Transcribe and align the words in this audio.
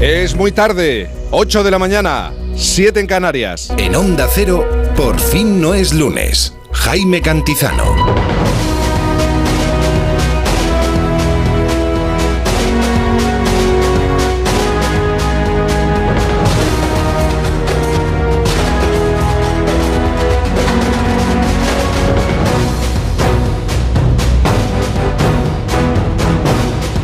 Es 0.00 0.34
muy 0.34 0.52
tarde, 0.52 1.10
8 1.30 1.62
de 1.62 1.70
la 1.70 1.78
mañana, 1.78 2.32
7 2.56 3.00
en 3.00 3.06
Canarias. 3.06 3.72
En 3.76 3.94
Onda 3.94 4.28
Cero, 4.32 4.66
por 4.96 5.18
fin 5.20 5.60
no 5.60 5.74
es 5.74 5.92
lunes. 5.92 6.54
Jaime 6.72 7.20
Cantizano. 7.20 8.29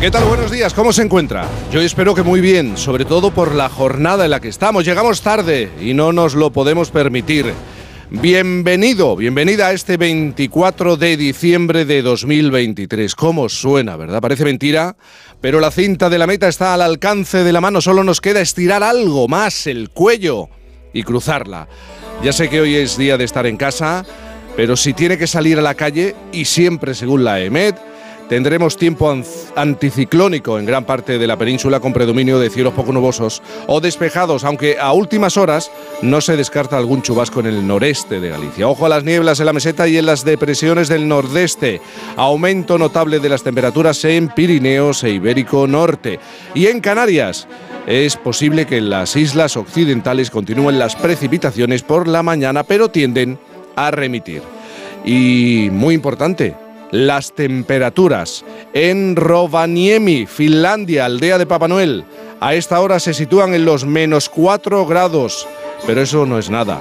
¿Qué 0.07 0.11
tal? 0.11 0.23
Buenos 0.23 0.51
días, 0.51 0.73
¿cómo 0.73 0.93
se 0.93 1.01
encuentra? 1.01 1.45
Yo 1.69 1.81
espero 1.81 2.15
que 2.15 2.23
muy 2.23 2.39
bien, 2.39 2.77
sobre 2.77 3.03
todo 3.03 3.31
por 3.31 3.53
la 3.53 3.67
jornada 3.67 4.23
en 4.23 4.31
la 4.31 4.39
que 4.39 4.47
estamos. 4.47 4.85
Llegamos 4.85 5.21
tarde 5.21 5.69
y 5.81 5.93
no 5.93 6.13
nos 6.13 6.33
lo 6.33 6.53
podemos 6.53 6.91
permitir. 6.91 7.53
Bienvenido, 8.09 9.17
bienvenida 9.17 9.67
a 9.67 9.73
este 9.73 9.97
24 9.97 10.95
de 10.95 11.17
diciembre 11.17 11.83
de 11.83 12.01
2023. 12.03 13.15
¿Cómo 13.15 13.49
suena, 13.49 13.97
verdad? 13.97 14.21
Parece 14.21 14.45
mentira, 14.45 14.95
pero 15.41 15.59
la 15.59 15.71
cinta 15.71 16.09
de 16.09 16.19
la 16.19 16.25
meta 16.25 16.47
está 16.47 16.73
al 16.73 16.83
alcance 16.83 17.43
de 17.43 17.51
la 17.51 17.59
mano. 17.59 17.81
Solo 17.81 18.05
nos 18.05 18.21
queda 18.21 18.39
estirar 18.39 18.83
algo 18.83 19.27
más 19.27 19.67
el 19.67 19.89
cuello 19.89 20.47
y 20.93 21.03
cruzarla. 21.03 21.67
Ya 22.23 22.31
sé 22.31 22.47
que 22.47 22.61
hoy 22.61 22.75
es 22.75 22.97
día 22.97 23.17
de 23.17 23.25
estar 23.25 23.45
en 23.45 23.57
casa, 23.57 24.05
pero 24.55 24.77
si 24.77 24.93
tiene 24.93 25.17
que 25.17 25.27
salir 25.27 25.59
a 25.59 25.61
la 25.61 25.75
calle, 25.75 26.15
y 26.31 26.45
siempre 26.45 26.95
según 26.95 27.25
la 27.25 27.41
EMET, 27.41 27.75
Tendremos 28.29 28.75
tiempo 28.75 29.15
anticiclónico 29.55 30.59
en 30.59 30.65
gran 30.65 30.83
parte 30.83 31.17
de 31.17 31.27
la 31.27 31.37
península 31.37 31.79
con 31.79 31.93
predominio 31.93 32.39
de 32.39 32.49
cielos 32.49 32.73
poco 32.73 32.91
nubosos 32.91 33.41
o 33.67 33.79
despejados, 33.79 34.43
aunque 34.43 34.77
a 34.79 34.91
últimas 34.91 35.37
horas 35.37 35.71
no 36.01 36.19
se 36.19 36.35
descarta 36.35 36.77
algún 36.77 37.01
chubasco 37.01 37.39
en 37.39 37.45
el 37.45 37.65
noreste 37.65 38.19
de 38.19 38.29
Galicia. 38.29 38.67
Ojo 38.67 38.85
a 38.85 38.89
las 38.89 39.05
nieblas 39.05 39.39
en 39.39 39.45
la 39.45 39.53
meseta 39.53 39.87
y 39.87 39.97
en 39.97 40.05
las 40.05 40.25
depresiones 40.25 40.89
del 40.89 41.07
nordeste. 41.07 41.79
Aumento 42.17 42.77
notable 42.77 43.19
de 43.19 43.29
las 43.29 43.43
temperaturas 43.43 44.03
en 44.03 44.27
Pirineos 44.27 45.05
e 45.05 45.11
Ibérico 45.11 45.65
Norte. 45.65 46.19
Y 46.53 46.67
en 46.67 46.81
Canarias 46.81 47.47
es 47.87 48.17
posible 48.17 48.65
que 48.65 48.77
en 48.77 48.89
las 48.89 49.15
islas 49.15 49.55
occidentales 49.55 50.31
continúen 50.31 50.79
las 50.79 50.97
precipitaciones 50.97 51.81
por 51.81 52.09
la 52.09 52.23
mañana, 52.23 52.63
pero 52.63 52.89
tienden 52.89 53.39
a 53.77 53.89
remitir. 53.91 54.41
Y 55.05 55.69
muy 55.71 55.95
importante, 55.95 56.66
las 56.91 57.33
temperaturas. 57.33 58.45
En 58.73 59.15
Rovaniemi, 59.15 60.25
Finlandia, 60.25 61.05
aldea 61.05 61.37
de 61.37 61.45
Papá 61.45 61.67
Noel, 61.67 62.03
a 62.39 62.55
esta 62.55 62.79
hora 62.79 62.99
se 62.99 63.13
sitúan 63.13 63.53
en 63.53 63.65
los 63.65 63.85
menos 63.85 64.29
4 64.29 64.85
grados, 64.85 65.47
pero 65.85 66.01
eso 66.01 66.25
no 66.25 66.39
es 66.39 66.49
nada. 66.49 66.79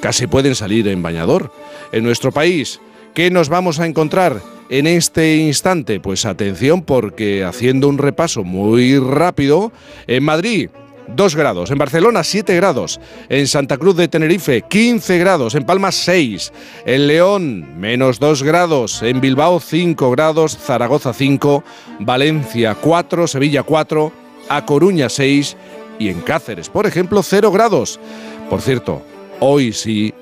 Casi 0.00 0.26
pueden 0.26 0.54
salir 0.54 0.88
en 0.88 1.02
bañador. 1.02 1.52
En 1.92 2.04
nuestro 2.04 2.32
país, 2.32 2.80
¿qué 3.14 3.30
nos 3.30 3.48
vamos 3.48 3.80
a 3.80 3.86
encontrar 3.86 4.40
en 4.70 4.86
este 4.86 5.36
instante? 5.36 6.00
Pues 6.00 6.24
atención 6.24 6.82
porque 6.82 7.44
haciendo 7.44 7.88
un 7.88 7.98
repaso 7.98 8.44
muy 8.44 8.98
rápido, 8.98 9.72
en 10.06 10.24
Madrid 10.24 10.70
2 11.08 11.36
grados. 11.36 11.70
En 11.70 11.78
Barcelona, 11.78 12.24
7 12.24 12.54
grados. 12.56 13.00
En 13.28 13.46
Santa 13.46 13.78
Cruz 13.78 13.96
de 13.96 14.08
Tenerife, 14.08 14.62
15 14.62 15.18
grados. 15.18 15.54
En 15.54 15.64
Palma, 15.64 15.92
6. 15.92 16.52
En 16.86 17.06
León, 17.06 17.78
menos 17.78 18.18
2 18.18 18.42
grados. 18.42 19.02
En 19.02 19.20
Bilbao, 19.20 19.60
5 19.60 20.10
grados. 20.10 20.56
Zaragoza, 20.56 21.12
5. 21.12 21.64
Valencia, 22.00 22.74
4. 22.74 23.26
Sevilla, 23.26 23.62
4. 23.62 24.12
A 24.48 24.64
Coruña, 24.64 25.08
6. 25.08 25.56
Y 25.98 26.08
en 26.08 26.20
Cáceres, 26.20 26.68
por 26.68 26.86
ejemplo, 26.86 27.22
0 27.22 27.52
grados. 27.52 28.00
Por 28.48 28.62
cierto, 28.62 29.02
hoy 29.38 29.72
sí 29.72 30.14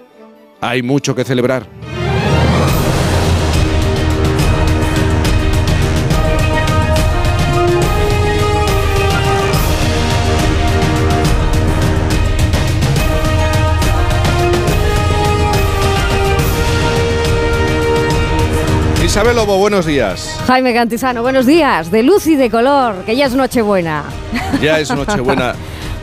hay 0.61 0.83
mucho 0.83 1.15
que 1.15 1.25
celebrar. 1.25 1.88
Isabel 19.19 19.35
Lobo, 19.35 19.59
buenos 19.59 19.85
días. 19.85 20.39
Jaime 20.47 20.73
Cantizano, 20.73 21.23
buenos 21.23 21.45
días. 21.45 21.91
De 21.91 22.05
luz 22.05 22.29
y 22.29 22.37
de 22.37 22.51
color, 22.51 23.05
que 23.05 23.17
ya 23.17 23.27
es 23.27 23.35
Nochebuena. 23.35 24.05
Ya 24.63 24.79
es 24.79 24.89
Nochebuena. 24.95 25.57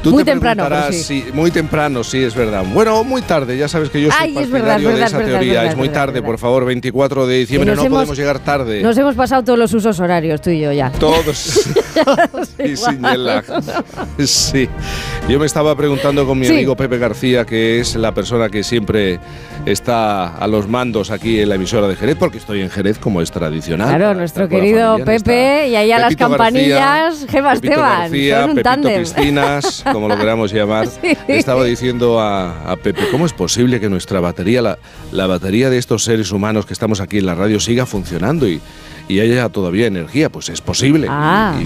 Muy 0.05 0.23
temprano. 0.23 0.67
Sí. 0.91 1.25
muy 1.33 1.51
temprano, 1.51 2.03
sí, 2.03 2.23
es 2.23 2.35
verdad. 2.35 2.63
Bueno, 2.73 3.03
muy 3.03 3.21
tarde, 3.21 3.57
ya 3.57 3.67
sabes 3.67 3.89
que 3.89 4.01
yo 4.01 4.11
soy 4.11 4.33
partidario 4.33 4.89
de 4.89 5.03
esa 5.03 5.19
teoría. 5.19 5.65
es 5.65 5.77
muy 5.77 5.89
tarde, 5.89 6.21
por 6.21 6.37
favor, 6.37 6.65
24 6.65 7.27
de 7.27 7.39
diciembre, 7.39 7.75
no 7.75 7.85
podemos 7.85 8.17
llegar 8.17 8.39
tarde. 8.39 8.81
Nos 8.81 8.97
hemos 8.97 9.15
pasado 9.15 9.43
todos 9.43 9.59
los 9.59 9.73
usos 9.73 9.99
horarios, 9.99 10.41
tú 10.41 10.49
y 10.49 10.61
yo 10.61 10.71
ya. 10.71 10.91
Todos. 10.91 11.69
y 12.63 12.75
sin 12.77 13.05
Sí. 14.17 14.69
Yo 15.27 15.39
me 15.39 15.45
estaba 15.45 15.75
preguntando 15.75 16.25
con 16.25 16.37
mi 16.37 16.47
amigo 16.47 16.75
Pepe 16.75 16.97
García, 16.97 17.45
que 17.45 17.79
es 17.79 17.95
la 17.95 18.13
persona 18.13 18.49
que 18.49 18.63
siempre 18.63 19.19
está 19.65 20.35
a 20.35 20.47
los 20.47 20.67
mandos 20.67 21.11
aquí 21.11 21.39
en 21.39 21.49
la 21.49 21.55
emisora 21.55 21.87
de 21.87 21.95
Jerez, 21.95 22.15
porque 22.19 22.37
estoy 22.37 22.61
en 22.61 22.69
Jerez 22.69 22.99
como 22.99 23.21
es 23.21 23.31
tradicional. 23.31 23.87
Claro, 23.87 24.13
nuestro 24.13 24.47
querido 24.47 24.97
Pepe, 25.03 25.69
y 25.69 25.75
ahí 25.75 25.91
a 25.91 25.99
las 25.99 26.15
campanillas, 26.15 27.25
Gema 27.29 27.53
Esteban. 27.53 28.01
García, 28.01 28.41
son 28.41 28.49
un 28.51 28.55
Pepito 28.55 28.89
como 29.95 30.09
lo 30.09 30.17
queramos 30.17 30.51
llamar, 30.51 30.89
estaba 31.29 31.63
diciendo 31.63 32.19
a, 32.19 32.75
Pepe, 32.83 33.07
¿cómo 33.11 33.25
es 33.25 33.31
posible 33.31 33.79
que 33.79 33.87
nuestra 33.87 34.19
batería, 34.19 34.61
la, 34.61 34.77
la, 35.13 35.25
batería 35.25 35.69
de 35.69 35.77
estos 35.77 36.03
seres 36.03 36.33
humanos 36.33 36.65
que 36.65 36.73
estamos 36.73 36.99
aquí 36.99 37.19
en 37.19 37.25
la 37.25 37.33
radio 37.33 37.61
siga 37.61 37.85
funcionando 37.85 38.45
y, 38.45 38.59
y 39.07 39.21
haya 39.21 39.47
todavía 39.47 39.87
energía? 39.87 40.29
Pues 40.29 40.49
es 40.49 40.59
posible. 40.59 41.07
Ah. 41.09 41.57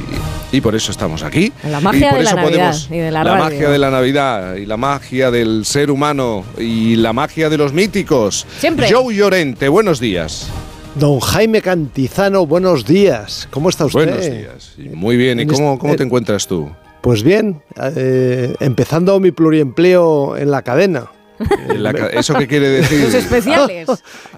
Y, 0.52 0.62
por 0.62 0.76
eso 0.76 0.92
estamos 0.92 1.24
aquí. 1.24 1.52
La 1.64 1.80
magia 1.80 2.14
de 2.14 2.24
la 2.24 2.34
Navidad 2.36 2.76
y 2.92 2.98
de 2.98 3.12
la, 3.12 3.24
la 3.24 3.36
magia 3.36 3.70
de 3.70 3.78
la 3.80 3.90
Navidad 3.90 4.56
y 4.56 4.66
la 4.68 4.78
magia 4.78 5.32
del 5.32 5.66
ser 5.66 5.90
humano 5.90 6.46
y 6.60 6.96
la 6.98 7.12
magia 7.12 7.50
de 7.50 7.58
los 7.58 7.74
míticos. 7.74 8.46
Siempre. 8.60 8.92
Joe 8.92 9.16
Llorente, 9.16 9.70
buenos 9.70 10.00
días. 10.00 10.48
Don 10.94 11.20
Jaime 11.20 11.64
Cantizano, 11.64 12.46
buenos 12.46 12.86
días. 12.86 13.48
¿Cómo 13.50 13.70
está 13.70 13.86
usted? 13.86 14.06
Buenos 14.06 14.26
días. 14.26 14.76
Muy 14.94 15.18
bien. 15.18 15.40
¿Y 15.40 15.48
cómo, 15.48 15.80
cómo 15.80 15.96
te 15.96 16.04
encuentras 16.04 16.46
tú? 16.46 16.70
Pues 17.02 17.24
bien, 17.24 17.62
eh, 17.96 18.56
empezando 18.60 19.20
mi 19.20 19.32
pluriempleo 19.32 20.38
en 20.38 20.52
la 20.52 20.62
cadena. 20.62 21.12
¿Eso 22.12 22.34
qué 22.36 22.48
quiere 22.48 22.70
decir? 22.70 23.06
Los 23.06 23.14
especiales. 23.14 23.88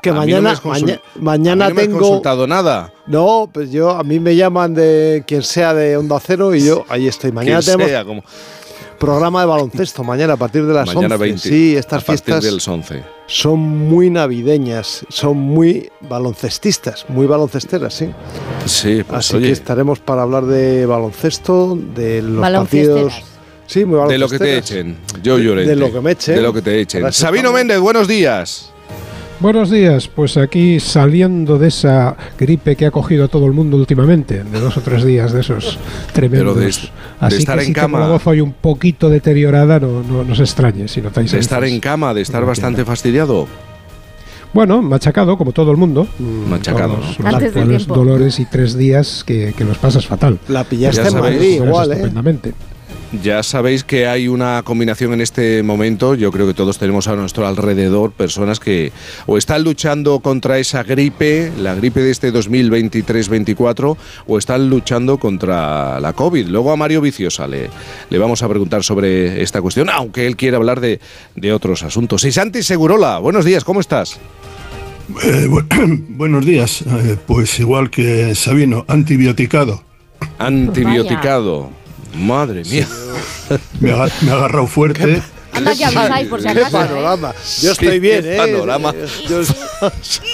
que 0.02 0.12
mañana, 0.12 0.54
mañana, 1.20 1.70
no 1.70 1.76
tengo. 1.76 1.94
Me 1.94 2.00
consultado 2.00 2.46
nada. 2.46 2.94
No, 3.08 3.50
pues 3.52 3.72
yo 3.72 3.92
a 3.92 4.04
mí 4.04 4.20
me 4.20 4.36
llaman 4.36 4.76
de 4.76 5.24
quien 5.26 5.42
sea 5.42 5.74
de 5.74 5.98
Onda 5.98 6.20
Cero 6.20 6.54
y 6.54 6.64
yo 6.64 6.86
ahí 6.90 7.08
estoy. 7.08 7.32
Mañana 7.32 7.62
tenemos. 7.62 7.88
Sea, 7.88 8.06
como 8.06 8.24
programa 9.02 9.42
de 9.42 9.48
baloncesto 9.48 10.04
mañana 10.04 10.34
a 10.34 10.38
partir 10.38 10.66
de 10.66 10.74
las 10.74 10.86
mañana 10.86 11.16
11. 11.16 11.18
20, 11.18 11.50
sí, 11.50 11.76
estas 11.76 12.04
a 12.04 12.06
fiestas 12.06 12.44
del 12.44 12.60
11. 12.66 13.04
son 13.26 13.60
muy 13.60 14.12
navideñas, 14.12 15.06
son 15.10 15.38
muy 15.38 15.90
baloncestistas, 16.02 17.06
muy 17.10 17.26
baloncesteras, 17.26 17.96
sí. 17.96 18.12
Sí, 18.66 19.04
pues 19.04 19.20
Así 19.20 19.40
que 19.40 19.52
estaremos 19.52 20.00
para 20.00 20.22
hablar 20.22 20.46
de 20.46 20.86
baloncesto, 20.86 21.78
de 21.96 22.22
los 22.22 22.48
partidos. 22.48 23.14
Sí, 23.66 23.86
muy 23.86 24.08
De 24.08 24.18
lo 24.18 24.30
que 24.30 24.38
te 24.38 24.58
echen. 24.58 24.98
Yo 25.24 25.40
lloré. 25.40 25.66
De, 25.66 25.76
lo 25.76 25.92
que 25.92 26.02
me 26.02 26.12
echen. 26.12 26.36
De 26.36 26.42
lo 26.42 26.54
que 26.54 26.62
te 26.62 26.80
echen. 26.80 27.12
Sabino 27.12 27.52
Méndez, 27.54 27.80
buenos 27.80 28.08
días. 28.08 28.71
Buenos 29.42 29.72
días, 29.72 30.08
pues 30.08 30.38
aquí 30.38 30.80
saliendo 30.80 31.58
de 31.58 31.70
esa 31.70 32.16
gripe 32.38 32.76
que 32.76 32.86
ha 32.86 32.92
cogido 32.92 33.26
a 33.26 33.28
todo 33.28 33.48
el 33.48 33.54
mundo 33.54 33.76
últimamente, 33.76 34.44
de 34.44 34.60
dos 34.60 34.78
o 34.78 34.82
tres 34.82 35.04
días 35.04 35.34
de 35.34 35.42
esos 35.42 35.80
tremendos. 36.14 36.56
de, 36.58 36.68
Así 37.20 37.38
estar 37.38 37.58
que 37.58 37.66
en 37.66 37.74
cama. 37.74 38.02
la 38.02 38.08
voz 38.08 38.28
hoy 38.28 38.40
un 38.40 38.54
poquito 38.54 39.10
deteriorada, 39.10 39.80
no, 39.80 40.04
no, 40.04 40.24
no 40.24 40.36
se 40.36 40.44
extrañe 40.44 40.88
si 40.88 41.02
notáis. 41.02 41.32
De 41.32 41.40
estar 41.40 41.64
en 41.64 41.80
cama, 41.80 42.14
de 42.14 42.22
estar 42.22 42.46
bastante 42.46 42.86
fastidiado. 42.86 43.48
Bueno, 44.54 44.84
machacado, 44.84 45.36
como 45.40 45.54
todo 45.54 45.72
el 45.72 45.78
mundo. 45.78 46.08
Machacado. 46.48 47.00
Los, 47.66 47.88
dolores 47.88 48.40
y 48.40 48.46
tres 48.46 48.78
días 48.78 49.24
que, 49.24 49.56
que 49.58 49.64
los 49.64 49.80
pasas 49.80 50.06
fatal. 50.06 50.38
La 50.50 50.66
pillaste 50.66 51.08
en 51.08 51.20
Madrid, 51.20 51.56
igual, 51.56 51.92
¿eh? 51.94 52.12
Ya 53.12 53.44
sabéis 53.44 53.84
que 53.84 54.08
hay 54.08 54.30
una 54.30 54.64
combinación 54.64 55.12
en 55.14 55.20
este 55.20 55.64
momento. 55.64 56.16
Yo 56.16 56.32
creo 56.32 56.48
que 56.48 56.54
todos 56.54 56.78
tenemos 56.78 57.10
a 57.10 57.16
nuestro 57.18 57.46
alrededor 57.46 58.14
personas 58.14 58.62
que 58.62 58.94
o 59.26 59.38
están 59.38 59.64
luchando 59.64 60.22
contra 60.22 60.60
esa 60.60 60.84
gripe, 60.84 61.52
la 61.58 61.76
gripe 61.76 62.00
de 62.00 62.12
este 62.12 62.32
2023-24, 62.32 63.98
o 64.28 64.38
están 64.38 64.70
luchando 64.70 65.18
contra 65.18 66.00
la 66.00 66.14
COVID. 66.14 66.48
Luego 66.48 66.72
a 66.72 66.78
Mario 66.78 67.02
Viciosa 67.02 67.48
le, 67.48 67.70
le 68.10 68.18
vamos 68.18 68.44
a 68.44 68.50
preguntar 68.50 68.84
sobre 68.84 69.42
esta 69.42 69.62
cuestión, 69.62 69.90
aunque 69.90 70.26
él 70.26 70.38
quiere 70.38 70.56
hablar 70.56 70.80
de, 70.80 71.02
de 71.36 71.52
otros 71.52 71.84
asuntos. 71.84 72.24
Y 72.24 72.32
Santi 72.32 72.64
Segurola, 72.64 73.20
buenos 73.20 73.44
días, 73.44 73.66
¿cómo 73.66 73.82
estás? 73.82 74.20
Eh, 75.24 75.48
buenos 76.08 76.46
días. 76.46 76.82
Eh, 76.84 77.18
pues 77.28 77.60
igual 77.60 77.90
que 77.90 78.34
Sabino, 78.36 78.86
antibioticado. 78.88 79.84
Antibioticado. 80.38 81.81
Madre 82.14 82.64
mía. 82.64 82.88
Me, 83.80 83.92
ha, 83.92 84.04
agarrado 84.04 84.68
fuerte. 84.68 85.22
Anda 85.54 85.76
que 85.76 85.86
avisáis 85.86 86.28
por 86.28 86.42
si 86.42 86.48
acaso. 86.48 86.78
panorama. 86.78 87.34
Yo 87.62 87.72
estoy 87.72 88.00
bien, 88.00 88.24
¿eh? 88.26 88.38
Panorama. 88.38 88.90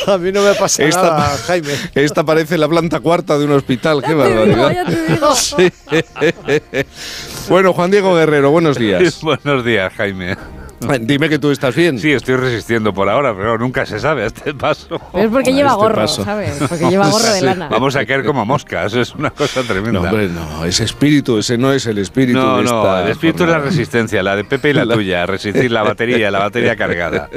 a 0.07 0.17
mí 0.17 0.31
no 0.31 0.43
me 0.43 0.53
pasa 0.53 0.87
nada, 0.87 1.37
Jaime. 1.47 1.73
Esta 1.95 2.23
parece 2.23 2.57
la 2.57 2.67
planta 2.67 2.99
cuarta 2.99 3.37
de 3.37 3.45
un 3.45 3.51
hospital. 3.51 4.03
Qué 4.03 4.13
barbaridad. 4.13 4.75
bueno, 7.49 7.73
Juan 7.73 7.91
Diego 7.91 8.15
Guerrero, 8.15 8.51
buenos 8.51 8.77
días. 8.77 9.21
buenos 9.21 9.65
días, 9.65 9.91
Jaime. 9.93 10.37
Dime 11.01 11.29
que 11.29 11.39
tú 11.39 11.51
estás 11.51 11.75
bien. 11.75 11.99
Sí, 11.99 12.11
estoy 12.11 12.35
resistiendo 12.35 12.93
por 12.93 13.09
ahora, 13.09 13.35
pero 13.35 13.57
nunca 13.57 13.85
se 13.85 13.99
sabe 13.99 14.23
a 14.23 14.25
este 14.27 14.53
paso. 14.53 14.99
es 15.13 15.27
porque 15.29 15.53
lleva 15.53 15.69
este 15.69 15.81
gorro, 15.81 16.07
¿sabes? 16.07 16.57
Porque 16.67 16.89
lleva 16.89 17.07
gorro 17.11 17.33
de 17.33 17.41
lana. 17.41 17.69
Vamos 17.69 17.95
a 17.95 18.05
caer 18.05 18.23
como 18.23 18.45
moscas, 18.45 18.93
es 18.93 19.15
una 19.15 19.31
cosa 19.31 19.63
tremenda. 19.63 19.99
No, 19.99 20.01
hombre, 20.01 20.29
no, 20.29 20.65
ese 20.65 20.83
espíritu, 20.83 21.39
ese 21.39 21.57
no 21.57 21.73
es 21.73 21.85
el 21.87 21.97
espíritu. 21.97 22.37
No, 22.37 22.61
no, 22.61 22.99
el 22.99 23.09
espíritu 23.09 23.43
es 23.43 23.49
la 23.49 23.59
resistencia, 23.59 24.21
la 24.21 24.35
de 24.35 24.43
Pepe 24.43 24.69
y 24.69 24.73
la, 24.73 24.85
tuya, 24.93 25.25
resistir 25.25 25.71
la 25.71 25.83
batería, 25.83 26.29
la 26.29 26.39
batería 26.39 26.75
cargada. 26.75 27.29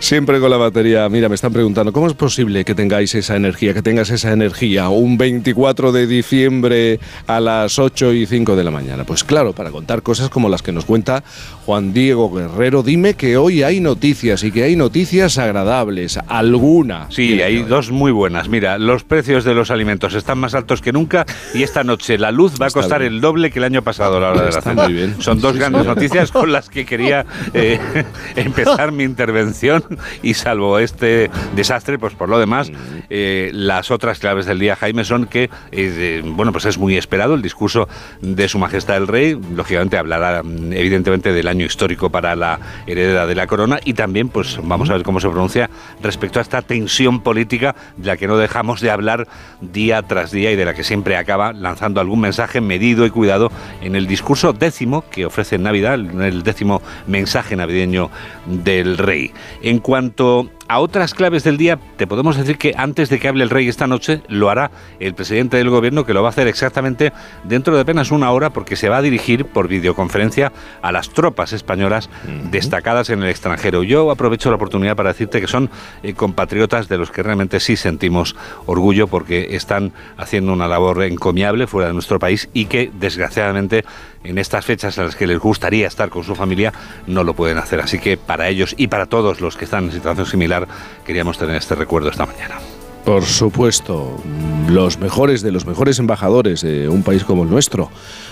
Siempre 0.00 0.40
con 0.40 0.50
la 0.50 0.56
batería. 0.56 1.08
Mira, 1.08 1.28
me 1.28 1.34
están 1.34 1.52
preguntando, 1.52 1.92
¿cómo 1.92 2.06
es 2.06 2.14
posible 2.14 2.64
que 2.64 2.74
tengáis 2.74 3.14
esa 3.14 3.36
energía, 3.36 3.74
que 3.74 3.82
tengas 3.82 4.10
esa 4.10 4.32
energía 4.32 4.88
un 4.88 5.18
24 5.18 5.92
de 5.92 6.06
diciembre 6.06 7.00
a 7.26 7.40
las 7.40 7.78
8 7.78 8.12
y 8.12 8.26
5 8.26 8.56
de 8.56 8.64
la 8.64 8.70
mañana? 8.70 9.04
Pues 9.04 9.24
claro, 9.24 9.52
para 9.52 9.70
contar 9.70 10.02
cosas 10.02 10.30
como 10.30 10.48
las 10.48 10.62
que 10.62 10.72
nos 10.72 10.84
cuenta 10.84 11.22
Juan 11.66 11.92
Diego 11.92 12.30
Guerrero, 12.32 12.51
dime 12.82 13.14
que 13.14 13.36
hoy 13.36 13.62
hay 13.62 13.80
noticias 13.80 14.42
y 14.42 14.50
que 14.50 14.64
hay 14.64 14.76
noticias 14.76 15.38
agradables, 15.38 16.18
alguna. 16.28 17.06
Sí, 17.10 17.40
hay 17.40 17.62
dos 17.62 17.90
muy 17.90 18.12
buenas. 18.12 18.48
Mira, 18.48 18.78
los 18.78 19.04
precios 19.04 19.44
de 19.44 19.54
los 19.54 19.70
alimentos 19.70 20.14
están 20.14 20.38
más 20.38 20.54
altos 20.54 20.80
que 20.80 20.92
nunca 20.92 21.24
y 21.54 21.62
esta 21.62 21.84
noche 21.84 22.18
la 22.18 22.30
luz 22.30 22.54
va 22.60 22.66
a 22.66 22.70
costar 22.70 23.02
el 23.02 23.20
doble 23.20 23.50
que 23.50 23.58
el 23.58 23.64
año 23.64 23.82
pasado 23.82 24.16
a 24.16 24.20
la 24.20 24.30
hora 24.30 24.42
de 24.42 24.50
la 24.50 24.60
cena. 24.60 24.84
Muy 24.84 24.92
bien. 24.92 25.16
Son 25.20 25.40
dos 25.40 25.56
grandes 25.56 25.86
noticias 25.86 26.32
con 26.32 26.50
las 26.50 26.68
que 26.68 26.84
quería 26.84 27.24
eh, 27.54 27.78
empezar 28.36 28.92
mi 28.92 29.04
intervención 29.04 29.84
y 30.22 30.34
salvo 30.34 30.78
este 30.78 31.30
desastre, 31.54 31.98
pues 31.98 32.14
por 32.14 32.28
lo 32.28 32.38
demás, 32.38 32.72
eh, 33.08 33.50
las 33.54 33.90
otras 33.90 34.18
claves 34.18 34.46
del 34.46 34.58
día, 34.58 34.76
Jaime, 34.76 35.04
son 35.04 35.26
que, 35.26 35.50
eh, 35.70 36.22
bueno, 36.24 36.52
pues 36.52 36.64
es 36.64 36.78
muy 36.78 36.96
esperado 36.96 37.34
el 37.34 37.42
discurso 37.42 37.88
de 38.20 38.48
Su 38.48 38.58
Majestad 38.58 38.96
el 38.96 39.06
Rey, 39.08 39.38
lógicamente 39.54 39.96
hablará 39.96 40.42
evidentemente 40.44 41.32
de 41.32 41.42
la 41.42 41.52
año 41.52 41.66
histórico 41.66 42.10
para 42.10 42.34
la 42.34 42.41
heredera 42.86 43.26
de 43.26 43.34
la 43.34 43.46
corona 43.46 43.78
y 43.84 43.94
también 43.94 44.28
pues 44.28 44.58
vamos 44.62 44.90
a 44.90 44.94
ver 44.94 45.02
cómo 45.02 45.20
se 45.20 45.28
pronuncia 45.28 45.70
respecto 46.02 46.38
a 46.38 46.42
esta 46.42 46.62
tensión 46.62 47.20
política 47.20 47.74
de 47.96 48.06
la 48.08 48.16
que 48.16 48.26
no 48.26 48.36
dejamos 48.36 48.80
de 48.80 48.90
hablar 48.90 49.28
día 49.60 50.02
tras 50.02 50.30
día 50.30 50.50
y 50.50 50.56
de 50.56 50.64
la 50.64 50.74
que 50.74 50.84
siempre 50.84 51.16
acaba 51.16 51.52
lanzando 51.52 52.00
algún 52.00 52.20
mensaje 52.20 52.60
medido 52.60 53.06
y 53.06 53.10
cuidado 53.10 53.50
en 53.80 53.96
el 53.96 54.06
discurso 54.06 54.52
décimo 54.52 55.04
que 55.10 55.26
ofrece 55.26 55.56
en 55.56 55.62
Navidad, 55.62 55.94
el 55.94 56.42
décimo 56.42 56.82
mensaje 57.06 57.56
navideño 57.56 58.10
del 58.46 58.98
rey. 58.98 59.32
En 59.62 59.78
cuanto 59.78 60.50
a 60.68 60.80
otras 60.80 61.14
claves 61.14 61.44
del 61.44 61.56
día, 61.56 61.78
te 61.96 62.06
podemos 62.06 62.36
decir 62.36 62.58
que 62.58 62.74
antes 62.76 63.08
de 63.08 63.18
que 63.18 63.28
hable 63.28 63.44
el 63.44 63.50
rey 63.50 63.68
esta 63.68 63.86
noche, 63.86 64.22
lo 64.28 64.50
hará 64.50 64.70
el 65.00 65.14
presidente 65.14 65.56
del 65.56 65.70
gobierno, 65.70 66.04
que 66.04 66.14
lo 66.14 66.22
va 66.22 66.28
a 66.28 66.30
hacer 66.30 66.48
exactamente 66.48 67.12
dentro 67.44 67.74
de 67.74 67.82
apenas 67.82 68.10
una 68.10 68.30
hora, 68.30 68.50
porque 68.50 68.76
se 68.76 68.88
va 68.88 68.98
a 68.98 69.02
dirigir 69.02 69.46
por 69.46 69.68
videoconferencia 69.68 70.52
a 70.82 70.92
las 70.92 71.10
tropas 71.10 71.52
españolas 71.52 72.10
destacadas 72.50 73.10
en 73.10 73.22
el 73.22 73.28
extranjero. 73.28 73.82
Yo 73.82 74.10
aprovecho 74.10 74.50
la 74.50 74.56
oportunidad 74.56 74.96
para 74.96 75.12
decirte 75.12 75.40
que 75.40 75.46
son 75.46 75.70
eh, 76.02 76.14
compatriotas 76.14 76.88
de 76.88 76.98
los 76.98 77.10
que 77.10 77.22
realmente 77.22 77.60
sí 77.60 77.76
sentimos 77.76 78.36
orgullo, 78.66 79.08
porque 79.08 79.54
están 79.56 79.92
haciendo 80.16 80.52
una 80.52 80.68
labor 80.68 81.02
encomiable 81.02 81.66
fuera 81.66 81.88
de 81.88 81.94
nuestro 81.94 82.18
país 82.18 82.48
y 82.52 82.66
que, 82.66 82.90
desgraciadamente, 82.98 83.84
en 84.24 84.38
estas 84.38 84.64
fechas 84.64 84.96
en 84.98 85.06
las 85.06 85.16
que 85.16 85.26
les 85.26 85.38
gustaría 85.38 85.86
estar 85.86 86.10
con 86.10 86.24
su 86.24 86.34
familia, 86.34 86.72
no 87.06 87.24
lo 87.24 87.34
pueden 87.34 87.58
hacer. 87.58 87.80
Así 87.80 87.98
que 87.98 88.16
para 88.16 88.48
ellos 88.48 88.74
y 88.76 88.88
para 88.88 89.06
todos 89.06 89.40
los 89.40 89.56
que 89.56 89.64
están 89.64 89.84
en 89.84 89.92
situación 89.92 90.26
similar, 90.26 90.68
queríamos 91.04 91.38
tener 91.38 91.56
este 91.56 91.74
recuerdo 91.74 92.10
esta 92.10 92.26
mañana. 92.26 92.56
Por 93.04 93.24
supuesto, 93.24 94.22
los 94.68 94.98
mejores 94.98 95.42
de 95.42 95.50
los 95.50 95.66
mejores 95.66 95.98
embajadores 95.98 96.62
de 96.62 96.88
un 96.88 97.02
país 97.02 97.24
como 97.24 97.42
el 97.42 97.50
nuestro, 97.50 97.90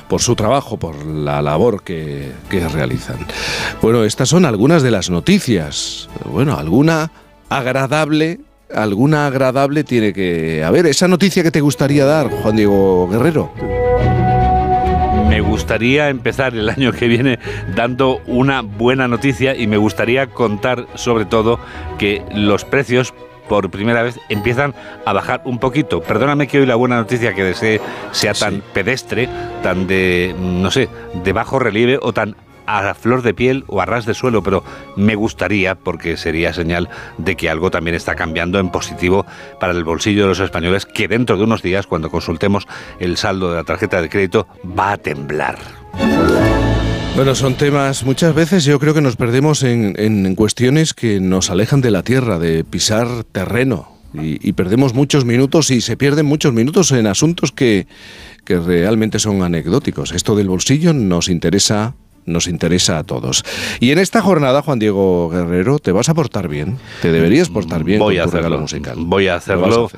por 0.09 0.23
su 0.23 0.37
trabajo, 0.37 0.77
por 0.77 1.05
la 1.05 1.43
labor 1.43 1.83
que, 1.83 2.31
que 2.49 2.69
realizan. 2.69 3.19
Bueno, 3.83 4.05
estas 4.05 4.29
son 4.29 4.45
algunas 4.45 4.85
de 4.85 4.93
las 4.93 5.11
noticias. 5.11 6.09
Bueno, 6.25 6.57
alguna 6.57 7.11
agradable 7.49 8.41
alguna 8.73 9.27
agradable 9.27 9.83
tiene 9.83 10.13
que 10.13 10.63
haber. 10.63 10.87
Esa 10.87 11.09
noticia 11.09 11.43
que 11.43 11.51
te 11.51 11.61
gustaría 11.61 12.05
dar, 12.05 12.31
Juan 12.31 12.55
Diego 12.55 13.09
Guerrero 13.09 13.80
me 15.31 15.41
gustaría 15.41 16.09
empezar 16.09 16.57
el 16.57 16.69
año 16.69 16.91
que 16.91 17.07
viene 17.07 17.39
dando 17.77 18.21
una 18.27 18.63
buena 18.63 19.07
noticia 19.07 19.55
y 19.55 19.69
me 19.69 19.77
gustaría 19.77 20.27
contar 20.27 20.89
sobre 20.97 21.25
todo 21.25 21.61
que 21.99 22.25
los 22.35 22.65
precios 22.65 23.15
por 23.49 23.71
primera 23.71 24.03
vez 24.03 24.19
empiezan 24.29 24.75
a 25.07 25.13
bajar 25.13 25.43
un 25.45 25.61
poquito. 25.61 26.03
Perdóname 26.03 26.49
que 26.49 26.59
hoy 26.59 26.67
la 26.67 26.75
buena 26.75 26.97
noticia 26.97 27.33
que 27.33 27.45
desee 27.45 27.81
sea 28.11 28.35
tan 28.35 28.61
pedestre, 28.75 29.29
tan 29.63 29.87
de, 29.87 30.35
no 30.37 30.73
sé, 30.73 30.89
de 31.23 31.33
bajo 31.33 31.61
relieve 31.61 32.01
o 32.03 32.13
tan 32.13 32.35
a 32.79 32.95
flor 32.95 33.23
de 33.23 33.35
piel 33.35 33.65
o 33.67 33.81
a 33.81 33.87
ras 33.87 34.07
de 34.07 34.15
suelo, 34.15 34.43
pero 34.43 34.65
me 34.97 35.15
gustaría, 35.15 35.75
porque 35.75 36.17
sería 36.17 36.53
señal 36.53 36.89
de 37.19 37.37
que 37.37 37.51
algo 37.51 37.71
también 37.71 37.95
está 37.95 38.15
cambiando 38.15 38.59
en 38.59 38.71
positivo 38.71 39.27
para 39.59 39.73
el 39.73 39.85
bolsillo 39.85 40.23
de 40.23 40.29
los 40.29 40.41
españoles, 40.41 40.87
que 40.87 41.09
dentro 41.09 41.37
de 41.37 41.45
unos 41.45 41.63
días, 41.63 41.87
cuando 41.87 42.11
consultemos 42.11 42.67
el 42.99 43.17
saldo 43.17 43.51
de 43.51 43.57
la 43.57 43.65
tarjeta 43.65 44.01
de 44.01 44.09
crédito, 44.09 44.47
va 44.79 44.93
a 44.93 44.97
temblar. 44.97 45.59
Bueno, 47.17 47.35
son 47.35 47.55
temas, 47.55 48.05
muchas 48.05 48.35
veces 48.35 48.65
yo 48.65 48.79
creo 48.79 48.95
que 48.95 49.01
nos 49.01 49.17
perdemos 49.17 49.63
en, 49.63 50.35
cuestiones 50.37 50.95
que 50.95 51.21
nos 51.21 51.51
alejan 51.51 51.81
de 51.81 51.91
la 51.91 52.03
tierra, 52.03 52.39
de 52.39 52.65
pisar 52.65 53.25
terreno. 53.25 53.89
Y, 54.13 54.53
perdemos 54.55 54.93
muchos 54.93 55.25
minutos 55.25 55.71
y 55.71 55.81
se 55.83 55.97
pierden 55.97 56.27
muchos 56.27 56.53
minutos 56.53 56.91
en 56.91 57.07
asuntos 57.07 57.53
que, 57.53 57.87
que 58.45 58.59
realmente 58.59 59.19
son 59.21 59.43
anecdóticos. 59.43 60.13
Esto 60.13 60.35
del 60.35 60.49
bolsillo 60.49 60.93
nos 60.93 61.29
interesa 61.29 61.95
nos 62.31 62.47
interesa 62.47 62.99
a 62.99 63.05
todos. 63.05 63.45
Y 63.81 63.91
en 63.91 63.99
esta 63.99 64.23
jornada, 64.23 64.63
Juan 64.63 64.79
Diego 64.79 65.29
Guerrero, 65.29 65.79
¿te 65.79 65.93
vas 65.93 66.09
a 66.09 66.15
portar 66.15 66.49
bien? 66.49 66.79
¿Te 67.03 67.13
deberías 67.13 67.49
portar 67.49 67.85
bien 67.85 67.99
voy 67.99 68.19
con 68.19 68.31
tu 68.31 68.37
regalo 68.37 68.59
musical? 68.59 68.97
Voy 68.99 69.29
a 69.29 69.37
hacerlo 69.37 69.91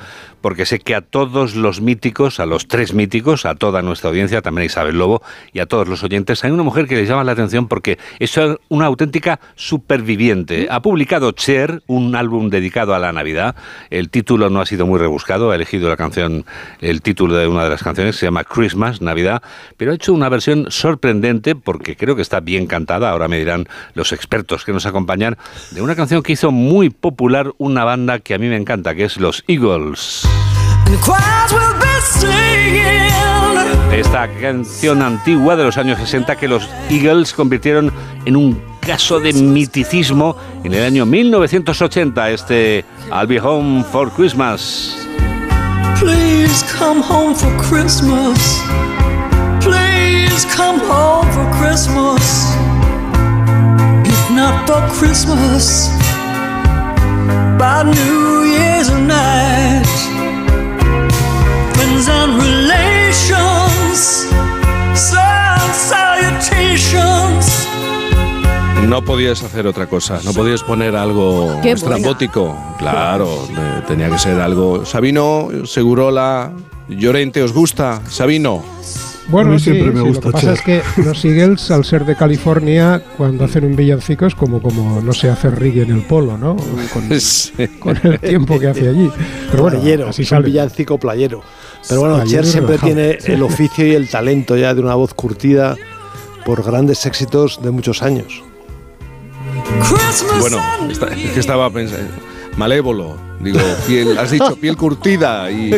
porque 0.43 0.67
sé 0.67 0.81
que 0.81 0.94
a 0.94 1.00
todos 1.00 1.55
los 1.55 1.81
míticos, 1.81 2.41
a 2.41 2.47
los 2.47 2.69
tres 2.69 2.93
míticos, 2.93 3.47
a 3.47 3.55
toda 3.55 3.81
nuestra 3.81 4.11
audiencia, 4.11 4.43
también 4.43 4.65
a 4.65 4.67
Isabel 4.67 4.99
Lobo 4.99 5.22
y 5.53 5.61
a 5.61 5.67
todos 5.67 5.89
los 5.89 6.03
oyentes, 6.03 6.44
hay 6.44 6.51
una 6.51 6.63
mujer 6.63 6.87
que 6.87 6.96
les 6.96 7.08
llama 7.08 7.25
la 7.25 7.32
atención 7.32 7.69
porque 7.69 7.99
es 8.19 8.39
una 8.69 8.87
auténtica 8.87 9.41
superviviente. 9.55 10.67
Ha 10.70 10.82
publicado 10.82 11.32
Cher, 11.32 11.82
un 11.87 12.17
álbum 12.17 12.51
dedicado 12.51 12.94
a 12.94 12.99
la 12.99 13.13
Navidad. 13.13 13.55
El 13.91 14.11
título 14.11 14.51
no 14.51 14.61
ha 14.61 14.67
sido 14.67 14.87
muy 14.87 14.99
rebuscado, 14.99 15.51
ha 15.51 15.55
elegido 15.55 15.89
la 15.89 15.96
canción, 15.96 16.44
el 16.81 17.01
título 17.03 17.37
de 17.37 17.46
una 17.46 17.65
de 17.65 17.70
las 17.70 17.82
canciones, 17.82 18.17
se 18.17 18.27
llama 18.27 18.44
Christmas, 18.44 19.01
Navidad, 19.01 19.43
pero 19.77 19.93
ha 19.93 19.94
hecho 19.94 20.13
una 20.13 20.29
versión 20.29 20.67
sorprendente 20.70 21.55
porque 21.55 21.96
creo 21.96 22.17
que 22.17 22.22
está 22.22 22.41
bien 22.41 22.67
cantada, 22.67 23.11
ahora 23.11 23.29
me 23.29 23.39
dirán 23.39 23.69
los 23.94 24.13
expertos 24.13 24.65
que 24.65 24.72
nos 24.72 24.87
acompañan, 24.87 25.37
de 25.70 25.82
una 25.82 25.94
canción 25.94 26.22
que 26.22 26.32
hizo 26.32 26.51
muy 26.51 26.91
popular 26.91 27.53
una 27.58 27.84
banda 27.84 28.19
que 28.19 28.34
a 28.34 28.39
mí 28.39 28.49
me 28.49 28.56
encanta, 28.56 28.94
que 28.94 29.05
es 29.05 29.17
los 29.19 29.44
Eagles. 29.46 30.27
Esta 33.93 34.29
canción 34.41 35.03
antigua 35.03 35.56
de 35.56 35.65
los 35.65 35.77
años 35.77 35.98
60 35.98 36.36
que 36.36 36.48
los 36.48 36.69
Eagles 36.91 37.32
convirtieron 37.32 37.93
en 38.24 38.36
un 38.36 38.60
caso 38.81 39.20
de 39.20 39.32
miticismo 39.32 40.36
en 40.65 40.74
el 40.74 40.84
año 40.84 41.06
1980, 41.06 42.31
este 42.31 42.84
I'll 43.10 43.27
Be 43.27 43.39
Home 43.39 43.84
for 43.84 44.10
Christmas. 44.10 44.96
Please 45.98 46.65
come 46.79 47.01
home 47.01 47.34
for 47.34 47.51
Christmas. 47.58 48.60
Please 49.60 50.44
come 50.56 50.81
home 50.81 51.31
for 51.31 51.48
Christmas. 51.60 52.56
If 54.05 54.31
not 54.31 54.67
for 54.67 54.82
Christmas, 54.98 55.91
by 57.56 57.84
New 57.84 58.44
Year's 58.44 58.91
night. 58.91 60.12
No 68.89 69.03
podías 69.05 69.43
hacer 69.43 69.67
otra 69.67 69.87
cosa, 69.87 70.19
no 70.25 70.32
podías 70.32 70.63
poner 70.63 70.97
algo 70.97 71.61
estrambótico. 71.63 72.56
Claro, 72.79 73.47
tenía 73.87 74.11
que 74.11 74.19
ser 74.19 74.41
algo. 74.41 74.85
Sabino, 74.85 75.49
Segurola, 75.65 76.53
Llorente, 76.89 77.43
¿os 77.43 77.53
gusta? 77.53 78.03
Sabino. 78.09 78.63
Bueno, 79.29 79.58
siempre 79.58 79.91
me 79.93 80.00
gusta. 80.00 80.26
Lo 80.26 80.32
que 80.32 80.32
pasa 80.32 80.52
es 80.52 80.62
que 80.62 80.82
los 80.96 81.24
Eagles, 81.24 81.70
al 81.70 81.84
ser 81.84 82.05
de 82.05 82.17
California, 82.17 83.02
cuando 83.17 83.44
hacen 83.44 83.64
un 83.64 83.76
villancico 83.76 84.26
es 84.26 84.34
como, 84.34 84.60
como 84.60 85.00
no 85.00 85.12
sé, 85.12 85.31
hacer 85.31 85.58
reggae 85.58 85.82
en 85.82 85.91
el 85.91 86.02
polo, 86.02 86.36
¿no? 86.36 86.56
Con, 87.81 87.96
el 88.02 88.19
tiempo 88.19 88.58
que 88.58 88.69
hace 88.69 88.88
allí. 88.88 89.10
Pero 89.50 89.62
bueno, 89.62 89.81
playero, 89.81 90.08
así 90.08 90.22
es 90.22 90.32
un 90.32 90.43
villancico 90.43 90.98
playero. 90.98 91.43
Pero 91.88 92.00
bueno, 92.00 92.24
Cher 92.24 92.44
siempre 92.44 92.79
tiene 92.79 93.19
el 93.24 93.43
oficio 93.43 93.86
y 93.86 93.93
el 93.93 94.08
talento 94.08 94.56
ya 94.56 94.74
de 94.74 94.81
una 94.81 94.94
voz 94.94 95.14
curtida 95.14 95.76
por 96.44 96.64
grandes 96.64 97.06
éxitos 97.06 97.60
de 97.62 97.70
muchos 97.70 98.02
años. 98.02 98.43
Bueno, 100.41 100.58
es 100.88 100.98
que 101.31 101.41
estaba 101.41 101.70
pensando 101.70 102.12
malévolo, 102.56 103.17
digo, 103.43 103.58
piel, 103.87 104.19
has 104.19 104.31
dicho 104.31 104.56
piel 104.61 104.77
curtida 104.77 105.51
y, 105.51 105.75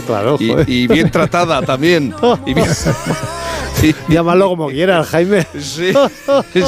y, 0.67 0.87
bien 0.87 1.11
tratada 1.11 1.63
también. 1.63 2.15
Y 2.47 2.55
Llámalo 4.09 4.49
como 4.49 4.69
quieras, 4.69 5.09
Jaime. 5.11 5.47
Sí, 5.59 5.93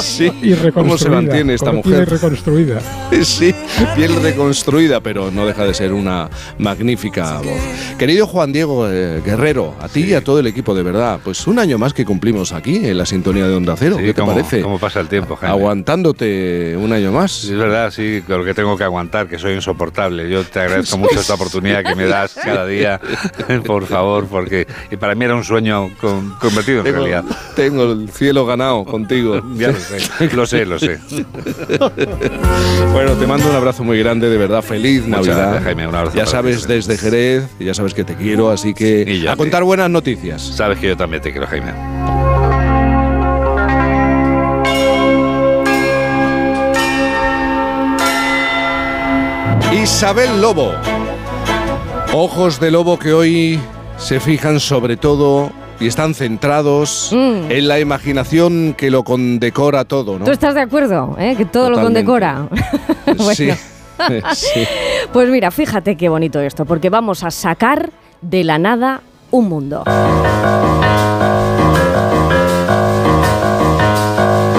sí. 0.02 0.32
¿Cómo 0.74 0.98
se 0.98 1.08
mantiene 1.08 1.54
esta 1.54 1.72
mujer? 1.72 2.08
reconstruida. 2.08 2.80
Sí, 3.22 3.54
piel 3.94 4.20
reconstruida, 4.22 5.00
pero 5.00 5.30
no 5.30 5.46
deja 5.46 5.64
de 5.64 5.74
ser 5.74 5.92
una 5.92 6.28
magnífica 6.58 7.38
voz. 7.38 7.96
Querido 7.98 8.26
Juan 8.26 8.52
Diego 8.52 8.88
eh, 8.90 9.22
Guerrero, 9.24 9.74
a 9.80 9.88
ti 9.88 10.04
y 10.04 10.14
a 10.14 10.22
todo 10.22 10.40
el 10.40 10.46
equipo, 10.46 10.74
de 10.74 10.82
verdad, 10.82 11.20
pues 11.22 11.46
un 11.46 11.58
año 11.58 11.78
más 11.78 11.94
que 11.94 12.04
cumplimos 12.04 12.52
aquí 12.52 12.76
en 12.76 12.98
la 12.98 13.06
sintonía 13.06 13.46
de 13.46 13.54
Onda 13.54 13.76
Cero. 13.76 13.96
¿Qué 13.98 14.12
te 14.12 14.22
parece? 14.22 14.60
¿Cómo 14.60 14.78
pasa 14.78 15.00
el 15.00 15.08
tiempo, 15.08 15.36
Jaime? 15.36 15.54
Aguantándote 15.54 16.76
un 16.76 16.92
año 16.92 17.12
más. 17.12 17.44
es 17.44 17.56
verdad, 17.56 17.90
sí, 17.90 18.22
lo 18.26 18.44
que 18.44 18.54
tengo 18.54 18.76
que 18.76 18.84
aguantar, 18.84 19.28
que 19.28 19.38
soy 19.38 19.54
insoportable. 19.54 20.28
Yo 20.28 20.44
te 20.44 20.60
agradezco 20.60 20.85
mucho 20.96 21.20
esta 21.20 21.34
oportunidad 21.34 21.84
que 21.84 21.94
me 21.94 22.04
das 22.08 22.34
cada 22.34 22.66
día, 22.66 23.00
por 23.66 23.86
favor, 23.86 24.26
porque 24.26 24.66
y 24.90 24.96
para 24.96 25.14
mí 25.14 25.24
era 25.24 25.34
un 25.34 25.44
sueño 25.44 25.90
convertido 26.38 26.84
en 26.86 26.94
realidad. 26.94 27.24
Tengo 27.54 27.92
el 27.92 28.10
cielo 28.10 28.46
ganado 28.46 28.84
contigo. 28.84 29.42
Ya 29.56 29.68
lo 29.68 29.78
sé, 29.80 30.34
lo 30.34 30.46
sé, 30.46 30.66
lo 30.66 30.78
sé. 30.78 30.98
bueno, 32.92 33.12
te 33.18 33.26
mando 33.26 33.48
un 33.48 33.56
abrazo 33.56 33.84
muy 33.84 33.98
grande, 33.98 34.28
de 34.28 34.36
verdad. 34.36 34.62
Feliz 34.62 35.06
Navidad. 35.06 35.62
Jaime, 35.62 35.86
un 35.86 35.94
abrazo 35.94 36.16
ya 36.16 36.26
sabes, 36.26 36.66
desde 36.68 36.98
Jerez, 36.98 37.44
ya 37.58 37.72
sabes 37.72 37.94
que 37.94 38.04
te 38.04 38.14
quiero, 38.14 38.50
así 38.50 38.74
que 38.74 39.26
a 39.28 39.36
contar 39.36 39.64
buenas 39.64 39.88
noticias. 39.88 40.42
Sabes 40.42 40.78
que 40.78 40.88
yo 40.88 40.96
también 40.96 41.22
te 41.22 41.32
quiero, 41.32 41.46
Jaime. 41.46 42.25
Isabel 49.86 50.40
Lobo. 50.40 50.72
Ojos 52.12 52.58
de 52.58 52.72
lobo 52.72 52.98
que 52.98 53.12
hoy 53.12 53.60
se 53.96 54.18
fijan 54.18 54.58
sobre 54.58 54.96
todo 54.96 55.52
y 55.78 55.86
están 55.86 56.12
centrados 56.12 57.12
mm. 57.12 57.52
en 57.52 57.68
la 57.68 57.78
imaginación 57.78 58.74
que 58.76 58.90
lo 58.90 59.04
condecora 59.04 59.84
todo, 59.84 60.18
¿no? 60.18 60.24
¿Tú 60.24 60.32
estás 60.32 60.56
de 60.56 60.62
acuerdo? 60.62 61.14
¿eh? 61.20 61.36
Que 61.36 61.44
todo 61.44 61.70
lo 61.70 61.80
condecora. 61.80 62.48
sí. 64.34 64.66
Pues 65.12 65.28
mira, 65.28 65.52
fíjate 65.52 65.96
qué 65.96 66.08
bonito 66.08 66.40
esto, 66.40 66.64
porque 66.64 66.90
vamos 66.90 67.22
a 67.22 67.30
sacar 67.30 67.90
de 68.20 68.42
la 68.42 68.58
nada 68.58 69.02
un 69.30 69.48
mundo. 69.48 69.84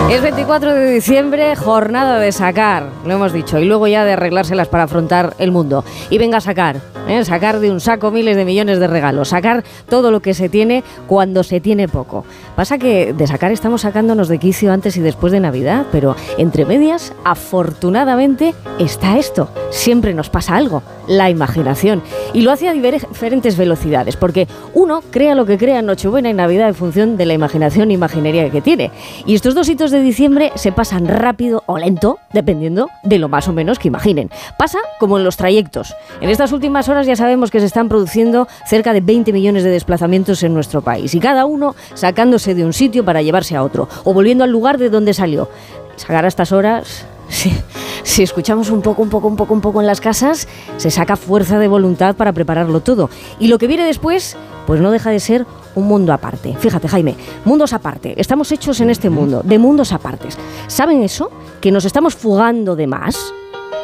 Es 0.10 0.22
24 0.22 0.74
de 0.74 0.94
diciembre, 0.94 1.54
jornada 1.58 2.18
de 2.18 2.32
sacar, 2.32 2.90
lo 3.06 3.14
hemos 3.14 3.34
dicho, 3.34 3.60
y 3.60 3.66
luego 3.66 3.88
ya 3.88 4.06
de 4.06 4.14
arreglárselas 4.14 4.70
para 4.70 4.84
afrontar 4.84 5.36
el 5.38 5.52
mundo. 5.52 5.84
Y 6.10 6.18
venga 6.18 6.38
a 6.38 6.42
sacar, 6.42 6.80
¿eh? 7.10 7.26
sacar 7.26 7.60
de 7.60 7.70
un 7.72 7.82
saco 7.82 8.10
miles 8.10 8.38
de 8.38 8.46
millones 8.46 8.80
de 8.80 8.88
regalos, 8.88 9.30
sacar 9.30 9.66
todo 9.90 10.10
lo 10.10 10.22
que 10.22 10.34
se 10.34 10.48
tiene 10.48 10.86
cuando 11.08 11.44
se 11.44 11.60
tiene 11.60 11.90
poco. 11.90 12.24
Pasa 12.56 12.78
que 12.78 13.12
de 13.12 13.28
sacar 13.28 13.52
estamos 13.52 13.82
sacándonos 13.82 14.30
de 14.30 14.40
quicio 14.40 14.72
antes 14.72 14.96
y 14.96 15.02
después 15.02 15.34
de 15.34 15.42
Navidad, 15.42 15.86
pero 15.92 16.16
entre 16.38 16.64
medias, 16.64 17.14
afortunadamente, 17.26 18.56
está 18.80 19.18
esto. 19.18 19.50
Siempre 19.72 20.14
nos 20.14 20.30
pasa 20.30 20.56
algo, 20.56 20.84
la 21.08 21.30
imaginación. 21.30 22.02
Y 22.34 22.42
lo 22.42 22.52
hace 22.52 22.70
a 22.70 22.74
diferentes 22.74 23.58
velocidades, 23.58 24.16
porque 24.16 24.48
uno 24.74 25.02
crea 25.12 25.36
lo 25.36 25.46
que 25.46 25.58
crea 25.58 25.80
en 25.80 25.86
Nochebuena 25.86 26.30
y 26.30 26.34
Navidad 26.34 26.70
en 26.70 26.76
función 26.76 27.18
de 27.18 27.26
la 27.26 27.34
imaginación 27.34 27.92
e 27.92 27.94
imaginería 27.94 28.50
que 28.50 28.62
tiene. 28.62 28.92
Y 29.26 29.36
estos 29.36 29.54
dos 29.54 29.68
hitos 29.68 29.92
de 29.92 29.97
diciembre 30.01 30.51
se 30.56 30.72
pasan 30.72 31.08
rápido 31.08 31.63
o 31.66 31.77
lento, 31.77 32.20
dependiendo 32.34 32.89
de 33.04 33.20
lo 33.20 33.30
más 33.30 33.48
o 33.48 33.54
menos 33.54 33.80
que 33.80 33.88
imaginen. 33.88 34.30
Pasa 34.58 34.80
como 35.00 35.18
en 35.18 35.24
los 35.24 35.38
trayectos. 35.38 35.96
En 36.22 36.30
estas 36.30 36.51
últimas 36.51 36.89
horas 36.89 37.08
ya 37.08 37.16
sabemos 37.16 37.51
que 37.51 37.60
se 37.60 37.66
están 37.66 37.89
produciendo 37.89 38.48
cerca 38.66 38.94
de 38.94 39.01
20 39.01 39.34
millones 39.34 39.63
de 39.63 39.70
desplazamientos 39.70 40.44
en 40.44 40.54
nuestro 40.54 40.82
país 40.82 41.13
y 41.16 41.20
cada 41.20 41.46
uno 41.46 41.75
sacándose 41.94 42.56
de 42.56 42.66
un 42.66 42.74
sitio 42.74 43.06
para 43.06 43.22
llevarse 43.22 43.56
a 43.56 43.63
otro 43.63 43.88
o 44.04 44.13
volviendo 44.13 44.44
al 44.44 44.51
lugar 44.51 44.77
de 44.77 44.89
donde 44.89 45.13
salió. 45.13 45.50
Sacar 45.96 46.25
a 46.25 46.27
estas 46.27 46.51
horas 46.51 47.06
si 48.08 48.24
escuchamos 48.24 48.70
un 48.70 48.82
poco, 48.82 49.02
un 49.02 49.10
poco, 49.10 49.28
un 49.28 49.36
poco, 49.36 49.54
un 49.54 49.60
poco 49.62 49.82
en 49.82 49.86
las 49.86 50.00
casas, 50.00 50.48
se 50.78 50.90
saca 50.90 51.18
fuerza 51.18 51.60
de 51.60 51.68
voluntad 51.68 52.16
para 52.16 52.32
prepararlo 52.32 52.80
todo. 52.80 53.10
Y 53.38 53.50
lo 53.50 53.58
que 53.58 53.68
viene 53.68 53.84
después, 53.84 54.38
pues 54.66 54.80
no 54.80 54.92
deja 54.92 55.10
de 55.12 55.20
ser 55.20 55.46
un 55.76 55.88
mundo 55.88 56.14
aparte. 56.14 56.56
Fíjate, 56.58 56.88
Jaime, 56.88 57.16
mundos 57.44 57.74
aparte. 57.74 58.20
Estamos 58.20 58.52
hechos 58.54 58.80
en 58.80 58.90
este 58.90 59.10
mundo, 59.10 59.42
de 59.44 59.60
mundos 59.60 59.92
apartes. 59.92 60.38
¿Saben 60.68 61.04
eso? 61.04 61.30
Que 61.60 61.70
nos 61.70 61.84
estamos 61.84 62.16
fugando 62.16 62.78
de 62.78 62.88
más. 62.88 63.34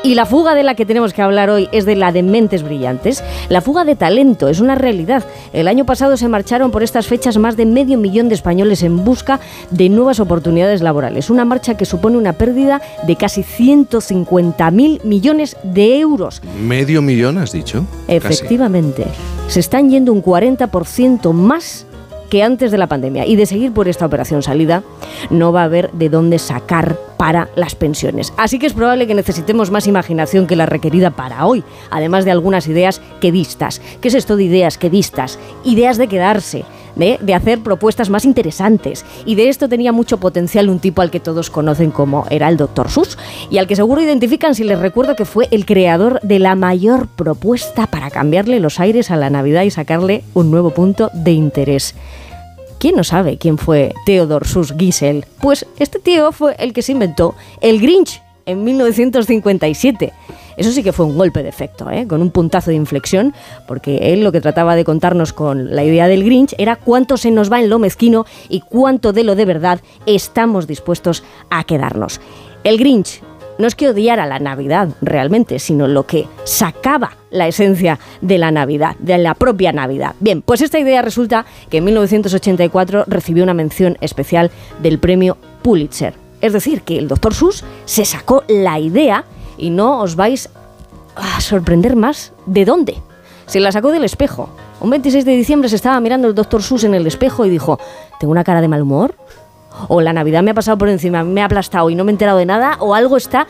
Y 0.05 0.15
la 0.15 0.25
fuga 0.25 0.53
de 0.53 0.63
la 0.63 0.75
que 0.75 0.85
tenemos 0.85 1.13
que 1.13 1.21
hablar 1.21 1.49
hoy 1.49 1.69
es 1.71 1.85
de 1.85 1.95
la 1.95 2.11
de 2.11 2.23
mentes 2.23 2.61
brillantes. 2.61 3.23
La 3.47 3.61
fuga 3.61 3.85
de 3.85 3.95
talento 3.95 4.49
es 4.49 4.59
una 4.59 4.75
realidad. 4.75 5.23
El 5.53 5.65
año 5.69 5.85
pasado 5.85 6.17
se 6.17 6.27
marcharon 6.27 6.71
por 6.71 6.83
estas 6.83 7.07
fechas 7.07 7.37
más 7.37 7.55
de 7.55 7.65
medio 7.65 7.97
millón 7.97 8.27
de 8.27 8.35
españoles 8.35 8.83
en 8.83 9.05
busca 9.05 9.39
de 9.69 9.87
nuevas 9.87 10.19
oportunidades 10.19 10.81
laborales. 10.81 11.29
Una 11.29 11.45
marcha 11.45 11.77
que 11.77 11.85
supone 11.85 12.17
una 12.17 12.33
pérdida 12.33 12.81
de 13.07 13.15
casi 13.15 13.43
150.000 13.43 15.05
millones 15.05 15.55
de 15.63 15.99
euros. 15.99 16.41
¿Medio 16.61 17.01
millón 17.01 17.37
has 17.37 17.53
dicho? 17.53 17.85
Efectivamente. 18.09 19.05
Se 19.47 19.61
están 19.61 19.89
yendo 19.89 20.11
un 20.11 20.21
40% 20.21 21.31
más 21.31 21.85
que 22.29 22.43
antes 22.43 22.71
de 22.71 22.77
la 22.77 22.87
pandemia. 22.87 23.25
Y 23.25 23.35
de 23.35 23.45
seguir 23.45 23.73
por 23.73 23.87
esta 23.87 24.05
operación 24.05 24.43
salida, 24.43 24.83
no 25.29 25.51
va 25.51 25.61
a 25.61 25.65
haber 25.65 25.91
de 25.91 26.09
dónde 26.09 26.39
sacar 26.39 26.97
para 27.17 27.49
las 27.55 27.75
pensiones. 27.75 28.33
Así 28.37 28.59
que 28.59 28.67
es 28.67 28.73
probable 28.73 29.07
que 29.07 29.15
necesitemos 29.15 29.71
más 29.71 29.87
imaginación 29.87 30.47
que 30.47 30.55
la 30.55 30.65
requerida 30.65 31.11
para 31.11 31.45
hoy, 31.45 31.63
además 31.89 32.25
de 32.25 32.31
algunas 32.31 32.67
ideas 32.67 33.01
quedistas. 33.21 33.81
¿Qué 34.01 34.09
es 34.09 34.13
esto 34.13 34.35
de 34.35 34.43
ideas 34.43 34.77
quedistas? 34.77 35.39
Ideas 35.63 35.97
de 35.97 36.07
quedarse. 36.07 36.65
De, 36.95 37.33
hacer 37.33 37.59
propuestas 37.59 38.09
más 38.09 38.25
interesantes. 38.25 39.05
Y 39.25 39.35
de 39.35 39.49
esto 39.49 39.67
tenía 39.67 39.91
mucho 39.91 40.19
potencial 40.19 40.69
un 40.69 40.79
tipo 40.79 41.01
al 41.01 41.11
que 41.11 41.19
todos 41.19 41.49
conocen 41.49 41.91
como 41.91 42.25
era 42.29 42.49
el 42.49 42.57
Dr. 42.57 42.89
Sus, 42.89 43.17
y 43.49 43.57
al 43.57 43.67
que 43.67 43.75
seguro 43.75 44.01
identifican 44.01 44.55
si 44.55 44.63
les 44.63 44.79
recuerdo 44.79 45.15
que 45.15 45.25
fue 45.25 45.47
el 45.51 45.65
creador 45.65 46.19
de 46.21 46.39
la 46.39 46.55
mayor 46.55 47.07
propuesta 47.07 47.87
para 47.87 48.11
cambiarle 48.11 48.59
los 48.59 48.79
aires 48.79 49.09
a 49.11 49.17
la 49.17 49.29
Navidad 49.29 49.63
y 49.63 49.71
sacarle 49.71 50.23
un 50.33 50.51
nuevo 50.51 50.69
punto 50.69 51.09
de 51.13 51.31
interés. 51.31 51.95
¿Quién 52.83 52.97
no 52.97 53.05
sabe 53.05 53.37
quién 53.37 53.57
fue 53.57 53.93
Theodor 54.05 54.45
Sus 54.45 54.73
Giesel? 54.73 55.25
Pues 55.39 55.65
este 55.79 55.99
tío 55.99 56.33
fue 56.33 56.55
el 56.59 56.73
que 56.73 56.81
se 56.81 56.91
inventó 56.91 57.33
el 57.61 57.79
Grinch 57.79 58.21
en 58.45 58.63
1957. 58.65 60.11
Eso 60.57 60.71
sí 60.71 60.83
que 60.83 60.93
fue 60.93 61.05
un 61.05 61.17
golpe 61.17 61.43
de 61.43 61.49
efecto, 61.49 61.89
¿eh? 61.89 62.07
con 62.07 62.21
un 62.21 62.31
puntazo 62.31 62.69
de 62.71 62.75
inflexión, 62.75 63.33
porque 63.67 64.13
él 64.13 64.23
lo 64.23 64.31
que 64.31 64.41
trataba 64.41 64.75
de 64.75 64.83
contarnos 64.83 65.33
con 65.33 65.75
la 65.75 65.83
idea 65.83 66.07
del 66.07 66.23
Grinch 66.23 66.55
era 66.57 66.75
cuánto 66.75 67.17
se 67.17 67.31
nos 67.31 67.51
va 67.51 67.59
en 67.59 67.69
lo 67.69 67.79
mezquino 67.79 68.25
y 68.49 68.61
cuánto 68.61 69.13
de 69.13 69.23
lo 69.23 69.35
de 69.35 69.45
verdad 69.45 69.79
estamos 70.05 70.67
dispuestos 70.67 71.23
a 71.49 71.63
quedarnos. 71.63 72.21
El 72.63 72.77
Grinch 72.77 73.21
no 73.57 73.67
es 73.67 73.75
que 73.75 73.89
odiara 73.89 74.25
la 74.25 74.39
Navidad 74.39 74.89
realmente, 75.01 75.59
sino 75.59 75.87
lo 75.87 76.05
que 76.05 76.27
sacaba 76.43 77.17
la 77.29 77.47
esencia 77.47 77.99
de 78.21 78.37
la 78.37 78.51
Navidad, 78.51 78.95
de 78.99 79.17
la 79.17 79.35
propia 79.35 79.71
Navidad. 79.71 80.15
Bien, 80.19 80.41
pues 80.41 80.61
esta 80.61 80.79
idea 80.79 81.01
resulta 81.01 81.45
que 81.69 81.77
en 81.77 81.85
1984 81.85 83.05
recibió 83.07 83.43
una 83.43 83.53
mención 83.53 83.97
especial 84.01 84.51
del 84.81 84.99
premio 84.99 85.37
Pulitzer. 85.61 86.13
Es 86.41 86.53
decir, 86.53 86.81
que 86.81 86.97
el 86.97 87.07
Dr. 87.07 87.33
Sus 87.33 87.63
se 87.85 88.05
sacó 88.05 88.43
la 88.47 88.79
idea 88.79 89.23
y 89.57 89.69
no 89.69 89.99
os 89.99 90.15
vais 90.15 90.49
a 91.15 91.41
sorprender 91.41 91.95
más 91.95 92.33
de 92.45 92.65
dónde. 92.65 92.97
Se 93.45 93.59
la 93.59 93.71
sacó 93.71 93.91
del 93.91 94.03
espejo. 94.03 94.49
Un 94.79 94.89
26 94.89 95.25
de 95.25 95.35
diciembre 95.35 95.69
se 95.69 95.75
estaba 95.75 95.99
mirando 95.99 96.27
el 96.27 96.35
Dr. 96.35 96.61
Sus 96.63 96.83
en 96.83 96.93
el 96.93 97.07
espejo 97.07 97.45
y 97.45 97.49
dijo, 97.49 97.79
¿tengo 98.19 98.31
una 98.31 98.43
cara 98.43 98.61
de 98.61 98.67
mal 98.67 98.81
humor? 98.81 99.15
o 99.87 100.01
la 100.01 100.13
Navidad 100.13 100.43
me 100.43 100.51
ha 100.51 100.53
pasado 100.53 100.77
por 100.77 100.89
encima, 100.89 101.23
me 101.23 101.41
ha 101.41 101.45
aplastado 101.45 101.89
y 101.89 101.95
no 101.95 102.03
me 102.03 102.11
he 102.11 102.13
enterado 102.13 102.37
de 102.37 102.45
nada, 102.45 102.77
o 102.79 102.95
algo 102.95 103.17
está 103.17 103.47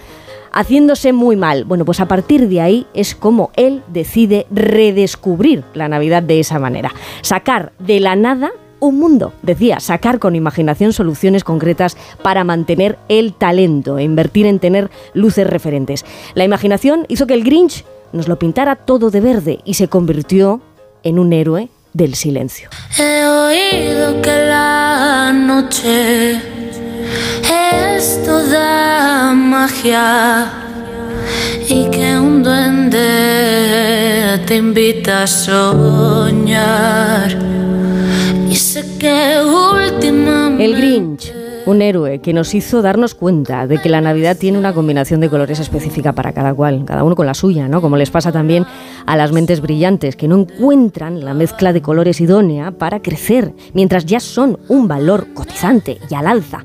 haciéndose 0.52 1.14
muy 1.14 1.36
mal. 1.36 1.66
Bueno, 1.66 1.86
pues 1.86 2.00
a 2.00 2.08
partir 2.08 2.48
de 2.48 2.62
ahí 2.62 2.88
es 2.94 3.16
como 3.16 3.52
él 3.56 3.84
decide 3.88 4.46
redescubrir 4.52 5.64
la 5.74 5.88
Navidad 5.88 6.24
de 6.24 6.40
esa 6.40 6.60
manera. 6.60 6.94
Sacar 7.22 7.74
de 7.80 8.00
la 8.00 8.16
nada 8.16 8.52
un 8.88 9.00
mundo, 9.00 9.34
decía, 9.42 9.80
sacar 9.80 10.20
con 10.20 10.36
imaginación 10.36 10.94
soluciones 10.94 11.44
concretas 11.44 11.98
para 12.22 12.44
mantener 12.44 13.00
el 13.08 13.34
talento 13.34 13.98
e 13.98 14.04
invertir 14.04 14.46
en 14.46 14.60
tener 14.60 14.92
luces 15.14 15.48
referentes. 15.48 16.06
La 16.34 16.44
imaginación 16.44 17.06
hizo 17.08 17.26
que 17.26 17.34
el 17.34 17.44
Grinch 17.44 17.86
nos 18.12 18.28
lo 18.28 18.38
pintara 18.38 18.76
todo 18.76 19.10
de 19.10 19.22
verde 19.22 19.60
y 19.64 19.76
se 19.76 19.88
convirtió 19.88 20.62
en 21.04 21.18
un 21.20 21.32
héroe 21.34 21.70
del 21.94 22.16
silencio. 22.16 22.70
He 22.98 23.26
oído 23.26 24.22
que 24.22 24.36
la 24.48 25.32
noche 25.34 26.42
es 27.96 28.24
toda 28.26 29.34
magia 29.34 30.52
y 31.70 31.90
que 31.90 32.18
un 32.18 32.44
duende 32.44 34.40
te 34.46 34.58
invita 34.58 35.24
a 35.24 35.28
soñar. 35.28 37.03
Un 41.66 41.82
héroe 41.82 42.20
que 42.20 42.34
nos 42.34 42.54
hizo 42.54 42.82
darnos 42.82 43.16
cuenta 43.16 43.68
de 43.68 43.78
que 43.80 43.90
la 43.90 44.02
Navidad 44.02 44.38
tiene 44.38 44.58
una 44.58 44.74
combinación 44.74 45.20
de 45.20 45.30
colores 45.30 45.60
específica 45.60 46.14
para 46.14 46.34
cada 46.34 46.54
cual, 46.54 46.84
cada 46.86 47.04
uno 47.04 47.16
con 47.16 47.26
la 47.26 47.34
suya, 47.34 47.68
¿no? 47.68 47.82
Como 47.82 47.98
les 47.98 48.12
pasa 48.12 48.32
también 48.32 48.66
a 49.06 49.16
las 49.16 49.32
mentes 49.32 49.62
brillantes, 49.62 50.16
que 50.16 50.28
no 50.28 50.38
encuentran 50.38 51.24
la 51.24 51.34
mezcla 51.34 51.72
de 51.72 51.82
colores 51.82 52.20
idónea 52.20 52.72
para 52.72 53.02
crecer, 53.02 53.54
mientras 53.74 54.06
ya 54.06 54.20
son 54.20 54.60
un 54.68 54.88
valor 54.88 55.34
cotizante 55.34 56.00
y 56.10 56.16
al 56.16 56.28
alza. 56.28 56.64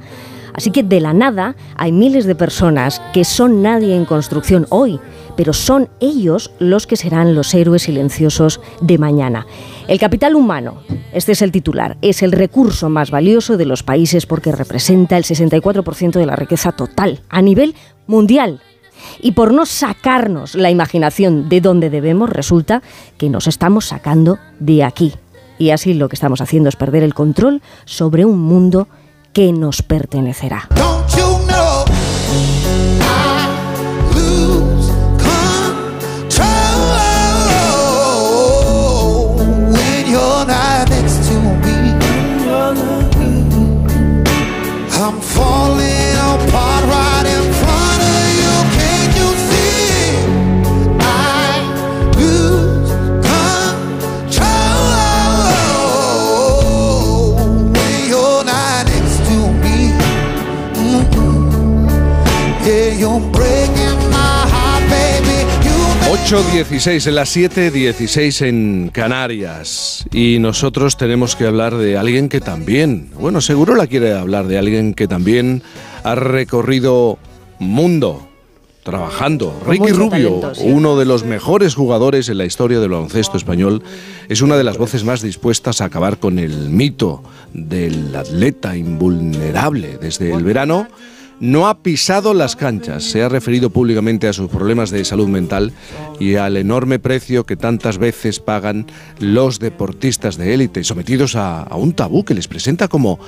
Así 0.52 0.72
que 0.72 0.82
de 0.82 1.00
la 1.00 1.12
nada 1.12 1.54
hay 1.76 1.92
miles 1.92 2.24
de 2.24 2.34
personas 2.34 3.00
que 3.12 3.24
son 3.24 3.62
nadie 3.62 3.94
en 3.94 4.04
construcción 4.04 4.66
hoy, 4.70 4.98
pero 5.36 5.52
son 5.52 5.88
ellos 6.00 6.50
los 6.58 6.88
que 6.88 6.96
serán 6.96 7.36
los 7.36 7.54
héroes 7.54 7.82
silenciosos 7.82 8.60
de 8.80 8.98
mañana. 8.98 9.46
El 9.88 9.98
capital 9.98 10.34
humano, 10.34 10.82
este 11.14 11.32
es 11.32 11.40
el 11.40 11.50
titular, 11.50 11.96
es 12.02 12.22
el 12.22 12.32
recurso 12.32 12.90
más 12.90 13.10
valioso 13.10 13.56
de 13.56 13.64
los 13.64 13.82
países 13.82 14.26
porque 14.26 14.52
representa 14.52 15.16
el 15.16 15.24
64% 15.24 16.12
de 16.12 16.26
la 16.26 16.36
riqueza 16.36 16.72
total 16.72 17.22
a 17.30 17.40
nivel 17.40 17.74
mundial. 18.06 18.60
Y 19.22 19.32
por 19.32 19.54
no 19.54 19.64
sacarnos 19.64 20.54
la 20.54 20.70
imaginación 20.70 21.48
de 21.48 21.62
donde 21.62 21.88
debemos, 21.88 22.28
resulta 22.28 22.82
que 23.16 23.30
nos 23.30 23.46
estamos 23.46 23.86
sacando 23.86 24.38
de 24.60 24.84
aquí. 24.84 25.14
Y 25.58 25.70
así 25.70 25.94
lo 25.94 26.10
que 26.10 26.16
estamos 26.16 26.42
haciendo 26.42 26.68
es 26.68 26.76
perder 26.76 27.02
el 27.02 27.14
control 27.14 27.62
sobre 27.86 28.26
un 28.26 28.40
mundo 28.40 28.88
que 29.32 29.54
nos 29.54 29.80
pertenecerá. 29.80 30.68
En 67.06 67.14
las 67.14 67.36
7.16 67.36 68.46
en 68.46 68.90
Canarias. 68.92 70.04
Y 70.12 70.38
nosotros 70.38 70.96
tenemos 70.96 71.36
que 71.36 71.46
hablar 71.46 71.76
de 71.76 71.96
alguien 71.96 72.28
que 72.28 72.40
también, 72.40 73.10
bueno, 73.14 73.40
seguro 73.40 73.74
la 73.74 73.86
quiere 73.86 74.12
hablar 74.12 74.46
de 74.46 74.58
alguien 74.58 74.94
que 74.94 75.08
también 75.08 75.62
ha 76.04 76.14
recorrido 76.14 77.18
mundo 77.58 78.28
trabajando. 78.82 79.58
Ricky 79.66 79.92
Rubio, 79.92 80.52
uno 80.62 80.96
de 80.96 81.04
los 81.04 81.24
mejores 81.24 81.74
jugadores 81.74 82.28
en 82.28 82.38
la 82.38 82.46
historia 82.46 82.80
del 82.80 82.90
baloncesto 82.90 83.36
español, 83.36 83.82
es 84.28 84.40
una 84.40 84.56
de 84.56 84.64
las 84.64 84.78
voces 84.78 85.04
más 85.04 85.22
dispuestas 85.22 85.80
a 85.80 85.86
acabar 85.86 86.18
con 86.18 86.38
el 86.38 86.70
mito 86.70 87.22
del 87.52 88.14
atleta 88.16 88.76
invulnerable 88.76 89.98
desde 90.00 90.32
el 90.32 90.42
verano 90.42 90.88
no 91.40 91.68
ha 91.68 91.82
pisado 91.82 92.34
las 92.34 92.56
canchas, 92.56 93.04
se 93.04 93.22
ha 93.22 93.28
referido 93.28 93.70
públicamente 93.70 94.28
a 94.28 94.32
sus 94.32 94.48
problemas 94.48 94.90
de 94.90 95.04
salud 95.04 95.28
mental 95.28 95.72
y 96.18 96.34
al 96.34 96.56
enorme 96.56 96.98
precio 96.98 97.44
que 97.44 97.56
tantas 97.56 97.98
veces 97.98 98.40
pagan 98.40 98.86
los 99.20 99.58
deportistas 99.58 100.36
de 100.36 100.54
élite, 100.54 100.84
sometidos 100.84 101.36
a, 101.36 101.66
un 101.76 101.92
tabú 101.92 102.24
que 102.24 102.34
les 102.34 102.48
presenta 102.48 102.88
como 102.88 103.18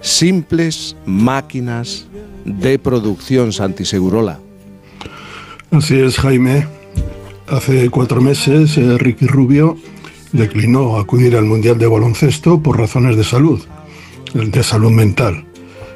simples 0.00 0.96
máquinas 1.06 2.06
de 2.44 2.78
producción 2.78 3.52
Santi 3.52 3.84
Segurola. 3.84 4.40
Así 5.70 6.00
es, 6.00 6.18
Jaime. 6.18 6.66
Hace 7.46 7.90
cuatro 7.90 8.20
meses, 8.20 8.76
eh, 8.76 8.98
Ricky 8.98 9.26
Rubio 9.26 9.76
declinó 10.32 10.98
acudir 10.98 11.36
al 11.36 11.44
Mundial 11.44 11.78
de 11.78 11.86
Baloncesto 11.86 12.60
por 12.60 12.78
razones 12.78 13.16
de 13.16 13.24
salud, 13.24 13.60
de 14.34 14.62
salud 14.62 14.90
mental. 14.90 15.49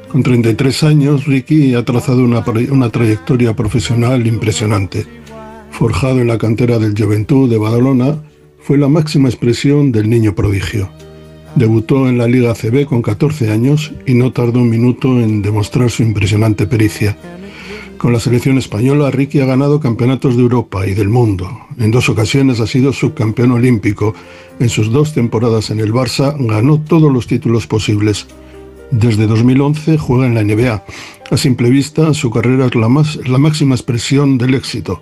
Con 0.09 0.23
33 0.23 0.83
años, 0.83 1.25
Ricky 1.25 1.73
ha 1.73 1.83
trazado 1.83 2.23
una, 2.23 2.43
una, 2.71 2.89
trayectoria 2.89 3.55
profesional 3.55 4.25
impresionante. 4.27 5.05
Forjado 5.71 6.19
en 6.19 6.27
la 6.27 6.37
cantera 6.37 6.79
del 6.79 6.95
Juventud 6.97 7.49
de 7.49 7.57
Badalona, 7.57 8.17
fue 8.59 8.77
la 8.77 8.87
máxima 8.87 9.29
expresión 9.29 9.91
del 9.91 10.09
niño 10.09 10.33
prodigio. 10.33 10.89
Debutó 11.55 12.07
en 12.07 12.17
la 12.17 12.27
Liga 12.27 12.53
CB 12.53 12.85
con 12.85 13.01
14 13.01 13.51
años 13.51 13.93
y 14.05 14.13
no 14.13 14.31
tardó 14.31 14.59
un 14.59 14.69
minuto 14.69 15.19
en 15.19 15.41
demostrar 15.41 15.89
su 15.89 16.03
impresionante 16.03 16.65
pericia. 16.67 17.17
Con 17.97 18.11
la 18.11 18.19
selección 18.19 18.57
española, 18.57 19.09
Ricky 19.09 19.39
ha 19.39 19.45
ganado 19.45 19.79
campeonatos 19.79 20.35
de 20.35 20.41
Europa 20.41 20.85
y 20.85 20.93
del 20.93 21.09
mundo. 21.09 21.49
En 21.77 21.91
dos 21.91 22.09
ocasiones 22.09 22.59
ha 22.59 22.67
sido 22.67 22.91
subcampeón 22.91 23.51
olímpico. 23.51 24.13
En 24.59 24.69
sus 24.69 24.91
dos 24.91 25.13
temporadas 25.13 25.69
en 25.71 25.79
el 25.79 25.93
Barça 25.93 26.35
ganó 26.37 26.79
todos 26.79 27.11
los 27.11 27.25
títulos 27.25 27.67
posibles. 27.67 28.27
Desde 28.97 29.27
2011 29.27 29.97
juega 29.97 30.25
en 30.25 30.35
la 30.35 30.43
NBA. 30.43 30.85
A 31.29 31.35
simple 31.35 31.69
vista, 31.69 32.13
su 32.13 32.29
carrera 32.29 32.67
es 32.67 32.75
la, 32.75 32.87
más, 32.87 33.19
la 33.27 33.37
máxima 33.37 33.75
expresión 33.75 34.37
del 34.37 34.53
éxito. 34.53 35.01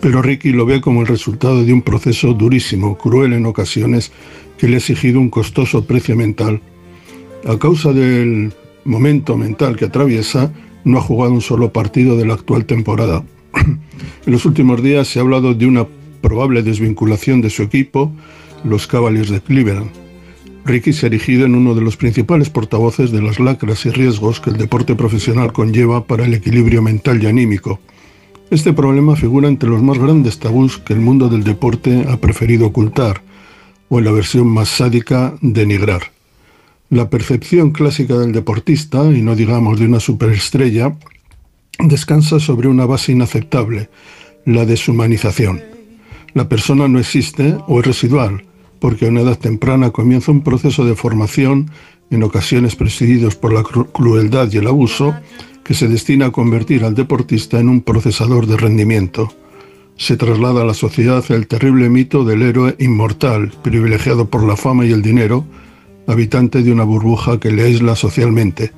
Pero 0.00 0.22
Ricky 0.22 0.50
lo 0.50 0.66
ve 0.66 0.80
como 0.80 1.02
el 1.02 1.06
resultado 1.06 1.62
de 1.62 1.72
un 1.72 1.82
proceso 1.82 2.34
durísimo, 2.34 2.98
cruel 2.98 3.32
en 3.32 3.46
ocasiones, 3.46 4.10
que 4.58 4.66
le 4.66 4.74
ha 4.74 4.78
exigido 4.78 5.20
un 5.20 5.30
costoso 5.30 5.84
precio 5.84 6.16
mental. 6.16 6.60
A 7.46 7.56
causa 7.60 7.92
del 7.92 8.52
momento 8.84 9.36
mental 9.36 9.76
que 9.76 9.84
atraviesa, 9.84 10.52
no 10.82 10.98
ha 10.98 11.00
jugado 11.02 11.32
un 11.32 11.42
solo 11.42 11.72
partido 11.72 12.16
de 12.16 12.26
la 12.26 12.34
actual 12.34 12.64
temporada. 12.64 13.22
en 13.54 14.32
los 14.32 14.44
últimos 14.46 14.82
días 14.82 15.06
se 15.06 15.20
ha 15.20 15.22
hablado 15.22 15.54
de 15.54 15.66
una 15.66 15.86
probable 16.20 16.64
desvinculación 16.64 17.40
de 17.40 17.50
su 17.50 17.62
equipo, 17.62 18.10
los 18.64 18.88
Cavaliers 18.88 19.30
de 19.30 19.40
Cleveland. 19.40 20.01
Ricky 20.64 20.92
se 20.92 21.06
ha 21.06 21.08
erigido 21.08 21.44
en 21.44 21.56
uno 21.56 21.74
de 21.74 21.80
los 21.80 21.96
principales 21.96 22.48
portavoces 22.48 23.10
de 23.10 23.20
las 23.20 23.40
lacras 23.40 23.84
y 23.84 23.90
riesgos 23.90 24.40
que 24.40 24.50
el 24.50 24.56
deporte 24.56 24.94
profesional 24.94 25.52
conlleva 25.52 26.04
para 26.04 26.24
el 26.24 26.34
equilibrio 26.34 26.82
mental 26.82 27.22
y 27.22 27.26
anímico. 27.26 27.80
Este 28.50 28.72
problema 28.72 29.16
figura 29.16 29.48
entre 29.48 29.68
los 29.68 29.82
más 29.82 29.98
grandes 29.98 30.38
tabús 30.38 30.78
que 30.78 30.92
el 30.92 31.00
mundo 31.00 31.28
del 31.28 31.42
deporte 31.42 32.04
ha 32.08 32.18
preferido 32.18 32.66
ocultar, 32.66 33.22
o 33.88 33.98
en 33.98 34.04
la 34.04 34.12
versión 34.12 34.46
más 34.46 34.68
sádica, 34.68 35.34
denigrar. 35.40 36.12
La 36.90 37.10
percepción 37.10 37.72
clásica 37.72 38.18
del 38.18 38.32
deportista, 38.32 39.04
y 39.06 39.22
no 39.22 39.34
digamos 39.34 39.80
de 39.80 39.86
una 39.86 39.98
superestrella, 39.98 40.94
descansa 41.80 42.38
sobre 42.38 42.68
una 42.68 42.86
base 42.86 43.12
inaceptable, 43.12 43.88
la 44.44 44.64
deshumanización. 44.64 45.62
La 46.34 46.48
persona 46.48 46.86
no 46.88 46.98
existe 46.98 47.56
o 47.66 47.80
es 47.80 47.86
residual, 47.86 48.44
porque 48.82 49.06
a 49.06 49.10
una 49.10 49.20
edad 49.20 49.38
temprana 49.38 49.90
comienza 49.90 50.32
un 50.32 50.42
proceso 50.42 50.84
de 50.84 50.96
formación, 50.96 51.70
en 52.10 52.24
ocasiones 52.24 52.74
presididos 52.74 53.36
por 53.36 53.52
la 53.52 53.62
crueldad 53.62 54.48
y 54.50 54.56
el 54.56 54.66
abuso, 54.66 55.14
que 55.62 55.72
se 55.72 55.86
destina 55.86 56.26
a 56.26 56.30
convertir 56.32 56.84
al 56.84 56.96
deportista 56.96 57.60
en 57.60 57.68
un 57.68 57.82
procesador 57.82 58.48
de 58.48 58.56
rendimiento. 58.56 59.32
Se 59.96 60.16
traslada 60.16 60.62
a 60.62 60.64
la 60.64 60.74
sociedad 60.74 61.24
el 61.28 61.46
terrible 61.46 61.88
mito 61.90 62.24
del 62.24 62.42
héroe 62.42 62.74
inmortal, 62.80 63.52
privilegiado 63.62 64.28
por 64.28 64.42
la 64.42 64.56
fama 64.56 64.84
y 64.84 64.90
el 64.90 65.00
dinero, 65.00 65.44
habitante 66.08 66.64
de 66.64 66.72
una 66.72 66.82
burbuja 66.82 67.38
que 67.38 67.52
le 67.52 67.62
aísla 67.62 67.94
socialmente. 67.94 68.72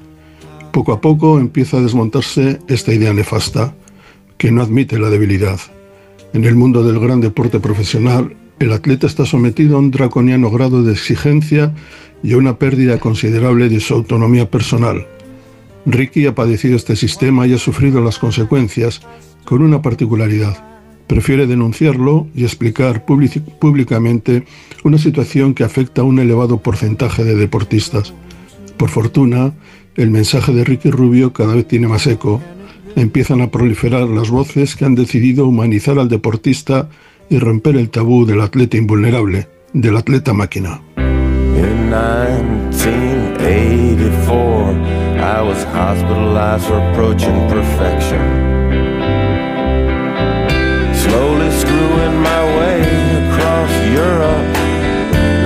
Poco 0.71 0.93
a 0.93 1.01
poco 1.01 1.39
empieza 1.39 1.79
a 1.79 1.83
desmontarse 1.83 2.59
esta 2.69 2.93
idea 2.93 3.15
nefasta, 3.15 3.75
que 4.37 4.53
no 4.53 4.61
admite 4.61 4.99
la 4.99 5.09
debilidad. 5.09 5.61
En 6.35 6.45
el 6.45 6.57
mundo 6.57 6.85
del 6.85 7.01
gran 7.01 7.23
deporte 7.23 7.59
profesional, 7.59 8.37
el 8.59 8.73
atleta 8.73 9.07
está 9.07 9.27
sometido 9.27 9.77
a 9.77 9.81
un 9.81 9.91
draconiano 9.91 10.51
grado 10.51 10.83
de 10.83 10.93
exigencia 10.93 11.75
y 12.23 12.33
a 12.33 12.39
una 12.39 12.59
pérdida 12.59 12.99
considerable 12.99 13.69
de 13.69 13.81
su 13.81 13.95
autonomía 13.95 14.51
personal. 14.51 15.07
Ricky 15.87 16.27
ha 16.27 16.35
padecido 16.35 16.77
este 16.77 16.97
sistema 16.97 17.47
y 17.47 17.53
ha 17.53 17.59
sufrido 17.59 18.01
las 18.01 18.19
consecuencias, 18.19 19.03
con 19.45 19.63
una 19.63 19.83
particularidad. 19.83 20.57
Prefiere 21.07 21.47
denunciarlo 21.47 22.29
y 22.35 22.45
explicar 22.45 23.05
públicamente 23.05 24.45
una 24.85 24.97
situación 24.97 25.53
que 25.53 25.65
afecta 25.65 26.01
a 26.01 26.05
un 26.05 26.19
elevado 26.19 26.63
porcentaje 26.63 27.25
de 27.25 27.35
deportistas. 27.35 28.15
Por 28.79 28.89
fortuna, 28.89 29.53
el 29.97 30.11
mensaje 30.11 30.53
de 30.55 30.65
Ricky 30.65 30.91
Rubio 30.91 31.35
cada 31.35 31.55
vez 31.55 31.69
tiene 31.69 31.89
más 31.89 32.07
eco. 32.07 32.41
Empiezan 32.97 33.43
a 33.43 33.51
proliferar 33.51 34.09
las 34.09 34.31
voces 34.31 34.77
que 34.77 34.87
han 34.87 34.95
decidido 34.95 35.47
humanizar 35.47 35.99
al 35.99 36.09
deportista 36.09 36.89
y 37.29 37.39
romper 37.39 37.77
el 37.77 37.91
tabú 37.91 38.27
del 38.27 38.41
atleta 38.41 38.77
invulnerable, 38.77 39.49
del 39.73 39.97
atleta 39.97 40.33
máquina. 40.33 40.81
1984, 41.95 44.75
I 45.21 45.41
was 45.41 45.63
hospitalized 45.65 46.67
for 46.67 46.79
approaching 46.91 47.49
perfection. 47.49 48.21
Slowly 50.93 51.51
screwing 51.53 52.21
my 52.21 52.45
way 52.59 52.83
across 53.29 53.71
Europe, 53.95 54.53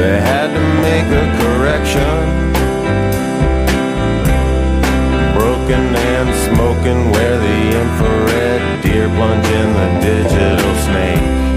they 0.00 0.18
had 0.24 0.48
to 0.56 0.62
make 0.80 1.08
a 1.12 1.26
correction. 1.40 2.24
Broken 5.36 5.84
and 6.16 6.30
smoking 6.46 7.00
where 7.12 7.36
the 7.38 7.58
infrared 7.82 8.60
deer 8.82 9.08
plunge 9.08 9.48
in 9.48 9.72
the 9.74 9.88
digital 10.00 10.74
snake. 10.86 11.47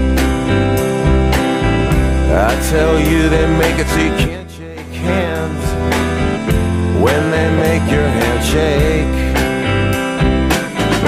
I 2.34 2.56
tell 2.70 2.98
you 2.98 3.28
they 3.28 3.46
make 3.58 3.78
it 3.78 3.86
so 3.88 4.00
you 4.00 4.10
can't 4.16 4.50
shake 4.50 4.94
hands 5.04 5.64
when 7.02 7.30
they 7.30 7.50
make 7.60 7.84
your 7.92 8.08
hand 8.08 8.42
shake. 8.42 9.22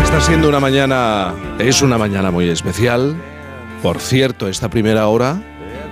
Está 0.05 0.21
siendo 0.21 0.49
una 0.51 0.61
mañana, 0.61 1.35
es 1.59 1.81
una 1.81 1.97
mañana 1.97 2.31
muy 2.31 2.51
especial. 2.51 3.17
Por 3.83 4.01
cierto, 4.01 4.49
esta 4.49 4.69
primera 4.69 5.09
hora 5.09 5.43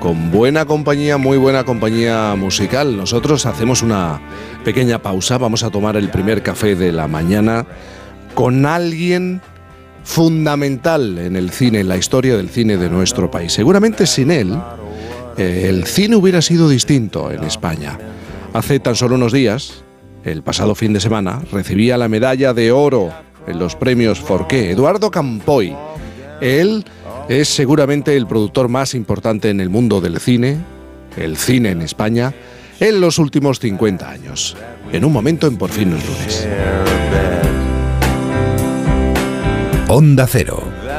con 0.00 0.30
buena 0.30 0.66
compañía, 0.66 1.16
muy 1.16 1.38
buena 1.38 1.64
compañía 1.64 2.34
musical. 2.36 2.96
Nosotros 2.96 3.46
hacemos 3.46 3.82
una 3.82 4.20
pequeña 4.64 5.00
pausa, 5.00 5.38
vamos 5.38 5.62
a 5.62 5.70
tomar 5.70 5.96
el 5.96 6.10
primer 6.10 6.42
café 6.42 6.76
de 6.76 6.92
la 6.92 7.08
mañana 7.08 7.64
con 8.34 8.66
alguien 8.66 9.40
fundamental 10.04 11.18
en 11.18 11.36
el 11.36 11.50
cine, 11.50 11.80
en 11.80 11.88
la 11.88 11.96
historia 11.96 12.36
del 12.36 12.50
cine 12.50 12.76
de 12.76 12.90
nuestro 12.90 13.30
país. 13.30 13.52
Seguramente 13.52 14.06
sin 14.06 14.30
él, 14.30 14.58
el 15.36 15.84
cine 15.86 16.16
hubiera 16.16 16.42
sido 16.42 16.68
distinto 16.68 17.30
en 17.30 17.44
España. 17.44 17.98
Hace 18.52 18.80
tan 18.80 18.96
solo 18.96 19.14
unos 19.14 19.32
días, 19.32 19.82
el 20.24 20.42
pasado 20.42 20.74
fin 20.74 20.92
de 20.92 21.00
semana, 21.00 21.42
recibía 21.50 21.96
la 21.96 22.08
medalla 22.08 22.52
de 22.54 22.72
oro 22.72 23.10
en 23.46 23.58
los 23.58 23.76
premios 23.76 24.20
Forqué, 24.20 24.70
Eduardo 24.70 25.10
Campoy. 25.10 25.74
Él 26.40 26.84
es 27.28 27.48
seguramente 27.48 28.16
el 28.16 28.26
productor 28.26 28.68
más 28.68 28.94
importante 28.94 29.50
en 29.50 29.60
el 29.60 29.70
mundo 29.70 30.00
del 30.00 30.18
cine, 30.20 30.58
el 31.16 31.36
cine 31.36 31.70
en 31.70 31.82
España, 31.82 32.34
en 32.80 33.00
los 33.00 33.18
últimos 33.18 33.58
50 33.60 34.10
años. 34.10 34.56
En 34.92 35.04
un 35.04 35.12
momento 35.12 35.46
en 35.46 35.56
Por 35.56 35.70
fin 35.70 35.90
los 35.90 36.04
lunes. 36.04 36.48
Onda 39.88 40.26
Cero, 40.26 40.62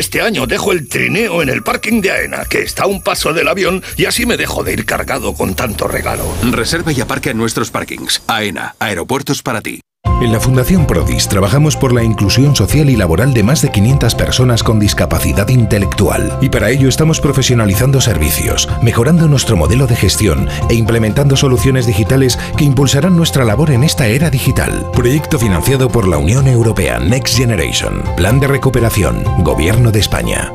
Este 0.00 0.22
año 0.22 0.46
dejo 0.46 0.72
el 0.72 0.88
trineo 0.88 1.42
en 1.42 1.50
el 1.50 1.62
parking 1.62 2.00
de 2.00 2.10
AENA, 2.10 2.46
que 2.46 2.62
está 2.62 2.84
a 2.84 2.86
un 2.86 3.02
paso 3.02 3.34
del 3.34 3.48
avión, 3.48 3.82
y 3.98 4.06
así 4.06 4.24
me 4.24 4.38
dejo 4.38 4.64
de 4.64 4.72
ir 4.72 4.86
cargado 4.86 5.34
con 5.34 5.54
tanto 5.54 5.88
regalo. 5.88 6.24
Reserva 6.50 6.90
y 6.90 7.02
aparca 7.02 7.28
en 7.32 7.36
nuestros 7.36 7.70
parkings. 7.70 8.22
AENA, 8.26 8.76
aeropuertos 8.78 9.42
para 9.42 9.60
ti. 9.60 9.82
En 10.20 10.32
la 10.32 10.40
Fundación 10.40 10.86
Prodis 10.86 11.28
trabajamos 11.28 11.76
por 11.76 11.94
la 11.94 12.04
inclusión 12.04 12.54
social 12.54 12.90
y 12.90 12.96
laboral 12.96 13.32
de 13.32 13.42
más 13.42 13.62
de 13.62 13.70
500 13.70 14.14
personas 14.14 14.62
con 14.62 14.78
discapacidad 14.78 15.48
intelectual 15.48 16.36
y 16.42 16.50
para 16.50 16.68
ello 16.68 16.90
estamos 16.90 17.22
profesionalizando 17.22 18.02
servicios, 18.02 18.68
mejorando 18.82 19.28
nuestro 19.28 19.56
modelo 19.56 19.86
de 19.86 19.96
gestión 19.96 20.46
e 20.68 20.74
implementando 20.74 21.36
soluciones 21.36 21.86
digitales 21.86 22.38
que 22.58 22.64
impulsarán 22.64 23.16
nuestra 23.16 23.46
labor 23.46 23.70
en 23.70 23.82
esta 23.82 24.08
era 24.08 24.28
digital. 24.28 24.90
Proyecto 24.92 25.38
financiado 25.38 25.88
por 25.88 26.06
la 26.06 26.18
Unión 26.18 26.46
Europea 26.48 26.98
Next 26.98 27.38
Generation. 27.38 28.02
Plan 28.14 28.40
de 28.40 28.48
recuperación. 28.48 29.24
Gobierno 29.42 29.90
de 29.90 30.00
España. 30.00 30.52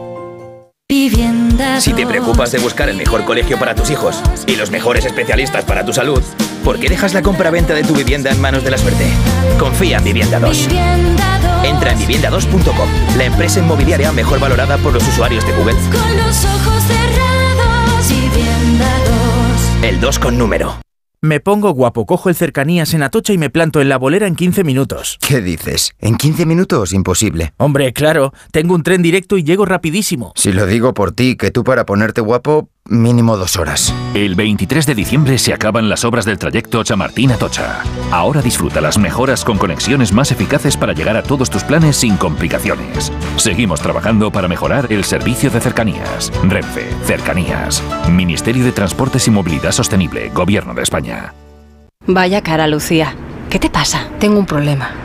Si 1.80 1.94
te 1.94 2.06
preocupas 2.06 2.52
de 2.52 2.60
buscar 2.60 2.90
el 2.90 2.98
mejor 2.98 3.26
colegio 3.26 3.58
para 3.58 3.74
tus 3.74 3.90
hijos 3.90 4.22
y 4.46 4.56
los 4.56 4.70
mejores 4.70 5.06
especialistas 5.06 5.66
para 5.66 5.84
tu 5.84 5.92
salud, 5.92 6.22
¿por 6.66 6.80
qué 6.80 6.90
dejas 6.90 7.14
la 7.14 7.22
compra-venta 7.22 7.76
de 7.76 7.84
tu 7.84 7.94
vivienda 7.94 8.32
en 8.32 8.42
manos 8.42 8.64
de 8.64 8.72
la 8.72 8.78
suerte? 8.78 9.06
Confía 9.60 10.00
en 10.00 10.04
Vivienda 10.04 10.40
2. 10.40 10.68
Entra 11.64 11.92
en 11.92 12.00
vivienda2.com, 12.00 13.18
la 13.18 13.26
empresa 13.26 13.60
inmobiliaria 13.60 14.12
mejor 14.12 14.40
valorada 14.40 14.78
por 14.80 14.92
los 14.92 15.08
usuarios 15.08 15.46
de 15.46 15.54
Google. 15.54 15.76
Con 15.76 16.18
los 16.18 16.44
ojos 16.44 16.84
cerrados, 16.84 18.10
Vivienda 18.10 18.90
2. 19.84 19.84
El 19.84 20.02
2 20.02 20.20
con 20.20 20.38
número. 20.38 20.80
Me 21.22 21.40
pongo 21.40 21.72
guapo, 21.72 22.06
cojo 22.06 22.30
el 22.30 22.36
cercanías 22.36 22.94
en 22.94 23.02
Atocha 23.02 23.34
y 23.34 23.38
me 23.38 23.50
planto 23.50 23.82
en 23.82 23.90
la 23.90 23.98
bolera 23.98 24.28
en 24.28 24.36
15 24.36 24.64
minutos. 24.64 25.18
¿Qué 25.28 25.42
dices? 25.42 25.96
¿En 26.00 26.18
15 26.18 26.46
minutos? 26.46 26.94
Imposible. 26.94 27.54
Hombre, 27.58 27.94
claro, 27.94 28.32
tengo 28.52 28.76
un 28.76 28.84
tren 28.84 29.02
directo 29.02 29.38
y 29.38 29.44
llego 29.44 29.66
rapidísimo. 29.66 30.34
Si 30.36 30.52
lo 30.52 30.68
digo 30.68 30.94
por 30.94 31.14
ti, 31.14 31.36
que 31.36 31.50
tú 31.50 31.64
para 31.64 31.86
ponerte 31.86 32.22
guapo, 32.22 32.70
mínimo 32.90 33.36
dos 33.36 33.58
horas. 33.58 33.94
El 34.14 34.36
23 34.36 34.86
de 34.86 34.96
diciembre 34.96 35.38
se 35.38 35.54
acaban 35.54 35.90
las 35.90 36.06
obras 36.06 36.26
del 36.26 36.38
trayecto 36.38 36.84
Chamartín-Atocha. 36.84 37.82
Ahora 38.12 38.42
disfruta 38.42 38.80
las 38.80 38.98
mejoras 38.98 39.44
con 39.44 39.58
conexiones 39.58 40.14
más 40.14 40.32
eficaces 40.32 40.78
para 40.78 40.94
llegar 40.94 41.18
a 41.18 41.24
todos 41.24 41.50
tus 41.50 41.64
planes 41.64 41.98
sin 41.98 42.16
complicaciones. 42.18 43.12
Seguimos 43.38 43.82
trabajando 43.82 44.32
para 44.32 44.48
mejorar 44.48 44.92
el 44.92 45.04
servicio 45.04 45.50
de 45.50 45.62
cercanías. 45.62 46.32
Renfe, 46.44 46.88
Cercanías. 47.06 47.84
Ministerio 48.12 48.64
de 48.64 48.72
Transportes 48.72 49.28
y 49.28 49.32
Movilidad 49.32 49.72
Sostenible, 49.72 50.30
Gobierno 50.30 50.74
de 50.74 50.84
España. 50.84 51.34
Vaya 52.06 52.42
cara, 52.42 52.68
Lucía. 52.68 53.16
¿Qué 53.50 53.58
te 53.58 53.70
pasa? 53.70 54.10
Tengo 54.20 54.38
un 54.38 54.46
problema. 54.46 55.05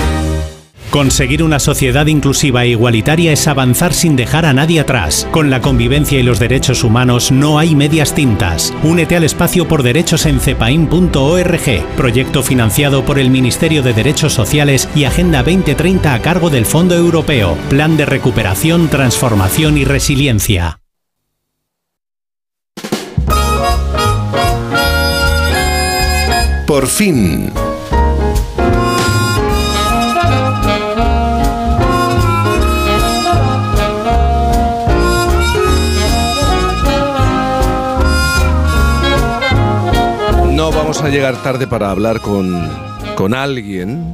Conseguir 0.91 1.41
una 1.41 1.59
sociedad 1.59 2.05
inclusiva 2.07 2.65
e 2.65 2.71
igualitaria 2.71 3.31
es 3.31 3.47
avanzar 3.47 3.93
sin 3.93 4.17
dejar 4.17 4.45
a 4.45 4.51
nadie 4.51 4.81
atrás. 4.81 5.25
Con 5.31 5.49
la 5.49 5.61
convivencia 5.61 6.19
y 6.19 6.23
los 6.23 6.37
derechos 6.37 6.83
humanos 6.83 7.31
no 7.31 7.57
hay 7.57 7.75
medias 7.75 8.13
tintas. 8.13 8.73
Únete 8.83 9.15
al 9.15 9.23
espacio 9.23 9.69
por 9.69 9.83
derechos 9.83 10.25
en 10.25 10.41
cepain.org, 10.41 11.95
proyecto 11.95 12.43
financiado 12.43 13.05
por 13.05 13.19
el 13.19 13.29
Ministerio 13.29 13.83
de 13.83 13.93
Derechos 13.93 14.33
Sociales 14.33 14.89
y 14.93 15.05
Agenda 15.05 15.43
2030 15.43 16.13
a 16.13 16.21
cargo 16.21 16.49
del 16.49 16.65
Fondo 16.65 16.93
Europeo, 16.93 17.57
Plan 17.69 17.95
de 17.95 18.05
Recuperación, 18.05 18.89
Transformación 18.89 19.77
y 19.77 19.85
Resiliencia. 19.85 20.81
Por 26.67 26.87
fin. 26.87 27.49
Llegar 40.99 41.41
tarde 41.41 41.67
para 41.67 41.89
hablar 41.89 42.19
con, 42.19 42.69
con 43.15 43.33
alguien 43.33 44.13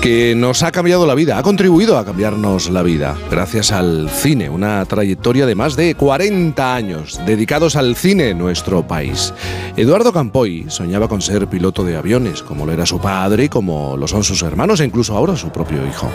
que 0.00 0.34
nos 0.34 0.62
ha 0.62 0.72
cambiado 0.72 1.06
la 1.06 1.14
vida, 1.14 1.36
ha 1.36 1.42
contribuido 1.42 1.98
a 1.98 2.04
cambiarnos 2.04 2.70
la 2.70 2.82
vida, 2.82 3.16
gracias 3.30 3.72
al 3.72 4.08
cine, 4.08 4.48
una 4.48 4.84
trayectoria 4.86 5.44
de 5.44 5.54
más 5.54 5.76
de 5.76 5.94
40 5.94 6.74
años 6.74 7.20
dedicados 7.26 7.76
al 7.76 7.94
cine 7.94 8.30
en 8.30 8.38
nuestro 8.38 8.86
país. 8.86 9.34
Eduardo 9.76 10.12
Campoy 10.12 10.64
soñaba 10.68 11.08
con 11.08 11.20
ser 11.20 11.46
piloto 11.46 11.84
de 11.84 11.96
aviones, 11.96 12.42
como 12.42 12.64
lo 12.64 12.72
era 12.72 12.86
su 12.86 12.98
padre 12.98 13.44
y 13.44 13.48
como 13.48 13.96
lo 13.96 14.08
son 14.08 14.24
sus 14.24 14.42
hermanos 14.42 14.80
e 14.80 14.86
incluso 14.86 15.16
ahora 15.16 15.36
su 15.36 15.50
propio 15.50 15.86
hijo. 15.86 16.08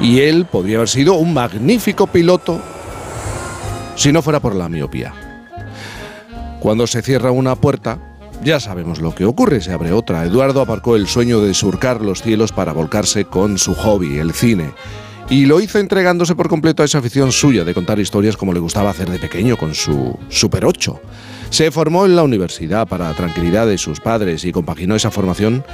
Y 0.00 0.20
él 0.20 0.46
podría 0.46 0.78
haber 0.78 0.88
sido 0.88 1.14
un 1.14 1.34
magnífico 1.34 2.06
piloto 2.06 2.60
si 3.94 4.12
no 4.12 4.22
fuera 4.22 4.40
por 4.40 4.54
la 4.54 4.68
miopía. 4.68 5.12
Cuando 6.58 6.86
se 6.86 7.02
cierra 7.02 7.30
una 7.30 7.56
puerta, 7.56 7.98
ya 8.44 8.60
sabemos 8.60 9.00
lo 9.00 9.14
que 9.14 9.24
ocurre, 9.24 9.60
se 9.62 9.72
abre 9.72 9.92
otra. 9.92 10.24
Eduardo 10.24 10.60
aparcó 10.60 10.96
el 10.96 11.06
sueño 11.06 11.40
de 11.40 11.54
surcar 11.54 12.02
los 12.02 12.22
cielos 12.22 12.52
para 12.52 12.72
volcarse 12.72 13.24
con 13.24 13.56
su 13.58 13.74
hobby, 13.74 14.18
el 14.18 14.32
cine. 14.32 14.72
Y 15.30 15.46
lo 15.46 15.60
hizo 15.60 15.78
entregándose 15.78 16.34
por 16.34 16.50
completo 16.50 16.82
a 16.82 16.84
esa 16.84 16.98
afición 16.98 17.32
suya 17.32 17.64
de 17.64 17.72
contar 17.72 17.98
historias 17.98 18.36
como 18.36 18.52
le 18.52 18.60
gustaba 18.60 18.90
hacer 18.90 19.08
de 19.08 19.18
pequeño 19.18 19.56
con 19.56 19.74
su 19.74 20.18
Super 20.28 20.66
8. 20.66 21.00
Se 21.48 21.70
formó 21.70 22.04
en 22.04 22.14
la 22.14 22.22
universidad 22.22 22.86
para 22.86 23.14
tranquilidad 23.14 23.66
de 23.66 23.78
sus 23.78 24.00
padres 24.00 24.44
y 24.44 24.52
compaginó 24.52 24.94
esa 24.94 25.10
formación 25.10 25.64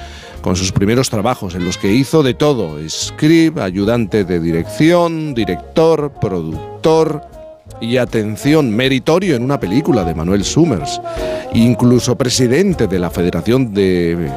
con 0.40 0.54
sus 0.54 0.70
primeros 0.70 1.10
trabajos 1.10 1.56
en 1.56 1.64
los 1.64 1.76
que 1.76 1.92
hizo 1.92 2.22
de 2.22 2.34
todo, 2.34 2.78
script, 2.88 3.58
ayudante 3.58 4.24
de 4.24 4.38
dirección, 4.38 5.34
director, 5.34 6.12
productor, 6.20 7.22
y 7.80 7.96
atención, 7.96 8.74
meritorio 8.74 9.36
en 9.36 9.42
una 9.42 9.58
película 9.58 10.04
de 10.04 10.14
Manuel 10.14 10.44
Summers, 10.44 11.00
incluso 11.54 12.16
presidente 12.16 12.86
de 12.86 12.98
la 12.98 13.10
Federación 13.10 13.72
de, 13.72 14.30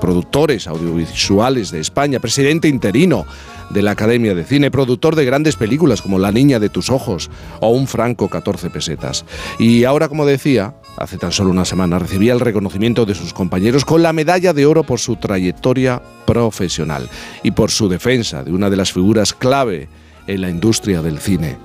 Productores 0.00 0.66
Audiovisuales 0.66 1.70
de 1.70 1.80
España, 1.80 2.18
presidente 2.18 2.66
interino 2.66 3.24
de 3.70 3.82
la 3.82 3.92
Academia 3.92 4.34
de 4.34 4.44
Cine, 4.44 4.70
productor 4.70 5.14
de 5.14 5.24
grandes 5.24 5.54
películas 5.56 6.02
como 6.02 6.18
La 6.18 6.32
Niña 6.32 6.58
de 6.58 6.68
tus 6.68 6.90
Ojos 6.90 7.30
o 7.60 7.70
Un 7.70 7.86
Franco 7.86 8.28
14 8.28 8.70
pesetas. 8.70 9.24
Y 9.58 9.84
ahora, 9.84 10.08
como 10.08 10.26
decía, 10.26 10.74
hace 10.96 11.18
tan 11.18 11.30
solo 11.30 11.50
una 11.50 11.64
semana 11.64 11.98
recibía 11.98 12.32
el 12.32 12.40
reconocimiento 12.40 13.04
de 13.06 13.14
sus 13.14 13.32
compañeros 13.32 13.84
con 13.84 14.02
la 14.02 14.12
medalla 14.12 14.52
de 14.52 14.66
oro 14.66 14.82
por 14.82 14.98
su 14.98 15.16
trayectoria 15.16 16.02
profesional 16.26 17.08
y 17.42 17.52
por 17.52 17.70
su 17.70 17.88
defensa 17.88 18.42
de 18.42 18.52
una 18.52 18.70
de 18.70 18.76
las 18.76 18.92
figuras 18.92 19.34
clave 19.34 19.88
en 20.26 20.40
la 20.40 20.50
industria 20.50 21.02
del 21.02 21.18
cine 21.18 21.56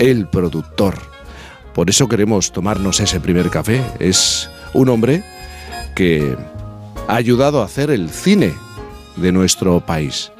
el 0.00 0.26
productor. 0.26 0.96
Por 1.74 1.88
eso 1.88 2.08
queremos 2.08 2.50
tomarnos 2.50 2.98
ese 2.98 3.20
primer 3.20 3.50
café. 3.50 3.80
Es 4.00 4.50
un 4.72 4.88
hombre 4.88 5.22
que 5.94 6.36
ha 7.06 7.14
ayudado 7.14 7.62
a 7.62 7.66
hacer 7.66 7.90
el 7.90 8.10
cine 8.10 8.52
de 9.16 9.30
nuestro 9.30 9.80
país, 9.80 10.32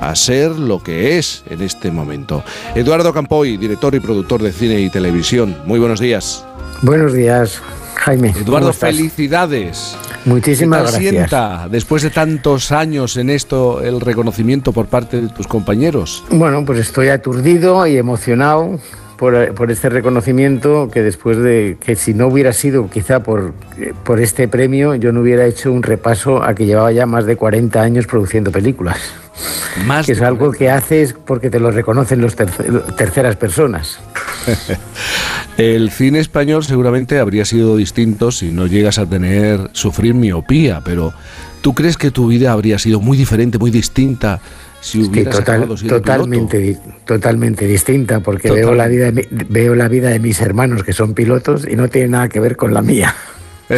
a 0.00 0.14
ser 0.14 0.52
lo 0.52 0.82
que 0.82 1.18
es 1.18 1.42
en 1.50 1.60
este 1.60 1.90
momento. 1.90 2.42
Eduardo 2.74 3.12
Campoy, 3.12 3.56
director 3.56 3.94
y 3.94 4.00
productor 4.00 4.40
de 4.42 4.52
cine 4.52 4.80
y 4.80 4.88
televisión. 4.88 5.56
Muy 5.66 5.78
buenos 5.78 6.00
días. 6.00 6.44
Buenos 6.82 7.12
días, 7.12 7.60
Jaime. 7.96 8.30
Eduardo, 8.30 8.72
felicidades. 8.72 9.96
Muchísimas 10.24 10.78
¿Qué 10.78 10.86
te 10.86 10.92
gracias. 10.92 11.10
Sienta, 11.10 11.68
después 11.68 12.02
de 12.02 12.10
tantos 12.10 12.70
años 12.70 13.16
en 13.16 13.30
esto, 13.30 13.82
el 13.82 14.00
reconocimiento 14.00 14.72
por 14.72 14.86
parte 14.86 15.20
de 15.20 15.28
tus 15.28 15.48
compañeros? 15.48 16.22
Bueno, 16.30 16.64
pues 16.64 16.78
estoy 16.78 17.08
aturdido 17.08 17.86
y 17.86 17.96
emocionado 17.96 18.78
por, 19.18 19.54
por, 19.54 19.70
este 19.70 19.88
reconocimiento 19.88 20.88
que 20.90 21.02
después 21.02 21.36
de 21.38 21.76
que 21.84 21.96
si 21.96 22.14
no 22.14 22.28
hubiera 22.28 22.52
sido 22.52 22.88
quizá 22.88 23.22
por, 23.22 23.52
por 24.04 24.20
este 24.20 24.48
premio, 24.48 24.94
yo 24.94 25.12
no 25.12 25.20
hubiera 25.20 25.44
hecho 25.44 25.72
un 25.72 25.82
repaso 25.82 26.42
a 26.42 26.54
que 26.54 26.64
llevaba 26.64 26.92
ya 26.92 27.04
más 27.04 27.26
de 27.26 27.36
40 27.36 27.82
años 27.82 28.06
produciendo 28.06 28.52
películas. 28.52 28.98
Más 29.86 30.06
que 30.06 30.12
es 30.12 30.22
algo 30.22 30.52
que 30.52 30.70
haces 30.70 31.12
porque 31.12 31.50
te 31.50 31.60
lo 31.60 31.70
reconocen 31.70 32.20
tercer, 32.28 32.82
terceras 32.96 33.36
personas. 33.36 33.98
El 35.58 35.90
cine 35.90 36.20
español 36.20 36.64
seguramente 36.64 37.18
habría 37.18 37.44
sido 37.44 37.76
distinto 37.76 38.30
si 38.30 38.52
no 38.52 38.66
llegas 38.66 38.98
a 38.98 39.06
tener 39.06 39.70
sufrir 39.72 40.14
miopía, 40.14 40.80
pero 40.84 41.12
¿tú 41.60 41.74
crees 41.74 41.96
que 41.96 42.12
tu 42.12 42.28
vida 42.28 42.52
habría 42.52 42.78
sido 42.78 43.00
muy 43.00 43.18
diferente, 43.18 43.58
muy 43.58 43.72
distinta 43.72 44.40
si 44.80 45.02
hubieras 45.02 45.36
sí, 45.36 45.40
total, 45.40 45.68
totalmente, 45.88 46.58
di, 46.58 46.76
totalmente 47.04 47.66
distinta, 47.66 48.20
porque 48.20 48.50
veo 48.50 48.74
la, 48.74 48.86
vida 48.86 49.10
de, 49.10 49.26
veo 49.30 49.74
la 49.74 49.88
vida 49.88 50.10
de 50.10 50.18
mis 50.18 50.40
hermanos 50.40 50.84
que 50.84 50.92
son 50.92 51.14
pilotos 51.14 51.66
y 51.68 51.76
no 51.76 51.88
tiene 51.88 52.08
nada 52.08 52.28
que 52.28 52.40
ver 52.40 52.56
con 52.56 52.72
la 52.74 52.82
mía. 52.82 53.14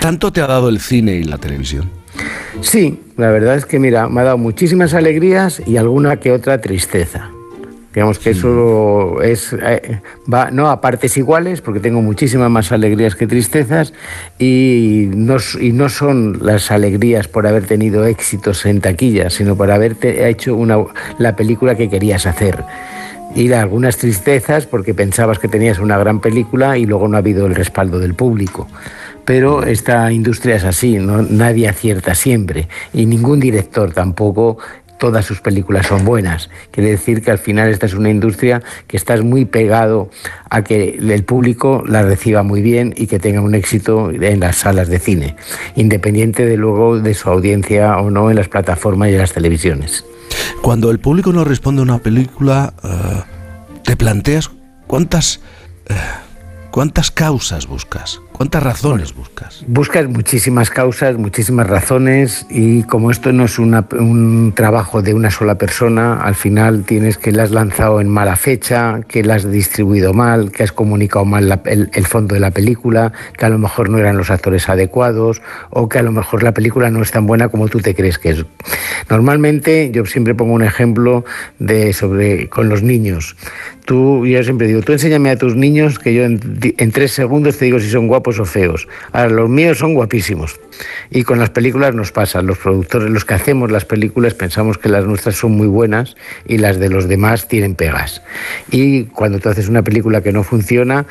¿Tanto 0.00 0.32
te 0.32 0.40
ha 0.40 0.46
dado 0.46 0.68
el 0.68 0.80
cine 0.80 1.14
y 1.14 1.24
la 1.24 1.38
televisión? 1.38 1.90
Sí, 2.60 3.00
la 3.16 3.30
verdad 3.30 3.56
es 3.56 3.66
que 3.66 3.78
mira, 3.78 4.08
me 4.08 4.20
ha 4.20 4.24
dado 4.24 4.38
muchísimas 4.38 4.94
alegrías 4.94 5.62
y 5.66 5.76
alguna 5.76 6.16
que 6.16 6.32
otra 6.32 6.60
tristeza. 6.60 7.30
Digamos 7.94 8.18
que 8.18 8.30
eso 8.30 9.22
es 9.22 9.52
eh, 9.52 10.00
va 10.32 10.50
no 10.50 10.68
a 10.68 10.80
partes 10.80 11.16
iguales 11.16 11.60
porque 11.60 11.78
tengo 11.78 12.02
muchísimas 12.02 12.50
más 12.50 12.72
alegrías 12.72 13.14
que 13.14 13.28
tristezas 13.28 13.92
y 14.36 15.08
no, 15.14 15.36
y 15.60 15.70
no 15.70 15.88
son 15.88 16.44
las 16.44 16.72
alegrías 16.72 17.28
por 17.28 17.46
haber 17.46 17.66
tenido 17.66 18.04
éxitos 18.04 18.66
en 18.66 18.80
taquilla, 18.80 19.30
sino 19.30 19.54
por 19.56 19.70
haberte 19.70 20.28
hecho 20.28 20.56
una, 20.56 20.78
la 21.18 21.36
película 21.36 21.76
que 21.76 21.88
querías 21.88 22.26
hacer. 22.26 22.64
Y 23.36 23.52
algunas 23.52 23.96
tristezas 23.96 24.66
porque 24.66 24.92
pensabas 24.92 25.38
que 25.38 25.48
tenías 25.48 25.78
una 25.78 25.96
gran 25.96 26.20
película 26.20 26.76
y 26.76 26.86
luego 26.86 27.06
no 27.06 27.16
ha 27.16 27.18
habido 27.18 27.46
el 27.46 27.54
respaldo 27.54 28.00
del 28.00 28.14
público 28.14 28.66
pero 29.24 29.64
esta 29.64 30.12
industria 30.12 30.56
es 30.56 30.64
así, 30.64 30.98
¿no? 30.98 31.22
nadie 31.22 31.66
acierta 31.66 32.14
siempre 32.14 32.68
y 32.92 33.06
ningún 33.06 33.40
director 33.40 33.90
tampoco 33.92 34.58
todas 34.98 35.24
sus 35.24 35.40
películas 35.40 35.86
son 35.86 36.04
buenas. 36.04 36.50
Quiere 36.70 36.90
decir 36.90 37.22
que 37.22 37.30
al 37.30 37.38
final 37.38 37.68
esta 37.70 37.86
es 37.86 37.94
una 37.94 38.10
industria 38.10 38.62
que 38.86 38.96
estás 38.96 39.22
muy 39.22 39.44
pegado 39.44 40.10
a 40.50 40.62
que 40.62 40.98
el 41.00 41.24
público 41.24 41.82
la 41.86 42.02
reciba 42.02 42.42
muy 42.42 42.62
bien 42.62 42.94
y 42.96 43.06
que 43.06 43.18
tenga 43.18 43.40
un 43.40 43.54
éxito 43.54 44.10
en 44.10 44.40
las 44.40 44.56
salas 44.56 44.88
de 44.88 44.98
cine, 44.98 45.36
independiente 45.76 46.46
de 46.46 46.56
luego 46.56 47.00
de 47.00 47.14
su 47.14 47.28
audiencia 47.28 47.98
o 47.98 48.10
no 48.10 48.30
en 48.30 48.36
las 48.36 48.48
plataformas 48.48 49.10
y 49.10 49.12
en 49.12 49.18
las 49.18 49.32
televisiones. 49.32 50.04
Cuando 50.62 50.90
el 50.90 50.98
público 50.98 51.32
no 51.32 51.44
responde 51.44 51.80
a 51.80 51.84
una 51.84 51.98
película, 51.98 52.74
uh, 52.82 53.80
te 53.82 53.96
planteas 53.96 54.50
cuántas... 54.86 55.40
Uh, 55.90 56.24
¿Cuántas 56.74 57.12
causas 57.12 57.68
buscas? 57.68 58.20
¿Cuántas 58.36 58.64
razones 58.64 59.14
buscas? 59.14 59.64
Buscas 59.68 60.08
muchísimas 60.08 60.68
causas, 60.68 61.16
muchísimas 61.16 61.68
razones 61.68 62.48
y 62.50 62.82
como 62.82 63.12
esto 63.12 63.32
no 63.32 63.44
es 63.44 63.60
una, 63.60 63.86
un 63.92 64.52
trabajo 64.56 65.02
de 65.02 65.14
una 65.14 65.30
sola 65.30 65.54
persona, 65.54 66.14
al 66.20 66.34
final 66.34 66.82
tienes 66.82 67.16
que 67.16 67.30
la 67.30 67.44
has 67.44 67.52
lanzado 67.52 68.00
en 68.00 68.08
mala 68.08 68.34
fecha, 68.34 69.02
que 69.06 69.22
la 69.22 69.36
has 69.36 69.48
distribuido 69.48 70.14
mal, 70.14 70.50
que 70.50 70.64
has 70.64 70.72
comunicado 70.72 71.24
mal 71.24 71.48
la, 71.48 71.60
el, 71.66 71.90
el, 71.92 72.06
fondo 72.06 72.34
de 72.34 72.40
la 72.40 72.50
película, 72.50 73.12
que 73.38 73.46
a 73.46 73.48
lo 73.50 73.58
mejor 73.58 73.88
no 73.88 73.98
eran 73.98 74.16
los 74.16 74.32
actores 74.32 74.68
adecuados 74.68 75.40
o 75.70 75.88
que 75.88 76.00
a 76.00 76.02
lo 76.02 76.10
mejor 76.10 76.42
la 76.42 76.52
película 76.52 76.90
no 76.90 77.02
es 77.02 77.12
tan 77.12 77.28
buena 77.28 77.50
como 77.50 77.68
tú 77.68 77.78
te 77.78 77.94
crees 77.94 78.18
que 78.18 78.30
es. 78.30 78.44
Normalmente 79.08 79.92
yo 79.92 80.04
siempre 80.06 80.34
pongo 80.34 80.54
un 80.54 80.64
ejemplo 80.64 81.24
de 81.60 81.92
sobre 81.92 82.48
con 82.48 82.68
los 82.68 82.82
niños. 82.82 83.36
Tú, 83.84 84.26
yo 84.26 84.42
siempre 84.42 84.66
digo, 84.66 84.80
tú 84.80 84.92
enséñame 84.92 85.30
a 85.30 85.36
tus 85.36 85.54
niños 85.54 85.98
que 85.98 86.14
yo 86.14 86.24
en, 86.24 86.40
en 86.78 86.90
tres 86.90 87.12
segundos 87.12 87.58
te 87.58 87.66
digo 87.66 87.78
si 87.78 87.90
son 87.90 88.08
guapos 88.08 88.23
o 88.26 88.44
feos. 88.44 88.88
Ahora, 89.12 89.30
los 89.30 89.48
míos 89.48 89.78
son 89.78 89.94
guapísimos. 89.94 90.58
Y 91.10 91.22
con 91.22 91.38
las 91.38 91.50
películas 91.50 91.94
nos 91.94 92.10
pasa. 92.10 92.42
Los 92.42 92.58
productores, 92.58 93.10
los 93.10 93.24
que 93.24 93.34
hacemos 93.34 93.70
las 93.70 93.84
películas, 93.84 94.34
pensamos 94.34 94.78
que 94.78 94.88
las 94.88 95.04
nuestras 95.04 95.36
son 95.36 95.52
muy 95.52 95.66
buenas 95.66 96.16
y 96.46 96.58
las 96.58 96.78
de 96.78 96.88
los 96.88 97.08
demás 97.08 97.46
tienen 97.48 97.74
pegas. 97.74 98.22
Y 98.70 99.04
cuando 99.04 99.38
tú 99.38 99.48
haces 99.48 99.68
una 99.68 99.82
película 99.82 100.22
que 100.22 100.32
no 100.32 100.42
funciona, 100.42 101.06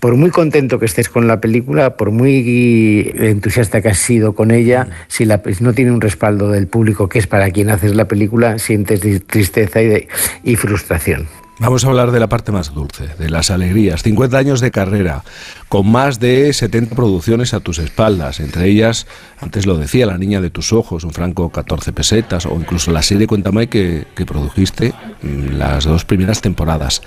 por 0.00 0.16
muy 0.16 0.30
contento 0.30 0.78
que 0.78 0.86
estés 0.86 1.08
con 1.08 1.26
la 1.26 1.40
película, 1.40 1.96
por 1.96 2.10
muy 2.10 3.12
entusiasta 3.14 3.80
que 3.80 3.88
has 3.88 3.98
sido 3.98 4.34
con 4.34 4.50
ella, 4.50 4.88
si, 5.08 5.24
la, 5.24 5.42
si 5.52 5.62
no 5.62 5.72
tiene 5.72 5.92
un 5.92 6.00
respaldo 6.00 6.50
del 6.50 6.66
público, 6.66 7.08
que 7.08 7.18
es 7.18 7.26
para 7.26 7.50
quien 7.50 7.70
haces 7.70 7.94
la 7.94 8.08
película, 8.08 8.58
sientes 8.58 9.00
tristeza 9.26 9.82
y, 9.82 9.86
de, 9.86 10.08
y 10.42 10.56
frustración. 10.56 11.26
Vamos 11.60 11.84
a 11.84 11.88
hablar 11.88 12.10
de 12.10 12.18
la 12.18 12.28
parte 12.28 12.50
más 12.50 12.74
dulce, 12.74 13.08
de 13.16 13.30
las 13.30 13.50
alegrías. 13.52 14.02
50 14.02 14.36
años 14.36 14.60
de 14.60 14.72
carrera, 14.72 15.22
con 15.68 15.90
más 15.90 16.18
de 16.18 16.52
70 16.52 16.96
producciones 16.96 17.54
a 17.54 17.60
tus 17.60 17.78
espaldas, 17.78 18.40
entre 18.40 18.68
ellas, 18.68 19.06
antes 19.38 19.64
lo 19.64 19.76
decía, 19.76 20.06
La 20.06 20.18
niña 20.18 20.40
de 20.40 20.50
tus 20.50 20.72
ojos, 20.72 21.04
un 21.04 21.12
franco 21.12 21.50
14 21.50 21.92
pesetas, 21.92 22.46
o 22.46 22.56
incluso 22.56 22.90
la 22.90 23.02
serie 23.02 23.28
Cuéntame 23.28 23.68
que, 23.68 24.04
que 24.16 24.26
produjiste 24.26 24.94
las 25.22 25.84
dos 25.84 26.04
primeras 26.04 26.40
temporadas. 26.40 27.02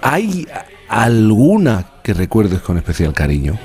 ¿Hay 0.00 0.46
alguna 0.88 1.86
que 2.02 2.14
recuerdes 2.14 2.60
con 2.60 2.78
especial 2.78 3.12
cariño? 3.12 3.58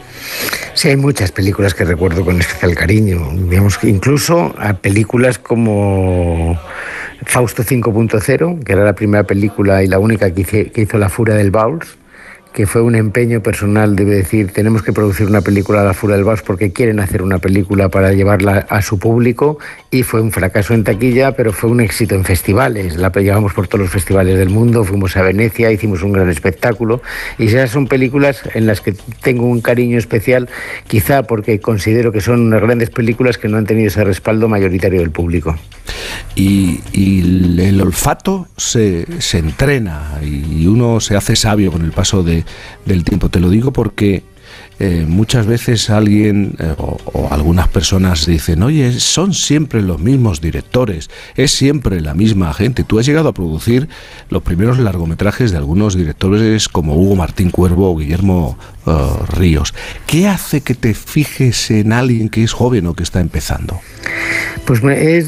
Sí, 0.74 0.89
hay 0.89 0.97
muchas 0.97 1.32
películas 1.32 1.74
que 1.74 1.86
recuerdo 1.86 2.26
con 2.26 2.39
especial 2.39 2.76
cariño. 2.76 3.32
Digamos 3.50 3.80
incluso 3.84 4.54
a 4.58 4.74
películas 4.74 5.38
como 5.38 6.60
Fausto 7.25 7.63
5.0, 7.63 8.63
que 8.63 8.73
era 8.73 8.84
la 8.84 8.93
primera 8.93 9.23
película 9.23 9.84
y 9.84 9.88
la 9.88 9.99
única 9.99 10.34
que, 10.34 10.71
hizo 10.75 10.97
La 10.97 11.10
Furia 11.10 11.36
del 11.36 11.51
Bowls, 11.51 11.97
que 12.53 12.67
fue 12.67 12.81
un 12.81 12.95
empeño 12.95 13.41
personal, 13.41 13.95
debe 13.95 14.15
decir, 14.15 14.51
tenemos 14.51 14.83
que 14.83 14.91
producir 14.91 15.27
una 15.27 15.41
película 15.41 15.81
a 15.81 15.85
la 15.85 15.93
Fura 15.93 16.15
del 16.15 16.25
Baus 16.25 16.41
porque 16.41 16.73
quieren 16.73 16.99
hacer 16.99 17.21
una 17.21 17.39
película 17.39 17.89
para 17.89 18.11
llevarla 18.11 18.65
a 18.69 18.81
su 18.81 18.99
público 18.99 19.57
y 19.89 20.03
fue 20.03 20.21
un 20.21 20.31
fracaso 20.31 20.73
en 20.73 20.83
taquilla, 20.83 21.31
pero 21.31 21.53
fue 21.53 21.69
un 21.69 21.79
éxito 21.79 22.15
en 22.15 22.25
festivales. 22.25 22.97
La 22.97 23.09
llevamos 23.09 23.53
por 23.53 23.67
todos 23.67 23.81
los 23.81 23.89
festivales 23.89 24.37
del 24.37 24.49
mundo, 24.49 24.83
fuimos 24.83 25.15
a 25.15 25.21
Venecia, 25.21 25.71
hicimos 25.71 26.03
un 26.03 26.11
gran 26.11 26.29
espectáculo 26.29 27.01
y 27.37 27.47
esas 27.47 27.69
son 27.69 27.87
películas 27.87 28.41
en 28.53 28.65
las 28.65 28.81
que 28.81 28.95
tengo 29.21 29.45
un 29.45 29.61
cariño 29.61 29.97
especial, 29.97 30.49
quizá 30.87 31.23
porque 31.23 31.59
considero 31.59 32.11
que 32.11 32.19
son 32.19 32.41
unas 32.41 32.61
grandes 32.61 32.89
películas 32.89 33.37
que 33.37 33.47
no 33.47 33.57
han 33.57 33.65
tenido 33.65 33.87
ese 33.87 34.03
respaldo 34.03 34.49
mayoritario 34.49 34.99
del 34.99 35.11
público. 35.11 35.55
Y, 36.35 36.79
el 37.61 37.79
olfato 37.81 38.47
se, 38.57 39.05
se 39.21 39.37
entrena 39.37 40.19
y 40.21 40.65
uno 40.67 40.99
se 40.99 41.15
hace 41.15 41.35
sabio 41.35 41.71
con 41.71 41.83
el 41.83 41.91
paso 41.91 42.23
de, 42.23 42.40
del 42.86 43.04
tiempo. 43.04 43.30
Te 43.30 43.39
lo 43.39 43.49
digo 43.49 43.71
porque 43.71 44.23
eh, 44.80 45.06
muchas 45.08 45.45
veces 45.45 45.91
alguien 45.91 46.56
eh, 46.58 46.73
o, 46.77 47.27
algunas 47.30 47.67
personas 47.67 48.25
dicen, 48.25 48.63
oye, 48.63 48.91
son 48.93 49.36
siempre 49.36 49.82
los 49.84 49.99
mismos 49.99 50.41
directores, 50.41 51.10
es 51.36 51.51
siempre 51.51 52.01
la 52.01 52.15
misma 52.15 52.51
gente. 52.54 52.84
Tú 52.84 52.97
has 52.97 53.06
llegado 53.06 53.30
a 53.30 53.34
producir 53.34 53.89
los 54.30 54.41
primeros 54.41 54.80
largometrajes 54.80 55.51
de 55.51 55.58
algunos 55.58 55.95
directores 55.95 56.67
como 56.67 56.95
Hugo 56.95 57.15
Martín 57.15 57.51
Cuervo 57.51 57.91
o 57.91 57.97
Guillermo 57.97 58.58
eh, 58.88 58.91
Ríos. 59.38 59.75
¿Qué 60.08 60.27
hace 60.27 60.62
que 60.62 60.73
te 60.73 60.95
fijes 60.95 61.69
en 61.69 61.93
alguien 61.93 62.30
que 62.30 62.43
es 62.43 62.54
joven 62.54 62.88
o 62.88 62.95
que 62.95 63.04
está 63.04 63.19
empezando? 63.19 63.80
Pues 64.65 64.82
es, 64.84 65.27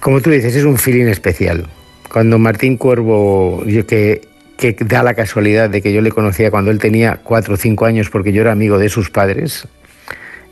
como 0.00 0.22
tú 0.22 0.30
dices, 0.30 0.54
es 0.56 0.64
un 0.64 0.78
feeling 0.78 1.06
especial. 1.06 1.66
Cuando 2.10 2.38
Martín 2.38 2.78
Cuervo, 2.78 3.62
yo 3.66 3.86
que 3.86 4.29
que 4.60 4.76
da 4.84 5.02
la 5.02 5.14
casualidad 5.14 5.70
de 5.70 5.80
que 5.80 5.90
yo 5.90 6.02
le 6.02 6.10
conocía 6.10 6.50
cuando 6.50 6.70
él 6.70 6.78
tenía 6.78 7.18
cuatro 7.24 7.54
o 7.54 7.56
cinco 7.56 7.86
años 7.86 8.10
porque 8.10 8.30
yo 8.32 8.42
era 8.42 8.52
amigo 8.52 8.78
de 8.78 8.90
sus 8.90 9.08
padres. 9.10 9.66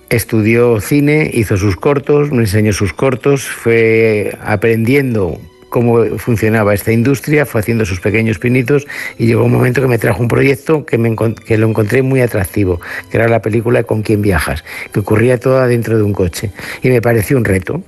Estudió 0.08 0.80
cine, 0.80 1.30
hizo 1.34 1.58
sus 1.58 1.76
cortos, 1.76 2.32
me 2.32 2.40
enseñó 2.40 2.72
sus 2.72 2.94
cortos, 2.94 3.46
fue 3.46 4.34
aprendiendo 4.42 5.38
cómo 5.68 6.02
funcionaba 6.16 6.72
esta 6.72 6.90
industria, 6.90 7.44
fue 7.44 7.60
haciendo 7.60 7.84
sus 7.84 8.00
pequeños 8.00 8.38
pinitos 8.38 8.86
y 9.18 9.26
llegó 9.26 9.44
un 9.44 9.52
momento 9.52 9.82
que 9.82 9.88
me 9.88 9.98
trajo 9.98 10.22
un 10.22 10.28
proyecto 10.28 10.86
que, 10.86 10.96
me, 10.96 11.14
que 11.44 11.58
lo 11.58 11.68
encontré 11.68 12.00
muy 12.00 12.22
atractivo, 12.22 12.80
que 13.10 13.18
era 13.18 13.28
la 13.28 13.42
película 13.42 13.82
Con 13.82 14.00
quién 14.00 14.22
viajas, 14.22 14.64
que 14.90 15.00
ocurría 15.00 15.38
toda 15.38 15.66
dentro 15.66 15.98
de 15.98 16.02
un 16.02 16.14
coche 16.14 16.50
y 16.82 16.88
me 16.88 17.02
pareció 17.02 17.36
un 17.36 17.44
reto. 17.44 17.82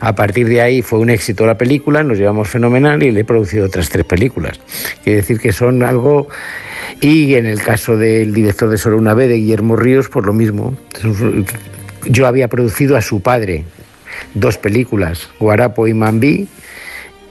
A 0.00 0.14
partir 0.14 0.48
de 0.48 0.60
ahí 0.60 0.82
fue 0.82 0.98
un 0.98 1.10
éxito 1.10 1.46
la 1.46 1.56
película, 1.56 2.02
nos 2.02 2.18
llevamos 2.18 2.48
fenomenal 2.48 3.02
y 3.02 3.10
le 3.10 3.20
he 3.20 3.24
producido 3.24 3.66
otras 3.66 3.88
tres 3.88 4.04
películas. 4.04 4.60
Quiere 5.02 5.18
decir 5.18 5.40
que 5.40 5.52
son 5.52 5.82
algo... 5.82 6.28
Y 7.00 7.34
en 7.34 7.46
el 7.46 7.60
caso 7.60 7.96
del 7.96 8.32
director 8.32 8.70
de 8.70 8.78
Solo 8.78 8.96
una 8.96 9.12
vez, 9.12 9.28
de 9.28 9.36
Guillermo 9.36 9.76
Ríos, 9.76 10.08
por 10.08 10.24
lo 10.24 10.32
mismo. 10.32 10.76
Yo 12.06 12.26
había 12.26 12.48
producido 12.48 12.96
a 12.96 13.02
su 13.02 13.20
padre 13.20 13.64
dos 14.34 14.56
películas, 14.56 15.28
Guarapo 15.38 15.88
y 15.88 15.94
Mambí, 15.94 16.48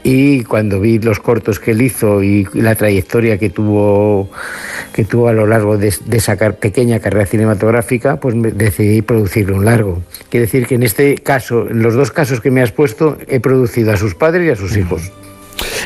y 0.06 0.44
cuando 0.44 0.80
vi 0.80 1.00
los 1.00 1.20
cortos 1.20 1.60
que 1.60 1.72
él 1.72 1.82
hizo 1.82 2.22
y 2.22 2.48
la 2.54 2.76
trayectoria 2.76 3.39
que 3.39 3.50
tuvo 3.50 4.30
que 4.94 5.04
tuvo 5.04 5.30
a 5.30 5.34
lo 5.34 5.48
largo 5.48 5.80
de, 5.80 5.88
esa 5.88 6.38
pequeña 6.52 7.00
carrera 7.00 7.26
cinematográfica, 7.26 8.20
pues 8.20 8.36
decidí 8.56 9.02
producirle 9.02 9.56
un 9.56 9.65
largo. 9.65 10.04
Quiere 10.30 10.46
decir 10.46 10.68
que 10.68 10.76
en 10.76 10.84
este 10.84 11.15
caso, 11.15 11.68
en 11.68 11.82
los 11.82 11.96
dos 11.96 12.12
casos 12.12 12.39
que 12.39 12.52
me 12.52 12.62
has 12.62 12.72
puesto, 12.72 13.18
he 13.28 13.39
producido 13.39 13.91
a 13.91 13.98
sus 13.98 14.13
padres 14.13 14.48
y 14.48 14.52
a 14.52 14.56
sus 14.56 14.78
hijos. 14.78 15.12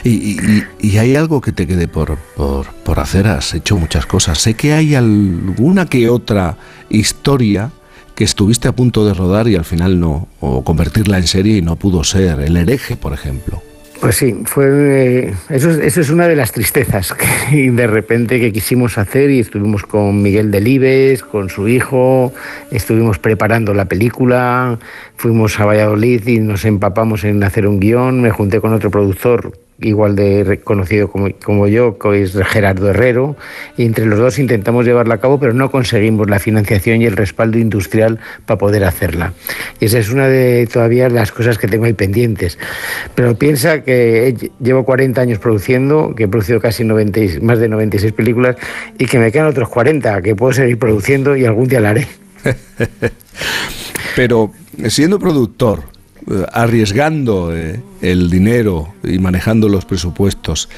Y, 0.03 0.97
hay 0.97 1.15
algo 1.15 1.39
que 1.39 1.53
te 1.53 1.65
quede 1.65 1.87
por, 1.87 2.17
por, 2.35 2.67
por 2.83 2.99
hacer, 2.99 3.25
has 3.25 3.53
hecho 3.53 3.77
muchas 3.77 4.05
cosas. 4.05 4.37
Sé 4.37 4.53
que 4.53 4.73
hay 4.73 4.95
alguna 4.95 5.85
que 5.85 6.09
otra 6.09 6.57
historia 6.89 7.71
que 8.15 8.25
estuviste 8.25 8.67
a 8.67 8.73
punto 8.73 9.05
de 9.05 9.13
rodar 9.13 9.47
y 9.47 9.55
al 9.55 9.65
final 9.65 9.97
no, 9.97 10.27
o 10.41 10.61
convertirla 10.65 11.17
en 11.17 11.27
serie 11.27 11.55
y 11.57 11.61
no 11.61 11.77
pudo 11.77 12.03
ser. 12.03 12.41
El 12.41 12.57
hereje, 12.57 12.97
por 12.97 13.13
ejemplo. 13.13 13.63
Pues 13.99 14.15
sí, 14.15 14.33
fue 14.45 15.33
eso, 15.49 15.71
eso 15.71 15.99
es 15.99 16.09
una 16.09 16.29
de 16.29 16.35
las 16.37 16.53
tristezas 16.53 17.13
que 17.49 17.69
de 17.69 17.87
repente 17.87 18.39
que 18.39 18.53
quisimos 18.53 18.97
hacer 18.97 19.29
y 19.29 19.39
estuvimos 19.39 19.83
con 19.83 20.21
Miguel 20.21 20.51
Delibes, 20.51 21.21
con 21.21 21.49
su 21.49 21.67
hijo, 21.67 22.33
estuvimos 22.71 23.19
preparando 23.19 23.73
la 23.73 23.85
película, 23.85 24.79
fuimos 25.19 25.59
a 25.59 25.65
Valladolid 25.65 26.25
y 26.27 26.39
nos 26.39 26.63
empapamos 26.63 27.25
en 27.25 27.43
hacer 27.43 27.67
un 27.67 27.81
guion, 27.81 28.21
me 28.21 28.31
junté 28.31 28.61
con 28.61 28.71
otro 28.71 28.89
productor 28.89 29.51
igual 29.81 30.15
de 30.15 30.45
reconocido 30.45 31.09
como, 31.09 31.27
como, 31.43 31.67
yo, 31.67 31.97
que 31.99 32.21
es 32.21 32.37
Gerardo 32.47 32.89
Herrero, 32.89 33.35
y 33.75 33.83
entre 33.83 34.05
los 34.05 34.17
dos 34.17 34.39
intentamos 34.39 34.85
llevarla 34.85 35.15
a 35.15 35.17
cabo, 35.17 35.37
pero 35.37 35.53
no 35.53 35.71
conseguimos 35.71 36.29
la 36.29 36.39
financiación 36.39 37.01
y 37.01 37.05
el 37.05 37.17
respaldo 37.17 37.57
industrial 37.57 38.19
para 38.45 38.57
poder 38.57 38.85
hacerla. 38.85 39.33
Y 39.81 39.85
esa 39.85 39.99
es 39.99 40.09
una 40.09 40.29
de 40.29 40.67
todavía 40.71 41.09
las 41.09 41.33
cosas 41.33 41.57
que 41.57 41.67
tengo 41.67 41.83
ahí 41.83 41.93
pendientes. 41.93 42.57
Pero 43.13 43.35
piensa 43.35 43.83
que 43.83 44.51
llevo 44.61 44.85
40 44.85 45.19
años 45.19 45.39
produciendo, 45.39 46.13
que 46.15 46.23
he 46.23 46.27
producido 46.29 46.61
casi 46.61 46.85
90, 46.85 47.19
más 47.41 47.59
de 47.59 47.67
96 47.67 48.13
películas, 48.13 48.55
y 48.97 49.05
que 49.05 49.19
me 49.19 49.33
quedan 49.33 49.47
otros 49.47 49.67
40 49.67 50.21
que 50.21 50.33
puedo 50.33 50.53
seguir 50.53 50.79
produciendo 50.79 51.35
y 51.35 51.43
algún 51.43 51.67
día 51.67 51.81
la 51.81 51.89
haré. 51.89 52.07
pero 54.15 54.51
siendo 54.87 55.19
productor, 55.19 55.83
eh, 56.29 56.45
arriesgando 56.53 57.55
eh, 57.55 57.81
el 58.01 58.29
dinero 58.29 58.93
y 59.03 59.19
manejando 59.19 59.67
los 59.67 59.85
presupuestos, 59.85 60.69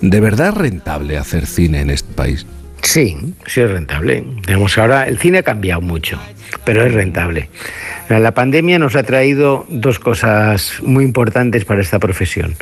¿de 0.00 0.20
verdad 0.20 0.48
es 0.48 0.54
rentable 0.54 1.18
hacer 1.18 1.46
cine 1.46 1.80
en 1.80 1.90
este 1.90 2.12
país? 2.14 2.46
Sí, 2.82 3.34
sí 3.46 3.60
es 3.60 3.70
rentable. 3.70 4.24
Ahora 4.76 5.06
el 5.06 5.18
cine 5.18 5.38
ha 5.38 5.42
cambiado 5.42 5.80
mucho, 5.80 6.18
pero 6.64 6.84
es 6.84 6.94
rentable. 6.94 7.50
La 8.08 8.32
pandemia 8.32 8.78
nos 8.78 8.96
ha 8.96 9.02
traído 9.02 9.66
dos 9.68 9.98
cosas 9.98 10.74
muy 10.82 11.04
importantes 11.04 11.64
para 11.64 11.82
esta 11.82 11.98
profesión. 11.98 12.56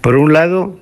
Por 0.00 0.16
un 0.16 0.32
lado, 0.32 0.80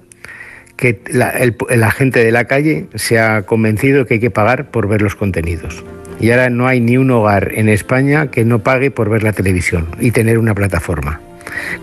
que 0.76 1.00
la 1.10 1.90
gente 1.90 2.24
de 2.24 2.32
la 2.32 2.46
calle 2.46 2.86
se 2.94 3.18
ha 3.18 3.42
convencido 3.42 4.06
que 4.06 4.14
hay 4.14 4.20
que 4.20 4.30
pagar 4.30 4.70
por 4.70 4.88
ver 4.88 5.02
los 5.02 5.14
contenidos 5.14 5.84
y 6.20 6.30
ahora 6.30 6.50
no 6.50 6.66
hay 6.66 6.80
ni 6.80 6.96
un 6.96 7.10
hogar 7.10 7.52
en 7.54 7.68
España 7.68 8.30
que 8.30 8.44
no 8.44 8.60
pague 8.60 8.90
por 8.90 9.08
ver 9.08 9.22
la 9.22 9.32
televisión 9.32 9.88
y 10.00 10.10
tener 10.10 10.38
una 10.38 10.54
plataforma. 10.54 11.20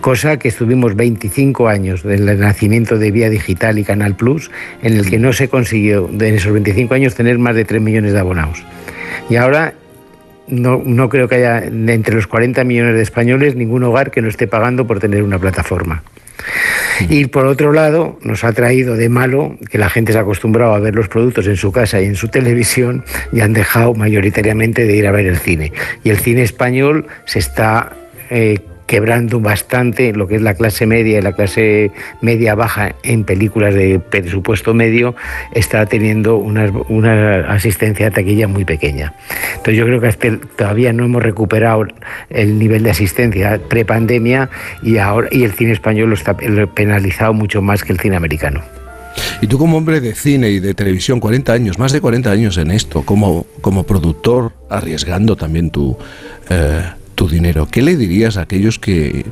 Cosa 0.00 0.38
que 0.38 0.48
estuvimos 0.48 0.96
25 0.96 1.68
años 1.68 2.02
del 2.02 2.38
nacimiento 2.38 2.98
de 2.98 3.10
Vía 3.10 3.28
Digital 3.28 3.78
y 3.78 3.84
Canal 3.84 4.14
Plus, 4.14 4.50
en 4.82 4.94
el 4.94 5.08
que 5.10 5.18
no 5.18 5.32
se 5.32 5.48
consiguió 5.48 6.08
en 6.08 6.34
esos 6.34 6.52
25 6.52 6.94
años 6.94 7.14
tener 7.14 7.38
más 7.38 7.54
de 7.54 7.64
3 7.64 7.82
millones 7.82 8.12
de 8.12 8.18
abonados. 8.18 8.62
Y 9.28 9.36
ahora 9.36 9.74
no, 10.46 10.80
no 10.84 11.08
creo 11.08 11.28
que 11.28 11.36
haya 11.36 11.64
entre 11.64 12.14
los 12.14 12.26
40 12.26 12.64
millones 12.64 12.94
de 12.94 13.02
españoles 13.02 13.56
ningún 13.56 13.82
hogar 13.82 14.10
que 14.10 14.22
no 14.22 14.28
esté 14.28 14.46
pagando 14.46 14.86
por 14.86 15.00
tener 15.00 15.22
una 15.22 15.38
plataforma. 15.38 16.02
Y 17.08 17.26
por 17.26 17.46
otro 17.46 17.72
lado, 17.72 18.18
nos 18.22 18.44
ha 18.44 18.52
traído 18.52 18.96
de 18.96 19.08
malo 19.08 19.56
que 19.70 19.78
la 19.78 19.90
gente 19.90 20.12
se 20.12 20.18
ha 20.18 20.22
acostumbrado 20.22 20.74
a 20.74 20.78
ver 20.78 20.94
los 20.94 21.08
productos 21.08 21.46
en 21.46 21.56
su 21.56 21.72
casa 21.72 22.00
y 22.00 22.06
en 22.06 22.16
su 22.16 22.28
televisión 22.28 23.04
y 23.32 23.40
han 23.40 23.52
dejado 23.52 23.94
mayoritariamente 23.94 24.84
de 24.84 24.96
ir 24.96 25.06
a 25.06 25.12
ver 25.12 25.26
el 25.26 25.38
cine. 25.38 25.72
Y 26.04 26.10
el 26.10 26.18
cine 26.18 26.42
español 26.42 27.06
se 27.24 27.38
está 27.38 27.92
eh, 28.30 28.58
quebrando 28.88 29.38
bastante 29.38 30.14
lo 30.14 30.26
que 30.26 30.36
es 30.36 30.42
la 30.42 30.54
clase 30.54 30.86
media 30.86 31.18
y 31.18 31.22
la 31.22 31.34
clase 31.34 31.92
media 32.22 32.54
baja 32.54 32.94
en 33.02 33.22
películas 33.22 33.74
de 33.74 34.00
presupuesto 34.00 34.72
medio, 34.72 35.14
está 35.52 35.84
teniendo 35.84 36.38
una, 36.38 36.72
una 36.88 37.52
asistencia 37.52 38.06
de 38.06 38.10
taquilla 38.10 38.48
muy 38.48 38.64
pequeña. 38.64 39.12
Entonces 39.50 39.76
yo 39.76 39.84
creo 39.84 40.00
que 40.00 40.38
todavía 40.56 40.92
no 40.94 41.04
hemos 41.04 41.22
recuperado 41.22 41.86
el 42.30 42.58
nivel 42.58 42.82
de 42.82 42.90
asistencia 42.90 43.60
pre-pandemia 43.68 44.48
y, 44.82 44.96
ahora, 44.96 45.28
y 45.30 45.44
el 45.44 45.52
cine 45.52 45.72
español 45.72 46.08
lo 46.08 46.14
está 46.14 46.34
penalizado 46.34 47.34
mucho 47.34 47.60
más 47.60 47.84
que 47.84 47.92
el 47.92 48.00
cine 48.00 48.16
americano. 48.16 48.62
Y 49.42 49.48
tú 49.48 49.58
como 49.58 49.76
hombre 49.76 50.00
de 50.00 50.14
cine 50.14 50.48
y 50.48 50.60
de 50.60 50.72
televisión, 50.72 51.20
40 51.20 51.52
años, 51.52 51.78
más 51.78 51.92
de 51.92 52.00
40 52.00 52.30
años 52.30 52.56
en 52.56 52.70
esto, 52.70 53.02
como, 53.02 53.44
como 53.60 53.84
productor, 53.84 54.52
arriesgando 54.70 55.36
también 55.36 55.70
tu, 55.70 55.96
eh, 56.48 56.82
tu 57.18 57.28
dinero. 57.28 57.66
¿Qué 57.68 57.82
le 57.82 57.96
dirías 57.96 58.36
a 58.36 58.42
aquellos 58.42 58.78
que 58.78 59.26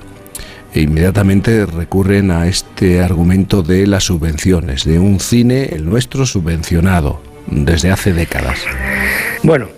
inmediatamente 0.75 1.65
recurren 1.67 2.33
a 2.33 2.49
este 2.49 3.01
argumento 3.01 3.63
de 3.63 3.87
las 3.87 4.05
subvenciones, 4.05 4.85
de 4.85 4.99
un 4.99 5.21
cine, 5.21 5.67
el 5.67 5.85
nuestro, 5.85 6.27
subvencionado 6.27 7.23
desde 7.47 7.93
hace 7.93 8.13
décadas? 8.13 8.59
Bueno, 9.45 9.69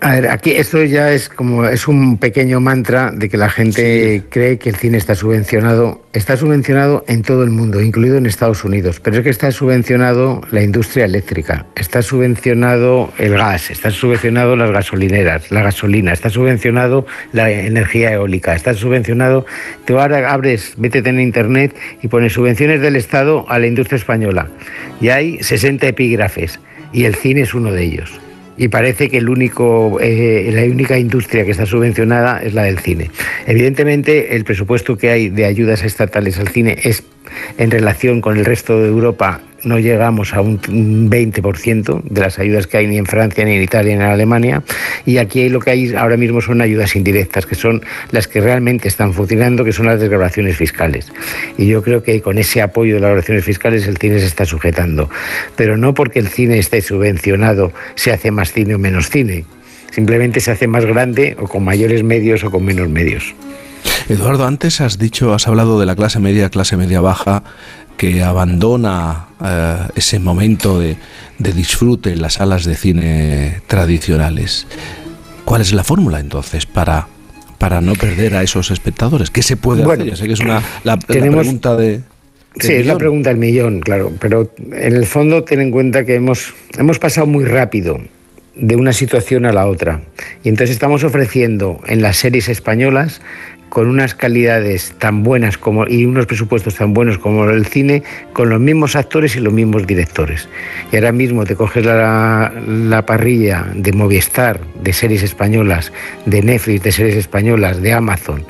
a 0.00 0.12
ver, 0.12 0.28
aquí 0.28 0.52
esto 0.52 0.84
ya 0.84 1.12
es 1.12 1.28
como 1.28 1.66
es 1.66 1.88
un 1.88 2.18
pequeño 2.18 2.60
mantra 2.60 3.10
de 3.10 3.28
que 3.28 3.36
la 3.36 3.50
gente 3.50 4.22
cree 4.28 4.56
que 4.56 4.68
el 4.68 4.76
cine 4.76 4.96
está 4.96 5.16
subvencionado. 5.16 6.02
Está 6.12 6.36
subvencionado 6.36 7.04
en 7.08 7.22
todo 7.22 7.42
el 7.42 7.50
mundo, 7.50 7.80
incluido 7.80 8.16
en 8.16 8.26
Estados 8.26 8.64
Unidos. 8.64 9.00
Pero 9.00 9.16
es 9.16 9.22
que 9.24 9.30
está 9.30 9.50
subvencionado 9.50 10.40
la 10.52 10.62
industria 10.62 11.04
eléctrica, 11.04 11.66
está 11.74 12.02
subvencionado 12.02 13.12
el 13.18 13.32
gas, 13.32 13.70
está 13.70 13.90
subvencionado 13.90 14.54
las 14.54 14.70
gasolineras, 14.70 15.50
la 15.50 15.62
gasolina, 15.62 16.12
está 16.12 16.30
subvencionado 16.30 17.04
la 17.32 17.50
energía 17.50 18.12
eólica, 18.12 18.54
está 18.54 18.74
subvencionado. 18.74 19.46
Tú 19.84 19.98
ahora 19.98 20.30
abres, 20.32 20.78
métete 20.78 21.10
en 21.10 21.20
internet 21.20 21.74
y 22.02 22.08
pones 22.08 22.34
subvenciones 22.34 22.80
del 22.80 22.94
Estado 22.94 23.46
a 23.48 23.58
la 23.58 23.66
industria 23.66 23.96
española. 23.96 24.48
Y 25.00 25.08
hay 25.08 25.42
60 25.42 25.88
epígrafes 25.88 26.60
y 26.92 27.04
el 27.04 27.16
cine 27.16 27.40
es 27.40 27.52
uno 27.52 27.72
de 27.72 27.82
ellos. 27.82 28.20
Y 28.58 28.68
parece 28.68 29.08
que 29.08 29.18
el 29.18 29.28
único, 29.28 29.98
eh, 30.00 30.50
la 30.52 30.62
única 30.64 30.98
industria 30.98 31.44
que 31.44 31.52
está 31.52 31.64
subvencionada 31.64 32.42
es 32.42 32.54
la 32.54 32.64
del 32.64 32.78
cine. 32.80 33.10
Evidentemente, 33.46 34.34
el 34.36 34.44
presupuesto 34.44 34.98
que 34.98 35.10
hay 35.10 35.28
de 35.28 35.44
ayudas 35.44 35.84
estatales 35.84 36.38
al 36.38 36.48
cine 36.48 36.76
es 36.82 37.04
en 37.56 37.70
relación 37.70 38.20
con 38.20 38.36
el 38.36 38.44
resto 38.44 38.82
de 38.82 38.88
Europa 38.88 39.40
no 39.64 39.78
llegamos 39.78 40.34
a 40.34 40.40
un 40.40 40.60
20% 41.10 42.02
de 42.02 42.20
las 42.20 42.38
ayudas 42.38 42.66
que 42.66 42.78
hay 42.78 42.86
ni 42.86 42.98
en 42.98 43.06
Francia, 43.06 43.44
ni 43.44 43.56
en 43.56 43.62
Italia, 43.62 43.96
ni 43.96 44.02
en 44.02 44.10
Alemania. 44.10 44.62
Y 45.04 45.18
aquí 45.18 45.48
lo 45.48 45.60
que 45.60 45.70
hay 45.70 45.94
ahora 45.94 46.16
mismo 46.16 46.40
son 46.40 46.60
ayudas 46.60 46.96
indirectas, 46.96 47.46
que 47.46 47.54
son 47.54 47.82
las 48.10 48.28
que 48.28 48.40
realmente 48.40 48.88
están 48.88 49.12
funcionando, 49.12 49.64
que 49.64 49.72
son 49.72 49.86
las 49.86 50.00
desgrabaciones 50.00 50.56
fiscales. 50.56 51.12
Y 51.56 51.66
yo 51.66 51.82
creo 51.82 52.02
que 52.02 52.20
con 52.20 52.38
ese 52.38 52.62
apoyo 52.62 52.94
de 52.94 53.00
las 53.00 53.08
desgrabaciones 53.08 53.44
fiscales 53.44 53.86
el 53.86 53.96
cine 53.96 54.20
se 54.20 54.26
está 54.26 54.44
sujetando. 54.44 55.10
Pero 55.56 55.76
no 55.76 55.94
porque 55.94 56.18
el 56.18 56.28
cine 56.28 56.58
esté 56.58 56.80
subvencionado 56.80 57.72
se 57.94 58.12
hace 58.12 58.30
más 58.30 58.52
cine 58.52 58.74
o 58.74 58.78
menos 58.78 59.10
cine. 59.10 59.44
Simplemente 59.90 60.40
se 60.40 60.50
hace 60.50 60.66
más 60.66 60.84
grande 60.84 61.36
o 61.40 61.48
con 61.48 61.64
mayores 61.64 62.04
medios 62.04 62.44
o 62.44 62.50
con 62.50 62.64
menos 62.64 62.88
medios. 62.88 63.34
Eduardo, 64.08 64.46
antes 64.46 64.80
has 64.80 64.98
dicho, 64.98 65.34
has 65.34 65.48
hablado 65.48 65.78
de 65.78 65.86
la 65.86 65.94
clase 65.94 66.18
media, 66.18 66.50
clase 66.50 66.76
media 66.76 67.00
baja, 67.00 67.42
que 67.98 68.22
abandona 68.22 69.26
eh, 69.44 69.76
ese 69.96 70.18
momento 70.18 70.78
de, 70.78 70.96
disfrute 71.38 72.12
en 72.12 72.22
las 72.22 72.34
salas 72.34 72.64
de 72.64 72.74
cine 72.74 73.60
tradicionales. 73.66 74.66
¿Cuál 75.44 75.60
es 75.60 75.72
la 75.72 75.84
fórmula 75.84 76.20
entonces 76.20 76.64
para, 76.64 77.08
para 77.58 77.80
no 77.80 77.92
perder 77.94 78.36
a 78.36 78.42
esos 78.42 78.70
espectadores? 78.70 79.30
¿Qué 79.30 79.42
se 79.42 79.56
puede 79.56 79.82
hacer? 79.82 80.06
Ya 80.06 80.16
sé 80.16 80.26
que 80.26 80.32
es 80.32 80.40
una, 80.40 80.62
la, 80.84 80.96
pregunta 80.96 81.76
de... 81.76 82.00
Sí, 82.60 82.72
es 82.72 82.86
la 82.86 82.96
pregunta 82.96 83.30
del 83.30 83.38
millón, 83.38 83.80
claro, 83.80 84.12
pero 84.18 84.52
en 84.58 84.96
el 84.96 85.06
fondo 85.06 85.44
ten 85.44 85.60
en 85.60 85.70
cuenta 85.70 86.04
que 86.04 86.14
hemos, 86.14 86.54
hemos 86.78 86.98
pasado 86.98 87.26
muy 87.26 87.44
rápido 87.44 88.00
de 88.54 88.76
una 88.76 88.92
situación 88.92 89.46
a 89.46 89.52
la 89.52 89.66
otra. 89.66 90.02
Y 90.42 90.48
entonces 90.48 90.70
estamos 90.74 91.04
ofreciendo 91.04 91.80
en 91.86 92.02
las 92.02 92.16
series 92.16 92.48
españolas 92.48 93.20
con 93.78 93.86
unas 93.86 94.12
calidades 94.12 94.92
tan 94.98 95.22
buenas 95.22 95.56
como, 95.56 95.86
y 95.86 96.04
unos 96.04 96.26
presupuestos 96.26 96.74
tan 96.74 96.94
buenos 96.94 97.16
como 97.16 97.48
el 97.48 97.64
cine, 97.64 98.02
con 98.32 98.48
los 98.48 98.58
mismos 98.58 98.96
actores 98.96 99.36
y 99.36 99.38
los 99.38 99.52
mismos 99.52 99.86
directores. 99.86 100.48
Y 100.90 100.96
ahora 100.96 101.12
mismo 101.12 101.44
te 101.44 101.54
coges 101.54 101.86
la, 101.86 102.52
la 102.66 103.06
parrilla 103.06 103.68
de 103.76 103.92
Movistar, 103.92 104.58
de 104.82 104.92
series 104.92 105.22
españolas, 105.22 105.92
de 106.26 106.42
Netflix, 106.42 106.82
de 106.82 106.90
series 106.90 107.14
españolas, 107.14 107.80
de 107.80 107.92
Amazon, 107.92 108.44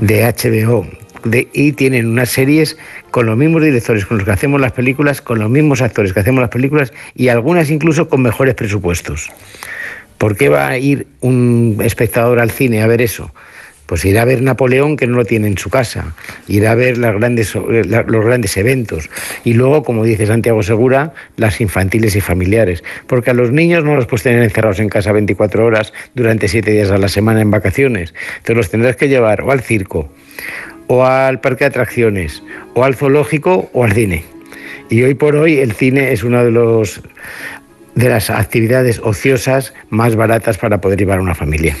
de 0.00 0.24
HBO, 0.24 0.86
de, 1.24 1.48
y 1.52 1.72
tienen 1.72 2.06
unas 2.06 2.30
series 2.30 2.78
con 3.10 3.26
los 3.26 3.36
mismos 3.36 3.62
directores 3.62 4.06
con 4.06 4.16
los 4.16 4.24
que 4.24 4.32
hacemos 4.32 4.58
las 4.58 4.72
películas, 4.72 5.20
con 5.20 5.38
los 5.38 5.50
mismos 5.50 5.82
actores 5.82 6.14
que 6.14 6.20
hacemos 6.20 6.40
las 6.40 6.48
películas 6.48 6.94
y 7.14 7.28
algunas 7.28 7.68
incluso 7.68 8.08
con 8.08 8.22
mejores 8.22 8.54
presupuestos. 8.54 9.30
¿Por 10.16 10.34
qué 10.34 10.48
va 10.48 10.68
a 10.68 10.78
ir 10.78 11.08
un 11.20 11.76
espectador 11.84 12.40
al 12.40 12.50
cine 12.50 12.82
a 12.82 12.86
ver 12.86 13.02
eso? 13.02 13.34
Pues 13.92 14.06
ir 14.06 14.18
a 14.18 14.24
ver 14.24 14.40
Napoleón 14.40 14.96
que 14.96 15.06
no 15.06 15.18
lo 15.18 15.26
tiene 15.26 15.48
en 15.48 15.58
su 15.58 15.68
casa, 15.68 16.14
ir 16.48 16.66
a 16.66 16.74
ver 16.74 16.96
los 16.96 18.24
grandes 18.24 18.56
eventos 18.56 19.10
y 19.44 19.52
luego, 19.52 19.82
como 19.82 20.02
dice 20.02 20.24
Santiago 20.24 20.62
Segura, 20.62 21.12
las 21.36 21.60
infantiles 21.60 22.16
y 22.16 22.22
familiares. 22.22 22.82
Porque 23.06 23.28
a 23.28 23.34
los 23.34 23.52
niños 23.52 23.84
no 23.84 23.94
los 23.94 24.06
puedes 24.06 24.22
tener 24.22 24.42
encerrados 24.42 24.80
en 24.80 24.88
casa 24.88 25.12
24 25.12 25.66
horas 25.66 25.92
durante 26.14 26.48
7 26.48 26.70
días 26.70 26.90
a 26.90 26.96
la 26.96 27.08
semana 27.08 27.42
en 27.42 27.50
vacaciones. 27.50 28.14
Entonces 28.38 28.56
los 28.56 28.70
tendrás 28.70 28.96
que 28.96 29.10
llevar 29.10 29.42
o 29.42 29.52
al 29.52 29.60
circo, 29.60 30.10
o 30.86 31.04
al 31.04 31.42
parque 31.42 31.64
de 31.64 31.68
atracciones, 31.68 32.42
o 32.72 32.84
al 32.84 32.94
zoológico, 32.94 33.68
o 33.74 33.84
al 33.84 33.92
cine. 33.92 34.24
Y 34.88 35.02
hoy 35.02 35.12
por 35.12 35.36
hoy 35.36 35.58
el 35.58 35.72
cine 35.72 36.12
es 36.14 36.24
una 36.24 36.42
de 36.42 36.50
los 36.50 37.02
las 37.94 38.30
actividades 38.30 39.00
ociosas 39.04 39.74
más 39.90 40.16
baratas 40.16 40.56
para 40.56 40.80
poder 40.80 40.98
llevar 40.98 41.18
a 41.18 41.20
una 41.20 41.34
familia. 41.34 41.76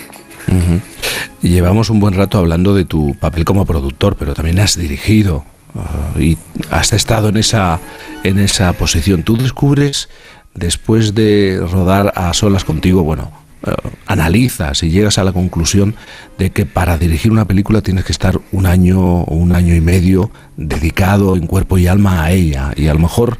Llevamos 1.42 1.90
un 1.90 1.98
buen 1.98 2.14
rato 2.14 2.38
hablando 2.38 2.72
de 2.72 2.84
tu 2.84 3.16
papel 3.16 3.44
como 3.44 3.66
productor, 3.66 4.14
pero 4.16 4.32
también 4.32 4.60
has 4.60 4.78
dirigido 4.78 5.44
uh, 5.74 6.20
y 6.20 6.38
has 6.70 6.92
estado 6.92 7.30
en 7.30 7.36
esa, 7.36 7.80
en 8.22 8.38
esa 8.38 8.72
posición. 8.74 9.24
Tú 9.24 9.36
descubres, 9.36 10.08
después 10.54 11.16
de 11.16 11.60
rodar 11.68 12.12
a 12.14 12.32
solas 12.32 12.62
contigo, 12.62 13.02
bueno, 13.02 13.32
uh, 13.66 13.70
analizas 14.06 14.84
y 14.84 14.90
llegas 14.90 15.18
a 15.18 15.24
la 15.24 15.32
conclusión 15.32 15.96
de 16.38 16.50
que 16.50 16.64
para 16.64 16.96
dirigir 16.96 17.32
una 17.32 17.44
película 17.44 17.80
tienes 17.80 18.04
que 18.04 18.12
estar 18.12 18.40
un 18.52 18.66
año 18.66 19.00
o 19.00 19.34
un 19.34 19.52
año 19.52 19.74
y 19.74 19.80
medio 19.80 20.30
dedicado 20.56 21.34
en 21.34 21.48
cuerpo 21.48 21.76
y 21.76 21.88
alma 21.88 22.22
a 22.22 22.30
ella. 22.30 22.72
Y 22.76 22.86
a 22.86 22.94
lo 22.94 23.00
mejor 23.00 23.38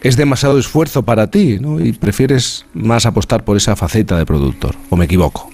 es 0.00 0.16
demasiado 0.16 0.58
esfuerzo 0.58 1.02
para 1.02 1.26
ti, 1.26 1.58
¿no? 1.60 1.78
Y 1.78 1.92
prefieres 1.92 2.64
más 2.72 3.04
apostar 3.04 3.44
por 3.44 3.58
esa 3.58 3.76
faceta 3.76 4.16
de 4.16 4.24
productor. 4.24 4.76
¿O 4.88 4.96
me 4.96 5.04
equivoco? 5.04 5.50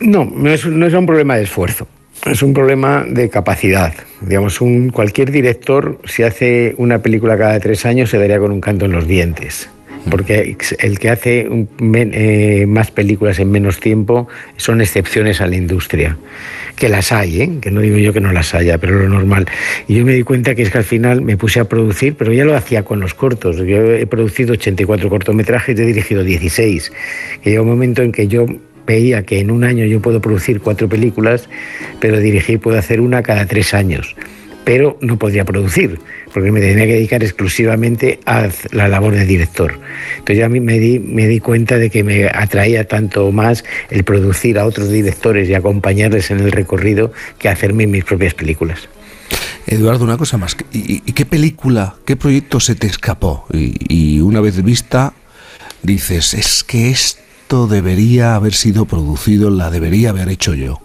No, 0.00 0.24
no 0.24 0.50
es, 0.50 0.66
no 0.66 0.86
es 0.86 0.94
un 0.94 1.06
problema 1.06 1.36
de 1.36 1.44
esfuerzo. 1.44 1.88
Es 2.26 2.42
un 2.42 2.54
problema 2.54 3.04
de 3.06 3.28
capacidad. 3.28 3.92
Digamos, 4.22 4.60
un, 4.60 4.88
cualquier 4.88 5.30
director, 5.30 5.98
si 6.06 6.22
hace 6.22 6.74
una 6.78 7.00
película 7.00 7.36
cada 7.36 7.60
tres 7.60 7.84
años, 7.84 8.10
se 8.10 8.18
daría 8.18 8.38
con 8.38 8.50
un 8.50 8.60
canto 8.60 8.86
en 8.86 8.92
los 8.92 9.06
dientes. 9.06 9.68
Porque 10.10 10.56
el 10.80 10.98
que 10.98 11.10
hace 11.10 11.48
eh, 11.48 12.66
más 12.66 12.90
películas 12.90 13.38
en 13.38 13.50
menos 13.50 13.80
tiempo 13.80 14.28
son 14.56 14.80
excepciones 14.80 15.40
a 15.40 15.46
la 15.46 15.56
industria. 15.56 16.16
Que 16.76 16.88
las 16.88 17.12
hay, 17.12 17.42
¿eh? 17.42 17.50
que 17.60 17.70
no 17.70 17.80
digo 17.80 17.96
yo 17.98 18.12
que 18.12 18.20
no 18.20 18.32
las 18.32 18.54
haya, 18.54 18.78
pero 18.78 18.98
lo 18.98 19.08
normal. 19.08 19.46
Y 19.86 19.96
yo 19.96 20.04
me 20.04 20.12
di 20.12 20.22
cuenta 20.22 20.54
que 20.54 20.62
es 20.62 20.70
que 20.70 20.78
al 20.78 20.84
final 20.84 21.22
me 21.22 21.36
puse 21.36 21.60
a 21.60 21.64
producir, 21.64 22.14
pero 22.16 22.32
ya 22.32 22.44
lo 22.44 22.56
hacía 22.56 22.84
con 22.84 23.00
los 23.00 23.14
cortos. 23.14 23.56
Yo 23.58 23.92
he 23.92 24.06
producido 24.06 24.54
84 24.54 25.08
cortometrajes 25.08 25.78
y 25.78 25.82
he 25.82 25.86
dirigido 25.86 26.24
16. 26.24 26.92
Y 27.44 27.50
llega 27.50 27.62
un 27.62 27.68
momento 27.68 28.02
en 28.02 28.12
que 28.12 28.28
yo 28.28 28.46
veía 28.86 29.24
que 29.24 29.40
en 29.40 29.50
un 29.50 29.64
año 29.64 29.84
yo 29.84 30.00
puedo 30.00 30.20
producir 30.20 30.60
cuatro 30.60 30.88
películas, 30.88 31.48
pero 32.00 32.18
dirigir 32.18 32.60
puedo 32.60 32.78
hacer 32.78 33.00
una 33.00 33.22
cada 33.22 33.46
tres 33.46 33.74
años. 33.74 34.14
Pero 34.64 34.96
no 35.02 35.18
podría 35.18 35.44
producir, 35.44 35.98
porque 36.32 36.50
me 36.50 36.60
tenía 36.60 36.86
que 36.86 36.94
dedicar 36.94 37.22
exclusivamente 37.22 38.20
a 38.24 38.48
la 38.70 38.88
labor 38.88 39.14
de 39.14 39.26
director. 39.26 39.78
Entonces 40.12 40.38
ya 40.38 40.46
a 40.46 40.48
mí 40.48 40.60
me 40.60 40.78
di, 40.78 40.98
me 40.98 41.28
di 41.28 41.38
cuenta 41.38 41.76
de 41.76 41.90
que 41.90 42.02
me 42.02 42.26
atraía 42.26 42.88
tanto 42.88 43.30
más 43.30 43.62
el 43.90 44.04
producir 44.04 44.58
a 44.58 44.64
otros 44.64 44.90
directores 44.90 45.50
y 45.50 45.54
acompañarles 45.54 46.30
en 46.30 46.40
el 46.40 46.50
recorrido 46.50 47.12
que 47.38 47.50
hacerme 47.50 47.86
mis 47.86 48.04
propias 48.04 48.32
películas. 48.32 48.88
Eduardo, 49.66 50.04
una 50.04 50.16
cosa 50.16 50.38
más. 50.38 50.56
¿Y, 50.72 51.00
qué 51.12 51.26
película, 51.26 51.96
qué 52.06 52.16
proyecto 52.16 52.60
se 52.60 52.74
te 52.74 52.86
escapó? 52.86 53.46
Y, 53.52 53.74
y, 53.88 54.20
una 54.20 54.40
vez 54.40 54.62
vista, 54.62 55.12
dices, 55.82 56.34
es 56.34 56.64
que 56.64 56.90
es 57.50 57.68
debería 57.68 58.34
haber 58.34 58.54
sido 58.54 58.84
producido, 58.84 59.50
la 59.50 59.70
debería 59.70 60.10
haber 60.10 60.28
hecho 60.28 60.54
yo? 60.54 60.80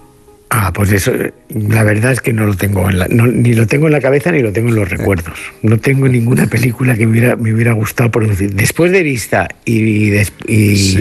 Ah, 0.51 0.73
pues 0.73 0.91
eso, 0.91 1.11
la 1.49 1.83
verdad 1.83 2.11
es 2.11 2.21
que 2.21 2.33
no 2.33 2.47
lo 2.47 2.55
tengo, 2.55 2.89
en 2.89 2.97
la, 2.97 3.07
ni 3.07 3.53
lo 3.53 3.67
tengo 3.67 3.85
en 3.85 3.93
la 3.93 4.01
cabeza 4.01 4.31
ni 4.31 4.41
lo 4.41 4.51
tengo 4.51 4.69
en 4.69 4.75
los 4.75 4.89
recuerdos. 4.89 5.37
No 5.61 5.77
tengo 5.77 6.07
ninguna 6.07 6.47
película 6.47 6.95
que 6.95 7.05
me 7.05 7.11
hubiera, 7.11 7.35
me 7.35 7.53
hubiera 7.53 7.73
gustado 7.73 8.09
producir. 8.09 8.55
Después 8.55 8.91
de 8.91 9.03
vista 9.03 9.47
y, 9.63 10.11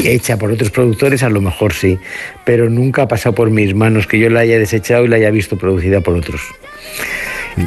hecha 0.07 0.37
por 0.37 0.53
otros 0.53 0.71
productores, 0.71 1.23
a 1.23 1.31
lo 1.31 1.41
mejor 1.41 1.73
sí, 1.73 1.99
pero 2.45 2.69
nunca 2.69 3.03
ha 3.03 3.09
pasado 3.09 3.35
por 3.35 3.51
mis 3.51 3.75
manos 3.75 4.07
que 4.07 4.19
yo 4.19 4.29
la 4.29 4.41
haya 4.41 4.59
desechado 4.59 5.07
y 5.07 5.09
la 5.09 5.17
haya 5.17 5.31
visto 5.31 5.57
producida 5.57 6.03
por 6.03 6.15
otros. 6.15 6.43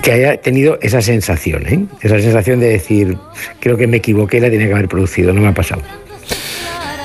Que 0.04 0.12
haya 0.12 0.38
tenido 0.38 0.78
esa 0.84 1.02
sensación, 1.02 1.66
¿eh? 1.66 1.86
esa 2.04 2.20
sensación 2.20 2.60
de 2.60 2.68
decir, 2.68 3.18
creo 3.60 3.76
que 3.76 3.88
me 3.88 3.98
equivoqué, 3.98 4.40
la 4.40 4.52
tenía 4.52 4.68
que 4.68 4.74
haber 4.74 4.88
producido, 4.88 5.34
no 5.34 5.42
me 5.42 5.48
ha 5.48 5.54
pasado. 5.56 5.82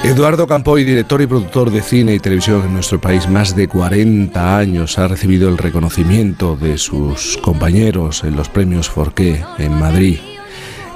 Eduardo 0.05 0.47
Campoy, 0.47 0.85
director 0.85 1.21
y 1.21 1.27
productor 1.27 1.71
de 1.71 1.83
cine 1.83 2.15
y 2.15 2.21
televisión 2.21 2.63
en 2.65 2.75
nuestro 2.75 3.01
país, 3.01 3.29
más 3.29 3.57
de 3.57 3.67
40 3.67 4.57
años, 4.57 4.99
ha 4.99 5.09
recibido 5.09 5.49
el 5.49 5.59
reconocimiento 5.59 6.57
de 6.57 6.79
sus 6.79 7.37
compañeros 7.39 8.23
en 8.25 8.37
los 8.37 8.49
premios 8.49 8.89
Forqué 8.89 9.45
en 9.59 9.73
Madrid. 9.79 10.19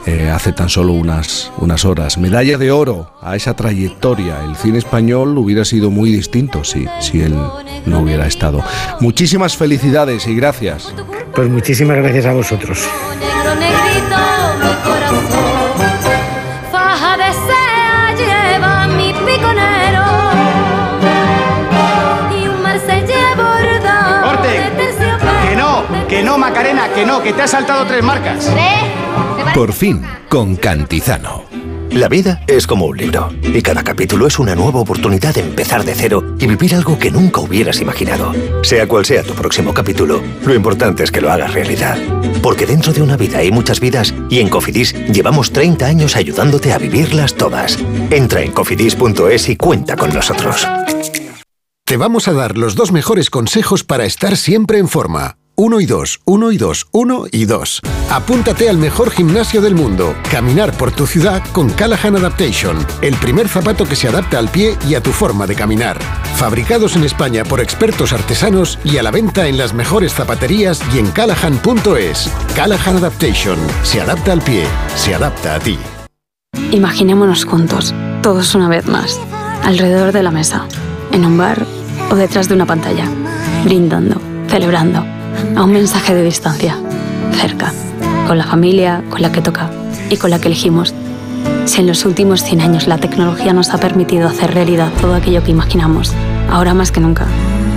Eh, 0.07 0.31
hace 0.31 0.53
tan 0.53 0.69
solo 0.69 0.95
unas, 0.95 1.53
unas 1.59 1.85
horas. 1.85 2.17
Medalla 2.17 2.57
de 2.57 2.71
oro 2.71 3.13
a 3.21 3.37
esa 3.37 3.55
trayectoria. 3.55 4.45
El 4.45 4.57
cine 4.57 4.79
español 4.79 5.37
hubiera 5.37 5.65
sido 5.65 5.91
muy 5.91 6.11
distinto 6.11 6.65
si, 6.65 6.87
si 7.01 7.21
él 7.21 7.35
no 7.85 8.01
hubiera 8.01 8.27
estado. 8.27 8.65
Muchísimas 9.01 9.57
felicidades 9.57 10.27
y 10.27 10.35
gracias. 10.35 10.95
Pues 11.35 11.49
muchísimas 11.51 11.99
gracias 11.99 12.27
a 12.27 12.33
vosotros. 12.33 12.89
Que 26.11 26.25
no, 26.25 26.37
Macarena, 26.37 26.93
que 26.93 27.07
no, 27.07 27.23
que 27.23 27.33
te 27.33 27.43
has 27.43 27.53
saltado 27.53 27.87
tres 27.87 28.03
marcas. 28.03 28.51
Por 29.55 29.73
fin, 29.73 30.03
con 30.29 30.57
Cantizano. 30.57 31.45
La 31.93 32.09
vida 32.09 32.43
es 32.49 32.67
como 32.67 32.87
un 32.87 32.97
libro 32.97 33.33
y 33.43 33.63
cada 33.63 33.85
capítulo 33.85 34.27
es 34.27 34.41
una 34.41 34.57
nueva 34.57 34.81
oportunidad 34.81 35.35
de 35.35 35.43
empezar 35.43 35.85
de 35.85 35.95
cero 35.95 36.35
y 36.41 36.49
vivir 36.49 36.75
algo 36.75 36.99
que 36.99 37.13
nunca 37.13 37.41
hubieras 37.41 37.81
imaginado. 37.81 38.33
Sea 38.65 38.89
cual 38.89 39.07
sea 39.07 39.23
tu 39.23 39.35
próximo 39.35 39.73
capítulo, 39.73 40.21
lo 40.45 40.53
importante 40.53 41.05
es 41.05 41.13
que 41.13 41.21
lo 41.21 41.31
hagas 41.31 41.55
realidad. 41.55 41.97
Porque 42.43 42.67
dentro 42.67 42.93
de 42.93 43.03
una 43.03 43.17
vida 43.17 43.39
hay 43.39 43.53
muchas 43.53 43.79
vidas 43.79 44.13
y 44.29 44.41
en 44.41 44.49
Cofidis 44.49 44.95
llevamos 45.13 45.53
30 45.53 45.87
años 45.87 46.17
ayudándote 46.17 46.73
a 46.73 46.79
vivirlas 46.79 47.35
todas. 47.35 47.79
Entra 48.11 48.43
en 48.43 48.51
cofidis.es 48.51 49.49
y 49.49 49.57
cuenta 49.57 49.97
con 49.97 50.13
nosotros. 50.13 50.67
Te 51.85 51.97
vamos 51.97 52.27
a 52.27 52.33
dar 52.33 52.59
los 52.59 52.75
dos 52.75 52.91
mejores 52.91 53.31
consejos 53.31 53.85
para 53.85 54.07
estar 54.07 54.37
siempre 54.37 54.79
en 54.79 54.89
forma. 54.89 55.40
1 55.61 55.79
y 55.83 55.85
2, 55.85 56.21
1 56.25 56.53
y 56.53 56.57
2, 56.57 56.87
1 56.91 57.25
y 57.33 57.45
2. 57.45 57.81
Apúntate 58.09 58.71
al 58.71 58.79
mejor 58.79 59.11
gimnasio 59.11 59.61
del 59.61 59.75
mundo. 59.75 60.15
Caminar 60.31 60.73
por 60.73 60.91
tu 60.91 61.07
ciudad 61.07 61.43
con 61.53 61.69
Callahan 61.69 62.17
Adaptation, 62.17 62.79
el 63.03 63.15
primer 63.17 63.47
zapato 63.47 63.85
que 63.85 63.95
se 63.95 64.09
adapta 64.09 64.39
al 64.39 64.49
pie 64.49 64.79
y 64.89 64.95
a 64.95 65.03
tu 65.03 65.11
forma 65.11 65.47
de 65.47 65.55
caminar. 65.55 65.99
Fabricados 66.37 66.97
en 66.97 67.05
España 67.05 67.45
por 67.45 67.61
expertos 67.61 68.15
artesanos 68.15 68.79
y 68.85 68.97
a 68.97 69.03
la 69.03 69.11
venta 69.11 69.49
en 69.49 69.59
las 69.59 69.75
mejores 69.75 70.15
zapaterías 70.15 70.81
y 70.95 70.99
en 70.99 71.11
callahan.es. 71.11 72.31
Callahan 72.57 72.97
Adaptation, 72.97 73.59
se 73.83 74.01
adapta 74.01 74.33
al 74.33 74.41
pie, 74.41 74.65
se 74.97 75.15
adapta 75.15 75.57
a 75.57 75.59
ti. 75.59 75.79
Imaginémonos 76.71 77.45
juntos, 77.45 77.95
todos 78.23 78.55
una 78.55 78.71
vez 78.71 78.87
más, 78.87 79.21
alrededor 79.63 80.13
de 80.13 80.23
la 80.23 80.31
mesa, 80.31 80.67
en 81.13 81.27
un 81.27 81.37
bar 81.37 81.67
o 82.11 82.15
detrás 82.15 82.49
de 82.49 82.55
una 82.55 82.65
pantalla, 82.65 83.11
brindando, 83.63 84.19
celebrando 84.49 85.20
a 85.57 85.65
un 85.65 85.73
mensaje 85.73 86.15
de 86.15 86.23
distancia, 86.23 86.77
cerca, 87.33 87.73
con 88.27 88.39
la 88.39 88.45
familia, 88.45 89.03
con 89.11 89.23
la 89.23 89.33
que 89.33 89.41
toca 89.41 89.71
y 90.11 90.17
con 90.17 90.31
la 90.31 90.41
que 90.41 90.49
elegimos. 90.49 90.95
Si 91.65 91.81
en 91.81 91.87
los 91.87 92.05
últimos 92.05 92.43
100 92.43 92.61
años 92.61 92.87
la 92.87 92.99
tecnología 92.99 93.53
nos 93.53 93.71
ha 93.71 93.79
permitido 93.79 94.29
hacer 94.29 94.55
realidad 94.55 94.91
todo 95.01 95.15
aquello 95.15 95.43
que 95.43 95.51
imaginamos, 95.51 96.13
ahora 96.51 96.75
más 96.75 96.91
que 96.91 97.01
nunca, 97.01 97.27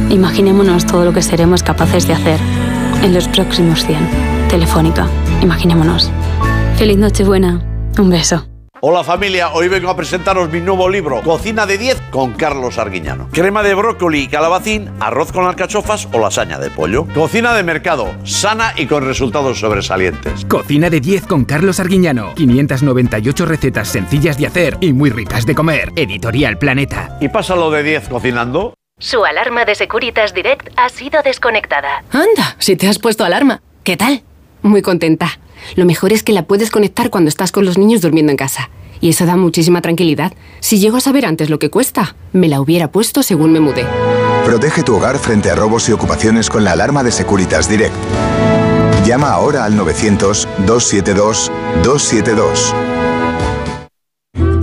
imaginémonos 0.09 0.85
todo 0.85 1.05
lo 1.05 1.13
que 1.13 1.21
seremos 1.21 1.63
capaces 1.63 2.07
de 2.07 2.13
hacer 2.13 2.39
en 3.03 3.13
los 3.13 3.27
próximos 3.27 3.85
100. 3.85 3.99
Telefónica, 4.49 5.07
imaginémonos. 5.41 6.11
Feliz 6.77 6.97
Nochebuena. 6.97 7.61
Un 7.97 8.09
beso. 8.09 8.52
Hola 8.85 9.01
familia, 9.01 9.53
hoy 9.53 9.69
vengo 9.69 9.89
a 9.89 9.95
presentaros 9.95 10.51
mi 10.51 10.59
nuevo 10.59 10.89
libro, 10.89 11.21
Cocina 11.21 11.65
de 11.65 11.77
10 11.77 12.01
con 12.11 12.33
Carlos 12.33 12.77
Arguiñano. 12.77 13.29
Crema 13.31 13.63
de 13.63 13.73
brócoli 13.75 14.23
y 14.23 14.27
calabacín, 14.27 14.91
arroz 14.99 15.31
con 15.31 15.45
alcachofas 15.45 16.09
o 16.11 16.19
lasaña 16.19 16.59
de 16.59 16.69
pollo. 16.69 17.07
Cocina 17.13 17.53
de 17.53 17.63
mercado, 17.63 18.13
sana 18.25 18.73
y 18.75 18.85
con 18.87 19.05
resultados 19.05 19.57
sobresalientes. 19.57 20.43
Cocina 20.49 20.89
de 20.89 20.99
10 20.99 21.27
con 21.27 21.45
Carlos 21.45 21.79
Arguiñano. 21.79 22.35
598 22.35 23.45
recetas 23.45 23.87
sencillas 23.87 24.37
de 24.37 24.47
hacer 24.47 24.77
y 24.81 24.91
muy 24.91 25.11
ricas 25.11 25.45
de 25.45 25.55
comer. 25.55 25.93
Editorial 25.95 26.57
Planeta. 26.57 27.17
¿Y 27.21 27.29
pasa 27.29 27.55
lo 27.55 27.71
de 27.71 27.83
10 27.83 28.09
cocinando? 28.09 28.73
Su 28.99 29.23
alarma 29.23 29.63
de 29.63 29.75
Securitas 29.75 30.33
Direct 30.33 30.67
ha 30.75 30.89
sido 30.89 31.21
desconectada. 31.23 32.03
Anda, 32.11 32.57
si 32.59 32.75
te 32.75 32.89
has 32.89 32.99
puesto 32.99 33.23
alarma. 33.23 33.61
¿Qué 33.85 33.95
tal? 33.95 34.23
Muy 34.61 34.81
contenta. 34.81 35.39
Lo 35.75 35.85
mejor 35.85 36.13
es 36.13 36.23
que 36.23 36.33
la 36.33 36.45
puedes 36.45 36.71
conectar 36.71 37.09
cuando 37.09 37.29
estás 37.29 37.51
con 37.51 37.65
los 37.65 37.77
niños 37.77 38.01
durmiendo 38.01 38.31
en 38.31 38.37
casa. 38.37 38.69
Y 39.01 39.09
eso 39.09 39.25
da 39.25 39.35
muchísima 39.35 39.81
tranquilidad. 39.81 40.33
Si 40.59 40.79
llego 40.79 40.97
a 40.97 41.01
saber 41.01 41.25
antes 41.25 41.49
lo 41.49 41.59
que 41.59 41.69
cuesta, 41.69 42.15
me 42.31 42.47
la 42.47 42.61
hubiera 42.61 42.91
puesto 42.91 43.21
según 43.21 43.51
me 43.51 43.59
mudé. 43.59 43.85
Protege 44.45 44.83
tu 44.83 44.95
hogar 44.95 45.19
frente 45.19 45.51
a 45.51 45.55
robos 45.55 45.89
y 45.89 45.91
ocupaciones 45.91 46.49
con 46.49 46.63
la 46.63 46.71
alarma 46.71 47.03
de 47.03 47.11
Securitas 47.11 47.69
Direct. 47.69 47.93
Llama 49.05 49.31
ahora 49.31 49.65
al 49.65 49.77
900-272-272. 49.77 52.73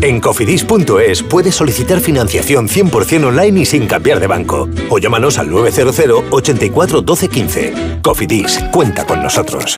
En 0.03 0.21
cofidis.es 0.21 1.23
puedes 1.23 1.55
solicitar 1.55 2.01
financiación 2.01 2.69
100% 2.69 3.27
online 3.27 3.61
y 3.61 3.67
sin 3.67 3.87
cambiar 3.87 4.19
de 4.19 4.27
banco. 4.27 4.69
O 4.89 4.99
llámanos 4.99 5.39
al 5.39 5.51
900 5.51 6.25
84 6.31 7.03
12 7.03 7.29
15. 7.29 8.01
Cofidis, 8.03 8.59
cuenta 8.73 9.07
con 9.07 9.23
nosotros. 9.23 9.77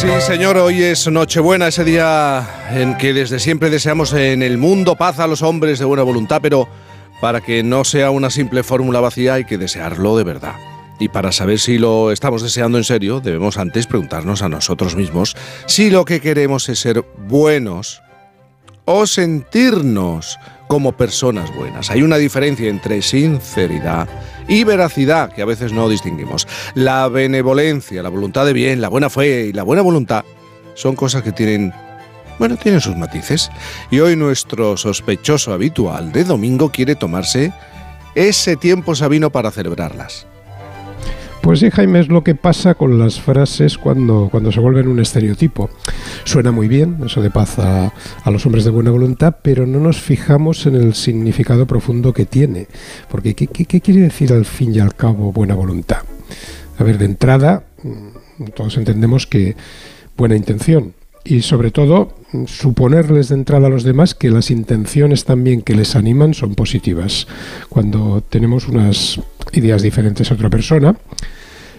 Sí, 0.00 0.06
señor, 0.20 0.56
hoy 0.58 0.80
es 0.80 1.08
Nochebuena, 1.08 1.66
ese 1.66 1.82
día 1.82 2.46
en 2.70 2.96
que 2.98 3.12
desde 3.12 3.40
siempre 3.40 3.68
deseamos 3.68 4.12
en 4.12 4.44
el 4.44 4.56
mundo 4.56 4.94
paz 4.94 5.18
a 5.18 5.26
los 5.26 5.42
hombres 5.42 5.80
de 5.80 5.86
buena 5.86 6.04
voluntad, 6.04 6.38
pero 6.40 6.68
para 7.20 7.40
que 7.40 7.64
no 7.64 7.82
sea 7.82 8.12
una 8.12 8.30
simple 8.30 8.62
fórmula 8.62 9.00
vacía 9.00 9.34
hay 9.34 9.44
que 9.44 9.58
desearlo 9.58 10.16
de 10.16 10.22
verdad. 10.22 10.54
Y 11.00 11.08
para 11.08 11.32
saber 11.32 11.58
si 11.58 11.78
lo 11.78 12.12
estamos 12.12 12.42
deseando 12.42 12.78
en 12.78 12.84
serio, 12.84 13.18
debemos 13.18 13.58
antes 13.58 13.88
preguntarnos 13.88 14.42
a 14.42 14.48
nosotros 14.48 14.94
mismos 14.94 15.36
si 15.66 15.90
lo 15.90 16.04
que 16.04 16.20
queremos 16.20 16.68
es 16.68 16.78
ser 16.78 17.04
buenos 17.26 18.00
o 18.84 19.04
sentirnos 19.04 20.38
como 20.68 20.92
personas 20.92 21.52
buenas. 21.56 21.90
Hay 21.90 22.02
una 22.02 22.18
diferencia 22.18 22.68
entre 22.68 23.02
sinceridad 23.02 24.08
y 24.48 24.64
veracidad 24.64 25.32
que 25.32 25.42
a 25.42 25.46
veces 25.46 25.72
no 25.72 25.88
distinguimos. 25.88 26.48
La 26.74 27.08
benevolencia, 27.08 28.02
la 28.02 28.08
voluntad 28.08 28.46
de 28.46 28.52
bien, 28.52 28.80
la 28.80 28.88
buena 28.88 29.10
fe 29.10 29.46
y 29.46 29.52
la 29.52 29.62
buena 29.62 29.82
voluntad 29.82 30.24
son 30.74 30.96
cosas 30.96 31.22
que 31.22 31.32
tienen, 31.32 31.72
bueno, 32.38 32.56
tienen 32.56 32.80
sus 32.80 32.96
matices. 32.96 33.50
Y 33.90 34.00
hoy 34.00 34.16
nuestro 34.16 34.76
sospechoso 34.76 35.52
habitual 35.52 36.12
de 36.12 36.24
domingo 36.24 36.70
quiere 36.70 36.94
tomarse 36.94 37.52
ese 38.14 38.56
tiempo 38.56 38.94
sabino 38.94 39.30
para 39.30 39.50
celebrarlas. 39.50 40.26
Pues 41.42 41.60
sí, 41.60 41.70
Jaime, 41.70 42.00
es 42.00 42.08
lo 42.08 42.24
que 42.24 42.34
pasa 42.34 42.74
con 42.74 42.98
las 42.98 43.20
frases 43.20 43.78
cuando, 43.78 44.28
cuando 44.30 44.52
se 44.52 44.60
vuelven 44.60 44.88
un 44.88 45.00
estereotipo. 45.00 45.70
Suena 46.24 46.52
muy 46.52 46.68
bien, 46.68 46.98
eso 47.06 47.22
de 47.22 47.30
paz 47.30 47.58
a, 47.58 47.92
los 48.26 48.44
hombres 48.44 48.64
de 48.64 48.70
buena 48.70 48.90
voluntad, 48.90 49.36
pero 49.40 49.66
no 49.66 49.80
nos 49.80 50.00
fijamos 50.00 50.66
en 50.66 50.74
el 50.74 50.94
significado 50.94 51.66
profundo 51.66 52.12
que 52.12 52.26
tiene. 52.26 52.66
Porque, 53.08 53.34
¿qué, 53.34 53.46
qué, 53.46 53.64
qué 53.64 53.80
quiere 53.80 54.00
decir 54.00 54.32
al 54.32 54.44
fin 54.44 54.74
y 54.74 54.80
al 54.80 54.94
cabo 54.94 55.32
buena 55.32 55.54
voluntad? 55.54 56.02
A 56.78 56.84
ver, 56.84 56.98
de 56.98 57.06
entrada, 57.06 57.64
mm, 57.82 58.44
todos 58.54 58.76
entendemos 58.76 59.26
que 59.26 59.56
buena 60.16 60.36
intención. 60.36 60.92
Y 61.24 61.42
sobre 61.42 61.70
todo, 61.70 62.14
suponerles 62.46 63.28
de 63.28 63.34
entrada 63.34 63.66
a 63.66 63.70
los 63.70 63.84
demás 63.84 64.14
que 64.14 64.30
las 64.30 64.50
intenciones 64.50 65.24
también 65.24 65.62
que 65.62 65.74
les 65.74 65.96
animan 65.96 66.34
son 66.34 66.54
positivas. 66.54 67.26
Cuando 67.68 68.22
tenemos 68.22 68.68
unas 68.68 69.20
ideas 69.52 69.82
diferentes 69.82 70.30
a 70.30 70.34
otra 70.34 70.50
persona, 70.50 70.96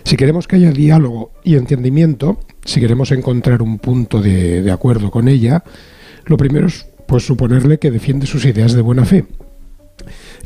si 0.04 0.18
queremos 0.18 0.48
que 0.48 0.56
haya 0.56 0.72
diálogo 0.72 1.32
y 1.44 1.56
entendimiento, 1.56 2.40
si 2.66 2.80
queremos 2.80 3.12
encontrar 3.12 3.62
un 3.62 3.80
punto 3.80 4.22
de, 4.22 4.70
acuerdo 4.72 5.12
con 5.12 5.28
ella, 5.28 5.64
lo 6.26 6.38
primero 6.38 6.68
es 6.68 6.88
pues 7.08 7.26
suponerle 7.26 7.80
que 7.80 7.92
defiende 7.92 8.28
sus 8.28 8.46
ideas 8.46 8.74
de 8.74 8.82
buena 8.82 9.06
fe, 9.06 9.26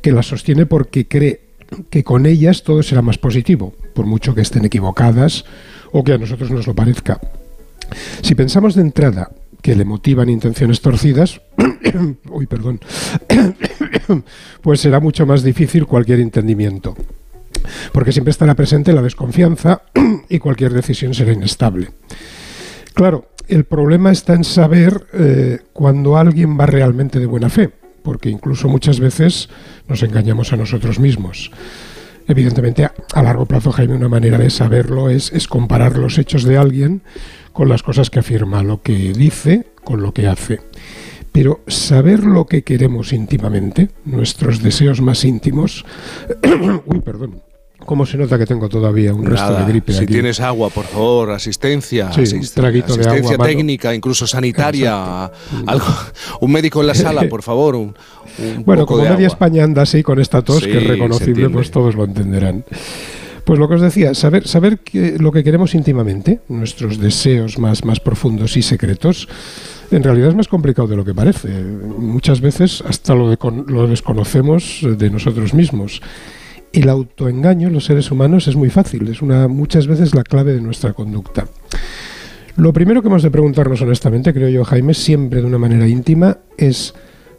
que 0.01 0.11
las 0.11 0.27
sostiene 0.27 0.65
porque 0.65 1.07
cree 1.07 1.41
que 1.89 2.03
con 2.03 2.25
ellas 2.25 2.63
todo 2.63 2.83
será 2.83 3.01
más 3.01 3.17
positivo, 3.17 3.73
por 3.93 4.05
mucho 4.05 4.35
que 4.35 4.41
estén 4.41 4.65
equivocadas 4.65 5.45
o 5.91 6.03
que 6.03 6.13
a 6.13 6.17
nosotros 6.17 6.51
nos 6.51 6.67
lo 6.67 6.75
parezca. 6.75 7.19
Si 8.21 8.35
pensamos 8.35 8.75
de 8.75 8.81
entrada 8.81 9.31
que 9.61 9.75
le 9.75 9.85
motivan 9.85 10.29
intenciones 10.29 10.81
torcidas, 10.81 11.41
uy, 12.29 12.45
perdón, 12.47 12.81
pues 14.61 14.81
será 14.81 14.99
mucho 14.99 15.25
más 15.25 15.43
difícil 15.43 15.85
cualquier 15.85 16.19
entendimiento, 16.19 16.95
porque 17.93 18.11
siempre 18.11 18.31
estará 18.31 18.55
presente 18.55 18.93
la 18.93 19.01
desconfianza 19.01 19.83
y 20.29 20.39
cualquier 20.39 20.73
decisión 20.73 21.13
será 21.13 21.31
inestable. 21.31 21.89
Claro, 22.93 23.29
el 23.47 23.65
problema 23.65 24.11
está 24.11 24.33
en 24.33 24.43
saber 24.43 25.07
eh, 25.13 25.59
cuando 25.73 26.17
alguien 26.17 26.59
va 26.59 26.65
realmente 26.65 27.19
de 27.19 27.25
buena 27.25 27.49
fe, 27.49 27.71
porque 28.03 28.29
incluso 28.29 28.67
muchas 28.67 28.99
veces 28.99 29.49
nos 29.87 30.03
engañamos 30.03 30.53
a 30.53 30.57
nosotros 30.57 30.99
mismos. 30.99 31.51
Evidentemente, 32.27 32.85
a, 32.85 33.21
largo 33.21 33.45
plazo, 33.45 33.71
Jaime, 33.71 33.95
una 33.95 34.09
manera 34.09 34.37
de 34.37 34.49
saberlo 34.49 35.09
es, 35.09 35.31
es 35.33 35.47
comparar 35.47 35.97
los 35.97 36.17
hechos 36.17 36.43
de 36.43 36.57
alguien 36.57 37.01
con 37.51 37.69
las 37.69 37.83
cosas 37.83 38.09
que 38.09 38.19
afirma, 38.19 38.63
lo 38.63 38.81
que 38.81 39.13
dice 39.13 39.67
con 39.83 40.01
lo 40.01 40.13
que 40.13 40.27
hace. 40.27 40.61
Pero 41.31 41.61
saber 41.67 42.23
lo 42.23 42.45
que 42.45 42.63
queremos 42.63 43.11
íntimamente, 43.11 43.89
nuestros 44.05 44.61
deseos 44.61 45.01
más 45.01 45.25
íntimos, 45.25 45.85
uy, 46.85 46.99
perdón, 47.01 47.42
¿Cómo 47.85 48.05
se 48.05 48.17
nota 48.17 48.37
que 48.37 48.45
tengo 48.45 48.69
todavía 48.69 49.13
un 49.13 49.25
resto 49.25 49.55
de 49.57 49.65
gripe? 49.65 49.93
Si 49.93 50.03
aquí? 50.03 50.13
tienes 50.13 50.39
agua, 50.39 50.69
por 50.69 50.85
favor, 50.85 51.31
asistencia, 51.31 52.11
Sí, 52.13 52.21
un 52.21 52.25
asist- 52.25 52.53
traguito 52.53 52.95
de 52.95 53.01
asistencia 53.01 53.33
agua, 53.35 53.45
técnica, 53.47 53.93
incluso 53.93 54.25
sanitaria, 54.27 55.25
algo, 55.67 55.85
un 56.41 56.51
médico 56.51 56.81
en 56.81 56.87
la 56.87 56.95
sala, 56.95 57.23
por 57.29 57.43
favor, 57.43 57.75
un, 57.75 57.95
un 58.39 58.63
Bueno, 58.65 58.83
poco 58.83 58.93
como 58.95 59.03
de 59.03 59.09
media 59.11 59.27
agua. 59.27 59.35
España 59.35 59.63
anda 59.63 59.81
así 59.83 60.01
con 60.03 60.19
esta 60.19 60.41
tos, 60.41 60.59
Sí, 60.63 60.71
que 60.71 60.77
es 60.77 60.87
reconocible, 60.87 61.49
pues 61.49 61.71
todos 61.71 61.95
lo 61.95 62.05
entenderán. 62.05 62.63
Pues 63.45 63.59
lo 63.59 63.67
que 63.67 63.75
os 63.75 63.81
decía, 63.81 64.13
saber, 64.13 64.47
saber 64.47 64.79
que 64.79 65.17
lo 65.19 65.31
que 65.33 65.43
queremos 65.43 65.75
íntimamente, 65.75 66.39
nuestros 66.47 66.97
deseos 66.97 67.59
más, 67.59 67.83
más 67.83 67.99
profundos 67.99 68.55
y 68.55 68.61
secretos, 68.61 69.27
en 69.91 70.01
realidad 70.01 70.29
es 70.29 70.35
más 70.35 70.47
complicado 70.47 70.87
de 70.87 70.95
lo 70.95 71.03
que 71.03 71.13
parece. 71.13 71.49
Muchas 71.49 72.39
veces 72.39 72.81
hasta 72.87 73.13
lo, 73.13 73.29
de- 73.29 73.37
lo 73.67 73.85
desconocemos 73.87 74.79
de 74.97 75.09
nosotros 75.09 75.53
mismos. 75.53 76.01
El 76.73 76.89
autoengaño 76.89 77.67
en 77.67 77.73
los 77.73 77.85
seres 77.85 78.11
humanos 78.11 78.47
es 78.47 78.55
muy 78.55 78.69
fácil, 78.69 79.07
es 79.07 79.21
una, 79.21 79.47
muchas 79.47 79.87
veces 79.87 80.13
la 80.13 80.23
clave 80.23 80.53
de 80.53 80.61
nuestra 80.61 80.93
conducta. 80.93 81.47
Lo 82.55 82.73
primero 82.73 83.01
que 83.01 83.07
hemos 83.07 83.23
de 83.23 83.31
preguntarnos 83.31 83.81
honestamente, 83.81 84.33
creo 84.33 84.49
yo, 84.49 84.63
Jaime, 84.65 84.93
siempre 84.93 85.41
de 85.41 85.47
una 85.47 85.57
manera 85.57 85.87
íntima, 85.87 86.39
es 86.57 86.93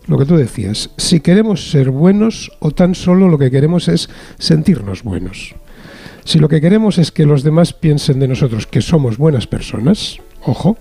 lo 0.07 0.19
que 0.19 0.25
tú 0.25 0.37
decías, 0.37 0.91
si 0.97 1.21
queremos 1.21 1.71
ser 1.71 1.91
buenos 1.91 2.53
o 2.61 2.71
tan 2.71 2.95
solo 2.95 3.29
lo 3.29 3.39
que 3.39 3.51
queremos 3.51 3.89
es 3.89 4.09
sentirnos 4.39 5.03
buenos. 5.03 5.55
Si 6.25 6.39
lo 6.39 6.49
que 6.49 6.61
queremos 6.61 6.99
es 6.99 7.13
que 7.13 7.27
los 7.27 7.43
demás 7.43 7.73
piensen 7.73 8.19
de 8.19 8.29
nosotros 8.29 8.67
que 8.67 8.81
somos 8.81 9.19
buenas 9.19 9.47
personas, 9.47 10.19
ojo, 10.43 10.77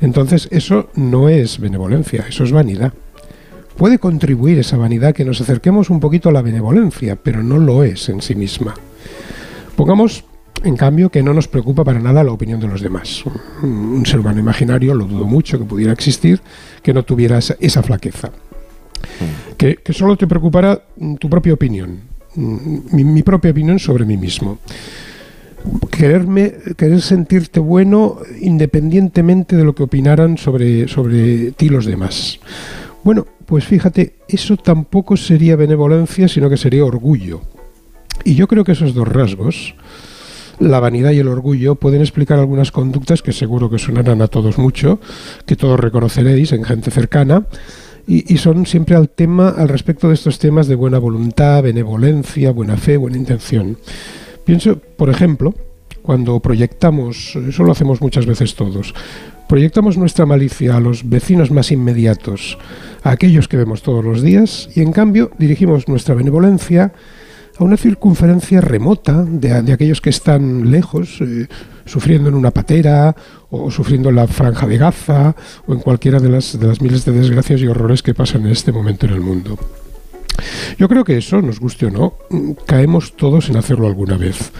entonces 0.00 0.48
eso 0.50 0.90
no 0.94 1.28
es 1.28 1.58
benevolencia, 1.58 2.24
eso 2.28 2.44
es 2.44 2.52
vanidad. 2.52 2.92
Puede 3.78 4.00
contribuir 4.00 4.58
esa 4.58 4.76
vanidad 4.76 5.14
que 5.14 5.24
nos 5.24 5.40
acerquemos 5.40 5.88
un 5.88 6.00
poquito 6.00 6.28
a 6.28 6.32
la 6.32 6.42
benevolencia, 6.42 7.14
pero 7.14 7.44
no 7.44 7.58
lo 7.58 7.84
es 7.84 8.08
en 8.08 8.20
sí 8.20 8.34
misma. 8.34 8.74
Pongamos, 9.76 10.24
en 10.64 10.76
cambio, 10.76 11.10
que 11.10 11.22
no 11.22 11.32
nos 11.32 11.46
preocupa 11.46 11.84
para 11.84 12.00
nada 12.00 12.24
la 12.24 12.32
opinión 12.32 12.58
de 12.58 12.66
los 12.66 12.80
demás. 12.80 13.22
Un, 13.62 14.04
ser 14.04 14.18
humano 14.18 14.40
imaginario, 14.40 14.94
lo 14.94 15.04
dudo 15.04 15.26
mucho 15.26 15.60
que 15.60 15.64
pudiera 15.64 15.92
existir, 15.92 16.40
que 16.82 16.92
no 16.92 17.04
tuviera 17.04 17.38
esa, 17.38 17.82
flaqueza. 17.84 18.32
Que, 19.56 19.76
que, 19.76 19.92
solo 19.92 20.16
te 20.16 20.26
preocupara 20.26 20.82
tu 21.20 21.30
propia 21.30 21.54
opinión, 21.54 22.00
mi, 22.34 23.22
propia 23.22 23.52
opinión 23.52 23.78
sobre 23.78 24.04
mí 24.04 24.16
mismo. 24.16 24.58
Quererme, 25.92 26.52
querer 26.76 27.00
sentirte 27.00 27.60
bueno 27.60 28.18
independientemente 28.40 29.54
de 29.54 29.62
lo 29.62 29.76
que 29.76 29.84
opinaran 29.84 30.36
sobre, 30.36 30.88
sobre 30.88 31.52
ti 31.52 31.68
los 31.68 31.86
demás. 31.86 32.40
Bueno, 33.04 33.26
pues 33.48 33.64
fíjate, 33.64 34.16
eso 34.28 34.58
tampoco 34.58 35.16
sería 35.16 35.56
benevolencia, 35.56 36.28
sino 36.28 36.50
que 36.50 36.58
sería 36.58 36.84
orgullo. 36.84 37.40
Y 38.22 38.34
yo 38.34 38.46
creo 38.46 38.62
que 38.62 38.72
esos 38.72 38.92
dos 38.92 39.08
rasgos, 39.08 39.74
la 40.58 40.80
vanidad 40.80 41.12
y 41.12 41.20
el 41.20 41.28
orgullo, 41.28 41.74
pueden 41.74 42.02
explicar 42.02 42.38
algunas 42.38 42.72
conductas 42.72 43.22
que 43.22 43.32
seguro 43.32 43.70
que 43.70 43.78
sonarán 43.78 44.20
a 44.20 44.28
todos 44.28 44.58
mucho, 44.58 45.00
que 45.46 45.56
todos 45.56 45.80
reconoceréis 45.80 46.52
en 46.52 46.62
gente 46.62 46.90
cercana, 46.90 47.46
y, 48.06 48.36
son 48.36 48.66
siempre 48.66 48.96
al 48.96 49.08
tema, 49.08 49.48
al 49.48 49.68
respecto 49.68 50.08
de 50.08 50.14
estos 50.14 50.38
temas 50.38 50.66
de 50.66 50.74
buena 50.74 50.98
voluntad, 50.98 51.62
benevolencia, 51.62 52.52
buena 52.52 52.76
fe, 52.76 52.98
buena 52.98 53.16
intención. 53.16 53.78
Pienso, 54.44 54.78
por 54.78 55.08
ejemplo, 55.08 55.54
cuando 56.08 56.40
proyectamos, 56.40 57.36
eso 57.36 57.64
lo 57.64 57.72
hacemos 57.72 58.00
muchas 58.00 58.24
veces 58.24 58.54
todos, 58.54 58.94
proyectamos 59.46 59.98
nuestra 59.98 60.24
malicia 60.24 60.74
a 60.74 60.80
los 60.80 61.06
vecinos 61.06 61.50
más 61.50 61.70
inmediatos, 61.70 62.56
a 63.02 63.10
aquellos 63.10 63.46
que 63.46 63.58
vemos 63.58 63.82
todos 63.82 64.02
los 64.02 64.22
días, 64.22 64.70
y 64.74 64.80
en 64.80 64.92
cambio 64.92 65.30
dirigimos 65.36 65.86
nuestra 65.86 66.14
benevolencia 66.14 66.94
a 67.58 67.62
una 67.62 67.76
circunferencia 67.76 68.62
remota 68.62 69.22
de, 69.22 69.70
aquellos 69.70 70.00
que 70.00 70.08
están 70.08 70.70
lejos, 70.70 71.20
eh, 71.20 71.46
sufriendo 71.84 72.30
en 72.30 72.36
una 72.36 72.52
patera 72.52 73.14
o 73.50 73.70
sufriendo 73.70 74.08
en 74.08 74.16
la 74.16 74.26
franja 74.26 74.66
de 74.66 74.78
Gaza 74.78 75.36
o 75.66 75.74
en 75.74 75.80
cualquiera 75.80 76.20
de 76.20 76.30
las, 76.30 76.58
de 76.58 76.68
las 76.68 76.80
miles 76.80 77.04
de 77.04 77.12
desgracias 77.12 77.60
y 77.60 77.66
horrores 77.66 78.02
que 78.02 78.14
pasan 78.14 78.46
en 78.46 78.52
este 78.52 78.72
momento 78.72 79.04
en 79.04 79.12
el 79.12 79.20
mundo. 79.20 79.58
Yo 80.78 80.88
creo 80.88 81.04
que 81.04 81.18
eso, 81.18 81.42
nos 81.42 81.60
guste 81.60 81.86
o 81.86 81.90
no, 81.90 82.14
caemos 82.66 83.16
todos 83.16 83.48
en 83.48 83.56
hacerlo 83.56 83.86
alguna 83.86 84.16
vez. 84.16 84.52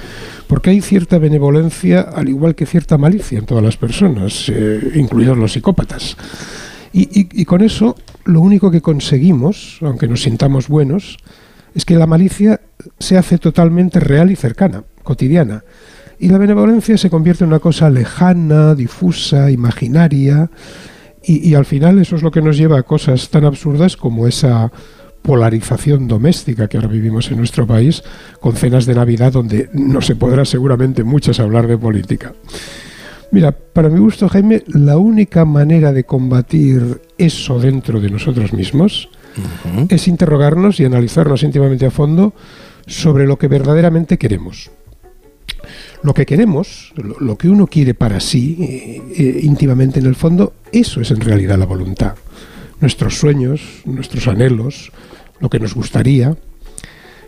Porque 0.47 0.70
hay 0.70 0.81
cierta 0.81 1.18
benevolencia, 1.18 2.01
al 2.01 2.29
igual 2.29 2.55
que 2.55 2.66
cierta 2.66 2.97
malicia 2.99 3.39
en 3.39 3.47
todas 3.47 3.62
las 3.62 3.76
personas, 3.76 4.49
eh, 4.49 4.93
incluidos 4.95 5.37
los 5.37 5.53
psicópatas. 5.53 6.16
y, 6.93 7.45
con 7.45 7.62
eso, 7.62 7.97
lo 8.24 8.41
único 8.41 8.70
que 8.70 8.81
conseguimos, 8.81 9.79
aunque 9.83 10.09
nos 10.09 10.22
sintamos 10.22 10.68
buenos, 10.68 11.18
es 11.74 11.85
que 11.85 11.95
la 11.95 12.07
malicia 12.07 12.61
se 12.99 13.16
hace 13.16 13.39
totalmente 13.39 14.01
real 14.01 14.31
y 14.31 14.37
cercana, 14.37 14.85
cotidiana. 15.03 15.62
Y 16.18 16.29
la 16.29 16.39
benevolencia 16.39 16.99
se 16.99 17.11
convierte 17.11 17.45
en 17.45 17.49
una 17.49 17.61
cosa 17.61 17.91
lejana, 17.91 18.74
difusa, 18.74 19.51
imaginaria. 19.51 20.51
Y, 21.22 21.55
al 21.55 21.66
final 21.66 21.99
eso 21.99 22.16
es 22.16 22.22
lo 22.22 22.31
que 22.31 22.43
nos 22.43 22.57
lleva 22.57 22.79
a 22.79 22.83
cosas 22.83 23.29
tan 23.29 23.45
absurdas 23.45 23.97
como 23.97 24.26
esa 24.26 24.72
polarización 25.23 26.09
doméstica 26.09 26.69
que 26.69 26.77
ahora 26.77 26.89
vivimos 26.89 27.31
en 27.31 27.39
nuestro 27.39 27.66
país, 27.66 28.03
con 28.41 28.55
cenas 28.55 28.87
de 28.87 28.95
Navidad 28.95 29.33
donde 29.33 29.69
no 29.73 30.01
se 30.01 30.16
podrá 30.16 30.45
seguramente 30.45 31.05
muchas 31.05 31.41
hablar 31.41 31.66
de 31.66 31.79
política. 31.79 32.33
Mira, 33.31 33.53
para 33.53 33.91
mi 33.91 33.99
gusto, 33.99 34.29
Jaime, 34.29 34.64
la 34.69 34.97
única 34.97 35.45
manera 35.45 35.93
de 35.93 36.05
combatir 36.05 37.03
eso 37.19 37.61
dentro 37.61 38.01
de 38.01 38.11
nosotros 38.11 38.53
mismos 38.53 39.11
es 39.89 40.09
interrogarnos 40.09 40.81
y 40.81 40.85
analizarnos 40.85 41.43
íntimamente 41.43 41.87
a 41.87 41.91
fondo 41.91 42.35
sobre 42.87 43.27
lo 43.27 43.39
que 43.39 43.49
verdaderamente 43.49 44.19
queremos. 44.19 44.71
Lo 46.03 46.14
que 46.14 46.27
queremos, 46.27 46.93
lo, 46.97 47.37
que 47.37 47.49
uno 47.49 47.66
quiere 47.66 47.93
para 47.93 48.21
sí, 48.21 48.57
eh, 48.61 49.03
eh, 49.16 49.41
íntimamente 49.43 49.99
en 50.01 50.07
el 50.07 50.14
fondo, 50.14 50.55
eso 50.73 51.01
es 51.01 51.11
en 51.11 51.21
realidad 51.21 51.59
la 51.59 51.66
voluntad. 51.66 52.14
Nuestros 52.81 53.18
sueños, 53.18 53.83
nuestros 53.85 54.29
anhelos, 54.29 54.93
lo 55.41 55.49
que 55.51 55.59
nos 55.59 55.74
gustaría. 55.74 56.37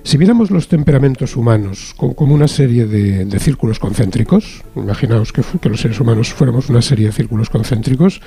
Si 0.03 0.17
viéramos 0.17 0.51
los 0.51 0.69
temperamentos 0.69 1.37
humanos 1.37 1.95
como 1.97 2.35
una 2.35 2.49
serie 2.49 2.87
de, 2.87 3.39
círculos 3.39 3.79
concéntricos, 3.79 4.63
imaginaos 4.75 5.33
que, 5.33 5.43
que 5.61 5.69
los 5.69 5.81
seres 5.81 6.01
humanos 6.01 6.33
fuéramos 6.33 6.71
una 6.71 6.81
serie 6.81 7.07
de 7.07 7.13
círculos 7.13 7.51
concéntricos, 7.51 8.23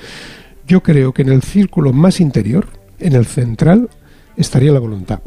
yo 0.67 0.83
creo 0.83 1.13
que 1.13 1.23
en 1.23 1.29
el 1.29 1.41
círculo 1.41 1.91
más 1.93 2.19
interior, 2.19 2.67
en 2.99 3.13
el 3.13 3.25
central 3.25 3.89
estaría 4.37 4.71
la 4.71 4.79
voluntad. 4.79 5.21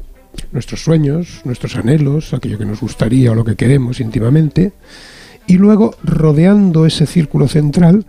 Nuestros 0.53 0.83
sueños, 0.83 1.43
nuestros 1.45 1.77
anhelos, 1.77 2.33
aquello 2.33 2.59
que 2.59 2.65
nos 2.65 2.81
gustaría 2.81 3.33
o 3.33 3.35
lo 3.35 3.45
que 3.45 3.57
queremos 3.57 4.01
íntimamente. 4.01 4.73
Y 5.47 5.59
luego, 5.59 5.95
rodeando 6.03 6.87
ese 6.87 7.07
círculo 7.07 7.49
central, 7.49 8.07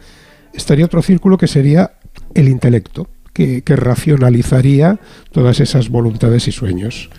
estaría 0.54 0.86
otro 0.86 1.02
círculo 1.02 1.38
que 1.38 1.48
sería 1.48 1.92
el 2.34 2.48
intelecto, 2.50 3.10
que, 3.64 3.76
racionalizaría 3.76 5.00
todas 5.32 5.60
esas 5.60 5.90
voluntades 5.90 6.48
y 6.48 6.52
sueños. 6.52 7.10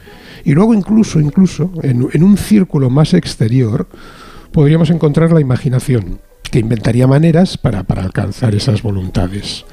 Y 0.45 0.53
luego 0.53 0.75
incluso, 0.75 1.21
incluso, 1.21 1.71
en, 1.83 2.23
un 2.23 2.37
círculo 2.37 2.91
más 2.91 3.15
exterior, 3.15 3.89
podríamos 4.53 4.91
encontrar 4.91 5.33
la 5.33 5.41
imaginación, 5.41 6.21
que 6.51 6.59
inventaría 6.59 7.07
maneras 7.07 7.57
para 7.59 7.81
alcanzar 7.81 8.55
esas 8.55 8.83
voluntades. 8.83 9.65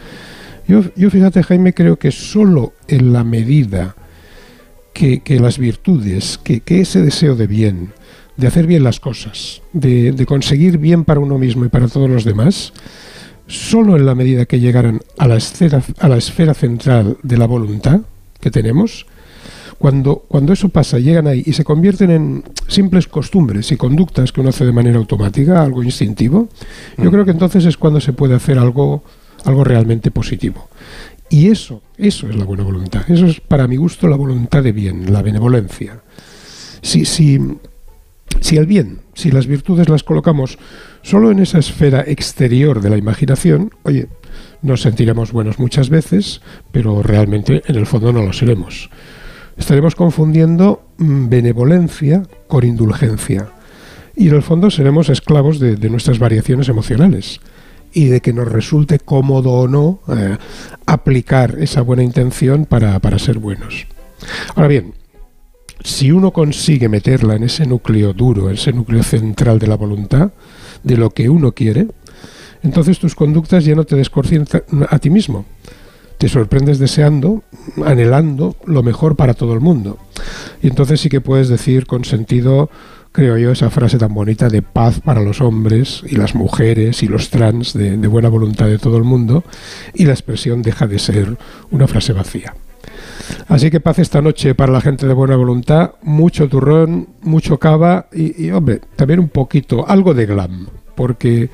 Yo, 0.68 1.10
fíjate, 1.10 1.44
Jaime, 1.44 1.74
creo 1.74 1.98
que 1.98 2.12
solo 2.12 2.74
en 2.88 3.14
la 3.14 3.24
medida 3.24 3.96
que, 4.94 5.22
las 5.40 5.60
virtudes, 5.60 6.40
que, 6.44 6.62
ese 6.68 7.02
deseo 7.02 7.36
de 7.36 7.48
bien, 7.48 7.92
de 8.36 8.48
hacer 8.48 8.66
bien 8.66 8.84
las 8.84 9.00
cosas, 9.00 9.62
de, 9.74 10.26
conseguir 10.28 10.78
bien 10.78 11.06
para 11.06 11.20
uno 11.20 11.38
mismo 11.38 11.66
y 11.66 11.70
para 11.70 11.88
todos 11.88 12.10
los 12.10 12.24
demás, 12.24 12.74
solo 13.48 13.96
en 13.96 14.06
la 14.06 14.16
medida 14.16 14.46
que 14.46 14.60
llegaran 14.60 15.02
a 15.18 15.28
la 15.28 15.36
esfera, 15.36 15.84
a 16.00 16.08
la 16.08 16.18
esfera 16.18 16.54
central 16.54 17.18
de 17.24 17.38
la 17.38 17.46
voluntad 17.46 18.02
que 18.40 18.52
tenemos, 18.52 19.06
cuando, 19.78 20.24
cuando 20.28 20.54
eso 20.54 20.70
pasa, 20.70 21.00
llegan 21.00 21.28
ahí 21.28 21.44
y 21.46 21.54
se 21.54 21.64
convierten 21.64 22.12
en 22.12 22.44
simples 22.68 23.08
costumbres 23.08 23.72
y 23.72 23.78
conductas 23.78 24.32
que 24.32 24.42
uno 24.42 24.50
hace 24.50 24.66
de 24.66 24.72
manera 24.72 24.98
automática, 24.98 25.62
algo 25.62 25.84
instintivo, 25.84 26.48
yo 26.98 27.06
mm. 27.06 27.12
creo 27.12 27.26
que 27.26 27.32
entonces 27.32 27.66
es 27.66 27.78
cuando 27.78 28.00
se 28.00 28.14
puede 28.14 28.36
hacer 28.36 28.58
algo 28.58 29.04
algo 29.46 29.64
realmente 29.64 30.12
positivo. 30.12 30.68
Y 31.30 31.48
eso, 31.48 31.82
eso 31.98 32.28
es 32.30 32.36
la 32.36 32.46
buena 32.46 32.64
voluntad. 32.64 33.10
Eso 33.10 33.26
es, 33.26 33.40
para 33.40 33.68
mi 33.68 33.78
gusto, 33.78 34.08
la 34.08 34.16
voluntad 34.16 34.64
de 34.64 34.72
bien, 34.72 35.12
la 35.12 35.22
benevolencia. 35.22 36.02
Si, 36.82 37.06
si, 37.06 37.40
si 38.42 38.58
el 38.58 38.66
bien, 38.66 39.00
si 39.14 39.32
las 39.32 39.48
virtudes 39.48 39.90
las 39.90 40.04
colocamos 40.04 40.58
solo 41.06 41.32
en 41.32 41.40
esa 41.40 41.60
esfera 41.60 42.04
exterior 42.06 42.82
de 42.82 42.90
la 42.90 42.98
imaginación, 42.98 43.72
oye, 43.84 44.08
nos 44.62 44.82
sentiremos 44.82 45.32
buenos 45.32 45.60
muchas 45.60 45.90
veces, 45.90 46.42
pero 46.72 47.04
realmente 47.04 47.62
en 47.68 47.76
el 47.76 47.86
fondo 47.86 48.12
no 48.12 48.24
lo 48.24 48.34
seremos. 48.34 48.90
Estaremos 49.56 49.96
confundiendo 49.96 50.84
mm, 50.98 51.30
benevolencia 51.30 52.24
con 52.48 52.66
indulgencia. 52.66 53.50
Y 54.16 54.30
en 54.30 54.36
el 54.36 54.42
fondo 54.42 54.72
seremos 54.72 55.10
esclavos 55.10 55.60
de 55.60 55.90
nuestras 55.90 56.20
variaciones 56.20 56.70
emocionales 56.70 57.40
y 57.96 58.06
de 58.06 58.22
que 58.22 58.34
nos 58.34 58.52
resulte 58.52 59.00
cómodo 59.00 59.54
o 59.54 59.68
no 59.68 60.02
eh, 60.10 60.38
aplicar 60.86 61.56
esa 61.60 61.82
buena 61.82 62.04
intención 62.04 62.66
para, 62.66 63.00
ser 63.18 63.40
buenos. 63.40 63.88
Ahora 64.54 64.68
bien, 64.68 64.94
si 65.82 66.12
uno 66.12 66.32
consigue 66.32 66.90
meterla 66.90 67.36
en 67.36 67.46
ese 67.46 67.66
núcleo 67.66 68.12
duro, 68.12 68.50
ese 68.50 68.74
núcleo 68.74 69.02
central 69.02 69.60
de 69.60 69.68
la 69.68 69.78
voluntad, 69.78 70.32
de 70.84 70.98
lo 70.98 71.10
que 71.10 71.30
uno 71.30 71.54
quiere, 71.54 71.88
entonces 72.64 73.00
tus 73.00 73.16
conductas 73.16 73.66
ya 73.66 73.76
no 73.76 73.86
te 73.86 73.96
descorcien 73.96 74.46
a 74.90 75.00
ti 75.00 75.10
mismo. 75.10 75.46
Te 76.18 76.30
sorprendes 76.30 76.80
deseando, 76.80 77.44
anhelando 77.86 78.56
lo 78.66 78.84
mejor 78.84 79.16
para 79.16 79.34
todo 79.34 79.54
el 79.54 79.60
mundo. 79.60 80.00
Y 80.62 80.68
entonces 80.68 81.02
sí 81.02 81.10
que 81.10 81.22
puedes 81.22 81.50
decir 81.50 81.86
con 81.86 82.06
sentido 82.06 82.70
creo 83.16 83.38
yo, 83.38 83.52
esa 83.52 83.70
frase 83.70 83.98
tan 83.98 84.14
bonita 84.14 84.50
de 84.50 84.62
paz 84.62 85.00
para 85.00 85.22
los 85.22 85.40
hombres 85.40 86.04
y 86.06 86.18
las 86.18 86.36
mujeres 86.36 87.02
y 87.02 87.08
los 87.08 87.30
trans 87.30 87.74
de, 87.74 87.96
buena 88.08 88.28
voluntad 88.28 88.68
de 88.68 88.78
todo 88.78 88.98
el 88.98 89.06
mundo, 89.06 89.46
y 89.94 90.04
la 90.04 90.12
expresión 90.12 90.62
deja 90.62 90.86
de 90.86 91.00
ser 91.00 91.38
una 91.72 91.88
frase 91.88 92.12
vacía. 92.12 92.54
Así 93.48 93.70
que 93.70 93.80
paz 93.80 94.00
esta 94.00 94.22
noche 94.22 94.56
para 94.56 94.72
la 94.72 94.82
gente 94.82 95.08
de 95.08 95.14
buena 95.14 95.36
voluntad, 95.36 95.92
mucho 96.02 96.48
turrón, 96.48 97.10
mucho 97.22 97.60
cava 97.60 98.08
y, 98.14 98.46
y, 98.46 98.52
hombre, 98.52 98.82
también 98.96 99.20
un 99.20 99.30
poquito, 99.30 99.88
algo 99.88 100.14
de 100.14 100.26
glam. 100.26 100.68
Porque, 100.96 101.50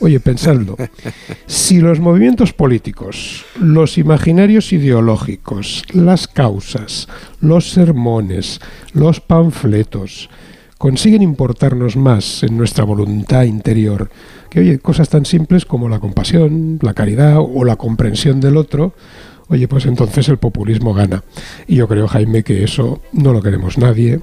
oye, 0.00 0.20
pensadlo, 0.20 0.76
si 1.46 1.80
los 1.80 2.00
movimientos 2.00 2.54
políticos, 2.54 3.44
los 3.60 3.98
imaginarios 3.98 4.72
ideológicos, 4.72 5.84
las 5.92 6.26
causas, 6.26 7.06
los 7.40 7.70
sermones, 7.70 8.60
los 8.94 9.20
panfletos, 9.20 10.30
consiguen 10.78 11.22
importarnos 11.22 11.96
más 11.96 12.42
en 12.42 12.56
nuestra 12.56 12.84
voluntad 12.84 13.44
interior 13.44 14.10
que, 14.50 14.60
oye, 14.60 14.78
cosas 14.78 15.08
tan 15.08 15.24
simples 15.24 15.64
como 15.64 15.88
la 15.88 16.00
compasión, 16.00 16.78
la 16.82 16.94
caridad 16.94 17.38
o 17.38 17.64
la 17.64 17.76
comprensión 17.76 18.40
del 18.40 18.56
otro, 18.56 18.94
oye, 19.48 19.68
pues 19.68 19.86
entonces 19.86 20.28
el 20.28 20.38
populismo 20.38 20.94
gana. 20.94 21.22
Y 21.66 21.76
yo 21.76 21.88
creo, 21.88 22.08
Jaime, 22.08 22.42
que 22.42 22.64
eso 22.64 23.00
no 23.12 23.32
lo 23.32 23.42
queremos 23.42 23.78
nadie, 23.78 24.20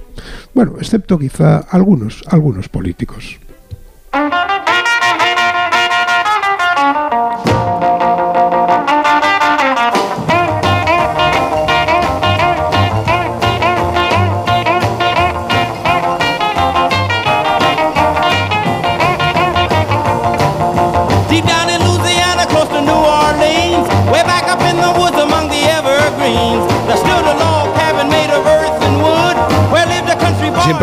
bueno, 0.54 0.74
excepto 0.78 1.18
quizá 1.18 1.58
algunos, 1.58 2.22
algunos 2.28 2.68
políticos. 2.68 3.38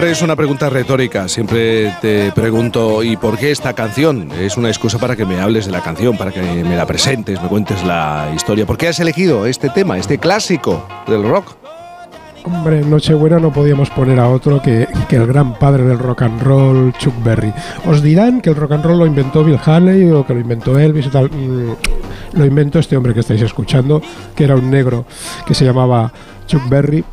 Es 0.02 0.22
una 0.24 0.36
pregunta 0.36 0.70
retórica, 0.70 1.30
siempre 1.30 1.96
te 2.02 2.32
pregunto, 2.32 3.04
¿y 3.04 3.18
por 3.18 3.38
qué 3.38 3.52
esta 3.52 3.74
canción? 3.74 4.30
Es 4.32 4.58
una 4.58 4.68
excusa 4.68 4.98
para 4.98 5.16
que 5.16 5.26
me 5.26 5.40
hables 5.40 5.68
de 5.68 5.72
la 5.72 5.82
canción, 5.82 6.18
para 6.18 6.32
que 6.32 6.42
me 6.42 6.76
la 6.76 6.88
presentes, 6.88 7.42
me 7.42 7.48
cuentes 7.48 7.84
la 7.86 8.30
historia. 8.36 8.66
¿Por 8.66 8.78
qué 8.78 8.88
has 8.88 9.00
elegido 9.00 9.46
este 9.46 9.70
tema, 9.70 9.98
este 9.98 10.18
clásico 10.18 10.86
del 11.08 11.24
rock? 11.24 11.56
Hombre, 12.44 12.80
en 12.80 12.90
Nochebuena 12.90 13.40
no 13.40 13.54
podíamos 13.54 13.92
poner 13.92 14.20
a 14.20 14.28
otro 14.28 14.62
que, 14.62 14.88
que, 15.08 15.16
el 15.18 15.28
gran 15.28 15.58
padre 15.60 15.84
del 15.84 16.00
rock 16.00 16.24
and 16.24 16.42
roll, 16.42 16.94
Chuck 16.98 17.14
Berry. 17.24 17.54
Os 17.86 18.02
dirán 18.02 18.42
que 18.42 18.50
el 18.50 18.56
rock 18.56 18.74
and 18.74 18.84
roll 18.84 18.98
lo 18.98 19.06
inventó 19.06 19.44
Bill 19.44 19.60
Haley 19.64 20.10
o 20.10 20.26
que 20.26 20.34
lo 20.34 20.40
inventó 20.40 20.78
Elvis 20.80 21.06
y 21.06 21.10
tal. 21.10 21.30
Mm, 21.30 21.76
lo 22.34 22.46
inventó 22.46 22.80
este 22.80 22.98
hombre 22.98 23.14
que 23.14 23.20
estáis 23.20 23.42
escuchando, 23.44 24.02
que 24.36 24.46
era 24.46 24.56
un 24.56 24.70
negro 24.70 25.06
que 25.46 25.54
se 25.54 25.64
llamaba 25.64 26.12
Chuck 26.48 26.68
Berry 26.68 27.04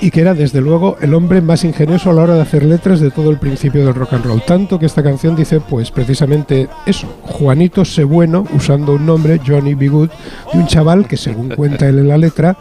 y 0.00 0.10
que 0.10 0.20
era 0.20 0.34
desde 0.34 0.60
luego 0.60 0.96
el 1.00 1.14
hombre 1.14 1.40
más 1.40 1.64
ingenioso 1.64 2.10
a 2.10 2.12
la 2.12 2.22
hora 2.22 2.34
de 2.34 2.42
hacer 2.42 2.64
letras 2.64 3.00
de 3.00 3.10
todo 3.10 3.30
el 3.30 3.38
principio 3.38 3.84
del 3.84 3.94
rock 3.94 4.14
and 4.14 4.24
roll. 4.24 4.42
Tanto 4.42 4.78
que 4.78 4.86
esta 4.86 5.02
canción 5.02 5.36
dice 5.36 5.60
pues 5.60 5.90
precisamente 5.90 6.68
eso, 6.86 7.06
Juanito 7.22 7.84
Sebueno, 7.84 8.46
usando 8.54 8.94
un 8.94 9.06
nombre, 9.06 9.40
Johnny 9.46 9.74
B. 9.74 9.88
Good, 9.88 10.10
de 10.52 10.58
un 10.58 10.66
chaval 10.66 11.06
que 11.06 11.16
según 11.16 11.50
cuenta 11.50 11.88
él 11.88 11.98
en 11.98 12.08
la 12.08 12.18
letra, 12.18 12.56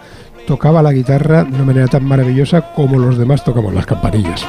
tocaba 0.48 0.82
la 0.82 0.92
guitarra 0.92 1.44
de 1.44 1.56
una 1.56 1.66
manera 1.66 1.88
tan 1.88 2.06
maravillosa 2.06 2.74
como 2.74 3.00
los 3.00 3.18
demás 3.18 3.44
tocamos 3.44 3.74
las 3.74 3.86
campanillas. 3.86 4.46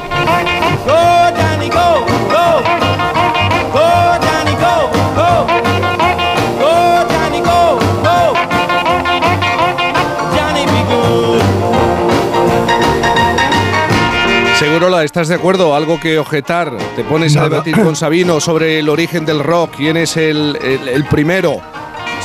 Estás 15.05 15.28
de 15.28 15.34
acuerdo, 15.34 15.74
algo 15.74 16.00
que 16.00 16.18
objetar. 16.18 16.72
Te 16.96 17.05
pones 17.05 17.36
a 17.36 17.44
debatir 17.48 17.76
con 17.80 17.94
Sabino 17.94 18.40
sobre 18.40 18.78
el 18.78 18.88
origen 18.88 19.24
del 19.26 19.40
rock, 19.40 19.74
quién 19.76 19.96
es 19.96 20.16
el, 20.16 20.57
el- 20.62 20.88
el 20.88 21.05
primero. 21.05 21.61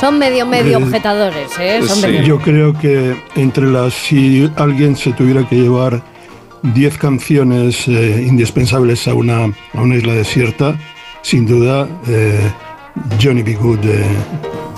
Son 0.00 0.18
medio, 0.18 0.46
medio 0.46 0.78
Eh, 0.78 0.82
objetadores, 0.84 1.50
¿eh? 1.60 1.80
Son 1.86 1.96
sí. 1.96 2.02
medio- 2.06 2.22
Yo 2.22 2.38
creo 2.40 2.72
que 2.72 3.16
entre 3.36 3.66
las, 3.66 3.92
si 3.92 4.50
alguien 4.56 4.96
se 4.96 5.12
tuviera 5.12 5.46
que 5.46 5.56
llevar 5.56 6.02
10 6.62 6.96
canciones 6.96 7.86
eh, 7.86 8.24
indispensables 8.26 9.06
a 9.08 9.14
una, 9.14 9.44
a 9.44 9.80
una 9.80 9.96
isla 9.96 10.14
desierta, 10.14 10.74
sin 11.22 11.46
duda 11.46 11.86
eh, 12.08 12.40
Johnny 13.22 13.42
B. 13.42 13.54
Good 13.56 13.78
de, 13.80 14.04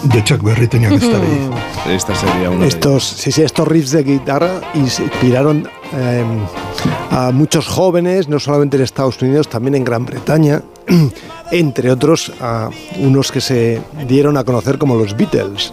de 0.05 0.25
Chuck 0.25 0.43
Berry 0.43 0.67
tenía 0.67 0.89
que 0.89 0.97
estar 0.97 1.21
ahí. 1.21 1.95
Esta 1.95 2.15
sería 2.17 2.51
una. 2.51 2.63
de 2.63 2.69
Estos, 2.69 3.05
sí, 3.05 3.31
sí, 3.31 3.43
estos 3.43 3.67
riffs 3.69 3.93
de 3.93 4.03
guitarra 4.03 4.61
inspiraron 4.75 5.69
eh, 5.95 6.25
a 7.15 7.31
muchos 7.31 7.67
jóvenes, 7.69 8.29
no 8.29 8.41
solamente 8.41 8.77
en 8.79 8.83
Estados 8.83 9.21
Unidos, 9.21 9.49
también 9.49 9.75
en 9.75 9.85
Gran 9.85 10.07
Bretaña, 10.07 10.63
entre 11.51 11.91
otros 11.91 12.33
a 12.41 12.71
unos 12.99 13.31
que 13.31 13.41
se 13.43 13.81
dieron 14.09 14.37
a 14.39 14.45
conocer 14.45 14.79
como 14.79 14.97
los 14.97 15.15
Beatles, 15.17 15.73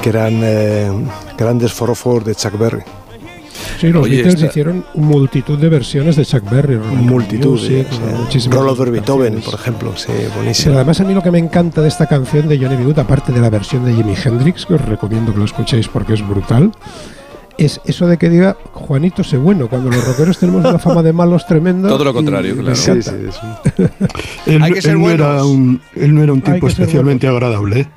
que 0.00 0.08
eran 0.08 0.40
eh, 0.42 0.90
grandes 1.36 1.72
forofos 1.72 2.24
de 2.24 2.34
Chuck 2.34 2.56
Berry. 2.58 2.82
Sí, 3.78 3.88
los 3.88 4.04
Oye, 4.04 4.16
Beatles 4.16 4.34
esta- 4.36 4.46
hicieron 4.46 4.84
multitud 4.94 5.58
de 5.58 5.68
versiones 5.68 6.16
de 6.16 6.24
Chuck 6.24 6.48
Berry. 6.50 6.76
Multitud, 6.76 7.50
Music, 7.50 7.86
sí, 8.30 8.40
sí. 8.40 8.48
Roll 8.50 8.68
Over. 8.70 8.90
Beethoven, 8.90 9.40
por 9.42 9.54
ejemplo, 9.54 9.92
sí, 9.96 10.06
Pero 10.16 10.30
buenísimo. 10.36 10.74
además 10.76 10.98
a 11.00 11.04
mí 11.04 11.12
lo 11.14 11.22
que 11.22 11.30
me 11.30 11.38
encanta 11.38 11.82
de 11.82 11.88
esta 11.88 12.06
canción 12.06 12.48
de 12.48 12.58
Johnny 12.58 12.76
B. 12.76 12.84
Good, 12.84 12.98
aparte 13.00 13.32
de 13.32 13.40
la 13.40 13.50
versión 13.50 13.84
de 13.84 13.92
Jimi 13.92 14.14
Hendrix, 14.24 14.64
que 14.66 14.74
os 14.74 14.80
recomiendo 14.84 15.32
que 15.32 15.38
lo 15.38 15.44
escuchéis 15.44 15.86
porque 15.88 16.14
es 16.14 16.26
brutal, 16.26 16.72
es 17.58 17.80
eso 17.84 18.06
de 18.06 18.16
que 18.16 18.30
diga 18.30 18.56
Juanito 18.72 19.24
sé 19.24 19.36
bueno, 19.36 19.68
cuando 19.68 19.90
los 19.90 20.06
rockeros 20.06 20.38
tenemos 20.38 20.64
una 20.64 20.78
fama 20.78 21.02
de 21.02 21.12
malos 21.12 21.44
tremendo. 21.46 21.88
Todo 21.88 22.04
lo 22.04 22.10
y 22.10 22.14
contrario, 22.14 22.56
claro. 22.56 22.76
Él, 24.46 24.62
Hay 24.62 24.72
que 24.72 24.80
ser 24.80 24.92
él 24.92 25.00
no 25.00 25.10
era 25.10 25.44
un, 25.44 25.80
él 25.94 26.14
no 26.14 26.22
era 26.22 26.32
un 26.32 26.40
tipo 26.40 26.68
especialmente 26.68 27.26
agradable. 27.26 27.80
¿eh? 27.80 27.88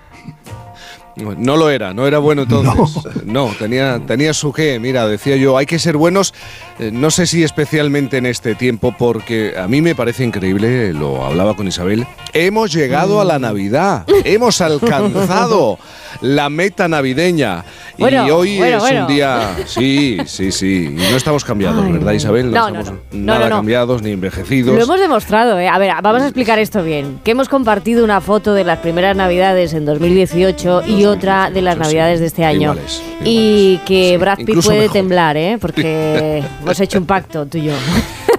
No 1.15 1.57
lo 1.57 1.69
era, 1.69 1.93
no 1.93 2.07
era 2.07 2.19
bueno 2.19 2.43
entonces. 2.43 3.03
No, 3.25 3.51
tenía, 3.59 3.99
tenía 4.05 4.33
su 4.33 4.51
qué. 4.53 4.79
Mira, 4.79 5.07
decía 5.07 5.35
yo, 5.35 5.57
hay 5.57 5.65
que 5.65 5.79
ser 5.79 5.97
buenos, 5.97 6.33
eh, 6.79 6.89
no 6.91 7.11
sé 7.11 7.27
si 7.27 7.43
especialmente 7.43 8.17
en 8.17 8.25
este 8.25 8.55
tiempo, 8.55 8.95
porque 8.97 9.53
a 9.57 9.67
mí 9.67 9.81
me 9.81 9.95
parece 9.95 10.23
increíble, 10.23 10.93
lo 10.93 11.23
hablaba 11.23 11.55
con 11.55 11.67
Isabel, 11.67 12.05
hemos 12.33 12.71
llegado 12.73 13.21
a 13.21 13.25
la 13.25 13.39
Navidad, 13.39 14.05
hemos 14.23 14.61
alcanzado 14.61 15.77
la 16.21 16.49
meta 16.49 16.87
navideña. 16.87 17.63
Bueno, 17.97 18.27
y 18.27 18.31
hoy 18.31 18.57
bueno, 18.57 18.77
es 18.77 18.83
bueno. 18.83 19.01
un 19.01 19.13
día... 19.13 19.55
Sí, 19.65 20.17
sí, 20.25 20.51
sí. 20.51 20.87
Y 20.91 21.11
no 21.11 21.17
estamos 21.17 21.43
cambiados, 21.43 21.85
Ay, 21.85 21.91
¿verdad 21.93 22.13
Isabel? 22.13 22.51
no, 22.51 22.67
estamos 22.67 22.85
no, 22.85 22.91
no. 22.91 22.99
No, 23.11 23.25
nada 23.33 23.39
no, 23.41 23.49
no. 23.49 23.55
cambiados 23.57 24.01
ni 24.01 24.11
envejecidos. 24.11 24.75
Lo 24.75 24.83
hemos 24.83 24.99
demostrado, 24.99 25.59
¿eh? 25.59 25.67
A 25.67 25.77
ver, 25.77 25.93
vamos 26.01 26.21
a 26.21 26.25
explicar 26.25 26.57
esto 26.59 26.83
bien. 26.83 27.19
Que 27.23 27.31
hemos 27.31 27.47
compartido 27.47 28.03
una 28.03 28.21
foto 28.21 28.53
de 28.53 28.63
las 28.63 28.79
primeras 28.79 29.15
navidades 29.15 29.73
en 29.73 29.85
2018 29.85 30.83
y 30.87 31.00
otra 31.05 31.49
de 31.49 31.61
las 31.61 31.77
navidades 31.77 32.19
de 32.19 32.25
este 32.27 32.43
año. 32.45 32.73
Iguales, 32.73 33.01
y 33.23 33.77
que 33.85 34.17
Brad 34.17 34.37
Pitt 34.37 34.49
incluso 34.49 34.69
puede 34.69 34.81
mejor. 34.81 34.93
temblar, 34.93 35.37
¿eh? 35.37 35.57
Porque 35.59 36.43
hemos 36.61 36.79
hecho 36.79 36.97
un 36.99 37.05
pacto 37.05 37.45
tú 37.45 37.57
y 37.57 37.65
yo. 37.65 37.73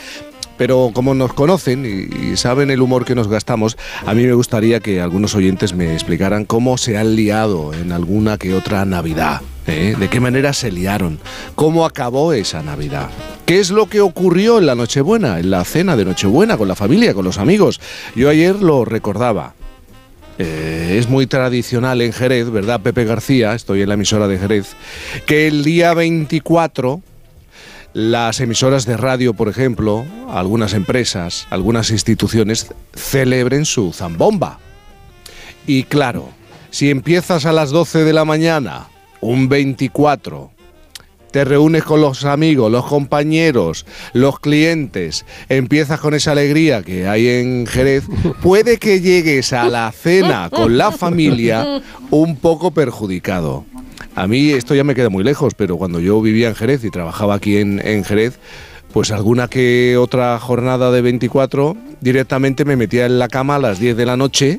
Pero 0.57 0.91
como 0.93 1.15
nos 1.15 1.33
conocen 1.33 1.85
y, 1.87 2.37
saben 2.37 2.71
el 2.71 2.81
humor 2.81 3.05
que 3.05 3.15
nos 3.15 3.29
gastamos, 3.29 3.77
a 4.05 4.15
mí 4.15 4.25
me 4.25 4.33
gustaría 4.33 4.81
que 4.81 5.01
algunos 5.01 5.35
oyentes 5.35 5.75
me 5.75 5.93
explicaran 5.93 6.45
cómo 6.45 6.79
se 6.79 6.97
han 6.97 7.17
liado 7.17 7.73
en 7.75 7.93
alguna 7.93 8.39
que 8.39 8.55
otra 8.55 8.85
Navidad. 8.85 9.43
¿eh? 9.67 9.95
¿De 9.99 10.09
qué 10.09 10.21
manera 10.21 10.53
se 10.53 10.71
liaron? 10.71 11.19
¿Cómo 11.55 11.85
acabó 11.85 12.33
esa 12.33 12.63
Navidad? 12.63 13.11
¿Qué 13.45 13.61
es 13.61 13.71
lo 13.71 13.87
que 13.87 14.01
ocurrió 14.01 14.59
en 14.59 14.67
la 14.67 14.75
Nochebuena, 14.75 15.39
en 15.39 15.51
la 15.51 15.65
cena 15.65 15.97
de 15.97 16.05
Nochebuena 16.05 16.57
con 16.57 16.69
la 16.69 16.75
familia, 16.75 17.15
con 17.15 17.25
los 17.25 17.39
amigos? 17.39 17.81
Yo 18.15 18.29
ayer 18.29 18.57
lo 18.57 18.85
recordaba. 18.85 19.55
Eh, 20.39 20.97
es 20.99 21.09
muy 21.09 21.27
tradicional 21.27 22.03
en 22.03 22.13
Jerez, 22.13 22.51
¿verdad, 22.51 22.81
Pepe 22.81 23.05
García? 23.05 23.55
Estoy 23.55 23.83
en 23.83 23.89
la 23.89 23.95
emisora 23.95 24.29
de 24.29 24.39
Jerez. 24.39 24.75
Que 25.25 25.47
el 25.47 25.65
día 25.65 25.95
24 25.95 27.01
las 27.97 28.41
emisoras 28.41 28.85
de 28.85 28.99
radio, 28.99 29.33
por 29.33 29.49
ejemplo, 29.49 30.05
algunas 30.29 30.75
empresas, 30.75 31.47
algunas 31.49 31.91
instituciones 31.91 32.67
celebren 32.95 33.65
su 33.65 33.91
zambomba. 33.95 34.59
Y 35.67 35.85
claro, 35.85 36.29
si 36.69 36.91
empiezas 36.91 37.47
a 37.47 37.53
las 37.53 37.71
12 37.71 38.05
de 38.05 38.13
la 38.13 38.27
mañana, 38.27 38.89
un 39.23 39.49
24, 39.49 40.51
te 41.31 41.47
reúnes 41.47 41.85
con 41.85 42.03
los 42.03 42.27
amigos, 42.27 42.71
los 42.71 42.85
compañeros, 42.85 43.87
los 44.13 44.41
clientes, 44.41 45.25
empiezas 45.49 45.99
con 45.99 46.13
esa 46.13 46.33
alegría 46.33 46.83
que 46.83 47.09
hay 47.09 47.29
en 47.29 47.67
Jerez, 47.67 48.05
puede 48.43 48.77
que 48.77 49.01
llegues 49.01 49.55
a 49.55 49.71
la 49.71 49.91
cena 49.91 50.51
con 50.51 50.77
la 50.77 50.93
familia 50.93 51.81
un 52.11 52.37
poco 52.37 52.73
perjudicado. 52.73 53.65
A 54.17 54.27
mí 54.27 54.51
esto 54.51 54.75
ya 54.75 54.83
me 54.83 54.95
queda 54.95 55.11
muy 55.11 55.23
lejos, 55.23 55.53
pero 55.55 55.77
cuando 55.77 56.01
yo 56.01 56.21
vivía 56.21 56.49
en 56.49 56.55
Jerez 56.55 56.83
y 56.85 56.91
trabajaba 56.91 57.35
aquí 57.35 57.59
en, 57.59 57.81
en 57.87 58.03
Jerez, 58.03 58.39
pues 58.93 59.11
alguna 59.11 59.47
que 59.49 59.97
otra 59.99 60.39
jornada 60.39 60.91
de 60.91 61.03
24 61.03 61.77
directamente 62.01 62.65
me 62.65 62.77
metía 62.77 63.05
en 63.07 63.19
la 63.19 63.29
cama 63.29 63.57
a 63.57 63.59
las 63.59 63.79
10 63.79 63.97
de 63.97 64.07
la 64.07 64.17
noche 64.17 64.59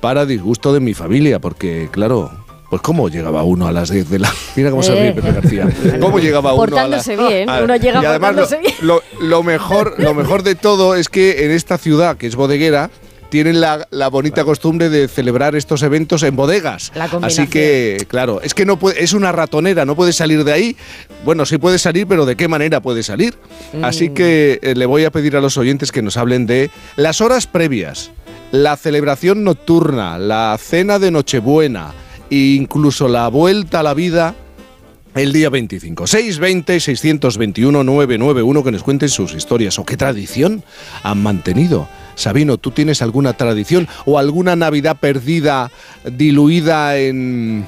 para 0.00 0.26
disgusto 0.26 0.72
de 0.72 0.80
mi 0.80 0.92
familia, 0.92 1.38
porque 1.38 1.88
claro, 1.92 2.32
pues 2.68 2.82
cómo 2.82 3.08
llegaba 3.08 3.44
uno 3.44 3.68
a 3.68 3.72
las 3.72 3.90
10 3.90 4.10
de 4.10 4.18
la... 4.18 4.32
Mira 4.56 4.70
cómo 4.70 4.82
se 4.82 4.92
ríe 4.92 5.08
Eh. 5.08 5.12
Pepe 5.12 5.32
García. 5.32 5.68
¿Cómo 6.00 6.18
llegaba 6.18 6.52
uno 6.54 6.62
a 6.76 6.88
las... 6.88 7.06
Portándose 7.06 7.16
bien, 7.16 7.48
a- 7.48 7.62
uno 7.62 7.76
llega 7.76 8.02
y 8.02 8.06
además 8.06 8.34
lo, 8.34 8.42
portándose 8.42 8.58
bien. 8.58 8.74
lo- 8.82 9.02
lo 9.20 9.42
mejor, 9.44 9.94
lo 9.98 10.14
mejor 10.14 10.42
de 10.42 10.56
todo 10.56 10.96
es 10.96 11.08
que 11.08 11.44
en 11.44 11.52
esta 11.52 11.78
ciudad, 11.78 12.16
que 12.16 12.26
es 12.26 12.34
bodeguera, 12.34 12.90
tienen 13.28 13.60
la, 13.60 13.86
la 13.90 14.08
bonita 14.08 14.44
costumbre 14.44 14.88
de 14.88 15.08
celebrar 15.08 15.56
estos 15.56 15.82
eventos 15.82 16.22
en 16.22 16.36
bodegas. 16.36 16.92
La 16.94 17.04
Así 17.22 17.46
que, 17.48 18.04
claro, 18.08 18.40
es 18.42 18.54
que 18.54 18.64
no 18.64 18.78
puede, 18.78 19.02
es 19.02 19.12
una 19.12 19.32
ratonera, 19.32 19.84
no 19.84 19.96
puede 19.96 20.12
salir 20.12 20.44
de 20.44 20.52
ahí. 20.52 20.76
Bueno, 21.24 21.46
sí 21.46 21.58
puede 21.58 21.78
salir, 21.78 22.06
pero 22.06 22.26
¿de 22.26 22.36
qué 22.36 22.48
manera 22.48 22.80
puede 22.80 23.02
salir? 23.02 23.34
Así 23.82 24.10
Mm. 24.10 24.14
que 24.14 24.58
eh, 24.62 24.74
le 24.74 24.86
voy 24.86 25.04
a 25.04 25.10
pedir 25.10 25.36
a 25.36 25.40
los 25.40 25.56
oyentes 25.56 25.92
que 25.92 26.02
nos 26.02 26.16
hablen 26.16 26.46
de 26.46 26.70
las 26.96 27.20
horas 27.20 27.46
previas, 27.46 28.10
la 28.52 28.76
celebración 28.76 29.44
nocturna, 29.44 30.18
la 30.18 30.56
cena 30.60 30.98
de 30.98 31.10
Nochebuena 31.10 31.92
e 32.30 32.36
incluso 32.56 33.08
la 33.08 33.28
vuelta 33.28 33.80
a 33.80 33.82
la 33.82 33.94
vida 33.94 34.34
el 35.14 35.32
día 35.32 35.48
25. 35.50 36.04
620-621-991 36.04 38.64
que 38.64 38.72
nos 38.72 38.82
cuenten 38.82 39.08
sus 39.08 39.34
historias 39.34 39.78
o 39.78 39.84
qué 39.84 39.96
tradición 39.96 40.62
han 41.02 41.22
mantenido. 41.22 41.88
Sabino, 42.16 42.58
¿tú 42.58 42.72
tienes 42.72 43.00
alguna 43.02 43.34
tradición 43.34 43.86
o 44.04 44.18
alguna 44.18 44.56
Navidad 44.56 44.96
perdida, 45.00 45.70
diluida 46.10 46.98
en... 46.98 47.64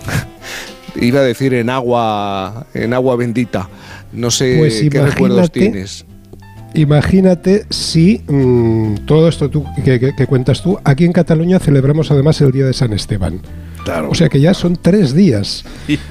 iba 1.01 1.21
a 1.21 1.23
decir 1.23 1.55
en 1.55 1.71
agua, 1.71 2.67
en 2.75 2.93
agua 2.95 3.15
bendita? 3.15 3.69
No 4.13 4.31
sé 4.33 4.57
Pues 4.59 4.81
qué 4.91 5.03
recuerdos 5.03 5.53
tienes. 5.53 6.05
Imagínate 6.75 7.65
si 7.71 8.23
mm, 8.27 9.05
todo 9.07 9.29
esto 9.29 9.49
tú, 9.49 9.65
que, 9.85 9.99
que- 9.99 10.15
que 10.15 10.27
cuentas 10.27 10.63
tú, 10.63 10.79
aquí 10.85 11.05
en 11.05 11.13
Cataluña 11.13 11.59
celebramos 11.59 12.11
además 12.11 12.41
el 12.41 12.53
día 12.53 12.67
de 12.67 12.73
San 12.75 12.93
Esteban. 12.93 13.41
Claro. 13.89 14.11
O 14.11 14.15
sea 14.15 14.29
que 14.29 14.39
ya 14.39 14.53
son 14.53 14.77
tres 14.77 15.15
días. 15.15 15.65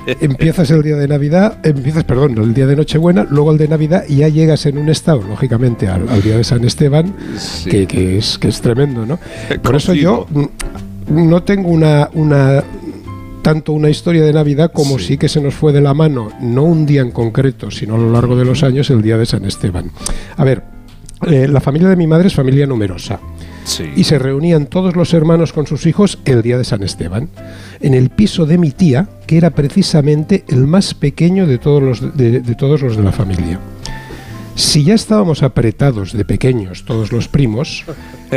Empiezas 0.07 0.71
el 0.71 0.81
día 0.81 0.95
de 0.95 1.07
Navidad, 1.07 1.59
empiezas, 1.63 2.03
perdón, 2.05 2.35
el 2.39 2.55
día 2.55 2.65
de 2.65 2.75
Nochebuena, 2.75 3.27
luego 3.29 3.51
el 3.51 3.59
de 3.59 3.67
Navidad 3.67 4.03
y 4.09 4.17
ya 4.17 4.29
llegas 4.29 4.65
en 4.65 4.79
un 4.79 4.89
estado, 4.89 5.21
lógicamente, 5.21 5.87
al, 5.87 6.09
al 6.09 6.23
día 6.23 6.37
de 6.37 6.43
San 6.43 6.63
Esteban, 6.63 7.13
que, 7.69 7.85
que 7.85 8.17
es, 8.17 8.39
que 8.39 8.47
es 8.47 8.61
tremendo, 8.61 9.05
¿no? 9.05 9.19
Por 9.61 9.75
eso 9.75 9.93
yo 9.93 10.25
mm, 10.31 11.29
no 11.29 11.43
tengo 11.43 11.69
una, 11.69 12.09
una 12.13 12.63
tanto 13.43 13.73
una 13.73 13.91
historia 13.91 14.23
de 14.23 14.33
Navidad 14.33 14.71
como 14.73 14.97
sí. 14.97 15.19
que 15.19 15.29
se 15.29 15.39
nos 15.39 15.53
fue 15.53 15.71
de 15.71 15.81
la 15.81 15.93
mano, 15.93 16.29
no 16.41 16.63
un 16.63 16.87
día 16.87 17.01
en 17.01 17.11
concreto, 17.11 17.69
sino 17.69 17.93
a 17.93 17.99
lo 17.99 18.11
largo 18.11 18.35
de 18.35 18.43
los 18.43 18.63
años, 18.63 18.89
el 18.89 19.03
día 19.03 19.19
de 19.19 19.27
San 19.27 19.45
Esteban. 19.45 19.91
A 20.35 20.43
ver, 20.43 20.63
eh, 21.25 21.47
la 21.47 21.61
familia 21.61 21.89
de 21.89 21.95
mi 21.95 22.07
madre 22.07 22.27
es 22.27 22.35
familia 22.35 22.67
numerosa. 22.67 23.19
Y 23.97 24.05
se 24.05 24.17
reunían 24.17 24.67
todos 24.67 24.95
los 24.95 25.13
hermanos 25.13 25.51
con 25.51 25.67
sus 25.67 25.85
hijos 25.87 26.19
el 26.23 26.41
día 26.41 26.57
de 26.57 26.63
San 26.63 26.83
Esteban, 26.83 27.27
en 27.81 27.95
el 27.95 28.09
piso 28.09 28.45
de 28.45 28.57
mi 28.57 28.71
tía, 28.71 29.09
que 29.25 29.37
era 29.37 29.49
precisamente 29.49 30.45
el 30.47 30.67
más 30.67 30.93
pequeño 30.93 31.45
de 31.45 31.57
todos 31.57 31.83
los 31.83 32.15
de, 32.15 32.39
de 32.39 32.55
todos 32.55 32.81
los 32.81 32.95
de 32.95 33.03
la 33.03 33.11
familia. 33.11 33.59
Si 34.57 34.83
ya 34.83 34.95
estábamos 34.95 35.43
apretados 35.43 36.13
de 36.13 36.25
pequeños 36.25 36.83
todos 36.83 37.11
los 37.11 37.27
primos, 37.27 37.85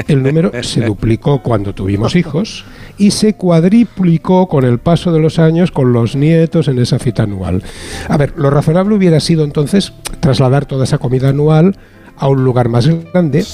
el 0.06 0.22
número 0.22 0.52
se 0.62 0.82
duplicó 0.82 1.42
cuando 1.42 1.74
tuvimos 1.74 2.14
hijos 2.14 2.66
y 2.98 3.12
se 3.12 3.34
cuadriplicó 3.34 4.46
con 4.46 4.64
el 4.64 4.78
paso 4.78 5.12
de 5.12 5.20
los 5.20 5.38
años 5.38 5.70
con 5.70 5.94
los 5.94 6.16
nietos 6.16 6.68
en 6.68 6.78
esa 6.78 6.98
cita 6.98 7.22
anual. 7.22 7.62
A 8.06 8.18
ver, 8.18 8.34
lo 8.36 8.50
razonable 8.50 8.96
hubiera 8.96 9.18
sido 9.18 9.44
entonces 9.44 9.94
trasladar 10.20 10.66
toda 10.66 10.84
esa 10.84 10.98
comida 10.98 11.30
anual 11.30 11.76
a 12.20 12.28
un 12.28 12.44
lugar 12.44 12.68
más 12.68 12.86
grande, 12.86 13.44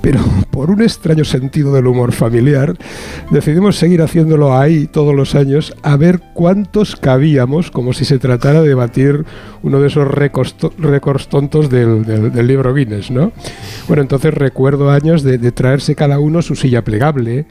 pero 0.00 0.20
por 0.50 0.70
un 0.70 0.80
extraño 0.82 1.24
sentido 1.24 1.72
del 1.74 1.86
humor 1.86 2.12
familiar 2.12 2.74
decidimos 3.30 3.76
seguir 3.76 4.00
haciéndolo 4.02 4.56
ahí 4.56 4.86
todos 4.86 5.14
los 5.14 5.34
años 5.34 5.74
a 5.82 5.96
ver 5.96 6.20
cuántos 6.34 6.96
cabíamos, 6.96 7.70
como 7.70 7.92
si 7.92 8.04
se 8.04 8.18
tratara 8.18 8.62
de 8.62 8.74
batir 8.74 9.24
uno 9.62 9.80
de 9.80 9.88
esos 9.88 10.06
récords, 10.08 10.54
to- 10.54 10.72
récords 10.78 11.28
tontos 11.28 11.68
del, 11.70 12.04
del- 12.04 12.32
del 12.32 12.46
libro 12.46 12.72
Guinness, 12.72 13.10
¿no? 13.10 13.32
Bueno, 13.88 14.02
entonces 14.02 14.32
recuerdo 14.32 14.90
años 14.90 15.22
de, 15.22 15.38
de 15.38 15.52
traerse 15.52 15.94
cada 15.94 16.18
uno 16.20 16.40
su 16.42 16.54
silla 16.54 16.82
plegable, 16.84 17.46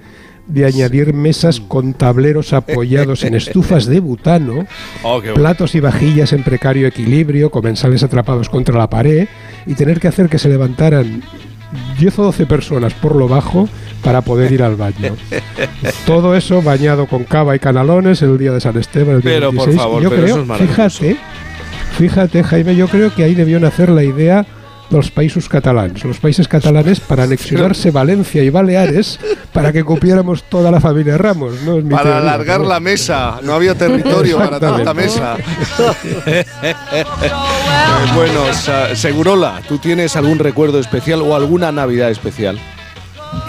de 0.48 0.66
añadir 0.66 1.14
mesas 1.14 1.60
con 1.60 1.94
tableros 1.94 2.54
apoyados 2.54 3.24
en 3.24 3.36
estufas 3.36 3.86
de 3.86 4.00
butano, 4.00 4.66
Oh, 5.04 5.20
bueno. 5.20 5.34
platos 5.36 5.76
y 5.76 5.80
vajillas 5.80 6.34
en 6.34 6.44
precario 6.44 6.88
equilibrio, 6.88 7.52
comensales 7.52 8.04
atrapados 8.04 8.50
contra 8.50 8.78
la 8.78 8.90
pared 8.90 9.28
y 9.66 9.74
tener 9.74 10.00
que 10.00 10.08
hacer 10.08 10.30
que 10.30 10.40
se 10.40 10.50
levantaran 10.50 11.22
10 12.00 12.20
o 12.20 12.24
12 12.24 12.46
personas 12.46 12.94
por 12.94 13.16
lo 13.16 13.28
bajo 13.28 13.68
para 14.02 14.22
poder 14.22 14.52
ir 14.54 14.64
al 14.64 14.76
baño. 14.78 15.16
Todo 16.06 16.36
eso 16.36 16.62
bañado 16.62 17.08
con 17.08 17.26
cava 17.26 17.56
y 17.56 17.60
canalones 17.60 18.22
el 18.22 18.38
día 18.38 18.52
de 18.54 18.62
San 18.62 18.78
Esteban. 18.78 19.18
El 19.18 19.22
día 19.22 19.32
Pero, 19.34 19.48
por 19.52 19.66
26. 19.68 19.76
favor, 19.82 20.02
yo 20.04 20.10
pero 20.10 20.22
creo, 20.22 20.34
eso 20.36 20.42
es 20.44 20.48
maravilloso. 20.48 20.76
fíjate, 21.00 21.18
fíjate, 21.98 22.44
Jaime, 22.44 22.76
yo 22.76 22.88
creo 22.88 23.14
que 23.14 23.24
ahí 23.24 23.36
debió 23.36 23.60
nacer 23.60 23.90
la 23.90 24.04
idea 24.04 24.46
de 24.90 24.98
los 24.98 25.12
países 25.12 25.50
catalanes, 25.50 26.04
los 26.04 26.20
países 26.20 26.48
catalanes 26.48 27.00
para 27.00 27.24
anexionarse 27.24 27.92
Valencia 27.92 28.44
y 28.44 28.50
Baleares 28.50 29.20
para 29.54 29.72
que 29.74 29.84
cupiéramos 29.84 30.44
toda 30.44 30.72
la 30.72 30.80
familia 30.80 31.18
Ramos. 31.18 31.62
¿no? 31.64 31.78
Es 31.78 31.84
mi 31.84 31.92
Para 31.92 32.04
teoría, 32.04 32.22
alargar 32.22 32.62
¿no? 32.62 32.68
la 32.68 32.80
mesa, 32.80 33.40
no 33.44 33.54
había 33.54 33.76
territorio 33.76 34.38
para 34.38 34.60
tanta 34.60 34.94
mesa. 34.94 35.38
Eh, 36.26 36.46
bueno, 38.16 38.42
Segurola, 38.96 39.62
¿tú 39.68 39.78
tienes 39.78 40.16
algún 40.16 40.40
recuerdo 40.40 40.80
especial 40.80 41.22
o 41.22 41.36
alguna 41.36 41.72
Navidad 41.72 42.10
especial? 42.10 42.60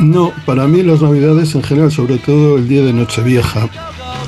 No, 0.01 0.33
para 0.45 0.67
mí 0.67 0.83
las 0.83 1.03
navidades 1.03 1.55
en 1.55 1.63
general, 1.63 1.93
sobre 1.93 2.19
todo 2.19 2.57
el 2.57 2.69
día 2.69 2.83
de 2.83 2.93
Nochevieja 2.93 3.69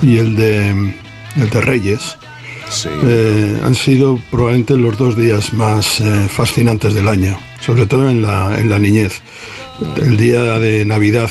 y 0.03 0.19
el 0.19 0.37
de, 0.37 0.95
el 1.37 1.51
de 1.51 1.61
Reyes, 1.61 2.17
eh, 3.03 3.61
han 3.65 3.75
sido 3.75 4.21
probablemente 4.31 4.77
los 4.77 4.97
dos 4.97 5.17
días 5.17 5.53
más 5.53 6.01
eh, 6.01 6.29
fascinantes 6.29 6.95
del 6.95 7.09
año, 7.09 7.37
sobre 7.61 7.87
todo 7.87 8.09
en 8.09 8.23
la, 8.23 8.59
en 8.59 8.71
la 8.71 8.79
niñez. 8.79 9.21
El 9.97 10.17
día 10.17 10.59
de 10.59 10.85
Navidad 10.85 11.31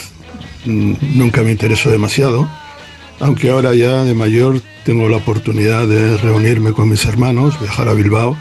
mm, 0.65 0.93
nunca 1.15 1.41
me 1.41 1.51
interesó 1.51 1.91
demasiado, 1.91 2.49
aunque 3.21 3.49
ahora 3.51 3.73
ya 3.73 4.03
de 4.03 4.13
mayor 4.13 4.61
tengo 4.83 5.07
la 5.07 5.17
oportunidad 5.17 5.87
de 5.87 6.17
reunirme 6.17 6.73
con 6.73 6.89
mis 6.89 7.05
hermanos, 7.05 7.59
viajar 7.59 7.87
a 7.87 7.93
Bilbao 7.93 8.35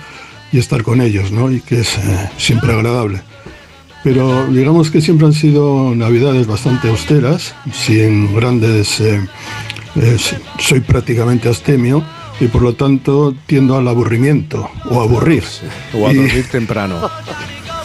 y 0.50 0.58
estar 0.58 0.82
con 0.82 1.00
ellos, 1.00 1.30
¿no? 1.30 1.52
Y 1.52 1.60
que 1.60 1.80
es 1.80 1.98
eh, 1.98 2.30
siempre 2.36 2.72
agradable. 2.72 3.22
Pero 4.02 4.46
digamos 4.48 4.90
que 4.90 5.00
siempre 5.00 5.26
han 5.26 5.34
sido 5.34 5.94
navidades 5.94 6.46
bastante 6.46 6.88
austeras, 6.88 7.54
sin 7.72 8.34
grandes... 8.34 9.02
soy 10.60 10.80
prácticamente 10.80 11.48
astemio 11.48 12.04
y 12.40 12.46
por 12.46 12.62
lo 12.62 12.74
tanto 12.74 13.34
tiendo 13.46 13.76
al 13.76 13.88
aburrimiento 13.88 14.70
o 14.90 15.00
a 15.00 15.04
aburrir. 15.04 15.44
O 15.94 16.06
a 16.06 16.12
Y- 16.12 16.16
dormir 16.16 16.46
temprano. 16.50 17.10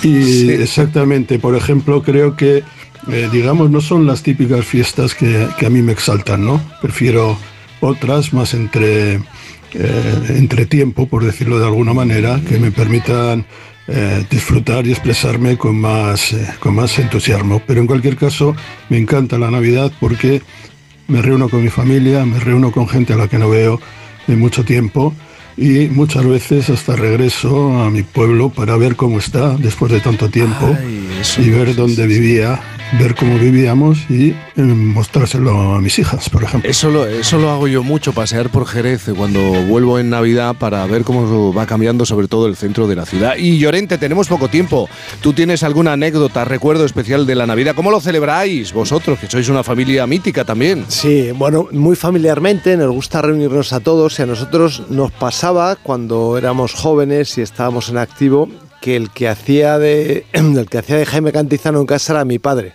y 0.03 0.49
exactamente, 0.51 1.39
por 1.39 1.55
ejemplo, 1.55 2.03
creo 2.03 2.35
que, 2.35 2.63
eh, 3.11 3.29
digamos, 3.31 3.69
no 3.69 3.81
son 3.81 4.05
las 4.05 4.21
típicas 4.23 4.65
fiestas 4.65 5.15
que, 5.15 5.47
que 5.57 5.65
a 5.65 5.69
mí 5.69 5.81
me 5.81 5.91
exaltan, 5.93 6.45
¿no? 6.45 6.61
Prefiero 6.81 7.37
otras 7.81 8.33
más 8.33 8.53
entre, 8.53 9.15
eh, 9.15 9.21
entre 10.29 10.65
tiempo, 10.65 11.07
por 11.07 11.23
decirlo 11.25 11.59
de 11.59 11.65
alguna 11.65 11.93
manera, 11.93 12.39
que 12.47 12.59
me 12.59 12.71
permitan 12.71 13.45
eh, 13.87 14.25
disfrutar 14.29 14.87
y 14.87 14.91
expresarme 14.91 15.57
con 15.57 15.75
más, 15.79 16.33
con 16.59 16.75
más 16.75 16.97
entusiasmo. 16.99 17.61
Pero 17.67 17.81
en 17.81 17.87
cualquier 17.87 18.15
caso, 18.15 18.55
me 18.89 18.97
encanta 18.97 19.37
la 19.37 19.51
Navidad 19.51 19.91
porque 19.99 20.41
me 21.09 21.21
reúno 21.21 21.49
con 21.49 21.61
mi 21.63 21.69
familia, 21.69 22.25
me 22.25 22.39
reúno 22.39 22.71
con 22.71 22.87
gente 22.87 23.11
a 23.13 23.17
la 23.17 23.27
que 23.27 23.37
no 23.37 23.49
veo 23.49 23.81
en 24.27 24.39
mucho 24.39 24.63
tiempo 24.63 25.13
y 25.55 25.87
muchas 25.87 26.25
veces 26.25 26.69
hasta 26.69 26.95
regreso 26.95 27.83
a 27.83 27.89
mi 27.89 28.03
pueblo 28.03 28.49
para 28.49 28.75
ver 28.77 28.95
cómo 28.95 29.19
está 29.19 29.55
después 29.55 29.91
de 29.91 29.99
tanto 29.99 30.29
tiempo 30.29 30.75
y 31.37 31.49
ver 31.49 31.75
dónde 31.75 32.07
vivía 32.07 32.59
ver 32.99 33.15
cómo 33.15 33.37
vivíamos 33.37 33.99
y 34.09 34.29
eh, 34.29 34.61
mostrárselo 34.61 35.73
a 35.73 35.81
mis 35.81 35.97
hijas, 35.99 36.29
por 36.29 36.43
ejemplo. 36.43 36.69
Eso 36.69 36.89
lo, 36.89 37.05
eso 37.07 37.37
lo 37.37 37.49
hago 37.49 37.67
yo 37.67 37.83
mucho, 37.83 38.13
pasear 38.13 38.49
por 38.49 38.65
Jerez 38.65 39.09
cuando 39.15 39.39
vuelvo 39.63 39.99
en 39.99 40.09
Navidad 40.09 40.55
para 40.57 40.85
ver 40.85 41.03
cómo 41.03 41.53
va 41.53 41.65
cambiando 41.65 42.05
sobre 42.05 42.27
todo 42.27 42.47
el 42.47 42.55
centro 42.55 42.87
de 42.87 42.95
la 42.95 43.05
ciudad. 43.05 43.35
Y 43.37 43.57
Llorente, 43.57 43.97
tenemos 43.97 44.27
poco 44.27 44.47
tiempo. 44.47 44.89
¿Tú 45.21 45.33
tienes 45.33 45.63
alguna 45.63 45.93
anécdota, 45.93 46.45
recuerdo 46.45 46.85
especial 46.85 47.25
de 47.25 47.35
la 47.35 47.47
Navidad? 47.47 47.75
¿Cómo 47.75 47.91
lo 47.91 47.99
celebráis 47.99 48.73
vosotros, 48.73 49.19
que 49.19 49.27
sois 49.27 49.49
una 49.49 49.63
familia 49.63 50.05
mítica 50.07 50.45
también? 50.45 50.85
Sí, 50.87 51.31
bueno, 51.31 51.67
muy 51.71 51.95
familiarmente, 51.95 52.77
nos 52.77 52.91
gusta 52.91 53.21
reunirnos 53.21 53.73
a 53.73 53.79
todos 53.79 54.19
y 54.19 54.23
a 54.23 54.25
nosotros 54.25 54.83
nos 54.89 55.11
pasaba 55.11 55.75
cuando 55.75 56.37
éramos 56.37 56.73
jóvenes 56.73 57.37
y 57.37 57.41
estábamos 57.41 57.89
en 57.89 57.97
activo 57.97 58.49
que 58.81 58.97
el 58.97 59.11
que 59.11 59.29
hacía 59.29 59.79
de 59.79 60.25
el 60.33 60.67
que 60.69 60.77
hacía 60.77 60.97
de 60.97 61.05
Jaime 61.05 61.31
Cantizano 61.31 61.79
en 61.79 61.85
casa 61.85 62.13
era 62.13 62.25
mi 62.25 62.37
padre, 62.37 62.73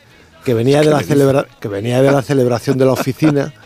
que 0.49 0.55
venía 0.55 0.81
de 0.81 0.87
la 0.87 1.01
celebra, 1.01 1.45
que 1.61 1.69
venía 1.69 2.01
de 2.01 2.11
la 2.11 2.23
celebración 2.23 2.79
de 2.79 2.87
la 2.87 2.93
oficina. 2.93 3.53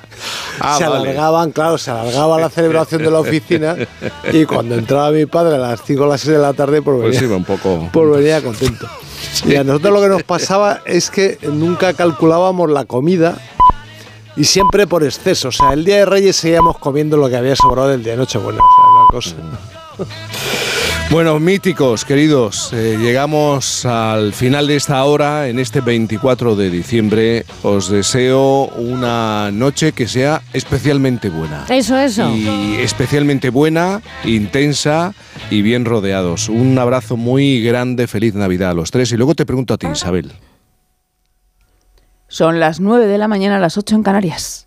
Ah, 0.61 0.77
se 0.79 0.87
vale. 0.87 1.09
alargaban, 1.11 1.51
claro, 1.53 1.79
se 1.79 1.91
alargaba 1.91 2.39
la 2.39 2.51
celebración 2.51 3.03
de 3.03 3.11
la 3.11 3.21
oficina 3.21 3.75
y 4.31 4.45
cuando 4.45 4.75
entraba 4.75 5.11
mi 5.11 5.25
padre 5.27 5.57
a 5.57 5.59
las 5.59 5.83
5 5.83 6.05
o 6.05 6.07
las 6.07 6.21
6 6.21 6.35
de 6.35 6.39
la 6.39 6.53
tarde, 6.53 6.83
pues 6.83 7.01
Pues 7.01 7.21
venía, 7.21 7.37
un 7.37 7.45
poco... 7.45 7.89
pues 7.93 8.11
venía 8.11 8.43
contento. 8.43 8.87
Y 9.47 9.57
a 9.57 9.65
nosotros 9.65 9.95
lo 9.95 10.01
que 10.03 10.09
nos 10.09 10.23
pasaba 10.23 10.83
es 10.85 11.11
que 11.11 11.39
nunca 11.43 11.95
calculábamos 11.95 12.71
la 12.71 12.85
comida 12.85 13.39
y 14.37 14.45
siempre 14.45 14.87
por 14.87 15.03
exceso. 15.03 15.49
O 15.49 15.53
sea, 15.53 15.73
el 15.73 15.85
día 15.85 15.97
de 15.97 16.05
Reyes 16.05 16.37
seguíamos 16.37 16.79
comiendo 16.79 17.17
lo 17.17 17.29
que 17.29 17.37
había 17.37 17.57
sobrado 17.57 17.89
del 17.89 18.05
día 18.05 18.13
de 18.13 18.19
Nochebuena. 18.19 18.61
O 18.61 19.23
sea, 19.23 19.37
una 19.37 20.07
cosa. 20.07 20.72
Bueno, 21.13 21.39
míticos, 21.39 22.07
queridos, 22.07 22.73
eh, 22.73 22.97
llegamos 22.99 23.85
al 23.85 24.33
final 24.33 24.67
de 24.67 24.77
esta 24.77 25.05
hora, 25.05 25.47
en 25.47 25.59
este 25.59 25.83
24 25.83 26.57
de 26.57 26.71
diciembre. 26.71 27.45
Os 27.63 27.91
deseo 27.91 28.69
una 28.79 29.51
noche 29.53 29.93
que 29.93 30.09
sea 30.09 30.41
especialmente 30.55 31.29
buena. 31.29 31.67
Eso, 31.69 31.99
eso. 31.99 32.35
Y 32.35 32.77
especialmente 32.77 33.51
buena, 33.51 34.01
intensa 34.25 35.13
y 35.51 35.61
bien 35.61 35.85
rodeados. 35.85 36.49
Un 36.49 36.79
abrazo 36.79 37.19
muy 37.19 37.63
grande, 37.63 38.07
feliz 38.07 38.35
Navidad 38.35 38.71
a 38.71 38.75
los 38.75 38.91
tres. 38.91 39.13
Y 39.13 39.19
luego 39.19 39.35
te 39.35 39.45
pregunto 39.45 39.75
a 39.75 39.77
ti, 39.77 39.89
Isabel. 39.89 40.33
Son 42.27 42.59
las 42.59 42.81
9 42.81 43.07
de 43.07 43.19
la 43.19 43.29
mañana, 43.29 43.59
las 43.59 43.77
8 43.77 43.97
en 43.97 44.03
Canarias. 44.03 44.67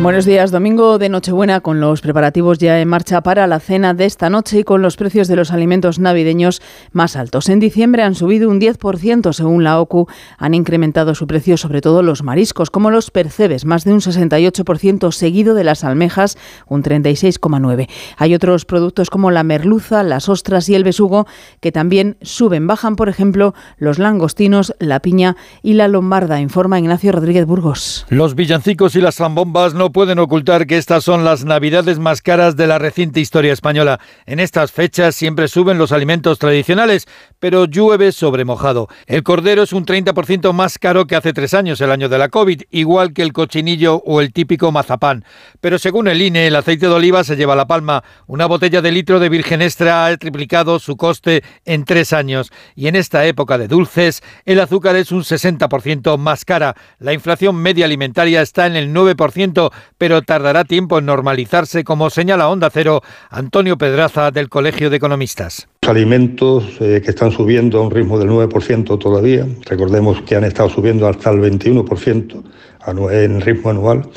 Buenos 0.00 0.26
días, 0.26 0.50
domingo 0.50 0.98
de 0.98 1.08
Nochebuena 1.08 1.60
con 1.60 1.80
los 1.80 2.02
preparativos 2.02 2.58
ya 2.58 2.78
en 2.78 2.88
marcha 2.88 3.22
para 3.22 3.46
la 3.46 3.58
cena 3.58 3.94
de 3.94 4.04
esta 4.04 4.28
noche 4.28 4.58
y 4.58 4.64
con 4.64 4.82
los 4.82 4.96
precios 4.96 5.28
de 5.28 5.36
los 5.36 5.50
alimentos 5.50 5.98
navideños 5.98 6.60
más 6.92 7.16
altos. 7.16 7.48
En 7.48 7.58
diciembre 7.58 8.02
han 8.02 8.14
subido 8.14 8.50
un 8.50 8.60
10% 8.60 9.32
según 9.32 9.64
la 9.64 9.80
OCU, 9.80 10.06
han 10.36 10.52
incrementado 10.52 11.14
su 11.14 11.26
precio 11.26 11.56
sobre 11.56 11.80
todo 11.80 12.02
los 12.02 12.22
mariscos 12.22 12.70
como 12.70 12.90
los 12.90 13.10
percebes, 13.10 13.64
más 13.64 13.84
de 13.84 13.94
un 13.94 14.00
68% 14.00 15.10
seguido 15.10 15.54
de 15.54 15.64
las 15.64 15.84
almejas, 15.84 16.36
un 16.66 16.82
36,9%. 16.82 17.88
Hay 18.18 18.34
otros 18.34 18.66
productos 18.66 19.08
como 19.08 19.30
la 19.30 19.42
merluza, 19.42 20.02
las 20.02 20.28
ostras 20.28 20.68
y 20.68 20.74
el 20.74 20.84
besugo 20.84 21.26
que 21.60 21.72
también 21.72 22.18
suben. 22.20 22.66
Bajan, 22.66 22.96
por 22.96 23.08
ejemplo, 23.08 23.54
los 23.78 23.98
langostinos, 23.98 24.74
la 24.80 25.00
piña 25.00 25.36
y 25.62 25.74
la 25.74 25.88
lombarda, 25.88 26.40
informa 26.40 26.78
Ignacio 26.78 27.12
Rodríguez 27.12 27.46
Burgos. 27.46 28.04
Los 28.10 28.34
villancicos 28.34 28.96
y 28.96 29.00
las 29.00 29.16
zambombas 29.16 29.72
no 29.72 29.83
pueden 29.90 30.18
ocultar 30.18 30.66
que 30.66 30.76
estas 30.76 31.04
son 31.04 31.24
las 31.24 31.44
navidades 31.44 31.98
más 31.98 32.22
caras 32.22 32.56
de 32.56 32.66
la 32.66 32.78
reciente 32.78 33.20
historia 33.20 33.52
española. 33.52 34.00
En 34.26 34.40
estas 34.40 34.72
fechas 34.72 35.14
siempre 35.14 35.48
suben 35.48 35.78
los 35.78 35.92
alimentos 35.92 36.38
tradicionales, 36.38 37.06
pero 37.38 37.66
llueve 37.66 38.12
sobre 38.12 38.44
mojado. 38.44 38.88
El 39.06 39.22
cordero 39.22 39.62
es 39.62 39.72
un 39.72 39.86
30% 39.86 40.52
más 40.52 40.78
caro 40.78 41.06
que 41.06 41.16
hace 41.16 41.32
tres 41.32 41.54
años, 41.54 41.80
el 41.80 41.90
año 41.90 42.08
de 42.08 42.18
la 42.18 42.28
COVID, 42.28 42.62
igual 42.70 43.12
que 43.12 43.22
el 43.22 43.32
cochinillo 43.32 44.02
o 44.04 44.20
el 44.20 44.32
típico 44.32 44.72
mazapán. 44.72 45.24
Pero 45.60 45.78
según 45.78 46.08
el 46.08 46.22
INE, 46.22 46.46
el 46.46 46.56
aceite 46.56 46.86
de 46.86 46.92
oliva 46.92 47.24
se 47.24 47.36
lleva 47.36 47.56
la 47.56 47.66
palma. 47.66 48.04
Una 48.26 48.46
botella 48.46 48.82
de 48.82 48.92
litro 48.92 49.20
de 49.20 49.28
virgen 49.28 49.62
extra 49.62 50.06
ha 50.06 50.16
triplicado 50.16 50.78
su 50.78 50.96
coste 50.96 51.42
en 51.64 51.84
tres 51.84 52.12
años. 52.12 52.52
Y 52.74 52.88
en 52.88 52.96
esta 52.96 53.24
época 53.26 53.58
de 53.58 53.68
dulces, 53.68 54.22
el 54.44 54.60
azúcar 54.60 54.96
es 54.96 55.12
un 55.12 55.22
60% 55.22 56.16
más 56.18 56.44
cara. 56.44 56.74
La 56.98 57.12
inflación 57.12 57.56
media 57.56 57.84
alimentaria 57.84 58.42
está 58.42 58.66
en 58.66 58.76
el 58.76 58.92
9%, 58.92 59.72
pero 59.98 60.22
tardará 60.22 60.64
tiempo 60.64 60.98
en 60.98 61.06
normalizarse, 61.06 61.84
como 61.84 62.10
señala 62.10 62.48
Onda 62.48 62.70
Cero 62.70 63.02
Antonio 63.30 63.76
Pedraza 63.78 64.30
del 64.30 64.48
Colegio 64.48 64.90
de 64.90 64.96
Economistas. 64.96 65.68
Los 65.82 65.90
alimentos 65.90 66.64
eh, 66.80 67.00
que 67.04 67.10
están 67.10 67.30
subiendo 67.30 67.78
a 67.78 67.82
un 67.82 67.90
ritmo 67.90 68.18
del 68.18 68.28
9% 68.30 68.98
todavía, 68.98 69.46
recordemos 69.66 70.20
que 70.22 70.36
han 70.36 70.44
estado 70.44 70.68
subiendo 70.70 71.06
hasta 71.08 71.30
el 71.30 71.40
21% 71.40 72.42
anu- 72.86 73.10
en 73.12 73.40
ritmo 73.40 73.70
anual, 73.70 74.08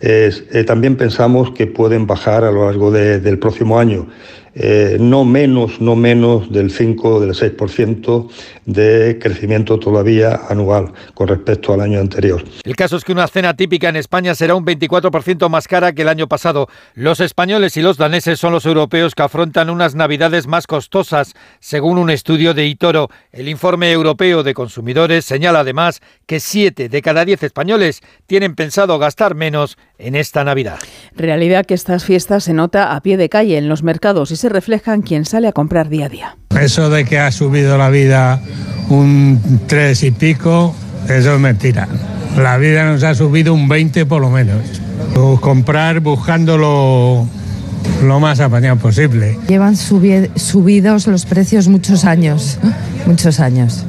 eh, 0.00 0.30
también 0.66 0.96
pensamos 0.96 1.50
que 1.52 1.66
pueden 1.66 2.06
bajar 2.06 2.44
a 2.44 2.50
lo 2.50 2.66
largo 2.66 2.90
de- 2.90 3.20
del 3.20 3.38
próximo 3.38 3.78
año. 3.78 4.06
Eh, 4.54 4.96
no 4.98 5.24
menos, 5.24 5.80
no 5.80 5.96
menos 5.96 6.50
del 6.52 6.70
5 6.70 7.20
del 7.20 7.30
6% 7.30 8.28
de 8.66 9.18
crecimiento 9.20 9.78
todavía 9.78 10.40
anual 10.48 10.92
con 11.14 11.28
respecto 11.28 11.72
al 11.72 11.80
año 11.80 12.00
anterior. 12.00 12.44
El 12.64 12.76
caso 12.76 12.96
es 12.96 13.04
que 13.04 13.12
una 13.12 13.28
cena 13.28 13.54
típica 13.54 13.88
en 13.88 13.96
España 13.96 14.34
será 14.34 14.54
un 14.54 14.64
24% 14.64 15.48
más 15.48 15.68
cara 15.68 15.92
que 15.92 16.02
el 16.02 16.08
año 16.08 16.28
pasado. 16.28 16.68
Los 16.94 17.20
españoles 17.20 17.76
y 17.76 17.82
los 17.82 17.96
daneses 17.96 18.38
son 18.38 18.52
los 18.52 18.66
europeos 18.66 19.14
que 19.14 19.22
afrontan 19.22 19.70
unas 19.70 19.94
navidades 19.94 20.46
más 20.46 20.66
costosas, 20.66 21.34
según 21.60 21.98
un 21.98 22.10
estudio 22.10 22.54
de 22.54 22.66
Itoro. 22.66 23.08
El 23.32 23.48
informe 23.48 23.90
europeo 23.92 24.42
de 24.42 24.54
consumidores 24.54 25.24
señala 25.24 25.60
además 25.60 26.00
que 26.26 26.40
7 26.40 26.88
de 26.88 27.02
cada 27.02 27.24
10 27.24 27.44
españoles 27.44 28.00
tienen 28.26 28.54
pensado 28.54 28.98
gastar 28.98 29.34
menos 29.34 29.78
en 30.00 30.14
esta 30.16 30.44
Navidad. 30.44 30.78
Realidad 31.16 31.66
que 31.66 31.74
estas 31.74 32.04
fiestas 32.04 32.44
se 32.44 32.52
nota 32.52 32.94
a 32.94 33.00
pie 33.02 33.16
de 33.16 33.28
calle 33.28 33.58
en 33.58 33.68
los 33.68 33.82
mercados 33.82 34.30
y 34.30 34.36
se 34.36 34.48
refleja 34.48 34.94
en 34.94 35.02
quien 35.02 35.24
sale 35.24 35.48
a 35.48 35.52
comprar 35.52 35.88
día 35.88 36.06
a 36.06 36.08
día. 36.08 36.36
Eso 36.60 36.90
de 36.90 37.04
que 37.04 37.18
ha 37.18 37.30
subido 37.32 37.78
la 37.78 37.88
vida 37.90 38.40
un 38.88 39.60
3 39.66 40.02
y 40.04 40.10
pico, 40.10 40.74
eso 41.08 41.34
es 41.34 41.40
mentira. 41.40 41.88
La 42.36 42.56
vida 42.58 42.84
nos 42.84 43.02
ha 43.02 43.14
subido 43.14 43.54
un 43.54 43.68
20 43.68 44.06
por 44.06 44.20
lo 44.20 44.30
menos. 44.30 44.62
O 45.16 45.40
comprar 45.40 46.00
buscando 46.00 46.56
lo, 46.58 47.26
más 48.20 48.40
apañado 48.40 48.76
posible. 48.76 49.36
Llevan 49.48 49.74
subi- 49.74 50.30
subidos 50.36 51.06
los 51.06 51.26
precios 51.26 51.68
muchos 51.68 52.04
años, 52.04 52.58
muchos 53.06 53.40
años. 53.40 53.84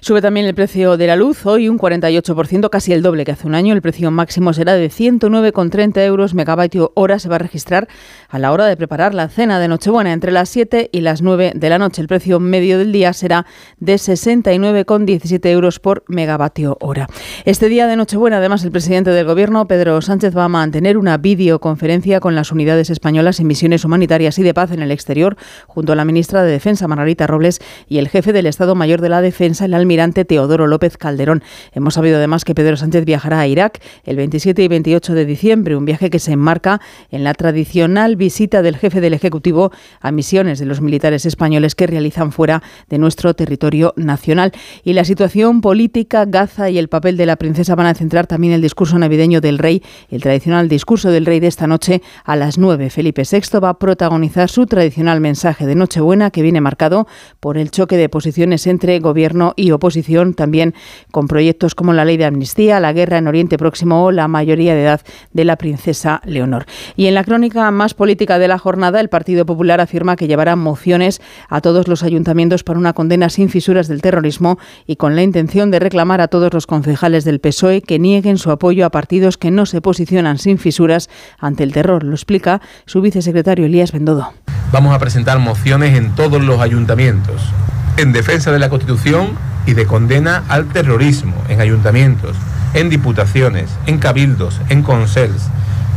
Sube 0.00 0.22
también 0.22 0.46
el 0.46 0.54
precio 0.54 0.96
de 0.96 1.06
la 1.08 1.16
luz, 1.16 1.44
hoy 1.44 1.68
un 1.68 1.76
48%, 1.78 2.70
casi 2.70 2.92
el 2.92 3.02
doble 3.02 3.24
que 3.24 3.32
hace 3.32 3.46
un 3.46 3.54
año. 3.56 3.74
El 3.74 3.82
precio 3.82 4.10
máximo 4.12 4.52
será 4.52 4.74
de 4.74 4.90
109,30 4.90 6.00
euros 6.04 6.34
megavatio 6.34 6.92
hora. 6.94 7.18
Se 7.18 7.28
va 7.28 7.34
a 7.36 7.40
registrar 7.40 7.88
a 8.28 8.38
la 8.38 8.52
hora 8.52 8.66
de 8.66 8.76
preparar 8.76 9.12
la 9.12 9.28
cena 9.28 9.58
de 9.58 9.66
Nochebuena 9.66 10.12
entre 10.12 10.30
las 10.30 10.50
7 10.50 10.90
y 10.92 11.00
las 11.00 11.20
9 11.20 11.52
de 11.56 11.68
la 11.68 11.78
noche. 11.78 12.00
El 12.00 12.06
precio 12.06 12.38
medio 12.38 12.78
del 12.78 12.92
día 12.92 13.12
será 13.12 13.44
de 13.78 13.94
69,17 13.94 15.46
euros 15.48 15.80
por 15.80 16.04
megavatio 16.06 16.76
hora. 16.80 17.08
Este 17.44 17.68
día 17.68 17.88
de 17.88 17.96
Nochebuena, 17.96 18.38
además, 18.38 18.62
el 18.64 18.70
presidente 18.70 19.10
del 19.10 19.26
Gobierno, 19.26 19.66
Pedro 19.66 20.00
Sánchez, 20.00 20.36
va 20.36 20.44
a 20.44 20.48
mantener 20.48 20.96
una 20.96 21.16
videoconferencia 21.18 22.20
con 22.20 22.36
las 22.36 22.52
unidades 22.52 22.90
españolas 22.90 23.40
en 23.40 23.48
misiones 23.48 23.84
humanitarias 23.84 24.38
y 24.38 24.44
de 24.44 24.54
paz 24.54 24.70
en 24.70 24.82
el 24.82 24.92
exterior, 24.92 25.36
junto 25.66 25.92
a 25.92 25.96
la 25.96 26.04
ministra 26.04 26.44
de 26.44 26.52
Defensa, 26.52 26.86
Margarita 26.86 27.26
Robles, 27.26 27.58
y 27.88 27.98
el 27.98 28.08
jefe 28.08 28.32
del 28.32 28.46
Estado 28.46 28.76
Mayor 28.76 29.00
de 29.00 29.08
la 29.08 29.20
Defensa, 29.20 29.64
el 29.64 29.74
almirante 29.88 30.26
Teodoro 30.26 30.66
López 30.66 30.98
Calderón. 30.98 31.42
Hemos 31.72 31.94
sabido 31.94 32.18
además 32.18 32.44
que 32.44 32.54
Pedro 32.54 32.76
Sánchez 32.76 33.06
viajará 33.06 33.40
a 33.40 33.46
Irak 33.46 33.80
el 34.04 34.16
27 34.16 34.62
y 34.62 34.68
28 34.68 35.14
de 35.14 35.24
diciembre, 35.24 35.76
un 35.76 35.86
viaje 35.86 36.10
que 36.10 36.18
se 36.18 36.32
enmarca 36.32 36.82
en 37.10 37.24
la 37.24 37.32
tradicional 37.32 38.16
visita 38.16 38.60
del 38.60 38.76
jefe 38.76 39.00
del 39.00 39.14
Ejecutivo 39.14 39.72
a 40.02 40.12
misiones 40.12 40.58
de 40.58 40.66
los 40.66 40.82
militares 40.82 41.24
españoles 41.24 41.74
que 41.74 41.86
realizan 41.86 42.32
fuera 42.32 42.62
de 42.90 42.98
nuestro 42.98 43.32
territorio 43.32 43.94
nacional. 43.96 44.52
Y 44.84 44.92
la 44.92 45.06
situación 45.06 45.62
política, 45.62 46.26
Gaza 46.26 46.68
y 46.68 46.76
el 46.76 46.88
papel 46.88 47.16
de 47.16 47.24
la 47.24 47.36
princesa 47.36 47.74
van 47.74 47.86
a 47.86 47.94
centrar 47.94 48.26
también 48.26 48.52
el 48.52 48.60
discurso 48.60 48.98
navideño 48.98 49.40
del 49.40 49.56
rey, 49.56 49.82
el 50.10 50.20
tradicional 50.20 50.68
discurso 50.68 51.10
del 51.10 51.24
rey 51.24 51.40
de 51.40 51.46
esta 51.46 51.66
noche 51.66 52.02
a 52.24 52.36
las 52.36 52.58
9. 52.58 52.90
Felipe 52.90 53.22
VI 53.22 53.58
va 53.58 53.70
a 53.70 53.78
protagonizar 53.78 54.50
su 54.50 54.66
tradicional 54.66 55.22
mensaje 55.22 55.64
de 55.64 55.74
Nochebuena 55.74 56.30
que 56.30 56.42
viene 56.42 56.60
marcado 56.60 57.06
por 57.40 57.56
el 57.56 57.70
choque 57.70 57.96
de 57.96 58.10
posiciones 58.10 58.66
entre 58.66 58.98
gobierno 58.98 59.54
y 59.56 59.70
oposición 59.70 59.77
oposición, 59.78 60.34
también 60.34 60.74
con 61.10 61.26
proyectos 61.26 61.74
como 61.74 61.92
la 61.92 62.04
ley 62.04 62.16
de 62.16 62.26
amnistía, 62.26 62.78
la 62.78 62.92
guerra 62.92 63.18
en 63.18 63.26
Oriente 63.26 63.56
Próximo 63.56 64.04
o 64.04 64.12
la 64.12 64.28
mayoría 64.28 64.74
de 64.74 64.82
edad 64.82 65.00
de 65.32 65.44
la 65.44 65.56
princesa 65.56 66.20
Leonor. 66.24 66.66
Y 66.96 67.06
en 67.06 67.14
la 67.14 67.24
crónica 67.24 67.70
más 67.70 67.94
política 67.94 68.38
de 68.38 68.48
la 68.48 68.58
jornada, 68.58 69.00
el 69.00 69.08
Partido 69.08 69.46
Popular 69.46 69.80
afirma 69.80 70.16
que 70.16 70.26
llevará 70.28 70.56
mociones 70.56 71.20
a 71.48 71.60
todos 71.60 71.88
los 71.88 72.02
ayuntamientos 72.02 72.64
para 72.64 72.78
una 72.78 72.92
condena 72.92 73.30
sin 73.30 73.48
fisuras 73.48 73.88
del 73.88 74.02
terrorismo 74.02 74.58
y 74.86 74.96
con 74.96 75.16
la 75.16 75.22
intención 75.22 75.70
de 75.70 75.78
reclamar 75.78 76.20
a 76.20 76.28
todos 76.28 76.52
los 76.52 76.66
concejales 76.66 77.24
del 77.24 77.40
PSOE 77.40 77.82
que 77.82 77.98
nieguen 77.98 78.38
su 78.38 78.50
apoyo 78.50 78.84
a 78.84 78.90
partidos 78.90 79.38
que 79.38 79.50
no 79.50 79.66
se 79.66 79.80
posicionan 79.80 80.38
sin 80.38 80.58
fisuras 80.58 81.08
ante 81.38 81.64
el 81.64 81.72
terror. 81.72 82.04
Lo 82.04 82.14
explica 82.14 82.60
su 82.86 83.00
vicesecretario 83.00 83.66
Elías 83.66 83.92
Bendodo. 83.92 84.32
Vamos 84.72 84.94
a 84.94 84.98
presentar 84.98 85.38
mociones 85.38 85.96
en 85.96 86.14
todos 86.14 86.42
los 86.42 86.60
ayuntamientos 86.60 87.52
en 87.96 88.12
defensa 88.12 88.52
de 88.52 88.58
la 88.58 88.68
Constitución 88.68 89.30
y 89.68 89.74
de 89.74 89.84
condena 89.84 90.44
al 90.48 90.64
terrorismo 90.64 91.34
en 91.50 91.60
ayuntamientos, 91.60 92.34
en 92.72 92.88
diputaciones, 92.88 93.68
en 93.84 93.98
cabildos, 93.98 94.62
en 94.70 94.82
consels, 94.82 95.42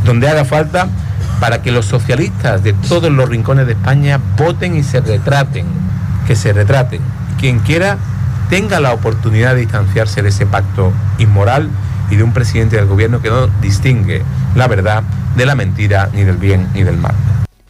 donde 0.04 0.28
haga 0.28 0.44
falta 0.44 0.88
para 1.40 1.62
que 1.62 1.72
los 1.72 1.86
socialistas 1.86 2.62
de 2.62 2.74
todos 2.74 3.10
los 3.10 3.30
rincones 3.30 3.66
de 3.66 3.72
España 3.72 4.20
voten 4.36 4.76
y 4.76 4.82
se 4.82 5.00
retraten, 5.00 5.64
que 6.26 6.36
se 6.36 6.52
retraten. 6.52 7.00
Quien 7.40 7.60
quiera 7.60 7.96
tenga 8.50 8.78
la 8.78 8.92
oportunidad 8.92 9.54
de 9.54 9.60
distanciarse 9.60 10.20
de 10.20 10.28
ese 10.28 10.44
pacto 10.44 10.92
inmoral 11.16 11.70
y 12.10 12.16
de 12.16 12.24
un 12.24 12.34
presidente 12.34 12.76
del 12.76 12.84
gobierno 12.84 13.22
que 13.22 13.30
no 13.30 13.46
distingue 13.62 14.22
la 14.54 14.68
verdad 14.68 15.02
de 15.34 15.46
la 15.46 15.54
mentira, 15.54 16.10
ni 16.12 16.24
del 16.24 16.36
bien 16.36 16.68
ni 16.74 16.82
del 16.82 16.98
mal. 16.98 17.14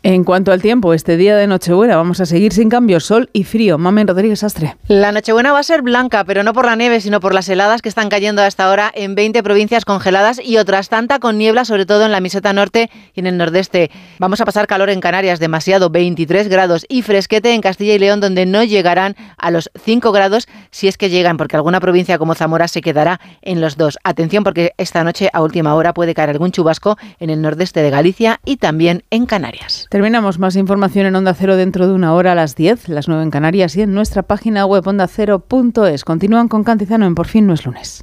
En 0.05 0.25
cuanto 0.25 0.51
al 0.51 0.61
tiempo, 0.61 0.95
este 0.95 1.17
día 1.17 1.37
de 1.37 1.47
Nochebuena 1.47 1.95
vamos 1.95 2.21
a 2.21 2.27
seguir 2.27 2.53
sin 2.53 2.69
cambio, 2.69 2.99
sol 2.99 3.31
y 3.33 3.45
frío. 3.45 3.79
Mamen 3.79 4.09
Rodríguez 4.09 4.43
Astre. 4.43 4.77
La 4.89 5.13
Nochebuena 5.13 5.53
va 5.53 5.61
a 5.61 5.63
ser 5.63 5.83
blanca, 5.83 6.25
pero 6.25 6.43
no 6.43 6.53
por 6.53 6.67
la 6.67 6.75
nieve, 6.75 7.01
sino 7.01 7.21
por 7.21 7.33
las 7.33 7.49
heladas 7.49 7.83
que 7.83 7.89
están 7.89 8.09
cayendo 8.09 8.43
hasta 8.43 8.65
ahora 8.65 8.91
en 8.93 9.15
20 9.15 9.41
provincias 9.45 9.85
congeladas 9.85 10.41
y 10.45 10.57
otras 10.57 10.89
tantas 10.89 11.21
con 11.21 11.39
niebla, 11.39 11.65
sobre 11.65 11.87
todo 11.87 12.05
en 12.05 12.11
la 12.11 12.19
miseta 12.19 12.53
norte 12.53 12.91
y 13.15 13.21
en 13.21 13.29
el 13.29 13.37
nordeste. 13.39 13.93
Vamos 14.19 14.41
a 14.41 14.45
pasar 14.45 14.67
calor 14.67 14.91
en 14.91 15.01
Canarias, 15.01 15.39
demasiado 15.39 15.89
23 15.89 16.49
grados 16.49 16.85
y 16.89 17.03
fresquete 17.03 17.55
en 17.55 17.61
Castilla 17.61 17.95
y 17.95 18.01
León, 18.01 18.19
donde 18.19 18.45
no 18.45 18.65
llegarán 18.65 19.15
a 19.37 19.53
los 19.53 19.71
5 19.85 20.11
grados 20.11 20.49
si 20.73 20.89
es 20.89 20.99
que 20.99 21.11
llegan, 21.11 21.37
porque 21.37 21.55
alguna 21.55 21.79
provincia 21.79 22.19
como 22.19 22.35
Zamora 22.35 22.67
se 22.67 22.81
quedará 22.81 23.21
en 23.41 23.61
los 23.61 23.77
dos. 23.77 24.01
Atención, 24.03 24.43
porque 24.43 24.73
esta 24.79 25.05
noche 25.05 25.31
a 25.33 25.43
última 25.43 25.77
hora 25.77 25.95
puede 25.95 26.13
caer 26.13 26.31
algún 26.31 26.51
chubasco 26.51 26.99
en 27.21 27.31
el 27.31 27.41
nordeste 27.41 27.83
de 27.83 27.91
Galicia 27.91 28.41
y 28.45 28.57
también 28.57 29.05
en 29.11 29.27
Canarias. 29.27 29.87
Terminamos 29.93 30.39
más 30.39 30.57
información 30.57 31.05
en 31.05 31.17
Onda 31.17 31.35
Cero 31.35 31.55
dentro 31.55 31.87
de 31.87 31.93
una 31.93 32.15
hora 32.15 32.33
a 32.33 32.35
las 32.35 32.57
10, 32.57 32.89
las 32.89 33.09
9 33.09 33.25
en 33.25 33.31
Canarias 33.31 33.77
y 33.77 33.83
en 33.83 33.93
nuestra 33.93 34.23
página 34.23 34.65
web 34.65 34.89
ondacero.es. 34.89 36.05
Continúan 36.07 36.49
con 36.49 36.65
Cantizano 36.65 37.05
en 37.05 37.15
Por 37.15 37.27
fin 37.27 37.47
no 37.47 37.53
es 37.53 37.67
lunes. 37.67 38.03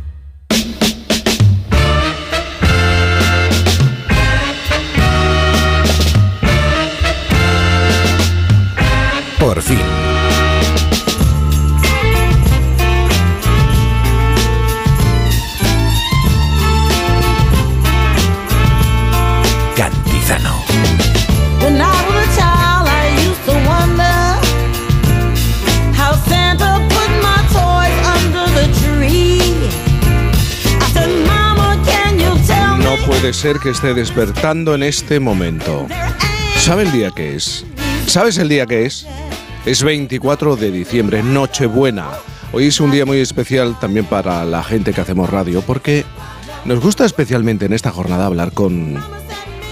You 32.19 32.37
tell 32.45 32.77
me? 32.77 32.83
No 32.83 32.95
puede 33.07 33.33
ser 33.33 33.57
que 33.57 33.71
esté 33.71 33.95
despertando 33.95 34.75
en 34.75 34.83
este 34.83 35.19
momento. 35.19 35.87
¿Sabe 36.57 36.83
el 36.83 36.91
día 36.91 37.09
que 37.09 37.35
es? 37.35 37.65
¿Sabes 38.05 38.37
el 38.37 38.49
día 38.49 38.65
que 38.65 38.85
es? 38.85 39.07
Es 39.63 39.83
24 39.83 40.55
de 40.55 40.71
diciembre, 40.71 41.21
Nochebuena. 41.21 42.09
Hoy 42.51 42.65
es 42.65 42.79
un 42.79 42.89
día 42.89 43.05
muy 43.05 43.19
especial 43.19 43.79
también 43.79 44.05
para 44.05 44.43
la 44.43 44.63
gente 44.63 44.91
que 44.91 45.01
hacemos 45.01 45.29
radio 45.29 45.61
porque 45.61 46.03
nos 46.65 46.79
gusta 46.79 47.05
especialmente 47.05 47.67
en 47.67 47.73
esta 47.73 47.91
jornada 47.91 48.25
hablar 48.25 48.53
con 48.53 48.97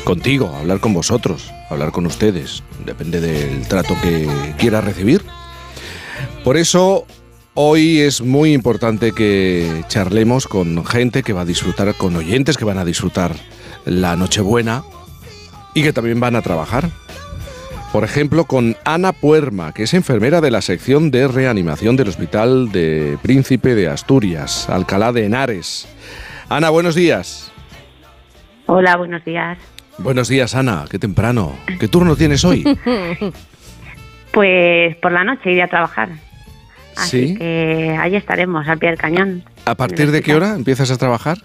contigo, 0.04 0.56
hablar 0.56 0.80
con 0.80 0.94
vosotros, 0.94 1.52
hablar 1.72 1.92
con 1.92 2.06
ustedes. 2.06 2.62
Depende 2.86 3.20
del 3.20 3.68
trato 3.68 3.96
que 4.04 4.30
quiera 4.60 4.80
recibir. 4.80 5.24
Por 6.44 6.58
eso 6.58 7.08
hoy 7.56 8.00
es 8.00 8.22
muy 8.22 8.54
importante 8.54 9.12
que 9.12 9.84
charlemos 9.88 10.46
con 10.46 10.86
gente 10.86 11.24
que 11.24 11.34
va 11.34 11.42
a 11.42 11.46
disfrutar, 11.46 11.96
con 11.96 12.16
oyentes 12.16 12.58
que 12.58 12.66
van 12.66 12.78
a 12.78 12.86
disfrutar 12.86 13.36
la 13.86 14.16
Nochebuena 14.16 14.84
y 15.74 15.82
que 15.82 15.94
también 15.94 16.20
van 16.20 16.36
a 16.36 16.44
trabajar. 16.44 16.92
Por 17.92 18.04
ejemplo, 18.04 18.46
con 18.46 18.78
Ana 18.86 19.14
Puerma, 19.14 19.74
que 19.74 19.84
es 19.84 19.96
enfermera 19.96 20.42
de 20.42 20.52
la 20.52 20.62
sección 20.62 21.10
de 21.10 21.28
reanimación 21.28 21.96
del 21.96 22.10
Hospital 22.10 22.72
de 22.72 23.18
Príncipe 23.24 23.74
de 23.74 23.90
Asturias, 23.90 24.70
Alcalá 24.70 25.12
de 25.12 25.26
Henares. 25.26 25.88
Ana, 26.50 26.70
buenos 26.70 26.94
días. 26.94 27.52
Hola, 28.68 28.96
buenos 28.96 29.26
días. 29.26 29.58
Buenos 29.98 30.28
días, 30.28 30.54
Ana. 30.54 30.86
Qué 30.90 31.00
temprano. 31.00 31.58
¿Qué 31.80 31.88
turno 31.88 32.16
tienes 32.16 32.44
hoy? 32.46 32.64
Pues 34.32 34.96
por 34.98 35.12
la 35.12 35.24
noche 35.24 35.52
iré 35.52 35.64
a 35.64 35.68
trabajar. 35.68 36.10
Así 36.96 37.30
¿Sí? 37.30 37.36
que 37.36 37.98
ahí 38.00 38.16
estaremos, 38.16 38.68
al 38.68 38.78
pie 38.78 38.90
del 38.90 39.00
cañón. 39.00 39.44
¿A 39.66 39.74
partir 39.74 40.12
de 40.12 40.22
qué 40.22 40.36
hora 40.36 40.54
empiezas 40.54 40.92
a 40.92 40.98
trabajar? 40.98 41.40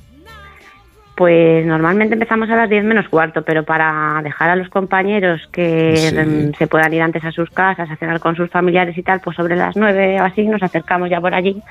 Pues 1.16 1.64
normalmente 1.64 2.14
empezamos 2.14 2.50
a 2.50 2.56
las 2.56 2.68
10 2.68 2.82
menos 2.84 3.08
cuarto, 3.08 3.42
pero 3.42 3.62
para 3.62 4.20
dejar 4.24 4.50
a 4.50 4.56
los 4.56 4.68
compañeros 4.68 5.48
que 5.52 5.94
Sí. 5.96 6.16
mm, 6.16 6.54
se 6.58 6.66
puedan 6.66 6.92
ir 6.92 7.02
antes 7.02 7.24
a 7.24 7.30
sus 7.30 7.50
casas, 7.50 7.88
a 7.88 7.96
cenar 7.96 8.18
con 8.18 8.34
sus 8.34 8.50
familiares 8.50 8.98
y 8.98 9.02
tal, 9.04 9.20
pues 9.20 9.36
sobre 9.36 9.54
las 9.54 9.76
9 9.76 10.20
o 10.20 10.24
así 10.24 10.42
nos 10.46 10.62
acercamos 10.62 11.08
ya 11.10 11.20
por 11.20 11.32
allí 11.34 11.62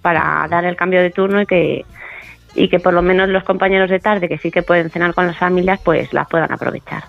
para 0.00 0.46
dar 0.48 0.64
el 0.64 0.76
cambio 0.76 1.02
de 1.02 1.10
turno 1.10 1.42
y 1.42 1.46
que 1.46 1.84
y 2.54 2.68
que 2.68 2.80
por 2.80 2.94
lo 2.94 3.02
menos 3.02 3.28
los 3.28 3.44
compañeros 3.44 3.90
de 3.90 3.98
tarde 4.00 4.28
que 4.30 4.38
sí 4.38 4.50
que 4.50 4.62
pueden 4.62 4.88
cenar 4.88 5.12
con 5.12 5.26
las 5.26 5.36
familias 5.36 5.78
pues 5.84 6.10
las 6.14 6.26
puedan 6.26 6.50
aprovechar. 6.50 7.02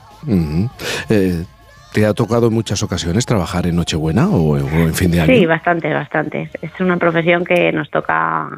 Eh, 1.10 1.44
¿Te 1.94 2.06
ha 2.06 2.14
tocado 2.14 2.48
en 2.48 2.54
muchas 2.54 2.84
ocasiones 2.84 3.26
trabajar 3.26 3.66
en 3.66 3.78
Nochebuena 3.78 4.28
o, 4.28 4.56
o 4.56 4.58
en 4.58 4.94
fin 4.94 5.10
de 5.10 5.22
año? 5.22 5.34
Sí, 5.34 5.46
bastante, 5.46 5.94
bastante. 5.94 6.50
Es 6.62 6.72
una 6.82 6.98
profesión 6.98 7.46
que 7.46 7.72
nos 7.72 7.90
toca 7.90 8.50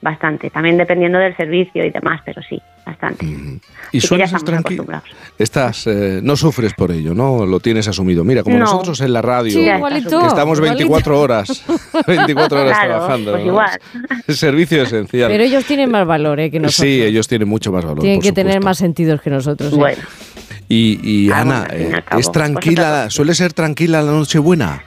bastante, 0.00 0.50
también 0.50 0.76
dependiendo 0.76 1.18
del 1.18 1.36
servicio 1.36 1.84
y 1.84 1.90
demás, 1.90 2.20
pero 2.24 2.40
sí, 2.42 2.60
bastante. 2.86 3.26
¿Y 3.90 3.98
estamos 3.98 4.44
tranquilo? 4.44 4.84
Estás, 5.38 5.86
eh, 5.86 6.20
no 6.22 6.36
sufres 6.36 6.72
por 6.74 6.92
ello, 6.92 7.14
¿no? 7.14 7.44
Lo 7.46 7.58
tienes 7.60 7.88
asumido. 7.88 8.22
Mira, 8.24 8.42
como 8.42 8.56
No. 8.58 8.64
nosotros 8.64 9.00
en 9.00 9.12
la 9.12 9.22
radio, 9.22 9.50
Sí, 9.52 9.60
igualito, 9.68 10.20
que 10.20 10.26
estamos 10.26 10.58
igualito. 10.58 10.78
24 10.78 11.20
horas, 11.20 11.64
24 12.06 12.60
horas 12.60 12.72
Claro, 12.78 12.88
trabajando. 12.94 13.30
pues 13.32 13.42
¿no? 13.44 13.48
igual. 13.50 13.70
Servicio 14.28 14.82
esencial. 14.82 15.30
Pero 15.30 15.42
ellos 15.44 15.64
tienen 15.64 15.90
más 15.90 16.06
valor 16.06 16.38
eh, 16.40 16.50
que 16.50 16.60
nosotros. 16.60 16.86
Sí, 16.88 17.02
ellos 17.02 17.26
tienen 17.26 17.48
mucho 17.48 17.72
más 17.72 17.84
valor. 17.84 18.00
Tienen 18.00 18.18
por 18.20 18.24
que 18.24 18.32
tener 18.32 18.62
más 18.62 18.78
sentidos 18.78 19.20
que 19.20 19.30
nosotros. 19.30 19.72
¿eh? 19.72 19.76
Bueno. 19.76 20.02
Y, 20.68 21.00
y 21.02 21.30
Ah, 21.30 21.40
Ana, 21.40 21.66
bueno, 21.68 21.98
eh, 21.98 22.02
¿es 22.18 22.30
tranquila, 22.30 23.10
suele 23.10 23.34
ser 23.34 23.52
tranquila 23.52 24.02
la 24.02 24.12
Nochebuena? 24.12 24.82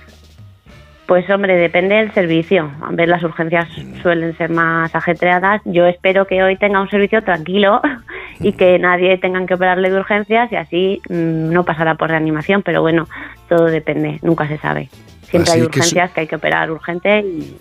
Pues 1.11 1.29
hombre, 1.29 1.57
depende 1.57 1.95
del 1.95 2.13
servicio. 2.13 2.71
A 2.81 2.89
ver, 2.93 3.09
las 3.09 3.21
urgencias 3.21 3.67
suelen 4.01 4.33
ser 4.37 4.49
más 4.49 4.95
ajetreadas. 4.95 5.61
Yo 5.65 5.85
espero 5.85 6.25
que 6.25 6.41
hoy 6.41 6.55
tenga 6.55 6.79
un 6.79 6.89
servicio 6.89 7.21
tranquilo 7.21 7.81
y 8.39 8.53
que 8.53 8.79
nadie 8.79 9.17
tenga 9.17 9.45
que 9.45 9.55
operarle 9.55 9.89
de 9.89 9.97
urgencias 9.97 10.49
y 10.53 10.55
así 10.55 11.01
mm, 11.09 11.51
no 11.51 11.65
pasará 11.65 11.95
por 11.95 12.11
reanimación. 12.11 12.63
Pero 12.63 12.79
bueno, 12.79 13.09
todo 13.49 13.65
depende, 13.65 14.19
nunca 14.21 14.47
se 14.47 14.57
sabe. 14.57 14.87
Siempre 15.23 15.51
Así 15.51 15.59
hay 15.59 15.65
urgencias 15.65 16.11
que 16.11 16.21
hay 16.21 16.27
que 16.27 16.37
operar 16.37 16.71
urgente 16.71 17.19
y 17.19 17.57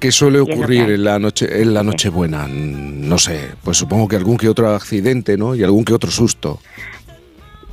¿Qué 0.00 0.12
suele 0.12 0.40
ocurrir 0.40 0.90
en 0.90 1.04
la 1.04 1.18
noche 1.18 1.60
en 1.60 1.74
la 1.74 1.82
Nochebuena? 1.82 2.46
Mm, 2.46 3.06
No 3.06 3.18
sé, 3.18 3.50
pues 3.62 3.76
supongo 3.76 4.08
que 4.08 4.16
algún 4.16 4.38
que 4.38 4.48
otro 4.48 4.74
accidente, 4.74 5.36
¿no? 5.36 5.54
Y 5.54 5.62
algún 5.62 5.84
que 5.84 5.92
otro 5.92 6.10
susto. 6.10 6.58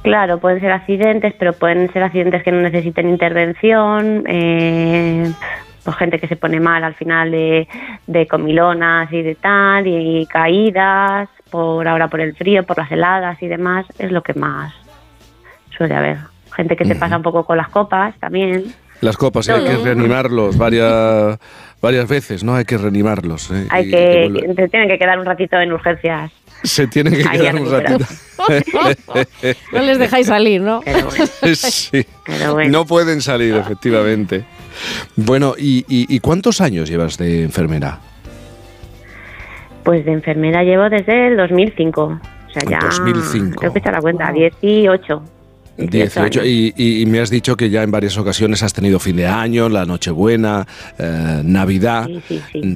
Claro, 0.07 0.39
pueden 0.39 0.59
ser 0.59 0.71
accidentes, 0.71 1.33
pero 1.37 1.53
pueden 1.53 1.91
ser 1.93 2.03
accidentes 2.03 2.43
que 2.43 2.51
no 2.51 2.61
necesiten 2.61 3.09
intervención. 3.09 4.23
eh, 4.27 5.31
pues 5.83 5.95
gente 5.97 6.19
que 6.19 6.27
se 6.27 6.35
pone 6.35 6.59
mal 6.59 6.83
al 6.83 6.95
final 6.95 7.31
de, 7.31 7.65
de 8.07 8.27
comilonas 8.27 9.11
y 9.13 9.21
de 9.21 9.35
tal, 9.35 9.87
y, 9.87 10.25
caídas, 10.25 11.29
por 11.49 11.87
ahora 11.87 12.09
por 12.09 12.19
el 12.19 12.35
frío, 12.35 12.63
por 12.63 12.77
las 12.77 12.91
heladas 12.91 13.41
y 13.41 13.47
demás, 13.47 13.85
es 13.97 14.11
lo 14.11 14.21
que 14.21 14.33
más 14.33 14.73
suele 15.77 15.95
haber. 15.95 16.17
Gente 16.53 16.75
que 16.75 16.83
se 16.83 16.95
pasa 16.95 17.15
un 17.15 17.23
poco 17.23 17.45
con 17.45 17.55
las 17.55 17.69
copas 17.69 18.15
también. 18.19 18.65
Las 18.99 19.15
copas, 19.15 19.47
¿eh? 19.47 19.53
hay 19.53 19.63
que 19.63 19.77
reanimarlos 19.77 20.57
varias, 20.57 21.39
varias 21.81 22.07
veces, 22.09 22.43
¿no? 22.43 22.55
Hay 22.55 22.65
que 22.65 22.77
reanimarlos. 22.77 23.49
¿eh? 23.51 23.67
Hay 23.69 23.85
Y- 23.87 23.91
que, 23.91 24.25
y 24.25 24.67
tienen 24.69 24.89
que 24.89 24.97
quedar 24.99 25.19
un 25.19 25.25
ratito 25.25 25.57
en 25.57 25.71
urgencias. 25.71 26.31
Se 26.63 26.87
tienen 26.87 27.13
que 27.13 27.23
Ahí 27.27 27.39
quedar 27.39 27.55
un 27.55 27.71
ratito. 27.71 28.05
No 29.73 29.81
les 29.81 29.97
dejáis 29.99 30.27
salir, 30.27 30.61
¿no? 30.61 30.81
sí. 31.55 32.05
Pero 32.25 32.53
bueno. 32.53 32.71
No 32.71 32.85
pueden 32.85 33.21
salir, 33.21 33.55
efectivamente. 33.55 34.45
Bueno, 35.15 35.55
¿y, 35.57 35.79
y, 35.87 36.13
y 36.13 36.19
cuántos 36.19 36.61
años 36.61 36.87
llevas 36.89 37.17
de 37.17 37.43
enfermera? 37.43 37.99
Pues 39.83 40.05
de 40.05 40.11
enfermera 40.11 40.63
llevo 40.63 40.89
desde 40.89 41.27
el 41.29 41.37
2005. 41.37 42.01
O 42.03 42.19
sea, 42.51 42.61
ya. 42.69 42.79
2005. 42.79 43.55
Creo 43.59 43.73
que 43.73 43.79
está 43.79 43.91
la 43.91 44.01
cuenta, 44.01 44.31
18. 44.31 45.23
18. 45.77 46.43
Y, 46.45 46.73
y- 46.75 47.01
y 47.01 47.05
me 47.05 47.19
has 47.19 47.29
dicho 47.29 47.55
que 47.55 47.69
ya 47.69 47.83
en 47.83 47.91
varias 47.91 48.17
ocasiones 48.17 48.63
has 48.63 48.73
tenido 48.73 48.99
fin 48.99 49.15
de 49.15 49.27
año, 49.27 49.69
la 49.69 49.85
Nochebuena, 49.85 50.65
eh, 50.97 51.41
Navidad. 51.43 52.07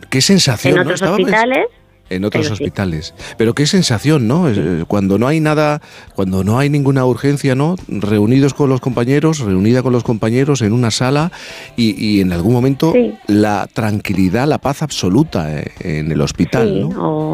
¿Qué 0.09 0.21
sensación? 0.21 0.73
En 0.73 0.77
¿no? 0.77 0.83
otros 0.83 1.01
hospitales. 1.01 1.65
En 2.11 2.25
otros 2.25 2.45
pero 2.45 2.55
sí. 2.55 2.63
hospitales. 2.63 3.13
Pero 3.37 3.55
qué 3.55 3.65
sensación, 3.65 4.27
¿no? 4.27 4.49
Eh, 4.49 4.83
Cuando 4.87 5.17
no 5.17 5.27
hay 5.27 5.39
nada, 5.39 5.81
cuando 6.15 6.43
no 6.43 6.59
hay 6.59 6.69
ninguna 6.69 7.05
urgencia, 7.05 7.55
¿no? 7.55 7.75
Reunidos 7.87 8.53
con 8.53 8.69
los 8.69 8.81
compañeros, 8.81 9.39
reunida 9.39 9.81
con 9.81 9.93
los 9.93 10.03
compañeros 10.03 10.61
en 10.61 10.73
una 10.73 10.91
sala 10.91 11.31
y, 11.75 11.95
y 12.03 12.21
en 12.21 12.33
algún 12.33 12.53
momento 12.53 12.91
Sí. 12.93 13.13
la 13.27 13.67
tranquilidad, 13.71 14.47
la 14.47 14.57
paz 14.59 14.81
absoluta 14.81 15.57
eh, 15.59 15.71
en 15.79 16.11
el 16.11 16.21
hospital, 16.21 16.67
Sí, 16.67 16.79
¿no? 16.89 16.89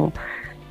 o 0.05 0.13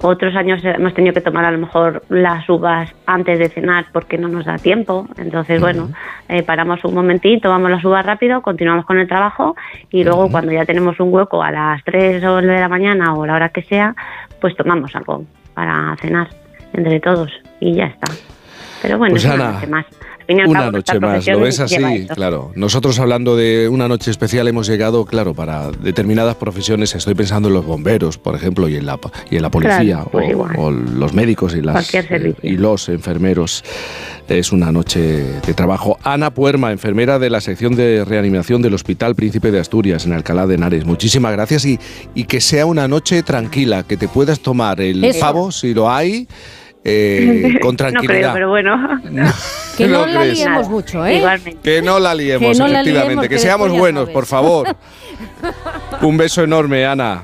otros 0.03 0.35
años 0.37 0.61
hemos 0.63 0.95
tenido 0.95 1.15
que 1.15 1.21
tomar 1.21 1.45
a 1.45 1.51
lo 1.51 1.59
mejor 1.59 2.03
las 2.09 2.49
uvas 2.49 2.95
antes 3.07 3.39
de 3.39 3.49
cenar 3.49 3.87
porque 3.93 4.19
no 4.19 4.29
nos 4.29 4.45
da 4.45 4.57
tiempo. 4.59 5.07
Entonces, 5.17 5.61
bueno, 5.61 5.89
eh, 6.29 6.43
paramos 6.43 6.85
un 6.85 6.95
momentito, 6.95 7.49
tomamos 7.49 7.71
las 7.71 7.85
uvas 7.85 8.05
rápido, 8.05 8.43
continuamos 8.43 8.85
con 8.85 8.99
el 8.99 9.09
trabajo 9.09 9.57
y 9.91 10.05
luego 10.05 10.31
cuando 10.31 10.53
ya 10.53 10.65
tenemos 10.65 11.01
un 11.01 11.13
hueco 11.13 11.43
a 11.43 11.51
las 11.51 11.83
3 11.85 12.23
o 12.25 12.37
de 12.37 12.61
la 12.61 12.69
mañana 12.69 13.15
o 13.15 13.25
la 13.27 13.35
hora 13.35 13.49
que 13.49 13.63
sea, 13.63 13.95
pues 14.41 14.55
tomamos 14.57 14.95
algo 14.95 15.25
para 15.55 15.97
cenar 16.01 16.29
entre 16.73 17.01
todos 17.01 17.31
y 17.61 17.75
ya 17.75 17.85
está. 17.87 18.13
Pero 18.83 18.99
bueno, 18.99 19.13
Pues, 19.15 19.25
es 19.25 19.35
una 19.35 19.45
Ana, 19.47 19.53
noche 19.55 19.67
más. 19.67 19.87
Al 20.29 20.35
fin 20.35 20.39
y 20.39 20.41
al 20.43 20.49
Una 20.49 20.71
noche 20.71 20.99
más, 20.99 21.27
lo 21.27 21.41
ves 21.41 21.61
así, 21.61 22.07
claro. 22.15 22.51
Nosotros 22.57 22.99
hablando 22.99 23.37
de 23.37 23.69
una 23.69 23.87
noche 23.87 24.11
especial 24.11 24.49
hemos 24.49 24.67
llegado, 24.67 25.05
claro, 25.05 25.35
para 25.35 25.71
determinadas 25.71 26.35
profesiones. 26.35 26.95
Estoy 26.95 27.15
pensando 27.15 27.49
en 27.49 27.55
los 27.55 27.65
bomberos, 27.65 28.19
por 28.19 28.35
ejemplo, 28.35 28.69
y 28.69 28.77
en 28.77 28.87
la, 28.87 28.99
y 29.31 29.37
en 29.37 29.43
la 29.43 29.51
policía, 29.51 29.77
Claro, 29.77 30.11
pues 30.11 30.35
o, 30.57 30.71
los 30.71 31.13
médicos 31.13 31.55
y, 31.55 31.61
las, 31.63 31.87
servicio. 31.87 32.35
y 32.43 32.57
los 32.57 32.89
enfermeros. 32.89 33.63
Es 34.29 34.51
una 34.51 34.73
noche 34.73 35.01
de 35.47 35.55
trabajo. 35.55 35.99
Ana 36.03 36.31
Puerma, 36.33 36.73
enfermera 36.73 37.21
de 37.21 37.31
la 37.31 37.41
sección 37.41 37.77
de 37.77 38.05
reanimación 38.05 38.61
del 38.61 38.75
Hospital 38.75 39.15
Príncipe 39.15 39.53
de 39.53 39.61
Asturias, 39.61 40.05
en 40.05 40.13
Alcalá 40.13 40.49
de 40.49 40.57
Henares. 40.57 40.85
Muchísimas 40.85 41.31
gracias 41.31 41.65
y, 41.65 41.79
y 42.15 42.25
que 42.25 42.41
sea 42.41 42.67
una 42.67 42.89
noche 42.89 43.23
tranquila, 43.23 43.85
que 43.85 43.97
te 43.97 44.09
puedas 44.09 44.41
tomar 44.41 44.81
el 44.81 45.05
Eso. 45.05 45.21
pavo, 45.21 45.53
si 45.53 45.75
lo 45.75 45.89
hay, 45.89 46.27
eh, 46.89 47.59
con 47.61 47.73
no 47.73 47.77
creo, 47.77 47.91
tranquilidad. 47.93 48.33
pero 48.33 48.49
bueno. 48.51 49.01
Que 49.77 49.87
no, 49.89 50.01
¿No 50.01 50.07
la 50.07 50.21
crees? 50.21 50.39
liemos 50.39 50.69
mucho, 50.69 51.05
¿eh? 51.05 51.17
Igualmente. 51.17 51.61
Que 51.63 51.83
no 51.83 51.99
la 51.99 52.15
liemos, 52.15 52.53
Que 52.53 52.59
no 52.59 52.67
la 52.69 52.81
efectivamente. 52.81 53.07
liemos, 53.09 53.23
que, 53.25 53.29
que 53.29 53.39
seamos 53.39 53.71
buenos, 53.73 54.09
por 54.11 54.25
favor. 54.27 54.75
Un 56.03 56.17
beso 56.17 56.43
enorme, 56.43 56.87
Ana. 56.87 57.23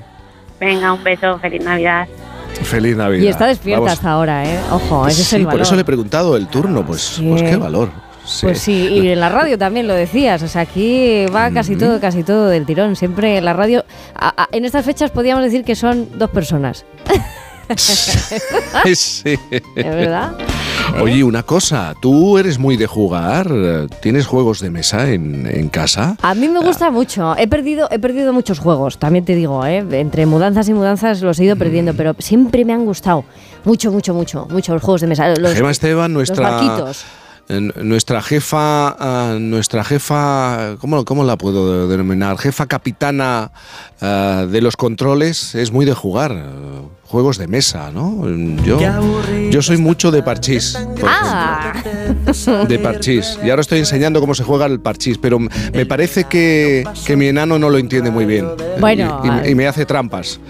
Venga, 0.61 0.93
un 0.93 1.03
beso, 1.03 1.39
feliz 1.41 1.63
Navidad. 1.65 2.07
Feliz 2.63 2.97
Navidad. 2.97 3.25
Y 3.25 3.29
está 3.29 3.47
despierta 3.47 3.81
Vamos. 3.81 3.93
hasta 3.95 4.11
ahora, 4.11 4.45
¿eh? 4.45 4.59
Ojo, 4.71 5.09
ese 5.09 5.23
es 5.23 5.29
Sí, 5.29 5.37
el 5.37 5.43
por 5.43 5.53
valor. 5.55 5.63
eso 5.67 5.75
le 5.75 5.81
he 5.81 5.85
preguntado 5.85 6.37
el 6.37 6.47
turno. 6.49 6.85
Pues, 6.87 7.21
pues 7.27 7.43
qué 7.43 7.57
valor. 7.57 7.91
Sí. 8.25 8.47
Pues 8.47 8.61
sí, 8.61 8.87
y 8.89 9.09
en 9.09 9.19
la 9.19 9.29
radio 9.29 9.59
también 9.59 9.89
lo 9.89 9.95
decías. 9.95 10.41
O 10.45 10.47
sea, 10.49 10.63
aquí 10.63 11.27
va 11.35 11.51
casi 11.51 11.75
todo, 11.75 11.99
casi 12.01 12.23
todo 12.23 12.47
del 12.49 12.65
tirón. 12.67 12.95
Siempre 12.95 13.39
en 13.39 13.45
la 13.45 13.53
radio. 13.55 13.85
a- 14.15 14.43
a- 14.45 14.49
en 14.53 14.65
estas 14.65 14.85
fechas 14.85 15.11
podríamos 15.11 15.43
decir 15.43 15.65
que 15.65 15.75
son 15.75 16.17
dos 16.19 16.31
personas. 16.31 16.85
sí. 18.95 19.39
¿Es 19.51 19.85
verdad? 19.85 20.33
Oye, 21.01 21.23
una 21.25 21.43
cosa, 21.45 21.95
tú 22.01 22.39
eres 22.39 22.59
muy 22.59 22.77
de 22.77 22.87
jugar, 22.87 23.49
¿tienes 24.01 24.27
juegos 24.27 24.61
de 24.61 24.71
mesa 24.71 25.09
en, 25.11 25.47
en 25.47 25.69
casa? 25.69 26.17
A 26.23 26.35
mí 26.35 26.49
me 26.49 26.61
gusta 26.61 26.91
mucho. 26.91 27.37
He 27.37 27.47
perdido, 27.49 27.89
he 27.91 27.99
perdido 27.99 28.33
muchos 28.33 28.59
juegos, 28.59 28.99
también 28.99 29.25
te 29.25 29.35
digo, 29.35 29.65
¿eh? 29.65 29.85
entre 29.93 30.27
mudanzas 30.27 30.69
y 30.69 30.75
mudanzas 30.75 31.23
los 31.23 31.39
he 31.39 31.45
ido 31.45 31.57
Mm. 31.57 31.59
perdiendo, 31.59 31.95
pero 31.95 32.15
siempre 32.19 32.65
me 32.65 32.73
han 32.73 32.85
gustado. 32.85 33.25
Mucho, 33.65 33.93
mucho, 33.93 34.13
mucho, 34.13 34.47
mucho 34.51 34.73
los 34.75 34.83
juegos 34.83 35.01
de 35.03 35.07
mesa. 35.07 35.29
Los, 35.37 35.55
Gema 35.55 35.71
Esteban, 35.71 36.13
nuestra... 36.13 36.51
Los 36.51 36.67
barquitos. 36.67 37.05
En- 37.49 37.73
Nuestra 37.83 38.23
jefa, 38.23 38.89
ah, 38.99 39.37
nuestra 39.39 39.85
jefa, 39.85 40.77
¿cómo, 40.81 41.05
¿cómo 41.05 41.25
la 41.25 41.37
puedo 41.37 41.89
denominar? 41.89 42.39
Jefa 42.39 42.67
capitana 42.67 43.51
ah, 44.01 44.47
de 44.51 44.61
los 44.61 44.77
controles 44.77 45.55
es 45.55 45.71
muy 45.73 45.85
de 45.85 45.95
jugar, 45.95 46.33
eh, 46.33 46.43
juegos 47.07 47.37
de 47.39 47.47
mesa, 47.47 47.91
¿no? 47.93 48.25
Yo, 48.65 48.79
yo 49.51 49.61
soy 49.63 49.77
mucho 49.77 50.11
de 50.11 50.23
parchís, 50.23 50.79
por 50.99 51.11
Ah, 51.13 51.75
ejemplo, 52.27 52.65
de 52.67 52.79
parchís. 52.79 53.39
Y 53.45 53.51
ahora 53.51 53.61
estoy 53.61 53.81
enseñando 53.81 54.19
cómo 54.21 54.35
se 54.35 54.45
juega 54.45 54.65
el 54.67 54.81
parchís, 54.81 55.19
pero 55.19 55.39
me 55.39 55.85
parece 55.87 56.25
que, 56.25 56.85
que 57.05 57.17
mi 57.17 57.27
enano 57.27 57.59
no 57.59 57.69
lo 57.69 57.77
entiende 57.79 58.11
muy 58.11 58.25
bien. 58.25 58.49
Bueno, 58.81 59.21
Y- 59.25 59.27
y, 59.27 59.31
ah. 59.31 59.49
y 59.51 59.55
me 59.55 59.67
hace 59.67 59.85
trampas. 59.85 60.41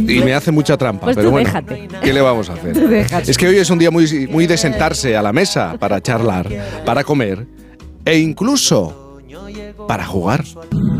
¿Ve? 0.00 0.14
Y 0.14 0.20
me 0.22 0.34
hace 0.34 0.50
mucha 0.50 0.76
trampa, 0.76 1.04
Pues 1.04 1.16
pero 1.16 1.28
tú 1.28 1.32
bueno, 1.32 1.46
déjate. 1.46 1.88
¿qué 2.02 2.12
le 2.12 2.20
vamos 2.20 2.48
a 2.50 2.54
hacer? 2.54 2.72
Tú 2.72 2.88
déjate. 2.88 3.30
Es 3.30 3.36
que 3.38 3.48
hoy 3.48 3.56
es 3.56 3.70
un 3.70 3.78
día 3.78 3.90
muy, 3.90 4.26
muy 4.30 4.46
de 4.46 4.56
sentarse 4.56 5.16
a 5.16 5.22
la 5.22 5.32
mesa 5.32 5.76
para 5.78 6.00
charlar, 6.00 6.48
para 6.84 7.04
comer 7.04 7.46
e 8.04 8.18
incluso 8.18 9.09
para 9.86 10.04
jugar. 10.04 10.44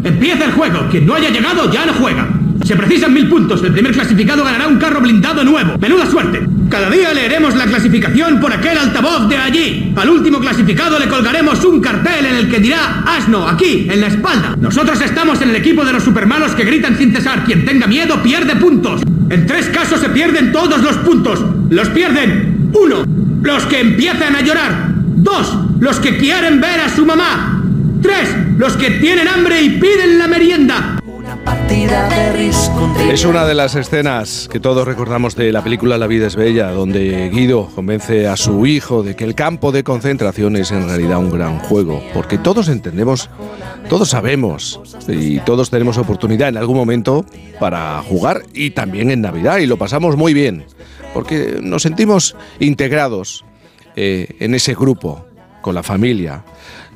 Empieza 0.05 0.45
el 0.45 0.53
juego. 0.53 0.87
Quien 0.91 1.07
no 1.07 1.15
haya 1.15 1.31
llegado 1.31 1.71
ya 1.71 1.87
no 1.87 1.93
juega. 1.95 2.29
Se 2.65 2.77
precisan 2.77 3.13
mil 3.13 3.29
puntos. 3.29 3.63
El 3.63 3.73
primer 3.73 3.93
clasificado 3.93 4.45
ganará 4.45 4.69
un 4.69 4.77
carro 4.77 5.01
blindado 5.01 5.43
nuevo. 5.45 5.79
Menuda 5.79 6.07
suerte. 6.07 6.47
Cada 6.69 6.91
día 6.91 7.13
leeremos 7.13 7.57
la 7.57 7.65
clasificación 7.65 8.39
por 8.39 8.53
aquel 8.53 8.79
altavoz 8.79 9.29
de 9.29 9.37
allí. 9.37 9.93
Al 9.97 10.11
último 10.11 10.39
clasificado 10.39 10.99
le 10.99 11.09
colgaremos 11.09 11.65
un 11.65 11.81
cartel 11.81 12.27
en 12.27 12.37
el 12.37 12.49
que 12.49 12.61
dirá 12.61 13.03
asno 13.07 13.49
aquí, 13.49 13.89
en 13.91 14.01
la 14.01 14.09
espalda. 14.09 14.57
Nosotros 14.61 15.01
estamos 15.01 15.41
en 15.43 15.51
el 15.51 15.57
equipo 15.57 15.85
de 15.85 15.93
los 15.93 16.05
supermalos 16.05 16.53
que 16.53 16.65
gritan 16.65 16.97
sin 16.97 17.13
cesar. 17.13 17.45
Quien 17.45 17.65
tenga 17.65 17.87
miedo 17.87 18.23
pierde 18.23 18.55
puntos. 18.57 19.03
En 19.31 19.47
tres 19.47 19.69
casos 19.71 20.01
se 20.01 20.11
pierden 20.11 20.53
todos 20.53 20.81
los 20.83 20.97
puntos. 20.99 21.43
Los 21.71 21.89
pierden. 21.89 22.71
Uno, 22.73 23.05
los 23.43 23.65
que 23.67 23.81
empiezan 23.81 24.37
a 24.37 24.43
llorar. 24.43 24.91
Dos, 25.17 25.57
los 25.81 25.99
que 25.99 26.17
quieren 26.19 26.61
ver 26.61 26.81
a 26.81 26.89
su 26.89 27.05
mamá. 27.05 27.61
Tres, 28.03 28.35
los 28.57 28.77
que 28.77 28.91
tienen 28.93 29.29
hambre 29.29 29.61
y 29.61 29.79
piden 29.79 30.19
la 30.19 30.27
merienda. 30.27 31.01
Es 33.11 33.25
una 33.25 33.45
de 33.45 33.55
las 33.55 33.75
escenas 33.75 34.49
que 34.51 34.61
todos 34.61 34.87
recordamos 34.87 35.37
de 35.37 35.53
la 35.53 35.63
película 35.63 35.99
La 35.99 36.07
vida 36.07 36.27
es 36.27 36.37
bella, 36.37 36.71
donde 36.71 37.29
Guido 37.31 37.69
convence 37.75 38.27
a 38.27 38.37
su 38.37 38.67
hijo 38.67 39.03
de 39.03 39.17
que 39.17 39.25
el 39.25 39.35
campo 39.35 39.71
de 39.71 39.85
concentración 39.85 40.57
es 40.57 40.71
en 40.71 40.87
realidad 40.87 41.19
un 41.19 41.31
gran 41.31 41.59
juego, 41.59 42.03
porque 42.15 42.39
todos 42.39 42.69
entendemos, 42.69 43.29
todos 43.89 44.11
sabemos 44.11 44.81
y 45.09 45.39
todos 45.41 45.71
tenemos 45.71 45.99
oportunidad 45.99 46.49
en 46.49 46.57
algún 46.57 46.77
momento 46.77 47.25
para 47.59 48.03
jugar 48.03 48.43
y 48.55 48.71
también 48.71 49.11
en 49.11 49.21
Navidad 49.21 49.59
y 49.59 49.67
lo 49.67 49.77
pasamos 49.77 50.17
muy 50.17 50.35
bien, 50.35 50.65
porque 51.13 51.59
nos 51.63 51.83
sentimos 51.83 52.37
integrados 52.59 53.45
eh, 53.97 54.37
en 54.41 54.55
ese 54.55 54.75
grupo, 54.75 55.27
con 55.61 55.75
la 55.75 55.83
familia. 55.83 56.43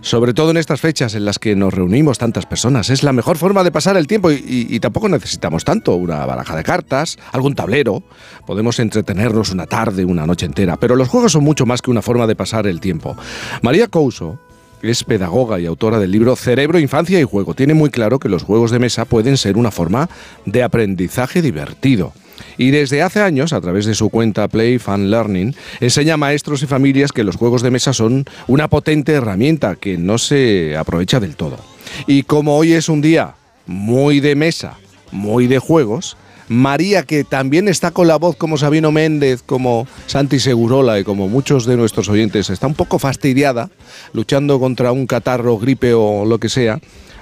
Sobre 0.05 0.35
todo 0.35 0.51
en 0.51 0.59
estas 0.59 0.83
fechas 0.83 1.15
en 1.15 1.25
las 1.25 1.39
que 1.39 1.57
nos 1.57 1.73
reunimos 1.73 2.19
tantas 2.19 2.45
personas. 2.45 2.91
Es 2.91 3.03
la 3.03 3.15
mejor 3.15 3.39
forma 3.39 3.65
de 3.65 3.73
pasar 3.73 3.97
el 3.97 4.07
tiempo 4.07 4.31
y, 4.31 4.79
tampoco 4.79 5.09
necesitamos 5.09 5.65
tanto. 5.65 5.97
Una 5.97 6.27
baraja 6.27 6.55
de 6.55 6.63
cartas, 6.63 7.17
algún 7.33 7.55
tablero. 7.55 8.03
Podemos 8.47 8.79
entretenernos 8.81 9.51
una 9.51 9.65
tarde, 9.65 10.05
una 10.05 10.27
noche 10.27 10.45
entera. 10.45 10.77
Pero 10.77 10.95
los 10.95 11.09
juegos 11.09 11.33
son 11.33 11.43
mucho 11.43 11.65
más 11.65 11.81
que 11.81 11.91
una 11.91 12.03
forma 12.03 12.27
de 12.27 12.37
pasar 12.37 12.67
el 12.67 12.81
tiempo. 12.81 13.17
María 13.63 13.89
Couso 13.89 14.39
es 14.83 15.05
pedagoga 15.05 15.59
y 15.59 15.65
autora 15.65 15.99
del 15.99 16.11
libro 16.11 16.37
Cerebro, 16.37 16.79
Infancia 16.79 17.19
y 17.19 17.25
Juego. 17.25 17.55
Tiene 17.55 17.73
muy 17.73 17.89
claro 17.89 18.19
que 18.19 18.29
los 18.29 18.43
juegos 18.43 18.73
de 18.73 18.81
mesa 18.81 19.07
pueden 19.07 19.39
ser 19.39 19.57
una 19.57 19.71
forma 19.71 20.11
de 20.45 20.63
aprendizaje 20.63 21.41
divertido. 21.41 22.13
Y 22.59 22.71
desde 22.71 23.03
hace 23.03 23.21
años, 23.21 23.53
a 23.53 23.61
través 23.61 23.87
de 23.87 23.95
su 23.95 24.11
cuenta 24.11 24.49
Play 24.49 24.79
Fun 24.79 25.11
Learning, 25.11 25.55
enseña 25.81 26.15
a 26.15 26.19
maestros 26.19 26.63
y 26.63 26.67
familias 26.67 27.13
que 27.13 27.25
los 27.25 27.37
juegos 27.37 27.63
de 27.63 27.71
mesa 27.71 27.93
son 27.93 28.25
una 28.47 28.69
potente 28.69 29.13
herramienta 29.13 29.77
que 29.77 29.99
no 29.99 30.19
se 30.19 30.77
aprovecha 30.77 31.21
del 31.21 31.37
todo. 31.37 31.59
Y 32.07 32.23
como 32.25 32.57
hoy 32.57 32.73
es 32.73 32.89
un 32.89 33.01
día 33.01 33.35
muy 33.67 34.21
de 34.21 34.35
mesa, 34.35 34.75
muy 35.11 35.47
de 35.47 35.59
juegos, 35.59 36.17
María, 36.49 37.05
que 37.05 37.25
también 37.25 37.69
está 37.69 37.91
con 37.91 38.07
la 38.07 38.17
voz 38.17 38.37
como 38.37 38.59
Sabino 38.59 38.93
Méndez, 38.93 39.43
como 39.43 39.87
Santi 40.07 40.39
Segurola 40.39 40.99
y 40.99 41.05
como 41.05 41.29
muchos 41.29 41.65
de 41.65 41.77
nuestros 41.77 42.09
oyentes, 42.09 42.51
está 42.51 42.67
un 42.67 42.75
poco 42.75 42.99
fastidiada, 42.99 43.71
luchando 44.13 44.61
contra 44.61 44.93
un 44.93 45.07
catarro, 45.07 45.59
gripe 45.59 45.95
o 45.95 46.25
lo 46.25 46.39
que 46.39 46.49
sea, 46.49 46.81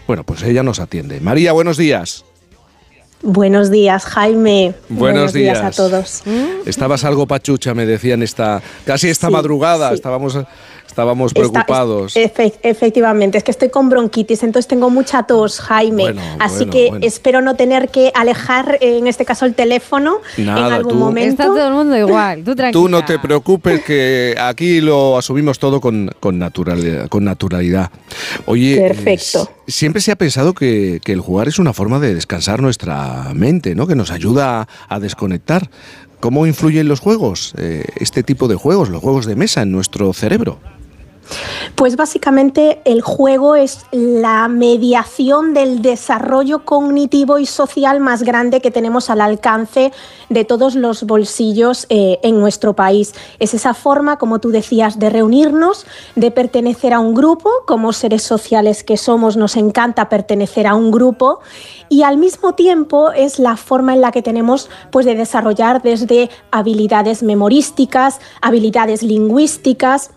Bueno, 0.09 0.25
pues 0.25 0.43
ella 0.43 0.65
nos 0.65 0.81
atiende. 0.81 1.21
María, 1.21 1.53
buenos 1.53 1.77
días. 1.77 2.25
Buenos 3.23 3.71
días, 3.71 4.05
Jaime. 4.05 4.75
Buenos 4.89 5.33
días. 5.33 5.61
a 5.61 5.71
todos. 5.71 6.23
Estabas 6.67 7.05
algo 7.05 7.27
pachucha, 7.27 7.73
me 7.73 7.87
decían 7.87 8.23
esta 8.23 8.61
casi 8.85 9.09
esta 9.11 9.29
Sí, 9.29 9.33
madrugada. 9.33 9.89
sí. 9.91 9.95
Estábamos 9.95 10.37
estábamos 10.93 11.33
Está- 11.35 11.41
preocupados. 11.41 12.15
efe- 12.17 12.53
efectivamente, 12.63 13.39
es 13.39 13.45
que 13.45 13.51
estoy 13.51 13.71
con 13.71 13.89
bronquitis, 13.89 14.43
entonces 14.43 14.69
tengo 14.69 14.91
mucha 14.91 15.23
tos, 15.25 15.59
Jaime. 15.61 16.03
Bueno, 16.05 16.21
Así 16.39 16.57
bueno, 16.59 16.73
que 16.73 16.89
bueno. 16.91 17.07
espero 17.07 17.41
no 17.41 17.57
tener 17.57 17.89
que 17.89 18.13
alejar, 18.15 18.77
en 18.81 19.07
este 19.07 19.25
caso, 19.25 19.47
el 19.47 19.55
teléfono 19.55 20.19
en 20.37 20.49
algún 20.51 20.93
tú- 20.93 20.99
momento. 20.99 21.31
Está 21.43 21.47
todo 21.47 21.67
el 21.67 21.73
mundo 21.73 21.97
igual, 21.97 22.45
tú 22.45 22.55
tranquila. 22.55 22.73
Tú 22.73 22.89
no 22.89 23.05
te 23.05 23.19
preocupes 23.19 23.83
que 23.83 24.35
aquí 24.39 24.81
lo 24.81 25.17
asumimos 25.17 25.59
todo 25.59 25.81
con, 25.81 26.11
con 26.21 26.39
naturalidad, 26.39 27.09
con 27.09 27.25
naturalidad. 27.25 27.91
Oye, 28.47 28.77
Perfecto. 28.79 29.51
siempre 29.67 30.03
se 30.03 30.13
ha 30.13 30.17
pensado 30.17 30.53
que, 30.53 31.01
que 31.03 31.13
el 31.13 31.21
jugar 31.21 31.49
es 31.49 31.59
una 31.59 31.73
forma 31.73 31.99
de 32.01 32.15
descansar 32.15 32.61
nuestra 32.61 33.33
mente, 33.35 33.75
¿no? 33.75 33.87
Que 33.87 33.95
nos 33.97 34.11
ayuda 34.11 34.69
a 34.89 35.01
desconectar. 35.01 35.71
¿Cómo 36.21 36.47
influyen 36.47 36.87
los 36.87 37.01
juegos, 37.01 37.53
eh, 37.59 37.83
este 37.97 38.23
tipo 38.23 38.47
de 38.47 38.55
juegos, 38.55 38.91
los 38.91 39.03
juegos 39.03 39.27
de 39.27 39.35
mesa 39.35 39.63
en 39.63 39.73
nuestro 39.73 40.13
cerebro? 40.13 40.61
Pues 41.75 41.97
básicamente 41.97 42.81
el 42.85 43.01
juego 43.01 43.57
es 43.57 43.87
la 43.93 44.49
mediación 44.49 45.55
del 45.55 45.83
desarrollo 45.83 46.65
cognitivo 46.65 47.39
y 47.39 47.47
social 47.47 48.01
más 48.01 48.23
grande 48.23 48.61
que 48.61 48.71
tenemos 48.71 49.11
al 49.11 49.21
alcance 49.21 49.93
de 50.29 50.45
todos 50.45 50.75
los 50.75 51.05
bolsillos 51.05 51.87
eh, 51.89 52.19
en 52.23 52.41
nuestro 52.41 52.75
país. 52.75 53.15
Es 53.39 53.55
esa 53.55 53.75
forma, 53.75 54.19
como 54.19 54.39
tú 54.39 54.51
decías, 54.51 54.99
de 54.99 55.11
reunirnos, 55.11 55.87
de 56.17 56.31
pertenecer 56.31 56.93
a 56.93 57.01
un 57.01 57.15
grupo, 57.15 57.51
como 57.67 57.93
seres 57.93 58.23
sociales 58.23 58.85
que 58.85 58.97
somos, 58.97 59.37
nos 59.37 59.57
encanta 59.57 60.09
pertenecer 60.09 60.67
a 60.67 60.75
un 60.75 60.91
grupo 60.91 61.41
y 61.89 62.03
al 62.03 62.17
mismo 62.17 62.55
tiempo 62.55 63.13
es 63.13 63.39
la 63.39 63.57
forma 63.57 63.95
en 63.95 64.01
la 64.01 64.13
que 64.13 64.23
tenemos 64.23 64.71
pues 64.91 65.07
de 65.07 65.15
desarrollar 65.15 65.83
desde 65.83 66.31
habilidades 66.51 67.23
memorísticas, 67.23 68.21
habilidades 68.41 69.03
lingüísticas, 69.03 70.11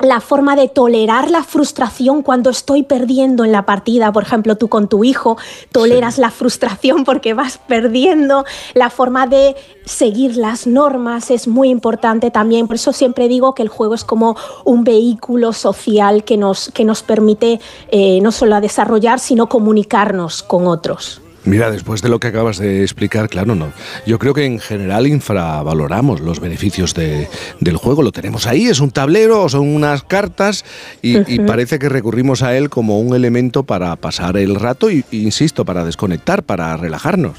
la 0.00 0.20
forma 0.20 0.54
de 0.54 0.68
tolerar 0.68 1.30
la 1.30 1.42
frustración 1.42 2.22
cuando 2.22 2.50
estoy 2.50 2.84
perdiendo 2.84 3.44
en 3.44 3.52
la 3.52 3.66
partida, 3.66 4.12
por 4.12 4.22
ejemplo, 4.22 4.56
tú 4.56 4.68
con 4.68 4.88
tu 4.88 5.02
hijo 5.02 5.36
toleras 5.72 6.18
la 6.18 6.30
frustración 6.30 7.04
porque 7.04 7.34
vas 7.34 7.58
perdiendo, 7.58 8.44
la 8.74 8.90
forma 8.90 9.26
de 9.26 9.56
seguir 9.84 10.36
las 10.36 10.66
normas 10.66 11.30
es 11.30 11.48
muy 11.48 11.70
importante 11.70 12.30
también, 12.30 12.66
por 12.66 12.76
eso 12.76 12.92
siempre 12.92 13.28
digo 13.28 13.54
que 13.54 13.62
el 13.62 13.68
juego 13.68 13.94
es 13.94 14.04
como 14.04 14.36
un 14.64 14.84
vehículo 14.84 15.52
social 15.52 16.24
que 16.24 16.36
nos, 16.36 16.70
que 16.72 16.84
nos 16.84 17.02
permite 17.02 17.60
eh, 17.90 18.20
no 18.22 18.30
solo 18.30 18.54
a 18.54 18.60
desarrollar, 18.60 19.18
sino 19.18 19.48
comunicarnos 19.48 20.42
con 20.42 20.66
otros. 20.66 21.22
Mira, 21.44 21.70
después 21.70 22.02
de 22.02 22.08
lo 22.08 22.18
que 22.20 22.26
acabas 22.28 22.58
de 22.58 22.82
explicar, 22.82 23.28
claro, 23.28 23.54
no. 23.54 23.72
Yo 24.06 24.18
creo 24.18 24.34
que 24.34 24.44
en 24.44 24.58
general 24.58 25.06
infravaloramos 25.06 26.20
los 26.20 26.40
beneficios 26.40 26.94
de- 26.94 27.28
del 27.60 27.76
juego. 27.76 28.02
Lo 28.02 28.12
tenemos 28.12 28.46
ahí, 28.46 28.66
es 28.66 28.80
un 28.80 28.90
tablero, 28.90 29.44
o 29.44 29.48
son 29.48 29.66
unas 29.68 30.02
cartas 30.02 30.64
y, 31.00 31.16
parece 31.46 31.78
que 31.78 31.88
recurrimos 31.88 32.42
a 32.42 32.56
él 32.56 32.68
como 32.68 33.00
un 33.00 33.14
elemento 33.14 33.62
para 33.62 33.94
pasar 33.96 34.36
el 34.36 34.56
rato 34.56 34.90
y, 34.90 35.04
insisto, 35.12 35.64
para 35.64 35.84
desconectar, 35.84 36.42
para 36.42 36.76
relajarnos. 36.76 37.38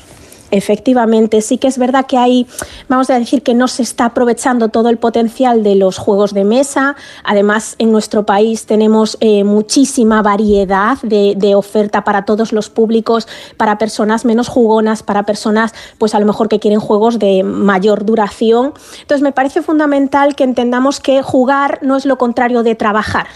Efectivamente, 0.52 1.42
sí 1.42 1.58
que 1.58 1.68
es 1.68 1.78
verdad 1.78 2.06
que 2.08 2.18
hay, 2.18 2.48
vamos 2.88 3.10
a 3.10 3.20
decir 3.20 3.44
que 3.44 3.54
no 3.54 3.68
se 3.68 3.84
está 3.84 4.06
aprovechando 4.06 4.70
todo 4.70 4.90
el 4.90 4.98
potencial 4.98 5.62
de 5.64 5.76
los 5.76 5.98
juegos 5.98 6.34
de 6.34 6.44
mesa. 6.44 6.96
Además, 7.24 7.76
en 7.78 7.92
nuestro 7.92 8.26
país 8.26 8.66
tenemos 8.66 9.18
eh, 9.20 9.44
muchísima 9.44 10.22
variedad 10.22 10.98
de, 11.04 11.56
oferta 11.56 12.04
para 12.04 12.26
todos 12.26 12.54
los 12.54 12.70
públicos, 12.70 13.28
para 13.58 13.78
personas 13.78 14.24
menos 14.24 14.48
jugonas, 14.48 15.04
para 15.04 15.24
personas, 15.24 15.74
pues 15.98 16.14
a 16.14 16.20
lo 16.20 16.26
mejor 16.26 16.48
que 16.48 16.60
quieren 16.60 16.80
juegos 16.80 17.20
de 17.20 17.44
mayor 17.44 18.06
duración. 18.06 18.74
Entonces, 19.02 19.22
me 19.22 19.32
parece 19.32 19.62
fundamental 19.62 20.36
que 20.36 20.44
entendamos 20.44 21.00
que 21.00 21.22
jugar 21.22 21.80
no 21.82 21.98
es 21.98 22.06
lo 22.06 22.18
contrario 22.18 22.64
de 22.64 22.76
trabajar. 22.76 23.28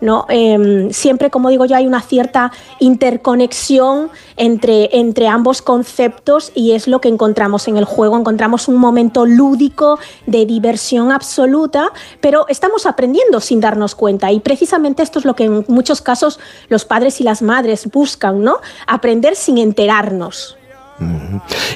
¿no? 0.00 0.26
Em, 0.28 0.90
siempre, 0.90 1.30
como 1.30 1.48
digo 1.48 1.64
yo, 1.64 1.76
hay 1.76 1.86
una 1.86 2.00
cierta 2.00 2.52
interconexión 2.80 4.10
entre, 4.36 4.98
entre 4.98 5.28
ambos 5.28 5.62
conceptos 5.62 6.52
es 6.72 6.86
lo 6.86 7.00
que 7.00 7.08
encontramos 7.08 7.66
en 7.68 7.76
el 7.76 7.84
juego. 7.84 8.16
Encontramos 8.16 8.68
un 8.68 8.76
momento 8.76 9.26
lúdico 9.26 9.98
de 10.26 10.46
diversión 10.46 11.10
absoluta, 11.12 11.92
pero 12.20 12.46
estamos 12.48 12.86
aprendiendo 12.86 13.40
sin 13.40 13.60
darnos 13.60 13.94
cuenta 13.94 14.30
y 14.30 14.40
precisamente 14.40 15.02
esto 15.02 15.18
es 15.18 15.24
lo 15.24 15.34
que 15.34 15.44
en 15.44 15.64
muchos 15.68 16.02
casos 16.02 16.38
los 16.68 16.84
padres 16.84 17.20
y 17.20 17.24
las 17.24 17.42
madres 17.42 17.90
buscan, 17.90 18.42
¿no? 18.42 18.58
Aprender 18.86 19.34
sin 19.36 19.58
enterarnos. 19.58 20.59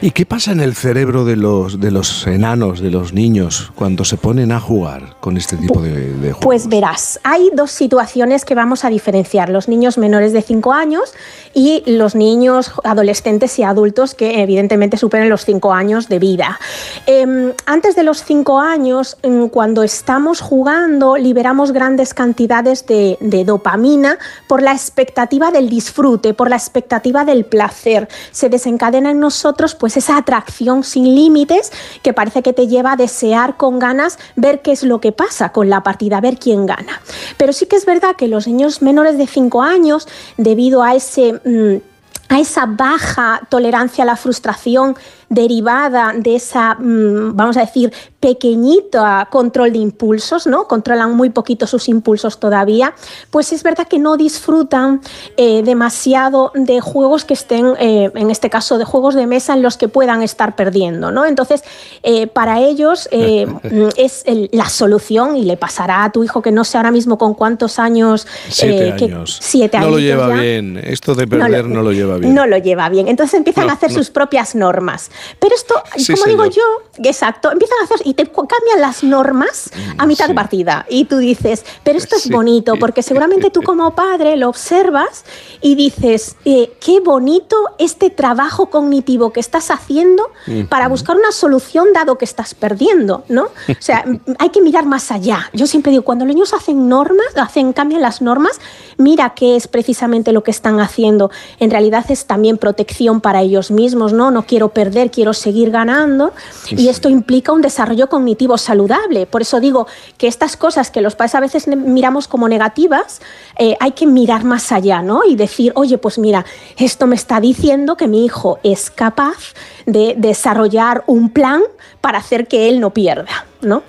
¿Y 0.01 0.11
qué 0.11 0.27
pasa 0.27 0.53
en 0.53 0.61
el 0.61 0.75
cerebro 0.75 1.25
de 1.25 1.37
los, 1.37 1.81
de 1.81 1.91
los 1.91 2.27
enanos, 2.27 2.81
de 2.81 2.91
los 2.91 3.13
niños, 3.13 3.73
cuando 3.75 4.05
se 4.05 4.17
ponen 4.17 4.53
a 4.53 4.61
jugar 4.61 5.17
con 5.21 5.37
este 5.37 5.57
tipo 5.57 5.81
de, 5.81 6.13
de 6.13 6.33
juegos? 6.33 6.45
Pues 6.45 6.69
verás, 6.69 7.21
hay 7.23 7.51
dos 7.55 7.71
situaciones 7.71 8.45
que 8.45 8.55
vamos 8.55 8.85
a 8.85 8.91
diferenciar, 8.91 9.49
los 9.49 9.69
niños 9.69 9.97
menores 9.97 10.33
de 10.33 10.43
5 10.43 10.73
años 10.73 11.15
y 11.55 11.83
los 11.87 12.15
niños 12.15 12.73
adolescentes 12.85 13.59
y 13.59 13.63
adultos 13.63 14.15
que 14.15 14.43
evidentemente 14.43 14.97
superen 14.97 15.31
los 15.31 15.45
5 15.45 15.73
años 15.73 16.09
de 16.09 16.19
vida. 16.19 16.59
Em, 17.07 17.53
antes 17.65 17.97
de 17.97 18.03
los 18.03 18.25
5 18.25 18.61
años, 18.61 19.17
em, 19.23 19.49
cuando 19.49 19.83
estamos 19.83 20.41
jugando, 20.41 21.17
liberamos 21.17 21.73
grandes 21.73 22.13
cantidades 22.13 22.87
de, 22.87 23.17
de 23.21 23.45
dopamina 23.45 24.19
por 24.49 24.61
la 24.61 24.73
expectativa 24.73 25.51
del 25.51 25.71
disfrute, 25.71 26.35
por 26.35 26.51
la 26.51 26.57
expectativa 26.57 27.25
del 27.25 27.45
placer. 27.45 28.09
Se 28.33 28.49
desencadena 28.49 29.14
nosotros 29.15 29.75
pues 29.75 29.97
esa 29.97 30.17
atracción 30.17 30.85
sin 30.85 31.15
límites 31.15 31.73
que 32.03 32.13
parece 32.13 32.43
que 32.43 32.53
te 32.53 32.67
lleva 32.67 32.93
a 32.93 32.97
desear 32.97 33.57
con 33.57 33.79
ganas 33.79 34.19
ver 34.37 34.63
qué 34.63 34.73
es 34.73 34.83
lo 34.83 35.01
que 35.01 35.13
pasa 35.13 35.51
con 35.51 35.71
la 35.71 35.83
partida, 35.83 36.21
ver 36.21 36.39
quién 36.39 36.67
gana. 36.67 37.01
Pero 37.37 37.53
sí 37.53 37.67
que 37.67 37.77
es 37.77 37.87
verdad 37.87 38.17
que 38.17 38.29
los 38.29 38.47
niños 38.47 38.83
menores 38.83 39.19
de 39.19 39.27
5 39.27 39.63
años, 39.63 40.09
debido 40.37 40.83
a 40.83 40.95
ese... 40.95 41.41
mm, 41.45 41.95
a 42.29 42.41
esa 42.41 42.65
baja 42.67 43.43
tolerancia 43.51 44.03
a 44.03 44.07
la 44.07 44.17
frustración 44.17 44.97
derivada 45.35 46.13
de 46.17 46.37
esa, 46.37 46.75
mm, 46.77 47.35
vamos 47.37 47.57
a 47.57 47.61
decir, 47.61 47.93
pequeñita 48.21 49.29
control 49.31 49.73
de 49.73 49.79
impulsos, 49.79 50.47
¿no? 50.47 50.67
Controlan 50.69 51.15
muy 51.15 51.31
poquito 51.31 51.67
sus 51.67 51.89
impulsos 51.89 52.39
todavía, 52.41 52.95
pues 53.31 53.53
es 53.53 53.63
verdad 53.63 53.87
que 53.89 53.99
no 53.99 54.17
disfrutan 54.17 55.01
eh, 55.37 55.63
demasiado 55.63 56.53
de 56.55 56.81
juegos 56.81 57.25
que 57.25 57.35
estén, 57.35 57.75
eh, 57.79 58.11
en 58.15 58.31
este 58.31 58.51
caso, 58.51 58.79
de 58.79 58.85
juegos 58.85 59.15
de 59.15 59.27
mesa 59.27 59.55
en 59.55 59.63
los 59.63 59.77
que 59.77 59.89
puedan 59.89 60.23
estar 60.23 60.57
perdiendo, 60.57 61.11
¿no? 61.11 61.25
Entonces, 61.27 61.63
eh, 62.03 62.27
para 62.27 62.61
ellos 62.61 63.09
es 63.97 64.23
el- 64.27 64.49
la 64.53 64.69
solución 64.69 65.37
y 65.37 65.45
le 65.45 65.57
pasará 65.57 66.05
a 66.05 66.13
tu 66.13 66.23
hijo 66.25 66.43
que 66.43 66.53
no 66.53 66.65
sé 66.65 66.77
ahora 66.77 66.91
mismo 66.91 67.19
con 67.19 67.35
cuántos 67.35 67.79
años. 67.79 68.27
Siete 68.49 68.89
eh, 68.89 68.97
que- 68.97 69.05
años. 69.07 69.39
siete 69.43 69.79
no 69.81 69.91
lo 69.91 69.99
lleva 69.99 70.29
ya. 70.29 70.35
bien. 70.41 70.77
Esto 70.83 71.15
de 71.15 71.27
No 71.27 71.37
lo- 71.37 71.45
perder 71.45 71.67
no 71.67 71.83
lo, 71.83 71.93
lleva 71.93 72.17
bien. 72.19 72.35
No 72.35 72.47
lo 72.47 72.57
lleva 72.59 72.89
bien. 72.89 73.09
Entonces 73.09 73.35
empiezan 73.35 73.67
No, 73.67 73.73
a 73.73 73.75
hacer 73.75 73.91
sus 73.93 74.11
propias 74.11 74.55
normas. 74.55 75.11
Pero 75.39 75.55
esto, 75.55 75.75
Sí, 75.97 76.13
como 76.15 76.25
digo 76.27 76.45
yo, 76.47 76.63
exacto, 77.09 77.51
empiezan 77.53 77.79
a 77.81 77.85
hacer 77.85 78.01
y 78.05 78.15
te 78.15 78.25
cambian 78.31 78.81
las 78.81 79.03
normas 79.05 79.71
a 79.99 80.07
mitad 80.07 80.29
de 80.29 80.35
partida. 80.35 80.87
Y 80.89 81.05
tú 81.07 81.19
dices, 81.19 81.65
pero 81.83 81.99
esto 81.99 82.17
es 82.17 82.29
bonito, 82.31 82.75
porque 82.81 83.03
seguramente 83.03 83.51
tú 83.51 83.63
como 83.63 83.95
padre 83.95 84.37
lo 84.37 84.49
observas 84.49 85.25
y 85.61 85.75
dices, 85.75 86.37
eh, 86.45 86.73
qué 86.81 87.01
bonito 87.01 87.57
este 87.79 88.11
trabajo 88.11 88.67
cognitivo 88.71 89.33
que 89.33 89.41
estás 89.41 89.71
haciendo 89.71 90.31
para 90.69 90.89
buscar 90.89 91.17
una 91.17 91.33
solución 91.33 91.93
dado 91.93 92.19
que 92.19 92.25
estás 92.25 92.55
perdiendo, 92.55 93.25
¿no? 93.29 93.45
O 93.45 93.51
sea, 93.81 94.01
m- 94.07 94.21
hay 94.39 94.51
que 94.51 94.61
mirar 94.61 94.87
más 94.87 95.11
allá. 95.11 95.51
Yo 95.53 95.67
siempre 95.67 95.91
digo, 95.91 96.05
cuando 96.05 96.25
los 96.25 96.35
niños 96.35 96.53
hacen 96.53 96.89
normas, 96.89 97.27
hacen, 97.37 97.73
cambian 97.73 98.03
las 98.03 98.21
normas, 98.23 98.61
mira 98.99 99.35
qué 99.35 99.57
es 99.57 99.69
precisamente 99.69 100.33
lo 100.33 100.43
que 100.43 100.51
están 100.51 100.81
haciendo. 100.81 101.31
En 101.61 101.71
realidad 101.71 102.05
es 102.11 102.27
también 102.27 102.59
protección 102.59 103.21
para 103.21 103.43
ellos 103.43 103.71
mismos, 103.71 104.13
¿no? 104.13 104.31
No 104.31 104.45
quiero 104.47 104.69
perder, 104.71 105.04
quiero 105.11 105.33
seguir 105.33 105.71
ganando. 105.71 106.33
Y 106.71 106.89
esto 106.89 107.09
implica 107.09 107.53
un 107.53 107.63
desarrollo 107.63 108.09
cognitivo 108.09 108.59
saludable. 108.59 109.27
Por 109.27 109.43
eso 109.43 109.61
digo 109.61 109.87
que 110.19 110.27
estas 110.27 110.57
cosas 110.57 110.91
que 110.91 111.01
los 111.01 111.15
padres 111.15 111.35
a 111.35 111.41
veces 111.41 111.67
miramos 111.67 112.29
como 112.29 112.49
negativas, 112.49 113.21
eh, 113.59 113.77
hay 113.81 113.93
que 113.93 114.07
mirar 114.07 114.45
más 114.45 114.73
allá, 114.73 115.03
¿no? 115.03 115.23
Y 115.25 115.37
decir, 115.37 115.73
oye, 115.77 115.99
pues 115.99 116.19
mira, 116.19 116.45
esto 116.77 117.07
me 117.07 117.17
está 117.17 117.41
diciendo 117.41 117.97
que 117.97 118.09
mi 118.09 118.25
hijo 118.25 118.59
es 118.63 118.91
capaz 118.91 119.55
de 119.87 120.15
desarrollar 120.17 121.05
un 121.07 121.31
plan 121.31 121.63
para 122.05 122.19
hacer 122.19 122.47
que 122.47 122.69
él 122.69 122.81
no 122.81 122.91
pierda, 122.91 123.47
¿no? 123.63 123.83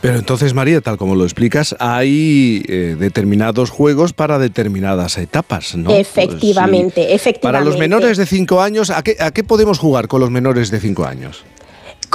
Pero 0.00 0.20
entonces, 0.20 0.54
María, 0.54 0.80
tal 0.80 0.98
como 0.98 1.16
lo 1.16 1.24
explicas, 1.24 1.74
hay 1.80 2.64
eh, 2.68 2.94
determinados 2.96 3.70
juegos 3.70 4.12
para 4.12 4.38
determinadas 4.38 5.18
etapas, 5.18 5.74
¿no? 5.74 5.90
Efectivamente, 5.90 6.94
Pues 6.94 7.08
sí. 7.08 7.12
efectivamente. 7.14 7.40
Para 7.42 7.60
los 7.64 7.76
menores 7.76 8.18
de 8.18 8.26
5 8.26 8.62
años, 8.62 8.90
¿a 8.90 9.02
qué, 9.02 9.16
¿a 9.18 9.32
qué 9.32 9.42
podemos 9.42 9.80
jugar 9.80 10.06
con 10.06 10.20
los 10.20 10.30
menores 10.30 10.70
de 10.70 10.78
5 10.78 11.06
años? 11.06 11.42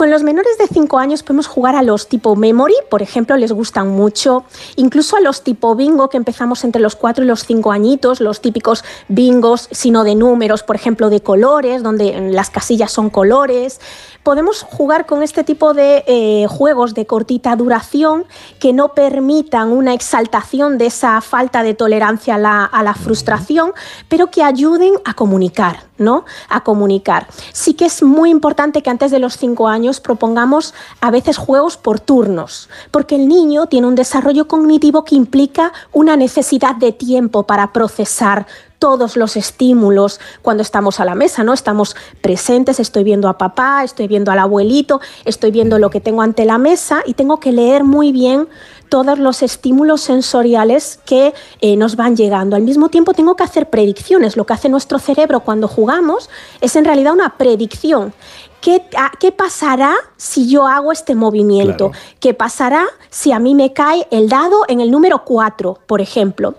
Con 0.01 0.09
los 0.09 0.23
menores 0.23 0.57
de 0.57 0.65
5 0.65 0.97
años 0.97 1.21
podemos 1.21 1.45
jugar 1.45 1.75
a 1.75 1.83
los 1.83 2.07
tipo 2.07 2.35
memory, 2.35 2.73
por 2.89 3.03
ejemplo, 3.03 3.37
les 3.37 3.51
gustan 3.51 3.89
mucho. 3.89 4.45
Incluso 4.75 5.15
a 5.15 5.21
los 5.21 5.43
tipo 5.43 5.75
bingo, 5.75 6.09
que 6.09 6.17
empezamos 6.17 6.63
entre 6.63 6.81
los 6.81 6.95
4 6.95 7.23
y 7.23 7.27
los 7.27 7.45
5 7.45 7.71
añitos, 7.71 8.19
los 8.19 8.41
típicos 8.41 8.83
bingos, 9.09 9.67
sino 9.69 10.03
de 10.03 10.15
números, 10.15 10.63
por 10.63 10.75
ejemplo, 10.75 11.11
de 11.11 11.21
colores, 11.21 11.83
donde 11.83 12.31
las 12.31 12.49
casillas 12.49 12.91
son 12.91 13.11
colores. 13.11 13.79
Podemos 14.23 14.63
jugar 14.63 15.05
con 15.05 15.21
este 15.21 15.43
tipo 15.43 15.75
de 15.75 16.03
eh, 16.07 16.47
juegos 16.49 16.95
de 16.95 17.05
cortita 17.05 17.55
duración 17.55 18.25
que 18.57 18.73
no 18.73 18.95
permitan 18.95 19.71
una 19.71 19.93
exaltación 19.93 20.79
de 20.79 20.87
esa 20.87 21.21
falta 21.21 21.61
de 21.61 21.75
tolerancia 21.75 22.35
a 22.35 22.39
la, 22.39 22.65
a 22.65 22.81
la 22.81 22.95
frustración, 22.95 23.73
pero 24.09 24.31
que 24.31 24.41
ayuden 24.41 24.93
a 25.05 25.13
comunicar, 25.13 25.90
¿no? 26.01 26.25
A 26.49 26.63
comunicar. 26.63 27.27
Sí 27.53 27.73
que 27.73 27.85
es 27.85 28.03
muy 28.03 28.29
importante 28.29 28.81
que 28.81 28.89
antes 28.89 29.11
de 29.11 29.19
los 29.19 29.37
5 29.37 29.67
años 29.67 29.99
propongamos 29.99 30.73
a 30.99 31.11
veces 31.11 31.37
juegos 31.37 31.77
por 31.77 31.99
turnos, 31.99 32.69
porque 32.91 33.15
el 33.15 33.27
niño 33.27 33.67
tiene 33.67 33.87
un 33.87 33.95
desarrollo 33.95 34.47
cognitivo 34.47 35.05
que 35.05 35.15
implica 35.15 35.71
una 35.91 36.15
necesidad 36.15 36.75
de 36.75 36.91
tiempo 36.91 37.43
para 37.43 37.71
procesar 37.71 38.45
todos 38.81 39.15
los 39.15 39.37
estímulos 39.37 40.19
cuando 40.41 40.63
estamos 40.63 40.99
a 40.99 41.05
la 41.05 41.13
mesa, 41.13 41.43
¿no? 41.43 41.53
Estamos 41.53 41.95
presentes, 42.19 42.79
estoy 42.79 43.03
viendo 43.03 43.29
a 43.29 43.37
papá, 43.37 43.83
estoy 43.83 44.07
viendo 44.07 44.31
al 44.31 44.39
abuelito, 44.39 45.01
estoy 45.23 45.51
viendo 45.51 45.77
lo 45.77 45.91
que 45.91 46.01
tengo 46.01 46.23
ante 46.23 46.45
la 46.45 46.57
mesa 46.57 47.03
y 47.05 47.13
tengo 47.13 47.39
que 47.39 47.51
leer 47.51 47.83
muy 47.83 48.11
bien 48.11 48.47
todos 48.91 49.17
los 49.17 49.41
estímulos 49.41 50.01
sensoriales 50.01 50.99
que 51.05 51.33
eh, 51.61 51.77
nos 51.77 51.95
van 51.95 52.17
llegando. 52.17 52.57
Al 52.57 52.63
mismo 52.63 52.89
tiempo 52.89 53.13
tengo 53.13 53.37
que 53.37 53.43
hacer 53.43 53.69
predicciones. 53.69 54.35
Lo 54.35 54.45
que 54.45 54.51
hace 54.51 54.67
nuestro 54.67 54.99
cerebro 54.99 55.39
cuando 55.39 55.69
jugamos 55.69 56.29
es 56.59 56.75
en 56.75 56.83
realidad 56.83 57.13
una 57.13 57.37
predicción. 57.37 58.13
¿Qué, 58.59 58.83
a- 58.97 59.11
qué 59.17 59.31
pasará 59.31 59.95
si 60.17 60.49
yo 60.49 60.67
hago 60.67 60.91
este 60.91 61.15
movimiento? 61.15 61.91
¿Qué 62.19 62.33
pasará 62.33 62.83
si 63.09 63.31
a 63.31 63.39
mí 63.39 63.55
me 63.55 63.71
cae 63.71 64.05
el 64.11 64.27
dado 64.27 64.65
en 64.67 64.81
el 64.81 64.91
número 64.91 65.23
4, 65.23 65.79
por 65.87 66.01
ejemplo? 66.01 66.55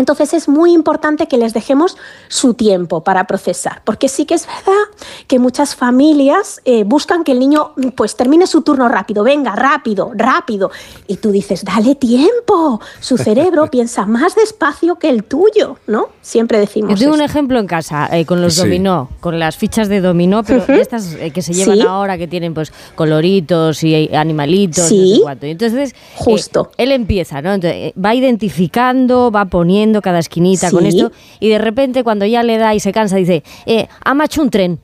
Entonces 0.00 0.34
es 0.34 0.48
muy 0.48 0.72
importante 0.72 1.28
que 1.28 1.36
les 1.36 1.52
dejemos 1.52 1.96
su 2.28 2.54
tiempo 2.54 3.04
para 3.04 3.26
procesar, 3.26 3.82
porque 3.84 4.08
sí 4.08 4.24
que 4.24 4.34
es 4.34 4.46
verdad 4.46 4.82
que 5.28 5.38
muchas 5.38 5.76
familias 5.76 6.60
eh, 6.64 6.84
buscan 6.84 7.22
que 7.22 7.32
el 7.32 7.38
niño 7.38 7.72
pues 7.96 8.16
termine 8.16 8.46
su 8.46 8.62
turno 8.62 8.88
rápido, 8.88 9.22
venga, 9.22 9.54
rápido, 9.54 10.10
rápido. 10.14 10.70
Y 11.06 11.16
tú 11.18 11.30
dices, 11.30 11.64
dale 11.64 11.94
tiempo, 11.94 12.80
su 13.00 13.18
cerebro 13.28 13.66
piensa 13.70 14.06
más 14.06 14.34
despacio 14.34 14.96
que 14.96 15.10
el 15.10 15.24
tuyo, 15.24 15.76
¿no? 15.86 16.08
Siempre 16.22 16.58
decimos 16.58 16.90
Yo 16.92 16.96
tengo 17.04 17.14
un 17.14 17.20
ejemplo 17.22 17.58
en 17.58 17.66
casa 17.66 18.08
eh, 18.10 18.24
con 18.24 18.40
los 18.40 18.54
Sí. 18.54 18.62
dominó, 18.62 19.10
con 19.20 19.38
las 19.38 19.56
fichas 19.56 19.88
de 19.88 20.00
dominó, 20.00 20.42
pero 20.42 20.64
estas 20.72 21.14
eh, 21.14 21.30
que 21.30 21.42
se 21.42 21.52
llevan 21.52 21.76
Sí. 21.78 21.82
ahora, 21.86 22.16
que 22.16 22.26
tienen 22.26 22.54
pues 22.54 22.72
coloritos 22.94 23.82
y 23.84 24.08
animalitos, 24.14 24.84
Sí. 24.86 25.10
no 25.10 25.16
sé 25.16 25.22
cuánto. 25.22 25.46
Y 25.46 25.50
entonces, 25.50 25.94
Justo. 26.16 26.70
eh, 26.72 26.84
él 26.84 26.92
empieza, 26.92 27.42
¿no? 27.42 27.52
Entonces, 27.52 27.76
eh, 27.78 27.94
va 28.02 28.14
identificando, 28.14 29.30
va 29.30 29.44
poniendo 29.46 29.89
cada 30.00 30.20
esquinita 30.20 30.70
con 30.70 30.86
esto, 30.86 31.10
y 31.40 31.48
de 31.48 31.58
repente 31.58 32.04
cuando 32.04 32.24
ya 32.24 32.42
le 32.42 32.56
da 32.56 32.74
y 32.74 32.80
se 32.80 32.92
cansa, 32.92 33.16
dice, 33.16 33.42
eh, 33.66 33.88
ha 34.04 34.14
macho 34.14 34.42
un 34.42 34.50
tren. 34.50 34.78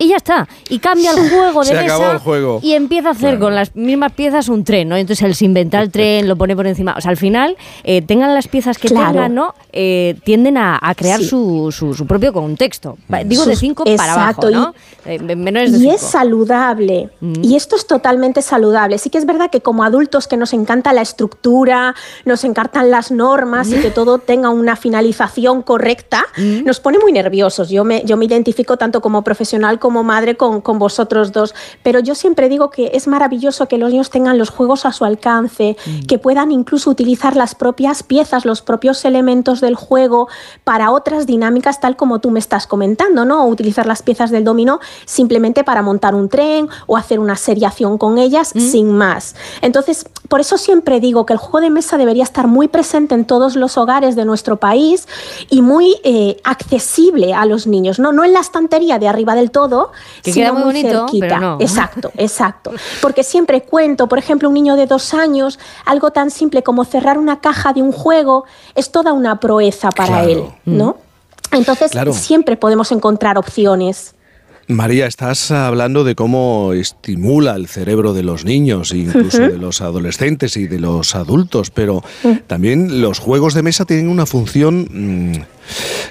Y 0.00 0.08
ya 0.08 0.16
está. 0.16 0.48
Y 0.70 0.78
cambia 0.78 1.10
el 1.12 1.28
juego 1.30 1.60
de 1.60 1.66
Se 1.66 1.74
mesa 1.74 1.94
acabó 1.94 2.10
el 2.12 2.18
juego. 2.18 2.60
y 2.62 2.72
empieza 2.72 3.08
a 3.08 3.12
hacer 3.12 3.38
con 3.38 3.54
las 3.54 3.76
mismas 3.76 4.12
piezas 4.12 4.48
un 4.48 4.64
tren, 4.64 4.88
¿no? 4.88 4.96
Entonces 4.96 5.22
él 5.26 5.34
se 5.34 5.44
inventa 5.44 5.80
el 5.80 5.90
tren, 5.90 6.26
lo 6.26 6.36
pone 6.36 6.56
por 6.56 6.66
encima. 6.66 6.94
O 6.96 7.00
sea, 7.02 7.10
al 7.10 7.18
final, 7.18 7.56
eh, 7.84 8.00
tengan 8.02 8.32
las 8.34 8.48
piezas 8.48 8.78
que 8.78 8.88
Claro. 8.88 9.12
tengan, 9.12 9.34
¿no? 9.34 9.54
Eh, 9.72 10.16
tienden 10.24 10.56
a, 10.56 10.78
a 10.80 10.94
crear 10.94 11.20
Sí. 11.20 11.26
su, 11.28 11.70
su, 11.70 11.92
su 11.94 12.06
propio 12.06 12.32
contexto. 12.32 12.96
Va, 13.12 13.22
Digo 13.24 13.44
de 13.44 13.54
5 13.56 13.84
para 13.96 14.14
abajo, 14.14 14.30
exacto, 14.46 14.50
¿no? 14.50 14.74
Eh, 15.04 15.18
de 15.18 15.34
Y 15.66 15.70
5. 15.78 15.92
es 15.94 16.00
saludable. 16.00 17.10
Y 17.42 17.56
esto 17.56 17.76
es 17.76 17.86
totalmente 17.86 18.40
saludable. 18.40 18.96
Sí 18.96 19.10
que 19.10 19.18
es 19.18 19.26
verdad 19.26 19.50
que 19.50 19.60
como 19.60 19.84
adultos 19.84 20.26
que 20.26 20.38
nos 20.38 20.54
encanta 20.54 20.94
la 20.94 21.02
estructura, 21.02 21.94
nos 22.24 22.44
encantan 22.44 22.90
las 22.90 23.10
normas 23.10 23.68
y 23.70 23.74
que 23.80 23.90
todo 23.90 24.18
tenga 24.18 24.48
una 24.48 24.76
finalización 24.76 25.60
correcta, 25.62 26.24
nos 26.64 26.80
pone 26.80 26.98
muy 26.98 27.12
nerviosos. 27.12 27.68
Yo 27.68 27.84
me, 27.84 28.02
yo 28.06 28.16
me 28.16 28.24
identifico 28.24 28.78
tanto 28.78 29.02
como 29.02 29.22
profesional 29.22 29.78
como 29.78 29.89
madre 29.90 30.36
con, 30.36 30.60
con 30.60 30.78
vosotros 30.78 31.32
dos. 31.32 31.54
Pero 31.82 32.00
yo 32.00 32.14
siempre 32.14 32.48
digo 32.48 32.70
que 32.70 32.90
es 32.94 33.06
maravilloso 33.06 33.66
que 33.66 33.78
los 33.78 33.90
niños 33.90 34.10
tengan 34.10 34.38
los 34.38 34.50
juegos 34.50 34.86
a 34.86 34.92
su 34.92 35.04
alcance, 35.04 35.76
que 36.08 36.18
puedan 36.18 36.52
incluso 36.52 36.90
utilizar 36.90 37.36
las 37.36 37.54
propias 37.54 38.02
piezas, 38.02 38.44
los 38.44 38.62
propios 38.62 39.04
elementos 39.04 39.60
del 39.60 39.74
juego 39.74 40.28
para 40.64 40.90
otras 40.90 41.26
dinámicas 41.26 41.80
tal 41.80 41.96
como 41.96 42.20
tú 42.20 42.30
me 42.30 42.38
estás 42.38 42.66
comentando, 42.66 43.24
¿no? 43.24 43.44
O 43.44 43.48
utilizar 43.48 43.86
las 43.86 44.02
piezas 44.02 44.30
del 44.30 44.44
dominó 44.44 44.80
simplemente 45.04 45.64
para 45.64 45.82
montar 45.82 46.14
un 46.14 46.28
tren 46.28 46.68
o 46.86 46.96
hacer 46.96 47.18
una 47.18 47.36
seriación 47.36 47.98
con 47.98 48.18
ellas 48.18 48.52
sin 48.56 48.92
más. 48.92 49.34
Entonces, 49.62 50.06
por 50.28 50.40
eso 50.40 50.58
siempre 50.58 51.00
digo 51.00 51.26
que 51.26 51.32
el 51.32 51.38
juego 51.38 51.60
de 51.60 51.70
mesa 51.70 51.98
debería 51.98 52.22
estar 52.22 52.46
muy 52.46 52.68
presente 52.68 53.14
en 53.14 53.24
todos 53.24 53.56
los 53.56 53.76
hogares 53.76 54.16
de 54.16 54.24
nuestro 54.24 54.58
país 54.58 55.08
y 55.48 55.62
muy 55.62 55.96
eh, 56.04 56.36
accesible 56.44 57.34
a 57.34 57.46
los 57.46 57.66
niños, 57.66 57.98
¿no? 57.98 58.12
No 58.12 58.24
en 58.24 58.32
la 58.32 58.40
estantería 58.40 58.98
de 58.98 59.08
arriba 59.08 59.34
del 59.34 59.50
todo, 59.50 59.79
Que 60.22 60.32
sino 60.32 60.44
queda 60.46 60.52
muy 60.52 60.62
bonito, 60.64 60.88
cerquita. 61.06 61.26
pero 61.28 61.40
no. 61.40 61.56
Exacto, 61.60 62.10
exacto. 62.16 62.72
Porque 63.00 63.22
siempre 63.24 63.62
cuento, 63.62 64.08
por 64.08 64.18
ejemplo, 64.18 64.48
un 64.48 64.54
niño 64.54 64.76
de 64.76 64.86
dos 64.86 65.14
años, 65.14 65.58
algo 65.84 66.10
tan 66.10 66.30
simple 66.30 66.62
como 66.62 66.84
cerrar 66.84 67.18
una 67.18 67.40
caja 67.40 67.72
de 67.72 67.82
un 67.82 67.92
juego 67.92 68.44
es 68.74 68.90
toda 68.92 69.12
una 69.12 69.40
proeza 69.40 69.90
para 69.90 70.08
Claro. 70.24 70.28
él, 70.30 70.44
¿no? 70.64 70.96
Entonces, 71.52 71.90
Claro. 71.90 72.12
siempre 72.12 72.56
podemos 72.56 72.92
encontrar 72.92 73.36
opciones. 73.38 74.14
María, 74.70 75.06
estás 75.06 75.50
hablando 75.50 76.04
de 76.04 76.14
cómo 76.14 76.72
estimula 76.72 77.56
el 77.56 77.66
cerebro 77.66 78.14
de 78.14 78.22
los 78.22 78.44
niños, 78.44 78.92
incluso 78.92 79.38
de 79.38 79.58
los 79.58 79.80
adolescentes 79.80 80.56
y 80.56 80.66
de 80.66 80.78
los 80.78 81.14
adultos, 81.14 81.70
pero 81.70 82.02
también 82.46 83.00
los 83.00 83.18
juegos 83.18 83.54
de 83.54 83.62
mesa 83.62 83.84
tienen 83.84 84.08
una 84.08 84.26
función 84.26 84.88
mm, 84.90 85.32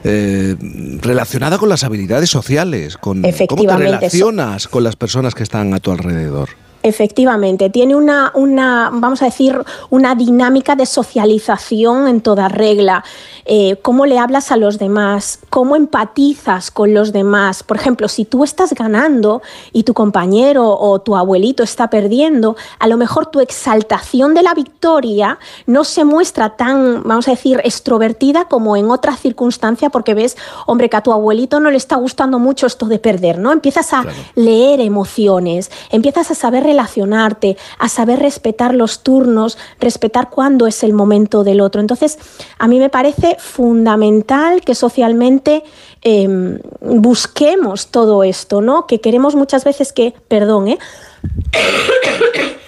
eh, 0.03 0.55
relacionada 1.01 1.57
con 1.57 1.69
las 1.69 1.83
habilidades 1.83 2.29
sociales, 2.29 2.97
con 2.97 3.23
cómo 3.47 3.63
te 3.63 3.77
relacionas 3.77 4.67
con 4.67 4.83
las 4.83 4.95
personas 4.95 5.35
que 5.35 5.43
están 5.43 5.73
a 5.73 5.79
tu 5.79 5.91
alrededor. 5.91 6.49
Efectivamente, 6.89 7.69
tiene 7.69 7.95
una, 7.95 8.31
una, 8.33 8.89
vamos 8.91 9.21
a 9.21 9.25
decir, 9.25 9.63
una 9.89 10.15
dinámica 10.15 10.75
de 10.75 10.85
socialización 10.85 12.07
en 12.07 12.21
toda 12.21 12.47
regla. 12.47 13.03
Eh, 13.45 13.77
cómo 13.81 14.05
le 14.05 14.19
hablas 14.19 14.51
a 14.51 14.57
los 14.57 14.77
demás, 14.77 15.39
cómo 15.49 15.75
empatizas 15.75 16.71
con 16.71 16.93
los 16.93 17.11
demás. 17.11 17.63
Por 17.63 17.77
ejemplo, 17.77 18.07
si 18.07 18.25
tú 18.25 18.43
estás 18.43 18.73
ganando 18.73 19.41
y 19.71 19.83
tu 19.83 19.93
compañero 19.93 20.77
o 20.77 20.99
tu 20.99 21.15
abuelito 21.15 21.63
está 21.63 21.89
perdiendo, 21.89 22.55
a 22.79 22.87
lo 22.87 22.97
mejor 22.97 23.27
tu 23.27 23.39
exaltación 23.39 24.33
de 24.33 24.43
la 24.43 24.53
victoria 24.53 25.39
no 25.65 25.83
se 25.83 26.05
muestra 26.05 26.57
tan, 26.57 27.03
vamos 27.03 27.27
a 27.27 27.31
decir, 27.31 27.61
extrovertida 27.63 28.45
como 28.45 28.75
en 28.77 28.91
otra 28.91 29.15
circunstancia, 29.15 29.89
porque 29.89 30.13
ves, 30.13 30.37
hombre, 30.65 30.89
que 30.89 30.97
a 30.97 31.01
tu 31.01 31.11
abuelito 31.11 31.59
no 31.59 31.71
le 31.71 31.77
está 31.77 31.95
gustando 31.95 32.39
mucho 32.39 32.67
esto 32.67 32.85
de 32.85 32.99
perder, 32.99 33.39
¿no? 33.39 33.51
Empiezas 33.51 33.93
a 33.93 34.05
leer 34.35 34.79
emociones, 34.79 35.71
empiezas 35.91 36.29
a 36.31 36.35
saber 36.35 36.63
relacionarte, 36.79 37.57
a 37.77 37.89
saber 37.89 38.19
respetar 38.19 38.73
los 38.73 39.03
turnos, 39.03 39.57
respetar 39.79 40.29
cuándo 40.29 40.65
es 40.65 40.83
el 40.83 40.93
momento 40.93 41.43
del 41.43 41.59
otro. 41.61 41.81
Entonces, 41.81 42.17
a 42.57 42.67
mí 42.67 42.79
me 42.79 42.89
parece 42.89 43.35
fundamental 43.37 44.61
que 44.61 44.75
socialmente 44.75 45.63
eh, 46.03 46.59
busquemos 46.79 47.87
todo 47.87 48.23
esto, 48.23 48.61
¿no? 48.61 48.87
Que 48.87 49.01
queremos 49.01 49.35
muchas 49.35 49.65
veces 49.65 49.91
que, 49.91 50.13
perdón, 50.29 50.69
¿eh? 50.69 50.79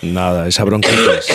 Nada, 0.01 0.47
esa 0.47 0.65
bronquitis. 0.65 1.27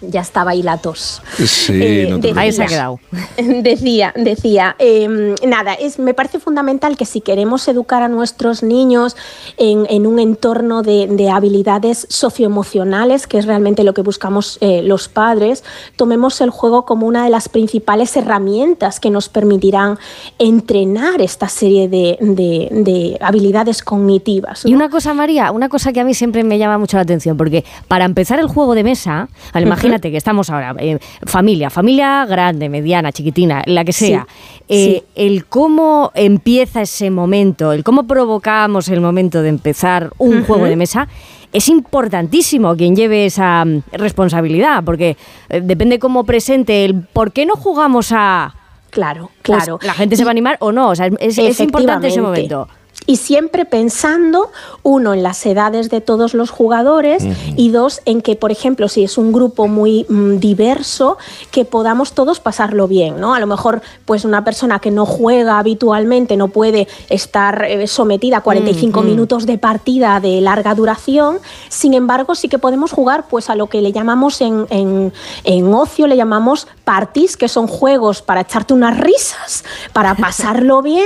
Ya 0.00 0.20
estaba 0.20 0.50
ahí 0.52 0.62
la 0.62 0.78
tos. 0.78 1.22
Sí, 1.36 1.72
Eh, 1.82 2.06
no 2.10 2.20
te 2.20 2.28
decía- 2.28 2.40
Ahí 2.42 2.52
se 2.52 2.62
ha 2.62 2.66
quedado. 2.66 3.00
Decía, 3.62 4.12
decía, 4.16 4.76
eh, 4.78 5.34
nada, 5.46 5.74
es, 5.74 5.98
me 5.98 6.12
parece 6.14 6.38
fundamental 6.38 6.96
que 6.96 7.04
si 7.06 7.20
queremos 7.20 7.66
educar 7.68 8.02
a 8.02 8.08
nuestros 8.08 8.62
niños 8.62 9.16
en, 9.56 9.86
en 9.88 10.06
un 10.06 10.18
entorno 10.18 10.82
de, 10.82 11.06
de 11.06 11.30
habilidades 11.30 12.06
socioemocionales, 12.10 13.26
que 13.26 13.38
es 13.38 13.46
realmente 13.46 13.84
lo 13.84 13.94
que 13.94 14.02
buscamos 14.02 14.58
eh, 14.60 14.82
los 14.82 15.08
padres, 15.08 15.64
tomemos 15.96 16.40
el 16.40 16.50
juego 16.50 16.84
como 16.84 17.06
una 17.06 17.24
de 17.24 17.30
las 17.30 17.48
principales 17.48 18.16
herramientas 18.16 19.00
que 19.00 19.10
nos 19.10 19.28
permitirán 19.28 19.98
entrenar 20.38 21.20
esta 21.20 21.48
serie 21.48 21.88
de, 21.88 22.18
de- 22.20 22.68
de 22.70 23.18
habilidades 23.20 23.82
cognitivas. 23.82 24.64
Y 24.66 24.74
una 24.74 24.88
cosa, 24.88 25.14
María, 25.14 25.50
una 25.52 25.68
cosa 25.68 25.92
que 25.92 26.00
a 26.00 26.04
mí 26.04 26.14
siempre 26.14 26.44
me 26.44 26.58
llama 26.58 26.78
mucho 26.78 26.96
la 26.96 27.02
atención, 27.02 27.36
porque 27.36 27.64
para 27.88 28.04
empezar 28.04 28.38
el 28.38 28.46
juego 28.46 28.74
de 28.74 28.84
mesa, 28.84 29.28
vale, 29.52 29.66
Ujú. 29.66 29.70
Imagínate 29.86 30.10
que 30.10 30.16
estamos 30.16 30.50
ahora, 30.50 30.74
eh, 30.78 30.98
familia, 31.24 31.70
familia 31.70 32.24
grande, 32.26 32.68
mediana, 32.68 33.12
chiquitina, 33.12 33.62
la 33.66 33.84
que 33.84 33.92
Sí, 33.92 34.08
sea, 34.08 34.26
eh, 34.68 35.04
el 35.14 35.46
cómo 35.46 36.12
empieza 36.14 36.82
ese 36.82 37.10
momento, 37.10 37.72
el 37.72 37.84
cómo 37.84 38.06
provocamos 38.06 38.88
el 38.88 39.00
momento 39.00 39.42
de 39.42 39.48
empezar 39.48 40.10
un 40.18 40.44
juego 40.44 40.66
de 40.66 40.76
mesa, 40.76 41.08
es 41.52 41.68
importantísimo 41.68 42.76
quien 42.76 42.94
lleve 42.96 43.26
esa 43.26 43.64
mm, 43.64 43.82
responsabilidad, 43.92 44.84
porque 44.84 45.16
eh, 45.48 45.60
depende 45.62 45.98
cómo 45.98 46.24
presente 46.24 46.84
el 46.84 47.02
por 47.02 47.32
qué 47.32 47.46
no 47.46 47.56
jugamos 47.56 48.12
a... 48.12 48.54
Claro, 48.90 49.30
Pues 49.42 49.64
claro. 49.64 49.78
la 49.82 49.92
gente 49.92 50.16
se 50.16 50.24
va 50.24 50.30
a 50.30 50.32
animar 50.32 50.56
o 50.60 50.72
no, 50.72 50.90
o 50.90 50.94
sea, 50.94 51.10
es, 51.20 51.38
es 51.38 51.60
importante 51.60 52.08
ese 52.08 52.20
momento. 52.20 52.68
Y 53.08 53.16
siempre 53.18 53.64
pensando, 53.64 54.50
uno, 54.82 55.14
en 55.14 55.22
las 55.22 55.46
edades 55.46 55.90
de 55.90 56.00
todos 56.00 56.34
los 56.34 56.50
jugadores 56.50 57.24
y 57.56 57.70
dos, 57.70 58.00
en 58.04 58.20
que, 58.20 58.34
por 58.34 58.50
ejemplo, 58.50 58.88
si 58.88 59.04
es 59.04 59.16
un 59.16 59.32
grupo 59.32 59.68
muy 59.68 60.06
mm, 60.08 60.38
diverso, 60.38 61.16
que 61.52 61.64
podamos 61.64 62.14
todos 62.14 62.40
pasarlo 62.40 62.88
bien, 62.88 63.20
¿no? 63.20 63.34
A 63.34 63.38
lo 63.38 63.46
mejor, 63.46 63.80
pues 64.06 64.24
una 64.24 64.42
persona 64.42 64.80
que 64.80 64.90
no 64.90 65.06
juega 65.06 65.60
habitualmente 65.60 66.36
no 66.36 66.48
puede 66.48 66.88
estar 67.08 67.64
eh, 67.68 67.86
sometida 67.86 68.38
a 68.38 68.40
45 68.40 69.00
Mm, 69.00 69.04
mm. 69.04 69.06
minutos 69.08 69.46
de 69.46 69.58
partida 69.58 70.18
de 70.18 70.40
larga 70.40 70.74
duración, 70.74 71.38
sin 71.68 71.94
embargo, 71.94 72.34
sí 72.34 72.48
que 72.48 72.58
podemos 72.58 72.90
jugar 72.90 73.26
pues 73.28 73.50
a 73.50 73.54
lo 73.54 73.68
que 73.68 73.82
le 73.82 73.92
llamamos 73.92 74.40
en, 74.40 74.66
en- 74.70 75.12
en 75.44 75.72
ocio, 75.74 76.08
le 76.08 76.16
llamamos 76.16 76.66
parties, 76.86 77.36
que 77.36 77.48
son 77.48 77.66
juegos 77.66 78.22
para 78.22 78.42
echarte 78.42 78.72
unas 78.72 78.96
risas, 78.98 79.64
para 79.92 80.14
pasarlo 80.26 80.80
bien 80.80 81.04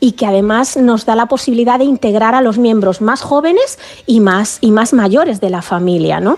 y 0.00 0.12
que 0.12 0.26
además 0.26 0.76
nos 0.76 1.06
da 1.06 1.14
la 1.14 1.26
posibilidad 1.26 1.78
de 1.78 1.84
integrar 1.86 2.34
a 2.34 2.42
los 2.42 2.58
miembros 2.58 3.00
más 3.00 3.22
jóvenes 3.22 3.78
y 4.06 4.20
más, 4.20 4.58
y 4.60 4.72
más 4.72 4.92
mayores 4.92 5.40
de 5.40 5.48
la 5.48 5.62
familia, 5.62 6.20
¿no? 6.20 6.36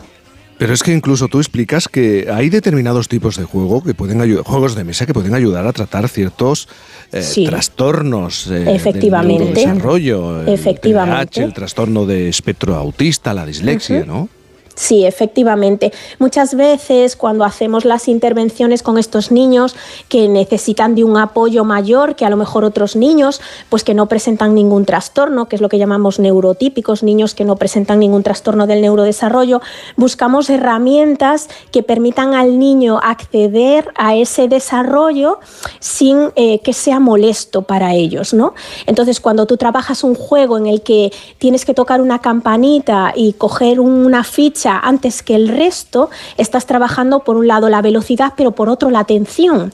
Pero 0.59 0.74
es 0.74 0.82
que 0.85 0.93
incluso 0.93 1.27
tú 1.27 1.39
explicas 1.39 1.89
que 1.89 2.28
hay 2.32 2.48
determinados 2.48 3.09
tipos 3.09 3.36
de 3.36 3.43
juego 3.44 3.82
que 3.82 3.94
pueden 3.94 4.20
ayudar, 4.20 4.44
juegos 4.44 4.77
de 4.77 4.85
mesa 4.85 5.06
que 5.06 5.14
pueden 5.14 5.35
ayudar 5.35 5.66
a 5.66 5.73
tratar 5.73 6.09
ciertos 6.09 6.69
eh, 7.10 7.23
Sí. 7.23 7.47
trastornos 7.47 8.47
eh, 8.48 8.73
Efectivamente. 8.73 9.44
del 9.44 9.55
neurodesarrollo, 9.55 10.43
el 10.43 10.48
Efectivamente. 10.51 11.40
TDAH, 11.40 11.44
el 11.47 11.52
trastorno 11.55 12.06
de 12.06 12.28
espectro 12.28 12.77
autista, 12.77 13.35
la 13.35 13.44
dislexia. 13.44 14.05
¿no? 14.05 14.28
Sí, 14.74 15.04
efectivamente. 15.04 15.92
Muchas 16.18 16.54
veces 16.54 17.14
cuando 17.14 17.44
hacemos 17.44 17.84
las 17.84 18.08
intervenciones 18.08 18.82
con 18.82 18.96
estos 18.96 19.30
niños 19.30 19.76
que 20.08 20.28
necesitan 20.28 20.94
de 20.94 21.04
un 21.04 21.18
apoyo 21.18 21.64
mayor 21.64 22.16
que 22.16 22.24
a 22.24 22.30
lo 22.30 22.38
mejor 22.38 22.64
otros 22.64 22.96
niños, 22.96 23.42
pues 23.68 23.84
que 23.84 23.92
no 23.92 24.06
presentan 24.06 24.54
ningún 24.54 24.86
trastorno, 24.86 25.46
que 25.46 25.56
es 25.56 25.62
lo 25.62 25.68
que 25.68 25.76
llamamos 25.76 26.18
neurotípicos, 26.18 27.02
niños 27.02 27.34
que 27.34 27.44
no 27.44 27.56
presentan 27.56 27.98
ningún 27.98 28.22
trastorno 28.22 28.66
del 28.66 28.80
neurodesarrollo, 28.80 29.60
buscamos 29.96 30.48
herramientas 30.48 31.48
que 31.70 31.82
permitan 31.82 32.32
al 32.32 32.58
niño 32.58 32.98
acceder 33.02 33.92
a 33.94 34.16
ese 34.16 34.48
desarrollo 34.48 35.38
sin 35.80 36.30
eh, 36.34 36.60
que 36.60 36.72
sea 36.72 36.98
molesto 36.98 37.62
para 37.62 37.94
ellos, 37.94 38.32
¿no? 38.32 38.54
Entonces, 38.86 39.20
cuando 39.20 39.46
tú 39.46 39.58
trabajas 39.58 40.02
un 40.02 40.14
juego 40.14 40.56
en 40.56 40.66
el 40.66 40.80
que 40.82 41.12
tienes 41.36 41.66
que 41.66 41.74
tocar 41.74 42.00
una 42.00 42.20
campanita 42.20 43.12
y 43.14 43.34
coger 43.34 43.78
una 43.78 44.24
ficha 44.24 44.61
antes 44.70 45.22
que 45.22 45.34
el 45.34 45.48
resto, 45.48 46.10
estás 46.36 46.66
trabajando 46.66 47.20
por 47.20 47.36
un 47.36 47.47
lado 47.47 47.68
la 47.68 47.82
velocidad, 47.82 48.34
pero 48.36 48.52
por 48.52 48.68
otro 48.68 48.90
la 48.90 49.01
atención. 49.01 49.72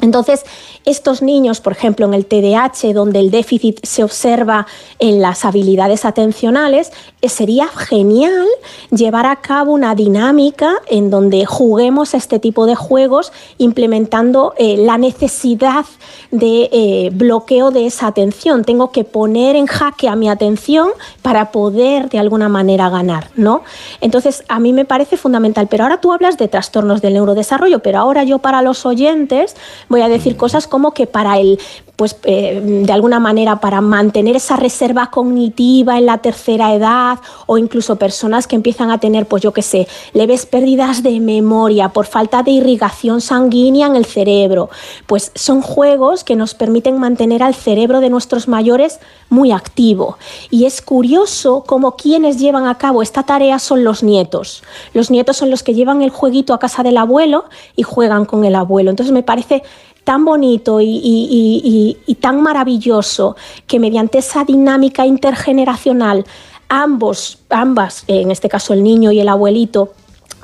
Entonces, 0.00 0.44
estos 0.84 1.22
niños, 1.22 1.60
por 1.60 1.72
ejemplo, 1.72 2.06
en 2.06 2.14
el 2.14 2.26
TDAH, 2.26 2.92
donde 2.94 3.20
el 3.20 3.30
déficit 3.30 3.84
se 3.84 4.02
observa 4.02 4.66
en 4.98 5.20
las 5.20 5.44
habilidades 5.44 6.04
atencionales, 6.04 6.92
eh, 7.22 7.28
sería 7.28 7.68
genial 7.68 8.46
llevar 8.90 9.26
a 9.26 9.36
cabo 9.36 9.72
una 9.72 9.94
dinámica 9.94 10.76
en 10.86 11.10
donde 11.10 11.44
juguemos 11.44 12.14
este 12.14 12.38
tipo 12.38 12.66
de 12.66 12.74
juegos 12.74 13.32
implementando 13.58 14.54
eh, 14.56 14.76
la 14.78 14.96
necesidad 14.98 15.84
de 16.30 16.68
eh, 16.72 17.10
bloqueo 17.12 17.70
de 17.70 17.86
esa 17.86 18.06
atención. 18.06 18.64
Tengo 18.64 18.90
que 18.92 19.04
poner 19.04 19.56
en 19.56 19.66
jaque 19.66 20.08
a 20.08 20.16
mi 20.16 20.28
atención 20.28 20.90
para 21.22 21.52
poder 21.52 22.08
de 22.08 22.18
alguna 22.18 22.48
manera 22.48 22.88
ganar, 22.88 23.30
¿no? 23.36 23.62
Entonces, 24.00 24.44
a 24.48 24.58
mí 24.60 24.72
me 24.72 24.84
parece 24.84 25.16
fundamental. 25.16 25.68
Pero 25.68 25.84
ahora 25.84 26.00
tú 26.00 26.12
hablas 26.12 26.38
de 26.38 26.48
trastornos 26.48 27.02
del 27.02 27.14
neurodesarrollo, 27.14 27.80
pero 27.80 27.98
ahora 27.98 28.24
yo 28.24 28.38
para 28.38 28.62
los 28.62 28.86
oyentes 28.86 29.56
voy 29.90 30.02
a 30.02 30.08
decir 30.08 30.36
cosas 30.36 30.66
como 30.66 30.94
que 30.94 31.06
para 31.06 31.38
el, 31.38 31.58
pues 31.96 32.16
eh, 32.22 32.62
de 32.86 32.92
alguna 32.92 33.18
manera 33.18 33.60
para 33.60 33.80
mantener 33.80 34.36
esa 34.36 34.56
reserva 34.56 35.10
cognitiva 35.10 35.98
en 35.98 36.06
la 36.06 36.18
tercera 36.18 36.72
edad 36.74 37.18
o 37.46 37.58
incluso 37.58 37.96
personas 37.96 38.46
que 38.46 38.56
empiezan 38.56 38.90
a 38.90 38.98
tener, 38.98 39.26
pues 39.26 39.42
yo 39.42 39.52
qué 39.52 39.62
sé, 39.62 39.88
leves 40.12 40.46
pérdidas 40.46 41.02
de 41.02 41.18
memoria 41.18 41.90
por 41.90 42.06
falta 42.06 42.42
de 42.44 42.52
irrigación 42.52 43.20
sanguínea 43.20 43.88
en 43.88 43.96
el 43.96 44.06
cerebro, 44.06 44.70
pues 45.06 45.32
son 45.34 45.60
juegos 45.60 46.22
que 46.22 46.36
nos 46.36 46.54
permiten 46.54 46.98
mantener 46.98 47.42
al 47.42 47.54
cerebro 47.54 48.00
de 48.00 48.10
nuestros 48.10 48.46
mayores 48.46 49.00
muy 49.28 49.50
activo. 49.50 50.18
Y 50.50 50.66
es 50.66 50.82
curioso 50.82 51.64
cómo 51.66 51.96
quienes 51.96 52.38
llevan 52.38 52.66
a 52.66 52.78
cabo 52.78 53.02
esta 53.02 53.24
tarea 53.24 53.58
son 53.58 53.82
los 53.82 54.04
nietos. 54.04 54.62
Los 54.94 55.10
nietos 55.10 55.36
son 55.36 55.50
los 55.50 55.64
que 55.64 55.74
llevan 55.74 56.00
el 56.00 56.10
jueguito 56.10 56.54
a 56.54 56.60
casa 56.60 56.84
del 56.84 56.96
abuelo 56.96 57.46
y 57.74 57.82
juegan 57.82 58.24
con 58.24 58.44
el 58.44 58.54
abuelo. 58.54 58.90
Entonces 58.90 59.12
me 59.12 59.24
parece 59.24 59.64
tan 60.04 60.24
bonito 60.24 60.80
y, 60.80 60.86
y- 60.86 61.60
y- 61.62 61.96
y- 62.06 62.14
tan 62.16 62.42
maravilloso 62.42 63.36
que 63.66 63.78
mediante 63.78 64.18
esa 64.18 64.44
dinámica 64.44 65.06
intergeneracional 65.06 66.24
ambos, 66.68 67.38
ambas, 67.50 68.04
en 68.06 68.30
este 68.30 68.48
caso 68.48 68.72
el 68.72 68.82
niño 68.82 69.12
y 69.12 69.20
el 69.20 69.28
abuelito, 69.28 69.92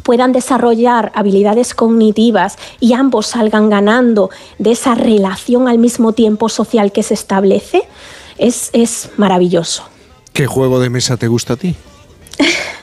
puedan 0.02 0.32
desarrollar 0.32 1.10
habilidades 1.14 1.74
cognitivas 1.74 2.58
y 2.80 2.92
ambos 2.92 3.26
salgan 3.28 3.70
ganando 3.70 4.30
de 4.58 4.72
esa 4.72 4.94
relación 4.94 5.68
al 5.68 5.78
mismo 5.78 6.12
tiempo 6.12 6.48
social 6.48 6.92
que 6.92 7.02
se 7.02 7.14
establece, 7.14 7.82
es, 8.38 8.70
es 8.72 9.10
maravilloso. 9.16 9.84
¿Qué 10.32 10.46
juego 10.46 10.78
de 10.80 10.90
mesa 10.90 11.16
te 11.16 11.28
gusta 11.28 11.54
a 11.54 11.56
ti? 11.56 11.74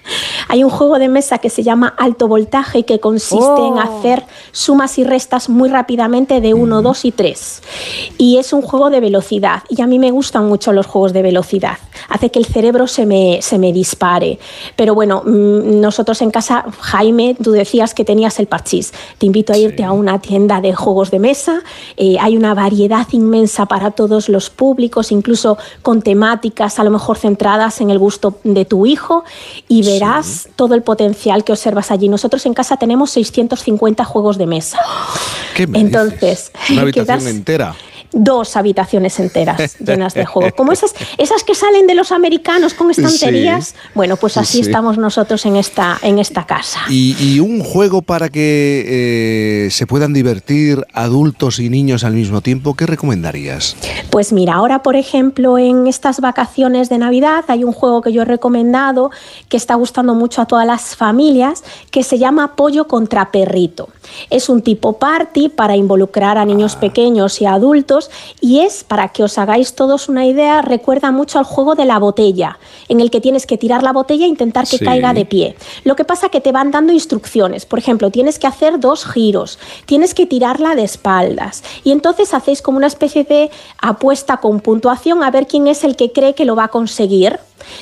Hay 0.54 0.64
un 0.64 0.70
juego 0.70 1.00
de 1.00 1.10
mesa 1.10 1.40
que 1.40 1.50
se 1.50 1.64
llama 1.64 1.96
alto 1.98 2.28
voltaje 2.28 2.78
y 2.78 2.84
que 2.84 3.00
consiste 3.00 3.66
en 3.66 3.80
hacer 3.80 4.24
sumas 4.52 5.00
y 5.00 5.04
restas 5.04 5.50
muy 5.50 5.68
rápidamente 5.68 6.42
de 6.42 6.54
1, 6.54 6.84
2 6.84 7.06
y 7.06 7.12
3. 7.12 7.62
Y 8.20 8.38
es 8.38 8.54
un 8.54 8.62
juego 8.62 8.92
de 8.92 9.00
velocidad. 9.00 9.64
Y 9.68 9.82
a 9.82 9.88
mí 9.88 9.98
me 9.98 10.12
gustan 10.12 10.48
mucho 10.48 10.72
los 10.72 10.86
juegos 10.86 11.12
de 11.12 11.24
velocidad. 11.24 11.80
Hace 12.08 12.30
que 12.30 12.38
el 12.38 12.46
cerebro 12.46 12.86
se 12.86 13.08
me, 13.08 13.40
se 13.42 13.58
me 13.58 13.74
dispare. 13.74 14.38
Pero 14.76 14.94
bueno, 14.94 15.24
mm, 15.26 15.82
nosotros 15.82 16.22
en 16.22 16.30
casa, 16.30 16.66
Jaime, 16.82 17.36
tú 17.42 17.50
decías 17.50 17.96
que 17.96 18.06
tenías 18.06 18.38
el 18.38 18.46
parchís. 18.46 18.94
Te 19.18 19.26
invito 19.26 19.54
a 19.54 19.58
irte 19.58 19.84
a 19.84 19.92
una 19.92 20.20
tienda 20.20 20.62
de 20.62 20.76
juegos 20.76 21.10
de 21.10 21.18
mesa. 21.18 21.64
Eh, 21.98 22.18
hay 22.20 22.38
una 22.38 22.54
variedad 22.54 23.08
inmensa 23.12 23.66
para 23.66 23.90
todos 23.90 24.30
los 24.30 24.52
públicos, 24.52 25.12
incluso 25.12 25.58
con 25.82 26.04
temáticas 26.04 26.78
a 26.78 26.84
lo 26.84 26.92
mejor 26.92 27.18
centradas 27.18 27.82
en 27.82 27.90
el 27.90 27.98
gusto 27.98 28.36
de 28.44 28.66
tu 28.66 28.86
hijo. 28.86 29.24
Y 29.68 29.84
verás 29.84 30.43
todo 30.56 30.76
el 30.76 30.82
potencial 30.84 31.44
que 31.44 31.52
observas 31.52 31.92
allí. 31.92 32.10
Nosotros 32.10 32.46
en 32.46 32.54
casa 32.54 32.78
tenemos 32.78 33.12
650 33.12 34.04
juegos 34.06 34.38
de 34.38 34.46
mesa. 34.48 34.80
¿Qué 35.56 35.68
me 35.68 35.80
Entonces, 35.80 36.52
dices? 36.54 36.72
Una 36.72 36.82
habitación 36.84 37.20
quedas- 37.20 37.30
entera. 37.36 37.76
Dos 38.14 38.56
habitaciones 38.56 39.20
enteras 39.20 39.78
llenas 39.80 40.14
de 40.14 40.26
juegos. 40.26 40.54
Como 40.54 40.72
esas, 40.72 40.94
esas 41.18 41.44
que 41.44 41.56
salen 41.56 41.88
de 41.88 41.96
los 41.96 42.12
americanos 42.12 42.74
con 42.74 42.92
estanterías. 42.92 43.70
Sí. 43.70 43.76
Bueno, 43.96 44.18
pues 44.18 44.34
Sí, 44.34 44.40
así 44.40 44.54
sí. 44.54 44.62
estamos 44.62 44.98
nosotros 44.98 45.46
en 45.46 45.56
esta, 45.56 46.00
en 46.02 46.20
esta 46.20 46.46
casa. 46.46 46.82
Y, 46.90 47.16
y 47.20 47.40
un 47.40 47.62
juego 47.64 48.02
para 48.02 48.30
que 48.30 49.66
eh, 49.66 49.72
se 49.72 49.86
puedan 49.88 50.14
divertir 50.14 50.86
adultos 50.94 51.60
y 51.60 51.70
niños 51.70 52.04
al 52.04 52.14
mismo 52.14 52.42
tiempo, 52.42 52.74
¿qué 52.76 52.86
recomendarías? 52.86 53.76
Pues 54.10 54.34
mira, 54.34 54.56
ahora 54.56 54.84
por 54.84 54.96
ejemplo 54.96 55.58
en 55.58 55.88
estas 55.88 56.20
vacaciones 56.20 56.90
de 56.90 56.98
Navidad 56.98 57.46
hay 57.48 57.64
un 57.64 57.74
juego 57.74 58.02
que 58.02 58.12
yo 58.12 58.22
he 58.22 58.26
recomendado 58.26 59.12
que 59.50 59.58
está 59.58 59.76
gustando 59.76 60.16
mucho 60.16 60.42
a 60.42 60.46
todas 60.46 60.66
las 60.66 60.96
familias 60.96 61.64
que 61.92 62.04
se 62.04 62.18
llama 62.18 62.56
Pollo 62.56 62.88
contra 62.88 63.32
Perrito. 63.32 63.90
Es 64.30 64.50
un 64.50 64.62
tipo 64.62 64.94
party 64.94 65.50
para 65.50 65.76
involucrar 65.76 66.38
a 66.38 66.46
niños 66.46 66.76
pequeños 66.76 67.42
y 67.42 67.46
a 67.46 67.54
adultos 67.54 68.10
y 68.42 68.60
es, 68.60 68.84
para 68.84 69.10
que 69.10 69.24
os 69.24 69.38
hagáis 69.38 69.74
todos 69.74 70.10
una 70.10 70.26
idea, 70.26 70.62
recuerda 70.62 71.12
mucho 71.12 71.40
al 71.40 71.46
juego 71.46 71.76
de 71.76 71.86
la 71.86 72.00
botella, 72.00 72.60
en 72.90 73.02
el 73.02 73.10
que 73.12 73.22
tienes 73.22 73.46
que 73.46 73.58
tirar 73.58 73.84
la 73.84 73.94
botella 73.94 74.26
e 74.26 74.30
intentar 74.30 74.68
que 74.68 74.78
Sí. 74.78 74.86
caiga 74.86 75.14
de 75.14 75.26
pie. 75.26 75.56
Lo 75.84 75.96
que 75.96 76.06
pasa 76.06 76.30
que 76.30 76.42
te 76.42 76.52
van 76.52 76.72
dando 76.72 76.94
instrucciones. 76.94 77.66
Por 77.66 77.80
ejemplo, 77.80 78.12
tienes 78.12 78.40
que 78.40 78.48
hacer 78.48 78.80
dos 78.80 79.06
giros, 79.06 79.60
tienes 79.86 80.14
que 80.14 80.26
tirarla 80.26 80.76
de 80.76 80.84
espaldas. 80.84 81.64
Y 81.84 81.92
entonces 81.92 82.34
hacéis 82.34 82.62
como 82.62 82.78
una 82.78 82.88
especie 82.88 83.24
de 83.24 83.52
apuesta 83.82 84.38
con 84.38 84.60
puntuación 84.60 85.24
a 85.24 85.32
ver 85.32 85.48
quién 85.48 85.68
es 85.68 85.84
el 85.84 85.96
que 85.96 86.12
cree 86.12 86.36
que 86.36 86.46
lo 86.46 86.56
va 86.56 86.66
a 86.66 86.68
conseguir. 86.70 87.40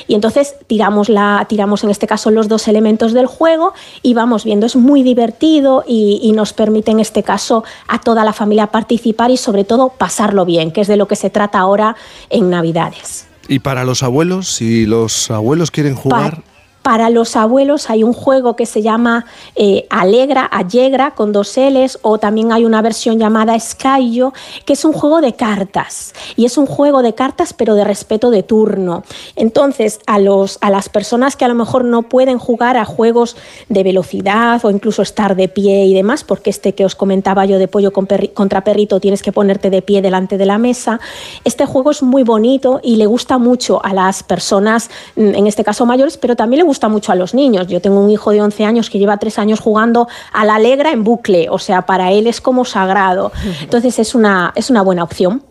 Y 0.08 0.16
entonces 0.16 0.56
tiramos, 0.68 1.10
la, 1.10 1.46
tiramos 1.48 1.84
en 1.84 1.90
este 1.90 2.08
caso 2.08 2.32
los 2.32 2.48
dos 2.48 2.68
elementos 2.68 3.14
del 3.14 3.26
juego 3.26 3.74
y 4.02 4.14
vamos 4.14 4.44
viendo, 4.44 4.66
es 4.66 4.76
muy 4.76 5.04
divertido 5.04 5.84
y, 5.88 6.20
y 6.24 6.32
nos 6.34 6.54
permite 6.54 6.92
en 6.92 7.00
este 7.00 7.24
caso 7.24 7.64
a 7.88 8.00
toda 8.00 8.24
la 8.24 8.34
familia 8.34 8.68
participar 8.68 9.32
y 9.32 9.38
sobre 9.38 9.64
todo 9.64 9.90
pasarlo 9.90 10.46
bien, 10.46 10.72
que 10.72 10.82
es 10.82 10.88
de 10.88 10.98
lo 10.98 11.08
que 11.08 11.16
se 11.16 11.30
trata 11.30 11.60
ahora 11.60 11.96
en 12.30 12.50
Navidades. 12.50 13.28
Y 13.48 13.60
para 13.60 13.84
los 13.84 14.04
abuelos, 14.04 14.48
si 14.48 14.86
los 14.86 15.30
abuelos 15.30 15.72
quieren 15.72 15.96
jugar, 15.96 16.44
Para 16.82 17.10
los 17.10 17.36
abuelos 17.36 17.90
hay 17.90 18.04
un 18.04 18.14
juego 18.14 18.56
que 18.56 18.66
se 18.66 18.82
llama 18.82 19.26
eh, 19.56 19.86
Alegra, 19.90 20.46
Allegra, 20.46 21.12
con 21.12 21.32
dos 21.32 21.56
L's, 21.58 22.00
o 22.02 22.18
también 22.18 22.52
hay 22.52 22.66
una 22.66 22.82
versión 22.82 23.20
llamada 23.20 23.60
Skyo, 23.60 24.34
que 24.66 24.74
es 24.74 24.86
un 24.86 24.94
juego 24.94 25.22
de 25.22 25.34
cartas. 25.34 26.14
Y 26.36 26.46
es 26.46 26.58
un 26.58 26.66
juego 26.66 27.02
de 27.02 27.14
cartas, 27.14 27.54
pero 27.54 27.76
de 27.76 27.84
respeto 27.84 28.32
de 28.32 28.44
turno. 28.44 29.04
Entonces, 29.36 30.00
a, 30.08 30.20
los, 30.20 30.58
a 30.62 30.70
las 30.70 30.90
personas 30.90 31.36
que 31.36 31.46
a 31.46 31.48
lo 31.48 31.56
mejor 31.56 31.86
no 31.86 32.04
pueden 32.04 32.40
jugar 32.40 32.78
a 32.78 32.86
juegos 32.86 33.36
de 33.70 33.84
velocidad 33.84 34.64
o 34.64 34.72
incluso 34.72 35.02
estar 35.02 35.36
de 35.36 35.48
pie 35.48 35.86
y 35.86 35.94
demás, 35.94 36.24
porque 36.24 36.50
este 36.50 36.74
que 36.74 36.86
os 36.86 36.96
comentaba 36.96 37.46
yo 37.46 37.60
de 37.60 37.68
pollo 37.68 37.92
contra 37.92 38.64
perrito 38.64 39.00
tienes 39.00 39.22
que 39.22 39.32
ponerte 39.32 39.70
de 39.70 39.82
pie 39.82 40.02
delante 40.02 40.38
de 40.38 40.46
la 40.46 40.58
mesa, 40.58 41.00
este 41.44 41.66
juego 41.66 41.92
es 41.92 42.04
muy 42.04 42.24
bonito 42.24 42.80
y 42.84 42.96
le 42.96 43.06
gusta 43.06 43.38
mucho 43.38 43.84
a 43.84 43.94
las 43.94 44.24
personas, 44.24 44.90
mm, 45.16 45.36
en 45.36 45.48
este 45.48 45.64
caso 45.64 45.86
mayores, 45.86 46.18
pero 46.18 46.36
también 46.36 46.60
le 46.60 46.64
gusta 46.72 46.88
mucho 46.88 47.12
a 47.12 47.16
los 47.16 47.34
niños. 47.34 47.68
Yo 47.68 47.82
tengo 47.82 48.00
un 48.00 48.10
hijo 48.10 48.32
de 48.32 48.42
11 48.42 48.64
años 48.64 48.90
que 48.90 48.98
lleva 48.98 49.18
3 49.18 49.40
años 49.40 49.60
jugando 49.60 50.08
a 50.32 50.46
la 50.46 50.56
alegra 50.56 50.92
en 50.92 51.04
bucle, 51.04 51.48
o 51.50 51.60
sea, 51.60 51.82
para 51.82 52.12
él 52.12 52.28
es 52.28 52.40
como 52.40 52.64
sagrado. 52.64 53.34
Entonces 53.62 54.00
es 54.00 54.16
una, 54.16 54.54
es 54.56 54.70
una 54.70 54.82
buena 54.82 55.04
opción. 55.04 55.44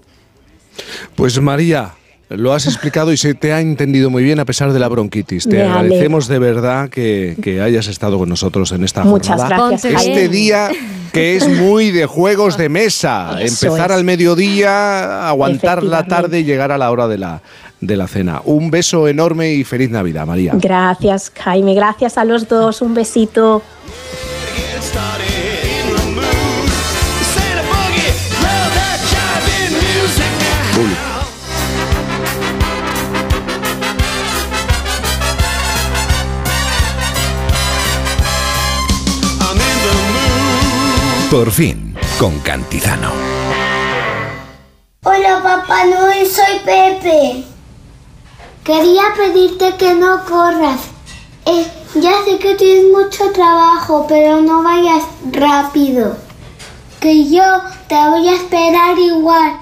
Pues 1.16 1.38
María, 1.40 1.92
lo 2.30 2.54
has 2.54 2.64
explicado 2.66 3.12
y 3.12 3.18
se 3.18 3.34
te 3.34 3.52
ha 3.52 3.60
entendido 3.60 4.08
muy 4.08 4.22
bien 4.22 4.40
a 4.40 4.44
pesar 4.46 4.72
de 4.72 4.78
la 4.78 4.88
bronquitis. 4.88 5.44
Te 5.44 5.56
Me 5.56 5.62
agradecemos 5.64 6.26
de 6.26 6.38
verdad 6.38 6.88
que, 6.88 7.36
que 7.42 7.60
hayas 7.60 7.86
estado 7.88 8.18
con 8.18 8.28
nosotros 8.30 8.72
en 8.72 8.82
esta 8.84 9.04
Muchas 9.04 9.36
jornada. 9.40 9.68
gracias, 9.68 10.06
Este 10.06 10.28
día 10.28 10.70
que 11.12 11.36
es 11.36 11.48
muy 11.48 11.90
de 11.90 12.06
juegos 12.06 12.56
de 12.56 12.68
mesa. 12.68 13.36
Eso 13.42 13.66
Empezar 13.66 13.90
es. 13.90 13.96
al 13.96 14.04
mediodía, 14.04 15.28
aguantar 15.28 15.82
la 15.82 16.06
tarde 16.06 16.40
y 16.40 16.44
llegar 16.44 16.70
a 16.72 16.78
la 16.78 16.90
hora 16.90 17.08
de 17.08 17.18
la, 17.18 17.42
de 17.80 17.96
la 17.96 18.06
cena. 18.06 18.42
Un 18.44 18.70
beso 18.70 19.08
enorme 19.08 19.52
y 19.52 19.64
feliz 19.64 19.90
Navidad, 19.90 20.26
María. 20.26 20.52
Gracias, 20.54 21.32
Jaime. 21.34 21.74
Gracias 21.74 22.18
a 22.18 22.24
los 22.24 22.48
dos. 22.48 22.82
Un 22.82 22.94
besito. 22.94 23.62
Por 41.30 41.52
fin, 41.52 41.94
con 42.18 42.40
Cantizano. 42.40 43.12
Hola 45.04 45.40
Papá 45.44 45.84
Noel, 45.84 46.26
soy 46.26 46.58
Pepe. 46.64 47.49
Quería 48.70 49.02
pedirte 49.16 49.74
que 49.76 49.94
no 49.96 50.24
corras. 50.26 50.80
Eh, 51.44 51.66
ya 51.96 52.12
sé 52.24 52.38
que 52.38 52.54
tienes 52.54 52.84
mucho 52.92 53.32
trabajo, 53.32 54.06
pero 54.08 54.40
no 54.40 54.62
vayas 54.62 55.02
rápido. 55.32 56.16
Que 57.00 57.28
yo 57.28 57.42
te 57.88 57.96
voy 57.96 58.28
a 58.28 58.36
esperar 58.36 58.96
igual. 58.96 59.54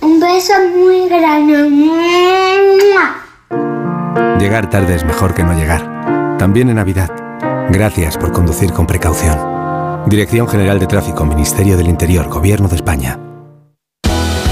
Un 0.00 0.20
beso 0.20 0.52
muy 0.76 1.08
grande. 1.08 1.56
Llegar 4.38 4.70
tarde 4.70 4.94
es 4.94 5.04
mejor 5.04 5.34
que 5.34 5.42
no 5.42 5.54
llegar. 5.54 6.36
También 6.38 6.68
en 6.68 6.76
Navidad. 6.76 7.10
Gracias 7.68 8.16
por 8.16 8.30
conducir 8.30 8.72
con 8.72 8.86
precaución. 8.86 10.04
Dirección 10.06 10.46
General 10.46 10.78
de 10.78 10.86
Tráfico, 10.86 11.24
Ministerio 11.24 11.76
del 11.76 11.88
Interior, 11.88 12.28
Gobierno 12.28 12.68
de 12.68 12.76
España. 12.76 13.18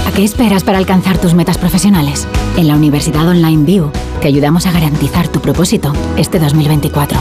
¿A 0.07 0.11
qué 0.11 0.23
esperas 0.23 0.63
para 0.63 0.77
alcanzar 0.77 1.17
tus 1.17 1.33
metas 1.33 1.57
profesionales? 1.57 2.29
En 2.55 2.69
la 2.69 2.75
Universidad 2.75 3.27
Online 3.27 3.65
View 3.65 3.91
te 4.21 4.29
ayudamos 4.29 4.65
a 4.65 4.71
garantizar 4.71 5.27
tu 5.27 5.41
propósito 5.41 5.91
este 6.15 6.39
2024. 6.39 7.19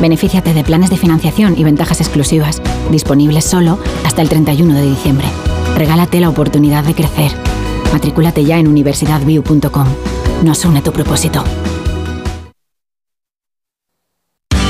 Benefíciate 0.00 0.54
de 0.54 0.62
planes 0.62 0.88
de 0.88 0.96
financiación 0.96 1.58
y 1.58 1.64
ventajas 1.64 2.00
exclusivas, 2.00 2.62
disponibles 2.92 3.44
solo 3.44 3.80
hasta 4.06 4.22
el 4.22 4.28
31 4.28 4.72
de 4.72 4.82
diciembre. 4.82 5.26
Regálate 5.76 6.20
la 6.20 6.28
oportunidad 6.28 6.84
de 6.84 6.94
crecer. 6.94 7.32
Matrículate 7.92 8.44
ya 8.44 8.60
en 8.60 8.68
universidadview.com. 8.68 9.86
Nos 10.44 10.64
une 10.64 10.80
tu 10.80 10.92
propósito. 10.92 11.42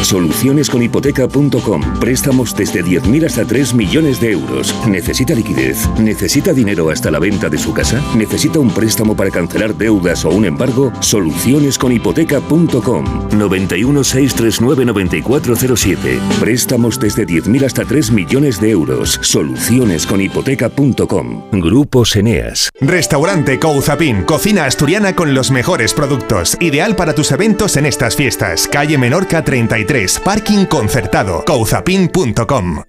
Solucionesconhipoteca.com. 0.09 2.01
Préstamos 2.01 2.57
desde 2.57 2.83
10.000 2.83 3.27
hasta 3.27 3.45
3 3.45 3.75
millones 3.75 4.19
de 4.21 4.33
euros. 4.33 4.75
¿Necesita 4.87 5.35
liquidez? 5.35 5.87
¿Necesita 5.99 6.55
dinero 6.55 6.89
hasta 6.89 7.11
la 7.11 7.19
venta 7.19 7.51
de 7.51 7.59
su 7.59 7.75
casa? 7.75 8.03
¿Necesita 8.17 8.59
un 8.59 8.71
préstamo 8.71 9.15
para 9.15 9.31
cancelar 9.31 9.75
deudas 9.75 10.25
o 10.25 10.31
un 10.31 10.47
embargo? 10.47 10.91
Solucionesconhipoteca.com. 11.01 13.29
91 13.37 14.05
639 14.05 14.87
9407. 14.87 16.19
Préstamos 16.41 16.99
desde 16.99 17.27
10.000 17.27 17.67
hasta 17.67 17.85
3 17.85 18.11
millones 18.13 18.59
de 18.63 18.71
euros. 18.71 19.21
Solucionesconhipoteca.com. 19.21 21.43
Grupos 21.53 22.17
Eneas. 22.17 22.71
Restaurante 22.81 23.59
Couzapin, 23.59 24.23
cocina 24.23 24.65
asturiana 24.65 25.15
con 25.15 25.35
los 25.35 25.51
mejores 25.51 25.93
productos, 25.93 26.57
ideal 26.61 26.97
para 26.97 27.15
tus 27.15 27.33
eventos 27.33 27.77
en 27.77 27.85
estas 27.87 28.15
fiestas. 28.17 28.69
Calle 28.69 28.97
Menorca 28.99 29.43
33, 29.43 29.98
parking 30.25 30.67
concertado, 30.67 31.45
couzapin.com. 31.45 32.83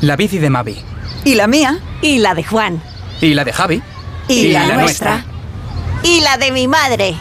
La 0.00 0.16
bici 0.16 0.38
de 0.38 0.48
Mavi. 0.48 0.76
Y 1.24 1.34
la 1.34 1.46
mía. 1.46 1.78
Y 2.00 2.18
la 2.18 2.34
de 2.34 2.44
Juan. 2.44 2.82
Y 3.20 3.34
la 3.34 3.44
de 3.44 3.52
Javi. 3.52 3.82
Y, 4.28 4.48
la, 4.48 4.76
nuestra. 4.76 5.24
Y 6.02 6.20
la 6.20 6.38
de 6.38 6.52
mi 6.52 6.66
madre. 6.66 7.14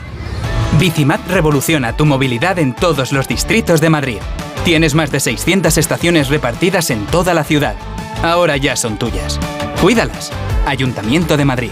Bicimat 0.80 1.20
revoluciona 1.28 1.95
tu 1.95 2.06
movilidad 2.06 2.60
en 2.60 2.74
todos 2.74 3.12
los 3.12 3.28
distritos 3.28 3.82
de 3.82 3.90
Madrid. 3.90 4.18
Tienes 4.64 4.95
más 4.95 5.12
de 5.12 5.20
600 5.20 5.78
estaciones 5.78 6.30
repartidas 6.30 6.90
en 6.90 7.06
toda 7.06 7.34
la 7.34 7.44
ciudad. 7.44 7.76
Ahora 8.24 8.57
ya 8.57 8.76
son 8.76 8.98
tuyas. 8.98 9.40
Cuídalas. 9.82 10.32
Ayuntamiento 10.66 11.38
de 11.38 11.45
Madrid. 11.45 11.72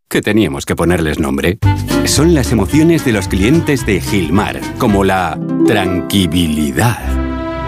que 0.11 0.21
teníamos 0.21 0.65
que 0.65 0.75
ponerles 0.75 1.19
nombre. 1.19 1.57
Son 2.05 2.35
las 2.35 2.51
emociones 2.51 3.05
de 3.05 3.13
los 3.13 3.27
clientes 3.27 3.85
de 3.85 4.01
Gilmar, 4.01 4.59
como 4.77 5.03
la 5.03 5.39
tranquilidad. 5.65 6.99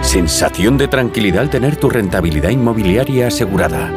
Sensación 0.02 0.76
de 0.76 0.86
tranquilidad 0.86 1.40
al 1.40 1.50
tener 1.50 1.76
tu 1.76 1.88
rentabilidad 1.88 2.50
inmobiliaria 2.50 3.28
asegurada. 3.28 3.90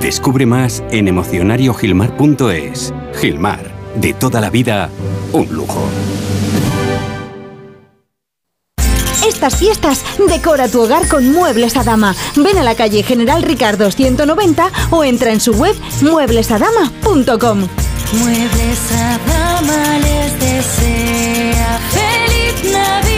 Descubre 0.00 0.46
más 0.46 0.82
en 0.90 1.08
emocionariogilmar.es. 1.08 2.94
Gilmar, 3.20 3.70
de 3.96 4.14
toda 4.14 4.40
la 4.40 4.48
vida, 4.48 4.88
un 5.32 5.52
lujo. 5.52 5.82
Estas 9.26 9.56
fiestas 9.56 10.04
decora 10.28 10.68
tu 10.68 10.82
hogar 10.82 11.08
con 11.08 11.32
Muebles 11.32 11.76
a 11.76 11.82
Dama. 11.82 12.14
Ven 12.36 12.58
a 12.58 12.62
la 12.62 12.76
calle 12.76 13.02
General 13.02 13.42
Ricardo 13.42 13.90
190 13.90 14.70
o 14.90 15.02
entra 15.02 15.32
en 15.32 15.40
su 15.40 15.52
web 15.52 15.74
mueblesadama.com. 16.00 17.68
Muebles 18.12 18.92
a 18.92 19.18
dama 19.18 19.98
les 19.98 20.38
desea 20.40 21.78
feliz 21.92 22.72
Navidad. 22.72 23.17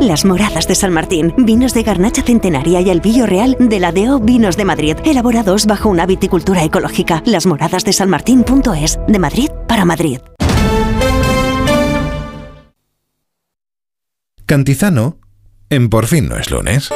Las 0.00 0.24
Moradas 0.24 0.66
de 0.66 0.74
San 0.74 0.92
Martín, 0.92 1.32
vinos 1.38 1.72
de 1.72 1.82
garnacha 1.82 2.22
centenaria 2.22 2.80
y 2.80 2.90
albillo 2.90 3.26
real 3.26 3.56
de 3.58 3.80
la 3.80 3.92
DO 3.92 4.20
Vinos 4.20 4.56
de 4.56 4.64
Madrid, 4.64 4.96
elaborados 5.04 5.66
bajo 5.66 5.88
una 5.88 6.04
viticultura 6.04 6.64
ecológica. 6.64 7.22
Las 7.24 7.46
Moradas 7.46 7.84
de 7.84 7.92
San 7.92 8.10
Martín.es, 8.10 8.98
de 9.06 9.18
Madrid 9.18 9.48
para 9.68 9.84
Madrid. 9.84 10.20
Cantizano, 14.46 15.18
en 15.70 15.88
Por 15.88 16.06
fin 16.06 16.28
no 16.28 16.36
es 16.36 16.50
lunes. 16.50 16.90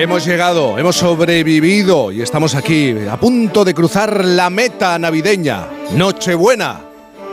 Hemos 0.00 0.24
llegado, 0.24 0.78
hemos 0.78 0.94
sobrevivido 0.94 2.12
y 2.12 2.22
estamos 2.22 2.54
aquí 2.54 2.94
a 3.10 3.18
punto 3.18 3.64
de 3.64 3.74
cruzar 3.74 4.24
la 4.24 4.48
meta 4.48 4.96
navideña. 4.96 5.66
Nochebuena, 5.90 6.82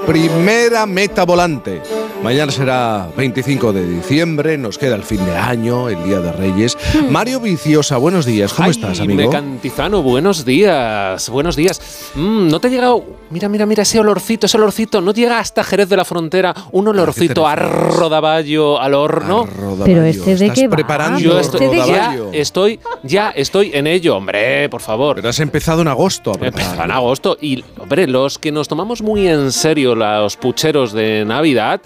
primera 0.07 0.87
meta 0.87 1.25
volante. 1.25 1.83
Mañana 2.23 2.51
será 2.51 3.07
25 3.15 3.71
de 3.71 3.87
diciembre, 3.87 4.57
nos 4.57 4.79
queda 4.79 4.95
el 4.95 5.03
fin 5.03 5.23
de 5.25 5.35
año, 5.37 5.89
el 5.89 6.03
Día 6.05 6.19
de 6.19 6.31
Reyes. 6.31 6.75
Mario 7.11 7.39
Viciosa, 7.39 7.97
buenos 7.97 8.25
días, 8.25 8.51
¿cómo 8.51 8.69
estás, 8.71 8.99
amigo? 8.99 9.19
Jaime 9.19 9.29
Cantizano, 9.31 10.01
buenos 10.01 10.43
días, 10.43 11.29
buenos 11.29 11.55
días. 11.55 11.79
Mm, 12.15 12.47
¿No 12.47 12.59
te 12.59 12.67
ha 12.67 12.71
llegado, 12.71 13.03
mira, 13.29 13.47
mira, 13.47 13.67
mira 13.67 13.83
ese 13.83 13.99
olorcito, 13.99 14.47
ese 14.47 14.57
olorcito, 14.57 15.01
no 15.01 15.13
llega 15.13 15.37
hasta 15.37 15.63
Jerez 15.63 15.87
de 15.87 15.97
la 15.97 16.05
Frontera 16.05 16.55
un 16.71 16.87
olorcito 16.87 17.45
a 17.47 17.55
rodaballo 17.55 18.81
al 18.81 18.95
horno? 18.95 19.47
Pero 19.83 20.01
este 20.03 20.35
de 20.35 20.49
qué 20.49 20.67
va? 20.67 20.75
preparando 20.77 21.19
Yo 21.19 21.39
estoy, 21.39 21.63
Este 21.65 21.75
de 21.75 21.77
ya 21.85 21.85
rodaballo. 22.07 22.29
estoy, 22.33 22.79
ya 23.03 23.29
estoy 23.29 23.71
en 23.75 23.85
ello, 23.85 24.17
hombre, 24.17 24.67
por 24.69 24.81
favor. 24.81 25.17
Pero 25.17 25.29
has 25.29 25.39
empezado 25.39 25.83
en 25.83 25.89
agosto 25.89 26.31
a 26.31 26.43
Empezó 26.43 26.83
en 26.83 26.91
agosto 26.91 27.37
y, 27.39 27.63
hombre, 27.77 28.07
los 28.07 28.39
que 28.39 28.51
nos 28.51 28.67
tomamos 28.67 29.03
muy 29.03 29.27
en 29.27 29.51
serio 29.51 29.93
los 29.93 30.37
pucheros 30.37 30.91
de 30.91 31.23
Navidad, 31.25 31.81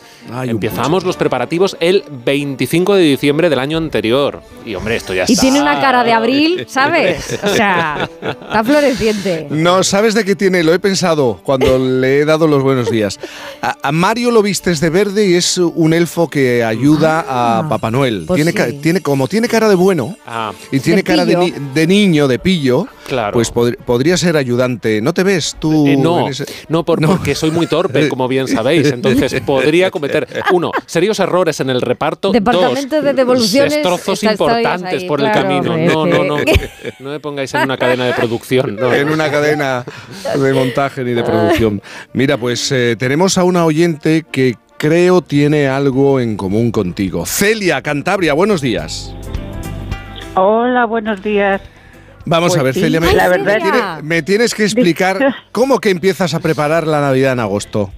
empezamos 0.45 1.03
los 1.03 1.17
preparativos 1.17 1.75
el 1.79 2.03
25 2.25 2.95
de 2.95 3.03
diciembre 3.03 3.49
del 3.49 3.59
año 3.59 3.77
anterior. 3.77 4.41
Y, 4.65 4.75
hombre, 4.75 4.95
esto 4.97 5.13
ya 5.13 5.25
Y 5.27 5.33
está. 5.33 5.41
tiene 5.41 5.61
una 5.61 5.79
cara 5.79 6.03
de 6.03 6.13
abril, 6.13 6.65
¿sabes? 6.69 7.39
O 7.43 7.47
sea, 7.49 8.09
está 8.21 8.63
floreciente. 8.63 9.47
No, 9.49 9.83
¿sabes 9.83 10.13
de 10.13 10.23
qué 10.25 10.35
tiene? 10.35 10.63
Lo 10.63 10.73
he 10.73 10.79
pensado 10.79 11.39
cuando 11.43 11.77
le 11.79 12.19
he 12.19 12.25
dado 12.25 12.47
los 12.47 12.61
buenos 12.61 12.91
días. 12.91 13.19
A, 13.61 13.75
a 13.81 13.91
Mario 13.91 14.31
lo 14.31 14.41
vistes 14.41 14.79
de 14.79 14.89
verde 14.89 15.27
y 15.27 15.33
es 15.35 15.57
un 15.57 15.93
elfo 15.93 16.29
que 16.29 16.63
ayuda 16.63 17.25
a 17.27 17.67
Papá 17.69 17.89
Noel. 17.91 18.25
pues 18.27 18.43
tiene, 18.43 18.51
sí. 18.51 18.79
tiene, 18.81 19.01
como 19.01 19.27
tiene 19.27 19.47
cara 19.47 19.67
de 19.69 19.75
bueno 19.75 20.15
Ah. 20.27 20.51
y 20.71 20.79
tiene 20.79 20.97
De 20.97 21.03
cara 21.03 21.25
de, 21.25 21.35
ni- 21.37 21.53
de 21.73 21.87
niño, 21.87 22.27
de 22.27 22.39
pillo, 22.39 22.87
Claro. 23.07 23.33
pues 23.33 23.51
pod- 23.53 23.75
podría 23.77 24.17
ser 24.17 24.37
ayudante. 24.37 25.01
¿No 25.01 25.13
te 25.13 25.23
ves 25.23 25.55
tú? 25.59 25.87
Eh, 25.87 25.97
no, 25.97 26.27
ese- 26.29 26.45
no, 26.67 26.83
por- 26.83 27.01
porque 27.05 27.33
soy 27.35 27.49
muy 27.51 27.65
torpe, 27.67 28.07
como 28.09 28.27
bien 28.27 28.47
sabéis. 28.47 28.87
Entonces 28.91 29.33
podría 29.41 29.89
cometer, 29.89 30.08
uno, 30.51 30.71
serios 30.85 31.19
errores 31.19 31.59
en 31.59 31.69
el 31.69 31.81
reparto. 31.81 32.31
Departamento 32.31 32.95
dos, 32.97 33.05
de 33.05 33.13
devoluciones, 33.13 33.73
destrozos 33.73 34.23
importantes 34.23 35.01
ahí, 35.01 35.07
por 35.07 35.21
el 35.21 35.31
camino. 35.31 35.71
hombre, 35.73 35.87
No, 35.87 36.05
no, 36.05 36.23
no. 36.23 36.37
No 36.99 37.09
me 37.11 37.19
pongáis 37.19 37.53
en 37.53 37.61
una 37.63 37.77
cadena 37.77 38.05
de 38.05 38.13
producción. 38.13 38.75
no. 38.75 38.93
En 38.93 39.09
una 39.09 39.29
cadena 39.31 39.83
de 40.35 40.53
montaje 40.53 41.03
ni 41.03 41.11
de 41.13 41.23
producción. 41.23 41.81
Mira, 42.13 42.37
pues 42.37 42.71
eh, 42.71 42.95
tenemos 42.97 43.37
a 43.37 43.43
una 43.43 43.65
oyente 43.65 44.25
que 44.31 44.55
creo 44.77 45.21
tiene 45.21 45.67
algo 45.67 46.19
en 46.19 46.37
común 46.37 46.71
contigo. 46.71 47.25
Celia, 47.25 47.81
Cantabria, 47.81 48.33
buenos 48.33 48.61
días. 48.61 49.13
Hola, 50.35 50.85
buenos 50.85 51.21
días. 51.23 51.61
Vamos 52.25 52.49
Pues 52.51 52.59
a 52.59 52.63
ver, 52.63 52.73
sí, 52.75 52.81
Celia, 52.81 52.99
me, 52.99 53.13
la 53.13 53.23
me 53.23 53.29
verdad 53.37 53.57
tiene- 53.57 54.03
me 54.03 54.21
tienes 54.21 54.53
que 54.53 54.63
explicar 54.63 55.35
cómo 55.51 55.79
que 55.79 55.89
empiezas 55.89 56.33
a 56.33 56.39
preparar 56.39 56.85
la 56.85 57.01
Navidad 57.01 57.33
en 57.33 57.39
agosto. 57.39 57.91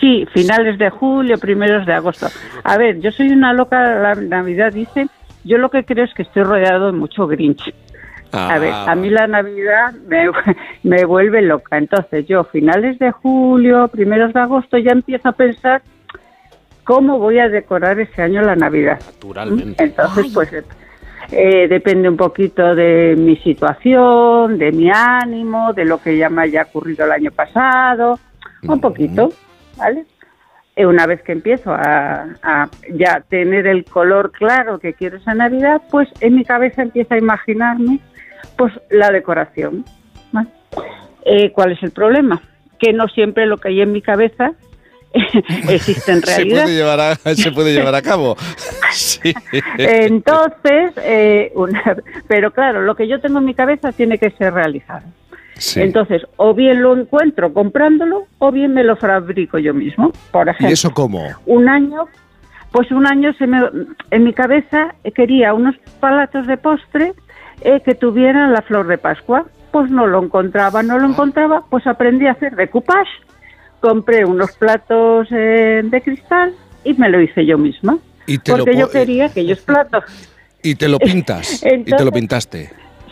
Sí, 0.00 0.26
finales 0.32 0.78
de 0.78 0.88
julio, 0.90 1.38
primeros 1.38 1.84
de 1.86 1.92
agosto. 1.92 2.26
A 2.64 2.78
ver, 2.78 3.00
yo 3.00 3.10
soy 3.10 3.30
una 3.30 3.52
loca, 3.52 4.00
la 4.00 4.14
Navidad 4.14 4.72
dice, 4.72 5.08
yo 5.44 5.58
lo 5.58 5.70
que 5.70 5.84
creo 5.84 6.04
es 6.04 6.14
que 6.14 6.22
estoy 6.22 6.42
rodeado 6.42 6.86
de 6.86 6.92
mucho 6.92 7.26
Grinch. 7.26 7.74
A 8.32 8.58
ver, 8.58 8.72
a 8.72 8.94
mí 8.94 9.10
la 9.10 9.26
Navidad 9.26 9.92
me, 10.06 10.30
me 10.84 11.04
vuelve 11.04 11.42
loca. 11.42 11.76
Entonces 11.76 12.26
yo, 12.26 12.44
finales 12.44 12.98
de 12.98 13.10
julio, 13.10 13.88
primeros 13.88 14.32
de 14.32 14.40
agosto, 14.40 14.78
ya 14.78 14.92
empiezo 14.92 15.28
a 15.28 15.32
pensar 15.32 15.82
cómo 16.84 17.18
voy 17.18 17.38
a 17.38 17.48
decorar 17.48 18.00
ese 18.00 18.22
año 18.22 18.40
la 18.42 18.56
Navidad. 18.56 19.00
Naturalmente. 19.14 19.82
Entonces, 19.82 20.30
pues 20.32 20.52
eh, 21.32 21.68
depende 21.68 22.08
un 22.08 22.16
poquito 22.16 22.74
de 22.74 23.14
mi 23.16 23.36
situación, 23.36 24.58
de 24.58 24.72
mi 24.72 24.90
ánimo, 24.90 25.72
de 25.72 25.84
lo 25.84 26.00
que 26.00 26.16
ya 26.16 26.28
me 26.28 26.42
haya 26.42 26.62
ocurrido 26.62 27.04
el 27.04 27.12
año 27.12 27.30
pasado, 27.30 28.18
un 28.62 28.80
poquito, 28.80 29.30
¿vale? 29.80 30.04
Eh, 30.76 30.86
una 30.86 31.04
vez 31.06 31.20
que 31.22 31.32
empiezo 31.32 31.72
a, 31.72 32.26
a 32.42 32.68
ya 32.92 33.22
tener 33.28 33.66
el 33.66 33.84
color 33.84 34.30
claro 34.30 34.78
que 34.78 34.94
quiero 34.94 35.16
esa 35.16 35.34
Navidad, 35.34 35.82
pues 35.90 36.08
en 36.20 36.36
mi 36.36 36.44
cabeza 36.44 36.82
empiezo 36.82 37.14
a 37.14 37.18
imaginarme 37.18 37.98
pues 38.56 38.72
la 38.90 39.10
decoración. 39.10 39.84
¿vale? 40.32 40.48
Eh, 41.24 41.50
¿Cuál 41.52 41.72
es 41.72 41.82
el 41.82 41.90
problema? 41.90 42.40
Que 42.78 42.92
no 42.92 43.08
siempre 43.08 43.46
lo 43.46 43.58
que 43.58 43.68
hay 43.68 43.80
en 43.80 43.90
mi 43.92 44.00
cabeza 44.00 44.52
existe 45.68 46.12
en 46.12 46.20
Se 46.22 46.36
realidad. 46.36 46.62
puede 46.62 46.76
llevar 46.76 47.00
a, 47.00 47.14
se 47.16 47.50
puede 47.50 47.72
llevar 47.74 47.94
a 47.96 48.02
cabo. 48.02 48.36
Sí. 48.92 49.32
Entonces, 49.78 50.92
eh, 50.96 51.52
una- 51.54 51.96
pero 52.26 52.50
claro, 52.50 52.82
lo 52.82 52.94
que 52.96 53.06
yo 53.06 53.20
tengo 53.20 53.38
en 53.38 53.44
mi 53.44 53.54
cabeza 53.54 53.92
tiene 53.92 54.18
que 54.18 54.30
ser 54.32 54.52
realizado. 54.52 55.06
Sí. 55.60 55.80
Entonces, 55.82 56.22
o 56.36 56.54
bien 56.54 56.82
lo 56.82 56.96
encuentro 56.98 57.52
comprándolo, 57.52 58.24
o 58.38 58.50
bien 58.50 58.72
me 58.72 58.82
lo 58.82 58.96
fabrico 58.96 59.58
yo 59.58 59.74
mismo. 59.74 60.10
Por 60.32 60.48
ejemplo, 60.48 60.70
¿Y 60.70 60.72
eso 60.72 60.90
cómo? 60.90 61.22
un 61.46 61.68
año, 61.68 62.06
pues 62.72 62.90
un 62.90 63.06
año 63.06 63.32
se 63.34 63.46
me, 63.46 63.60
en 64.10 64.24
mi 64.24 64.32
cabeza 64.32 64.94
quería 65.14 65.52
unos 65.52 65.74
palatos 66.00 66.46
de 66.46 66.56
postre 66.56 67.12
eh, 67.60 67.80
que 67.84 67.94
tuvieran 67.94 68.52
la 68.52 68.62
flor 68.62 68.86
de 68.86 68.96
Pascua. 68.98 69.44
Pues 69.70 69.90
no 69.90 70.06
lo 70.06 70.22
encontraba, 70.24 70.82
no 70.82 70.98
lo 70.98 71.06
encontraba, 71.08 71.62
pues 71.70 71.86
aprendí 71.86 72.26
a 72.26 72.32
hacer 72.32 72.56
decoupage, 72.56 73.10
compré 73.80 74.24
unos 74.24 74.52
platos 74.56 75.28
eh, 75.30 75.82
de 75.84 76.00
cristal 76.02 76.54
y 76.84 76.94
me 76.94 77.08
lo 77.08 77.20
hice 77.20 77.44
yo 77.46 77.56
misma. 77.58 77.98
Y 78.26 78.38
te 78.38 78.52
lo 78.52 78.64
Porque 78.64 78.76
yo 78.78 78.86
po- 78.86 78.92
quería 78.92 79.26
aquellos 79.26 79.60
platos. 79.66 80.04
Y 80.62 80.74
te 80.74 80.88
lo 80.88 80.98
pintas. 80.98 81.62
y 81.64 81.84
te 81.84 82.04
lo 82.04 82.10
pintaste. 82.12 82.70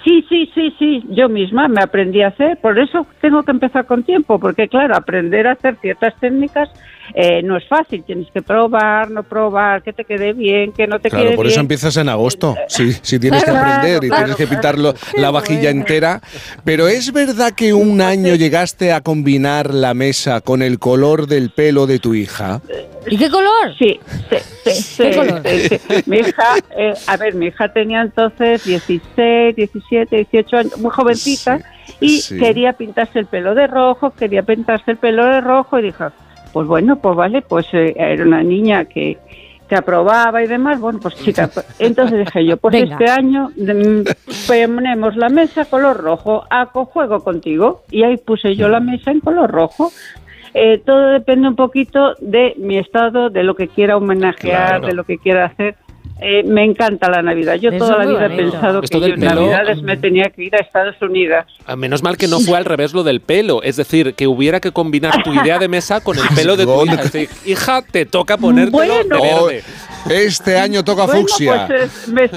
Sí, 0.08 0.24
sí, 0.26 0.50
sí, 0.54 0.74
sí, 0.78 1.04
yo 1.10 1.28
misma 1.28 1.68
me 1.68 1.82
aprendí 1.82 2.22
a 2.22 2.28
hacer, 2.28 2.56
por 2.62 2.78
eso 2.78 3.06
tengo 3.20 3.42
que 3.42 3.50
empezar 3.50 3.84
con 3.84 4.04
tiempo, 4.04 4.40
porque 4.40 4.66
claro, 4.66 4.96
aprender 4.96 5.46
a 5.46 5.52
hacer 5.52 5.76
ciertas 5.82 6.18
técnicas 6.18 6.70
eh, 7.14 7.42
no 7.42 7.56
es 7.56 7.66
fácil, 7.68 8.04
tienes 8.04 8.28
que 8.32 8.42
probar, 8.42 9.10
no 9.10 9.22
probar, 9.22 9.82
que 9.82 9.92
te 9.92 10.04
quede 10.04 10.32
bien, 10.32 10.72
que 10.72 10.86
no 10.86 10.98
te 11.00 11.10
Claro, 11.10 11.26
quede 11.26 11.36
por 11.36 11.46
eso 11.46 11.54
bien. 11.56 11.64
empiezas 11.64 11.96
en 11.96 12.08
agosto. 12.08 12.56
Sí, 12.68 12.92
si 13.02 13.18
tienes 13.18 13.44
que 13.44 13.50
Claro, 13.50 13.66
aprender 13.66 14.04
y 14.04 14.08
claro, 14.08 14.24
tienes 14.24 14.36
que 14.36 14.46
pintarlo 14.46 14.94
la 15.16 15.30
vajilla 15.30 15.70
entera. 15.70 16.20
Pero 16.64 16.88
es 16.88 17.12
verdad 17.12 17.52
que 17.52 17.72
un 17.72 18.00
año 18.00 18.34
llegaste 18.34 18.92
a 18.92 19.00
combinar 19.00 19.72
la 19.74 19.94
mesa 19.94 20.40
con 20.40 20.62
el 20.62 20.78
color 20.78 21.26
del 21.26 21.50
pelo 21.50 21.86
de 21.86 21.98
tu 21.98 22.14
hija. 22.14 22.60
¿Y 23.10 23.16
qué 23.16 23.30
color? 23.30 23.74
Sí, 23.78 23.98
sí, 24.28 24.36
sí, 24.64 24.70
sí, 24.70 25.02
¿Qué 25.02 25.16
color? 25.16 25.42
sí, 25.46 25.68
sí. 25.68 26.02
Mi 26.06 26.18
hija, 26.18 26.56
eh, 26.76 26.92
a 27.06 27.16
ver, 27.16 27.34
mi 27.34 27.46
hija 27.46 27.72
tenía 27.72 28.02
entonces 28.02 28.62
16, 28.64 29.56
17, 29.56 30.16
18 30.30 30.56
años, 30.58 30.78
muy 30.78 30.90
jovencita, 30.90 31.58
y 32.00 32.18
sí. 32.20 32.38
quería 32.38 32.74
pintarse 32.74 33.18
el 33.18 33.26
pelo 33.26 33.54
de 33.54 33.66
rojo, 33.66 34.10
quería 34.10 34.42
pintarse 34.42 34.90
el 34.90 34.98
pelo 34.98 35.24
de 35.24 35.40
rojo, 35.40 35.78
y 35.78 35.82
dijo, 35.84 36.12
pues 36.52 36.66
bueno, 36.66 36.96
pues 37.00 37.16
vale, 37.16 37.42
pues 37.42 37.66
eh, 37.72 37.94
era 37.96 38.24
una 38.24 38.42
niña 38.42 38.84
que, 38.86 39.18
que 39.68 39.76
aprobaba 39.76 40.42
y 40.42 40.46
demás, 40.46 40.80
bueno, 40.80 40.98
pues 41.00 41.14
chica, 41.16 41.48
pues, 41.52 41.66
entonces 41.78 42.18
dije 42.20 42.44
yo, 42.44 42.56
pues 42.56 42.72
Venga. 42.80 42.92
este 42.98 43.10
año 43.10 43.50
mm, 43.56 44.02
ponemos 44.46 45.16
la 45.16 45.28
mesa 45.28 45.64
color 45.66 45.96
rojo, 45.98 46.44
a 46.50 46.66
juego 46.66 47.20
contigo, 47.22 47.82
y 47.90 48.02
ahí 48.02 48.16
puse 48.16 48.56
yo 48.56 48.68
la 48.68 48.80
mesa 48.80 49.10
en 49.10 49.20
color 49.20 49.50
rojo. 49.50 49.90
Eh, 50.54 50.78
todo 50.84 51.08
depende 51.08 51.46
un 51.46 51.56
poquito 51.56 52.14
de 52.20 52.54
mi 52.56 52.78
estado, 52.78 53.28
de 53.28 53.42
lo 53.42 53.54
que 53.54 53.68
quiera 53.68 53.96
homenajear, 53.96 54.68
Claro. 54.80 54.86
de 54.86 54.94
lo 54.94 55.04
que 55.04 55.18
quiera 55.18 55.44
hacer. 55.44 55.76
Eh, 56.20 56.42
me 56.42 56.64
encanta 56.64 57.08
la 57.08 57.22
Navidad. 57.22 57.54
Yo 57.56 57.70
Eso 57.70 57.78
toda 57.78 57.98
la 57.98 58.06
vida 58.06 58.26
he 58.26 58.30
pensado 58.36 58.82
Esto 58.82 59.00
que 59.00 59.06
en 59.06 59.20
pelo- 59.20 59.34
Navidades 59.42 59.82
me 59.82 59.96
tenía 59.96 60.30
que 60.30 60.44
ir 60.44 60.54
a 60.56 60.58
Estados 60.58 60.96
Unidos. 61.00 61.44
Ah, 61.64 61.76
Menos 61.76 62.02
mal 62.02 62.16
que 62.16 62.26
no 62.26 62.40
fue 62.40 62.58
al 62.58 62.64
revés 62.64 62.92
lo 62.92 63.04
del 63.04 63.20
pelo. 63.20 63.62
Es 63.62 63.76
decir, 63.76 64.14
que 64.14 64.26
hubiera 64.26 64.58
que 64.60 64.72
combinar 64.72 65.22
tu 65.22 65.32
idea 65.32 65.58
de 65.58 65.68
mesa 65.68 66.00
con 66.02 66.16
el 66.18 66.24
pelo 66.34 66.56
de 66.56 66.64
tu 66.66 66.84
hija. 66.84 66.94
Es 67.02 67.12
decir, 67.12 67.28
hija, 67.46 67.82
te 67.82 68.04
toca 68.06 68.36
ponértelo 68.36 68.76
Bueno. 68.78 69.16
de 69.16 69.20
verde. 69.52 69.64
Este 70.10 70.58
año 70.58 70.82
toca 70.84 71.06
Bueno, 71.06 71.20
fucsia. 71.20 71.66
pues 71.68 71.82
es- 71.82 72.08
me- 72.08 72.30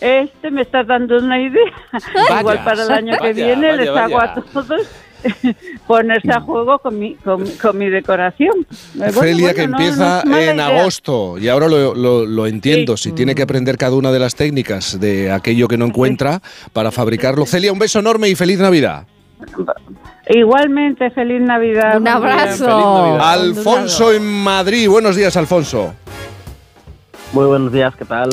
este 0.00 0.50
me 0.50 0.62
está 0.62 0.82
dando 0.82 1.18
una 1.18 1.38
idea. 1.40 1.60
Vaya, 1.92 2.40
Igual 2.40 2.64
para 2.64 2.82
el 2.84 2.90
año 2.90 3.18
que 3.20 3.32
viene 3.34 3.68
vaya, 3.68 3.76
les 3.76 3.88
hago 3.90 4.18
a 4.20 4.34
todos 4.34 4.88
ponerse 5.86 6.30
a 6.32 6.40
juego 6.40 6.78
con 6.78 6.98
mi, 6.98 7.14
con, 7.16 7.44
con 7.60 7.76
mi 7.78 7.88
decoración. 7.88 8.66
Bueno, 9.14 9.54
que 9.54 9.68
no- 9.68 9.78
empieza 9.78 10.22
no 10.24 10.36
en 10.36 10.54
idea. 10.56 10.66
agosto, 10.80 11.38
y 11.38 11.48
ahora 11.48 11.68
lo, 11.68 11.94
lo- 11.94 12.26
lo 12.26 12.46
entiendo, 12.46 12.96
si 12.96 13.12
tiene 13.12 13.34
que 13.34 13.42
aprender 13.42 13.76
cada 13.78 13.94
una 13.96 14.12
de 14.12 14.18
las 14.18 14.34
técnicas 14.34 14.98
de 15.00 15.30
aquello 15.30 15.68
que 15.68 15.76
no 15.76 15.86
encuentra 15.86 16.40
para 16.72 16.90
fabricarlo. 16.90 17.46
Celia, 17.46 17.72
un 17.72 17.78
beso 17.78 17.98
enorme 17.98 18.28
y 18.28 18.34
feliz 18.34 18.58
Navidad. 18.58 19.06
Igualmente, 20.28 21.10
feliz 21.10 21.40
Navidad. 21.40 21.96
Un 21.98 22.06
abrazo. 22.08 23.20
Alfonso 23.20 24.12
en 24.12 24.22
Madrid, 24.24 24.88
buenos 24.88 25.16
días, 25.16 25.36
Alfonso. 25.36 25.94
Muy 27.32 27.46
buenos 27.46 27.72
días, 27.72 27.94
¿qué 27.96 28.04
tal? 28.04 28.30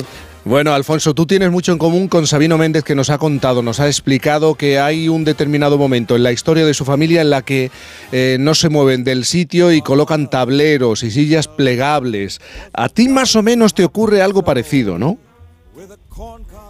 Bueno, 0.48 0.72
Alfonso, 0.72 1.14
tú 1.14 1.26
tienes 1.26 1.52
mucho 1.52 1.74
en 1.74 1.78
común 1.78 2.08
con 2.08 2.26
Sabino 2.26 2.58
Méndez 2.58 2.86
que 2.86 2.96
nos 2.96 3.10
ha 3.10 3.18
contado, 3.18 3.62
nos 3.62 3.82
ha 3.82 3.88
explicado 3.88 4.56
que 4.56 4.80
hay 4.80 5.10
un 5.10 5.26
determinado 5.26 5.78
momento 5.78 6.16
en 6.16 6.24
la 6.24 6.32
historia 6.32 6.66
de 6.66 6.74
su 6.74 6.86
familia 6.86 7.20
en 7.20 7.30
la 7.30 7.42
que 7.42 7.70
eh, 8.14 8.38
no 8.40 8.56
se 8.56 8.70
mueven 8.70 9.04
del 9.04 9.26
sitio 9.26 9.74
y 9.74 9.82
colocan 9.82 10.30
tableros 10.30 11.04
y 11.04 11.12
sillas 11.12 11.50
plegables. 11.50 12.40
A 12.72 12.88
ti 12.88 13.10
más 13.10 13.36
o 13.36 13.44
menos 13.44 13.74
te 13.74 13.84
ocurre 13.84 14.22
algo 14.22 14.44
parecido, 14.44 14.98
¿no? 14.98 15.18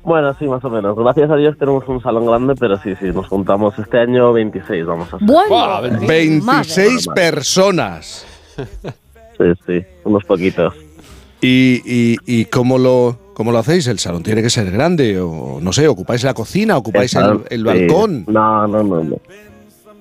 Bueno, 0.03 0.35
sí, 0.39 0.45
más 0.45 0.63
o 0.63 0.71
menos. 0.71 0.97
Gracias 0.97 1.29
a 1.29 1.35
Dios 1.35 1.55
tenemos 1.59 1.87
un 1.87 2.01
salón 2.01 2.25
grande, 2.25 2.55
pero 2.59 2.77
sí, 2.79 2.95
sí, 2.99 3.05
nos 3.13 3.27
juntamos 3.27 3.77
este 3.77 3.99
año 3.99 4.33
26, 4.33 4.85
vamos 4.87 5.13
a 5.13 5.17
hacer. 5.17 5.27
Bueno, 5.27 6.07
26 6.07 7.09
personas. 7.13 8.25
Sí, 9.37 9.45
sí, 9.67 9.85
unos 10.03 10.23
poquitos. 10.23 10.73
¿Y, 11.41 11.83
y, 11.85 12.17
y 12.25 12.45
cómo, 12.45 12.79
lo, 12.79 13.26
cómo 13.37 13.51
lo 13.51 13.59
hacéis? 13.59 13.85
¿El 13.85 13.99
salón 13.99 14.23
tiene 14.23 14.41
que 14.41 14.49
ser 14.49 14.71
grande? 14.71 15.19
O 15.21 15.59
no 15.61 15.71
sé, 15.71 15.87
¿ocupáis 15.87 16.23
la 16.23 16.33
cocina? 16.33 16.75
¿Ocupáis 16.75 17.15
el, 17.15 17.43
el 17.51 17.59
sí. 17.59 17.63
balcón? 17.63 18.25
No, 18.27 18.65
no, 18.65 18.81
no, 18.81 19.03
no. 19.03 19.15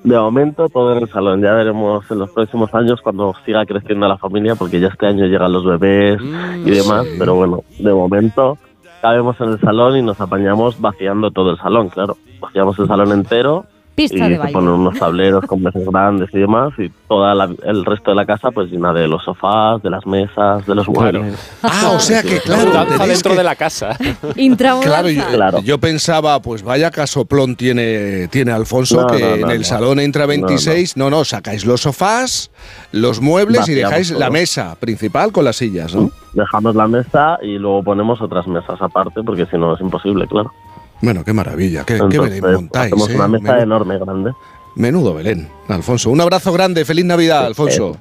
De 0.04 0.16
momento 0.16 0.70
todo 0.70 0.96
en 0.96 1.02
el 1.02 1.10
salón. 1.10 1.42
Ya 1.42 1.52
veremos 1.52 2.10
en 2.10 2.20
los 2.20 2.30
próximos 2.30 2.72
años 2.72 2.98
cuando 3.02 3.34
siga 3.44 3.66
creciendo 3.66 4.08
la 4.08 4.16
familia, 4.16 4.54
porque 4.54 4.80
ya 4.80 4.88
este 4.88 5.06
año 5.06 5.26
llegan 5.26 5.52
los 5.52 5.66
bebés 5.66 6.18
y 6.64 6.70
demás. 6.70 7.06
Pero 7.18 7.34
bueno, 7.34 7.62
de 7.78 7.92
momento 7.92 8.56
cabemos 9.02 9.38
en 9.42 9.50
el 9.50 9.60
salón 9.60 9.98
y 9.98 10.02
nos 10.02 10.18
apañamos 10.18 10.80
vaciando 10.80 11.30
todo 11.30 11.50
el 11.50 11.58
salón, 11.58 11.90
claro. 11.90 12.16
Vaciamos 12.40 12.78
el 12.78 12.86
salón 12.86 13.12
entero 13.12 13.66
Pista 13.96 14.16
y 14.18 14.20
de 14.20 14.34
se 14.34 14.38
baile. 14.38 14.52
ponen 14.52 14.70
unos 14.70 14.96
tableros 14.98 15.44
con 15.46 15.62
mesas 15.62 15.82
grandes 15.84 16.28
y 16.32 16.38
demás 16.38 16.72
y 16.78 16.88
todo 17.08 17.26
el 17.64 17.84
resto 17.84 18.10
de 18.12 18.14
la 18.14 18.26
casa 18.26 18.50
pues 18.52 18.70
llena 18.70 18.92
de 18.92 19.08
los 19.08 19.24
sofás, 19.24 19.82
de 19.82 19.90
las 19.90 20.06
mesas, 20.06 20.64
de 20.66 20.74
los 20.74 20.86
Claro. 20.86 21.20
muebles. 21.22 21.40
Ah, 21.62 21.92
o 21.94 21.98
sea 21.98 22.22
que, 22.22 22.38
claro, 22.40 22.70
dentro 23.08 23.32
que- 23.32 23.38
de 23.38 23.42
la 23.44 23.56
casa. 23.56 23.96
Claro, 24.82 25.08
yo, 25.08 25.22
Claro. 25.32 25.60
yo 25.62 25.78
pensaba, 25.78 26.40
pues 26.40 26.62
vaya 26.62 26.90
casoplón 26.90 27.56
tiene, 27.56 28.28
tiene 28.28 28.52
Alfonso, 28.52 29.00
No, 29.02 29.06
que 29.08 29.18
no, 29.18 29.28
no, 29.28 29.34
en 29.36 29.50
el 29.50 29.58
no. 29.58 29.64
salón 29.64 29.98
entra 30.00 30.26
26. 30.26 30.96
No 30.96 31.10
no. 31.10 31.24
sacáis 31.24 31.64
los 31.64 31.80
sofás, 31.80 32.50
los 32.92 33.20
muebles 33.20 33.68
y 33.68 33.74
dejáis 33.74 34.10
la 34.10 34.30
mesa 34.30 34.76
principal 34.78 35.32
con 35.32 35.44
las 35.44 35.56
sillas, 35.56 35.94
¿no? 35.94 36.10
Dejamos 36.34 36.74
la 36.74 36.86
mesa 36.86 37.38
y 37.42 37.58
luego 37.58 37.82
ponemos 37.82 38.20
otras 38.20 38.46
mesas 38.46 38.80
aparte 38.80 39.22
porque 39.24 39.46
si 39.46 39.56
no 39.56 39.74
es 39.74 39.80
imposible, 39.80 40.26
claro. 40.26 40.52
Bueno, 41.00 41.24
qué 41.24 41.32
maravilla, 41.32 41.84
qué, 41.84 41.94
Belén 42.00 42.42
montáis. 42.42 42.92
hacemos 42.92 43.10
¿eh? 43.10 43.14
una 43.16 43.28
mesa 43.28 43.44
Menudo- 43.44 43.62
enorme, 43.62 43.98
grande. 43.98 44.32
Menudo 44.76 45.14
Belén, 45.14 45.48
Alfonso. 45.68 46.10
Un 46.10 46.20
abrazo 46.20 46.52
grande, 46.52 46.84
feliz 46.84 47.04
Navidad, 47.04 47.46
Alfonso. 47.46 47.96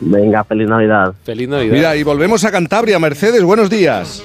Venga, 0.00 0.44
feliz 0.44 0.68
Navidad. 0.68 1.14
Feliz 1.24 1.48
Navidad. 1.48 1.72
Mira, 1.72 1.96
y 1.96 2.02
volvemos 2.02 2.44
a 2.44 2.50
Cantabria. 2.50 2.98
Mercedes, 2.98 3.42
buenos 3.42 3.70
días. 3.70 4.22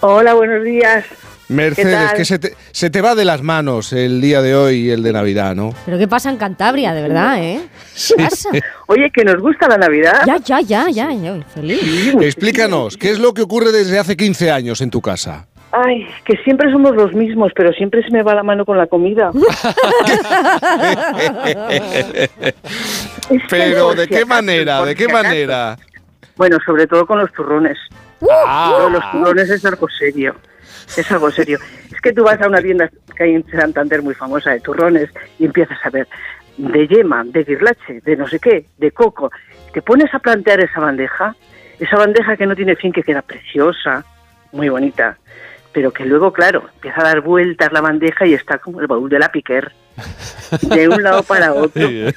Hola, 0.00 0.34
buenos 0.34 0.62
días. 0.64 1.04
Mercedes, 1.48 2.12
que 2.14 2.24
se 2.24 2.38
te, 2.40 2.54
se 2.72 2.90
te 2.90 3.00
va 3.00 3.14
de 3.14 3.24
las 3.24 3.40
manos 3.40 3.92
el 3.92 4.20
día 4.20 4.42
de 4.42 4.56
hoy 4.56 4.86
y 4.86 4.90
el 4.90 5.02
de 5.04 5.12
Navidad, 5.12 5.54
¿no? 5.54 5.72
Pero 5.84 5.96
¿qué 5.96 6.08
pasa 6.08 6.28
en 6.28 6.36
Cantabria, 6.38 6.92
de 6.92 7.02
verdad, 7.02 7.40
eh? 7.40 7.60
¿Qué 8.08 8.24
pasa? 8.24 8.50
Oye, 8.88 9.10
que 9.14 9.24
nos 9.24 9.40
gusta 9.40 9.68
la 9.68 9.78
Navidad. 9.78 10.22
Ya, 10.26 10.38
ya, 10.38 10.60
ya, 10.60 10.90
ya, 10.90 11.12
ya, 11.12 11.44
feliz. 11.54 11.80
Explícanos, 12.20 12.96
¿qué 12.96 13.12
es 13.12 13.20
lo 13.20 13.32
que 13.32 13.42
ocurre 13.42 13.70
desde 13.70 13.98
hace 13.98 14.16
15 14.16 14.50
años 14.50 14.80
en 14.80 14.90
tu 14.90 15.00
casa? 15.00 15.46
Ay, 15.72 16.06
que 16.24 16.36
siempre 16.38 16.70
somos 16.70 16.94
los 16.96 17.12
mismos, 17.12 17.52
pero 17.54 17.72
siempre 17.72 18.02
se 18.02 18.10
me 18.10 18.22
va 18.22 18.34
la 18.34 18.42
mano 18.42 18.64
con 18.64 18.78
la 18.78 18.86
comida. 18.86 19.30
Pero, 23.50 23.94
¿de 23.94 24.06
qué 24.06 24.24
manera? 24.24 24.84
¿De 24.84 24.94
qué 24.94 25.08
manera? 25.08 25.76
Bueno, 26.36 26.58
sobre 26.64 26.86
todo 26.86 27.04
con 27.06 27.18
los 27.18 27.32
turrones. 27.32 27.76
Ah. 28.30 28.74
Pero 28.76 28.90
los 28.90 29.10
turrones 29.10 29.50
es 29.50 29.64
algo 29.64 29.88
serio. 29.88 30.36
Es 30.96 31.10
algo 31.10 31.30
serio. 31.30 31.58
Es 31.92 32.00
que 32.00 32.12
tú 32.12 32.22
vas 32.22 32.40
a 32.40 32.46
una 32.46 32.62
tienda 32.62 32.88
que 33.16 33.24
hay 33.24 33.34
en 33.34 33.44
Santander 33.50 34.02
muy 34.02 34.14
famosa 34.14 34.52
de 34.52 34.60
turrones 34.60 35.10
y 35.38 35.46
empiezas 35.46 35.78
a 35.84 35.90
ver 35.90 36.06
de 36.56 36.86
yema, 36.88 37.24
de 37.24 37.44
guirlache, 37.44 38.00
de 38.02 38.16
no 38.16 38.28
sé 38.28 38.38
qué, 38.38 38.66
de 38.78 38.90
coco. 38.92 39.30
Te 39.72 39.82
pones 39.82 40.12
a 40.14 40.18
plantear 40.18 40.60
esa 40.60 40.80
bandeja, 40.80 41.34
esa 41.78 41.96
bandeja 41.96 42.36
que 42.36 42.46
no 42.46 42.54
tiene 42.54 42.76
fin, 42.76 42.92
que 42.92 43.02
queda 43.02 43.22
preciosa, 43.22 44.04
muy 44.52 44.68
bonita, 44.68 45.18
pero 45.76 45.92
que 45.92 46.06
luego, 46.06 46.32
claro, 46.32 46.62
empieza 46.76 47.02
a 47.02 47.04
dar 47.04 47.20
vueltas 47.20 47.70
la 47.70 47.82
bandeja 47.82 48.24
y 48.26 48.32
está 48.32 48.56
como 48.56 48.80
el 48.80 48.86
baúl 48.86 49.10
de 49.10 49.18
la 49.18 49.30
piquer, 49.30 49.72
de 50.62 50.88
un 50.88 51.02
lado 51.02 51.22
para 51.22 51.52
otro. 51.52 51.82
y, 51.90 52.14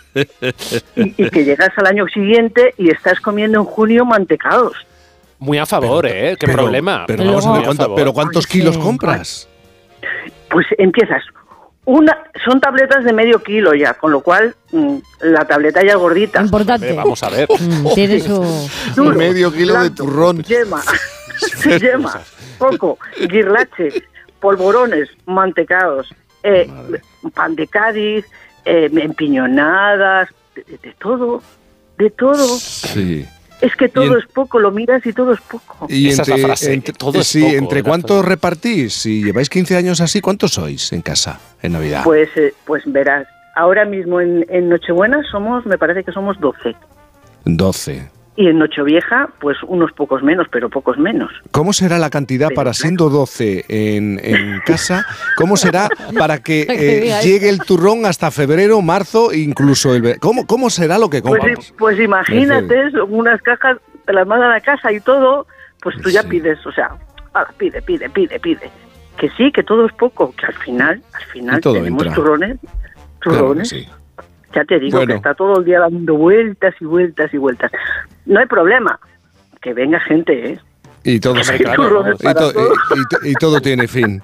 y 0.96 1.30
que 1.30 1.44
llegas 1.44 1.72
al 1.76 1.88
año 1.88 2.06
siguiente 2.08 2.74
y 2.78 2.90
estás 2.90 3.20
comiendo 3.20 3.60
en 3.60 3.66
junio 3.66 4.06
mantecados. 4.06 4.78
Muy 5.40 5.58
a 5.58 5.66
favor, 5.66 6.06
¿eh? 6.06 6.38
¿Qué 6.40 6.46
Pero- 6.46 6.60
problema? 6.60 7.04
Pero, 7.06 7.26
vamos 7.26 7.46
a 7.46 7.50
ver, 7.52 7.56
Muy 7.58 7.64
a 7.64 7.66
¿cuánto- 7.66 7.84
favor. 7.84 7.98
pero 7.98 8.14
¿cuántos 8.14 8.48
kilos 8.48 8.78
compras? 8.78 9.50
Pues 10.50 10.66
empiezas. 10.78 11.22
Una, 11.84 12.18
son 12.46 12.62
tabletas 12.62 13.04
de 13.04 13.12
medio 13.12 13.44
kilo 13.44 13.74
ya, 13.74 13.94
con 13.96 14.12
lo 14.14 14.22
cual 14.22 14.56
mm, 14.72 14.96
la 15.22 15.44
tableta 15.44 15.84
ya 15.84 15.92
es 15.92 15.98
gordita. 15.98 16.42
Importante. 16.42 16.94
Vamos 16.94 17.22
a 17.24 17.30
ver. 17.30 17.48
Tiene 17.94 18.22
su... 18.22 18.42
Duro, 18.96 19.18
Medio 19.18 19.52
kilo 19.52 19.82
de 19.84 19.90
turrón. 19.90 20.44
Yema, 20.44 20.82
yema, 21.82 22.22
coco, 22.58 22.98
guirlache, 23.30 24.04
polvorones, 24.40 25.10
mantecados, 25.26 26.14
eh, 26.44 26.70
pan 27.34 27.56
de 27.56 27.68
Cádiz, 27.68 28.26
eh, 28.66 28.90
empiñonadas, 28.94 30.30
de, 30.56 30.64
de 30.82 30.94
todo, 31.00 31.42
de 31.98 32.10
todo. 32.10 32.46
Sí. 32.58 33.26
Es 33.62 33.76
que 33.76 33.90
todo 33.90 34.14
en- 34.14 34.20
es 34.20 34.26
poco, 34.28 34.58
lo 34.60 34.72
miras 34.72 35.06
y 35.06 35.12
todo 35.12 35.34
es 35.34 35.42
poco. 35.42 35.86
Y 35.90 36.08
Esa 36.08 36.22
es 36.22 36.28
la 36.30 36.36
entre, 36.36 36.48
frase, 36.48 36.74
entre- 36.74 36.94
que 36.94 36.98
todo 36.98 37.20
es 37.20 37.28
sí, 37.28 37.42
poco, 37.42 37.56
¿entre 37.56 37.84
cuántos 37.84 38.24
repartís? 38.24 38.94
Si 38.94 39.22
lleváis 39.24 39.50
15 39.50 39.76
años 39.76 40.00
así, 40.00 40.22
¿cuántos 40.22 40.52
sois 40.52 40.94
en 40.94 41.02
casa 41.02 41.40
en 41.62 41.74
Navidad? 41.74 42.04
Pues, 42.06 42.30
eh, 42.38 42.54
pues 42.66 42.84
verás, 42.86 43.28
ahora 43.58 43.84
mismo 43.84 44.22
en, 44.22 44.46
en 44.50 44.70
Nochebuena 44.70 45.22
somos, 45.30 45.66
me 45.66 45.78
parece 45.78 46.06
que 46.06 46.14
somos 46.14 46.40
12. 46.40 46.74
12. 47.44 48.10
Y 48.42 48.48
en 48.48 48.58
Nochevieja, 48.58 49.28
pues 49.42 49.58
unos 49.68 49.92
pocos 49.92 50.24
menos, 50.24 50.48
pero 50.50 50.70
pocos 50.70 50.98
menos. 50.98 51.30
¿Cómo 51.52 51.74
será 51.74 52.00
la 52.00 52.10
cantidad 52.10 52.48
Pero 52.48 52.56
para 52.56 52.74
siendo 52.74 53.10
12 53.10 53.66
en, 53.68 54.18
en 54.24 54.62
casa? 54.66 55.06
¿Cómo 55.36 55.58
será 55.58 55.90
para 56.18 56.38
que 56.42 56.62
eh, 56.70 57.20
llegue 57.22 57.50
el 57.50 57.60
turrón 57.60 58.06
hasta 58.06 58.32
febrero, 58.32 58.82
marzo, 58.82 59.34
incluso 59.34 59.94
el... 59.94 60.18
¿Cómo, 60.22 60.48
¿Cómo 60.48 60.70
será 60.70 60.98
lo 60.98 61.10
que 61.10 61.22
Pues, 61.22 61.34
compramos? 61.38 61.74
pues 61.78 62.00
imagínate, 62.00 62.92
son 62.92 63.14
unas 63.14 63.42
cajas, 63.42 63.76
te 64.06 64.14
las 64.14 64.26
mandan 64.26 64.54
a 64.54 64.62
casa 64.62 64.90
y 64.94 65.02
todo, 65.02 65.46
pues 65.82 65.98
tú 66.02 66.10
ya 66.10 66.24
pides, 66.24 66.66
o 66.66 66.72
sea, 66.72 66.92
ala, 67.34 67.50
pide, 67.58 67.82
pide, 67.82 68.10
pide, 68.10 68.40
pide. 68.40 68.70
Que 69.18 69.30
sí, 69.32 69.52
que 69.52 69.64
todo 69.64 69.86
es 69.86 69.92
poco, 69.96 70.34
que 70.40 70.46
al 70.46 70.54
final, 70.54 71.02
al 71.14 71.26
final 71.26 71.60
todo 71.60 71.74
tenemos 71.74 72.04
entra. 72.04 72.16
turrones, 72.16 72.58
Claro 72.62 72.70
que 73.20 73.30
turrones. 73.42 73.68
sí. 73.68 73.86
Ya 74.52 74.66
te 74.66 74.80
digo 74.80 74.98
Bueno. 74.98 75.12
que 75.14 75.18
está 75.18 75.36
todo 75.36 75.60
el 75.60 75.66
día 75.66 75.80
dando 75.80 76.16
vueltas 76.16 76.74
y 76.82 76.86
vueltas 76.86 77.32
y 77.32 77.38
vueltas. 77.38 77.70
No 78.30 78.40
hay 78.40 78.46
problema, 78.46 79.00
que 79.60 79.74
venga 79.74 80.00
gente, 80.00 80.52
¿eh? 80.52 80.60
Y 81.04 81.20
todo, 81.20 81.44
se- 81.44 81.58
Turrones 81.60 82.16
y, 82.20 82.24
para 82.24 82.40
to- 82.42 82.54
todos. 82.54 82.78
y- 83.24 83.28
y- 83.28 83.32
y 83.32 83.34
todo 83.36 83.62
tiene 83.62 83.88
fin. 83.88 84.22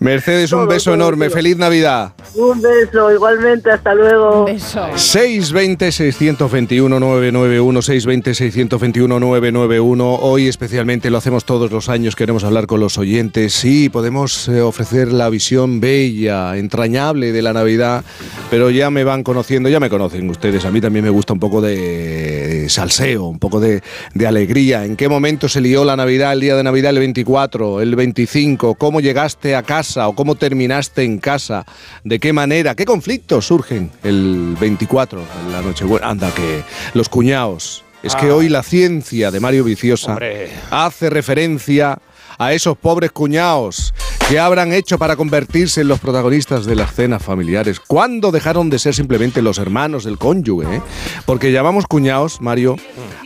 Mercedes, 0.00 0.52
un 0.52 0.66
beso 0.66 0.92
enorme. 0.92 1.30
Feliz 1.30 1.56
Navidad. 1.56 2.12
Un 2.34 2.60
beso, 2.60 3.10
igualmente, 3.12 3.70
hasta 3.70 3.94
luego. 3.94 4.40
Un 4.40 4.46
beso. 4.46 4.86
620-621-991, 4.94 7.82
620-621-991. 7.82 10.18
Hoy 10.20 10.48
especialmente 10.48 11.10
lo 11.10 11.18
hacemos 11.18 11.44
todos 11.44 11.70
los 11.70 11.88
años, 11.88 12.16
queremos 12.16 12.44
hablar 12.44 12.66
con 12.66 12.80
los 12.80 12.98
oyentes. 12.98 13.52
Sí, 13.54 13.88
podemos 13.88 14.48
eh, 14.48 14.60
ofrecer 14.60 15.12
la 15.12 15.28
visión 15.30 15.80
bella, 15.80 16.56
entrañable 16.56 17.32
de 17.32 17.42
la 17.42 17.52
Navidad, 17.52 18.04
pero 18.50 18.70
ya 18.70 18.90
me 18.90 19.04
van 19.04 19.22
conociendo, 19.22 19.68
ya 19.68 19.80
me 19.80 19.90
conocen 19.90 20.28
ustedes. 20.30 20.64
A 20.64 20.70
mí 20.70 20.80
también 20.80 21.04
me 21.04 21.10
gusta 21.10 21.32
un 21.32 21.40
poco 21.40 21.60
de 21.60 22.66
salseo, 22.68 23.24
un 23.26 23.38
poco 23.38 23.60
de, 23.60 23.82
de 24.14 24.26
alegría. 24.26 24.84
¿En 24.84 24.96
qué 24.96 25.08
momento 25.08 25.48
se 25.48 25.60
lió 25.60 25.84
la 25.84 25.96
Navidad, 25.96 26.25
el 26.32 26.40
día 26.40 26.56
de 26.56 26.62
Navidad, 26.62 26.90
el 26.90 26.98
24, 26.98 27.80
el 27.80 27.96
25? 27.96 28.74
¿Cómo 28.76 29.00
llegaste 29.00 29.54
a 29.56 29.62
casa 29.62 30.08
o 30.08 30.14
cómo 30.14 30.34
terminaste 30.34 31.02
en 31.04 31.18
casa? 31.18 31.64
¿De 32.04 32.18
qué 32.18 32.32
manera? 32.32 32.74
¿Qué 32.74 32.84
conflictos 32.84 33.46
surgen 33.46 33.90
el 34.02 34.56
24, 34.60 35.20
en 35.46 35.52
la 35.52 35.62
Nochebuena? 35.62 36.08
Anda, 36.08 36.30
que 36.34 36.62
los 36.94 37.08
cuñados. 37.08 37.82
Es 38.02 38.14
que 38.14 38.26
Ah. 38.26 38.34
hoy 38.34 38.48
la 38.48 38.62
ciencia 38.62 39.30
de 39.30 39.40
Mario 39.40 39.64
Viciosa 39.64 40.12
Hombre. 40.12 40.50
hace 40.70 41.10
referencia 41.10 41.98
a 42.38 42.52
esos 42.52 42.76
pobres 42.76 43.12
cuñados 43.12 43.92
que 44.28 44.40
habrán 44.40 44.72
hecho 44.72 44.98
para 44.98 45.14
convertirse 45.14 45.82
en 45.82 45.88
los 45.88 46.00
protagonistas 46.00 46.66
de 46.66 46.74
las 46.74 46.92
cenas 46.92 47.22
familiares. 47.22 47.78
¿Cuándo 47.78 48.32
dejaron 48.32 48.70
de 48.70 48.80
ser 48.80 48.92
simplemente 48.92 49.40
los 49.40 49.58
hermanos 49.58 50.02
del 50.02 50.18
cónyuge? 50.18 50.76
eh? 50.76 50.82
Porque 51.26 51.52
llamamos 51.52 51.86
cuñados, 51.86 52.40
Mario, 52.40 52.76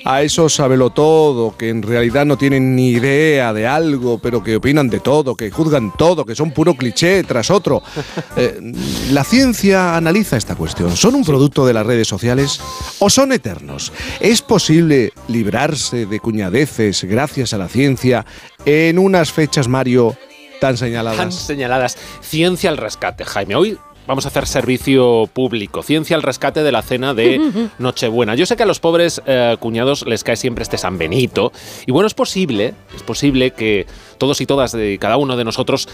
a 0.04 0.22
esos 0.22 0.60
todo 0.94 1.56
que 1.56 1.70
en 1.70 1.82
realidad 1.82 2.26
no 2.26 2.36
tienen 2.36 2.76
ni 2.76 2.90
idea 2.90 3.52
de 3.54 3.66
algo, 3.66 4.18
pero 4.18 4.42
que 4.42 4.56
opinan 4.56 4.90
de 4.90 5.00
todo, 5.00 5.34
que 5.36 5.50
juzgan 5.50 5.92
todo, 5.96 6.26
que 6.26 6.34
son 6.34 6.50
puro 6.52 6.74
cliché 6.74 7.22
tras 7.24 7.50
otro. 7.50 7.82
Eh, 8.36 8.60
la 9.10 9.24
ciencia 9.24 9.96
analiza 9.96 10.36
esta 10.36 10.54
cuestión. 10.54 10.96
¿Son 10.96 11.14
un 11.14 11.24
producto 11.24 11.66
de 11.66 11.72
las 11.72 11.86
redes 11.86 12.08
sociales 12.08 12.60
o 12.98 13.10
son 13.10 13.32
eternos? 13.32 13.92
¿Es 14.20 14.42
posible 14.42 15.12
librarse 15.28 16.06
de 16.06 16.20
cuñadeces 16.20 17.04
gracias 17.04 17.52
a 17.52 17.58
la 17.58 17.68
ciencia 17.68 18.24
en 18.64 18.98
unas 18.98 19.32
fechas, 19.32 19.68
Mario, 19.68 20.16
tan 20.60 20.76
señaladas? 20.76 21.34
señaladas. 21.34 21.96
Ciencia 22.20 22.70
al 22.70 22.76
rescate, 22.76 23.24
Jaime. 23.24 23.54
Hoy 23.56 23.78
vamos 24.06 24.24
a 24.24 24.28
hacer 24.28 24.46
servicio 24.46 25.28
público. 25.32 25.82
Ciencia 25.82 26.16
al 26.16 26.22
rescate 26.22 26.62
de 26.62 26.72
la 26.72 26.82
cena 26.82 27.14
de 27.14 27.40
Nochebuena. 27.78 28.34
Yo 28.34 28.46
sé 28.46 28.56
que 28.56 28.64
a 28.64 28.66
los 28.66 28.80
pobres 28.80 29.22
eh, 29.26 29.56
cuñados 29.60 30.04
les 30.06 30.24
cae 30.24 30.36
siempre 30.36 30.62
este 30.62 30.78
San 30.78 30.98
Benito. 30.98 31.52
Y 31.86 31.92
bueno, 31.92 32.06
es 32.06 32.14
posible, 32.14 32.74
es 32.94 33.02
posible 33.02 33.52
que 33.52 33.86
todos 34.18 34.40
y 34.40 34.46
todas 34.46 34.72
de 34.72 34.98
cada 35.00 35.16
uno 35.16 35.36
de 35.36 35.44
nosotros 35.44 35.88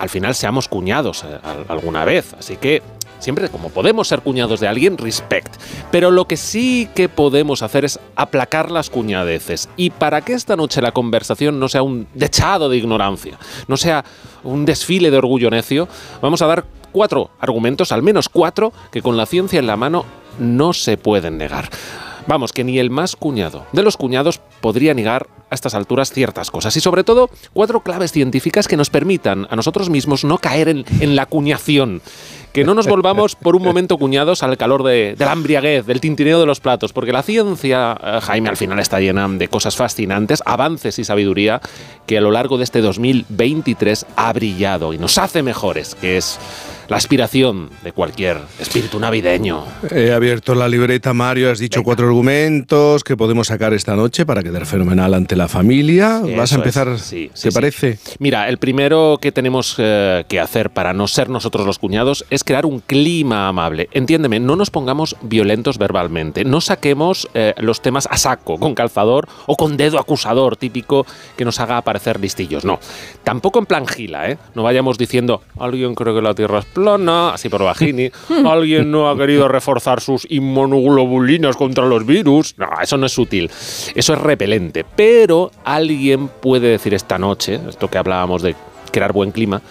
al 0.00 0.08
final 0.08 0.34
seamos 0.34 0.66
cuñados 0.68 1.22
eh, 1.24 1.38
al- 1.42 1.66
alguna 1.68 2.04
vez. 2.04 2.34
Así 2.38 2.56
que 2.56 2.82
siempre 3.24 3.48
como 3.48 3.70
podemos 3.70 4.06
ser 4.06 4.20
cuñados 4.20 4.60
de 4.60 4.68
alguien, 4.68 4.98
respect. 4.98 5.56
Pero 5.90 6.10
lo 6.10 6.26
que 6.26 6.36
sí 6.36 6.88
que 6.94 7.08
podemos 7.08 7.62
hacer 7.62 7.84
es 7.84 7.98
aplacar 8.14 8.70
las 8.70 8.90
cuñadeces. 8.90 9.68
Y 9.76 9.90
para 9.90 10.20
que 10.20 10.34
esta 10.34 10.56
noche 10.56 10.82
la 10.82 10.92
conversación 10.92 11.58
no 11.58 11.68
sea 11.68 11.82
un 11.82 12.06
dechado 12.14 12.68
de 12.68 12.76
ignorancia, 12.76 13.38
no 13.66 13.76
sea 13.76 14.04
un 14.44 14.64
desfile 14.64 15.10
de 15.10 15.18
orgullo 15.18 15.50
necio, 15.50 15.88
vamos 16.20 16.42
a 16.42 16.46
dar 16.46 16.66
cuatro 16.92 17.30
argumentos, 17.40 17.90
al 17.90 18.02
menos 18.02 18.28
cuatro, 18.28 18.72
que 18.92 19.02
con 19.02 19.16
la 19.16 19.26
ciencia 19.26 19.58
en 19.58 19.66
la 19.66 19.76
mano 19.76 20.04
no 20.38 20.72
se 20.72 20.96
pueden 20.96 21.38
negar. 21.38 21.70
Vamos, 22.26 22.52
que 22.52 22.64
ni 22.64 22.78
el 22.78 22.90
más 22.90 23.16
cuñado 23.16 23.66
de 23.72 23.82
los 23.82 23.96
cuñados 23.96 24.40
podría 24.60 24.94
negar 24.94 25.26
a 25.50 25.54
estas 25.54 25.74
alturas 25.74 26.10
ciertas 26.10 26.50
cosas. 26.50 26.74
Y 26.76 26.80
sobre 26.80 27.04
todo, 27.04 27.28
cuatro 27.52 27.80
claves 27.80 28.12
científicas 28.12 28.66
que 28.66 28.78
nos 28.78 28.88
permitan 28.88 29.46
a 29.50 29.56
nosotros 29.56 29.90
mismos 29.90 30.24
no 30.24 30.38
caer 30.38 30.68
en, 30.68 30.84
en 31.00 31.16
la 31.16 31.26
cuñación. 31.26 32.00
Que 32.54 32.62
no 32.62 32.72
nos 32.74 32.86
volvamos 32.86 33.34
por 33.34 33.56
un 33.56 33.64
momento 33.64 33.98
cuñados 33.98 34.44
al 34.44 34.56
calor 34.56 34.84
de, 34.84 35.16
la 35.18 35.32
embriaguez, 35.32 35.86
del 35.86 36.00
tintineo 36.00 36.38
de 36.38 36.46
los 36.46 36.60
platos, 36.60 36.92
porque 36.92 37.12
la 37.12 37.24
ciencia, 37.24 37.98
eh, 38.00 38.20
Jaime, 38.22 38.48
al 38.48 38.56
final 38.56 38.78
está 38.78 39.00
llena 39.00 39.26
de 39.28 39.48
cosas 39.48 39.74
fascinantes, 39.74 40.40
avances 40.46 41.00
y 41.00 41.04
sabiduría 41.04 41.60
que 42.06 42.16
a 42.16 42.20
lo 42.20 42.30
largo 42.30 42.56
de 42.56 42.62
este 42.62 42.80
2023 42.80 44.06
ha 44.14 44.32
brillado 44.32 44.92
y 44.92 44.98
nos 44.98 45.18
hace 45.18 45.42
mejores, 45.42 45.96
que 45.96 46.16
es 46.16 46.38
la 46.88 46.96
aspiración 46.96 47.70
de 47.82 47.92
cualquier 47.92 48.38
espíritu 48.58 48.98
navideño. 48.98 49.64
He 49.90 50.12
abierto 50.12 50.54
la 50.54 50.68
libreta, 50.68 51.12
Mario, 51.14 51.50
has 51.50 51.58
dicho 51.58 51.82
cuatro 51.82 52.06
argumentos 52.06 53.04
que 53.04 53.16
podemos 53.16 53.48
sacar 53.48 53.72
esta 53.74 53.96
noche 53.96 54.26
para 54.26 54.42
quedar 54.42 54.66
fenomenal 54.66 55.14
ante 55.14 55.36
la 55.36 55.48
familia. 55.48 56.20
Eso 56.24 56.36
¿Vas 56.36 56.52
a 56.52 56.56
empezar? 56.56 56.98
sí, 56.98 57.30
sí, 57.34 57.44
¿Te 57.44 57.50
sí. 57.50 57.54
parece? 57.54 57.98
Mira, 58.18 58.48
el 58.48 58.58
primero 58.58 59.18
que 59.20 59.32
tenemos 59.32 59.76
eh, 59.78 60.24
que 60.28 60.40
hacer 60.40 60.70
para 60.70 60.92
no 60.92 61.06
ser 61.08 61.28
nosotros 61.28 61.66
los 61.66 61.78
cuñados 61.78 62.24
es 62.30 62.44
crear 62.44 62.66
un 62.66 62.80
clima 62.80 63.48
amable. 63.48 63.88
Entiéndeme, 63.92 64.40
no 64.40 64.56
nos 64.56 64.70
pongamos 64.70 65.16
violentos 65.22 65.78
verbalmente, 65.78 66.44
no 66.44 66.60
saquemos 66.60 67.28
eh, 67.34 67.54
los 67.58 67.80
temas 67.82 68.08
a 68.10 68.16
saco, 68.16 68.58
con 68.58 68.74
calzador 68.74 69.28
o 69.46 69.56
con 69.56 69.76
dedo 69.76 69.98
acusador 69.98 70.56
típico 70.56 71.06
que 71.36 71.44
nos 71.44 71.60
haga 71.60 71.80
parecer 71.82 72.20
listillos. 72.20 72.64
No, 72.64 72.78
tampoco 73.22 73.58
en 73.58 73.66
plan 73.66 73.86
gila, 73.86 74.30
¿eh? 74.30 74.38
No 74.54 74.62
vayamos 74.62 74.98
diciendo, 74.98 75.42
alguien 75.58 75.94
cree 75.94 76.14
que 76.14 76.22
la 76.22 76.34
Tierra 76.34 76.60
es 76.60 76.66
plana, 76.74 77.30
así 77.34 77.48
por 77.48 77.62
bajini, 77.64 78.10
alguien 78.46 78.90
no 78.90 79.08
ha 79.08 79.16
querido 79.16 79.48
reforzar 79.48 80.00
sus 80.02 80.26
inmunoglobulinas 80.30 81.56
contra 81.56 81.86
los 81.86 82.04
virus. 82.04 82.54
No, 82.58 82.66
eso 82.82 82.96
no 82.98 83.06
es 83.06 83.12
sutil, 83.12 83.50
eso 83.94 84.12
es 84.12 84.18
repelente. 84.18 84.84
Pero 84.96 85.50
alguien 85.64 86.28
puede 86.28 86.68
decir 86.68 86.92
esta 86.92 87.18
noche, 87.18 87.60
esto 87.68 87.88
que 87.88 87.98
hablábamos 87.98 88.42
de 88.42 88.54
crear 88.92 89.12
buen 89.12 89.30
clima, 89.30 89.62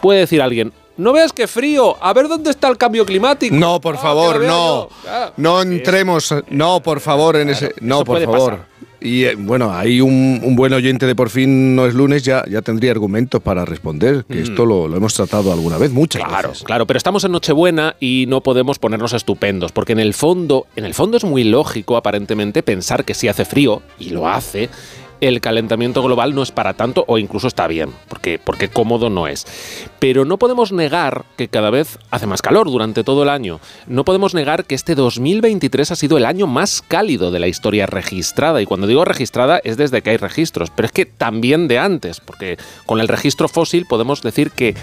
puede 0.00 0.20
decir 0.20 0.42
alguien, 0.42 0.72
no 0.96 1.12
veas 1.12 1.32
qué 1.32 1.46
frío, 1.46 1.96
a 2.02 2.12
ver 2.12 2.26
dónde 2.28 2.50
está 2.50 2.68
el 2.68 2.76
cambio 2.76 3.06
climático. 3.06 3.54
No, 3.54 3.80
por 3.80 3.94
Ah, 3.94 3.98
favor, 3.98 4.40
que 4.40 4.46
no. 4.48 4.88
Ah. 5.06 5.30
No 5.36 5.62
entremos, 5.62 6.34
no, 6.50 6.80
por 6.82 7.00
favor, 7.00 7.36
en 7.36 7.50
ese. 7.50 7.72
No, 7.80 7.96
eso 7.96 8.04
por 8.04 8.14
puede 8.16 8.26
favor. 8.26 8.50
pasar. 8.50 8.66
Y 9.00 9.24
eh, 9.24 9.36
bueno, 9.36 9.72
hay 9.72 10.00
un, 10.00 10.40
un 10.42 10.56
buen 10.56 10.72
oyente 10.72 11.06
de 11.06 11.14
por 11.14 11.30
fin 11.30 11.76
no 11.76 11.86
es 11.86 11.94
lunes, 11.94 12.24
ya, 12.24 12.44
ya 12.50 12.62
tendría 12.62 12.90
argumentos 12.90 13.40
para 13.40 13.64
responder, 13.64 14.24
que 14.24 14.40
esto 14.42 14.66
lo, 14.66 14.88
lo 14.88 14.96
hemos 14.96 15.14
tratado 15.14 15.52
alguna 15.52 15.78
vez, 15.78 15.90
muchas 15.92 16.22
Mm. 16.22 16.28
Claro, 16.28 16.48
veces. 16.48 16.64
claro, 16.64 16.86
pero 16.86 16.96
estamos 16.96 17.22
en 17.24 17.32
Nochebuena 17.32 17.94
y 18.00 18.24
no 18.28 18.42
podemos 18.42 18.78
ponernos 18.78 19.12
estupendos, 19.12 19.70
porque 19.72 19.92
en 19.92 20.00
el 20.00 20.14
fondo, 20.14 20.66
en 20.74 20.84
el 20.84 20.94
fondo 20.94 21.16
es 21.16 21.24
muy 21.24 21.44
lógico 21.44 21.96
aparentemente 21.96 22.62
pensar 22.64 23.04
que 23.04 23.14
si 23.14 23.28
hace 23.28 23.44
frío 23.44 23.82
y 24.00 24.10
lo 24.10 24.26
hace, 24.28 24.68
el 25.20 25.40
calentamiento 25.40 26.02
global 26.02 26.34
no 26.34 26.42
es 26.42 26.52
para 26.52 26.74
tanto 26.74 27.04
o 27.06 27.18
incluso 27.18 27.48
está 27.48 27.66
bien, 27.66 27.90
porque 28.08 28.38
porque 28.38 28.68
cómodo 28.68 29.10
no 29.10 29.26
es. 29.26 29.46
Pero 29.98 30.24
no 30.24 30.38
podemos 30.38 30.72
negar 30.72 31.24
que 31.36 31.48
cada 31.48 31.70
vez 31.70 31.98
hace 32.10 32.26
más 32.26 32.42
calor 32.42 32.70
durante 32.70 33.04
todo 33.04 33.22
el 33.22 33.28
año. 33.28 33.60
No 33.86 34.04
podemos 34.04 34.34
negar 34.34 34.64
que 34.64 34.74
este 34.74 34.94
2023 34.94 35.90
ha 35.90 35.96
sido 35.96 36.16
el 36.16 36.24
año 36.24 36.46
más 36.46 36.82
cálido 36.82 37.30
de 37.30 37.40
la 37.40 37.48
historia 37.48 37.86
registrada 37.86 38.62
y 38.62 38.66
cuando 38.66 38.86
digo 38.86 39.04
registrada 39.04 39.60
es 39.64 39.76
desde 39.76 40.02
que 40.02 40.10
hay 40.10 40.16
registros, 40.16 40.70
pero 40.70 40.86
es 40.86 40.92
que 40.92 41.06
también 41.06 41.68
de 41.68 41.78
antes, 41.78 42.20
porque 42.20 42.58
con 42.86 43.00
el 43.00 43.08
registro 43.08 43.48
fósil 43.48 43.86
podemos 43.86 44.22
decir 44.22 44.50
que 44.50 44.74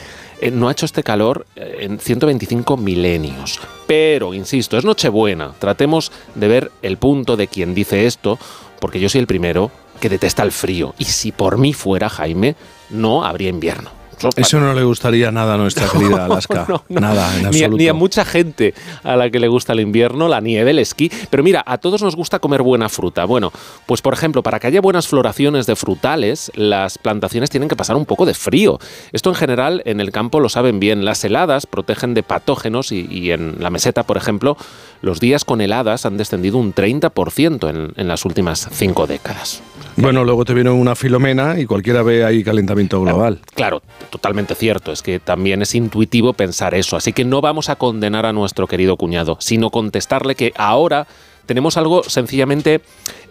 eh, 0.42 0.52
no 0.52 0.68
ha 0.68 0.72
hecho 0.72 0.86
este 0.86 1.04
calor 1.04 1.46
eh, 1.56 1.78
en 1.82 2.00
125 2.00 2.78
milenios. 2.78 3.60
Pero, 3.88 4.34
insisto, 4.34 4.78
es 4.78 4.86
Nochebuena. 4.86 5.54
Tratemos 5.60 6.12
de 6.34 6.48
ver 6.48 6.72
el 6.82 6.98
punto 6.98 7.38
de 7.38 7.48
quien 7.48 7.74
dice 7.74 8.06
esto, 8.06 8.38
porque 8.80 9.00
yo 9.00 9.10
soy 9.10 9.22
el 9.22 9.28
primero 9.28 9.72
que 10.00 10.10
detesta 10.10 10.44
el 10.44 10.52
frío. 10.52 10.94
Y 10.98 11.06
si 11.06 11.32
por 11.32 11.58
mí 11.58 11.74
fuera, 11.74 12.10
Jaime, 12.10 12.56
no 12.90 13.24
habría 13.26 13.50
invierno. 13.50 13.92
Eso 14.36 14.60
no 14.60 14.74
le 14.74 14.84
gustaría 14.84 15.32
nada 15.32 15.56
a 15.56 15.58
nuestra 15.58 15.88
querida 15.92 16.26
Alaska. 16.26 16.66
No, 16.68 16.84
no. 16.90 17.00
Nada, 17.02 17.28
en 17.36 17.40
Ni 17.40 17.46
a, 17.46 17.48
absoluto. 17.48 17.78
ni 17.78 17.88
a 17.88 17.94
mucha 17.94 18.26
gente 18.26 18.74
a 19.04 19.16
la 19.16 19.30
que 19.30 19.40
le 19.40 19.48
gusta 19.48 19.74
el 19.74 19.80
invierno, 19.80 20.28
la 20.28 20.42
nieve, 20.42 20.72
el 20.72 20.80
esquí. 20.80 21.12
Pero 21.30 21.44
mira, 21.44 21.64
a 21.66 21.78
todos 21.78 22.02
nos 22.02 22.16
gusta 22.16 22.40
comer 22.40 22.62
buena 22.62 22.90
fruta. 22.90 23.26
Bueno, 23.26 23.52
pues 23.86 24.02
por 24.02 24.14
ejemplo, 24.14 24.44
para 24.44 24.60
que 24.60 24.68
haya 24.68 24.82
buenas 24.82 25.08
floraciones 25.08 25.66
de 25.66 25.76
frutales, 25.76 26.52
las 26.56 26.98
plantaciones 26.98 27.50
tienen 27.50 27.70
que 27.70 27.76
pasar 27.76 27.96
un 27.96 28.06
poco 28.06 28.26
de 28.26 28.34
frío. 28.34 28.80
Esto 29.12 29.30
en 29.30 29.36
general 29.36 29.82
en 29.86 30.00
el 30.00 30.12
campo 30.12 30.40
lo 30.40 30.50
saben 30.50 30.80
bien. 30.80 31.06
Las 31.06 31.24
heladas 31.24 31.66
protegen 31.68 32.14
de 32.14 32.24
patógenos 32.24 32.92
y, 32.92 33.08
y 33.10 33.32
en 33.32 33.56
la 33.60 33.70
meseta, 33.70 34.04
por 34.04 34.18
ejemplo, 34.18 34.58
los 35.02 35.20
días 35.20 35.46
con 35.46 35.62
heladas 35.62 36.06
han 36.06 36.18
descendido 36.18 36.58
un 36.58 36.74
30% 36.74 37.70
en, 37.70 37.94
en 37.96 38.08
las 38.08 38.26
últimas 38.26 38.68
cinco 38.72 39.08
décadas. 39.08 39.62
Bueno, 39.98 40.26
luego 40.26 40.44
te 40.44 40.54
viene 40.54 40.70
una 40.72 40.96
filomena 40.96 41.58
y 41.60 41.66
cualquiera 41.66 42.04
ve 42.04 42.26
ahí 42.26 42.44
calentamiento 42.44 43.02
global. 43.02 43.40
Claro, 43.56 43.82
totalmente 44.16 44.56
cierto. 44.56 44.94
Es 44.94 45.02
que 45.02 45.20
también 45.20 45.62
es 45.62 45.76
intuitivo 45.76 46.32
pensar 46.32 46.74
eso. 46.74 46.96
Así 46.96 47.12
que 47.12 47.26
no 47.26 47.42
vamos 47.42 47.68
a 47.68 47.76
condenar 47.76 48.26
a 48.26 48.32
nuestro 48.32 48.66
querido 48.66 48.96
cuñado, 48.96 49.36
sino 49.42 49.72
contestarle 49.72 50.36
que 50.36 50.54
ahora 50.56 51.06
tenemos 51.46 51.78
algo 51.78 52.04
sencillamente 52.04 52.82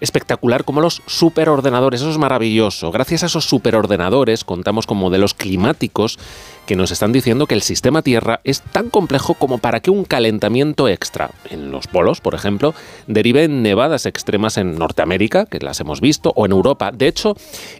espectacular 0.01 0.65
como 0.65 0.81
los 0.81 1.02
superordenadores. 1.06 2.01
Eso 2.01 2.11
es 2.11 2.19
maravilloso. 2.19 2.93
Gracias 2.93 3.23
a 3.23 3.27
esos 3.27 3.47
superordenadores 3.47 4.44
contamos 4.44 4.86
con 4.86 4.98
modelos 4.98 5.35
climáticos 5.35 6.19
que 6.66 6.77
nos 6.77 6.90
están 6.90 7.12
diciendo 7.12 7.47
que 7.47 7.55
el 7.55 7.62
sistema 7.62 8.02
Tierra 8.02 8.40
es 8.44 8.61
tan 8.61 8.90
complejo 8.90 9.35
como 9.35 9.59
para 9.59 9.81
que 9.81 9.90
un 9.90 10.05
calentamiento 10.05 10.89
extra 10.89 11.31
en 11.51 11.70
los 11.70 11.86
polos, 11.86 12.20
por 12.20 12.35
ejemplo, 12.35 12.74
derive 13.06 13.44
en 13.44 13.62
nevadas 13.62 14.06
extremas 14.06 14.56
en 14.59 14.78
Norteamérica, 14.78 15.47
que 15.47 15.59
las 15.59 15.81
hemos 15.81 16.01
visto, 16.01 16.32
o 16.36 16.47
en 16.47 16.52
Europa. 16.52 16.90
De 16.93 17.09
hecho, 17.09 17.36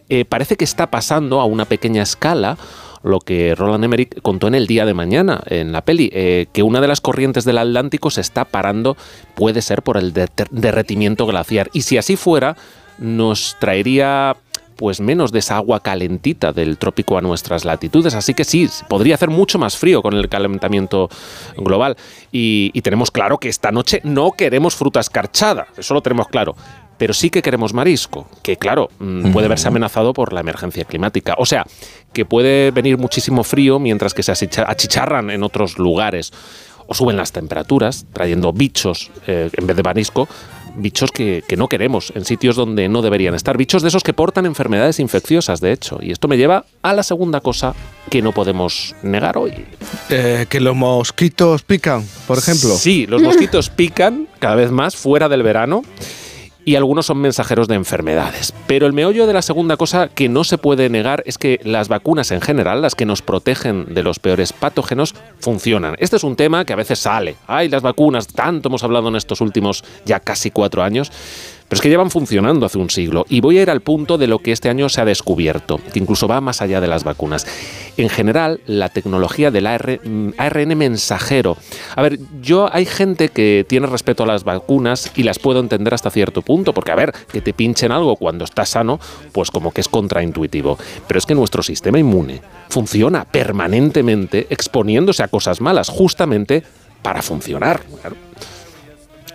eh, 0.09 0.25
parece 0.25 0.57
que 0.57 0.65
está 0.65 0.91
pasando 0.91 1.39
a 1.39 1.45
una 1.45 1.65
pequeña 1.65 2.03
escala 2.03 2.57
lo 3.05 3.19
que 3.19 3.55
Roland 3.55 3.83
Emmerich 3.85 4.21
contó 4.21 4.47
en 4.47 4.55
el 4.55 4.67
día 4.67 4.85
de 4.85 4.93
mañana 4.93 5.41
en 5.45 5.71
la 5.71 5.81
peli, 5.81 6.09
eh, 6.13 6.47
que 6.51 6.63
una 6.63 6.81
de 6.81 6.87
las 6.87 7.01
corrientes 7.01 7.45
del 7.45 7.57
Atlántico 7.59 8.09
se 8.09 8.21
está 8.21 8.45
parando, 8.45 8.97
puede 9.35 9.61
ser 9.61 9.81
por 9.83 9.97
el 9.97 10.11
de- 10.11 10.27
derretimiento 10.51 11.25
glaciar. 11.25 11.69
Y 11.71 11.83
si 11.83 11.97
así 11.97 12.15
fuera, 12.15 12.57
nos 12.97 13.55
traería 13.59 14.35
pues 14.77 14.99
menos 14.99 15.31
de 15.31 15.39
esa 15.39 15.55
agua 15.55 15.79
calentita 15.79 16.51
del 16.51 16.77
trópico 16.77 17.17
a 17.17 17.21
nuestras 17.21 17.63
latitudes. 17.63 18.13
Así 18.13 18.33
que 18.33 18.43
sí, 18.43 18.67
podría 18.89 19.15
hacer 19.15 19.29
mucho 19.29 19.57
más 19.57 19.77
frío 19.77 20.01
con 20.01 20.13
el 20.15 20.27
calentamiento 20.27 21.09
global. 21.55 21.95
Y, 22.31 22.71
y 22.73 22.81
tenemos 22.81 23.09
claro 23.09 23.37
que 23.37 23.47
esta 23.47 23.71
noche 23.71 24.01
no 24.03 24.31
queremos 24.33 24.75
fruta 24.75 24.99
escarchada, 24.99 25.67
eso 25.77 25.93
lo 25.93 26.01
tenemos 26.01 26.27
claro. 26.27 26.57
Pero 26.97 27.13
sí 27.13 27.29
que 27.29 27.41
queremos 27.41 27.73
marisco, 27.73 28.27
que 28.41 28.55
claro, 28.57 28.89
mm, 28.99 29.31
puede 29.33 29.47
verse 29.49 29.67
amenazado 29.67 30.13
por 30.13 30.31
la 30.31 30.39
emergencia 30.39 30.85
climática. 30.85 31.35
O 31.37 31.45
sea, 31.45 31.65
que 32.13 32.23
puede 32.25 32.71
venir 32.71 32.97
muchísimo 32.97 33.43
frío 33.43 33.79
mientras 33.79 34.13
que 34.13 34.23
se 34.23 34.31
achicha- 34.31 34.65
achicharran 34.67 35.29
en 35.29 35.43
otros 35.43 35.77
lugares. 35.77 36.31
O 36.87 36.93
suben 36.93 37.17
las 37.17 37.31
temperaturas, 37.31 38.05
trayendo 38.13 38.53
bichos 38.53 39.09
eh, 39.25 39.49
en 39.57 39.65
vez 39.65 39.75
de 39.75 39.81
marisco, 39.81 40.29
bichos 40.77 41.09
que, 41.11 41.43
que 41.47 41.57
no 41.57 41.67
queremos 41.67 42.13
en 42.15 42.25
sitios 42.25 42.55
donde 42.55 42.87
no 42.89 43.01
deberían 43.01 43.33
estar. 43.33 43.57
Bichos 43.57 43.81
de 43.81 43.87
esos 43.87 44.03
que 44.03 44.13
portan 44.13 44.45
enfermedades 44.45 44.99
infecciosas, 44.99 45.61
de 45.61 45.71
hecho. 45.71 45.97
Y 45.99 46.11
esto 46.11 46.27
me 46.27 46.37
lleva 46.37 46.65
a 46.83 46.93
la 46.93 47.01
segunda 47.01 47.41
cosa 47.41 47.73
que 48.11 48.21
no 48.21 48.33
podemos 48.33 48.93
negar 49.01 49.35
hoy. 49.37 49.65
Eh, 50.09 50.45
que 50.47 50.59
los 50.59 50.75
mosquitos 50.75 51.63
pican, 51.63 52.05
por 52.27 52.37
ejemplo. 52.37 52.69
Sí, 52.75 53.07
los 53.07 53.21
mosquitos 53.21 53.69
pican 53.71 54.27
cada 54.37 54.53
vez 54.55 54.69
más 54.69 54.95
fuera 54.95 55.27
del 55.27 55.41
verano 55.41 55.81
y 56.65 56.75
algunos 56.75 57.05
son 57.05 57.19
mensajeros 57.19 57.67
de 57.67 57.75
enfermedades. 57.75 58.53
Pero 58.67 58.87
el 58.87 58.93
meollo 58.93 59.27
de 59.27 59.33
la 59.33 59.41
segunda 59.41 59.77
cosa 59.77 60.09
que 60.09 60.27
no 60.27 60.43
se 60.43 60.57
puede 60.57 60.89
negar 60.89 61.23
es 61.25 61.37
que 61.37 61.59
las 61.63 61.87
vacunas 61.87 62.31
en 62.31 62.41
general, 62.41 62.81
las 62.81 62.95
que 62.95 63.05
nos 63.05 63.21
protegen 63.21 63.93
de 63.93 64.03
los 64.03 64.19
peores 64.19 64.51
patógenos, 64.51 65.15
funcionan. 65.39 65.95
Este 65.99 66.15
es 66.15 66.23
un 66.23 66.35
tema 66.35 66.65
que 66.65 66.73
a 66.73 66.77
veces 66.77 66.99
sale. 66.99 67.35
Ay, 67.47 67.69
las 67.69 67.83
vacunas, 67.83 68.27
tanto 68.27 68.69
hemos 68.69 68.83
hablado 68.83 69.07
en 69.09 69.15
estos 69.15 69.41
últimos 69.41 69.83
ya 70.05 70.19
casi 70.19 70.51
cuatro 70.51 70.83
años. 70.83 71.11
Pero 71.67 71.77
es 71.77 71.81
que 71.81 71.89
llevan 71.89 72.11
funcionando 72.11 72.65
hace 72.65 72.77
un 72.77 72.91
siglo. 72.91 73.25
Y 73.27 73.41
voy 73.41 73.57
a 73.57 73.63
ir 73.63 73.71
al 73.71 73.81
punto 73.81 74.19
de 74.19 74.27
lo 74.27 74.39
que 74.39 74.51
este 74.51 74.69
año 74.69 74.87
se 74.87 75.01
ha 75.01 75.05
descubierto, 75.05 75.79
que 75.91 75.97
incluso 75.99 76.27
va 76.27 76.39
más 76.39 76.61
allá 76.61 76.79
de 76.79 76.87
las 76.87 77.03
vacunas. 77.03 77.47
En 77.97 78.09
general, 78.09 78.59
la 78.67 78.89
tecnología 78.89 79.49
del 79.49 79.65
AR 79.65 79.99
mm, 80.03 80.33
ARN 80.37 80.77
mensajero. 80.77 81.57
A 81.95 82.03
ver, 82.03 82.19
yo 82.41 82.69
hay 82.71 82.85
gente 82.85 83.29
que 83.29 83.65
tiene 83.67 83.87
respeto 83.87 84.23
a 84.23 84.27
las 84.27 84.43
vacunas 84.43 85.11
y 85.15 85.23
las 85.23 85.39
puedo 85.39 85.59
entender 85.59 85.93
hasta 85.93 86.11
cierto 86.11 86.43
punto, 86.43 86.71
porque 86.73 86.91
a 86.91 86.95
ver, 86.95 87.13
que 87.31 87.41
te 87.41 87.53
pinchen 87.53 87.91
algo 87.91 88.15
cuando 88.15 88.45
estás 88.45 88.69
sano, 88.69 88.99
pues 89.31 89.49
como 89.49 89.71
que 89.71 89.81
es 89.81 89.89
contraintuitivo. 89.89 90.77
Pero 91.07 91.17
es 91.17 91.25
que 91.25 91.33
nuestro 91.33 91.63
sistema 91.63 91.97
inmune 91.97 92.41
funciona 92.69 93.25
permanentemente 93.25 94.45
exponiéndose 94.51 95.23
a 95.23 95.29
cosas 95.29 95.61
malas, 95.61 95.89
justamente 95.89 96.63
para 97.01 97.23
funcionar. 97.23 97.81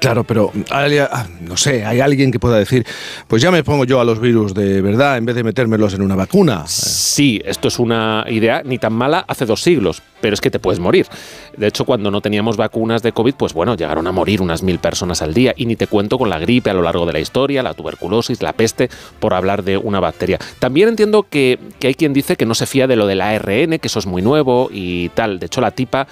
Claro, 0.01 0.24
pero 0.24 0.51
hay- 0.70 0.97
ah, 0.98 1.27
no 1.43 1.59
sé, 1.59 1.85
hay 1.85 2.01
alguien 2.01 2.32
que 2.32 2.39
pueda 2.40 2.59
decir, 2.59 2.86
pues 3.28 3.43
ya 3.43 3.51
me 3.51 3.62
pongo 3.62 3.85
yo 3.85 4.01
a 4.01 4.05
los 4.05 4.18
virus 4.18 4.55
de 4.55 4.81
verdad 4.81 5.18
en 5.18 5.27
vez 5.27 5.36
de 5.36 5.44
metérmelos 5.44 5.93
en 5.93 6.01
una 6.01 6.16
vacuna. 6.16 6.64
Sí, 6.66 7.40
esto 7.44 7.68
es 7.68 7.78
una 7.78 8.24
idea 8.28 8.62
ni 8.64 8.78
tan 8.78 8.94
mala 8.94 9.24
hace 9.28 9.44
dos 9.44 9.62
siglos, 9.62 10.01
pero 10.22 10.32
es 10.32 10.40
que 10.40 10.51
te 10.51 10.59
puedes 10.59 10.81
morir. 10.81 11.06
De 11.55 11.66
hecho, 11.66 11.85
cuando 11.85 12.10
no 12.10 12.22
teníamos 12.22 12.56
vacunas 12.56 13.02
de 13.02 13.12
COVID, 13.12 13.35
pues 13.35 13.52
bueno, 13.52 13.77
llegaron 13.77 14.06
a 14.06 14.12
morir 14.12 14.40
unas 14.40 14.62
mil 14.62 14.78
personas 14.78 15.20
al 15.20 15.35
día. 15.35 15.52
Y 15.55 15.66
ni 15.66 15.77
te 15.77 15.86
cuento 15.86 16.16
con 16.16 16.31
la 16.31 16.39
gripe 16.39 16.70
a 16.70 16.74
lo 16.74 16.81
largo 16.82 17.05
de 17.05 17.12
la 17.12 17.20
historia, 17.20 17.62
la 17.62 17.74
tuberculosis, 17.74 18.40
la 18.40 18.55
peste, 18.55 18.89
por 19.18 19.35
hablar 19.35 19.62
de 19.64 19.77
una 19.77 20.01
bacteria. 20.01 20.39
También 20.60 20.89
entiendo 20.89 21.27
que, 21.28 21.59
que 21.78 21.89
hay 21.89 21.94
quien 21.94 22.14
dice 22.14 22.36
que 22.36 22.47
no 22.47 22.55
se 22.55 22.64
fía 22.64 22.86
de 22.86 22.97
lo 22.97 23.06
del 23.06 23.20
ARN, 23.20 23.78
que 23.78 23.89
eso 23.89 23.98
es 23.98 24.06
muy 24.06 24.22
nuevo 24.22 24.70
y 24.72 25.10
tal. 25.10 25.39
De 25.39 25.47
hecho, 25.47 25.60
la 25.60 25.72
tipa 25.72 26.06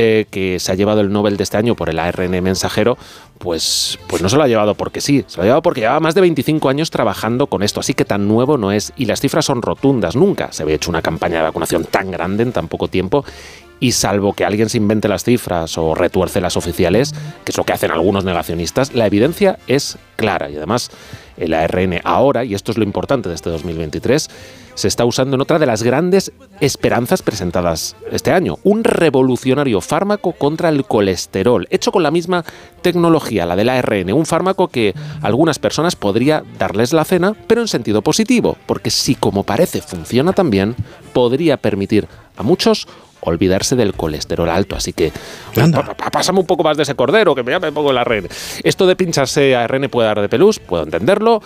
eh, 0.00 0.26
que 0.30 0.60
se 0.60 0.70
ha 0.70 0.76
llevado 0.76 1.00
el 1.00 1.10
Nobel 1.10 1.36
de 1.36 1.42
este 1.42 1.56
año 1.56 1.74
por 1.74 1.90
el 1.90 1.98
ARN 1.98 2.40
mensajero, 2.40 2.96
pues, 3.38 3.98
pues 4.06 4.22
no 4.22 4.28
se 4.28 4.36
lo 4.36 4.44
ha 4.44 4.46
llevado 4.46 4.76
porque 4.76 5.00
sí, 5.00 5.24
se 5.26 5.38
lo 5.38 5.42
ha 5.42 5.46
llevado 5.46 5.62
porque 5.62 5.80
llevaba 5.80 5.98
más 5.98 6.14
de 6.14 6.20
25 6.20 6.68
años 6.68 6.92
trabajando 6.92 7.48
con 7.48 7.64
esto, 7.64 7.80
así 7.80 7.94
que 7.94 8.04
tan 8.04 8.28
nuevo 8.28 8.56
no 8.58 8.70
es. 8.70 8.92
Y 8.96 9.06
las 9.06 9.20
cifras 9.20 9.44
son 9.44 9.60
rotundas, 9.60 10.14
nunca 10.14 10.52
se 10.52 10.62
había 10.62 10.76
hecho 10.76 10.88
una 10.88 11.02
campaña 11.02 11.38
de 11.38 11.42
vacunación 11.42 11.82
tan 11.84 12.12
grande 12.12 12.44
en 12.44 12.52
tan 12.52 12.68
poco 12.68 12.86
tiempo. 12.86 13.24
Y 13.80 13.90
salvo 13.90 14.34
que 14.34 14.44
alguien 14.44 14.68
se 14.68 14.76
invente 14.76 15.08
las 15.08 15.24
cifras 15.24 15.76
o 15.78 15.96
retuerce 15.96 16.40
las 16.40 16.56
oficiales, 16.56 17.12
que 17.44 17.50
es 17.50 17.56
lo 17.56 17.64
que 17.64 17.72
hacen 17.72 17.90
algunos 17.90 18.24
negacionistas, 18.24 18.94
la 18.94 19.06
evidencia 19.06 19.58
es 19.66 19.98
clara. 20.14 20.48
Y 20.48 20.56
además, 20.56 20.92
el 21.36 21.54
ARN 21.54 22.00
ahora, 22.04 22.44
y 22.44 22.54
esto 22.54 22.70
es 22.70 22.78
lo 22.78 22.84
importante 22.84 23.28
de 23.28 23.34
este 23.34 23.50
2023, 23.50 24.30
se 24.78 24.86
está 24.86 25.04
usando 25.04 25.34
en 25.34 25.40
otra 25.42 25.58
de 25.58 25.66
las 25.66 25.82
grandes 25.82 26.30
esperanzas 26.60 27.20
presentadas 27.22 27.96
este 28.12 28.30
año, 28.30 28.58
un 28.62 28.84
revolucionario 28.84 29.80
fármaco 29.80 30.32
contra 30.32 30.68
el 30.68 30.84
colesterol, 30.84 31.66
hecho 31.70 31.90
con 31.90 32.04
la 32.04 32.12
misma 32.12 32.44
tecnología, 32.80 33.44
la 33.44 33.56
del 33.56 33.70
ARN, 33.70 34.12
un 34.12 34.24
fármaco 34.24 34.68
que 34.68 34.94
a 35.20 35.26
algunas 35.26 35.58
personas 35.58 35.96
podría 35.96 36.44
darles 36.60 36.92
la 36.92 37.04
cena, 37.04 37.34
pero 37.48 37.60
en 37.60 37.66
sentido 37.66 38.02
positivo, 38.02 38.56
porque 38.66 38.90
si 38.90 39.16
como 39.16 39.42
parece 39.42 39.80
funciona 39.82 40.32
tan 40.32 40.48
bien, 40.50 40.76
podría 41.12 41.56
permitir 41.56 42.06
a 42.36 42.44
muchos 42.44 42.86
olvidarse 43.20 43.74
del 43.74 43.94
colesterol 43.94 44.48
alto, 44.48 44.76
así 44.76 44.92
que 44.92 45.10
pa- 45.72 45.94
pa- 45.96 46.10
pásame 46.12 46.38
un 46.38 46.46
poco 46.46 46.62
más 46.62 46.76
de 46.76 46.84
ese 46.84 46.94
cordero, 46.94 47.34
que 47.34 47.42
ya 47.44 47.58
me 47.58 47.72
pongo 47.72 47.90
el 47.90 47.98
ARN. 47.98 48.28
Esto 48.62 48.86
de 48.86 48.94
pincharse 48.94 49.56
ARN 49.56 49.88
puede 49.90 50.06
dar 50.06 50.20
de 50.20 50.28
pelús, 50.28 50.60
puedo 50.60 50.84
entenderlo, 50.84 51.42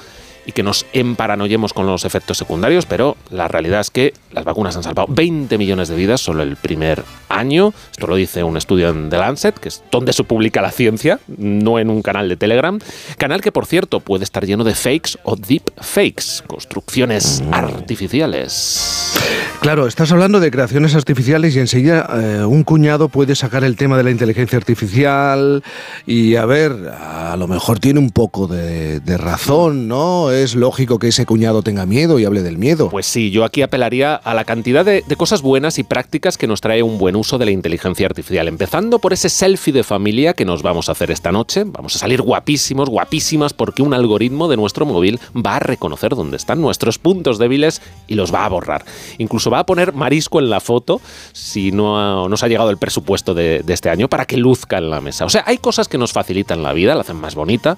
y 0.46 0.52
que 0.52 0.62
nos 0.62 0.86
emparanoyemos 0.92 1.72
con 1.72 1.86
los 1.86 2.04
efectos 2.04 2.38
secundarios, 2.38 2.86
pero 2.86 3.16
la 3.30 3.48
realidad 3.48 3.80
es 3.80 3.90
que 3.90 4.14
las 4.32 4.44
vacunas 4.44 4.76
han 4.76 4.82
salvado 4.82 5.08
20 5.10 5.56
millones 5.58 5.88
de 5.88 5.96
vidas 5.96 6.20
solo 6.20 6.42
el 6.42 6.56
primer 6.56 7.04
año. 7.28 7.72
Esto 7.90 8.06
lo 8.06 8.16
dice 8.16 8.42
un 8.42 8.56
estudio 8.56 8.88
en 8.88 9.10
The 9.10 9.18
Lancet, 9.18 9.58
que 9.58 9.68
es 9.68 9.82
donde 9.90 10.12
se 10.12 10.24
publica 10.24 10.62
la 10.62 10.70
ciencia, 10.70 11.20
no 11.36 11.78
en 11.78 11.90
un 11.90 12.02
canal 12.02 12.28
de 12.28 12.36
Telegram. 12.36 12.78
Canal 13.18 13.40
que, 13.40 13.52
por 13.52 13.66
cierto, 13.66 14.00
puede 14.00 14.24
estar 14.24 14.46
lleno 14.46 14.64
de 14.64 14.74
fakes 14.74 15.18
o 15.22 15.36
deep 15.36 15.70
fakes, 15.80 16.42
construcciones 16.46 17.42
artificiales. 17.52 19.12
Claro, 19.60 19.86
estás 19.86 20.10
hablando 20.10 20.40
de 20.40 20.50
creaciones 20.50 20.96
artificiales 20.96 21.54
y 21.54 21.60
enseguida 21.60 22.08
eh, 22.12 22.44
un 22.44 22.64
cuñado 22.64 23.08
puede 23.08 23.36
sacar 23.36 23.62
el 23.62 23.76
tema 23.76 23.96
de 23.96 24.02
la 24.02 24.10
inteligencia 24.10 24.58
artificial 24.58 25.62
y 26.04 26.34
a 26.34 26.46
ver, 26.46 26.72
a 26.72 27.36
lo 27.36 27.46
mejor 27.46 27.78
tiene 27.78 28.00
un 28.00 28.10
poco 28.10 28.48
de, 28.48 28.98
de 28.98 29.16
razón, 29.18 29.86
¿no? 29.86 30.31
Es 30.32 30.54
lógico 30.54 30.98
que 30.98 31.08
ese 31.08 31.26
cuñado 31.26 31.62
tenga 31.62 31.86
miedo 31.86 32.18
y 32.18 32.24
hable 32.24 32.42
del 32.42 32.58
miedo. 32.58 32.88
Pues 32.90 33.06
sí, 33.06 33.30
yo 33.30 33.44
aquí 33.44 33.62
apelaría 33.62 34.14
a 34.14 34.34
la 34.34 34.44
cantidad 34.44 34.84
de, 34.84 35.04
cosas 35.16 35.42
buenas 35.42 35.78
y 35.78 35.84
prácticas 35.84 36.38
que 36.38 36.46
nos 36.46 36.60
trae 36.60 36.82
un 36.82 36.98
buen 36.98 37.16
uso 37.16 37.38
de 37.38 37.44
la 37.44 37.50
inteligencia 37.50 38.06
artificial. 38.06 38.48
Empezando 38.48 38.98
por 38.98 39.12
ese 39.12 39.28
selfie 39.28 39.72
de 39.72 39.84
familia 39.84 40.32
que 40.32 40.44
nos 40.44 40.62
vamos 40.62 40.88
a 40.88 40.92
hacer 40.92 41.10
esta 41.10 41.30
noche. 41.30 41.64
Vamos 41.64 41.94
a 41.96 41.98
salir 41.98 42.22
guapísimos, 42.22 42.88
guapísimas, 42.88 43.52
porque 43.52 43.82
un 43.82 43.94
algoritmo 43.94 44.48
de 44.48 44.56
nuestro 44.56 44.86
móvil 44.86 45.20
va 45.34 45.56
a 45.56 45.60
reconocer 45.60 46.16
dónde 46.16 46.38
están 46.38 46.60
nuestros 46.60 46.98
puntos 46.98 47.38
débiles 47.38 47.82
y 48.08 48.14
los 48.14 48.32
va 48.32 48.44
a 48.44 48.48
borrar. 48.48 48.84
Incluso 49.18 49.50
va 49.50 49.60
a 49.60 49.66
poner 49.66 49.92
marisco 49.92 50.40
en 50.40 50.50
la 50.50 50.60
foto 50.60 51.00
si 51.32 51.72
no 51.72 52.28
nos 52.28 52.42
ha 52.42 52.48
llegado 52.48 52.70
el 52.70 52.78
presupuesto 52.78 53.34
de, 53.34 53.62
de 53.62 53.74
este 53.74 53.90
año 53.90 54.08
para 54.08 54.24
que 54.24 54.36
luzca 54.36 54.78
en 54.78 54.90
la 54.90 55.00
mesa. 55.00 55.24
O 55.24 55.30
sea, 55.30 55.44
hay 55.46 55.58
cosas 55.58 55.88
que 55.88 55.98
nos 55.98 56.12
facilitan 56.12 56.62
la 56.62 56.72
vida, 56.72 56.94
la 56.94 57.02
hacen 57.02 57.16
más 57.16 57.34
bonita 57.34 57.76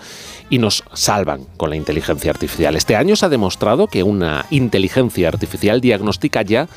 y 0.51 0.59
nos 0.59 0.85
salvan 0.93 1.44
con 1.56 1.70
la 1.70 1.76
inteligencia 1.76 2.31
artificial. 2.31 2.44
Este 2.77 2.97
año 2.97 3.16
se 3.16 3.27
ha 3.27 3.29
demostrado 3.29 3.87
que 3.87 4.03
una 4.03 4.47
inteligencia 4.51 5.29
artificial 5.29 5.81
diagnostica 5.81 6.43
ya 6.43 6.69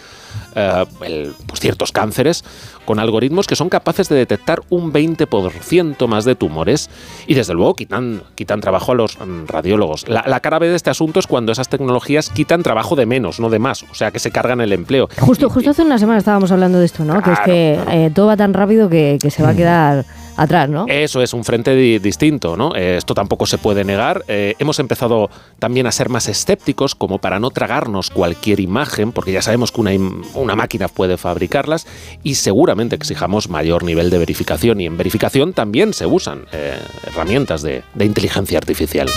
eh, 0.56 0.86
el- 1.02 1.34
pues 1.48 1.60
ciertos 1.60 1.92
cánceres 1.92 2.44
con 2.86 3.00
algoritmos 3.00 3.48
que 3.48 3.56
son 3.56 3.70
capaces 3.70 4.08
de 4.10 4.16
detectar 4.16 4.62
un 4.70 4.92
20% 4.94 6.08
más 6.08 6.26
de 6.26 6.36
tumores 6.36 6.90
y 7.28 7.34
desde 7.34 7.54
luego 7.54 7.76
quitan, 7.76 8.22
quitan 8.36 8.62
trabajo 8.62 8.92
a 8.92 8.96
los 8.96 9.18
mm, 9.20 9.46
radiólogos. 9.48 10.08
La, 10.08 10.24
la 10.28 10.40
cara 10.40 10.60
B 10.60 10.68
de 10.70 10.76
este 10.76 10.90
asunto 10.90 11.20
es 11.20 11.28
cuando 11.28 11.52
esas 11.52 11.70
tecnologías 11.70 12.30
quitan 12.30 12.64
trabajo 12.64 12.96
de 12.96 13.06
menos, 13.06 13.40
no 13.40 13.50
de 13.50 13.60
más, 13.60 13.84
o 13.84 13.94
sea 13.96 14.12
que 14.12 14.20
se 14.20 14.32
cargan 14.32 14.62
el 14.62 14.74
empleo. 14.74 15.10
Justo, 15.20 15.50
justo 15.50 15.72
hace 15.72 15.84
una 15.84 15.98
semana 15.98 16.20
estábamos 16.20 16.52
hablando 16.52 16.80
de 16.80 16.86
esto, 16.86 17.04
¿no? 17.04 17.22
que 17.22 17.32
es 17.34 17.40
que 17.42 17.80
eh, 17.92 18.12
todo 18.14 18.28
va 18.28 18.38
tan 18.38 18.54
rápido 18.54 18.90
que, 18.90 19.18
que 19.22 19.32
se 19.32 19.44
va 19.44 19.50
a 19.50 19.56
quedar 19.56 20.06
atrás, 20.38 20.70
¿no? 20.70 20.86
Eso 20.88 21.22
es 21.22 21.34
un 21.34 21.44
frente 21.44 21.76
di- 21.76 22.00
distinto, 22.00 22.56
¿no? 22.56 22.76
Eh, 22.76 22.96
esto 22.98 23.14
tampoco 23.14 23.46
se 23.46 23.58
puede 23.58 23.84
negar. 23.84 24.24
Eh, 24.28 24.56
hemos 24.60 24.80
empezado 24.80 25.30
también 25.60 25.88
a 25.88 25.92
ser 25.92 26.10
más 26.10 26.30
escépticos, 26.30 26.96
como 26.96 27.18
para 27.18 27.40
no 27.40 27.50
tragarnos 27.50 28.10
cualquier 28.10 28.60
imagen, 28.60 29.12
porque 29.12 29.32
ya 29.32 29.42
sabemos 29.42 29.72
que 29.72 29.82
una, 29.82 29.92
una 30.36 30.56
máquina 30.56 30.88
puede 30.88 31.18
fabricarlas, 31.18 31.88
y 32.24 32.36
seguramente 32.36 32.96
exijamos 32.96 33.50
mayor 33.50 33.84
nivel 33.84 34.10
de 34.10 34.20
verificación. 34.20 34.80
Y 34.80 34.86
en 34.86 34.96
verificación 34.98 35.54
también 35.54 35.94
se 35.94 36.06
usan 36.06 36.46
eh, 36.52 36.78
herramientas 37.06 37.62
de 37.62 37.84
inteligencia 38.00 38.58
artificial. 38.58 39.08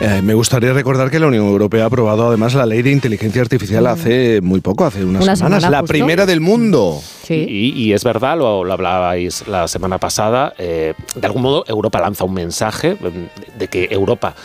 Eh, 0.00 0.20
me 0.22 0.34
gustaría 0.34 0.72
recordar 0.72 1.10
que 1.10 1.18
la 1.18 1.26
Unión 1.26 1.46
Europea 1.46 1.84
ha 1.84 1.86
aprobado 1.86 2.28
además 2.28 2.54
la 2.54 2.66
ley 2.66 2.82
de 2.82 2.90
inteligencia 2.92 3.42
artificial 3.42 3.86
hace 3.86 4.40
muy 4.42 4.60
poco, 4.60 4.84
hace 4.84 5.04
unas 5.04 5.22
Una 5.24 5.36
semanas. 5.36 5.60
semana 5.62 5.70
la 5.70 5.80
justo. 5.80 5.92
primera 5.92 6.26
del 6.26 6.40
mundo. 6.40 7.00
Y, 7.28 7.72
y 7.74 7.92
es 7.92 8.04
verdad, 8.04 8.38
lo, 8.38 8.62
lo 8.62 8.72
hablabais 8.72 9.48
la 9.48 9.66
semana 9.66 9.98
pasada, 9.98 10.54
eh, 10.58 10.94
de 11.16 11.26
algún 11.26 11.42
modo 11.42 11.64
Europa 11.66 11.98
lanza 12.00 12.22
un 12.22 12.34
mensaje 12.34 12.94
mm, 12.94 13.58
de 13.58 13.66
que 13.66 13.88
Europa 13.90 14.36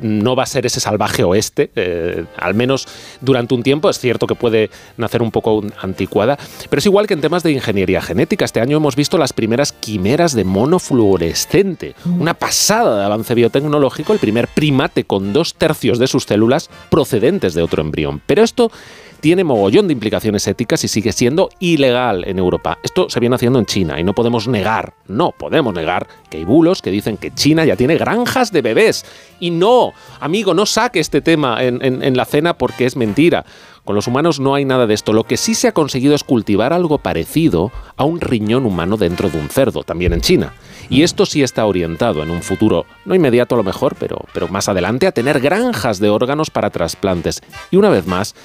no 0.00 0.34
va 0.36 0.44
a 0.44 0.46
ser 0.46 0.64
ese 0.64 0.80
salvaje 0.80 1.22
oeste, 1.22 1.70
eh, 1.76 2.24
al 2.38 2.54
menos 2.54 2.88
durante 3.20 3.54
un 3.54 3.62
tiempo, 3.62 3.90
es 3.90 3.98
cierto 3.98 4.26
que 4.26 4.34
puede 4.36 4.70
nacer 4.96 5.20
un 5.20 5.30
poco 5.30 5.62
anticuada, 5.82 6.38
pero 6.70 6.78
es 6.78 6.86
igual 6.86 7.06
que 7.06 7.12
en 7.12 7.20
temas 7.20 7.42
de 7.42 7.52
ingeniería 7.52 8.00
genética. 8.00 8.46
Este 8.46 8.60
año 8.60 8.78
hemos 8.78 8.96
visto 8.96 9.18
las 9.18 9.34
primeras 9.34 9.72
quimeras 9.72 10.32
de 10.32 10.44
mono 10.44 10.78
fluorescente, 10.78 11.94
una 12.06 12.32
pasada 12.32 13.00
de 13.00 13.04
avance 13.04 13.34
biotecnológico, 13.34 14.14
el 14.14 14.18
primer 14.18 14.48
primate 14.70 15.02
con 15.02 15.32
dos 15.32 15.54
tercios 15.54 15.98
de 15.98 16.06
sus 16.06 16.22
células 16.22 16.70
procedentes 16.90 17.54
de 17.54 17.62
otro 17.62 17.82
embrión. 17.82 18.22
Pero 18.24 18.44
esto 18.44 18.70
tiene 19.18 19.42
mogollón 19.42 19.88
de 19.88 19.94
implicaciones 19.94 20.46
éticas 20.46 20.84
y 20.84 20.88
sigue 20.88 21.10
siendo 21.10 21.48
ilegal 21.58 22.22
en 22.24 22.38
Europa. 22.38 22.78
Esto 22.84 23.10
se 23.10 23.18
viene 23.18 23.34
haciendo 23.34 23.58
en 23.58 23.66
China 23.66 23.98
y 23.98 24.04
no 24.04 24.14
podemos 24.14 24.46
negar, 24.46 24.94
no 25.08 25.32
podemos 25.32 25.74
negar 25.74 26.06
que 26.30 26.36
hay 26.38 26.44
bulos 26.44 26.82
que 26.82 26.92
dicen 26.92 27.16
que 27.16 27.34
China 27.34 27.64
ya 27.64 27.74
tiene 27.74 27.96
granjas 27.96 28.52
de 28.52 28.62
bebés. 28.62 29.04
Y 29.40 29.50
no, 29.50 29.92
amigo, 30.20 30.54
no 30.54 30.64
saque 30.66 31.00
este 31.00 31.20
tema 31.20 31.58
en 31.60 32.16
la 32.16 32.24
cena 32.24 32.56
porque 32.56 32.86
es 32.86 32.94
mentira. 32.94 33.44
Con 33.90 33.96
los 33.96 34.06
humanos 34.06 34.38
no 34.38 34.54
hay 34.54 34.64
nada 34.64 34.86
de 34.86 34.94
esto. 34.94 35.12
Lo 35.12 35.24
que 35.24 35.36
sí 35.36 35.56
se 35.56 35.66
ha 35.66 35.72
conseguido 35.72 36.14
es 36.14 36.22
cultivar 36.22 36.72
algo 36.72 36.98
parecido 36.98 37.72
a 37.96 38.04
un 38.04 38.20
riñón 38.20 38.64
humano 38.64 38.96
dentro 38.96 39.28
de 39.28 39.36
un 39.36 39.48
cerdo, 39.48 39.82
también 39.82 40.12
en 40.12 40.20
China. 40.20 40.54
Y 40.88 41.02
esto 41.02 41.26
sí 41.26 41.42
está 41.42 41.66
orientado 41.66 42.22
en 42.22 42.30
un 42.30 42.40
futuro, 42.40 42.86
no 43.04 43.16
inmediato 43.16 43.56
a 43.56 43.58
lo 43.58 43.64
mejor, 43.64 43.96
pero, 43.98 44.26
pero 44.32 44.46
más 44.46 44.68
adelante, 44.68 45.08
a 45.08 45.12
tener 45.12 45.40
granjas 45.40 45.98
de 45.98 46.08
órganos 46.08 46.50
para 46.50 46.70
trasplantes. 46.70 47.42
Y 47.72 47.78
una 47.78 47.90
vez 47.90 48.06
más, 48.06 48.36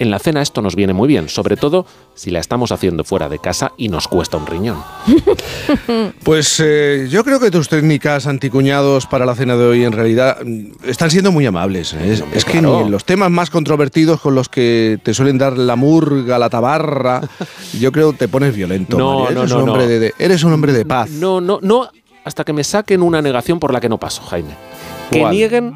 en 0.00 0.10
la 0.10 0.18
cena 0.18 0.40
esto 0.42 0.62
nos 0.62 0.74
viene 0.74 0.92
muy 0.94 1.06
bien, 1.06 1.28
sobre 1.28 1.56
todo 1.56 1.86
si 2.14 2.30
la 2.30 2.40
estamos 2.40 2.72
haciendo 2.72 3.04
fuera 3.04 3.28
de 3.28 3.38
casa 3.38 3.72
y 3.76 3.88
nos 3.88 4.08
cuesta 4.08 4.36
un 4.36 4.46
riñón. 4.46 4.82
Pues 6.24 6.60
eh, 6.64 7.06
yo 7.10 7.24
creo 7.24 7.40
que 7.40 7.50
tus 7.50 7.68
técnicas 7.68 8.26
anticuñados 8.26 9.06
para 9.06 9.24
la 9.26 9.34
cena 9.34 9.56
de 9.56 9.64
hoy 9.64 9.84
en 9.84 9.92
realidad 9.92 10.38
mm, 10.44 10.72
están 10.84 11.10
siendo 11.10 11.32
muy 11.32 11.46
amables. 11.46 11.92
¿eh? 11.94 12.12
Es, 12.12 12.24
es 12.32 12.44
que 12.44 12.58
claro. 12.60 12.88
los 12.88 13.04
temas 13.04 13.30
más 13.30 13.50
controvertidos 13.50 14.20
con 14.20 14.34
los 14.34 14.48
que 14.48 14.98
te 15.02 15.14
suelen 15.14 15.38
dar 15.38 15.56
la 15.56 15.76
murga, 15.76 16.38
la 16.38 16.50
tabarra, 16.50 17.20
yo 17.78 17.92
creo 17.92 18.12
que 18.12 18.18
te 18.18 18.28
pones 18.28 18.54
violento. 18.54 18.98
No, 18.98 19.20
Mario. 19.20 19.34
no, 19.34 19.40
eres, 19.42 19.52
no, 19.52 19.62
un 19.62 19.68
hombre 19.68 19.84
no. 19.84 19.88
de, 19.90 19.98
de- 20.00 20.14
eres 20.18 20.44
un 20.44 20.52
hombre 20.52 20.72
de 20.72 20.84
paz. 20.84 21.10
No, 21.10 21.40
no, 21.40 21.58
no, 21.62 21.88
hasta 22.24 22.44
que 22.44 22.52
me 22.52 22.64
saquen 22.64 23.02
una 23.02 23.22
negación 23.22 23.58
por 23.58 23.72
la 23.72 23.80
que 23.80 23.88
no 23.88 23.98
paso, 23.98 24.22
Jaime. 24.22 24.54
Que 25.10 25.20
¿Cuál? 25.20 25.32
nieguen 25.32 25.74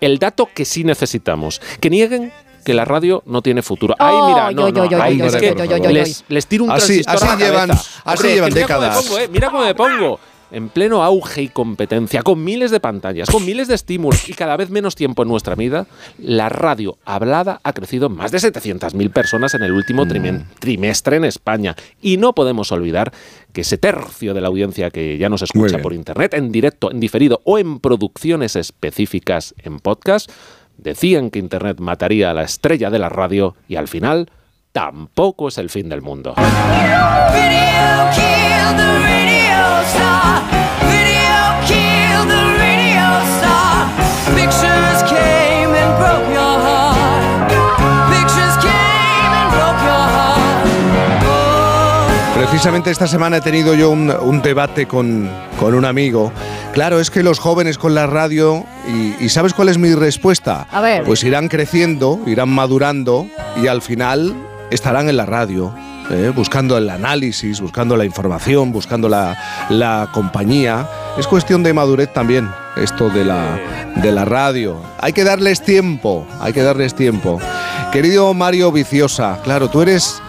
el 0.00 0.18
dato 0.18 0.48
que 0.54 0.64
sí 0.64 0.84
necesitamos. 0.84 1.60
Que 1.80 1.90
nieguen 1.90 2.32
que 2.68 2.74
la 2.74 2.84
radio 2.84 3.22
no 3.24 3.40
tiene 3.40 3.62
futuro. 3.62 3.94
Oh, 3.98 4.28
mira, 4.28 4.52
no, 4.52 4.68
yo, 4.68 4.72
no, 4.74 4.84
yo, 4.84 4.90
yo, 4.90 5.02
ay, 5.02 5.16
yo, 5.16 5.24
es 5.24 5.32
yo, 5.32 5.38
que 5.40 5.46
yo, 5.56 5.64
yo, 5.64 5.76
yo, 5.78 5.84
yo. 5.84 5.90
les, 5.90 6.22
les 6.28 6.46
tiro 6.46 6.64
un 6.64 6.70
Así- 6.70 7.02
transistor 7.02 7.14
así 7.16 7.24
a 7.24 7.28
la 7.30 7.36
llevan- 7.38 7.68
cabeza. 7.68 8.00
así 8.04 8.18
Hombre, 8.18 8.34
llevan 8.34 8.50
cómo 8.50 8.60
décadas. 8.60 9.02
pongo, 9.06 9.18
eh, 9.18 9.28
mira 9.32 9.50
cómo 9.50 9.64
me 9.64 9.74
pongo. 9.74 10.20
En 10.50 10.70
pleno 10.70 11.02
auge 11.04 11.42
y 11.42 11.48
competencia, 11.48 12.22
con 12.22 12.42
miles 12.42 12.70
de 12.70 12.80
pantallas, 12.80 13.28
con 13.28 13.44
miles 13.44 13.68
de 13.68 13.74
estímulos 13.74 14.26
y 14.30 14.32
cada 14.32 14.56
vez 14.56 14.70
menos 14.70 14.94
tiempo 14.94 15.22
en 15.22 15.28
nuestra 15.28 15.54
vida, 15.54 15.86
la 16.16 16.48
radio 16.48 16.96
hablada 17.04 17.60
ha 17.64 17.74
crecido 17.74 18.06
en 18.06 18.14
más 18.16 18.30
de 18.32 18.38
700.000 18.38 19.10
personas 19.10 19.52
en 19.52 19.62
el 19.62 19.72
último 19.72 20.06
Mm. 20.06 20.44
trimestre 20.58 21.16
en 21.18 21.26
España. 21.26 21.76
Y 22.00 22.16
no 22.16 22.34
podemos 22.34 22.72
olvidar 22.72 23.12
que 23.52 23.60
ese 23.60 23.76
tercio 23.76 24.32
de 24.32 24.40
la 24.40 24.48
audiencia 24.48 24.88
que 24.88 25.18
ya 25.18 25.28
nos 25.28 25.42
escucha 25.42 25.80
por 25.80 25.92
internet, 25.92 26.32
en 26.32 26.50
directo, 26.50 26.90
en 26.90 26.98
diferido 27.00 27.42
o 27.44 27.58
en 27.58 27.78
producciones 27.78 28.56
específicas 28.56 29.54
en 29.62 29.80
podcast, 29.80 30.30
decían 30.78 31.30
que 31.30 31.38
internet 31.38 31.78
mataría 31.80 32.30
a 32.30 32.34
la 32.34 32.44
estrella 32.44 32.88
de 32.88 32.98
la 32.98 33.10
radio 33.10 33.54
y 33.68 33.76
al 33.76 33.88
final 33.88 34.30
tampoco 34.72 35.48
es 35.48 35.58
el 35.58 35.68
fin 35.68 35.88
del 35.88 36.00
mundo. 36.00 36.34
Precisamente 52.50 52.90
esta 52.90 53.06
semana 53.06 53.36
he 53.36 53.40
tenido 53.40 53.74
yo 53.74 53.90
un, 53.90 54.10
un 54.10 54.42
debate 54.42 54.86
con, 54.86 55.30
con 55.60 55.74
un 55.74 55.84
amigo. 55.84 56.32
Claro, 56.72 56.98
es 56.98 57.10
que 57.10 57.22
los 57.22 57.38
jóvenes 57.38 57.78
con 57.78 57.94
la 57.94 58.06
radio, 58.06 58.64
y, 58.88 59.24
y 59.24 59.28
¿sabes 59.28 59.52
cuál 59.52 59.68
es 59.68 59.78
mi 59.78 59.94
respuesta? 59.94 60.66
A 60.70 60.80
ver. 60.80 61.04
Pues 61.04 61.22
irán 61.24 61.48
creciendo, 61.48 62.18
irán 62.26 62.48
madurando 62.48 63.26
y 63.62 63.66
al 63.66 63.82
final 63.82 64.34
estarán 64.70 65.08
en 65.08 65.16
la 65.18 65.26
radio. 65.26 65.74
¿eh? 66.10 66.32
buscando 66.34 66.78
el 66.78 66.88
análisis, 66.88 67.60
buscando 67.60 67.96
la 67.96 68.06
información, 68.06 68.72
buscando 68.72 69.08
la, 69.08 69.36
la 69.68 70.08
compañía. 70.12 70.88
Es 71.18 71.26
cuestión 71.26 71.62
de 71.62 71.74
madurez 71.74 72.12
también, 72.12 72.48
esto 72.76 73.10
de 73.10 73.24
la, 73.24 73.60
de 73.96 74.10
la 74.10 74.24
radio. 74.24 74.80
Hay 75.00 75.12
que 75.12 75.22
darles 75.22 75.62
tiempo, 75.62 76.26
hay 76.40 76.54
que 76.54 76.62
darles 76.62 76.94
tiempo. 76.94 77.38
Querido 77.92 78.32
Mario 78.34 78.72
Viciosa, 78.72 79.38
claro, 79.44 79.68
tú 79.68 79.82
eres 79.82 80.20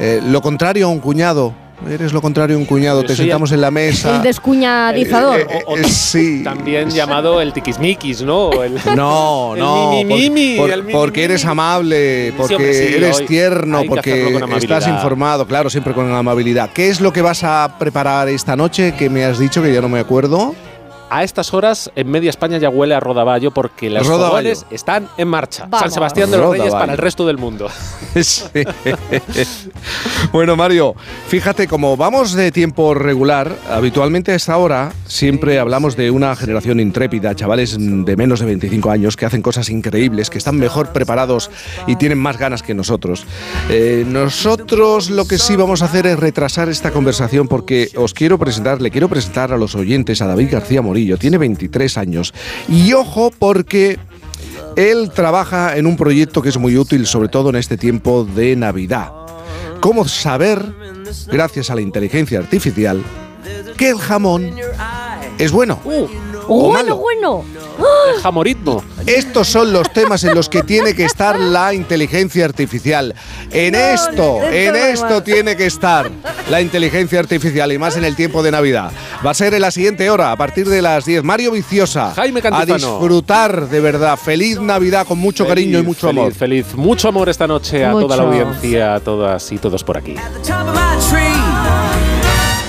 eh, 0.00 0.20
lo 0.24 0.42
contrario 0.42 0.86
a 0.86 0.90
un 0.90 0.98
cuñado. 0.98 1.54
Eres 1.88 2.12
lo 2.12 2.20
contrario 2.20 2.58
un 2.58 2.64
cuñado. 2.64 3.02
Yo 3.02 3.06
Te 3.08 3.14
sentamos 3.16 3.52
en 3.52 3.60
la 3.60 3.70
mesa. 3.70 4.16
El 4.16 4.22
descuñadizador. 4.22 5.40
Eh, 5.40 5.46
eh, 5.76 5.84
sí. 5.88 6.40
También 6.44 6.90
llamado 6.90 7.40
el 7.40 7.52
tiquismiquis, 7.52 8.22
¿no? 8.22 8.50
El- 8.62 8.74
No, 8.96 9.52
el 9.54 9.60
no, 9.60 9.90
mimi, 9.92 10.04
por- 10.10 10.18
mimi, 10.18 10.56
por- 10.56 10.70
el 10.70 10.82
mimi, 10.82 10.92
porque 10.92 11.24
eres 11.24 11.44
amable, 11.44 12.32
porque 12.36 12.56
hombre, 12.56 12.74
sí, 12.74 12.94
eres 12.94 13.18
hoy 13.18 13.26
tierno, 13.26 13.82
porque 13.86 14.38
estás 14.56 14.88
informado, 14.88 15.46
claro, 15.46 15.70
siempre 15.70 15.94
con 15.94 16.12
amabilidad. 16.12 16.70
¿Qué 16.74 16.88
es 16.88 17.00
lo 17.00 17.12
que 17.12 17.22
vas 17.22 17.44
a 17.44 17.76
preparar 17.78 18.28
esta 18.28 18.56
noche 18.56 18.94
que 18.98 19.08
me 19.08 19.24
has 19.24 19.38
dicho 19.38 19.62
que 19.62 19.72
ya 19.72 19.80
no 19.80 19.88
me 19.88 20.00
acuerdo? 20.00 20.54
A 21.10 21.24
estas 21.24 21.54
horas, 21.54 21.90
en 21.96 22.10
media 22.10 22.30
España 22.30 22.58
ya 22.58 22.68
huele 22.68 22.94
a 22.94 23.00
rodaballo 23.00 23.50
porque 23.50 23.88
los 23.88 24.06
Rodaballo. 24.06 24.28
fogones 24.30 24.66
están 24.70 25.08
en 25.16 25.28
marcha. 25.28 25.64
Vamos. 25.64 25.80
San 25.80 25.90
Sebastián 25.90 26.30
de 26.30 26.38
los 26.38 26.50
Reyes 26.52 26.72
para 26.72 26.92
el 26.92 26.98
resto 26.98 27.26
del 27.26 27.38
mundo. 27.38 27.68
Sí. 28.18 28.42
bueno, 30.32 30.56
Mario, 30.56 30.94
fíjate, 31.28 31.68
como 31.68 31.96
vamos 31.96 32.32
de 32.32 32.50
tiempo 32.50 32.94
regular, 32.94 33.54
habitualmente 33.70 34.32
a 34.32 34.34
esta 34.34 34.56
hora 34.56 34.92
siempre 35.06 35.58
hablamos 35.58 35.96
de 35.96 36.10
una 36.10 36.34
generación 36.34 36.80
intrépida, 36.80 37.34
chavales 37.36 37.76
de 37.78 38.16
menos 38.16 38.40
de 38.40 38.46
25 38.46 38.90
años 38.90 39.16
que 39.16 39.24
hacen 39.26 39.40
cosas 39.42 39.68
increíbles, 39.70 40.30
que 40.30 40.38
están 40.38 40.56
mejor 40.56 40.92
preparados 40.92 41.50
y 41.86 41.96
tienen 41.96 42.18
más 42.18 42.38
ganas 42.38 42.62
que 42.62 42.74
nosotros. 42.74 43.24
Eh, 43.68 44.04
nosotros 44.06 45.10
lo 45.10 45.26
que 45.26 45.38
sí 45.38 45.54
vamos 45.54 45.82
a 45.82 45.84
hacer 45.84 46.06
es 46.06 46.18
retrasar 46.18 46.68
esta 46.68 46.90
conversación 46.90 47.46
porque 47.46 47.90
os 47.94 48.14
quiero 48.14 48.38
presentar, 48.38 48.80
le 48.82 48.90
quiero 48.90 49.08
presentar 49.08 49.52
a 49.52 49.56
los 49.56 49.74
oyentes 49.76 50.20
a 50.22 50.26
David 50.26 50.48
García 50.50 50.82
Tiene 51.16 51.38
23 51.38 51.98
años. 51.98 52.34
Y 52.68 52.92
ojo 52.92 53.30
porque... 53.36 53.98
Él 54.76 55.10
trabaja 55.12 55.76
en 55.76 55.86
un 55.86 55.96
proyecto 55.96 56.40
que 56.40 56.50
es 56.50 56.56
muy 56.56 56.76
útil, 56.76 57.04
sobre 57.04 57.28
todo 57.28 57.50
en 57.50 57.56
este 57.56 57.76
tiempo 57.76 58.22
de 58.22 58.54
Navidad. 58.54 59.10
¿Cómo 59.80 60.06
saber, 60.06 60.64
gracias 61.26 61.70
a 61.70 61.74
la 61.74 61.80
inteligencia 61.80 62.38
artificial, 62.38 63.02
que 63.76 63.90
el 63.90 63.98
jamón 63.98 64.54
es 65.38 65.50
bueno? 65.50 65.80
O 66.48 66.68
bueno, 66.68 66.72
malo? 66.72 66.96
bueno. 66.96 67.44
El 68.14 68.20
jamoritmo. 68.20 68.82
Estos 69.06 69.48
son 69.48 69.72
los 69.72 69.92
temas 69.92 70.24
en 70.24 70.34
los 70.34 70.48
que 70.48 70.62
tiene 70.62 70.94
que 70.94 71.04
estar 71.04 71.38
la 71.38 71.72
inteligencia 71.72 72.44
artificial. 72.44 73.14
En 73.52 73.74
esto, 73.74 74.42
en 74.42 74.74
esto 74.74 75.22
tiene 75.22 75.56
que 75.56 75.66
estar 75.66 76.10
la 76.50 76.60
inteligencia 76.60 77.20
artificial 77.20 77.70
y 77.72 77.78
más 77.78 77.96
en 77.96 78.04
el 78.04 78.16
tiempo 78.16 78.42
de 78.42 78.50
Navidad. 78.50 78.90
Va 79.24 79.30
a 79.30 79.34
ser 79.34 79.54
en 79.54 79.60
la 79.60 79.70
siguiente 79.70 80.10
hora, 80.10 80.32
a 80.32 80.36
partir 80.36 80.68
de 80.68 80.82
las 80.82 81.04
10. 81.04 81.22
Mario 81.22 81.52
Viciosa. 81.52 82.12
Jaime 82.14 82.40
A 82.40 82.42
Cantizano. 82.42 82.98
disfrutar 82.98 83.68
de 83.68 83.80
verdad. 83.80 84.16
Feliz 84.16 84.60
Navidad 84.60 85.06
con 85.06 85.18
mucho 85.18 85.46
cariño 85.46 85.78
y 85.78 85.82
mucho 85.82 86.08
feliz, 86.08 86.20
amor. 86.20 86.34
Feliz, 86.34 86.74
mucho 86.74 87.08
amor 87.08 87.28
esta 87.28 87.46
noche 87.46 87.84
a 87.84 87.92
toda 87.92 88.16
la 88.16 88.24
audiencia, 88.24 88.94
a 88.94 89.00
todas 89.00 89.50
y 89.52 89.58
todos 89.58 89.84
por 89.84 89.96
aquí. 89.96 90.16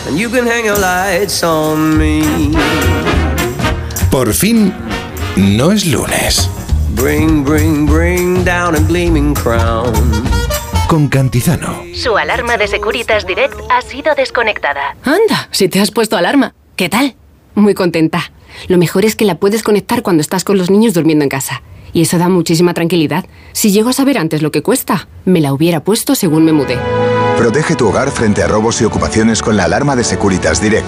And 0.08 0.18
you 0.18 0.30
can 0.30 0.48
hang 0.48 0.66
your 0.66 0.80
lights 0.80 1.44
on 1.44 1.96
me. 1.98 3.19
Por 4.12 4.34
fin, 4.34 4.74
no 5.36 5.72
es 5.72 5.86
lunes. 5.86 6.50
Bring, 6.96 7.44
bring, 7.44 7.86
bring 7.86 8.44
down 8.44 8.76
a 8.76 8.80
gleaming 8.80 9.36
crown. 9.36 9.94
con 10.88 11.08
Cantizano. 11.08 11.84
Su 11.94 12.18
alarma 12.18 12.58
de 12.58 12.68
Securitas 12.68 13.28
Direct 13.28 13.54
ha 13.70 13.82
sido 13.84 14.16
desconectada. 14.16 14.96
Anda, 15.04 15.48
si 15.52 15.70
te 15.70 15.80
has 15.80 15.92
puesto 15.92 16.18
alarma. 16.18 16.56
¿Qué 16.76 16.90
tal? 16.90 17.16
Muy 17.54 17.76
contenta. 17.76 18.32
Lo 18.68 18.80
mejor 18.80 19.06
es 19.06 19.16
que 19.16 19.26
la 19.26 19.36
puedes 19.36 19.62
conectar 19.62 20.02
cuando 20.02 20.22
estás 20.22 20.44
con 20.44 20.58
los 20.58 20.72
niños 20.72 20.96
durmiendo 20.96 21.24
en 21.24 21.30
casa. 21.30 21.62
Y 21.94 22.02
eso 22.02 22.18
da 22.18 22.30
muchísima 22.30 22.74
tranquilidad. 22.74 23.26
Si 23.52 23.72
llego 23.72 23.90
a 23.90 23.94
saber 23.94 24.18
antes 24.18 24.42
lo 24.42 24.52
que 24.52 24.64
cuesta, 24.64 25.08
me 25.26 25.42
la 25.42 25.54
hubiera 25.54 25.84
puesto 25.84 26.16
según 26.16 26.46
me 26.46 26.54
mudé. 26.54 26.80
Protege 27.38 27.76
tu 27.76 27.88
hogar 27.88 28.10
frente 28.10 28.42
a 28.42 28.48
robos 28.48 28.82
y 28.82 28.86
ocupaciones 28.86 29.44
con 29.44 29.56
la 29.56 29.66
alarma 29.66 29.96
de 29.96 30.04
Securitas 30.04 30.60
Direct. 30.60 30.88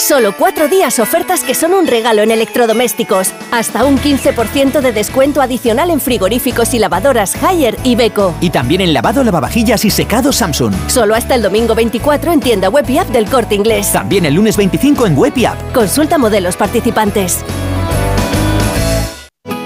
Solo 0.00 0.34
cuatro 0.36 0.66
días 0.66 0.98
ofertas 0.98 1.44
que 1.44 1.54
son 1.54 1.74
un 1.74 1.86
regalo 1.86 2.22
en 2.22 2.30
electrodomésticos. 2.30 3.32
Hasta 3.52 3.84
un 3.84 3.98
15% 3.98 4.80
de 4.80 4.92
descuento 4.92 5.42
adicional 5.42 5.90
en 5.90 6.00
frigoríficos 6.00 6.72
y 6.72 6.78
lavadoras 6.78 7.36
Haier 7.40 7.76
y 7.84 7.96
Beko. 7.96 8.34
Y 8.40 8.48
también 8.48 8.80
en 8.80 8.94
lavado, 8.94 9.22
lavavajillas 9.22 9.84
y 9.84 9.90
secado 9.90 10.32
Samsung. 10.32 10.72
Solo 10.88 11.14
hasta 11.14 11.34
el 11.34 11.42
domingo 11.42 11.74
24 11.74 12.32
en 12.32 12.40
tienda 12.40 12.70
web 12.70 12.88
y 12.88 12.96
app 12.96 13.08
del 13.08 13.28
Corte 13.28 13.54
Inglés. 13.54 13.92
También 13.92 14.24
el 14.24 14.34
lunes 14.34 14.56
25 14.56 15.06
en 15.06 15.16
web 15.16 15.34
y 15.36 15.44
app. 15.44 15.72
Consulta 15.74 16.16
modelos 16.16 16.56
participantes. 16.56 17.44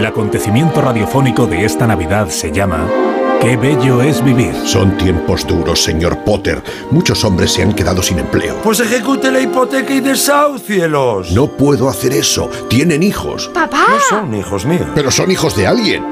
El 0.00 0.06
acontecimiento 0.06 0.80
radiofónico 0.80 1.46
de 1.46 1.66
esta 1.66 1.86
Navidad 1.86 2.30
se 2.30 2.50
llama 2.50 2.88
Qué 3.38 3.58
bello 3.58 4.00
es 4.00 4.24
vivir. 4.24 4.54
Son 4.64 4.96
tiempos 4.96 5.46
duros, 5.46 5.84
señor 5.84 6.24
Potter. 6.24 6.62
Muchos 6.90 7.22
hombres 7.22 7.52
se 7.52 7.62
han 7.62 7.74
quedado 7.74 8.02
sin 8.02 8.18
empleo. 8.18 8.56
Pues 8.62 8.80
ejecute 8.80 9.30
la 9.30 9.40
hipoteca 9.40 9.92
y 9.92 10.00
desahucielos. 10.00 11.32
No 11.32 11.48
puedo 11.48 11.86
hacer 11.86 12.14
eso. 12.14 12.48
Tienen 12.70 13.02
hijos. 13.02 13.50
¡Papá! 13.52 13.84
No 13.90 14.00
son 14.08 14.34
hijos 14.34 14.64
míos. 14.64 14.86
Pero 14.94 15.10
son 15.10 15.30
hijos 15.30 15.54
de 15.54 15.66
alguien. 15.66 16.02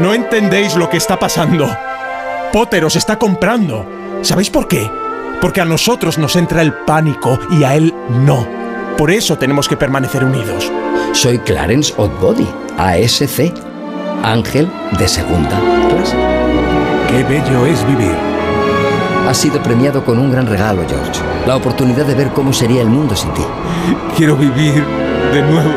No 0.00 0.14
entendéis 0.14 0.74
lo 0.74 0.88
que 0.88 0.96
está 0.96 1.18
pasando. 1.18 1.68
Potter 2.50 2.82
os 2.86 2.96
está 2.96 3.18
comprando. 3.18 3.84
¿Sabéis 4.22 4.48
por 4.48 4.66
qué? 4.66 4.90
Porque 5.42 5.60
a 5.60 5.66
nosotros 5.66 6.16
nos 6.16 6.34
entra 6.34 6.62
el 6.62 6.72
pánico 6.72 7.38
y 7.50 7.62
a 7.62 7.74
él 7.74 7.92
no. 8.24 8.69
Por 9.00 9.10
eso 9.10 9.38
tenemos 9.38 9.66
que 9.66 9.78
permanecer 9.78 10.22
unidos. 10.22 10.70
Soy 11.14 11.38
Clarence 11.38 11.94
Oddbody, 11.96 12.46
ASC, 12.76 13.50
ángel 14.22 14.70
de 14.98 15.08
segunda 15.08 15.58
clase. 15.88 16.18
Qué 17.08 17.24
bello 17.24 17.64
es 17.64 17.82
vivir. 17.86 18.12
Has 19.26 19.38
sido 19.38 19.62
premiado 19.62 20.04
con 20.04 20.18
un 20.18 20.30
gran 20.30 20.46
regalo, 20.46 20.82
George. 20.86 21.18
La 21.46 21.56
oportunidad 21.56 22.04
de 22.04 22.14
ver 22.14 22.28
cómo 22.34 22.52
sería 22.52 22.82
el 22.82 22.88
mundo 22.88 23.16
sin 23.16 23.32
ti. 23.32 23.40
Quiero 24.18 24.36
vivir 24.36 24.84
de 25.32 25.42
nuevo. 25.44 25.72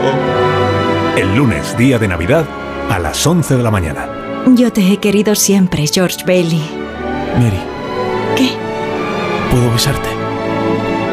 El 1.16 1.34
lunes, 1.34 1.78
día 1.78 1.98
de 1.98 2.10
Navidad, 2.10 2.46
a 2.90 3.00
las 3.00 3.26
11 3.26 3.56
de 3.56 3.64
la 3.64 3.72
mañana. 3.72 4.06
Yo 4.48 4.74
te 4.74 4.92
he 4.92 4.98
querido 4.98 5.34
siempre, 5.36 5.88
George 5.88 6.26
Bailey. 6.28 6.62
Mary. 7.40 7.62
¿Qué? 8.36 8.50
¿Puedo 9.50 9.72
besarte? 9.72 10.10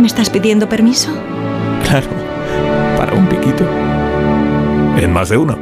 ¿Me 0.01 0.09
estás 0.09 0.29
pidiendo 0.29 0.69
permiso? 0.69 1.13
Claro. 1.91 2.09
Para 2.97 3.15
un 3.15 3.29
piquito. 3.29 3.65
En 4.97 5.13
más 5.13 5.29
de 5.29 5.37
uno. 5.37 5.59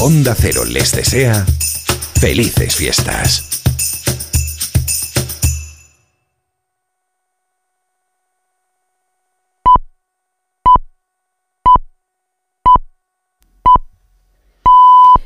Onda 0.00 0.34
Cero 0.36 0.64
les 0.64 0.90
desea 0.90 1.46
felices 2.18 2.74
fiestas. 2.74 3.48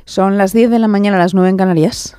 Son 0.05 0.37
las 0.37 0.53
10 0.53 0.71
de 0.71 0.79
la 0.81 0.89
mañana, 0.89 1.17
las 1.17 1.33
9 1.33 1.49
en 1.49 1.57
Canarias. 1.57 2.19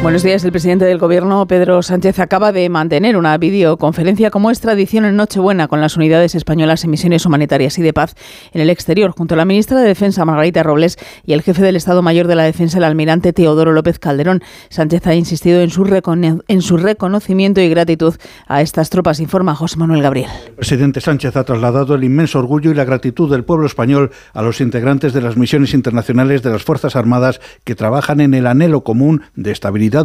Buenos 0.00 0.22
días. 0.22 0.42
El 0.44 0.52
presidente 0.52 0.84
del 0.86 0.96
Gobierno, 0.96 1.46
Pedro 1.46 1.82
Sánchez, 1.82 2.18
acaba 2.20 2.50
de 2.52 2.68
mantener 2.70 3.16
una 3.16 3.36
videoconferencia 3.36 4.30
como 4.30 4.50
es 4.50 4.60
tradición 4.60 5.04
en 5.04 5.16
Nochebuena 5.16 5.68
con 5.68 5.80
las 5.82 5.96
unidades 5.96 6.34
españolas 6.34 6.82
en 6.84 6.90
misiones 6.90 7.26
humanitarias 7.26 7.78
y 7.78 7.82
de 7.82 7.92
paz 7.92 8.14
en 8.52 8.62
el 8.62 8.70
exterior, 8.70 9.10
junto 9.10 9.34
a 9.34 9.36
la 9.36 9.44
ministra 9.44 9.78
de 9.78 9.86
Defensa, 9.86 10.24
Margarita 10.24 10.62
Robles, 10.62 10.96
y 11.26 11.34
el 11.34 11.42
jefe 11.42 11.62
del 11.62 11.76
Estado 11.76 12.00
Mayor 12.00 12.26
de 12.26 12.36
la 12.36 12.44
Defensa, 12.44 12.78
el 12.78 12.84
almirante 12.84 13.32
Teodoro 13.32 13.72
López 13.72 13.98
Calderón. 13.98 14.42
Sánchez 14.70 15.06
ha 15.08 15.14
insistido 15.14 15.60
en 15.60 15.68
su, 15.70 15.84
recono- 15.84 16.42
en 16.46 16.62
su 16.62 16.78
reconocimiento 16.78 17.60
y 17.60 17.68
gratitud 17.68 18.14
a 18.46 18.62
estas 18.62 18.90
tropas, 18.90 19.20
informa 19.20 19.56
José 19.56 19.76
Manuel 19.78 20.00
Gabriel. 20.00 20.30
El 20.46 20.54
presidente 20.54 21.00
Sánchez 21.02 21.36
ha 21.36 21.44
trasladado 21.44 21.96
el 21.96 22.04
inmenso 22.04 22.38
orgullo 22.38 22.70
y 22.70 22.74
la 22.74 22.84
gratitud 22.84 23.30
del 23.30 23.44
pueblo 23.44 23.66
español 23.66 24.12
a 24.32 24.42
los 24.42 24.60
integrantes 24.62 25.12
de 25.12 25.20
las 25.20 25.36
misiones 25.36 25.74
internacionales 25.74 26.42
de 26.42 26.50
las 26.50 26.62
Fuerzas 26.62 26.96
Armadas 26.96 27.40
que 27.64 27.74
trabajan 27.74 28.20
en 28.20 28.32
el 28.32 28.46
anhelo 28.46 28.84
común 28.84 29.22
de 29.34 29.50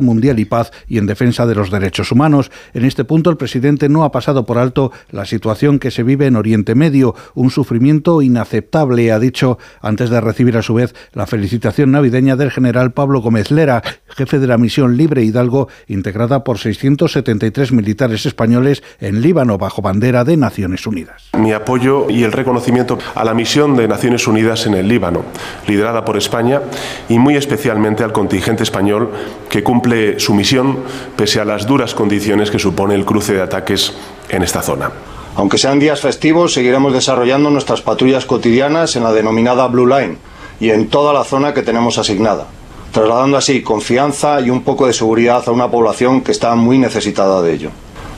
mundial 0.02 0.40
y 0.40 0.46
paz 0.46 0.72
y 0.88 0.98
en 0.98 1.06
defensa 1.06 1.46
de 1.46 1.56
los 1.56 1.72
derechos 1.72 2.12
humanos. 2.12 2.52
En 2.74 2.86
este 2.86 3.04
punto 3.04 3.30
el 3.30 3.38
presidente 3.38 3.90
no 3.90 4.04
ha 4.04 4.12
pasado 4.12 4.46
por 4.46 4.58
alto 4.58 4.92
la 5.12 5.26
situación 5.26 5.80
que 5.80 5.92
se 5.92 6.04
vive 6.04 6.26
en 6.26 6.36
Oriente 6.36 6.76
Medio, 6.76 7.16
un 7.36 7.52
sufrimiento 7.52 8.22
inaceptable, 8.22 9.12
ha 9.12 9.20
dicho 9.20 9.58
antes 9.82 10.10
de 10.10 10.22
recibir 10.22 10.58
a 10.58 10.62
su 10.62 10.74
vez 10.74 10.96
la 11.14 11.28
felicitación 11.28 11.92
navideña 11.92 12.36
del 12.36 12.52
general 12.52 12.94
Pablo 12.94 13.22
Gómez 13.22 13.52
Lera, 13.52 13.84
jefe 14.08 14.40
de 14.40 14.48
la 14.48 14.58
misión 14.58 14.98
Libre 14.98 15.24
Hidalgo, 15.24 15.68
integrada 15.88 16.44
por 16.44 16.60
673 16.60 17.72
militares 17.72 18.26
españoles 18.26 18.84
en 19.00 19.22
Líbano 19.22 19.58
bajo 19.58 19.82
bandera 19.82 20.24
de 20.24 20.38
Naciones 20.38 20.88
Unidas. 20.88 21.30
Mi 21.38 21.52
apoyo 21.52 22.10
y 22.10 22.24
el 22.24 22.32
reconocimiento 22.32 22.98
a 23.16 23.24
la 23.24 23.34
misión 23.34 23.76
de 23.76 23.88
Naciones 23.88 24.28
Unidas 24.28 24.66
en 24.66 24.76
el 24.76 24.88
Líbano, 24.88 25.24
liderada 25.68 26.06
por 26.06 26.18
España, 26.18 26.62
y 27.10 27.20
muy 27.20 27.36
especialmente 27.36 28.04
al 28.04 28.12
contingente 28.12 28.64
español 28.64 29.12
que 29.50 29.64
cumple 29.74 30.20
su 30.20 30.36
misión 30.36 30.78
pese 31.16 31.42
a 31.42 31.46
las 31.46 31.66
duras 31.66 31.96
condiciones 31.96 32.52
que 32.52 32.60
supone 32.60 32.94
el 32.94 33.06
cruce 33.06 33.34
de 33.34 33.42
ataques 33.42 33.92
en 34.30 34.44
esta 34.44 34.62
zona. 34.62 34.92
Aunque 35.36 35.58
sean 35.58 35.80
días 35.80 36.00
festivos, 36.00 36.54
seguiremos 36.54 36.94
desarrollando 36.94 37.50
nuestras 37.50 37.82
patrullas 37.82 38.26
cotidianas 38.26 38.96
en 38.96 39.04
la 39.04 39.12
denominada 39.12 39.66
Blue 39.66 39.88
Line 39.88 40.18
y 40.60 40.70
en 40.70 40.90
toda 40.90 41.12
la 41.12 41.24
zona 41.24 41.56
que 41.56 41.64
tenemos 41.64 41.98
asignada, 41.98 42.46
trasladando 42.92 43.36
así 43.36 43.64
confianza 43.64 44.42
y 44.42 44.52
un 44.52 44.62
poco 44.62 44.86
de 44.86 44.94
seguridad 44.94 45.42
a 45.48 45.52
una 45.52 45.72
población 45.72 46.22
que 46.22 46.34
está 46.34 46.54
muy 46.54 46.78
necesitada 46.78 47.42
de 47.42 47.54
ello. 47.54 47.72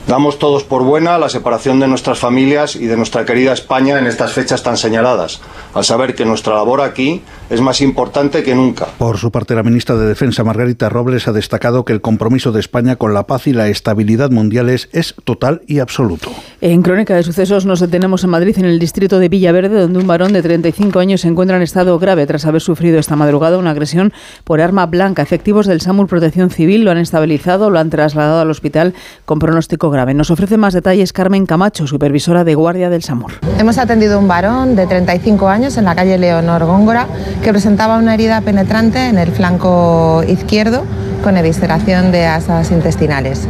Damos 0.06 0.38
todos 0.38 0.62
por 0.62 0.84
buena 0.84 1.18
la 1.18 1.28
separación 1.30 1.80
de 1.80 1.88
nuestras 1.88 2.18
familias 2.18 2.76
y 2.76 2.86
de 2.86 2.96
nuestra 2.96 3.24
querida 3.24 3.52
España 3.54 3.98
en 3.98 4.06
estas 4.06 4.32
fechas 4.32 4.62
tan 4.62 4.76
señaladas, 4.76 5.40
al 5.74 5.84
saber 5.84 6.14
que 6.14 6.24
nuestra 6.24 6.54
labor 6.54 6.82
aquí 6.82 7.22
es 7.50 7.60
más 7.60 7.80
importante 7.80 8.42
que 8.42 8.54
nunca. 8.54 8.86
Por 8.98 9.18
su 9.18 9.30
parte, 9.30 9.54
la 9.54 9.62
ministra 9.62 9.96
de 9.96 10.06
Defensa, 10.06 10.44
Margarita 10.44 10.88
Robles, 10.88 11.28
ha 11.28 11.32
destacado 11.32 11.84
que 11.84 11.92
el 11.92 12.00
compromiso 12.00 12.52
de 12.52 12.60
España 12.60 12.96
con 12.96 13.14
la 13.14 13.26
paz 13.26 13.46
y 13.46 13.52
la 13.52 13.68
estabilidad 13.68 14.30
mundiales 14.30 14.88
es 14.92 15.14
total 15.24 15.62
y 15.66 15.78
absoluto. 15.78 16.30
En 16.60 16.82
Crónica 16.82 17.14
de 17.14 17.22
Sucesos 17.22 17.66
nos 17.66 17.80
detenemos 17.80 18.24
en 18.24 18.30
Madrid, 18.30 18.58
en 18.58 18.64
el 18.64 18.78
distrito 18.78 19.18
de 19.18 19.28
Villaverde, 19.28 19.80
donde 19.80 19.98
un 19.98 20.06
varón 20.06 20.32
de 20.32 20.42
35 20.42 20.98
años 20.98 21.20
se 21.20 21.28
encuentra 21.28 21.56
en 21.56 21.62
estado 21.62 21.98
grave 21.98 22.26
tras 22.26 22.46
haber 22.46 22.60
sufrido 22.60 22.98
esta 22.98 23.16
madrugada 23.16 23.58
una 23.58 23.70
agresión 23.70 24.12
por 24.44 24.60
arma 24.60 24.86
blanca. 24.86 25.22
Efectivos 25.22 25.66
del 25.66 25.80
SAMUR 25.80 26.06
Protección 26.06 26.50
Civil 26.50 26.84
lo 26.84 26.90
han 26.90 26.98
estabilizado, 26.98 27.70
lo 27.70 27.78
han 27.78 27.90
trasladado 27.90 28.40
al 28.40 28.50
hospital 28.50 28.94
con 29.24 29.38
pronóstico 29.38 29.90
grave. 29.90 30.14
Nos 30.14 30.30
ofrece 30.30 30.56
más 30.56 30.74
detalles 30.74 31.12
Carmen 31.12 31.46
Camacho, 31.46 31.86
supervisora 31.86 32.44
de 32.44 32.54
guardia 32.54 32.90
del 32.90 33.02
SAMUR. 33.02 33.32
Hemos 33.58 33.78
atendido 33.78 34.16
a 34.16 34.18
un 34.18 34.28
varón 34.28 34.76
de 34.76 34.86
35 34.86 35.48
años 35.48 35.76
en 35.76 35.84
la 35.84 35.94
calle 35.94 36.18
Leonor 36.18 36.64
Góngora 36.64 37.06
que 37.42 37.50
presentaba 37.50 37.98
una 37.98 38.14
herida 38.14 38.40
penetrante 38.40 39.08
en 39.08 39.18
el 39.18 39.30
flanco 39.30 40.22
izquierdo 40.26 40.84
con 41.22 41.36
evisceración 41.36 42.12
de 42.12 42.26
asas 42.26 42.70
intestinales. 42.70 43.48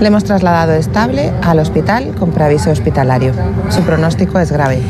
Le 0.00 0.08
hemos 0.08 0.24
trasladado 0.24 0.74
estable 0.74 1.32
al 1.42 1.58
hospital 1.58 2.14
con 2.18 2.30
preaviso 2.30 2.70
hospitalario. 2.70 3.32
Su 3.70 3.82
pronóstico 3.82 4.38
es 4.38 4.52
grave. 4.52 4.80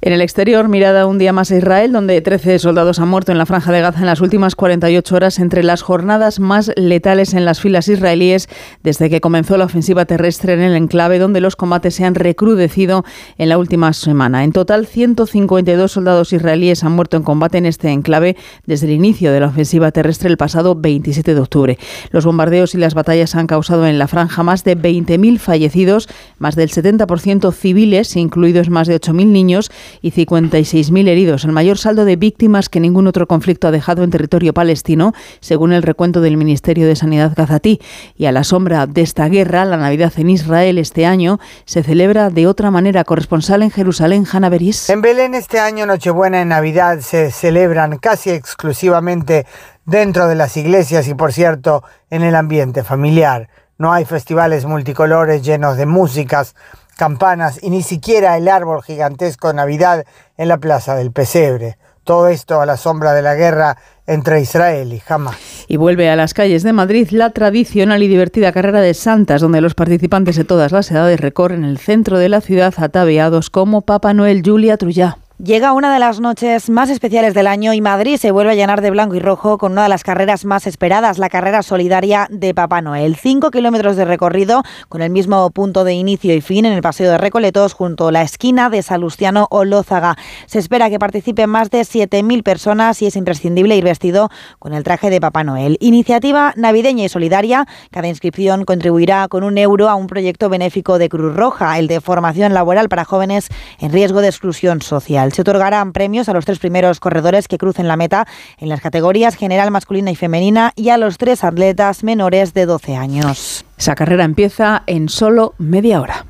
En 0.00 0.12
el 0.12 0.20
exterior, 0.20 0.68
mirada 0.68 1.06
un 1.06 1.16
día 1.16 1.32
más 1.32 1.50
a 1.50 1.56
Israel, 1.56 1.90
donde 1.92 2.20
13 2.20 2.58
soldados 2.58 2.98
han 2.98 3.08
muerto 3.08 3.32
en 3.32 3.38
la 3.38 3.46
franja 3.46 3.72
de 3.72 3.80
Gaza 3.80 4.00
en 4.00 4.06
las 4.06 4.20
últimas 4.20 4.54
48 4.54 5.16
horas, 5.16 5.38
entre 5.38 5.62
las 5.62 5.80
jornadas 5.80 6.40
más 6.40 6.70
letales 6.76 7.32
en 7.32 7.46
las 7.46 7.60
filas 7.60 7.88
israelíes 7.88 8.48
desde 8.82 9.08
que 9.08 9.22
comenzó 9.22 9.56
la 9.56 9.64
ofensiva 9.64 10.04
terrestre 10.04 10.52
en 10.52 10.60
el 10.60 10.76
enclave, 10.76 11.18
donde 11.18 11.40
los 11.40 11.56
combates 11.56 11.94
se 11.94 12.04
han 12.04 12.14
recrudecido 12.14 13.04
en 13.38 13.48
la 13.48 13.56
última 13.56 13.94
semana. 13.94 14.44
En 14.44 14.52
total, 14.52 14.86
152 14.86 15.92
soldados 15.92 16.32
israelíes 16.34 16.84
han 16.84 16.92
muerto 16.92 17.16
en 17.16 17.22
combate 17.22 17.58
en 17.58 17.66
este 17.66 17.88
enclave 17.88 18.36
desde 18.66 18.86
el 18.86 18.92
inicio 18.92 19.32
de 19.32 19.40
la 19.40 19.46
ofensiva 19.46 19.90
terrestre 19.90 20.28
el 20.28 20.36
pasado 20.36 20.74
27 20.74 21.34
de 21.34 21.40
octubre. 21.40 21.78
Los 22.10 22.26
bombardeos 22.26 22.74
y 22.74 22.78
las 22.78 22.94
batallas 22.94 23.34
han 23.34 23.46
causado 23.46 23.86
en 23.86 23.98
la 23.98 24.08
franja 24.08 24.42
más 24.42 24.64
de 24.64 24.76
20.000 24.76 25.38
fallecidos, 25.38 26.08
más 26.38 26.56
del 26.56 26.70
70% 26.70 27.52
civiles, 27.52 28.16
incluidos 28.16 28.68
más 28.68 28.86
de 28.86 29.00
8.000 29.00 29.26
niños, 29.26 29.70
y 30.00 30.12
56.000 30.12 31.08
heridos, 31.08 31.44
el 31.44 31.52
mayor 31.52 31.76
saldo 31.76 32.04
de 32.04 32.16
víctimas 32.16 32.68
que 32.68 32.80
ningún 32.80 33.06
otro 33.06 33.26
conflicto 33.26 33.68
ha 33.68 33.72
dejado 33.72 34.04
en 34.04 34.10
territorio 34.10 34.54
palestino, 34.54 35.12
según 35.40 35.72
el 35.72 35.82
recuento 35.82 36.20
del 36.20 36.36
Ministerio 36.36 36.86
de 36.86 36.96
Sanidad 36.96 37.32
gazatí. 37.36 37.80
Y 38.16 38.26
a 38.26 38.32
la 38.32 38.44
sombra 38.44 38.86
de 38.86 39.02
esta 39.02 39.28
guerra, 39.28 39.64
la 39.64 39.76
Navidad 39.76 40.12
en 40.16 40.30
Israel 40.30 40.78
este 40.78 41.06
año 41.06 41.38
se 41.64 41.82
celebra 41.82 42.30
de 42.30 42.46
otra 42.46 42.70
manera. 42.70 43.04
Corresponsal 43.04 43.62
en 43.62 43.70
Jerusalén, 43.70 44.24
Hanna. 44.30 44.44
En 44.88 45.00
Belén 45.00 45.34
este 45.34 45.58
año 45.58 45.86
Nochebuena 45.86 46.42
y 46.42 46.44
Navidad 46.44 47.00
se 47.00 47.30
celebran 47.30 47.96
casi 47.96 48.30
exclusivamente 48.30 49.46
dentro 49.86 50.28
de 50.28 50.34
las 50.34 50.56
iglesias 50.58 51.08
y, 51.08 51.14
por 51.14 51.32
cierto, 51.32 51.82
en 52.10 52.22
el 52.22 52.34
ambiente 52.34 52.84
familiar. 52.84 53.48
No 53.78 53.92
hay 53.92 54.04
festivales 54.04 54.66
multicolores 54.66 55.42
llenos 55.42 55.78
de 55.78 55.86
músicas, 55.86 56.54
campanas 56.94 57.58
y 57.62 57.70
ni 57.70 57.82
siquiera 57.82 58.36
el 58.36 58.48
árbol 58.48 58.82
gigantesco 58.82 59.48
de 59.48 59.54
Navidad 59.54 60.04
en 60.36 60.48
la 60.48 60.58
plaza 60.58 60.94
del 60.96 61.12
pesebre. 61.12 61.76
Todo 62.04 62.28
esto 62.28 62.60
a 62.60 62.66
la 62.66 62.76
sombra 62.76 63.14
de 63.14 63.22
la 63.22 63.34
guerra 63.34 63.78
entre 64.06 64.40
Israel 64.40 64.92
y 64.92 65.02
Hamas. 65.08 65.36
Y 65.68 65.78
vuelve 65.78 66.10
a 66.10 66.16
las 66.16 66.34
calles 66.34 66.62
de 66.62 66.74
Madrid 66.74 67.08
la 67.10 67.30
tradicional 67.30 68.02
y 68.02 68.08
divertida 68.08 68.52
carrera 68.52 68.82
de 68.82 68.92
Santas, 68.92 69.40
donde 69.40 69.62
los 69.62 69.74
participantes 69.74 70.36
de 70.36 70.44
todas 70.44 70.72
las 70.72 70.90
edades 70.90 71.20
recorren 71.20 71.64
el 71.64 71.78
centro 71.78 72.18
de 72.18 72.28
la 72.28 72.42
ciudad 72.42 72.74
ataviados 72.76 73.48
como 73.48 73.80
Papá 73.80 74.12
Noel 74.12 74.42
Julia 74.44 74.76
Trullá. 74.76 75.16
Llega 75.42 75.72
una 75.72 75.92
de 75.92 75.98
las 75.98 76.20
noches 76.20 76.70
más 76.70 76.90
especiales 76.90 77.34
del 77.34 77.48
año 77.48 77.74
y 77.74 77.80
Madrid 77.80 78.18
se 78.18 78.30
vuelve 78.30 78.52
a 78.52 78.54
llenar 78.54 78.80
de 78.80 78.90
blanco 78.90 79.16
y 79.16 79.18
rojo 79.18 79.58
con 79.58 79.72
una 79.72 79.82
de 79.82 79.88
las 79.88 80.04
carreras 80.04 80.44
más 80.44 80.68
esperadas, 80.68 81.18
la 81.18 81.28
carrera 81.28 81.64
solidaria 81.64 82.28
de 82.30 82.54
Papá 82.54 82.80
Noel. 82.82 83.16
Cinco 83.16 83.50
kilómetros 83.50 83.96
de 83.96 84.04
recorrido 84.04 84.62
con 84.88 85.02
el 85.02 85.10
mismo 85.10 85.50
punto 85.50 85.82
de 85.82 85.94
inicio 85.94 86.32
y 86.36 86.40
fin 86.40 86.66
en 86.66 86.72
el 86.72 86.82
Paseo 86.82 87.10
de 87.10 87.18
Recoletos 87.18 87.72
junto 87.72 88.06
a 88.06 88.12
la 88.12 88.22
esquina 88.22 88.70
de 88.70 88.82
Salustiano 88.82 89.48
o 89.50 89.64
Lózaga. 89.64 90.16
Se 90.46 90.60
espera 90.60 90.88
que 90.88 91.00
participen 91.00 91.50
más 91.50 91.68
de 91.68 91.80
7.000 91.80 92.44
personas 92.44 93.02
y 93.02 93.06
es 93.06 93.16
imprescindible 93.16 93.76
ir 93.76 93.82
vestido 93.82 94.30
con 94.60 94.72
el 94.72 94.84
traje 94.84 95.10
de 95.10 95.20
Papá 95.20 95.42
Noel. 95.42 95.78
Iniciativa 95.80 96.52
navideña 96.54 97.06
y 97.06 97.08
solidaria. 97.08 97.66
Cada 97.90 98.06
inscripción 98.06 98.64
contribuirá 98.64 99.26
con 99.26 99.42
un 99.42 99.58
euro 99.58 99.88
a 99.88 99.96
un 99.96 100.06
proyecto 100.06 100.48
benéfico 100.48 100.98
de 100.98 101.08
Cruz 101.08 101.34
Roja, 101.34 101.76
el 101.80 101.88
de 101.88 102.00
formación 102.00 102.54
laboral 102.54 102.88
para 102.88 103.04
jóvenes 103.04 103.48
en 103.80 103.90
riesgo 103.90 104.20
de 104.20 104.28
exclusión 104.28 104.80
social. 104.80 105.23
Se 105.32 105.42
otorgarán 105.42 105.92
premios 105.92 106.28
a 106.28 106.32
los 106.32 106.44
tres 106.44 106.58
primeros 106.58 107.00
corredores 107.00 107.48
que 107.48 107.58
crucen 107.58 107.88
la 107.88 107.96
meta 107.96 108.26
en 108.58 108.68
las 108.68 108.80
categorías 108.80 109.36
general 109.36 109.70
masculina 109.70 110.10
y 110.10 110.16
femenina 110.16 110.72
y 110.76 110.90
a 110.90 110.98
los 110.98 111.18
tres 111.18 111.44
atletas 111.44 112.04
menores 112.04 112.54
de 112.54 112.66
12 112.66 112.96
años. 112.96 113.64
Esa 113.76 113.94
carrera 113.94 114.24
empieza 114.24 114.82
en 114.86 115.08
solo 115.08 115.54
media 115.58 116.00
hora. 116.00 116.26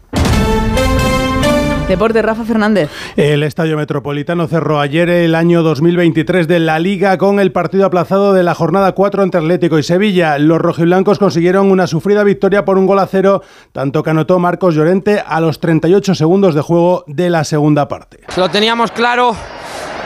Deporte, 1.89 2.23
Rafa 2.23 2.44
Fernández. 2.44 2.89
El 3.16 3.43
Estadio 3.43 3.77
Metropolitano 3.77 4.47
cerró 4.48 4.81
ayer 4.81 5.11
el 5.11 5.35
año 5.35 5.62
2023 5.62 6.48
de 6.48 6.59
la 6.59 6.78
Liga 6.78 7.19
con 7.19 7.40
el 7.40 7.52
partido 7.52 7.85
aplazado 7.85 8.32
de 8.32 8.43
la 8.43 8.55
jornada 8.55 8.93
4 8.93 9.23
entre 9.23 9.40
Atlético 9.40 9.78
y 9.78 9.82
Sevilla. 9.82 10.39
Los 10.39 10.61
rojiblancos 10.61 11.19
consiguieron 11.19 11.70
una 11.70 11.86
sufrida 11.86 12.24
victoria 12.24 12.65
por 12.65 12.78
un 12.78 12.86
gol 12.86 13.01
a 13.01 13.06
cero, 13.06 13.43
tanto 13.73 14.02
que 14.02 14.11
anotó 14.11 14.39
Marcos 14.39 14.74
Llorente 14.74 15.23
a 15.27 15.40
los 15.40 15.61
38 15.61 16.15
segundos 16.15 16.55
de 16.55 16.62
juego 16.62 17.05
de 17.06 17.28
la 17.28 17.44
segunda 17.44 17.86
parte. 17.86 18.20
Lo 18.36 18.48
teníamos 18.48 18.90
claro, 18.90 19.36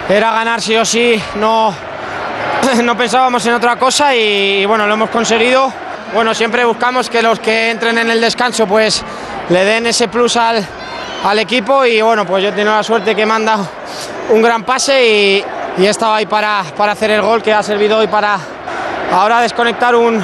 era 0.08 0.32
ganar 0.32 0.60
sí 0.60 0.74
o 0.74 0.84
sí, 0.84 1.14
no, 1.38 1.72
no 2.82 2.96
pensábamos 2.96 3.46
en 3.46 3.54
otra 3.54 3.76
cosa 3.76 4.16
y 4.16 4.66
bueno, 4.66 4.84
lo 4.88 4.94
hemos 4.94 5.10
conseguido. 5.10 5.72
Bueno, 6.12 6.34
siempre 6.34 6.64
buscamos 6.64 7.08
que 7.08 7.22
los 7.22 7.38
que 7.38 7.70
entren 7.70 7.98
en 7.98 8.10
el 8.10 8.20
descanso 8.20 8.66
pues 8.66 9.04
le 9.48 9.64
den 9.64 9.86
ese 9.86 10.08
plus 10.08 10.36
al 10.36 10.66
al 11.24 11.38
equipo 11.38 11.84
y 11.84 12.00
bueno, 12.00 12.26
pues 12.26 12.42
yo 12.42 12.50
he 12.50 12.52
tenido 12.52 12.74
la 12.74 12.82
suerte 12.82 13.14
que 13.14 13.26
me 13.26 13.34
han 13.34 13.44
dado 13.44 13.68
un 14.30 14.42
gran 14.42 14.64
pase 14.64 15.06
y, 15.06 15.44
y 15.82 15.86
he 15.86 15.88
estado 15.88 16.14
ahí 16.14 16.26
para, 16.26 16.62
para, 16.76 16.92
hacer 16.92 17.10
el 17.10 17.22
gol 17.22 17.42
que 17.42 17.52
ha 17.52 17.62
servido 17.62 17.98
hoy 17.98 18.06
para 18.06 18.38
ahora 19.12 19.40
desconectar 19.40 19.94
un, 19.94 20.22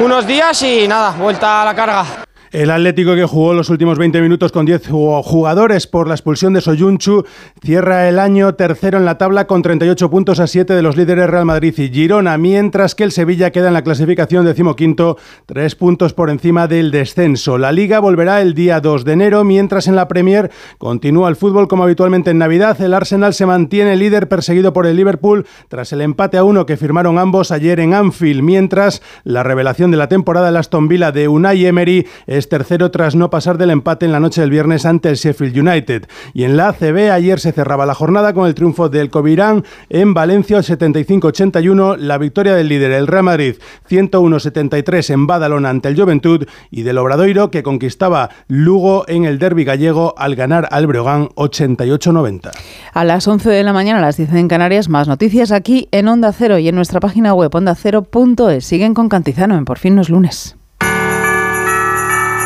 unos 0.00 0.26
días 0.26 0.60
y 0.62 0.88
nada, 0.88 1.10
vuelta 1.10 1.62
a 1.62 1.64
la 1.64 1.74
carga. 1.74 2.23
El 2.54 2.70
Atlético 2.70 3.16
que 3.16 3.24
jugó 3.24 3.52
los 3.52 3.68
últimos 3.68 3.98
20 3.98 4.20
minutos 4.20 4.52
con 4.52 4.64
10 4.64 4.86
jugadores 4.86 5.88
por 5.88 6.06
la 6.06 6.14
expulsión 6.14 6.52
de 6.52 6.60
Soyunchu 6.60 7.24
cierra 7.60 8.08
el 8.08 8.20
año 8.20 8.54
tercero 8.54 8.96
en 8.96 9.04
la 9.04 9.18
tabla 9.18 9.48
con 9.48 9.60
38 9.60 10.08
puntos 10.08 10.38
a 10.38 10.46
7 10.46 10.72
de 10.72 10.80
los 10.80 10.96
líderes 10.96 11.28
Real 11.28 11.46
Madrid 11.46 11.74
y 11.76 11.88
Girona, 11.88 12.38
mientras 12.38 12.94
que 12.94 13.02
el 13.02 13.10
Sevilla 13.10 13.50
queda 13.50 13.66
en 13.66 13.74
la 13.74 13.82
clasificación 13.82 14.46
decimoquinto, 14.46 15.18
tres 15.46 15.74
puntos 15.74 16.12
por 16.12 16.30
encima 16.30 16.68
del 16.68 16.92
descenso. 16.92 17.58
La 17.58 17.72
Liga 17.72 17.98
volverá 17.98 18.40
el 18.40 18.54
día 18.54 18.78
2 18.80 19.04
de 19.04 19.12
enero, 19.14 19.42
mientras 19.42 19.88
en 19.88 19.96
la 19.96 20.06
Premier 20.06 20.52
continúa 20.78 21.28
el 21.28 21.34
fútbol 21.34 21.66
como 21.66 21.82
habitualmente 21.82 22.30
en 22.30 22.38
Navidad. 22.38 22.80
El 22.80 22.94
Arsenal 22.94 23.34
se 23.34 23.46
mantiene 23.46 23.96
líder 23.96 24.28
perseguido 24.28 24.72
por 24.72 24.86
el 24.86 24.94
Liverpool 24.94 25.44
tras 25.66 25.92
el 25.92 26.02
empate 26.02 26.38
a 26.38 26.44
uno 26.44 26.66
que 26.66 26.76
firmaron 26.76 27.18
ambos 27.18 27.50
ayer 27.50 27.80
en 27.80 27.94
Anfield, 27.94 28.42
mientras 28.42 29.02
la 29.24 29.42
revelación 29.42 29.90
de 29.90 29.96
la 29.96 30.08
temporada 30.08 30.50
el 30.50 30.56
Aston 30.56 30.86
Villa 30.86 31.10
de 31.10 31.26
Unai 31.26 31.66
Emery 31.66 32.06
es 32.28 32.43
tercero 32.48 32.90
tras 32.90 33.14
no 33.14 33.30
pasar 33.30 33.58
del 33.58 33.70
empate 33.70 34.06
en 34.06 34.12
la 34.12 34.20
noche 34.20 34.40
del 34.40 34.50
viernes 34.50 34.86
ante 34.86 35.08
el 35.08 35.16
Sheffield 35.16 35.58
United. 35.58 36.06
Y 36.32 36.44
en 36.44 36.56
la 36.56 36.68
ACB 36.68 37.10
ayer 37.12 37.40
se 37.40 37.52
cerraba 37.52 37.86
la 37.86 37.94
jornada 37.94 38.32
con 38.32 38.46
el 38.46 38.54
triunfo 38.54 38.88
del 38.88 39.10
Covirán 39.10 39.64
en 39.88 40.14
Valencia 40.14 40.58
75-81, 40.58 41.96
la 41.98 42.18
victoria 42.18 42.54
del 42.54 42.68
líder 42.68 42.92
el 42.92 43.06
Real 43.06 43.24
Madrid 43.24 43.56
101-73 43.88 45.10
en 45.10 45.26
Badalona 45.26 45.70
ante 45.70 45.88
el 45.88 46.00
Juventud 46.00 46.46
y 46.70 46.82
del 46.82 46.98
Obradoiro 46.98 47.50
que 47.50 47.62
conquistaba 47.62 48.30
Lugo 48.48 49.04
en 49.08 49.24
el 49.24 49.38
derby 49.38 49.64
gallego 49.64 50.14
al 50.16 50.34
ganar 50.34 50.68
al 50.70 50.86
Breogán 50.86 51.28
88-90. 51.30 52.50
A 52.92 53.04
las 53.04 53.26
11 53.26 53.50
de 53.50 53.62
la 53.62 53.72
mañana, 53.72 53.98
a 53.98 54.02
las 54.02 54.16
10 54.16 54.34
en 54.34 54.48
Canarias, 54.48 54.88
más 54.88 55.08
noticias 55.08 55.52
aquí 55.52 55.88
en 55.90 56.08
Onda 56.08 56.32
Cero 56.32 56.58
y 56.58 56.68
en 56.68 56.74
nuestra 56.74 57.00
página 57.00 57.34
web 57.34 57.54
ondacero.es. 57.54 58.64
Siguen 58.64 58.94
con 58.94 59.08
Cantizano 59.08 59.56
en 59.56 59.64
Por 59.64 59.78
fin 59.78 59.94
no 59.94 60.02
es 60.02 60.08
lunes. 60.08 60.56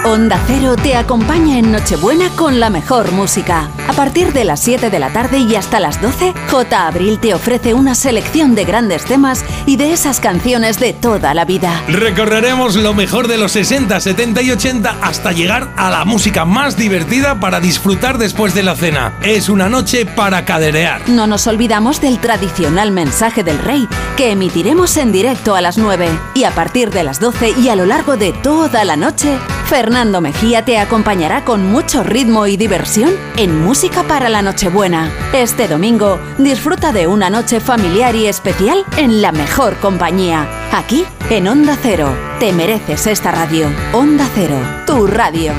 Onda 0.09 0.41
Cero 0.47 0.75
te 0.83 0.97
acompaña 0.97 1.59
en 1.59 1.71
Nochebuena 1.71 2.31
con 2.31 2.61
la 2.61 2.71
mejor 2.71 3.13
música. 3.13 3.69
A 3.89 3.93
partir 3.93 4.33
de 4.33 4.45
las 4.45 4.61
7 4.61 4.89
de 4.89 4.99
la 4.99 5.13
tarde 5.13 5.37
y 5.37 5.55
hasta 5.55 5.81
las 5.81 6.01
12, 6.01 6.33
J. 6.51 6.87
Abril 6.87 7.19
te 7.19 7.35
ofrece 7.35 7.75
una 7.75 7.95
selección 7.95 8.55
de 8.55 8.65
grandes 8.65 9.05
temas 9.05 9.45
y 9.67 9.77
de 9.77 9.93
esas 9.93 10.19
canciones 10.19 10.81
de 10.81 10.95
toda 10.95 11.35
la 11.35 11.45
vida. 11.45 11.83
Recorreremos 11.89 12.75
lo 12.77 12.95
mejor 12.95 13.29
de 13.29 13.37
los 13.37 13.53
60, 13.53 14.01
70 14.01 14.41
y 14.41 14.51
80 14.53 14.97
hasta 15.03 15.33
llegar 15.33 15.75
a 15.77 15.91
la 15.91 16.07
música 16.07 16.47
más 16.47 16.79
divertida 16.79 17.39
para 17.39 17.61
disfrutar 17.61 18.17
después 18.17 18.55
de 18.55 18.63
la 18.63 18.77
cena. 18.77 19.13
Es 19.21 19.51
una 19.51 19.69
noche 19.69 20.07
para 20.07 20.47
caderear. 20.47 21.07
No 21.07 21.27
nos 21.27 21.47
olvidamos 21.47 22.01
del 22.01 22.19
tradicional 22.19 22.93
mensaje 22.93 23.45
del 23.45 23.59
rey 23.59 23.87
que 24.17 24.31
emitiremos 24.31 24.97
en 24.97 25.13
directo 25.13 25.55
a 25.55 25.61
las 25.61 25.77
9 25.77 26.09
y 26.33 26.45
a 26.45 26.51
partir 26.53 26.89
de 26.89 27.05
las 27.05 27.21
12 27.21 27.51
y 27.61 27.69
a 27.69 27.77
lo 27.77 27.85
largo 27.85 28.17
de 28.17 28.33
toda 28.33 28.85
la 28.85 28.97
noche, 28.97 29.37
Fernando 29.67 29.98
Fernando 29.99 30.21
Mejía 30.21 30.65
te 30.65 30.79
acompañará 30.79 31.45
con 31.45 31.73
mucho 31.73 32.05
ritmo 32.05 32.47
y 32.47 32.57
diversión 32.57 33.11
en 33.37 33.61
Música 33.65 34.05
para 34.05 34.29
la 34.29 34.43
Nochebuena. 34.43 35.11
Este 35.33 35.67
domingo 35.67 36.21
disfruta 36.39 36.93
de 36.93 37.09
una 37.09 37.31
noche 37.31 37.59
familiar 37.59 38.15
y 38.15 38.29
especial 38.29 38.85
en 38.97 39.21
la 39.21 39.33
mejor 39.33 39.77
compañía. 39.79 40.49
Aquí, 40.71 41.05
en 41.31 41.49
Onda 41.49 41.77
Cero. 41.83 42.17
Te 42.39 42.53
mereces 42.53 43.09
esta 43.09 43.33
radio. 43.33 43.67
Onda 43.93 44.25
Cero, 44.37 44.61
tu 44.87 45.09
radio. 45.09 45.53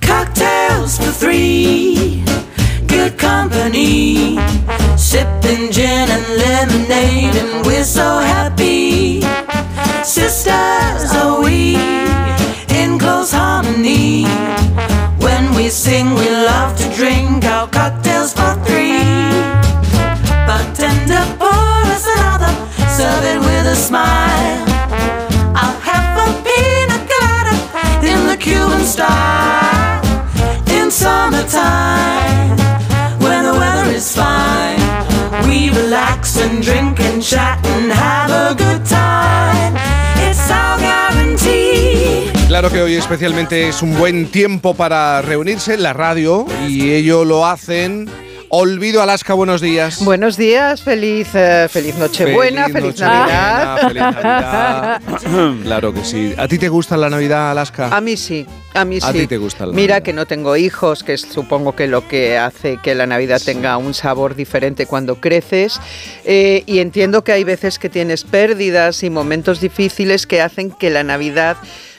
Cocktails 0.00 0.96
for 0.96 1.12
three, 1.12 2.24
good 3.04 3.18
company. 3.18 4.38
Sipping 4.96 5.70
gin 5.70 6.08
and 6.16 6.26
lemonade, 6.42 7.36
and 7.36 7.66
we're 7.66 7.84
so 7.84 8.18
happy. 8.18 9.20
Sisters, 10.02 11.12
are 11.12 11.42
we 11.42 11.76
in 12.80 12.98
close 12.98 13.32
harmony? 13.32 14.24
When 15.18 15.54
we 15.54 15.68
sing, 15.68 16.14
we 16.14 16.28
love 16.30 16.76
to 16.78 16.86
drink 16.96 17.44
our 17.44 17.68
cocktails 17.68 18.32
for 18.32 18.54
three. 18.66 19.04
Bartender, 20.46 21.24
pour 21.38 21.84
us 21.94 22.06
another, 22.16 22.52
serve 22.96 23.24
it 23.32 23.40
with 23.40 23.66
a 23.66 23.76
smile. 23.76 24.64
I'll 25.62 25.80
have 25.90 26.16
a 26.24 26.28
pina 26.44 26.98
colada 27.10 27.54
in 28.10 28.26
the 28.30 28.36
Cuban 28.36 28.84
style. 28.84 30.02
In 30.68 30.90
summertime, 30.90 32.63
Claro 42.48 42.70
que 42.70 42.82
hoy 42.82 42.94
especialmente 42.96 43.68
es 43.68 43.80
un 43.80 43.96
buen 43.96 44.26
tiempo 44.30 44.74
para 44.74 45.22
reunirse 45.22 45.72
en 45.72 45.82
la 45.82 45.94
radio 45.94 46.44
y 46.68 46.90
ello 46.90 47.24
lo 47.24 47.46
hacen. 47.46 48.10
Olvido 48.56 49.02
Alaska, 49.02 49.34
buenos 49.34 49.60
días. 49.60 50.04
Buenos 50.04 50.36
días, 50.36 50.80
feliz, 50.80 51.26
eh, 51.34 51.66
feliz 51.68 51.96
Nochebuena, 51.96 52.68
feliz, 52.68 53.00
Nochebuena, 53.00 53.26
Navidad. 53.26 53.88
feliz 53.88 54.02
Navidad. 54.02 55.02
claro 55.64 55.92
que 55.92 56.04
sí. 56.04 56.34
¿A 56.38 56.46
ti 56.46 56.56
te 56.56 56.68
gusta 56.68 56.96
la 56.96 57.10
Navidad, 57.10 57.50
Alaska? 57.50 57.88
A 57.88 58.00
mí 58.00 58.16
sí, 58.16 58.46
a 58.72 58.84
mí 58.84 59.00
sí. 59.00 59.06
A 59.08 59.12
ti 59.12 59.26
te 59.26 59.38
gusta 59.38 59.66
la 59.66 59.72
Mira 59.72 60.02
que 60.04 60.12
no 60.12 60.26
tengo 60.26 60.56
hijos, 60.56 61.02
que 61.02 61.14
es, 61.14 61.22
supongo 61.22 61.74
que 61.74 61.88
lo 61.88 62.06
que 62.06 62.38
hace 62.38 62.78
que 62.80 62.94
la 62.94 63.08
Navidad 63.08 63.42
tenga 63.44 63.76
un 63.76 63.92
sabor 63.92 64.36
diferente 64.36 64.86
cuando 64.86 65.16
creces. 65.16 65.80
Eh, 66.24 66.62
y 66.66 66.78
entiendo 66.78 67.24
que 67.24 67.32
hay 67.32 67.42
veces 67.42 67.80
que 67.80 67.88
tienes 67.88 68.22
pérdidas 68.22 69.02
y 69.02 69.10
momentos 69.10 69.60
difíciles 69.60 70.28
que 70.28 70.40
hacen 70.40 70.70
que 70.70 70.90
la 70.90 71.02
Navidad 71.02 71.56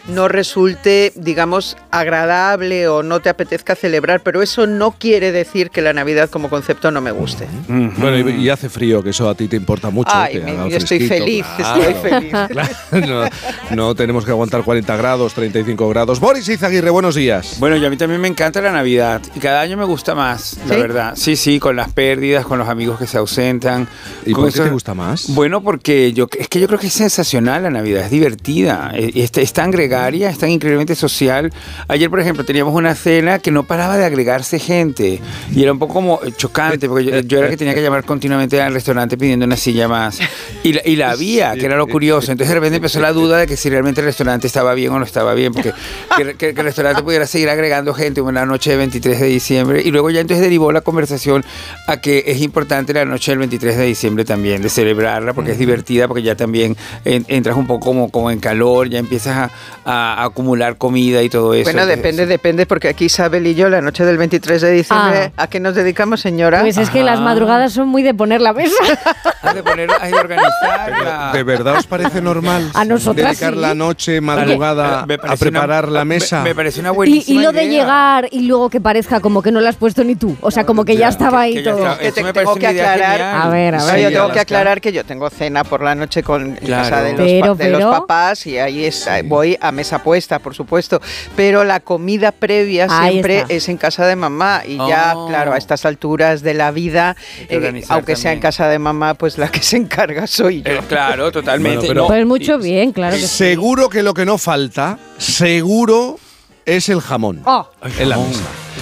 no 0.08 0.28
resulte, 0.28 1.12
digamos, 1.16 1.78
agradable 1.92 2.88
o 2.88 3.04
no 3.04 3.20
te 3.22 3.30
apetezca 3.30 3.76
celebrar, 3.76 4.22
pero 4.22 4.42
eso 4.42 4.68
no 4.68 4.92
quiere 4.92 5.32
decir 5.32 5.70
que 5.72 5.82
la 5.82 5.94
Navidad 5.94 6.30
como 6.30 6.50
concepto 6.50 6.92
no 6.92 7.02
me 7.02 7.12
guste. 7.12 7.48
Bueno, 7.68 8.30
y, 8.30 8.44
y 8.44 8.50
hace 8.50 8.70
frío, 8.70 9.02
que 9.04 9.10
eso 9.10 9.28
a 9.30 9.36
ti 9.36 9.48
te 9.48 9.56
importa 9.56 9.90
mucho. 9.90 10.12
Ay, 10.14 10.34
que 10.34 10.40
me- 10.42 10.52
haga 10.52 10.68
yo 10.68 10.78
estoy 10.78 11.08
feliz, 11.08 11.46
claro. 11.58 11.82
estoy 11.82 12.10
feliz. 12.12 12.32
Claro, 12.56 13.30
no, 13.72 13.76
no 13.76 13.96
tenemos 13.96 14.24
que 14.26 14.32
aguantar 14.32 14.64
40 14.64 14.96
grados, 14.98 15.34
35 15.34 15.90
grados. 15.90 16.20
Boris 16.20 16.48
Izaguirre, 16.48 16.90
buenos 16.90 17.16
días. 17.16 17.58
Bueno, 17.60 17.76
y 17.78 17.86
a 17.86 17.90
mí 17.90 17.98
también 17.98 18.22
me 18.22 18.28
encanta 18.28 18.62
la 18.62 18.72
Navidad 18.72 19.22
y 19.36 19.40
cada 19.40 19.62
año 19.62 19.76
me 19.78 19.86
gusta 19.86 20.16
más, 20.16 20.58
la 20.68 20.76
¿Sí? 20.76 20.82
verdad. 20.82 21.14
Sí, 21.16 21.36
sí, 21.36 21.60
con 21.60 21.76
las 21.76 21.92
pérdidas, 21.92 22.46
con 22.46 22.60
los 22.60 22.68
amigos 22.70 23.00
que 23.00 23.08
se 23.08 23.18
ausentan. 23.18 23.88
¿Y 24.26 24.32
con 24.34 24.44
por 24.44 24.52
qué 24.54 24.60
eso- 24.60 24.64
te 24.66 24.70
gusta 24.70 24.94
más? 24.94 25.28
Bueno, 25.30 25.62
porque 25.62 26.14
yo 26.14 26.28
es 26.38 26.48
que 26.48 26.60
yo 26.60 26.68
creo 26.68 26.80
que 26.80 26.88
es 26.88 26.94
sensacional 26.94 27.64
la 27.64 27.70
Navidad, 27.72 28.04
es 28.06 28.12
divertida, 28.12 28.92
es, 28.96 29.16
es- 29.16 29.38
es 29.38 29.54
tan 29.54 29.72
gregaria, 29.96 30.30
es 30.30 30.38
tan 30.38 30.50
increíblemente 30.50 30.96
social. 30.96 31.52
Ayer, 31.88 32.10
por 32.10 32.20
ejemplo, 32.20 32.44
teníamos 32.44 32.74
una 32.74 32.96
cena 32.96 33.40
que 33.40 33.52
no 33.52 33.64
paraba 33.64 33.98
de 33.98 34.06
agregarse 34.06 34.60
gente 34.60 35.22
y 35.54 35.64
era 35.64 35.72
un 35.72 35.80
poco 35.80 35.94
como 35.94 36.20
chocante 36.38 36.88
porque 36.88 37.06
yo, 37.06 37.20
yo 37.22 37.38
era 37.38 37.48
el 37.48 37.52
que 37.52 37.58
tenía 37.58 37.74
que 37.74 37.82
llamar 37.82 38.04
continuamente 38.04 38.62
al 38.62 38.74
restaurante 38.74 39.18
pidiendo 39.18 39.46
una 39.46 39.58
silla 39.58 39.88
más 39.88 40.20
y 40.64 40.74
la, 40.74 40.82
y 40.86 40.96
la 40.96 41.12
había, 41.12 41.54
que 41.56 41.66
era 41.66 41.78
lo 41.78 41.88
curioso. 41.88 42.32
Entonces 42.32 42.50
de 42.50 42.56
repente 42.56 42.78
empezó 42.78 43.00
la 43.00 43.14
duda 43.14 43.38
de 43.40 43.48
que 43.48 43.58
si 43.58 43.70
realmente 43.70 44.02
el 44.02 44.06
restaurante 44.08 44.48
estaba 44.48 44.74
bien 44.74 44.92
o 44.92 45.00
no 45.00 45.06
estaba 45.06 45.34
bien, 45.34 45.54
porque 45.54 45.74
que, 46.18 46.36
que- 46.36 46.54
que 46.54 46.60
el 46.62 46.66
restaurante 46.66 47.02
pudiera 47.04 47.26
seguir 47.28 47.50
agregando 47.50 47.94
gente 47.94 48.22
una 48.22 48.46
noche 48.46 48.72
de 48.72 48.78
23 48.78 49.20
de 49.20 49.28
diciembre 49.28 49.82
y 49.84 49.92
luego 49.92 50.10
ya 50.10 50.20
entonces 50.22 50.44
derivó 50.44 50.72
la 50.72 50.82
conversación 50.82 51.44
a 51.88 51.98
que 52.02 52.24
es 52.28 52.42
importante 52.42 52.94
la 52.94 53.06
noche 53.06 53.32
del 53.32 53.40
23 53.40 53.78
de 53.78 53.86
diciembre 53.86 54.26
también, 54.26 54.62
de 54.62 54.70
celebrarla 54.70 55.34
porque 55.34 55.52
es 55.52 55.58
divertida, 55.60 56.08
porque 56.08 56.24
ya 56.24 56.36
también 56.36 56.76
en- 57.06 57.26
entras 57.28 57.56
un 57.58 57.68
poco 57.68 57.86
como, 57.86 58.10
como 58.10 58.32
en 58.32 58.40
calor, 58.40 58.90
ya 58.90 59.00
empiezas 59.00 59.38
a, 59.38 59.52
a- 59.86 60.22
a 60.22 60.26
acumular 60.26 60.78
comida 60.78 61.22
y 61.22 61.30
todo 61.30 61.54
eso. 61.54 61.64
Bueno, 61.72 61.86
depende, 61.86 62.26
depende, 62.26 62.66
porque 62.66 62.90
aquí 62.90 63.06
Isabel 63.06 63.46
y 63.48 63.56
yo, 63.56 63.70
la 63.70 63.82
noche 63.82 64.04
del 64.04 64.18
23 64.18 64.62
de 64.62 64.72
diciembre, 64.72 65.32
¿a 65.38 65.48
qué 65.48 65.60
nos 65.60 65.76
dedicamos, 65.76 66.22
señora? 66.22 66.62
Pues 66.62 66.78
es 66.78 66.90
que 66.90 67.04
las 67.04 67.20
madrugadas 67.22 67.74
son 67.74 67.88
muy 67.90 68.02
de 68.04 68.14
poner 68.14 68.42
la 68.42 68.54
mesa. 68.54 68.76
De 69.56 69.62
poner, 69.64 69.90
has 69.92 70.10
de 70.12 70.18
organizarla. 70.18 71.32
¿De 71.32 71.44
verdad 71.44 71.76
os 71.78 71.86
parece 71.86 72.20
normal 72.22 72.72
A 72.74 72.84
nosotras 72.84 73.28
dedicar 73.40 73.54
sí. 73.54 73.60
la 73.60 73.74
noche, 73.76 74.20
madrugada, 74.20 75.06
Me 75.06 75.14
a 75.14 75.18
parece 75.18 75.48
una- 75.50 75.60
preparar 75.62 75.88
la 75.90 76.04
me- 76.04 76.16
mesa? 76.16 76.42
Me, 76.42 76.56
parece 76.56 76.80
una 76.80 76.90
Y, 76.90 76.96
buenísima 76.96 77.40
y 77.40 77.44
lo 77.44 77.52
de 77.52 77.64
idea. 77.64 77.80
llegar 77.82 78.28
y 78.32 78.42
luego 78.48 78.70
que 78.70 78.82
parezca 78.82 79.20
como 79.20 79.42
que 79.42 79.52
no 79.52 79.62
lo 79.62 79.70
has 79.70 79.76
puesto 79.76 80.04
ni 80.04 80.16
tú. 80.16 80.36
O 80.42 80.52
sea, 80.52 80.66
como 80.66 80.84
que 80.84 80.98
ya 80.98 81.10
estaba 81.10 81.42
ahí 81.42 81.64
todo. 81.64 81.78
Que 82.00 82.12
te- 82.12 82.24
tengo 82.34 82.56
que 82.56 82.68
aclarar, 82.68 83.22
A 83.22 83.50
ver, 83.50 83.76
a 83.76 83.86
ver. 83.86 84.00
yo 84.02 84.10
tengo 84.12 84.32
que 84.32 84.40
aclarar 84.40 84.82
que 84.82 84.92
yo 84.92 85.06
tengo 85.06 85.30
cena 85.30 85.64
por 85.64 85.84
la 85.84 85.96
noche 85.96 86.24
con 86.24 86.56
Claro. 86.56 86.84
casa 86.90 87.02
de 87.04 87.14
los, 87.14 87.22
Pero, 87.22 87.56
de 87.56 87.70
los 87.70 87.84
papás 87.84 88.46
y 88.48 88.58
ahí 88.58 88.84
es, 88.86 89.08
ahí 89.08 89.22
voy 89.22 89.58
a 89.62 89.72
mesa 89.76 90.02
puesta, 90.02 90.40
por 90.40 90.56
supuesto. 90.56 91.00
Pero 91.36 91.64
la 91.64 91.80
comida 91.80 92.32
previa 92.32 92.88
Ahí 92.90 93.12
siempre 93.12 93.40
está. 93.42 93.54
es 93.54 93.70
en 93.70 93.78
casa 93.78 94.08
de 94.08 94.16
mamá 94.16 94.64
y 94.66 94.78
ya, 94.78 95.14
Oh. 95.16 95.28
claro, 95.28 95.54
a 95.54 95.58
estas 95.58 95.86
alturas 95.86 96.42
de 96.42 96.54
la 96.56 96.72
vida, 96.72 97.16
eh, 97.50 97.84
aunque 97.90 98.16
sea 98.16 98.34
en 98.34 98.40
casa 98.40 98.68
de 98.68 98.80
mamá, 98.80 99.14
pues 99.14 99.38
la 99.38 99.50
que 99.50 99.62
se 99.62 99.78
encarga 99.78 100.26
soy 100.26 100.64
yo. 100.64 100.72
Eh, 100.72 100.82
claro, 100.88 101.32
totalmente. 101.32 101.78
Bueno, 101.78 101.88
pero- 101.90 102.02
No, 102.02 102.08
Pues 102.08 102.26
mucho 102.26 102.58
bien, 102.58 102.92
claro 102.92 103.16
que 103.16 103.22
sí. 103.22 103.28
Seguro 103.28 103.90
que 103.90 104.02
lo 104.02 104.14
que 104.14 104.26
no 104.26 104.38
falta, 104.38 104.98
seguro, 105.18 106.18
es 106.66 106.90
el 106.90 107.02
jamón 107.02 107.42
Oh. 107.46 107.68
en 108.00 108.10
la 108.10 108.18
mesa. 108.18 108.42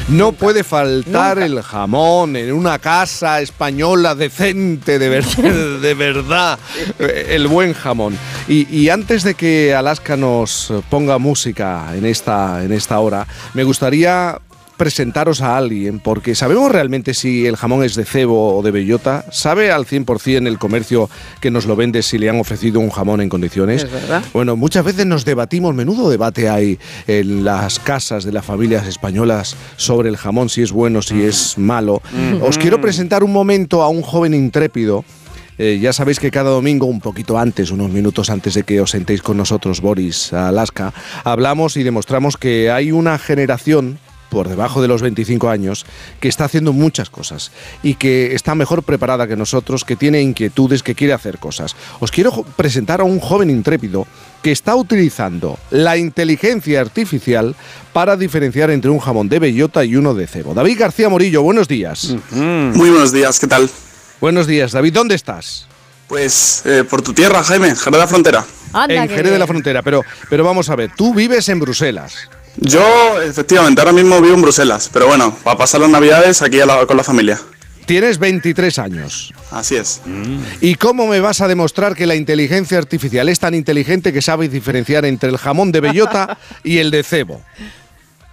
No 0.10 0.32
puede 0.34 0.64
faltar 0.64 1.38
el 1.40 1.62
jamón 1.62 2.36
en 2.36 2.52
una 2.52 2.78
casa 2.80 3.40
española 3.42 4.16
decente, 4.16 5.00
de, 5.00 5.10
ver- 5.10 5.26
de 5.82 5.94
verdad, 5.94 6.60
eh, 7.00 7.28
el 7.30 7.48
buen 7.48 7.74
jamón. 7.74 8.18
Y, 8.48 8.68
y 8.76 8.90
antes 8.90 9.24
de 9.24 9.36
que 9.36 9.74
Alaska 9.74 10.18
nos 10.18 10.74
ponga 10.90 11.18
música 11.20 11.88
en 11.96 12.06
esta, 12.06 12.64
en 12.64 12.74
esta 12.74 13.00
hora, 13.00 13.26
me 13.54 13.64
gustaría 13.64 14.40
presentaros 14.78 15.42
a 15.42 15.58
alguien, 15.58 16.00
porque 16.00 16.36
sabemos 16.36 16.72
realmente 16.72 17.14
si 17.14 17.46
el 17.46 17.56
jamón 17.56 17.84
es 17.84 17.96
de 17.96 18.06
cebo 18.06 18.58
o 18.58 18.62
de 18.62 18.72
bellota. 18.72 19.26
¿Sabe 19.32 19.72
al 19.72 19.86
100% 19.86 20.48
el 20.48 20.60
comercio 20.60 21.10
que 21.40 21.52
nos 21.52 21.66
lo 21.66 21.76
vende 21.76 22.04
si 22.04 22.18
le 22.18 22.30
han 22.30 22.40
ofrecido 22.40 22.80
un 22.80 22.90
jamón 22.90 23.22
en 23.22 23.30
condiciones? 23.30 23.84
Es 23.84 23.92
verdad. 23.92 24.24
Bueno, 24.34 24.56
muchas 24.56 24.84
veces 24.84 25.06
nos 25.06 25.26
debatimos, 25.26 25.76
menudo 25.76 26.10
debate 26.10 26.50
hay 26.50 26.80
en 27.08 27.44
las 27.44 27.80
casas 27.80 28.24
de 28.24 28.32
las 28.32 28.46
familias 28.46 28.88
españolas 28.88 29.56
sobre 29.78 30.10
el 30.10 30.18
jamón, 30.18 30.50
si 30.50 30.62
es 30.62 30.72
bueno, 30.72 31.02
si 31.02 31.24
es 31.24 31.58
malo. 31.58 32.02
Os 32.42 32.58
quiero 32.58 32.82
presentar 32.82 33.24
un 33.24 33.32
momento 33.32 33.84
a 33.84 33.90
un 33.90 34.02
joven 34.02 34.34
intrépido. 34.34 35.06
Eh, 35.58 35.80
ya 35.80 35.94
sabéis 35.94 36.20
que 36.20 36.32
cada 36.32 36.50
domingo, 36.50 36.88
un 36.88 37.00
poquito 37.00 37.38
antes, 37.38 37.70
unos 37.70 37.92
minutos 37.92 38.32
antes 38.32 38.56
de 38.56 38.64
que 38.64 38.82
os 38.82 38.92
sentéis 38.92 39.22
con 39.22 39.38
nosotros, 39.38 39.82
Boris, 39.82 40.34
a 40.34 40.48
Alaska, 40.48 40.94
hablamos 41.24 41.78
y 41.78 41.84
demostramos 41.84 42.38
que 42.38 42.72
hay 42.72 42.92
una 42.92 43.20
generación 43.20 44.00
por 44.34 44.50
debajo 44.50 44.82
de 44.82 44.88
los 44.88 45.02
25 45.02 45.50
años, 45.50 45.86
que 46.20 46.28
está 46.28 46.46
haciendo 46.46 46.74
muchas 46.74 47.10
cosas 47.10 47.52
y 47.84 47.96
que 47.96 48.34
está 48.34 48.56
mejor 48.56 48.84
preparada 48.84 49.28
que 49.28 49.36
nosotros, 49.36 49.86
que 49.86 49.96
tiene 49.96 50.22
inquietudes, 50.22 50.84
que 50.84 50.96
quiere 50.96 51.14
hacer 51.14 51.38
cosas. 51.38 51.76
Os 52.00 52.12
quiero 52.12 52.44
presentar 52.56 53.00
a 53.00 53.04
un 53.04 53.20
joven 53.20 53.50
intrépido 53.50 54.08
que 54.42 54.52
está 54.52 54.76
utilizando 54.76 55.58
la 55.72 55.98
inteligencia 55.98 56.82
artificial 56.82 57.56
para 57.94 58.18
diferenciar 58.18 58.72
entre 58.72 58.92
un 58.92 59.00
jamón 59.00 59.30
de 59.30 59.40
bellota 59.40 59.86
y 59.86 59.96
uno 59.96 60.14
de 60.14 60.28
cebo. 60.28 60.54
David 60.54 60.80
García 60.80 61.10
Morillo, 61.10 61.44
buenos 61.44 61.68
días. 61.68 62.16
Muy 62.32 62.90
buenos 62.90 63.14
días, 63.14 63.40
¿qué 63.40 63.48
tal? 63.48 63.70
Buenos 64.20 64.48
días, 64.48 64.72
David, 64.72 64.94
¿dónde 64.94 65.16
estás? 65.16 65.68
Pues 66.08 66.64
eh, 66.66 66.84
por 66.90 67.02
tu 67.02 67.14
tierra, 67.14 67.44
Jaime, 67.44 67.76
Jerez 67.76 67.92
de 67.92 67.98
la 67.98 68.08
Frontera. 68.08 68.46
en 68.90 69.10
Jerez 69.10 69.32
de 69.32 69.40
la 69.40 69.48
Frontera, 69.48 69.82
pero, 69.82 70.02
pero 70.30 70.44
vamos 70.44 70.70
a 70.70 70.76
ver, 70.76 70.92
tú 70.96 71.14
vives 71.14 71.48
en 71.50 71.60
Bruselas. 71.60 72.30
Yo, 72.58 73.22
efectivamente, 73.22 73.82
ahora 73.82 73.94
mismo 73.94 74.22
vivo 74.22 74.36
en 74.36 74.42
Bruselas, 74.42 74.90
pero 74.94 75.08
bueno, 75.08 75.36
para 75.44 75.58
pasar 75.58 75.82
las 75.82 75.90
navidades 75.90 76.42
aquí 76.42 76.60
a 76.60 76.66
la- 76.66 76.86
con 76.86 76.98
la 76.98 77.04
familia. 77.04 77.40
Tienes 77.86 78.18
23 78.18 78.80
años. 78.80 79.34
Así 79.52 79.76
es. 79.76 80.02
¿Y 80.62 80.76
cómo 80.76 81.06
me 81.06 81.20
vas 81.20 81.42
a 81.42 81.48
demostrar 81.50 81.96
que 81.96 82.06
la 82.06 82.16
inteligencia 82.16 82.78
artificial 82.78 83.28
es 83.28 83.40
tan 83.40 83.54
inteligente 83.54 84.14
que 84.14 84.22
sabe 84.22 84.48
diferenciar 84.48 85.04
entre 85.04 85.30
el 85.30 85.38
jamón 85.38 85.72
de 85.74 85.82
bellota 85.82 86.38
y 86.64 86.78
el 86.78 86.92
de 86.92 87.04
cebo? 87.04 87.42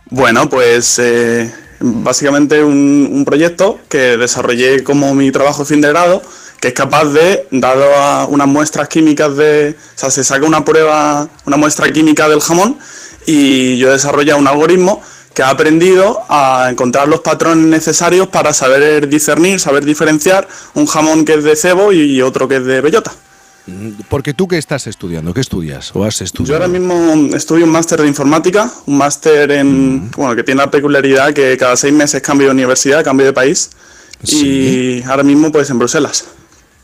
Bueno, 0.08 0.48
pues 0.48 0.98
eh, 1.00 1.52
básicamente 1.80 2.62
un, 2.62 3.08
un 3.12 3.24
proyecto 3.24 3.80
que 3.88 4.16
desarrollé 4.16 4.84
como 4.84 5.14
mi 5.14 5.32
trabajo 5.32 5.64
de 5.64 5.68
fin 5.68 5.80
de 5.80 5.88
grado 5.88 6.22
que 6.60 6.68
es 6.68 6.74
capaz 6.74 7.06
de, 7.06 7.46
dado 7.50 7.94
a 7.96 8.26
unas 8.26 8.46
muestras 8.46 8.86
químicas 8.86 9.34
de, 9.34 9.74
o 9.78 9.98
sea, 9.98 10.10
se 10.10 10.22
saca 10.22 10.44
una 10.44 10.62
prueba, 10.62 11.26
una 11.46 11.56
muestra 11.56 11.90
química 11.90 12.28
del 12.28 12.40
jamón 12.42 12.78
y 13.26 13.76
yo 13.78 13.88
he 13.88 13.92
desarrollado 13.92 14.38
un 14.38 14.48
algoritmo 14.48 15.02
que 15.34 15.42
ha 15.42 15.50
aprendido 15.50 16.20
a 16.28 16.68
encontrar 16.70 17.06
los 17.08 17.20
patrones 17.20 17.64
necesarios 17.66 18.28
para 18.28 18.52
saber 18.52 19.08
discernir, 19.08 19.60
saber 19.60 19.84
diferenciar 19.84 20.48
un 20.74 20.86
jamón 20.86 21.24
que 21.24 21.34
es 21.34 21.44
de 21.44 21.54
cebo 21.56 21.92
y 21.92 22.20
otro 22.20 22.48
que 22.48 22.56
es 22.56 22.64
de 22.64 22.80
bellota. 22.80 23.12
Mm, 23.66 23.90
Porque 24.08 24.34
tú 24.34 24.48
qué 24.48 24.58
estás 24.58 24.86
estudiando, 24.88 25.32
¿qué 25.32 25.40
estudias 25.40 25.94
o 25.94 26.04
has 26.04 26.18
Yo 26.18 26.24
estudiado? 26.24 26.64
ahora 26.64 26.68
mismo 26.68 27.36
estudio 27.36 27.64
un 27.64 27.70
máster 27.70 28.00
de 28.00 28.08
informática, 28.08 28.70
un 28.86 28.98
máster 28.98 29.52
en, 29.52 30.10
bueno, 30.10 30.34
que 30.34 30.42
tiene 30.42 30.62
la 30.62 30.70
peculiaridad 30.70 31.32
que 31.32 31.56
cada 31.56 31.76
seis 31.76 31.92
meses 31.94 32.20
cambio 32.22 32.48
de 32.48 32.52
universidad, 32.54 33.04
cambio 33.04 33.26
de 33.26 33.32
país 33.32 33.70
y 34.24 35.02
ahora 35.04 35.22
mismo 35.22 35.52
pues 35.52 35.70
en 35.70 35.78
Bruselas. 35.78 36.24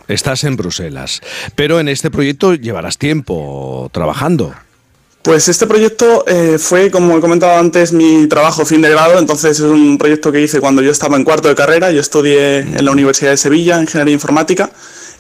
Estás 0.09 0.45
en 0.45 0.57
Bruselas, 0.57 1.21
pero 1.57 1.81
en 1.81 1.89
este 1.89 2.13
proyecto 2.13 2.55
llevarás 2.55 2.97
tiempo 2.97 3.91
trabajando. 3.93 4.55
Pues 5.27 5.49
este 5.49 5.67
proyecto 5.67 6.25
eh, 6.29 6.57
fue, 6.57 6.89
como 6.89 7.19
he 7.19 7.21
comentado 7.21 7.59
antes, 7.59 7.93
mi 7.93 8.29
trabajo 8.29 8.65
fin 8.65 8.81
de 8.81 8.91
grado, 8.91 9.19
entonces 9.19 9.59
es 9.59 9.61
un 9.61 9.99
proyecto 9.99 10.31
que 10.31 10.41
hice 10.41 10.61
cuando 10.61 10.83
yo 10.83 10.93
estaba 10.93 11.17
en 11.17 11.25
cuarto 11.25 11.49
de 11.49 11.57
carrera, 11.57 11.91
yo 11.91 12.01
estudié 12.01 12.59
en 12.61 12.85
la 12.85 12.93
Universidad 12.93 13.33
de 13.33 13.37
Sevilla, 13.37 13.81
Ingeniería 13.81 14.15
Informática, 14.15 14.71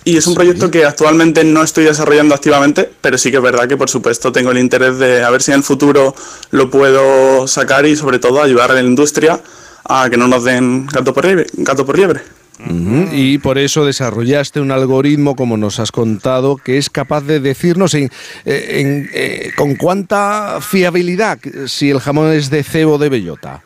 y 0.05 0.16
es 0.16 0.28
un 0.28 0.37
proyecto 0.37 0.70
que 0.70 0.85
actualmente 0.85 1.43
no 1.43 1.61
estoy 1.61 1.87
desarrollando 1.87 2.37
activamente, 2.37 2.89
pero 3.01 3.19
sí 3.19 3.33
que 3.33 3.39
es 3.39 3.43
verdad 3.43 3.66
que 3.66 3.77
por 3.77 3.91
supuesto 3.91 4.31
tengo 4.31 4.53
el 4.53 4.59
interés 4.59 4.97
de 5.01 5.24
a 5.24 5.31
ver 5.31 5.43
si 5.43 5.51
en 5.51 5.57
el 5.57 5.65
futuro 5.65 6.15
lo 6.53 6.70
puedo 6.70 7.49
sacar 7.49 7.85
y 7.85 7.97
sobre 7.97 8.20
todo 8.20 8.41
ayudar 8.41 8.70
a 8.70 8.74
la 8.74 8.83
industria 8.83 9.41
a 9.83 10.09
que 10.09 10.16
no 10.16 10.28
nos 10.28 10.45
den 10.45 10.87
gato 10.87 11.12
por 11.12 11.24
liebre. 11.24 11.49
Gato 11.55 11.85
por 11.85 11.99
liebre. 11.99 12.36
Ujú, 12.59 13.09
Y 13.12 13.39
por 13.39 13.59
eso 13.59 13.85
desarrollaste 13.85 14.61
un 14.61 14.70
algoritmo, 14.70 15.37
como 15.37 15.57
nos 15.57 15.78
has 15.78 15.93
contado, 15.93 16.57
que 16.57 16.78
es 16.78 16.89
capaz 16.89 17.20
de 17.23 17.39
decirnos 17.41 17.93
en, 17.95 18.05
eh, 18.47 18.81
en, 18.81 19.11
eh, 19.12 19.51
con 19.57 19.74
cuánta 19.77 20.59
fiabilidad 20.62 21.39
si 21.66 21.91
el 21.91 22.01
jamón 22.01 22.33
es 22.33 22.49
de 22.49 22.62
cebo 22.65 22.95
o 22.95 22.99
de 22.99 23.09
bellota. 23.11 23.62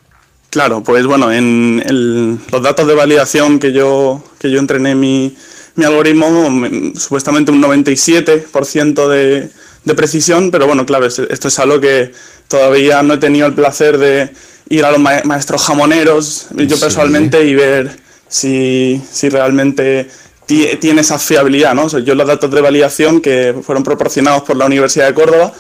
Claro, 0.51 0.83
pues 0.83 1.07
bueno, 1.07 1.31
en 1.31 1.81
el- 1.87 2.39
los 2.51 2.63
datos 2.63 2.89
de 2.89 2.95
validación 2.95 3.61
que 3.61 3.73
yo, 3.73 4.25
que 4.41 4.51
yo 4.51 4.59
entrené 4.59 4.97
mi, 4.97 5.37
mi 5.77 5.85
algoritmo, 5.85 6.51
me- 6.51 6.93
supuestamente 6.99 7.53
un 7.53 7.61
97% 7.61 9.09
de, 9.09 9.49
de 9.85 9.95
precisión, 9.95 10.51
pero 10.51 10.67
bueno, 10.67 10.85
claro, 10.85 11.07
es- 11.07 11.21
esto 11.21 11.47
es 11.47 11.59
algo 11.61 11.81
que 11.81 12.11
todavía 12.49 13.03
no 13.05 13.15
he 13.15 13.19
tenido 13.19 13.47
el 13.47 13.55
placer 13.55 13.99
de 13.99 14.31
ir 14.69 14.85
a 14.85 14.91
los 14.91 14.99
ma- 15.01 15.23
maestros 15.25 15.63
jamoneros, 15.65 16.49
yo 16.57 16.75
Sí. 16.77 16.81
personalmente, 16.81 17.45
y 17.45 17.55
ver 17.55 17.97
si, 18.31 19.03
si 19.13 19.29
realmente 19.29 20.09
ti- 20.47 20.69
tiene 20.81 21.03
esa 21.03 21.19
fiabilidad, 21.19 21.75
¿no? 21.75 21.85
O 21.85 21.89
sea, 21.91 22.01
yo 22.01 22.15
los 22.15 22.27
datos 22.27 22.51
de 22.51 22.61
validación 22.63 23.21
que 23.21 23.55
fueron 23.63 23.85
proporcionados 23.85 24.43
por 24.45 24.57
la 24.57 24.65
Universidad 24.65 25.07
de 25.09 25.15
Córdoba, 25.15 25.53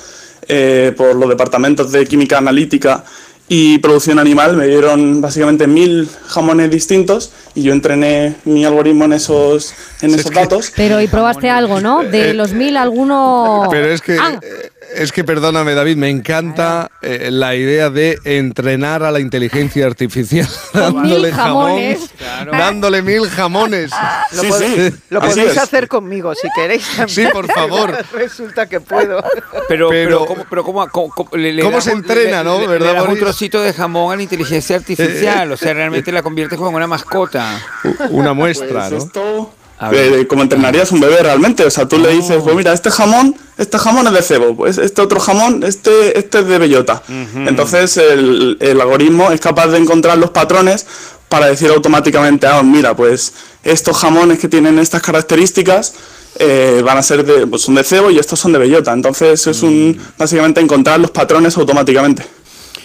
eh, 0.48 0.92
por 0.96 1.14
los 1.16 1.28
departamentos 1.28 1.92
de 1.92 2.06
química 2.06 2.38
analítica 2.38 3.04
y 3.52 3.78
producción 3.78 4.20
animal, 4.20 4.56
me 4.56 4.66
dieron 4.68 5.20
básicamente 5.20 5.66
mil 5.66 6.08
jamones 6.28 6.70
distintos 6.70 7.32
y 7.54 7.62
yo 7.64 7.72
entrené 7.72 8.36
mi 8.44 8.64
algoritmo 8.64 9.04
en 9.06 9.12
esos, 9.14 9.74
en 10.02 10.14
esos 10.14 10.30
datos. 10.30 10.72
Pero 10.76 11.00
y 11.00 11.08
probaste 11.08 11.50
algo, 11.50 11.80
¿no? 11.80 12.04
De 12.04 12.32
los 12.32 12.52
mil, 12.52 12.76
alguno. 12.76 13.66
Pero 13.68 13.88
es 13.92 14.00
que, 14.00 14.16
Ah, 14.20 14.38
eh, 14.40 14.70
es 14.94 15.12
que 15.12 15.24
perdóname 15.24 15.74
David, 15.74 15.96
me 15.96 16.08
encanta 16.08 16.90
eh, 17.02 17.28
la 17.30 17.54
idea 17.54 17.90
de 17.90 18.18
entrenar 18.24 19.02
a 19.02 19.10
la 19.10 19.20
inteligencia 19.20 19.86
artificial 19.86 20.48
dándole 20.74 21.32
jamón, 21.32 21.66
jamones. 21.70 22.10
dándole 22.50 23.02
mil 23.02 23.28
jamones. 23.28 23.90
Lo, 24.32 24.42
Sí, 24.42 24.48
pod- 24.48 24.58
sí, 24.58 24.96
lo 25.10 25.20
podéis 25.20 25.58
hacer 25.58 25.86
conmigo 25.88 26.34
si 26.34 26.48
queréis. 26.54 26.86
Sí, 27.06 27.24
por 27.32 27.46
favor. 27.52 27.96
Resulta 28.12 28.66
que 28.68 28.80
puedo. 28.80 29.22
Pero, 29.68 29.88
pero, 29.88 29.88
Pero- 29.90 30.26
¿cómo, 30.26 30.46
pero 30.48 30.64
cómo, 30.64 30.88
cómo- 30.88 31.10
cómo- 31.14 31.36
le, 31.36 31.52
le 31.52 31.62
¿Cómo 31.62 31.76
das 31.76 31.84
se 31.84 31.92
un- 31.92 31.98
entrena, 31.98 32.38
le- 32.38 32.44
no? 32.44 32.60
le 32.60 32.66
¿Verdad, 32.66 32.94
das 32.94 33.06
un 33.08 33.18
trocito 33.18 33.60
de 33.62 33.72
jamón 33.72 34.12
a 34.12 34.16
la 34.16 34.22
inteligencia 34.22 34.76
artificial, 34.76 35.52
o 35.52 35.56
sea, 35.56 35.72
realmente 35.74 36.10
la 36.12 36.22
conviertes 36.22 36.56
como 36.56 36.70
en 36.70 36.76
una 36.76 36.86
mascota. 36.86 37.60
Una 38.10 38.32
muestra, 38.32 38.88
Pues 38.88 38.90
¿no? 38.92 38.98
esto. 38.98 39.54
Eh, 39.92 40.26
como 40.28 40.42
entrenarías 40.42 40.92
un 40.92 41.00
bebé 41.00 41.22
realmente, 41.22 41.64
o 41.64 41.70
sea, 41.70 41.88
tú 41.88 41.98
le 41.98 42.10
dices, 42.10 42.42
pues 42.42 42.54
mira, 42.54 42.72
este 42.72 42.90
jamón, 42.90 43.34
este 43.56 43.78
jamón 43.78 44.06
es 44.08 44.12
de 44.12 44.22
cebo, 44.22 44.56
pues 44.56 44.78
este 44.78 45.00
otro 45.00 45.20
jamón, 45.20 45.62
este, 45.64 46.18
este 46.18 46.40
es 46.40 46.46
de 46.46 46.58
bellota. 46.58 47.02
Entonces 47.34 47.96
el, 47.96 48.58
el 48.60 48.80
algoritmo 48.80 49.30
es 49.30 49.40
capaz 49.40 49.68
de 49.68 49.78
encontrar 49.78 50.18
los 50.18 50.30
patrones 50.30 50.86
para 51.28 51.46
decir 51.46 51.70
automáticamente, 51.70 52.46
ah, 52.46 52.62
mira, 52.62 52.94
pues 52.94 53.32
estos 53.62 53.96
jamones 53.96 54.38
que 54.38 54.48
tienen 54.48 54.78
estas 54.78 55.00
características 55.00 55.94
eh, 56.38 56.82
van 56.84 56.98
a 56.98 57.02
ser 57.02 57.24
de, 57.24 57.46
pues 57.46 57.62
son 57.62 57.74
de 57.74 57.84
cebo 57.84 58.10
y 58.10 58.18
estos 58.18 58.38
son 58.38 58.52
de 58.52 58.58
bellota. 58.58 58.92
Entonces 58.92 59.46
es 59.46 59.62
un, 59.62 59.98
básicamente 60.18 60.60
encontrar 60.60 61.00
los 61.00 61.10
patrones 61.10 61.56
automáticamente. 61.56 62.24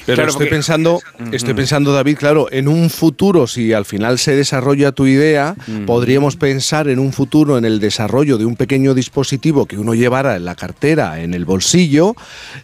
Pero 0.06 0.18
Claro, 0.18 0.30
estoy 0.30 0.45
porque- 0.45 0.56
pensando, 0.56 1.02
estoy 1.32 1.53
pensando, 1.56 1.91
David, 1.91 2.18
claro, 2.18 2.48
en 2.52 2.68
un 2.68 2.90
futuro, 2.91 3.48
si 3.48 3.73
al 3.73 3.86
final 3.86 4.19
se 4.19 4.36
desarrolla 4.36 4.91
tu 4.91 5.07
idea, 5.07 5.56
podríamos 5.88 6.36
pensar 6.36 6.88
en 6.90 6.99
un 6.99 7.11
futuro 7.11 7.57
en 7.57 7.65
el 7.65 7.80
desarrollo 7.80 8.38
de 8.38 8.45
un 8.45 8.56
pequeño 8.56 8.94
dispositivo 8.94 9.65
que 9.65 9.77
uno 9.77 9.95
llevara 9.95 10.36
en 10.36 10.45
la 10.45 10.53
cartera, 10.56 11.22
en 11.22 11.34
el 11.34 11.45
bolsillo, 11.45 12.15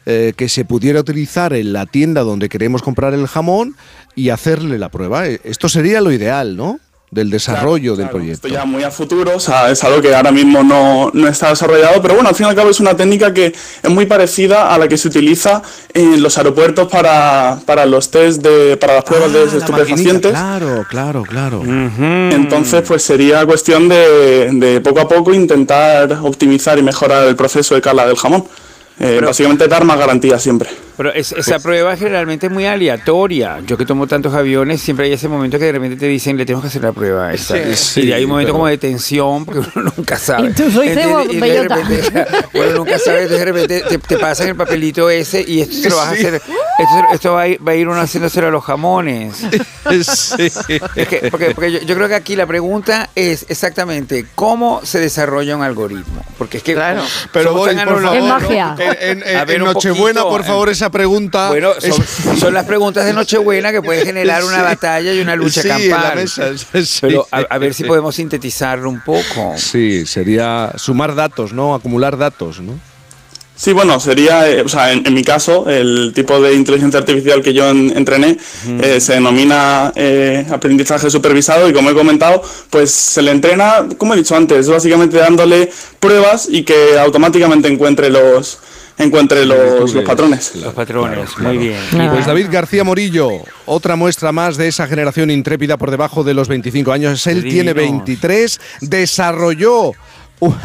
eh, 0.05 0.33
que 0.35 0.49
se 0.49 0.65
pudiera 0.65 0.99
utilizar 0.99 1.53
en 1.53 1.73
la 1.73 1.85
tienda 1.87 2.21
donde 2.21 2.47
queremos 2.47 2.81
comprar 2.83 3.13
el 3.13 3.27
jamón 3.27 3.75
y 4.15 4.29
hacerle 4.29 4.77
la 4.77 4.89
prueba. 4.89 5.27
Eh, 5.27 5.39
Esto 5.43 5.67
sería 5.69 5.99
lo 6.01 6.11
ideal, 6.11 6.55
¿no? 6.55 6.79
Del 7.11 7.29
desarrollo 7.29 7.97
del 7.97 8.07
proyecto. 8.07 8.47
Esto 8.47 8.47
ya 8.47 8.63
muy 8.63 8.83
a 8.83 8.89
futuro, 8.89 9.35
o 9.35 9.39
sea, 9.39 9.69
es 9.69 9.83
algo 9.83 10.01
que 10.01 10.15
ahora 10.15 10.31
mismo 10.31 10.63
no, 10.63 11.11
no 11.13 11.27
está 11.27 11.49
desarrollado, 11.49 12.01
pero 12.01 12.13
bueno, 12.13 12.29
al 12.29 12.35
fin 12.35 12.45
y 12.45 12.49
al 12.49 12.55
cabo 12.55 12.69
es 12.69 12.79
una 12.79 12.95
técnica 12.95 13.33
que 13.33 13.47
es 13.47 13.89
muy 13.89 14.05
parecida 14.05 14.73
a 14.73 14.77
la 14.77 14.87
que 14.87 14.97
se 14.97 15.09
utiliza 15.09 15.61
en 15.93 16.23
los 16.23 16.37
aeropuertos 16.37 16.87
para, 16.87 17.59
para 17.65 17.85
los 17.85 18.09
test 18.09 18.41
de, 18.41 18.77
para 18.77 18.95
las 18.95 19.03
pruebas 19.03 19.33
de 19.33 19.39
Ah, 19.39 19.43
maquinita, 19.43 19.65
estupefacientes. 19.65 20.31
Claro, 20.31 20.85
claro, 20.89 21.23
claro. 21.23 21.61
Entonces, 21.65 22.81
pues 22.87 23.03
sería 23.03 23.45
cuestión 23.45 23.89
de, 23.89 24.49
de 24.53 24.79
poco 24.79 25.01
a 25.01 25.07
poco 25.09 25.33
intentar 25.33 26.13
optimizar 26.23 26.79
y 26.79 26.81
mejorar 26.83 27.27
el 27.27 27.35
proceso 27.35 27.75
de 27.75 27.81
cala 27.81 28.05
del 28.07 28.15
jamón. 28.15 28.45
Eh, 28.99 29.19
básicamente 29.25 29.67
dar 29.67 29.83
más 29.83 29.97
garantía 29.97 30.37
siempre. 30.39 30.69
Pero 31.01 31.13
es- 31.15 31.31
esa 31.31 31.57
prueba 31.57 31.97
generalmente 31.97 32.45
es 32.45 32.51
muy 32.51 32.65
aleatoria. 32.67 33.59
Yo 33.65 33.75
que 33.75 33.85
tomo 33.87 34.05
tantos 34.05 34.33
aviones, 34.35 34.81
siempre 34.81 35.07
hay 35.07 35.13
ese 35.13 35.27
momento 35.27 35.57
que 35.57 35.65
de 35.65 35.71
repente 35.71 35.95
te 35.95 36.05
dicen, 36.05 36.37
le 36.37 36.45
tenemos 36.45 36.63
que 36.63 36.67
hacer 36.67 36.83
la 36.83 36.91
prueba. 36.91 37.33
esta". 37.33 37.55
Sí, 37.75 38.01
y 38.01 38.11
hay 38.13 38.23
un 38.23 38.29
momento 38.29 38.49
pero- 38.49 38.53
como 38.53 38.67
de 38.67 38.77
tensión, 38.77 39.43
porque 39.45 39.61
uno 39.75 39.91
nunca 39.97 40.17
sabe. 40.19 40.49
Y 40.49 40.53
tú 40.53 40.69
soy 40.69 40.89
cebo. 40.89 41.21
Y 41.23 41.35
de 41.37 41.39
bellota. 41.39 41.75
repente, 41.77 42.25
uno 42.53 42.69
nunca 42.77 42.99
sabe, 42.99 43.27
de 43.27 43.45
repente 43.45 43.81
te, 43.89 43.97
te 43.97 44.17
pasan 44.19 44.49
el 44.49 44.55
papelito 44.55 45.09
ese 45.09 45.43
y 45.47 45.61
esto 45.61 45.75
se 45.75 45.89
lo 45.89 45.95
vas 45.97 46.09
a 46.09 46.11
hacer. 46.11 46.35
Esto, 46.35 46.95
esto 47.13 47.33
va, 47.33 47.41
a 47.41 47.47
ir, 47.47 47.67
va 47.67 47.71
a 47.71 47.75
ir 47.75 47.87
uno 47.87 47.99
haciéndoselo 47.99 48.47
a 48.47 48.51
los 48.51 48.63
jamones. 48.63 49.37
Sí. 50.03 50.51
Es 50.95 51.07
que- 51.07 51.27
porque 51.31 51.51
porque 51.55 51.71
yo, 51.71 51.79
yo 51.79 51.95
creo 51.95 52.07
que 52.07 52.15
aquí 52.15 52.35
la 52.35 52.45
pregunta 52.45 53.09
es 53.15 53.45
exactamente 53.49 54.25
cómo 54.35 54.81
se 54.83 54.99
desarrolla 54.99 55.55
un 55.55 55.63
algoritmo. 55.63 56.23
Porque 56.37 56.57
es 56.57 56.63
que 56.63 56.73
Claro. 56.75 57.01
Pero 57.33 57.65
tan 57.65 57.87
por 57.87 58.01
favor, 58.03 58.21
magia. 58.21 58.75
En, 59.01 59.23
Nochebuena, 59.61 60.21
poquito, 60.21 60.29
por 60.29 60.43
favor, 60.43 60.69
esa 60.69 60.89
pregunta. 60.91 61.47
Bueno, 61.49 61.71
es- 61.81 61.95
son, 61.95 62.37
son 62.39 62.53
las 62.53 62.65
preguntas 62.65 63.05
de 63.05 63.13
Nochebuena 63.13 63.71
que 63.71 63.81
pueden 63.81 64.05
generar 64.05 64.43
una 64.43 64.57
Sí. 64.57 64.61
batalla 64.63 65.13
y 65.13 65.19
una 65.21 65.35
lucha 65.35 65.61
Sí, 65.61 65.69
en 65.69 65.89
la 65.89 65.95
campal. 65.97 66.15
mesa, 66.15 66.51
sí. 66.85 66.97
Pero 67.01 67.27
a, 67.31 67.37
a 67.49 67.57
ver 67.57 67.73
si 67.73 67.83
podemos 67.83 68.15
sintetizarlo 68.15 68.89
un 68.89 69.01
poco. 69.01 69.53
Sí, 69.57 70.05
sería 70.05 70.71
sumar 70.75 71.15
datos, 71.15 71.53
¿no? 71.53 71.73
Acumular 71.73 72.17
datos, 72.17 72.59
¿no? 72.59 72.79
Sí, 73.53 73.73
bueno, 73.73 73.99
sería, 73.99 74.49
eh, 74.49 74.63
o 74.63 74.67
sea, 74.67 74.91
en, 74.91 75.05
en 75.05 75.13
mi 75.13 75.23
caso, 75.23 75.69
el 75.69 76.13
tipo 76.15 76.41
de 76.41 76.55
inteligencia 76.55 76.99
artificial 76.99 77.43
que 77.43 77.53
yo 77.53 77.69
en- 77.69 77.95
entrené 77.95 78.35
eh, 78.81 78.99
se 78.99 79.13
denomina 79.13 79.91
eh, 79.95 80.47
aprendizaje 80.49 81.11
supervisado 81.11 81.69
y 81.69 81.73
como 81.73 81.91
he 81.91 81.93
comentado, 81.93 82.41
pues 82.71 82.89
se 82.89 83.21
le 83.21 83.29
entrena, 83.29 83.85
como 83.99 84.15
he 84.15 84.17
dicho 84.17 84.35
antes, 84.35 84.67
básicamente 84.67 85.17
dándole 85.17 85.69
pruebas 85.99 86.47
y 86.49 86.63
que 86.63 86.97
automáticamente 86.97 87.67
encuentre 87.67 88.09
los 88.09 88.57
encuentre 88.97 89.45
los, 89.45 89.93
los 89.93 90.03
patrones. 90.03 90.55
Los 90.55 90.73
patrones, 90.73 91.37
muy 91.39 91.57
bien. 91.57 91.79
Pues 92.11 92.25
David 92.25 92.47
García 92.51 92.83
Morillo, 92.83 93.29
otra 93.65 93.95
muestra 93.95 94.31
más 94.31 94.57
de 94.57 94.67
esa 94.67 94.87
generación 94.87 95.31
intrépida 95.31 95.77
por 95.77 95.91
debajo 95.91 96.23
de 96.23 96.33
los 96.33 96.47
25 96.47 96.91
años. 96.91 97.25
Él 97.27 97.41
Dinos. 97.41 97.53
tiene 97.53 97.73
23, 97.73 98.59
desarrolló 98.81 99.91
un, 100.39 100.55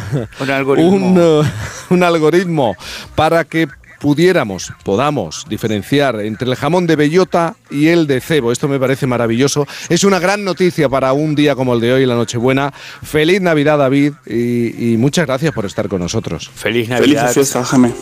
Un 0.41 0.51
algoritmo. 0.51 1.41
un, 1.41 1.47
un 1.91 2.03
algoritmo 2.03 2.77
para 3.15 3.45
que 3.45 3.69
pudiéramos, 4.07 4.73
podamos 4.85 5.45
diferenciar 5.49 6.21
entre 6.21 6.49
el 6.49 6.55
jamón 6.55 6.87
de 6.87 6.95
bellota 6.95 7.57
y 7.73 7.89
el 7.89 8.07
de 8.07 8.21
cebo. 8.21 8.53
Esto 8.53 8.69
me 8.69 8.79
parece 8.79 9.05
maravilloso. 9.05 9.67
Es 9.89 10.05
una 10.05 10.21
gran 10.21 10.45
noticia 10.45 10.89
para 10.89 11.13
un 11.13 11.35
día 11.35 11.57
como 11.57 11.75
el 11.75 11.81
de 11.81 11.93
hoy, 11.93 12.07
la 12.07 12.15
Nochebuena. 12.15 12.73
Feliz 13.03 13.41
Navidad, 13.41 13.79
David, 13.79 14.13
y, 14.25 14.93
y 14.93 14.97
muchas 14.97 15.27
gracias 15.27 15.53
por 15.53 15.67
estar 15.67 15.89
con 15.89 16.01
nosotros. 16.01 16.49
Feliz 16.55 16.89
Felices 16.89 17.35
fiestas, 17.35 17.67
Jaime. 17.69 17.93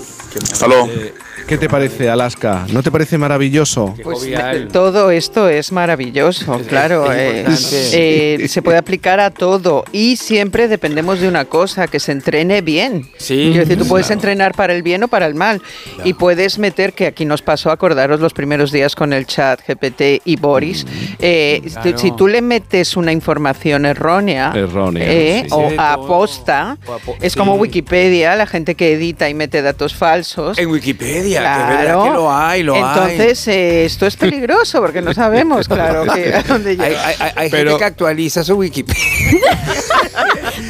Hasta 0.43 0.67
luego. 0.67 0.91
¿Qué 1.47 1.59
te 1.59 1.69
parece, 1.69 2.09
Alaska? 2.09 2.67
¿No 2.73 2.83
te 2.83 2.91
parece 2.91 3.19
maravilloso? 3.19 3.95
Pues 4.03 4.25
eh, 4.25 4.67
todo 4.73 5.11
esto 5.11 5.49
es 5.51 5.73
maravilloso, 5.73 6.59
claro. 6.67 7.13
eh, 7.13 7.45
eh, 7.93 8.47
se 8.49 8.63
puede 8.63 8.79
aplicar 8.79 9.21
a 9.21 9.31
todo 9.31 9.85
y 9.93 10.17
siempre 10.17 10.69
dependemos 10.69 11.21
de 11.21 11.29
una 11.29 11.45
cosa, 11.45 11.87
que 11.87 12.01
se 12.01 12.13
entrene 12.13 12.63
bien. 12.63 13.11
Sí, 13.19 13.51
Quiero 13.51 13.61
decir, 13.61 13.79
tú 13.79 13.87
puedes 13.87 14.07
claro. 14.07 14.21
entrenar 14.21 14.55
para 14.55 14.75
el 14.75 14.83
bien 14.83 15.03
o 15.03 15.09
para 15.09 15.27
el 15.27 15.35
mal. 15.35 15.61
Y 16.03 16.15
puedes 16.15 16.59
meter, 16.59 16.93
que 16.93 17.07
aquí 17.07 17.25
nos 17.25 17.43
pasó, 17.43 17.71
acordaros 17.71 18.21
los 18.21 18.33
primeros 18.35 18.73
días 18.73 18.95
con 18.97 19.13
el 19.13 19.27
chat 19.27 19.61
GPT 19.67 20.23
y 20.25 20.37
Boris, 20.37 20.87
eh, 21.19 21.63
claro. 21.73 21.99
si 21.99 22.11
tú 22.13 22.27
le 22.27 22.43
metes 22.43 22.97
una 22.97 23.13
información 23.13 23.87
errónea, 23.87 24.53
Errónea, 24.55 25.05
eh, 25.07 25.43
sí. 25.45 25.49
o 25.53 25.71
aposta, 25.79 26.77
es 27.21 27.33
sí. 27.35 27.39
como 27.39 27.55
Wikipedia, 27.55 28.35
la 28.37 28.47
gente 28.47 28.75
que 28.75 28.93
edita 28.95 29.29
y 29.29 29.35
mete 29.35 29.63
datos 29.63 29.95
falsos. 29.95 30.59
En 30.59 30.69
Wikipedia, 30.71 31.41
que 31.41 31.73
es 31.75 31.79
verdad 31.79 32.03
que 32.05 32.11
lo 32.11 32.33
hay, 32.33 32.63
lo 32.63 32.75
hay. 32.75 32.83
Entonces, 32.83 33.49
eh, 33.49 33.85
esto 33.85 34.07
es 34.07 34.17
peligroso 34.17 34.81
porque 34.81 35.01
no 35.03 35.13
sabemos, 35.15 35.69
claro, 35.69 36.05
que, 36.13 36.35
a 36.35 36.43
dónde 36.43 36.71
Hay, 36.71 36.77
llega. 36.77 37.07
hay- 37.07 37.17
hay- 37.21 37.33
hay 37.37 37.51
Pero- 37.51 37.71
gente 37.71 37.79
que 37.79 37.85
actualiza 37.85 38.43
su 38.45 38.55
Wikipedia. 38.57 38.99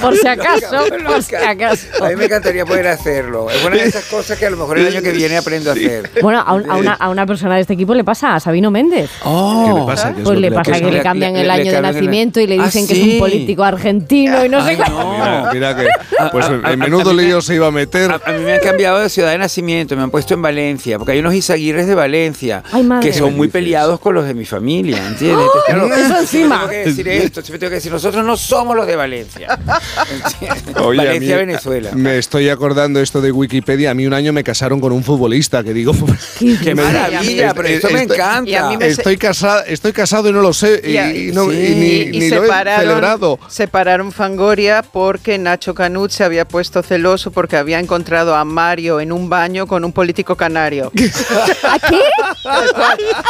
Por 0.01 0.17
si 0.17 0.27
acaso, 0.27 0.85
por 1.07 1.23
si 1.23 1.35
acaso. 1.35 1.87
A 2.05 2.09
mí 2.09 2.17
me 2.17 2.25
encantaría 2.27 2.65
poder 2.65 2.87
hacerlo. 2.89 3.51
Es 3.51 3.65
una 3.65 3.77
de 3.77 3.85
esas 3.85 4.05
cosas 4.07 4.39
que 4.39 4.47
a 4.47 4.51
lo 4.51 4.57
mejor 4.57 4.79
el 4.79 4.89
año 4.89 5.03
que 5.05 5.13
viene 5.13 5.37
aprendo 5.37 5.71
a 5.71 5.75
hacer. 5.75 6.11
Bueno, 6.23 6.43
a, 6.45 6.53
un- 6.55 6.69
a 6.71 6.77
una, 6.77 6.93
a 6.95 7.09
una 7.11 7.27
persona 7.27 7.55
de 7.57 7.61
este 7.61 7.75
equipo 7.75 7.95
le 7.95 8.03
pasa 8.05 8.35
a 8.35 8.41
Sabino 8.41 8.71
Méndez. 8.71 9.11
Oh, 9.25 9.65
¿Qué 9.73 9.81
le 9.81 9.87
pasa? 9.87 10.13
¿Qué 10.15 10.21
es 10.21 10.25
Pues 10.25 10.35
lo 10.35 10.41
le 10.41 10.49
que 10.49 10.55
pasa 10.55 10.81
que 10.81 10.91
le 10.91 11.03
cambian 11.03 11.35
le- 11.35 11.41
el 11.43 11.47
le 11.47 11.53
año 11.53 11.65
de 11.65 11.71
cambian 11.73 11.85
el- 11.87 11.95
nacimiento 11.95 12.41
y 12.41 12.47
le 12.47 12.59
Ah, 12.61 12.65
dicen 12.65 12.87
que 12.87 12.93
es 12.95 12.99
sí. 12.99 13.13
un 13.15 13.19
político 13.19 13.63
argentino 13.65 14.45
y 14.45 14.49
no 14.49 14.63
sé 14.65 14.71
Ay, 14.71 14.77
qué. 14.77 14.91
no. 14.91 15.13
Mira, 15.13 15.51
mira 15.53 15.77
que. 15.77 15.87
Pues 16.33 16.45
A- 16.47 16.61
a- 16.69 16.73
en 16.73 16.79
menudo 16.79 17.11
a 17.11 17.13
mí 17.13 17.17
me- 17.19 17.23
lío 17.29 17.41
se 17.43 17.55
iba 17.55 17.67
a 17.67 17.71
meter. 17.71 18.11
A, 18.11 18.21
a 18.25 18.33
mí 18.33 18.43
me 18.45 18.55
han 18.55 18.61
cambiado 18.61 18.99
de 18.99 19.09
ciudad 19.09 19.31
de 19.31 19.39
nacimiento, 19.39 19.97
me 19.97 20.03
han 20.03 20.11
puesto 20.11 20.35
en 20.35 20.43
Valencia, 20.43 20.99
porque 20.99 21.13
hay 21.13 21.19
unos 21.21 21.35
Izaguirres 21.35 21.87
de 21.87 21.95
Valencia 21.95 22.63
Ay, 22.73 22.83
madre. 22.83 23.09
que 23.11 23.17
son 23.17 23.37
muy 23.37 23.49
peleados 23.49 24.01
con 24.01 24.15
los 24.15 24.25
de 24.27 24.35
mi 24.35 24.45
familia, 24.45 24.99
¿entiendes? 25.07 25.47
Entonces, 25.69 25.75
claro, 25.75 25.87
Eso 25.87 25.99
siempre 26.07 26.21
encima. 26.23 26.59
Tengo 26.59 26.71
que 26.71 26.77
decir 26.89 27.09
esto, 27.09 27.41
siempre 27.43 27.59
tengo 27.59 27.71
que 27.71 27.75
decir, 27.77 27.93
nosotros 27.93 28.25
no 28.25 28.37
somos 28.37 28.77
los 28.77 28.87
de 28.87 28.97
Valencia. 28.97 29.59
¿Entiendes? 30.11 30.77
Oye, 30.83 31.01
a 31.01 31.05
Valencia, 31.05 31.37
Venezuela. 31.37 31.91
Me 31.95 32.19
estoy 32.19 32.49
acordando 32.49 33.01
esto 33.01 33.21
de 33.21 33.33
Wikipedia. 33.33 33.91
A 33.91 33.95
mí 33.95 34.07
un 34.07 34.15
año 34.15 34.33
me 34.33 34.45
casaron 34.45 34.81
con 34.81 34.93
un 34.95 35.05
futbolista 35.05 35.63
que 35.63 35.73
digo. 35.75 35.93
Qué 36.63 36.75
maravilla, 36.75 37.53
pero 37.55 37.69
esto 37.69 37.91
me 37.91 38.03
encanta. 38.03 38.77
Me- 38.79 38.87
Estoy, 38.87 39.17
casa- 39.17 39.63
estoy 39.67 39.93
casado 39.93 40.29
y 40.29 40.33
no 40.33 40.41
lo 40.41 40.53
sé. 40.53 40.81
Y, 40.85 40.91
Y 40.93 40.97
a- 40.99 41.15
y 41.15 41.33
no- 41.33 41.51
sí. 41.51 41.57
y 41.57 41.75
ni, 41.75 41.87
y 42.17 42.19
ni 42.21 42.29
lo 42.31 42.37
he 42.37 42.41
separaron, 42.43 42.81
celebrado. 42.81 43.39
separaron 43.49 44.13
Fangoria 44.13 44.83
porque 44.83 45.39
Nacho 45.39 45.75
Canut 45.75 46.11
se 46.11 46.25
había 46.25 46.47
puesto 46.47 46.83
celoso 46.83 47.31
porque 47.31 47.57
había 47.57 47.79
encontrado 47.79 48.35
a 48.35 48.45
Mario 48.45 49.01
en 49.01 49.13
un 49.13 49.29
baño 49.29 49.67
con 49.67 49.85
un 49.85 49.93
político 49.93 50.37
canario. 50.37 50.93
¿A 51.65 51.79
qué? 51.79 52.01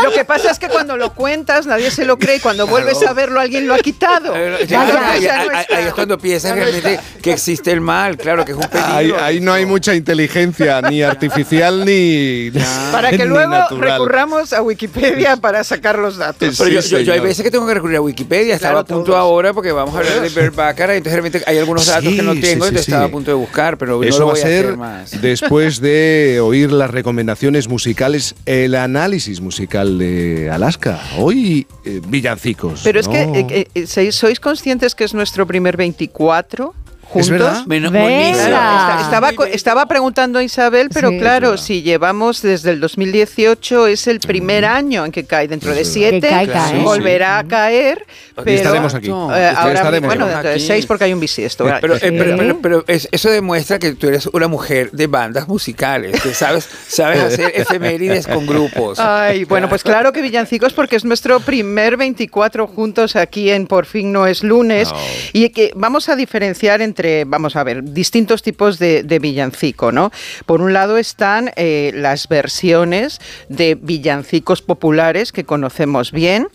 Lo 0.02 0.12
que 0.12 0.24
pasa 0.24 0.50
es 0.50 0.58
que 0.58 0.68
cuando 0.68 0.96
lo 0.96 1.12
cuentas 1.14 1.66
nadie 1.66 1.90
se 1.90 2.04
lo 2.04 2.18
cree 2.18 2.36
y 2.36 2.40
cuando 2.40 2.66
vuelves 2.66 3.02
a 3.06 3.12
verlo 3.12 3.40
alguien 3.40 3.66
lo 3.66 3.74
ha 3.74 3.78
quitado. 3.78 4.34
Ahí, 4.34 5.26
es 5.86 5.92
cuando 5.94 6.18
piensas 6.18 6.54
realmente 6.54 6.98
que 7.22 7.32
existe 7.32 7.70
el 7.72 7.80
mal, 7.80 8.16
claro, 8.16 8.44
que 8.44 8.52
es 8.52 8.58
un 8.58 8.64
peligro. 8.68 8.94
Ahí, 8.94 9.12
ahí 9.20 9.40
no 9.40 9.52
hay 9.52 9.66
mucha 9.66 9.94
inteligencia, 9.94 10.80
ni 10.82 11.02
artificial 11.02 11.53
ni. 11.84 12.50
Para 12.92 13.10
que 13.10 13.18
ni 13.18 13.24
luego 13.24 13.50
natural. 13.50 13.90
recurramos 13.92 14.52
a 14.52 14.62
Wikipedia 14.62 15.36
para 15.40 15.64
sacar 15.64 15.98
los 15.98 16.16
datos. 16.16 16.56
Pero 16.58 16.70
yo, 16.70 16.82
Sí, 16.82 16.90
yo- 16.90 17.00
yo 17.00 17.12
hay 17.12 17.20
veces 17.20 17.42
que 17.42 17.50
tengo 17.50 17.66
que 17.66 17.74
recurrir 17.74 17.96
a 17.96 18.00
Wikipedia, 18.00 18.54
estaba 18.54 18.74
Claro, 18.74 18.78
a 18.80 18.84
punto 18.96 19.04
todos. 19.12 19.18
ahora 19.18 19.52
porque 19.52 19.72
vamos 19.72 19.94
a 19.94 19.98
hablar 19.98 20.20
de 20.20 20.28
Bert 20.28 20.54
Baccarat, 20.54 20.96
entonces 20.96 21.12
realmente 21.20 21.42
hay 21.46 21.58
algunos 21.58 21.86
datos 21.86 22.04
Sí, 22.10 22.16
que 22.16 22.22
no 22.22 22.32
tengo, 22.34 22.46
sí, 22.46 22.52
entonces 22.52 22.84
sí. 22.84 22.90
estaba 22.90 23.06
a 23.06 23.10
punto 23.10 23.30
de 23.30 23.34
buscar, 23.36 23.78
pero 23.78 23.98
no 23.98 24.02
Eso 24.04 24.20
lo 24.20 24.26
va 24.26 24.32
a 24.32 24.34
voy 24.34 24.42
ser 24.42 24.64
hacer 24.66 24.76
más. 24.76 25.20
después 25.22 25.80
de 25.80 26.40
oír 26.42 26.70
las 26.72 26.90
recomendaciones 26.90 27.68
musicales, 27.68 28.34
el 28.46 28.74
análisis 28.74 29.40
musical 29.40 29.98
de 29.98 30.50
Alaska. 30.50 31.00
Hoy, 31.18 31.66
eh, 31.84 32.00
villancicos. 32.06 32.80
Pero 32.84 33.00
es 33.00 33.06
¿no? 33.06 33.12
que, 33.12 33.22
eh, 33.22 33.68
eh, 33.74 33.82
¿sois- 33.86 34.12
¿sois 34.12 34.40
conscientes 34.40 34.94
que 34.94 35.04
es 35.04 35.14
nuestro 35.14 35.46
primer 35.46 35.76
24 35.76 36.74
juntos? 37.14 37.30
¿Es 37.30 37.30
verdad? 37.30 37.66
Menos 37.66 37.92
estaba, 39.00 39.30
estaba 39.50 39.86
preguntando 39.86 40.38
a 40.38 40.42
Isabel, 40.42 40.88
pero 40.92 41.10
Sí. 41.10 41.18
claro, 41.18 41.56
si 41.56 41.82
llevamos 41.82 42.42
desde 42.42 42.70
el 42.72 42.80
2018, 42.80 43.86
es 43.86 44.06
el 44.06 44.20
primer 44.20 44.64
año 44.64 45.04
en 45.04 45.12
que 45.12 45.24
cae. 45.24 45.48
Dentro 45.48 45.74
de 45.74 45.84
siete 45.84 46.20
Que 46.20 46.28
cae, 46.28 46.46
cae. 46.48 46.78
volverá 46.82 47.38
a 47.38 47.44
caer. 47.44 48.04
Pero, 48.44 48.50
estaremos 48.50 48.94
aquí. 48.94 49.06
eh, 49.06 49.10
Y 49.10 49.12
ahora, 49.12 49.74
estaremos 49.74 50.08
bueno, 50.08 50.26
dentro 50.26 50.50
de 50.50 50.58
seis 50.60 50.86
porque 50.86 51.04
hay 51.04 51.12
un 51.12 51.20
bisiesto. 51.20 51.64
Pero, 51.80 51.94
eh, 51.96 52.00
Sí. 52.00 52.06
pero, 52.10 52.36
pero- 52.36 52.58
pero 52.60 52.84
es- 52.88 53.08
eso 53.12 53.30
demuestra 53.30 53.78
que 53.78 53.92
tú 53.92 54.08
eres 54.08 54.26
una 54.32 54.48
mujer 54.48 54.90
de 54.90 55.06
bandas 55.06 55.46
musicales, 55.46 56.20
que 56.20 56.34
sabes, 56.34 56.68
sabes 56.88 57.20
hacer 57.20 57.52
efemérides 57.54 58.26
con 58.26 58.46
grupos. 58.46 58.98
Ay, 58.98 59.44
bueno, 59.44 59.68
pues 59.68 59.82
claro 59.82 60.12
que 60.12 60.20
villancicos 60.22 60.72
porque 60.72 60.96
es 60.96 61.04
nuestro 61.04 61.38
primer 61.40 61.96
24 61.96 62.66
juntos 62.66 63.14
aquí 63.16 63.50
en 63.50 63.66
Por 63.66 63.86
fin 63.86 64.12
no 64.12 64.26
es 64.26 64.42
lunes 64.42 64.90
y 65.32 65.48
que 65.50 65.72
vamos 65.76 66.08
a 66.08 66.16
diferenciar 66.16 66.80
entre, 66.82 67.03
vamos 67.26 67.56
a 67.56 67.64
ver, 67.64 67.82
distintos 67.84 68.42
tipos 68.42 68.78
de, 68.78 69.02
de 69.02 69.18
villancico, 69.18 69.92
¿no? 69.92 70.10
Por 70.46 70.60
un 70.60 70.72
lado 70.72 70.96
están 70.98 71.50
eh, 71.56 71.92
las 71.94 72.28
versiones 72.28 73.20
de 73.48 73.74
villancicos 73.74 74.62
populares 74.62 75.30
que 75.32 75.44
conocemos 75.44 76.10
bien. 76.12 76.48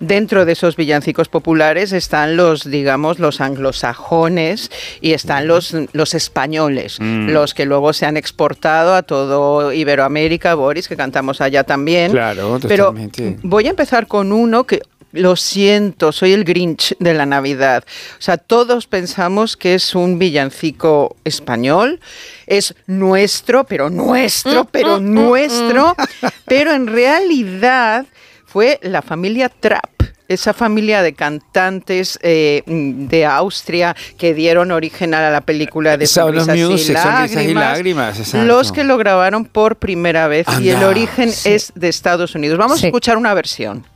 Dentro 0.00 0.44
de 0.44 0.52
esos 0.52 0.76
villancicos 0.76 1.28
populares 1.28 1.92
están 1.92 2.36
los, 2.36 2.64
digamos, 2.70 3.18
los 3.18 3.40
anglosajones 3.40 4.70
y 5.00 5.12
están 5.12 5.46
los, 5.48 5.74
los 5.92 6.14
españoles, 6.14 6.98
Mm. 7.00 7.30
los 7.30 7.54
que 7.54 7.66
luego 7.66 7.92
se 7.92 8.06
han 8.06 8.16
exportado 8.16 8.94
a 8.94 9.02
todo 9.02 9.72
Iberoamérica, 9.72 10.54
Boris, 10.54 10.88
que 10.88 10.96
cantamos 10.96 11.40
allá 11.40 11.64
también. 11.64 12.12
Claro, 12.12 12.58
Pero 12.66 12.86
totalmente. 12.86 13.36
voy 13.42 13.66
a 13.66 13.70
empezar 13.70 14.06
con 14.06 14.32
uno 14.32 14.64
que 14.64 14.80
lo 15.16 15.36
siento, 15.36 16.12
soy 16.12 16.32
el 16.32 16.44
Grinch 16.44 16.96
de 16.98 17.14
la 17.14 17.26
Navidad. 17.26 17.84
O 18.18 18.22
sea, 18.22 18.36
todos 18.36 18.86
pensamos 18.86 19.56
que 19.56 19.74
es 19.74 19.94
un 19.94 20.18
villancico 20.18 21.16
español, 21.24 22.00
es 22.46 22.74
nuestro, 22.86 23.64
pero 23.64 23.90
nuestro, 23.90 24.56
Mm, 24.64 24.68
pero 24.70 25.00
nuestro, 25.00 25.96
pero 26.46 26.72
en 26.72 26.86
realidad 26.86 28.06
fue 28.44 28.78
la 28.82 29.02
familia 29.02 29.48
Trapp. 29.48 29.90
Esa 30.28 30.52
familia 30.52 31.02
de 31.02 31.12
cantantes 31.12 32.18
eh, 32.20 32.64
de 32.66 33.24
Austria 33.26 33.94
que 34.18 34.34
dieron 34.34 34.72
origen 34.72 35.14
a 35.14 35.30
la 35.30 35.40
película 35.40 35.96
de 35.96 36.08
Sound 36.08 36.38
of 36.38 36.46
Sonrisas 36.46 36.58
y 36.58 36.72
Music, 36.72 36.98
Sonrisas 36.98 37.42
y 37.44 37.54
Lágrimas, 37.54 38.34
los 38.34 38.72
que 38.72 38.82
lo 38.82 38.96
grabaron 38.96 39.44
por 39.44 39.76
primera 39.76 40.26
vez 40.26 40.48
y 40.60 40.70
el 40.70 40.82
origen 40.82 41.30
sí. 41.30 41.50
es 41.50 41.72
de 41.76 41.88
Estados 41.88 42.34
Unidos. 42.34 42.58
Vamos 42.58 42.82
a 42.82 42.86
escuchar 42.86 43.16
una 43.18 43.34
versión. 43.34 43.86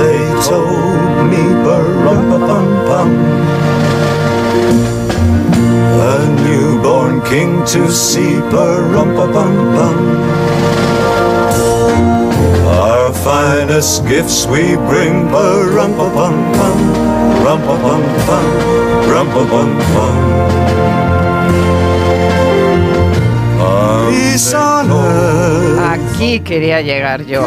They 0.00 0.20
told 0.46 1.30
me 1.30 1.42
ba-rum-pa-pum-pum 1.64 3.08
A 6.02 6.16
newborn 6.44 7.20
king 7.22 7.64
to 7.66 7.90
see 7.90 8.40
ba-rum-pa-pum-pum 8.50 9.96
Our 12.66 13.12
finest 13.12 14.06
gifts 14.06 14.46
we 14.46 14.76
bring 14.90 15.28
ba-rum-pa-pum-pum 15.30 16.78
Rum-pa-pum-pum 17.44 18.46
Rum-pa-pum-pum 19.12 20.16
Peace 24.10 24.54
on 24.54 24.90
earth 24.90 25.78
Aquí 25.92 26.40
quería 26.40 26.80
llegar 26.80 27.24
yo, 27.26 27.42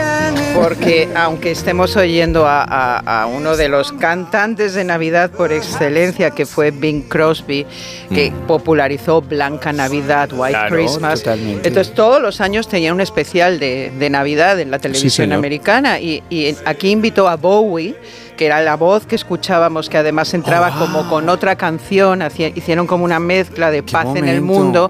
porque 0.56 1.09
aunque 1.16 1.51
estemos 1.51 1.95
oyendo 1.98 2.45
a, 2.48 2.64
a- 2.64 3.22
a 3.24 3.25
uno 3.27 3.58
de 3.58 3.67
los 3.69 3.92
cantantes 3.93 4.74
de 4.74 4.84
Navidad 4.84 5.30
por 5.32 5.51
excelencia, 5.51 6.32
que 6.32 6.45
fue 6.45 6.72
Bing 6.72 7.03
Crosby, 7.03 7.66
que 8.09 8.32
popularizó 8.48 9.22
Blanca 9.22 9.74
Navidad, 9.74 10.30
White 10.32 10.51
Claro, 10.58 10.75
Christmas, 10.75 11.19
totalmente. 11.24 11.67
entonces 11.67 11.93
todos 11.93 12.22
los 12.22 12.40
años 12.42 12.67
tenía 12.67 12.93
un 12.93 13.01
especial 13.01 13.59
de, 13.59 13.92
de 14.00 14.09
Navidad 14.09 14.59
en 14.59 14.72
la 14.72 14.80
televisión 14.80 15.34
americana 15.34 16.00
y, 16.00 16.24
y 16.30 16.56
aquí 16.66 16.90
invitó 16.90 17.27
a 17.27 17.35
Bowie 17.35 17.95
que 18.38 18.45
era 18.48 18.61
la 18.61 18.75
voz 18.75 19.06
que 19.06 19.16
escuchábamos, 19.16 19.88
que 19.90 19.98
además 19.98 20.34
entraba 20.34 20.74
Oh, 20.75 20.80
como 20.80 21.09
con 21.09 21.30
otra 21.30 21.56
canción, 21.56 22.22
hacía- 22.22 22.50
hicieron 22.50 22.85
como 22.88 23.06
una 23.06 23.19
mezcla 23.19 23.72
de 23.72 23.82
paz 23.84 24.08
en 24.16 24.27
el 24.27 24.42
mundo, 24.42 24.90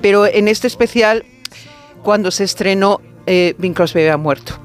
pero 0.00 0.26
en 0.26 0.48
este 0.48 0.66
especial 0.66 1.24
cuando 2.02 2.30
se 2.30 2.44
estrenó, 2.44 3.00
eh, 3.26 3.54
Bing 3.58 3.74
Crosby 3.74 4.00
había 4.02 4.16
muerto. 4.16 4.58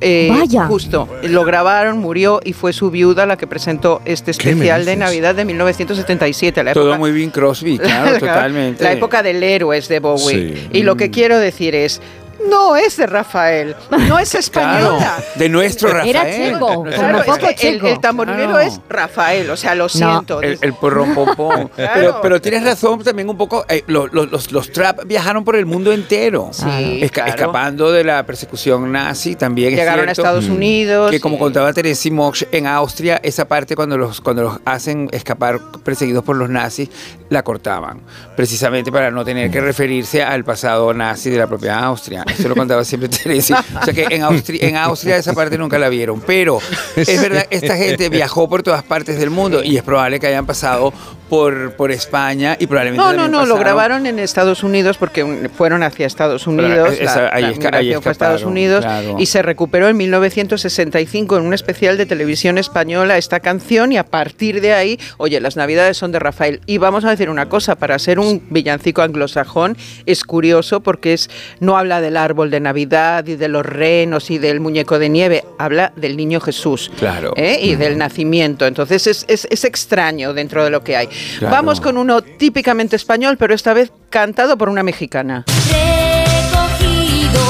Eh, 0.00 0.28
Vaya. 0.30 0.66
Justo, 0.66 1.08
lo 1.22 1.44
grabaron, 1.44 1.98
murió 1.98 2.40
y 2.44 2.52
fue 2.52 2.72
su 2.72 2.90
viuda 2.90 3.26
la 3.26 3.36
que 3.36 3.46
presentó 3.46 4.02
este 4.04 4.32
¿Qué 4.32 4.48
me 4.48 4.52
especial 4.52 4.84
de? 4.84 4.96
Navidad 4.96 5.34
de 5.34 5.44
1977. 5.44 6.62
La 6.64 6.72
Todo 6.74 6.84
época, 6.84 6.98
muy 6.98 7.12
bien 7.12 7.30
Crosby, 7.30 7.78
claro, 7.78 8.18
totalmente. 8.18 8.84
La 8.84 8.92
época 8.92 9.22
del 9.22 9.42
héroe 9.42 9.76
es 9.78 9.88
de 9.88 10.00
Bowie. 10.00 10.56
Sí. 10.56 10.68
Y 10.72 10.82
lo 10.82 10.96
que 10.96 11.10
quiero 11.10 11.38
decir 11.38 11.74
es, 11.74 12.00
no 12.48 12.76
es 12.76 12.96
de 12.96 13.06
Rafael, 13.06 13.74
no 14.08 14.18
es 14.18 14.34
española. 14.34 14.98
Claro, 14.98 15.22
de 15.34 15.48
nuestro 15.48 15.88
Rafael. 15.90 16.08
Era 16.10 16.24
checo, 16.30 16.84
Claro, 16.84 17.18
es 17.22 17.38
que 17.38 17.48
el, 17.48 17.54
checo. 17.74 17.86
el 17.88 18.00
tamborilero 18.00 18.50
Claro. 18.50 18.58
es 18.60 18.80
Rafael, 18.88 19.50
o 19.50 19.56
sea, 19.56 19.74
lo 19.74 19.88
siento. 19.88 20.40
El, 20.42 20.58
el 20.60 20.74
porrón. 20.74 21.14
Claro. 21.16 21.70
pero, 21.94 22.20
pero 22.22 22.40
tienes 22.40 22.64
razón 22.64 23.02
también 23.02 23.28
un 23.28 23.36
poco. 23.36 23.64
eh, 23.68 23.82
lo- 23.86 24.06
lo- 24.08 24.26
los, 24.26 24.52
los 24.52 24.70
trap 24.72 25.04
viajaron 25.06 25.44
por 25.44 25.56
el 25.56 25.66
mundo 25.66 25.92
entero. 25.92 26.50
Sí, 26.52 26.64
Esca- 27.02 27.10
claro. 27.10 27.30
Escapando 27.30 27.92
de 27.92 28.04
la 28.04 28.24
persecución 28.24 28.90
nazi 28.92 29.34
también. 29.36 29.72
es 29.72 29.78
Llegaron 29.78 30.08
a 30.08 30.12
Estados 30.12 30.46
Unidos 30.48 31.10
Que 31.10 31.20
como 31.20 31.36
y- 31.36 31.38
contaba 31.38 31.72
Teresa 31.72 32.08
Mox, 32.10 32.46
en 32.52 32.66
Austria, 32.66 33.20
esa 33.22 33.46
parte 33.46 33.74
cuando 33.76 33.96
los, 33.96 34.20
cuando 34.20 34.42
los 34.42 34.58
hacen 34.64 35.08
escapar 35.12 35.58
perseguidos 35.84 36.22
por 36.24 36.36
los 36.36 36.48
nazis, 36.50 36.90
la 37.30 37.42
cortaban. 37.42 38.00
Precisamente 38.36 38.92
para 38.92 39.10
no 39.10 39.24
tener 39.24 39.50
que 39.50 39.60
referirse 39.60 40.22
al 40.22 40.44
pasado 40.44 40.92
nazi 40.92 41.30
de 41.30 41.38
la 41.38 41.46
propia 41.46 41.78
Austria. 41.78 42.24
Eso 42.26 42.48
lo 42.48 42.54
contaba 42.54 42.84
siempre 42.84 43.08
Teresa. 43.08 43.64
O 43.80 43.84
sea 43.84 43.94
que 43.94 44.06
en 44.10 44.22
Austria, 44.22 44.68
en 44.68 44.76
Austria 44.76 45.16
esa 45.16 45.32
parte 45.32 45.56
nunca 45.58 45.78
la 45.78 45.88
vieron. 45.88 46.20
Pero 46.20 46.58
es 46.96 47.20
verdad, 47.20 47.46
esta 47.50 47.76
gente 47.76 48.08
viajó 48.08 48.48
por 48.48 48.62
todas 48.62 48.82
partes 48.82 49.18
del 49.18 49.30
mundo 49.30 49.62
y 49.62 49.76
es 49.76 49.82
probable 49.82 50.20
que 50.20 50.26
hayan 50.26 50.46
pasado 50.46 50.92
por, 51.28 51.72
por 51.72 51.90
España 51.90 52.56
y 52.58 52.66
probablemente 52.66 53.02
No, 53.04 53.12
no, 53.12 53.26
no, 53.28 53.46
lo 53.46 53.56
grabaron 53.56 54.06
en 54.06 54.18
Estados 54.20 54.62
Unidos 54.62 54.96
porque 54.96 55.48
fueron 55.56 55.82
hacia 55.82 56.06
Estados 56.06 56.46
Unidos. 56.46 56.94
esa- 57.00 57.22
la, 57.22 57.30
ahí 57.32 57.90
la 57.90 58.00
fue 58.00 58.10
a 58.10 58.12
Estados 58.12 58.44
Unidos 58.44 58.84
claro. 58.84 59.16
y 59.18 59.26
se 59.26 59.42
recuperó 59.42 59.88
en 59.88 59.96
1965 59.96 61.36
en 61.36 61.42
un 61.44 61.54
especial 61.54 61.98
de 61.98 62.06
televisión 62.06 62.58
española 62.58 63.18
esta 63.18 63.40
canción 63.40 63.92
y 63.92 63.96
a 63.98 64.04
partir 64.04 64.60
de 64.60 64.72
ahí, 64.72 65.00
oye, 65.16 65.40
las 65.40 65.56
navidades 65.56 65.96
son 65.96 66.12
de 66.12 66.18
Rafael. 66.18 66.60
Y 66.66 66.78
vamos 66.78 67.04
a 67.04 67.10
decir 67.10 67.28
una 67.28 67.48
cosa, 67.48 67.74
para 67.74 67.98
ser 67.98 68.18
un 68.18 68.42
villancico 68.50 69.02
anglosajón 69.02 69.76
es 70.06 70.22
curioso 70.24 70.80
porque 70.80 71.12
es 71.12 71.28
no 71.60 71.76
habla 71.76 72.00
del 72.16 72.22
árbol 72.24 72.50
de 72.50 72.60
Navidad 72.60 73.26
y 73.26 73.36
de 73.36 73.46
los 73.48 73.64
renos 73.66 74.30
y 74.30 74.38
del 74.38 74.58
muñeco 74.60 74.98
de 74.98 75.08
nieve, 75.10 75.44
habla 75.58 75.92
del 75.96 76.16
niño 76.16 76.40
Jesús. 76.40 76.90
Claro. 76.98 77.32
¿eh? 77.36 77.58
y 77.60 77.74
del 77.76 77.98
nacimiento. 77.98 78.66
Entonces 78.66 79.06
es, 79.06 79.24
es- 79.28 79.46
es 79.50 79.64
extraño 79.64 80.32
dentro 80.32 80.64
de 80.64 80.70
lo 80.70 80.82
que 80.82 80.96
hay. 80.96 81.08
Claro. 81.38 81.54
Vamos 81.54 81.80
con 81.80 81.98
uno 81.98 82.22
típicamente 82.22 82.96
español, 82.96 83.36
pero 83.38 83.52
esta 83.54 83.74
vez 83.74 83.92
cantado 84.08 84.56
por 84.56 84.68
una 84.70 84.82
mexicana. 84.82 85.44
recogido 85.68 87.40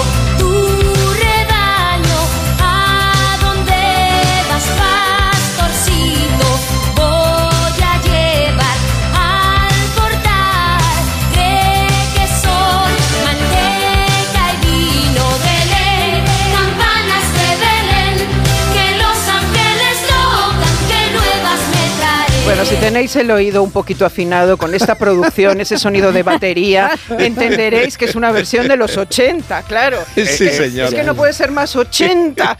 tenéis 22.86 23.16
el 23.16 23.28
oído 23.32 23.64
un 23.64 23.72
poquito 23.72 24.06
afinado 24.06 24.56
con 24.56 24.72
esta 24.72 24.94
producción, 24.94 25.60
ese 25.60 25.76
sonido 25.76 26.12
de 26.12 26.22
batería, 26.22 26.92
entenderéis 27.18 27.98
que 27.98 28.04
es 28.04 28.14
una 28.14 28.30
versión 28.30 28.68
de 28.68 28.76
los 28.76 28.96
80, 28.96 29.62
claro. 29.62 29.98
Sí, 30.14 30.20
Es 30.20 30.38
que- 30.38 30.50
señor. 30.52 30.86
Es 30.88 30.94
que 30.94 31.02
no 31.02 31.16
puede 31.16 31.32
ser 31.32 31.50
más 31.50 31.74
80. 31.74 32.56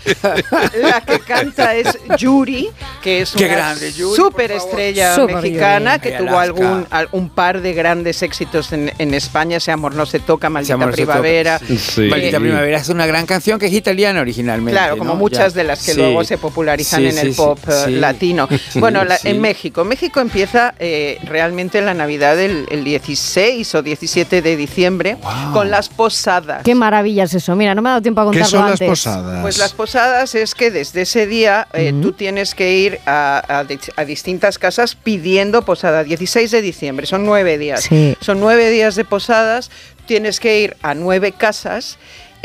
La 0.82 1.00
que 1.02 1.20
canta 1.20 1.76
es 1.76 1.96
Yuri, 2.18 2.70
que 3.05 3.20
es 3.20 3.30
Qué 3.36 3.46
una 3.46 3.76
superestrella 4.16 5.16
mexicana 5.26 6.00
que 6.00 6.10
tuvo 6.12 6.40
algún 6.40 6.88
al- 6.90 7.08
un 7.12 7.28
par 7.28 7.60
de 7.62 7.72
grandes 7.72 8.20
éxitos 8.22 8.72
en, 8.72 8.92
en 8.98 9.14
España, 9.14 9.58
ese 9.58 9.70
amor 9.70 9.94
no 9.94 10.06
se 10.06 10.18
toca, 10.18 10.50
maldita 10.50 10.74
se 10.74 10.80
toca. 10.80 10.92
primavera. 10.92 11.60
Sí. 11.60 12.02
Maldita 12.08 12.40
Primavera 12.40 12.78
es 12.78 12.88
una 12.88 13.06
gran 13.06 13.26
canción 13.26 13.60
que 13.60 13.66
es 13.66 13.72
italiana 13.72 14.22
originalmente. 14.22 14.72
Claro, 14.72 14.96
como 14.98 15.10
¿no? 15.12 15.16
muchas 15.20 15.55
Ya. 15.55 15.58
de 15.60 15.64
las 15.68 15.84
que 15.84 15.92
Sí. 15.92 15.98
luego 15.98 16.24
se 16.24 16.36
popularizan 16.36 17.00
Sí, 17.02 17.06
en 17.10 17.18
el 17.18 17.32
pop 17.32 17.60
eh, 17.68 17.72
sí. 17.86 17.90
latino. 17.92 18.48
Bueno, 18.74 19.05
la- 19.05 19.18
sí. 19.18 19.28
en 19.28 19.40
México. 19.40 19.84
México 19.84 20.15
empieza 20.20 20.74
eh, 20.78 21.18
realmente 21.24 21.80
la 21.80 21.94
Navidad 21.94 22.38
el, 22.40 22.66
el 22.70 22.84
16 22.84 23.74
o 23.74 23.82
17 23.82 24.42
de 24.42 24.56
diciembre 24.56 25.16
con 25.52 25.70
las 25.70 25.88
posadas. 25.88 26.62
Qué 26.64 26.74
maravilla 26.74 27.24
es 27.24 27.34
eso. 27.34 27.54
Mira, 27.56 27.74
no 27.74 27.82
me 27.82 27.88
ha 27.88 27.92
dado 27.92 28.02
tiempo 28.02 28.20
a 28.20 28.24
¿Qué 28.24 28.38
contarlo 28.40 28.50
son 28.50 28.62
las 28.62 28.72
antes. 28.72 28.88
posadas? 28.88 29.42
Pues 29.42 29.58
las 29.58 29.72
posadas 29.72 30.34
es 30.34 30.54
que 30.54 30.70
desde 30.70 31.02
ese 31.02 31.26
día 31.26 31.68
eh, 31.72 31.92
tú 32.02 32.12
tienes 32.12 32.54
que 32.54 32.72
ir 32.78 32.98
a, 33.06 33.64
a 33.96 34.04
distintas 34.04 34.58
casas 34.58 34.94
pidiendo 34.94 35.62
posada. 35.62 36.04
16 36.04 36.50
de 36.50 36.62
diciembre, 36.62 37.06
son 37.06 37.24
nueve 37.24 37.58
días. 37.58 37.82
Sí. 37.84 38.16
Son 38.20 38.40
nueve 38.40 38.70
días 38.70 38.94
de 38.94 39.04
posadas, 39.04 39.70
tienes 40.06 40.40
que 40.40 40.60
ir 40.60 40.76
a 40.82 40.94
nueve 40.94 41.32
casas. 41.32 41.98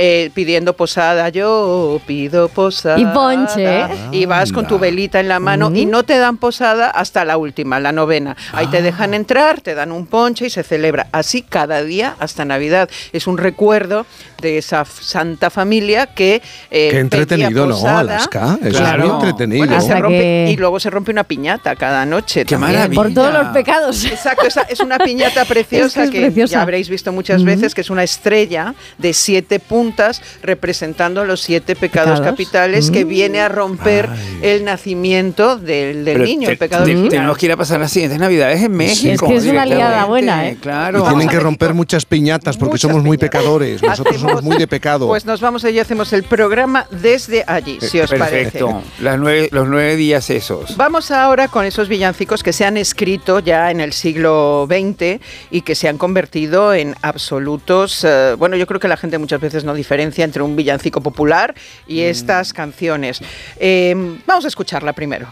Eh, 0.04 0.32
pidiendo 0.34 0.76
posada, 0.76 1.30
yo 1.30 2.02
pido 2.08 2.48
posada. 2.50 2.98
Y 3.00 3.06
ponche. 3.06 3.84
Y 4.12 4.26
vas 4.26 4.52
con 4.52 4.66
tu 4.68 4.80
velita 4.80 5.20
en 5.20 5.28
la 5.28 5.40
mano 5.40 5.72
y 5.76 5.86
no 5.86 6.02
te 6.02 6.18
dan 6.18 6.38
posada 6.38 6.90
hasta 6.90 7.24
la 7.24 7.38
última, 7.38 7.80
la 7.80 7.92
novena. 7.92 8.36
Ahí 8.52 8.66
Ah. 8.68 8.72
te 8.72 8.82
dejan 8.82 9.14
entrar, 9.14 9.62
te 9.62 9.76
dan 9.76 9.92
un 9.92 10.08
ponche 10.08 10.48
y 10.48 10.50
se 10.50 10.64
celebra. 10.64 11.06
Así 11.12 11.44
cada 11.44 11.84
día 11.84 12.16
hasta 12.18 12.46
Navidad. 12.46 12.90
Es 13.14 13.28
un 13.28 13.38
recuerdo 13.38 14.08
de 14.42 14.58
esa 14.58 14.86
santa 14.86 15.52
familia 15.52 16.08
que. 16.08 16.42
eh, 16.72 16.88
Qué 16.90 17.00
entretenido, 17.00 17.68
¿no? 17.68 17.88
Alaska. 17.88 18.58
Eso 18.64 18.80
Claro. 18.80 19.04
es 19.04 19.10
muy 19.10 19.16
entretenido. 19.20 19.66
Bueno, 19.68 19.82
se 19.82 19.88
Hasta 19.94 20.00
rompe- 20.00 20.18
que- 20.20 20.48
Y 20.52 20.58
luego 20.58 20.80
se 20.80 20.90
rompe 20.90 21.12
una 21.12 21.26
piñata 21.26 21.76
cada 21.76 22.06
noche. 22.08 22.44
Qué 22.46 22.56
también. 22.56 22.74
maravilla. 22.74 23.02
Por 23.04 23.14
todos 23.14 23.34
los 23.34 23.48
pecados. 23.50 24.04
Exacto, 24.06 24.48
esa- 24.48 24.64
es 24.64 24.80
una 24.80 24.98
piñata 24.98 25.46
preciosa 25.46 26.06
Es 26.06 26.10
que, 26.10 26.18
que 26.18 26.26
es 26.28 26.34
preciosa. 26.34 26.54
ya 26.54 26.62
habréis 26.64 26.90
visto 26.90 27.12
muchas 27.12 27.44
veces, 27.44 27.76
que 27.76 27.82
es 27.82 27.90
una 27.92 28.04
estrella 28.04 28.74
de 28.98 29.14
siete 29.14 29.60
representando 30.42 31.26
los 31.26 31.42
siete 31.42 31.76
pecados, 31.76 32.20
Pecados. 32.20 32.32
capitales 32.32 32.92
que 32.92 33.04
viene 33.04 33.40
a 33.42 33.50
romper 33.50 34.08
el 34.42 34.64
nacimiento 34.64 35.58
del, 35.58 36.04
niño, 36.24 36.48
te- 36.48 36.54
el 36.54 36.58
pecado 36.58 36.86
te-. 36.86 36.96
Tenemos 37.10 37.38
que 37.38 37.46
ir 37.48 37.52
a 37.52 37.58
pasar 37.58 37.80
las 37.80 37.92
siguientes 37.92 38.20
navidades 38.20 38.62
en 38.62 38.72
México. 38.72 39.26
Es 39.26 39.32
que 39.32 39.38
es 39.38 39.46
una 39.46 39.66
liada 39.66 40.06
buena, 40.06 40.48
¿eh? 40.48 40.58
Claro. 40.62 41.00
Y 41.00 41.08
tienen 41.10 41.28
que 41.30 41.40
romper 41.40 41.74
muchas 41.74 42.06
piñatas 42.06 42.58
porque 42.58 42.74
Muchas 42.74 42.90
somos 42.92 43.04
muy 43.04 43.18
piñatas. 43.18 43.40
pecadores. 43.42 43.82
Nosotros 43.84 44.16
Hacemos- 44.16 44.32
somos 44.32 44.44
muy 44.44 44.58
de 44.58 44.68
pecado. 44.68 45.08
Pues 45.08 45.26
nos 45.26 45.42
vamos 45.42 45.64
allí, 45.66 45.80
hacemos 45.80 46.14
el 46.14 46.24
programa 46.24 46.86
desde 46.92 47.44
allí, 47.48 47.78
si 47.82 48.00
os 48.00 48.10
Perfecto. 48.10 48.68
parece. 48.68 49.04
Las 49.04 49.20
nueve, 49.20 49.50
los 49.52 49.68
nueve 49.68 49.96
días 49.96 50.30
esos. 50.30 50.78
Vamos 50.78 51.12
ahora 51.12 51.48
con 51.48 51.66
esos 51.66 51.88
villancicos 51.88 52.44
que 52.44 52.54
se 52.54 52.66
han 52.66 52.78
escrito 52.78 53.40
ya 53.40 53.72
en 53.72 53.82
el 53.82 53.94
siglo 53.94 54.68
XX 54.70 55.20
y 55.52 55.62
que 55.62 55.76
se 55.76 55.88
han 55.88 55.98
convertido 55.98 56.74
en 56.74 56.96
absolutos. 57.02 58.04
eh, 58.04 58.36
bueno, 58.38 58.56
yo 58.56 58.68
creo 58.68 58.80
que 58.80 58.88
la 58.88 58.98
gente 58.98 59.18
muchas 59.18 59.40
veces 59.42 59.64
no 59.64 59.71
diferencia 59.74 60.24
entre 60.24 60.42
un 60.42 60.56
villancico 60.56 61.02
popular 61.02 61.56
y 61.88 62.02
estas 62.02 62.54
canciones. 62.54 63.22
Eh, 63.60 63.94
vamos 64.26 64.46
a 64.46 64.48
escucharla 64.48 64.94
primero. 64.94 65.28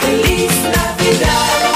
Feliz 0.00 0.52
Navidad. 0.62 1.67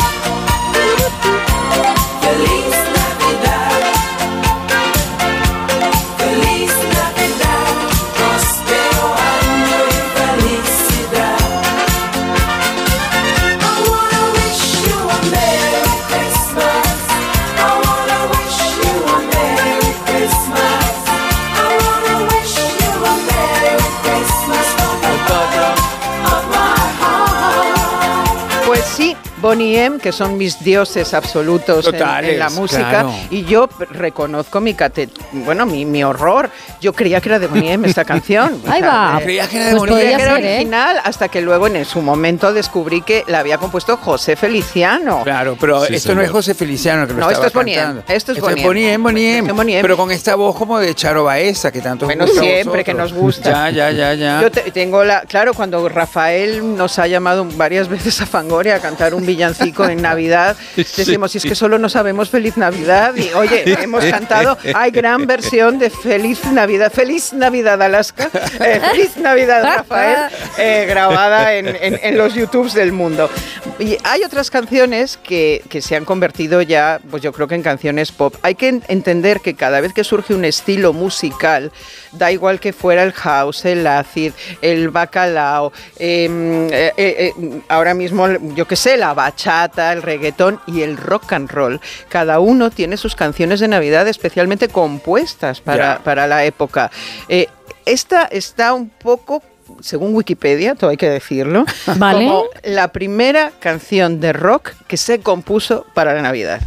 Bonnie 29.43 29.79
M, 29.85 29.99
que 29.99 30.13
son 30.13 30.39
mis 30.39 30.63
dioses 30.65 31.13
absolutos 31.13 31.87
en- 31.93 32.39
la 32.39 32.49
música, 32.51 32.89
claro. 32.89 33.13
y 33.31 33.45
yo 33.45 33.69
reconozco 33.91 34.61
mi 34.61 34.73
cate 34.75 35.09
bueno, 35.33 35.67
mi, 35.67 35.85
mi 35.85 36.03
horror. 36.05 36.49
Yo 36.81 36.93
creía 36.93 37.21
que 37.21 37.29
era 37.29 37.39
de 37.39 37.49
Bonnie 37.49 37.73
M 37.73 37.87
esta 37.89 38.05
canción. 38.13 38.63
Ahí 38.67 38.81
va. 38.81 39.19
eh, 39.21 39.25
Creías 39.25 39.49
que 39.49 39.57
era 39.57 39.67
de 39.67 39.71
Pues 39.73 39.81
Bonnie 39.91 39.95
Creía 39.97 40.11
podría 40.13 40.17
que 40.17 40.23
era 40.23 40.35
ser, 40.37 40.45
¿eh? 40.45 40.55
original 40.57 41.01
hasta 41.05 41.29
que 41.29 41.41
luego 41.43 41.67
en 41.67 41.85
su 41.85 42.01
momento 42.01 42.53
descubrí 42.53 43.03
que 43.03 43.25
la 43.27 43.41
había 43.41 43.59
compuesto 43.59 43.97
José 43.97 44.37
Feliciano. 44.37 45.23
Claro, 45.25 45.57
pero 45.61 45.85
Sí, 45.85 45.95
esto 45.97 46.15
no 46.15 46.23
es. 46.23 46.31
José 46.31 46.55
Feliciano 46.55 47.07
que 47.07 47.13
lo 47.15 47.19
No, 47.21 47.31
esto 47.31 47.47
es 47.47 47.53
Bonnie 47.53 47.75
M, 47.75 47.83
cantando. 47.83 48.13
esto 48.15 48.33
es 48.33 48.39
Esto 48.39 48.49
Bonnie 48.49 48.63
es 48.63 48.67
Bonnie 48.67 48.85
M. 48.89 48.95
M, 48.95 49.03
Bonnie 49.03 49.39
M. 49.39 49.79
M. 49.79 49.83
Pero 49.83 49.97
con 49.97 50.11
esta 50.11 50.35
voz 50.37 50.57
como 50.57 50.79
de 50.79 50.95
Charo 50.95 51.25
Baeza, 51.25 51.71
que 51.73 51.81
tanto 51.81 52.07
Bueno, 52.07 52.25
gusta 52.25 52.41
a 52.41 52.45
siempre 52.45 52.85
que 52.85 52.95
nos 52.95 53.13
gusta. 53.13 53.71
Ya, 53.71 53.71
ya, 53.71 53.91
ya, 53.91 54.15
ya. 54.15 54.41
Yo 54.43 54.51
te- 54.51 54.71
tengo 54.71 55.05
la, 55.05 55.23
claro, 55.23 55.53
cuando 55.55 55.89
Rafael 55.89 56.77
nos 56.77 56.99
ha 56.99 57.07
llamado 57.07 57.45
varias 57.57 57.89
veces 57.89 58.21
a 58.21 58.27
Fangoria 58.27 58.77
a 58.77 58.79
cantar 58.79 59.15
un 59.15 59.27
villancico 59.37 59.87
en 59.89 60.03
Navidad, 60.03 60.57
decimos, 60.77 61.33
si 61.33 61.39
es 61.39 61.45
que 61.45 61.55
solo 61.55 61.79
no 61.79 61.89
sabemos 61.89 62.29
Feliz 62.29 62.57
Navidad. 62.57 63.15
Y 63.17 63.33
oye, 63.33 63.65
hemos 63.83 64.05
cantado, 64.05 64.59
hay 64.75 64.91
gran 64.91 65.27
versión 65.27 65.79
de 65.79 65.89
Feliz 65.91 66.45
Navidad, 66.53 66.93
Feliz 66.93 67.33
Navidad 67.33 67.81
Alaska, 67.83 68.29
eh, 68.61 68.81
Feliz 68.91 69.17
Navidad 69.17 69.63
Rafael, 69.65 70.31
eh, 70.59 70.87
grabada 70.89 71.55
en, 71.55 71.69
en- 71.69 71.99
en 72.03 72.19
los 72.19 72.35
YouTubes 72.35 72.75
del 72.75 72.93
mundo. 72.93 73.31
Y 73.79 73.97
hay 74.05 74.23
otras 74.23 74.51
canciones 74.51 75.17
que, 75.23 75.63
que 75.71 75.81
se 75.81 75.97
han 75.97 76.05
convertido 76.05 76.61
ya, 76.63 77.01
pues 77.11 77.23
yo 77.23 77.33
creo 77.33 77.49
que 77.49 77.55
en 77.55 77.63
canciones 77.63 78.13
pop. 78.13 78.35
Hay 78.43 78.55
que 78.55 78.69
en- 78.69 78.83
entender 78.89 79.41
que 79.41 79.55
cada 79.55 79.81
vez 79.81 79.93
que 79.95 80.05
surge 80.05 80.35
un 80.35 80.45
estilo 80.45 80.93
musical, 80.93 81.73
da 82.13 82.31
igual 82.31 82.61
que 82.61 82.73
fuera 82.73 83.03
el 83.03 83.13
house, 83.13 83.65
el 83.65 83.87
acid, 83.87 84.33
el 84.61 84.91
bacalao, 84.91 85.73
em, 85.99 86.67
eh, 86.71 86.93
eh, 86.97 87.33
eh, 87.37 87.61
ahora 87.69 87.95
mismo, 87.95 88.29
yo 88.55 88.67
que 88.67 88.77
sé, 88.77 88.97
la 88.97 89.15
bachata, 89.23 89.93
el 89.93 90.03
reggaetón 90.03 90.61
y 90.67 90.83
el 90.83 90.97
rock 90.97 91.33
and 91.33 91.51
roll. 91.51 91.81
Cada 92.09 92.41
uno 92.41 92.71
tiene 92.71 92.97
sus 92.97 93.15
canciones 93.15 93.61
de 93.61 93.69
Navidad 93.69 94.07
especialmente 94.09 94.69
compuestas 94.69 95.61
para, 95.61 95.99
para 96.01 96.27
la 96.27 96.45
época. 96.45 96.91
Eh, 97.29 97.49
esta 97.85 98.25
está 98.25 98.73
un 98.75 98.89
poco 98.89 99.43
según 99.81 100.15
Wikipedia, 100.15 100.75
todo 100.75 100.91
hay 100.91 100.97
que 100.97 101.09
decirlo, 101.09 101.65
Vale. 101.97 102.27
como 102.27 102.45
la 102.63 102.89
primera 102.89 103.53
canción 103.59 104.21
de 104.21 104.33
rock 104.33 104.73
que 104.87 104.97
se 104.97 105.21
compuso 105.21 105.87
para 105.95 106.15
la 106.15 106.23
Navidad. 106.23 106.61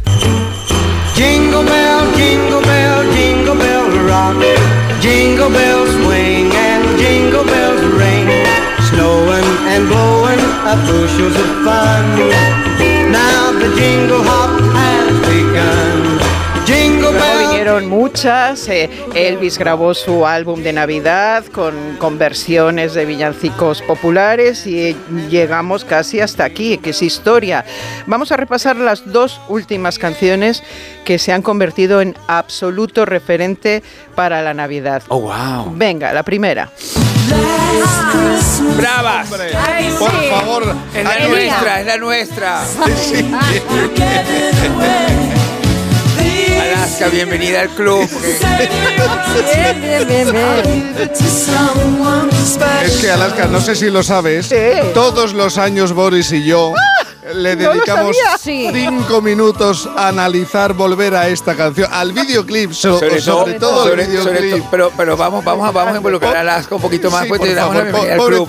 Jingle 1.14 1.64
bell, 1.64 2.12
jingle 2.14 2.60
bell, 2.60 3.10
jingle 3.14 3.54
bell 3.54 4.06
rock. 4.06 4.36
Jingle 5.00 5.50
bells 5.50 5.90
swing 6.02 6.50
and 6.52 6.98
jingle 6.98 7.44
bells 7.44 7.80
ring. 7.94 8.15
Snowing 8.96 9.44
and 9.68 9.88
blowing 9.88 10.40
up 10.64 10.80
bushels 10.88 11.36
of 11.36 11.48
fun. 11.66 12.04
Now 13.12 13.52
the 13.52 13.68
jingle 13.76 14.22
hop 14.24 14.58
has 14.72 15.12
begun. 15.28 16.18
Jingle 16.64 17.12
bell. 17.12 17.48
vinieron 17.50 17.88
muchas. 17.90 18.66
eh, 18.70 18.88
Elvis 19.14 19.58
grabó 19.58 19.92
su 19.92 20.26
álbum 20.26 20.62
de 20.62 20.72
Navidad 20.72 21.44
con, 21.52 21.74
con 21.98 22.16
versiones 22.16 22.94
de 22.94 23.04
villancicos 23.04 23.82
populares 23.82 24.66
y 24.66 24.96
llegamos 25.28 25.84
casi 25.84 26.20
hasta 26.20 26.44
aquí, 26.44 26.78
que 26.78 26.90
es 26.90 27.02
historia. 27.02 27.66
Vamos 28.06 28.32
a 28.32 28.38
repasar 28.38 28.76
las 28.76 29.12
dos 29.12 29.42
últimas 29.48 29.98
canciones 29.98 30.62
que 31.04 31.18
se 31.18 31.32
han 31.32 31.42
convertido 31.42 32.00
en 32.00 32.16
absoluto 32.28 33.04
referente 33.04 33.82
para 34.14 34.40
la 34.40 34.54
Navidad. 34.54 35.02
Oh, 35.08 35.20
wow. 35.20 35.70
Venga, 35.76 36.14
la 36.14 36.22
primera. 36.22 36.70
¡Bravas! 38.76 39.28
Por 39.98 40.10
favor, 40.30 40.76
Es 40.94 41.04
la 41.04 41.28
nuestra, 41.28 41.80
es 41.80 41.86
la 41.86 41.96
nuestra. 41.96 42.62
Alaska, 46.60 47.08
bienvenida 47.08 47.62
al 47.62 47.68
club. 47.70 48.08
Bien, 49.54 49.80
bien, 49.80 50.06
bien, 50.08 50.32
bien. 50.32 50.62
Es 52.84 52.96
que 52.98 53.10
Alaska, 53.10 53.46
no 53.46 53.60
sé 53.60 53.74
si 53.76 53.90
lo 53.90 54.02
sabes, 54.02 54.54
todos 54.94 55.32
los 55.32 55.58
años 55.58 55.92
Boris 55.92 56.32
y 56.32 56.44
yo 56.44 56.74
le 57.34 57.56
dedicamos. 57.56 58.16
Sí. 58.40 58.68
cinco 58.72 59.20
minutos 59.20 59.88
a 59.96 60.08
analizar, 60.08 60.72
volver 60.74 61.14
a 61.14 61.28
esta 61.28 61.54
canción, 61.54 61.88
al 61.92 62.12
videoclip, 62.12 62.72
so- 62.72 62.98
sobre, 62.98 63.20
todo, 63.20 63.84
sobre- 63.84 64.04
el 64.04 64.18
sobre 64.22 64.40
videoclip. 64.40 64.64
to- 64.64 64.68
pero, 64.70 64.92
pero 64.96 65.16
vamos, 65.16 65.44
vamos, 65.44 65.68
a, 65.68 65.70
vamos 65.72 65.94
a 65.94 65.96
involucrar 65.96 66.36
a 66.36 66.40
Alaska 66.40 66.74
un 66.76 66.82
poquito 66.82 67.10
más, 67.10 67.22
Sí, 67.22 67.28
pues 67.28 67.38
por 67.40 67.48
te 67.48 67.54
damos 67.54 67.74
favor, 67.74 67.84
la 67.86 67.90
bienvenida 67.92 68.12
al 68.14 68.18
po- 68.20 68.26
club. 68.26 68.48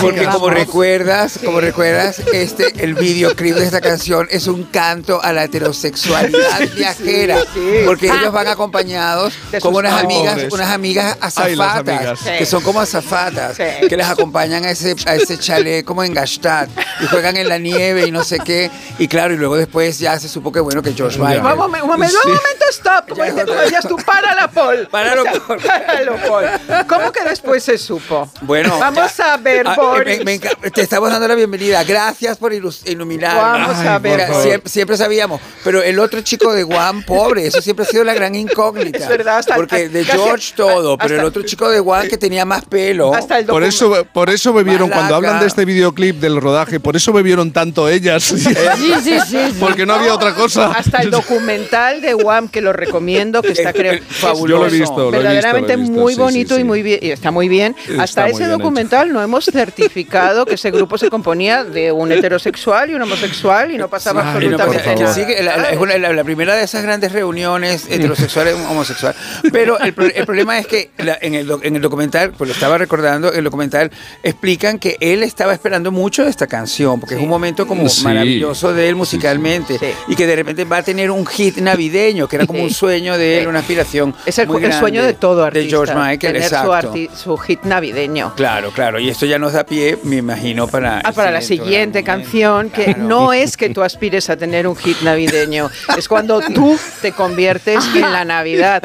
Porque 0.00 0.24
como 0.26 0.50
recuerdas, 0.50 1.38
como 1.44 1.60
recuerdas, 1.60 2.20
este, 2.32 2.72
el 2.84 2.94
videoclip 2.94 3.54
de 3.56 3.64
esta 3.64 3.80
canción 3.80 4.28
es 4.30 4.46
un 4.46 4.64
canto 4.64 5.22
a 5.22 5.32
la 5.32 5.44
heterosexualidad 5.44 6.60
viajera. 6.76 7.38
Porque 7.86 8.06
ellos 8.06 8.32
van 8.32 8.48
acompañados 8.48 9.34
con 9.60 9.74
unas 9.74 10.00
amigas, 10.02 10.38
unas 10.50 10.70
amigas 10.70 11.16
Ay, 11.20 11.56
las 11.56 11.68
azafatas, 11.68 11.98
amigas. 12.20 12.38
que 12.38 12.46
son 12.46 12.62
como 12.62 12.80
azafatas, 12.80 13.56
Sí. 13.56 13.88
que 13.88 13.96
les 13.96 14.06
acompañan 14.08 14.64
a 14.64 14.70
ese, 14.70 14.94
a 15.06 15.14
ese 15.16 15.38
chalet 15.38 15.84
como 15.84 16.04
en 16.04 16.14
Gastad 16.14 16.68
y 17.00 17.06
juegan 17.06 17.36
en 17.36 17.48
la 17.48 17.58
nieve 17.58 18.06
y 18.12 18.18
no 18.18 18.24
sé 18.24 18.38
qué. 18.40 18.70
Y 18.98 19.08
claro, 19.08 19.34
y 19.34 19.36
luego 19.38 19.56
después 19.56 19.98
ya 19.98 20.18
se 20.18 20.28
supo 20.28 20.52
que 20.52 20.60
bueno, 20.60 20.82
que 20.82 20.92
George 20.92 21.18
Michael. 21.18 21.38
Un 21.40 21.56
momento, 21.56 21.84
un 21.84 21.90
momento, 21.92 22.16
un 22.24 22.30
momento, 22.32 22.64
stop. 22.70 23.08
Como 23.08 23.24
decías 23.24 23.86
tú, 23.88 23.96
párala, 24.04 24.48
Paul. 24.48 24.88
Páralo, 24.90 25.22
O 25.22 25.24
sea, 25.24 25.40
Paul. 25.46 25.58
Páralo, 25.60 26.16
Paul. 26.28 26.44
¿Cómo 26.88 27.12
que 27.12 27.24
después 27.24 27.62
se 27.62 27.78
supo? 27.78 28.30
Bueno, 28.42 28.78
Vamos 28.78 29.16
ya- 29.16 29.34
a 29.34 29.36
ver, 29.38 29.66
Ah, 29.66 29.74
Boris. 29.76 30.18
me- 30.18 30.24
me 30.24 30.34
enca- 30.40 30.56
te 30.72 30.82
estamos 30.82 31.10
dando 31.10 31.26
la 31.28 31.34
bienvenida. 31.34 31.82
Gracias 31.84 32.36
por 32.38 32.52
iluminar. 32.52 33.36
Vamos 33.36 33.76
a 33.78 33.98
ver, 33.98 34.26
siempre, 34.42 34.70
siempre 34.70 34.96
sabíamos. 34.96 35.40
Pero 35.64 35.82
el 35.82 35.98
otro 35.98 36.20
chico 36.20 36.52
de 36.52 36.62
Guam, 36.64 37.02
pobre, 37.04 37.46
eso 37.46 37.60
siempre 37.62 37.84
ha 37.84 37.88
sido 37.88 38.04
la 38.04 38.14
gran 38.14 38.34
incógnita. 38.34 38.98
Es 38.98 39.08
verdad, 39.08 39.38
hasta- 39.38 39.54
Porque 39.56 39.88
de 39.88 40.04
casi- 40.04 40.18
George 40.18 40.52
todo, 40.56 40.98
pero 40.98 41.14
el 41.14 41.20
hasta- 41.20 41.28
otro 41.28 41.42
chico 41.42 41.68
de 41.70 41.80
Guam 41.80 42.08
que 42.08 42.18
tenía 42.18 42.44
más 42.44 42.64
pelo. 42.64 43.14
Hasta 43.14 43.38
el 43.38 43.46
Por 43.46 43.62
eso, 43.64 44.04
por 44.12 44.30
eso 44.30 44.52
bebieron, 44.52 44.90
cuando 44.90 45.14
hablan 45.16 45.40
de 45.40 45.46
este 45.46 45.64
videoclip 45.64 46.20
del 46.20 46.40
rodaje, 46.40 46.80
por 46.80 46.96
eso 46.96 47.12
bebieron 47.12 47.52
tanto 47.52 47.88
ellas. 48.02 48.22
Sí, 48.22 48.38
sí, 48.38 48.92
sí. 49.02 49.18
sí. 49.28 49.36
Porque 49.60 49.86
no 49.86 49.94
había 49.94 50.14
otra 50.14 50.34
cosa. 50.34 50.72
Hasta 50.72 50.98
el 51.02 51.10
documental 51.10 52.00
de 52.00 52.14
Guam, 52.14 52.48
que 52.48 52.60
lo 52.60 52.72
recomiendo, 52.72 53.42
que 53.42 53.52
está 53.52 53.72
creo, 53.72 54.00
fabuloso. 54.08 54.46
Yo 54.48 54.58
lo 54.58 54.66
he 54.66 54.78
visto, 54.78 54.96
lo 54.96 55.02
he 55.08 55.10
visto, 55.18 55.22
verdadaamente 55.32 55.76
lo 55.76 55.78
he 55.78 55.82
visto, 55.86 56.00
muy 56.00 56.14
sí, 56.14 56.20
bonito 56.20 56.54
sí, 56.56 56.60
y 56.60 56.64
muy 56.64 56.82
bien 56.82 56.98
y 57.02 57.10
está 57.10 57.30
muy 57.30 57.48
bien. 57.48 57.76
Hasta 57.98 58.22
muy 58.22 58.30
ese 58.32 58.40
bien 58.46 58.50
documental 58.58 59.12
no 59.12 59.22
hemos 59.22 59.44
certificado 59.44 60.44
que 60.46 60.54
ese 60.54 60.70
grupo 60.70 60.98
se 60.98 61.10
componía 61.10 61.64
de 61.64 61.92
un 61.92 62.12
heterosexual 62.12 62.90
y 62.90 62.94
un 62.94 63.02
homosexual 63.02 63.70
y 63.72 63.78
no 63.78 63.88
pasaba 63.88 64.20
Ay, 64.20 64.26
no, 64.48 64.56
absolutamente 64.56 64.94
nada. 65.02 65.14
sí 65.14 65.24
que 65.26 65.42
la, 65.42 65.56
la- 65.56 65.70
es 65.70 65.78
una- 65.78 65.98
la- 65.98 66.12
la 66.12 66.24
primera 66.24 66.54
de 66.54 66.64
esas 66.64 66.82
grandes 66.82 67.12
reuniones 67.12 67.86
heterosexuales 67.88 68.54
homosexual. 68.68 69.14
Pero 69.52 69.78
el, 69.80 69.92
pro- 69.94 70.06
el 70.14 70.26
problema 70.26 70.58
es 70.58 70.66
que 70.66 70.90
la- 70.98 71.18
en, 71.20 71.34
el, 71.34 71.50
en 71.62 71.76
el 71.76 71.82
documental, 71.82 72.32
pues 72.36 72.48
lo 72.48 72.54
estaba 72.54 72.78
recordando, 72.78 73.32
el 73.32 73.44
documental 73.44 73.90
explican 74.22 74.78
que 74.78 74.96
él 75.00 75.22
estaba 75.22 75.52
esperando 75.52 75.90
mucho 75.90 76.24
de 76.24 76.30
esta 76.30 76.46
canción, 76.46 77.00
porque 77.00 77.14
es 77.16 77.20
un 77.20 77.28
momento 77.28 77.66
como 77.66 77.82
Sí. 77.92 78.04
maravilloso 78.04 78.72
de 78.72 78.88
él 78.88 78.96
musicalmente, 78.96 79.78
Sí. 79.78 79.86
y 80.08 80.16
que 80.16 80.26
de 80.26 80.36
repente 80.36 80.64
va 80.64 80.78
a 80.78 80.82
tener 80.82 81.10
un 81.10 81.26
hit 81.26 81.58
navideño, 81.58 82.28
que 82.28 82.36
era 82.36 82.46
como 82.46 82.62
un 82.62 82.68
Sí. 82.68 82.74
sueño 82.74 83.16
de 83.18 83.38
él, 83.38 83.42
Sí. 83.42 83.46
una 83.48 83.58
aspiración. 83.60 84.14
Es 84.26 84.38
el, 84.38 84.48
muy 84.48 84.64
el 84.64 84.72
sueño 84.72 85.02
de 85.02 85.14
todo 85.14 85.44
artista. 85.44 85.64
De 85.64 85.70
George 85.70 85.94
Michael, 85.94 86.18
tener 86.34 86.42
su, 86.48 86.54
exacto. 86.54 86.92
arti- 86.94 87.10
su 87.14 87.36
hit 87.38 87.62
navideño. 87.64 88.34
Claro, 88.36 88.70
claro, 88.70 88.98
y 88.98 89.08
esto 89.08 89.26
ya 89.26 89.38
nos 89.38 89.52
da 89.52 89.64
pie, 89.64 89.98
me 90.04 90.16
imagino, 90.16 90.66
para... 90.68 91.00
Ah, 91.04 91.12
para 91.12 91.30
la 91.30 91.40
siguiente 91.40 92.02
canción, 92.04 92.70
que 92.70 92.94
no 92.98 93.32
es 93.32 93.56
que 93.56 93.70
tú 93.70 93.82
aspires 93.82 94.28
a 94.30 94.36
tener 94.36 94.66
un 94.66 94.76
hit 94.76 95.00
navideño, 95.02 95.70
es 95.96 96.08
cuando 96.08 96.40
tú 96.40 96.78
te 97.00 97.12
conviertes 97.12 97.84
en 97.94 98.12
la 98.12 98.24
Navidad. 98.24 98.82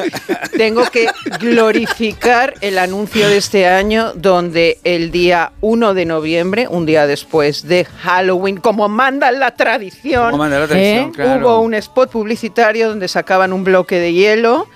Tengo 0.56 0.84
que 0.90 1.06
glorificar 1.68 2.54
el 2.60 2.78
anuncio 2.78 3.28
de 3.28 3.36
este 3.36 3.66
año, 3.66 4.12
donde 4.14 4.78
el 4.84 5.10
día 5.10 5.52
1 5.60 5.94
de 5.94 6.04
noviembre, 6.06 6.66
un 6.68 6.86
día 6.86 7.06
después 7.06 7.66
de 7.66 7.84
Halloween, 7.84 8.56
como 8.58 8.88
manda 8.98 9.30
la 9.30 9.52
tradición, 9.52 10.32
Como 10.32 10.38
manda 10.38 10.58
la 10.58 10.66
tradición, 10.66 11.10
¿eh? 11.10 11.12
claro. 11.14 11.38
hubo 11.38 11.60
un 11.60 11.74
spot 11.74 12.10
publicitario 12.10 12.88
donde 12.88 13.06
sacaban 13.06 13.52
un 13.52 13.62
bloque 13.62 14.00
de 14.00 14.12
hielo. 14.12 14.66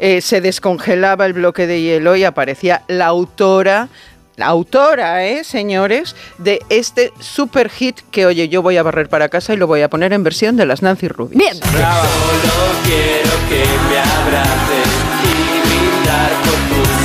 eh, 0.00 0.20
se 0.20 0.40
descongelaba 0.40 1.26
el 1.26 1.32
bloque 1.32 1.66
de 1.68 1.80
hielo 1.80 2.14
y 2.16 2.24
aparecía 2.24 2.82
la 2.88 3.06
autora 3.06 3.88
la 4.36 4.46
autora, 4.46 5.26
¿eh, 5.26 5.42
señores, 5.42 6.14
de 6.38 6.60
este 6.68 7.12
super 7.18 7.68
hit 7.70 7.96
que, 8.12 8.24
oye, 8.24 8.48
yo 8.48 8.62
voy 8.62 8.76
a 8.76 8.84
barrer 8.84 9.08
para 9.08 9.28
casa 9.28 9.52
y 9.52 9.56
lo 9.56 9.66
voy 9.66 9.82
a 9.82 9.90
poner 9.90 10.12
en 10.12 10.22
versión 10.22 10.56
de 10.56 10.64
las 10.64 10.80
Nancy 10.80 11.08
Ruby. 11.08 11.36
Bien. 11.36 11.54
Solo 11.56 11.72
quiero 12.84 13.34
que 13.48 13.64
me 13.90 13.98
abraces 13.98 14.90
y 15.24 15.66
brindar 15.66 16.30
por 16.44 16.97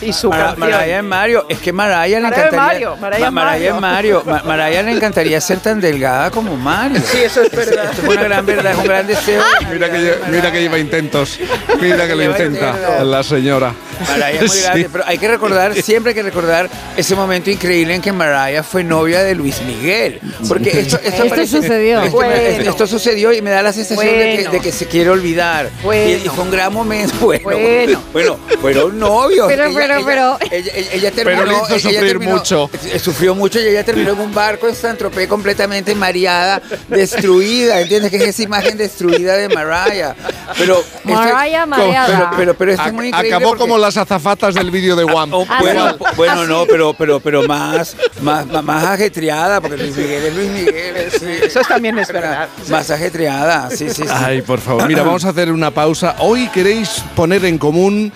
y 0.00 0.12
su 0.12 0.28
Mara- 0.30 0.46
canción. 0.54 0.70
Mariah 0.70 0.98
es 0.98 1.04
Mario. 1.04 1.46
Es 1.48 1.58
que 1.58 1.72
Mariah 1.72 2.20
le 2.20 2.20
Mariah 2.20 2.28
es 2.28 2.52
encantaría. 2.52 2.60
Mario, 2.90 2.96
Mariah 3.00 3.16
es 3.26 3.32
Ma- 3.32 3.44
Mariah 3.44 3.74
es 3.74 3.80
Mario. 3.80 4.22
Ma- 4.26 4.42
Mariah 4.44 4.82
le 4.82 4.92
encantaría 4.92 5.40
ser 5.40 5.58
tan 5.60 5.80
delgada 5.80 6.30
como 6.30 6.56
Mario. 6.56 7.00
Sí, 7.04 7.18
eso 7.22 7.42
es 7.42 7.50
verdad. 7.50 7.84
Esto 7.90 8.02
es 8.02 8.08
una 8.08 8.22
gran 8.22 8.46
verdad, 8.46 8.72
es 8.72 8.78
un 8.78 8.84
gran 8.84 9.06
deseo. 9.06 9.42
Mira 9.70 9.90
que, 9.90 9.98
lle- 9.98 10.16
mira 10.30 10.52
que 10.52 10.60
lleva 10.60 10.78
intentos. 10.78 11.38
Mira 11.80 12.06
que 12.06 12.14
lo 12.14 12.22
intenta 12.24 13.02
la 13.04 13.22
señora. 13.22 13.72
Mariah 14.00 14.30
es 14.30 14.40
muy 14.40 14.48
Sí. 14.56 14.62
grande, 14.62 14.88
pero 14.92 15.04
hay 15.06 15.18
que 15.18 15.28
recordar, 15.28 15.74
siempre 15.82 16.10
hay 16.10 16.14
que 16.14 16.22
recordar 16.22 16.68
ese 16.96 17.14
momento 17.14 17.50
increíble 17.50 17.94
en 17.94 18.00
que 18.02 18.12
Mariah 18.12 18.62
fue 18.62 18.82
novia 18.84 19.22
de 19.22 19.34
Luis 19.34 19.60
Miguel. 19.62 20.20
Porque 20.48 20.70
esto, 20.80 20.96
esto, 20.96 21.08
Esto 21.08 21.28
parece- 21.28 21.56
sucedió. 21.60 21.98
es 22.02 22.04
que 22.04 22.10
me- 22.10 22.24
Bueno. 22.26 22.34
esto, 22.34 22.70
esto 22.70 22.86
sucedió 22.86 23.32
y 23.32 23.42
me 23.42 23.50
da 23.50 23.62
la 23.62 23.72
sensación 23.72 24.06
de, 24.06 24.12
que, 24.30 24.34
Bueno. 24.36 24.50
de 24.52 24.60
que 24.60 24.72
se 24.72 24.86
quiere 24.86 25.10
olvidar. 25.10 25.70
Bueno. 25.82 26.10
Y, 26.10 26.26
y 26.26 26.28
fue 26.28 26.44
un 26.44 26.50
gran 26.50 26.72
momento. 26.72 27.14
Bueno, 27.20 27.42
Bueno. 27.58 28.00
bueno, 28.12 28.38
fueron 28.60 28.98
novios. 28.98 29.46
Pero, 29.48 29.64
Ella- 29.66 29.78
pero, 29.78 29.94
ella- 29.96 30.06
pero- 30.06 30.38
Ella, 30.50 30.72
ella- 30.74 30.90
ella 30.92 31.12
Pero 31.14 31.30
terminó. 31.30 31.44
le 31.44 31.52
hizo 31.52 31.66
ella 31.74 31.78
sufrir 31.80 32.06
terminó- 32.08 32.32
mucho. 32.36 32.70
eh, 32.92 32.98
Sufrió 32.98 33.34
mucho 33.34 33.60
y 33.60 33.66
ella 33.68 33.84
terminó 33.84 34.12
en 34.12 34.20
un 34.20 34.34
barco 34.34 34.68
en 34.68 34.74
San 34.74 34.96
Tropez 34.96 35.28
completamente 35.28 35.94
mareada, 35.94 36.60
destruida. 36.88 37.80
¿Entiendes? 37.80 38.10
Que 38.10 38.16
es 38.18 38.22
esa 38.28 38.42
imagen 38.42 38.76
destruida 38.76 39.36
de 39.36 39.48
Mariah. 39.48 40.14
Pero 40.58 40.78
esto- 40.80 40.88
Mariah 41.04 41.66
mareada. 41.66 42.06
Pero, 42.06 42.30
pero, 42.36 42.54
pero 42.54 42.72
esto 42.72 42.86
es 42.86 42.92
muy 42.92 43.08
increíble. 43.08 43.34
Acabó 43.36 43.50
porque- 43.50 43.60
como 43.60 43.78
las 43.86 43.96
azafatas 43.96 44.54
del 44.54 44.70
vídeo 44.70 44.96
de 44.96 45.04
One. 45.04 45.32
Oh, 45.32 45.46
Ah, 45.48 45.58
bueno, 45.60 45.96
bueno, 46.16 46.46
no, 46.46 46.66
pero, 46.66 46.92
pero, 46.94 47.20
pero 47.20 47.46
más, 47.46 47.96
más, 48.20 48.44
más, 48.46 48.64
más 48.64 48.84
ajetreada, 48.84 49.60
porque 49.60 49.76
Luis 49.76 49.96
Miguel 49.96 50.24
es 50.24 50.34
Luis 50.34 50.50
Miguel. 50.50 51.10
sí. 51.18 51.26
Eso 51.44 51.60
también 51.68 51.96
es 51.98 52.08
verdad. 52.08 52.48
Más 52.68 52.90
ajetreada, 52.90 53.70
sí, 53.70 53.88
sí, 53.90 54.02
sí. 54.02 54.08
Ay, 54.10 54.42
por 54.42 54.60
favor. 54.60 54.86
Mira, 54.88 55.02
vamos 55.04 55.24
a 55.24 55.28
hacer 55.28 55.52
una 55.52 55.70
pausa. 55.70 56.16
Hoy 56.18 56.48
queréis 56.48 57.02
poner 57.14 57.44
en 57.44 57.58
común. 57.58 58.12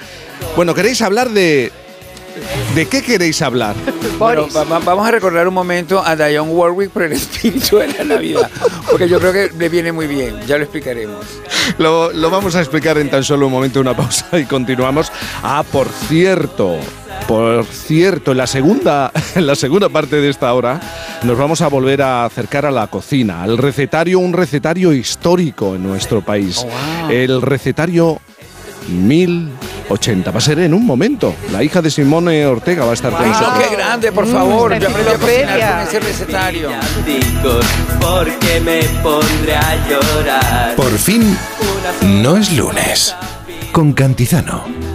Bueno, 0.57 0.75
queréis 0.75 1.01
hablar 1.03 1.31
de. 1.31 1.71
¿De 2.75 2.87
qué 2.87 3.03
queréis 3.03 3.43
hablar? 3.43 3.75
Bueno, 4.21 4.49
va- 4.55 4.65
va- 4.65 4.81
vamos 4.81 5.09
a 5.09 5.11
recordar 5.13 5.49
un 5.49 5.55
momento 5.55 6.03
a 6.05 6.15
Dionne 6.15 6.53
Warwick 6.53 6.91
por 6.91 7.05
el 7.05 7.13
espíritu 7.15 7.79
de 7.79 7.89
la 7.89 8.05
Navidad, 8.05 8.51
porque 8.91 9.09
yo 9.09 9.19
creo 9.19 9.33
que 9.33 9.51
le 9.57 9.71
viene 9.71 9.93
muy 9.93 10.07
bien, 10.07 10.39
ya 10.47 10.59
lo 10.59 10.65
explicaremos. 10.65 11.25
Lo, 11.79 12.13
lo 12.13 12.29
vamos 12.29 12.55
a 12.55 12.61
explicar 12.61 12.99
en 12.99 13.09
tan 13.11 13.25
solo 13.25 13.47
un 13.47 13.53
momento, 13.53 13.81
una 13.81 13.97
pausa 13.97 14.39
y 14.39 14.45
continuamos. 14.45 15.11
Ah, 15.43 15.65
por 15.73 15.89
cierto, 15.89 16.77
por 17.27 17.65
cierto, 17.65 18.33
en 18.33 18.37
la 18.37 18.47
segunda, 18.47 19.11
en 19.35 19.47
la 19.47 19.55
segunda 19.55 19.89
parte 19.89 20.17
de 20.21 20.29
esta 20.29 20.53
hora 20.53 20.79
nos 21.23 21.39
vamos 21.39 21.63
a 21.63 21.69
volver 21.69 22.03
a 22.03 22.27
acercar 22.27 22.67
a 22.67 22.71
la 22.71 22.89
cocina, 22.89 23.43
al 23.43 23.57
recetario, 23.57 24.19
un 24.19 24.35
recetario 24.35 24.93
histórico 24.93 25.77
en 25.77 25.83
nuestro 25.83 26.21
país. 26.21 26.67
El 27.09 27.41
recetario 27.41 28.21
1080. 28.89 30.31
Va 30.31 30.39
a 30.39 30.41
ser 30.41 30.59
en 30.61 30.75
un 30.75 30.85
momento. 30.87 31.35
La 31.53 31.63
hija 31.63 31.81
de 31.83 31.91
Simone 31.91 32.47
Ortega 32.47 32.85
va 32.85 32.91
a 32.93 32.95
estar 32.95 33.13
con 33.13 33.23
Ay, 33.23 33.31
no, 33.31 33.41
nosotros. 33.41 33.69
qué 33.69 33.77
grande, 33.77 34.13
por 34.13 34.27
favor, 34.27 34.79
yo 34.79 34.89
aprendí 34.89 35.11
a 35.11 35.19
cocinar 35.19 35.59
enciclopedia. 35.59 35.71
con 35.71 35.89
ese 35.89 36.01
recetario. 36.01 36.71
porque 38.01 38.61
me 38.61 38.83
pondré 39.03 39.57
a 39.57 39.89
llorar. 39.89 40.75
Por 40.77 40.91
fin, 40.99 41.37
no 42.23 42.37
es 42.37 42.53
lunes. 42.53 43.15
Con 43.73 43.93
Cantizano. 43.93 44.65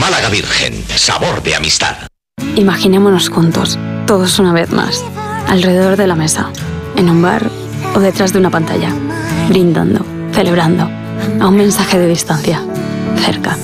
Málaga 0.00 0.28
Virgen, 0.28 0.84
sabor 0.94 1.42
de 1.42 1.54
amistad. 1.54 1.96
Imaginémonos 2.54 3.28
juntos, 3.28 3.78
todos 4.06 4.38
una 4.38 4.52
vez 4.52 4.70
más, 4.70 5.04
alrededor 5.48 5.96
de 5.96 6.06
la 6.06 6.14
mesa, 6.14 6.50
en 6.96 7.10
un 7.10 7.22
bar 7.22 7.50
o 7.94 8.00
detrás 8.00 8.32
de 8.32 8.38
una 8.38 8.50
pantalla, 8.50 8.94
brindando, 9.48 10.04
celebrando, 10.32 10.88
a 11.40 11.48
un 11.48 11.56
mensaje 11.56 11.98
de 11.98 12.08
distancia, 12.08 12.62
cerca, 13.24 13.56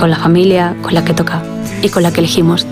con 0.00 0.10
la 0.10 0.16
familia, 0.16 0.76
con 0.82 0.94
la 0.94 1.04
que 1.04 1.14
toca 1.14 1.42
y 1.82 1.88
con 1.90 2.02
la 2.02 2.12
que 2.12 2.20
elegimos. 2.20 2.66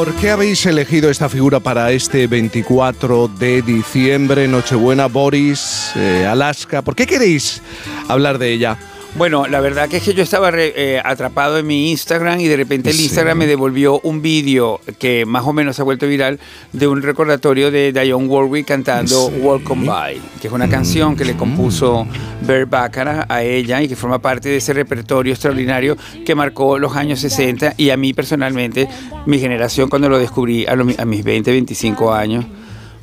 ¿Por 0.01 0.15
qué 0.15 0.31
habéis 0.31 0.65
elegido 0.65 1.11
esta 1.11 1.29
figura 1.29 1.59
para 1.59 1.91
este 1.91 2.25
24 2.25 3.27
de 3.27 3.61
diciembre, 3.61 4.47
Nochebuena, 4.47 5.05
Boris, 5.05 5.91
eh, 5.95 6.25
Alaska? 6.25 6.81
¿Por 6.81 6.95
qué 6.95 7.05
queréis 7.05 7.61
hablar 8.07 8.39
de 8.39 8.51
ella? 8.51 8.79
Bueno, 9.17 9.45
la 9.45 9.59
verdad 9.59 9.89
que 9.89 9.97
es 9.97 10.03
que 10.03 10.13
yo 10.13 10.23
estaba 10.23 10.51
re- 10.51 10.73
eh, 10.75 11.01
atrapado 11.03 11.57
en 11.59 11.67
mi 11.67 11.91
Instagram 11.91 12.39
y 12.39 12.47
de 12.47 12.55
repente 12.55 12.89
el 12.91 12.95
Sí. 12.95 13.03
Instagram 13.03 13.39
me 13.39 13.45
devolvió 13.45 13.99
un 14.03 14.21
vídeo 14.21 14.79
que 14.99 15.25
más 15.25 15.43
o 15.45 15.51
menos 15.51 15.75
se 15.75 15.81
ha 15.81 15.85
vuelto 15.85 16.07
viral 16.07 16.39
de 16.71 16.87
un 16.87 17.01
recordatorio 17.01 17.71
de 17.71 17.91
Dionne 17.91 18.27
Warwick 18.27 18.65
cantando 18.67 19.27
Sí. 19.29 19.35
Welcome 19.41 19.85
By, 19.85 20.17
que 20.41 20.47
es 20.47 20.53
una 20.53 20.69
canción 20.69 21.17
que 21.17 21.25
le 21.25 21.35
compuso 21.35 22.07
Bert 22.47 22.69
Bacharach 22.69 23.25
a 23.29 23.43
ella 23.43 23.81
y 23.81 23.89
que 23.89 23.97
forma 23.97 24.19
parte 24.19 24.47
de 24.47 24.57
ese 24.57 24.71
repertorio 24.73 25.33
extraordinario 25.33 25.97
que 26.25 26.33
marcó 26.33 26.79
los 26.79 26.95
años 26.95 27.19
60 27.19 27.73
y 27.75 27.89
a 27.89 27.97
mí 27.97 28.13
personalmente, 28.13 28.87
mi 29.25 29.39
generación 29.39 29.89
cuando 29.89 30.07
lo 30.07 30.19
descubrí 30.19 30.65
a, 30.65 30.75
lo- 30.77 30.87
a 30.97 31.03
mis 31.05 31.21
20, 31.23 31.51
25 31.51 32.13
años, 32.13 32.45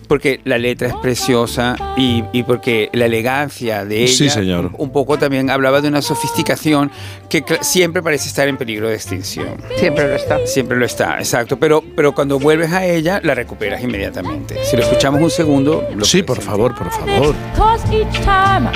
porque 0.09 0.41
la 0.45 0.59
letra 0.59 0.89
es 0.89 0.95
preciosa 0.97 1.77
y, 1.97 2.25
y 2.33 2.43
porque 2.43 2.89
la 2.93 3.05
elegancia 3.07 3.85
de 3.85 4.03
ella 4.05 4.13
Sí, 4.13 4.31
señor. 4.31 4.71
un 4.79 4.91
poco 4.91 5.19
también 5.19 5.51
hablaba 5.51 5.81
de 5.81 5.89
una 5.89 6.03
sofisticación 6.03 6.91
que 7.29 7.45
siempre 7.61 8.03
parece 8.03 8.29
estar 8.29 8.49
en 8.49 8.57
peligro 8.57 8.89
de 8.89 8.95
extinción. 8.95 9.49
Siempre 9.77 10.09
lo 10.09 10.15
está. 10.15 10.39
Siempre 10.47 10.77
lo 10.79 10.87
está, 10.87 11.19
exacto. 11.19 11.59
Pero, 11.59 11.85
pero 11.95 12.13
cuando 12.15 12.39
vuelves 12.39 12.73
a 12.73 12.85
ella, 12.87 13.21
la 13.23 13.35
recuperas 13.35 13.83
inmediatamente. 13.83 14.57
Si 14.65 14.77
lo 14.77 14.83
escuchamos 14.83 15.21
un 15.21 15.31
segundo. 15.31 15.87
Sí, 16.03 16.23
por 16.23 16.41
favor, 16.41 16.75
por 16.75 16.91
favor. 16.91 17.35
Cause 17.55 17.85
each 17.93 18.13
time 18.25 18.69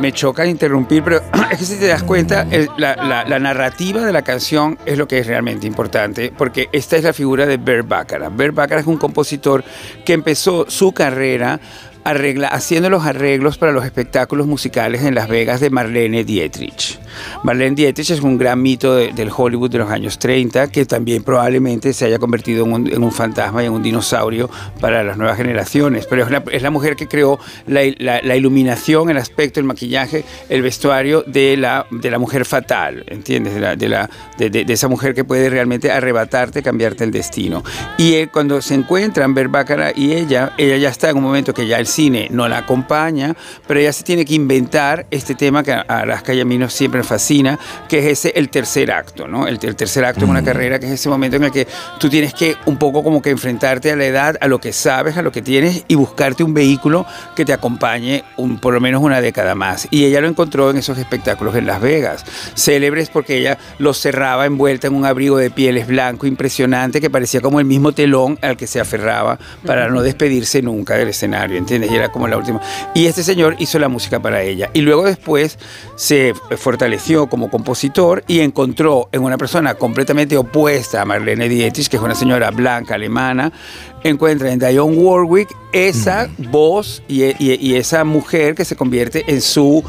me, 0.00 0.12
choca 0.12 0.46
interrumpir, 0.46 1.02
pero 1.02 1.20
es 1.50 1.58
que 1.58 1.64
si 1.64 1.76
te 1.76 1.86
das 1.86 2.02
cuenta, 2.02 2.46
el- 2.50 2.68
la, 2.76 2.96
la- 2.96 3.38
narrativa 3.38 4.04
de 4.04 4.12
la 4.12 4.22
canción 4.22 4.78
es 4.86 4.98
lo 4.98 5.06
que 5.06 5.18
es 5.18 5.26
realmente 5.26 5.66
importante, 5.66 6.32
porque 6.36 6.68
esta 6.72 6.96
es 6.96 7.04
la 7.04 7.12
figura 7.12 7.46
de 7.46 7.56
Bert 7.56 7.86
Bacharach. 7.88 8.34
Bert 8.34 8.54
Bacharach 8.54 8.82
es 8.82 8.86
un 8.88 8.96
compositor 8.98 9.62
que 10.04 10.12
empezó 10.12 10.66
su 10.68 10.92
carrera 10.92 11.60
arregla- 12.06 12.48
haciendo 12.48 12.88
los 12.90 13.04
arreglos 13.04 13.58
para 13.58 13.72
los 13.72 13.84
espectáculos 13.84 14.46
musicales 14.46 15.02
en 15.02 15.14
Las 15.14 15.28
Vegas 15.28 15.60
de 15.60 15.70
Marlene 15.70 16.24
Dietrich. 16.24 16.98
Marlene 17.42 17.74
Dietrich 17.74 18.10
es 18.10 18.20
un 18.20 18.38
gran 18.38 18.60
mito 18.62 18.94
de- 18.94 19.12
del 19.12 19.30
Hollywood 19.34 19.70
de 19.70 19.78
los 19.78 19.90
años 19.90 20.18
30 20.18 20.68
que 20.70 20.84
también 20.86 21.22
probablemente 21.22 21.92
se 21.92 22.04
haya 22.04 22.18
convertido 22.18 22.64
en 22.64 22.72
un, 22.72 22.86
en 22.92 23.02
un 23.02 23.12
fantasma 23.12 23.62
y 23.62 23.66
en 23.66 23.72
un 23.72 23.82
dinosaurio 23.82 24.50
para 24.80 25.02
las 25.02 25.16
nuevas 25.16 25.36
generaciones. 25.36 26.06
Pero 26.06 26.24
es 26.24 26.30
la, 26.30 26.42
es 26.52 26.62
la 26.62 26.70
mujer 26.70 26.94
que 26.96 27.08
creó 27.08 27.38
la, 27.66 27.80
la- 27.98 28.20
la 28.22 28.36
iluminación, 28.36 29.10
el 29.10 29.16
aspecto, 29.16 29.60
el 29.60 29.66
maquillaje, 29.66 30.24
el 30.48 30.62
vestuario 30.62 31.22
de 31.26 31.56
la, 31.56 31.86
de 31.90 32.10
la 32.10 32.18
mujer 32.18 32.44
fatal, 32.44 33.04
¿entiendes? 33.08 33.54
De, 33.54 33.60
la- 33.60 33.76
de, 33.76 33.88
la- 33.88 34.10
de- 34.38 34.50
de- 34.50 34.72
esa 34.72 34.88
mujer 34.88 35.14
que 35.14 35.24
puede 35.24 35.48
realmente 35.50 35.90
arrebatarte, 35.90 36.62
cambiarte 36.62 37.02
el 37.04 37.10
destino. 37.10 37.62
Y 37.98 38.14
él, 38.14 38.30
cuando 38.30 38.60
se 38.60 38.74
encuentran, 38.74 39.34
Bert 39.34 39.50
Bacharach 39.50 39.96
y 39.96 40.12
ella, 40.12 40.52
ella 40.58 40.76
ya 40.76 40.88
está 40.90 41.10
en 41.10 41.16
un 41.16 41.22
momento 41.22 41.54
que 41.54 41.66
ya 41.66 41.78
el 41.78 41.86
cine 41.96 42.28
no 42.30 42.46
la 42.46 42.58
acompaña, 42.58 43.34
pero 43.66 43.80
ella 43.80 43.92
se 43.92 44.04
tiene 44.04 44.24
que 44.26 44.34
inventar 44.34 45.06
este 45.10 45.34
tema 45.34 45.62
que 45.62 45.72
a 45.72 45.80
Alaska 45.80 46.34
y 46.34 46.40
a 46.40 46.44
mí 46.44 46.58
nos 46.58 46.74
siempre 46.74 46.98
nos 46.98 47.06
fascina, 47.06 47.58
que 47.88 47.98
es 47.98 48.18
ese 48.18 48.32
el 48.36 48.50
tercer 48.50 48.92
acto, 48.92 49.26
¿no? 49.26 49.46
El, 49.46 49.58
el 49.62 49.76
tercer 49.76 50.04
acto 50.04 50.24
en 50.24 50.30
una 50.30 50.44
carrera, 50.44 50.78
que 50.78 50.86
es 50.86 50.92
ese 50.92 51.08
momento 51.08 51.36
en 51.38 51.44
el 51.44 51.52
que 51.52 51.66
tú 51.98 52.10
tienes 52.10 52.34
que 52.34 52.56
un 52.66 52.76
poco 52.76 53.02
como 53.02 53.22
que 53.22 53.30
enfrentarte 53.30 53.90
a 53.90 53.96
la 53.96 54.04
edad, 54.04 54.36
a 54.40 54.46
lo 54.46 54.60
que 54.60 54.72
sabes, 54.72 55.16
a 55.16 55.22
lo 55.22 55.32
que 55.32 55.40
tienes 55.40 55.84
y 55.88 55.94
buscarte 55.94 56.44
un 56.44 56.52
vehículo 56.52 57.06
que 57.34 57.44
te 57.44 57.54
acompañe 57.54 58.24
un, 58.36 58.58
por 58.58 58.74
lo 58.74 58.80
menos 58.80 59.02
una 59.02 59.20
década 59.22 59.54
más. 59.54 59.88
Y 59.90 60.04
ella 60.04 60.20
lo 60.20 60.28
encontró 60.28 60.70
en 60.70 60.76
esos 60.76 60.98
espectáculos 60.98 61.54
en 61.56 61.66
Las 61.66 61.80
Vegas, 61.80 62.24
célebres 62.54 63.08
porque 63.08 63.38
ella 63.38 63.58
los 63.78 63.98
cerraba 63.98 64.44
envuelta 64.44 64.88
en 64.88 64.94
un 64.94 65.06
abrigo 65.06 65.38
de 65.38 65.50
pieles 65.50 65.86
blanco 65.86 66.26
impresionante 66.26 67.00
que 67.00 67.08
parecía 67.08 67.40
como 67.40 67.58
el 67.58 67.66
mismo 67.66 67.92
telón 67.92 68.38
al 68.42 68.56
que 68.56 68.66
se 68.66 68.80
aferraba 68.80 69.38
para 69.64 69.88
no 69.88 70.02
despedirse 70.02 70.60
nunca 70.62 70.94
del 70.94 71.08
escenario, 71.08 71.56
¿entiendes? 71.56 71.85
Y 71.90 71.94
era 71.94 72.10
como 72.10 72.28
la 72.28 72.36
última. 72.36 72.60
Y 72.94 73.06
este 73.06 73.22
señor 73.22 73.56
hizo 73.58 73.78
la 73.78 73.88
música 73.88 74.20
para 74.20 74.42
ella. 74.42 74.70
Y 74.74 74.80
luego 74.80 75.04
después 75.04 75.58
se 75.96 76.34
fortaleció 76.56 77.28
como 77.28 77.50
compositor 77.50 78.24
y 78.26 78.40
encontró 78.40 79.08
en 79.12 79.22
una 79.22 79.38
persona 79.38 79.74
completamente 79.74 80.36
opuesta 80.36 81.02
a 81.02 81.04
Marlene 81.04 81.48
Dietrich, 81.48 81.88
que 81.88 81.96
es 81.96 82.02
una 82.02 82.14
señora 82.14 82.50
blanca 82.50 82.94
alemana, 82.94 83.52
encuentra 84.02 84.50
en 84.52 84.58
Dionne 84.58 84.96
Warwick 84.96 85.48
esa 85.72 86.28
voz 86.38 87.02
y, 87.08 87.24
y- 87.24 87.58
y 87.60 87.74
esa 87.76 88.04
mujer 88.04 88.54
que 88.54 88.64
se 88.64 88.76
convierte 88.76 89.24
en 89.26 89.40
su 89.40 89.82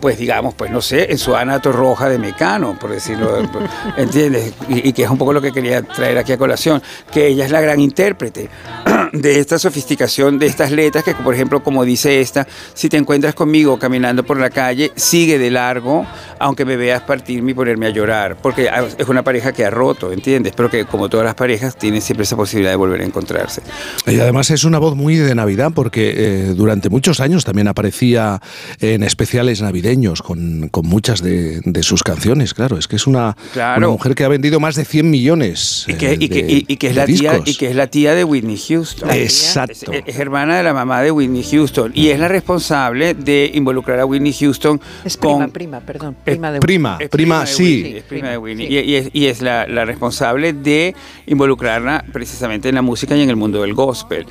pues 0.00 0.18
digamos, 0.18 0.54
pues 0.54 0.70
no 0.70 0.80
sé, 0.80 1.10
en 1.10 1.18
su 1.18 1.34
Ana 1.34 1.58
Roja 1.58 2.08
de 2.08 2.18
Mecano, 2.18 2.78
por 2.78 2.90
decirlo, 2.90 3.38
¿entiendes? 3.96 4.52
Y, 4.68 4.88
y 4.88 4.92
que 4.92 5.04
es 5.04 5.10
un 5.10 5.18
poco 5.18 5.32
lo 5.32 5.40
que 5.40 5.52
quería 5.52 5.82
traer 5.82 6.18
aquí 6.18 6.32
a 6.32 6.38
colación, 6.38 6.82
que 7.12 7.26
ella 7.26 7.44
es 7.44 7.50
la 7.50 7.60
gran 7.60 7.80
intérprete 7.80 8.48
de 9.12 9.40
esta 9.40 9.58
sofisticación 9.58 10.38
de 10.38 10.46
estas 10.46 10.70
letras, 10.70 11.04
que 11.04 11.14
por 11.14 11.34
ejemplo, 11.34 11.62
como 11.62 11.84
dice 11.84 12.20
esta, 12.20 12.46
si 12.74 12.88
te 12.88 12.96
encuentras 12.96 13.34
conmigo 13.34 13.78
caminando 13.78 14.24
por 14.24 14.38
la 14.38 14.50
calle, 14.50 14.92
sigue 14.96 15.38
de 15.38 15.50
largo, 15.50 16.06
aunque 16.38 16.64
me 16.64 16.76
veas 16.76 17.02
partirme 17.02 17.52
y 17.52 17.54
ponerme 17.54 17.86
a 17.86 17.90
llorar, 17.90 18.36
porque 18.40 18.68
ah, 18.68 18.84
es 18.96 19.08
una 19.08 19.22
pareja 19.22 19.52
que 19.52 19.64
ha 19.64 19.70
roto, 19.70 20.12
¿entiendes? 20.12 20.52
Pero 20.56 20.70
que 20.70 20.84
como 20.84 21.08
todas 21.08 21.24
las 21.24 21.34
parejas, 21.34 21.76
tiene 21.76 22.00
siempre 22.00 22.24
esa 22.24 22.36
posibilidad 22.36 22.72
de 22.72 22.76
volver 22.76 23.00
a 23.00 23.04
encontrarse. 23.04 23.62
Y 24.06 24.18
además 24.20 24.50
es 24.50 24.64
una 24.64 24.78
voz 24.78 24.96
muy 24.96 25.16
de 25.16 25.34
Navidad 25.34 25.72
porque 25.74 26.14
eh, 26.16 26.54
durante 26.54 26.88
muchos 26.88 27.20
años 27.20 27.44
también 27.44 27.68
aparecía 27.68 28.40
en 28.80 29.02
especiales 29.02 29.60
navideños 29.62 29.77
con, 30.22 30.68
con 30.70 30.86
muchas 30.86 31.22
de, 31.22 31.60
de 31.64 31.82
sus 31.82 32.02
canciones, 32.02 32.54
claro. 32.54 32.78
Es 32.78 32.88
que 32.88 32.96
es 32.96 33.06
una, 33.06 33.36
Claro. 33.52 33.78
una 33.78 33.88
mujer 33.88 34.14
que 34.14 34.24
ha 34.24 34.28
vendido 34.28 34.60
más 34.60 34.74
de 34.76 34.84
100 34.84 35.10
millones. 35.10 35.84
Y 35.88 35.94
que, 35.94 36.12
eh, 36.12 36.16
y 36.20 36.28
que- 36.28 36.42
de- 36.42 36.52
y- 36.52 36.64
y 36.68 36.76
que 36.76 36.88
es 36.88 36.96
la 36.96 37.06
tía, 37.06 37.40
y 37.44 37.54
que 37.54 37.68
es 37.70 37.76
la 37.76 37.86
tía 37.88 38.14
de 38.14 38.24
Whitney 38.24 38.58
Houston. 38.68 39.10
Exacto. 39.10 39.92
Es, 39.92 40.02
es 40.06 40.18
hermana 40.18 40.56
de 40.56 40.62
la 40.62 40.74
mamá 40.74 41.02
de 41.02 41.10
Whitney 41.10 41.42
Houston 41.42 41.92
y 41.94 42.08
es 42.08 42.18
la 42.18 42.28
responsable 42.28 43.14
de 43.14 43.50
involucrar 43.54 44.00
a 44.00 44.06
Whitney 44.06 44.32
Houston 44.32 44.80
Es 45.04 45.16
con 45.16 45.50
prima, 45.50 45.52
prima, 45.52 45.80
perdón. 45.80 46.16
Prima 46.24 46.52
de 46.52 46.60
prima, 46.60 46.96
es 47.00 47.08
prima, 47.08 47.40
de 47.40 47.46
sí. 47.46 47.62
Whitney, 47.82 47.96
es 47.98 48.04
prima 48.04 48.28
de 48.30 48.38
Whitney. 48.38 48.66
Y, 48.66 48.78
y 48.80 48.94
es, 48.96 49.10
y 49.12 49.26
es 49.26 49.42
la, 49.42 49.66
la 49.66 49.84
responsable 49.84 50.52
de 50.52 50.94
involucrarla 51.26 52.04
precisamente 52.12 52.68
en 52.68 52.74
la 52.74 52.82
música 52.82 53.16
y 53.16 53.22
en 53.22 53.30
el 53.30 53.36
mundo 53.36 53.62
del 53.62 53.74
gospel. 53.74 54.26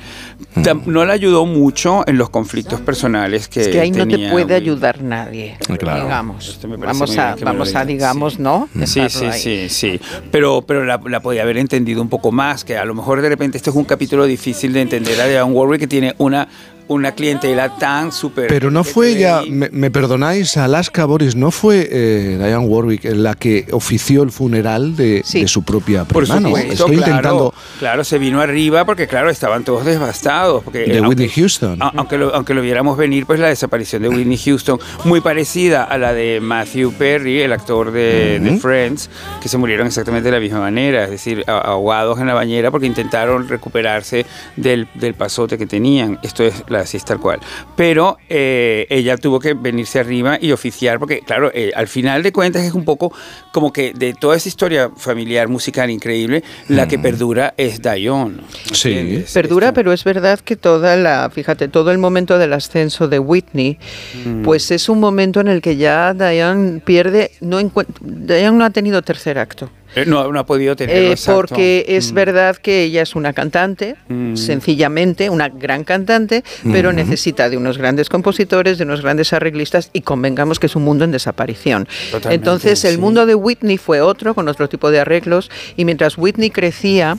Mm. 0.54 0.62
No 0.86 1.04
la 1.04 1.12
ayudó 1.14 1.46
mucho 1.46 2.04
en 2.06 2.18
los 2.18 2.30
conflictos 2.30 2.80
personales 2.80 3.48
que 3.48 3.60
Es 3.60 3.68
que 3.68 3.80
ahí 3.80 3.90
no 3.90 4.04
te 4.06 4.10
tenía 4.12 4.30
puede 4.30 4.44
Whitney. 4.44 4.56
ayudar 4.62 5.02
nadie. 5.02 5.37
Claro. 5.78 6.04
Digamos. 6.04 6.58
Parece 6.60 6.76
Vamos 6.86 7.18
a, 7.18 7.34
bien 7.34 7.44
vamos 7.44 7.74
a 7.74 7.84
digamos, 7.84 8.34
sí. 8.34 8.42
¿no? 8.42 8.68
Sí, 8.84 9.08
sí, 9.08 9.24
ahí. 9.24 9.40
sí, 9.40 9.68
sí. 9.68 10.00
Pero, 10.30 10.62
pero 10.62 10.84
la, 10.84 11.00
la 11.06 11.20
podía 11.20 11.42
haber 11.42 11.58
entendido 11.58 12.02
un 12.02 12.08
poco 12.08 12.32
más, 12.32 12.64
que 12.64 12.76
a 12.76 12.84
lo 12.84 12.94
mejor 12.94 13.22
de 13.22 13.28
repente 13.28 13.56
esto 13.56 13.70
es 13.70 13.76
un 13.76 13.84
capítulo 13.84 14.24
difícil 14.24 14.72
de 14.72 14.82
entender 14.82 15.20
a 15.20 15.26
Dionne 15.26 15.52
Warwick 15.52 15.80
que 15.80 15.86
tiene 15.86 16.14
una, 16.18 16.48
una 16.88 17.12
clientela 17.12 17.76
tan 17.76 18.12
súper... 18.12 18.48
Pero 18.48 18.70
no 18.70 18.82
fue 18.84 19.10
ella, 19.10 19.42
me, 19.48 19.68
me 19.70 19.90
perdonáis, 19.90 20.56
Alaska 20.56 21.04
Boris, 21.04 21.36
¿no 21.36 21.50
fue 21.50 21.88
eh, 21.90 22.36
Diane 22.38 22.58
Warwick 22.66 23.04
la 23.04 23.34
que 23.34 23.66
ofició 23.72 24.22
el 24.22 24.30
funeral 24.30 24.96
de, 24.96 25.22
de 25.32 25.48
su 25.48 25.62
propia 25.62 26.04
Por 26.04 26.24
prima? 26.24 26.40
¿no? 26.40 26.48
supuesto, 26.48 26.72
Estoy 26.72 26.96
claro, 26.96 27.10
intentando... 27.10 27.54
claro, 27.78 28.04
se 28.04 28.18
vino 28.18 28.40
arriba 28.40 28.84
porque 28.84 29.06
claro, 29.06 29.30
estaban 29.30 29.64
todos 29.64 29.84
devastados. 29.84 30.64
Porque, 30.64 30.80
De 30.80 30.98
aunque- 30.98 31.08
Whitney 31.08 31.28
Houston. 31.28 31.82
a- 31.82 31.92
Aunque 31.96 32.16
lo, 32.18 32.34
aunque 32.34 32.54
lo 32.54 32.62
viéramos 32.62 32.96
venir, 32.96 33.26
pues 33.26 33.38
la 33.38 33.48
desaparición 33.48 34.02
de 34.02 34.08
Whitney 34.08 34.38
Houston, 34.38 34.78
muy 35.04 35.20
parecida 35.20 35.84
a 35.84 35.98
la 35.98 36.12
de 36.14 36.40
Matthew 36.40 36.92
Perry, 36.94 37.40
el 37.42 37.52
actor 37.52 37.90
de, 37.92 38.40
de 38.40 38.50
Ujú. 38.50 38.60
Friends, 38.60 39.10
que 39.42 39.48
se 39.48 39.58
murieron 39.58 39.86
exactamente 39.86 40.28
de 40.30 40.36
la 40.36 40.40
misma 40.40 40.60
manera, 40.60 41.04
es 41.04 41.10
decir, 41.10 41.44
ahogados 41.46 42.18
en 42.20 42.26
la 42.26 42.34
bañera 42.34 42.70
porque 42.70 42.86
intentaron 42.86 43.46
recuperarse 43.48 44.24
del, 44.56 44.88
del 44.94 45.14
pasote 45.14 45.58
que 45.58 45.66
tenían. 45.66 46.18
Esto 46.22 46.44
es 46.44 46.64
la 46.68 46.77
así 46.78 46.96
es 46.96 47.04
tal 47.04 47.20
cual. 47.20 47.40
Pero 47.76 48.16
eh, 48.28 48.86
ella 48.90 49.16
tuvo 49.16 49.40
que 49.40 49.54
venirse 49.54 49.98
arriba 50.00 50.38
y 50.40 50.52
oficiar, 50.52 50.98
porque 50.98 51.20
claro, 51.20 51.50
eh, 51.54 51.72
al 51.74 51.88
final 51.88 52.22
de 52.22 52.32
cuentas 52.32 52.62
es 52.64 52.72
un 52.72 52.84
poco 52.84 53.12
como 53.52 53.72
que 53.72 53.92
de 53.92 54.14
toda 54.14 54.36
esa 54.36 54.48
historia 54.48 54.90
familiar 54.96 55.48
musical 55.48 55.90
increíble, 55.90 56.42
la 56.68 56.88
que 56.88 56.98
perdura 56.98 57.54
es 57.56 57.82
Dionne. 57.82 58.42
Sí. 58.72 59.24
Perdura, 59.32 59.72
pero 59.72 59.92
es 59.92 60.04
verdad 60.04 60.38
que 60.40 60.56
toda 60.56 60.96
la, 60.96 61.30
fíjate, 61.30 61.68
todo 61.68 61.90
el 61.90 61.98
momento 61.98 62.38
del 62.38 62.52
ascenso 62.52 63.08
de 63.08 63.18
Whitney, 63.18 63.78
Mm. 64.24 64.42
pues 64.42 64.70
es 64.70 64.88
un 64.88 65.00
momento 65.00 65.40
en 65.40 65.48
el 65.48 65.60
que 65.60 65.76
ya 65.76 66.14
Diane 66.14 66.80
pierde, 66.80 67.32
no 67.40 67.58
Diane 68.00 68.56
no 68.56 68.64
ha 68.64 68.70
tenido 68.70 69.02
tercer 69.02 69.38
acto. 69.38 69.70
Eh, 69.96 70.04
No, 70.06 70.30
no 70.32 70.38
ha 70.40 70.46
podido 70.46 70.76
tenerlo, 70.76 71.12
Eh, 71.12 71.16
porque 71.26 71.84
es 71.88 72.12
Mm. 72.12 72.14
verdad 72.14 72.56
que 72.56 72.82
ella 72.84 73.02
es 73.02 73.14
una 73.16 73.32
cantante, 73.32 73.96
Mm. 74.08 74.36
sencillamente 74.36 75.30
una 75.30 75.48
gran 75.48 75.84
cantante, 75.84 76.44
pero 76.72 76.92
Mm. 76.92 76.96
necesita 76.96 77.48
de 77.48 77.56
unos 77.56 77.78
grandes 77.78 78.08
compositores, 78.08 78.78
de 78.78 78.84
unos 78.84 79.02
grandes 79.02 79.32
arreglistas 79.32 79.90
y 79.92 80.02
convengamos 80.02 80.58
que 80.60 80.66
es 80.66 80.76
un 80.76 80.84
mundo 80.84 81.04
en 81.04 81.10
desaparición. 81.12 81.86
Totalmente, 82.10 82.34
Entonces 82.34 82.84
el 82.84 82.94
sí. 82.96 83.00
mundo 83.00 83.24
de 83.26 83.34
Whitney 83.34 83.78
fue 83.78 84.00
otro, 84.00 84.34
con 84.34 84.48
otro 84.48 84.68
tipo 84.68 84.90
de 84.90 85.00
arreglos, 85.00 85.50
y 85.76 85.84
mientras 85.84 86.18
Whitney 86.18 86.50
crecía, 86.50 87.16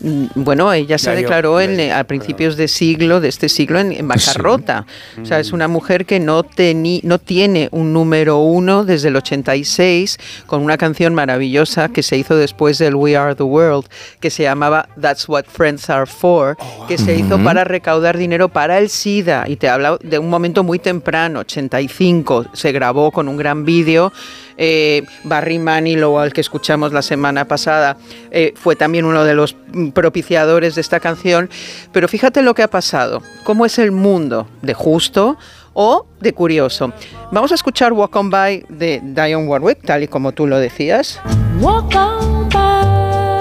mm, 0.00 0.26
bueno, 0.36 0.72
ella 0.72 0.98
se 0.98 1.06
Ya, 1.06 1.14
yo- 1.14 1.20
declaró 1.20 1.60
en, 1.60 1.80
eh, 1.80 1.92
a 1.92 2.04
principios 2.04 2.56
de 2.56 2.68
siglo, 2.68 3.20
de 3.20 3.28
este 3.28 3.48
siglo, 3.48 3.78
en, 3.80 3.92
en 3.92 4.06
bancarrota. 4.08 4.86
O 5.20 5.24
sea, 5.26 5.38
Mm. 5.38 5.40
es 5.40 5.52
una 5.52 5.68
mujer 5.68 6.06
que 6.06 6.20
no, 6.20 6.44
teni- 6.44 7.00
no 7.02 7.18
tiene 7.18 7.68
un 7.72 7.92
número 7.92 8.38
uno 8.38 8.84
desde 8.84 9.08
el 9.08 9.16
86, 9.16 10.18
con 10.46 10.62
una 10.62 10.76
canción 10.78 11.14
maravillosa 11.14 11.88
que 11.88 12.02
se 12.02 12.11
se 12.12 12.18
hizo 12.18 12.36
después 12.36 12.76
del 12.76 12.94
We 12.94 13.16
Are 13.16 13.34
the 13.34 13.42
World, 13.42 13.86
que 14.20 14.28
se 14.28 14.42
llamaba 14.42 14.86
That's 15.00 15.26
What 15.30 15.44
Friends 15.46 15.88
Are 15.88 16.04
For, 16.04 16.58
que 16.86 16.98
se 16.98 17.16
hizo 17.16 17.42
para 17.42 17.64
recaudar 17.64 18.18
dinero 18.18 18.50
para 18.50 18.76
el 18.76 18.90
SIDA. 18.90 19.44
Y 19.48 19.56
te 19.56 19.70
habla 19.70 19.96
de 20.02 20.18
un 20.18 20.28
momento 20.28 20.62
muy 20.62 20.78
temprano, 20.78 21.40
85, 21.40 22.48
se 22.52 22.70
grabó 22.70 23.12
con 23.12 23.28
un 23.28 23.38
gran 23.38 23.64
vídeo. 23.64 24.12
Eh, 24.58 25.06
Barry 25.24 25.58
Manilow, 25.58 26.18
al 26.18 26.34
que 26.34 26.42
escuchamos 26.42 26.92
la 26.92 27.00
semana 27.00 27.46
pasada, 27.46 27.96
eh, 28.30 28.52
fue 28.56 28.76
también 28.76 29.06
uno 29.06 29.24
de 29.24 29.32
los 29.32 29.56
propiciadores 29.94 30.74
de 30.74 30.82
esta 30.82 31.00
canción. 31.00 31.48
Pero 31.92 32.08
fíjate 32.08 32.42
lo 32.42 32.52
que 32.52 32.62
ha 32.62 32.68
pasado, 32.68 33.22
cómo 33.44 33.64
es 33.64 33.78
el 33.78 33.90
mundo 33.90 34.46
de 34.60 34.74
justo 34.74 35.38
o 35.72 36.04
de 36.20 36.34
curioso. 36.34 36.92
Vamos 37.30 37.52
a 37.52 37.54
escuchar 37.54 37.94
Walk 37.94 38.14
On 38.14 38.28
By 38.28 38.66
de 38.68 39.00
Dionne 39.02 39.46
Warwick, 39.46 39.80
tal 39.82 40.02
y 40.02 40.08
como 40.08 40.32
tú 40.32 40.46
lo 40.46 40.58
decías. 40.58 41.18
Walk 41.62 41.94
on 41.94 42.48
by. 42.48 43.38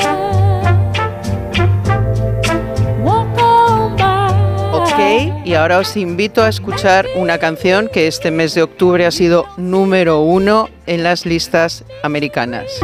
Walk 3.04 3.42
on 3.42 3.98
by. 3.98 4.32
Ok, 4.74 5.34
y 5.44 5.56
ahora 5.56 5.80
os 5.80 5.98
invito 5.98 6.44
a 6.44 6.50
escuchar 6.50 7.08
una 7.16 7.40
canción 7.40 7.90
que 7.92 8.06
este 8.06 8.30
mes 8.30 8.54
de 8.54 8.62
octubre 8.62 9.08
ha 9.08 9.12
sido 9.12 9.48
número 9.58 10.20
uno 10.20 10.70
en 10.86 11.02
las 11.02 11.26
listas 11.26 11.84
americanas. 12.04 12.80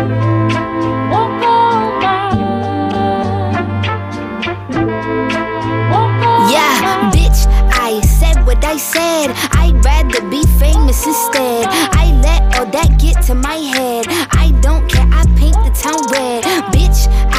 Yeah, 6.49 7.11
bitch, 7.13 7.45
I 7.71 8.01
said 8.01 8.43
what 8.47 8.65
I 8.65 8.77
said. 8.79 9.35
I'd 9.51 9.85
rather 9.85 10.21
be 10.31 10.41
famous 10.57 11.05
instead. 11.05 11.56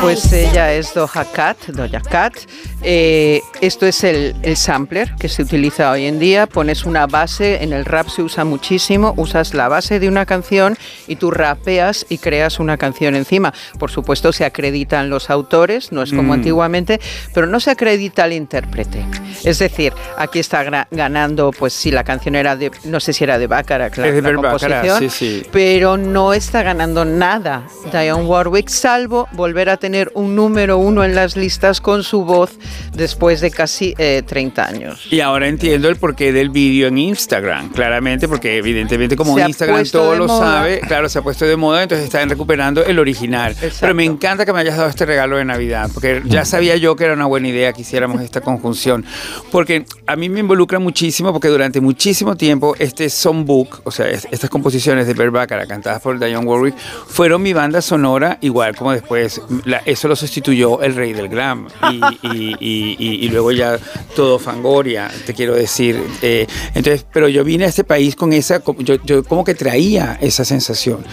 Pues 0.01 0.33
ella 0.33 0.73
es 0.73 0.95
Doja 0.95 1.25
Cat, 1.25 1.59
Doja 1.67 2.01
Cat. 2.01 2.35
Eh, 2.83 3.43
esto 3.61 3.87
es 3.87 4.05
el, 4.05 4.37
el 4.43 4.57
sampler 4.57 5.13
que 5.19 5.29
se 5.29 5.43
utiliza 5.43 5.91
hoy 5.91 6.07
en 6.07 6.19
día. 6.19 6.47
Pones 6.47 6.85
una 6.85 7.07
base, 7.07 7.63
en 7.63 7.73
el 7.73 7.85
rap 7.85 8.09
se 8.09 8.23
usa 8.23 8.45
muchísimo. 8.45 9.15
Usas 9.17 9.55
la 9.55 9.69
base 9.69 9.99
de 9.99 10.09
una 10.09 10.27
canción 10.27 10.77
y 11.07 11.17
tú 11.17 11.31
rapeas 11.31 12.07
y 12.09 12.19
creas 12.19 12.61
una 12.61 12.77
canción 12.77 13.15
encima. 13.17 13.53
Por 13.79 13.91
supuesto, 13.91 14.33
se 14.33 14.45
acreditan 14.45 15.11
los 15.11 15.31
autores, 15.31 15.93
no 15.93 16.03
es 16.03 16.11
como 16.11 16.29
Mm. 16.29 16.33
antiguamente, 16.33 17.01
pero 17.35 17.47
no 17.47 17.59
se 17.61 17.71
acredita 17.71 18.25
al 18.25 18.33
intérprete. 18.33 19.05
Es 19.45 19.59
decir, 19.59 19.93
aquí 20.17 20.39
está 20.39 20.87
ganando, 20.91 21.51
pues 21.51 21.73
si 21.73 21.91
la 21.91 22.05
canción 22.05 22.35
era 22.35 22.55
de, 22.57 22.71
no 22.85 23.01
sé 23.01 23.13
si 23.13 23.25
era 23.25 23.39
de 23.39 23.47
Baccarat, 23.47 23.97
la, 23.97 24.11
de 24.11 24.23
la 24.23 24.31
Baccarat, 24.33 24.87
composición, 24.87 24.99
sí, 25.01 25.11
sí. 25.11 25.47
pero 25.51 25.97
no 25.97 26.33
está 26.33 26.63
ganando 26.63 27.05
nada 27.05 27.65
Dionne 27.93 28.25
Warwick, 28.25 28.69
salvo 28.69 29.29
volver 29.33 29.71
a 29.71 29.77
tener 29.77 30.11
un 30.15 30.35
número 30.37 30.79
uno 30.79 31.05
en 31.05 31.15
las 31.15 31.37
listas 31.37 31.81
con 31.81 32.03
su 32.03 32.25
voz 32.25 32.59
después 32.95 33.41
de 33.41 33.51
casi 33.51 33.95
eh, 33.99 34.23
30 34.27 34.67
años. 34.67 35.07
Y 35.11 35.21
ahora 35.21 35.49
entiendo 35.49 35.89
el 35.89 35.97
porqué 35.97 36.33
del 36.33 36.51
vídeo 36.51 36.89
en 36.89 36.99
Instagram, 36.99 37.71
claramente, 37.71 38.29
porque 38.29 38.57
evidentemente 38.57 39.17
como 39.17 39.37
Se 39.37 39.47
Instagram 39.47 39.85
todo 39.91 40.15
lo 40.17 40.27
moda. 40.27 40.59
sabe, 40.59 40.81
claro, 40.81 41.09
se 41.09 41.19
ha 41.19 41.23
puesto 41.23 41.45
de 41.45 41.57
moda, 41.57 41.83
entonces 41.83 42.05
están 42.07 42.29
recuperando 42.29 42.85
el 42.85 42.99
original. 42.99 43.55
Pero 43.81 43.95
me 43.95 44.05
encanta 44.05 44.45
que 44.45 44.53
me 44.53 44.61
hayas 44.61 44.77
dado 44.77 44.89
este 44.89 45.07
regalo 45.07 45.37
de 45.37 45.45
Navidad, 45.45 45.91
porque 45.93 46.23
ya 46.27 46.45
sabía 46.45 46.77
yo 46.77 46.97
que 46.97 47.05
era 47.05 47.15
una 47.15 47.27
buena 47.27 47.49
idea 47.49 47.73
que 47.73 47.83
hiciéramos 47.83 48.21
esta 48.23 48.41
conjunción, 48.41 49.05
porque 49.51 49.85
a 50.07 50.17
mí 50.17 50.29
me 50.29 50.41
involucra 50.41 50.79
muchísimo, 50.79 51.33
porque 51.33 51.49
durante 51.49 51.81
muchísimo 51.81 52.37
tiempo 52.37 52.75
este 52.79 53.09
songbook, 53.11 53.81
o 53.85 53.91
sea, 53.91 54.09
es- 54.09 54.27
estas 54.31 54.51
composiciones 54.51 55.07
de 55.07 55.15
Bert 55.15 55.33
Baccarat 55.33 55.69
cantadas 55.69 56.01
por 56.03 56.19
Dionne 56.19 56.47
Warwick, 56.47 56.75
fueron 57.07 57.43
mi 57.43 57.53
banda 57.53 57.81
sonora, 57.83 58.39
igual 58.41 58.75
como 58.77 58.93
después, 58.93 59.41
la- 59.65 59.83
eso 59.85 60.09
lo 60.09 60.17
sustituyó 60.17 60.83
el 60.83 60.95
rey 60.95 61.13
del 61.13 61.29
glam, 61.29 61.69
y, 61.91 62.01
y- 62.23 62.57
y- 62.61 63.29
luego 63.29 63.53
ya 63.53 63.79
todo 64.17 64.39
Fangoria, 64.39 65.11
te 65.27 65.35
quiero 65.35 65.55
decir. 65.55 66.01
Eh, 66.23 66.47
entonces, 66.75 67.05
pero 67.13 67.29
yo 67.29 67.45
vine 67.45 67.65
a 67.65 67.69
este 67.69 67.85
país 67.85 68.17
con 68.17 68.33
esa, 68.33 68.63
yo, 68.79 68.97
yo 69.05 69.23
como 69.25 69.45
que 69.45 69.55
traía 69.55 70.19
esa 70.21 70.45
sensación. 70.45 71.05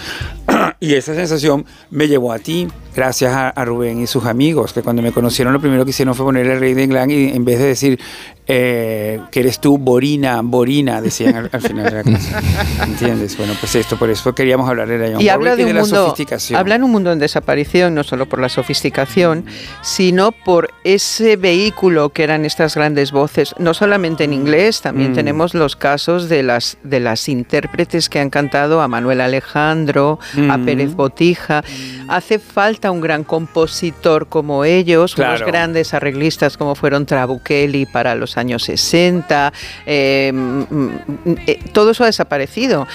Y 0.78 0.94
esa 0.94 1.14
sensación 1.14 1.64
me 1.90 2.06
llevó 2.06 2.32
a 2.32 2.38
ti, 2.38 2.68
gracias 2.94 3.32
a, 3.34 3.64
Rubén 3.64 4.00
y 4.02 4.06
sus 4.06 4.26
amigos, 4.26 4.72
que 4.72 4.82
cuando 4.82 5.00
me 5.00 5.10
conocieron 5.10 5.52
lo 5.52 5.60
primero 5.60 5.84
que 5.84 5.90
hicieron 5.90 6.14
fue 6.14 6.26
ponerle 6.26 6.54
el 6.54 6.60
rey 6.60 6.74
de 6.74 6.84
England 6.84 7.10
y 7.12 7.28
en 7.28 7.44
vez 7.44 7.58
de 7.58 7.66
decir 7.66 8.00
eh, 8.48 9.20
que 9.30 9.40
eres 9.40 9.58
tú, 9.60 9.76
Borina, 9.78 10.40
Borina, 10.42 11.00
decían 11.00 11.34
al, 11.34 11.50
al 11.52 11.60
final 11.60 11.84
de 11.84 11.90
la 11.96 12.02
canción. 12.04 12.40
¿Entiendes? 12.84 13.36
Bueno, 13.36 13.54
pues 13.58 13.74
esto, 13.74 13.96
por 13.96 14.08
eso 14.10 14.34
queríamos 14.34 14.68
hablar 14.68 14.86
de 14.88 14.98
Dionne 14.98 15.22
Y 15.24 15.28
habla 15.28 15.56
de, 15.56 15.64
un 15.64 15.74
la 15.74 15.80
mundo, 15.80 15.96
sofisticación. 16.06 16.58
habla 16.58 16.76
en 16.76 16.84
un 16.84 16.90
mundo 16.92 17.10
en 17.12 17.18
desaparición, 17.18 17.94
no 17.94 18.04
solo 18.04 18.26
por 18.26 18.40
la 18.40 18.48
sofisticación, 18.48 19.44
sino 19.82 20.32
por 20.32 20.70
ese 20.84 21.36
vehículo 21.36 22.10
que 22.10 22.22
eran 22.22 22.44
estas 22.44 22.74
grandes 22.76 23.10
voces, 23.12 23.54
no 23.58 23.74
solamente 23.74 24.24
en 24.24 24.32
inglés, 24.32 24.80
también 24.80 25.12
Mm. 25.12 25.14
tenemos 25.14 25.54
los 25.54 25.74
casos 25.76 26.28
de 26.28 26.42
las, 26.42 26.78
de 26.84 27.00
las 27.00 27.28
intérpretes 27.28 28.08
que 28.08 28.20
han 28.20 28.30
cantado 28.30 28.80
a 28.80 28.88
Manuel 28.88 29.20
Alejandro, 29.20 30.18
a 30.48 30.56
Mm. 30.56 30.64
Pérez 30.64 30.94
Botija. 30.94 31.64
Hace 32.08 32.38
falta 32.38 32.90
un 32.90 33.00
gran 33.00 33.24
compositor 33.24 34.28
como 34.28 34.64
ellos, 34.64 35.16
unos 35.16 35.36
Claro. 35.38 35.46
grandes 35.46 35.94
arreglistas 35.94 36.56
como 36.56 36.74
fueron 36.74 37.06
Trabuchelli 37.06 37.86
para 37.86 38.14
los 38.14 38.35
años 38.38 38.64
60. 38.64 39.52
eh, 39.86 40.30
mm, 40.32 40.60
mm, 40.70 41.36
eh, 41.46 41.58
todo 41.72 41.90
eso 41.90 42.04
ha 42.04 42.06
desaparecido. 42.06 42.86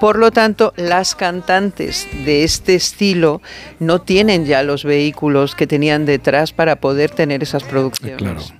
Por 0.00 0.18
lo 0.18 0.30
tanto, 0.30 0.72
las 0.76 1.16
cantantes 1.16 2.06
de 2.24 2.44
este 2.44 2.76
estilo 2.76 3.42
no 3.80 4.00
tienen 4.00 4.46
ya 4.46 4.62
los 4.62 4.84
vehículos 4.84 5.56
que 5.56 5.66
tenían 5.66 6.06
detrás 6.06 6.52
para 6.52 6.76
poder 6.76 7.10
tener 7.10 7.42
esas 7.42 7.64
producciones. 7.64 8.52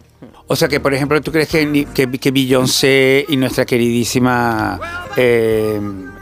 O 0.48 0.56
sea 0.56 0.66
que, 0.66 0.80
por 0.80 0.94
ejemplo, 0.94 1.20
¿tú 1.20 1.30
crees 1.30 1.48
que, 1.48 1.86
que, 1.94 2.10
que 2.10 2.30
Beyoncé 2.30 3.24
y 3.28 3.36
nuestra 3.36 3.64
queridísima... 3.66 4.80
eh, 5.16 5.80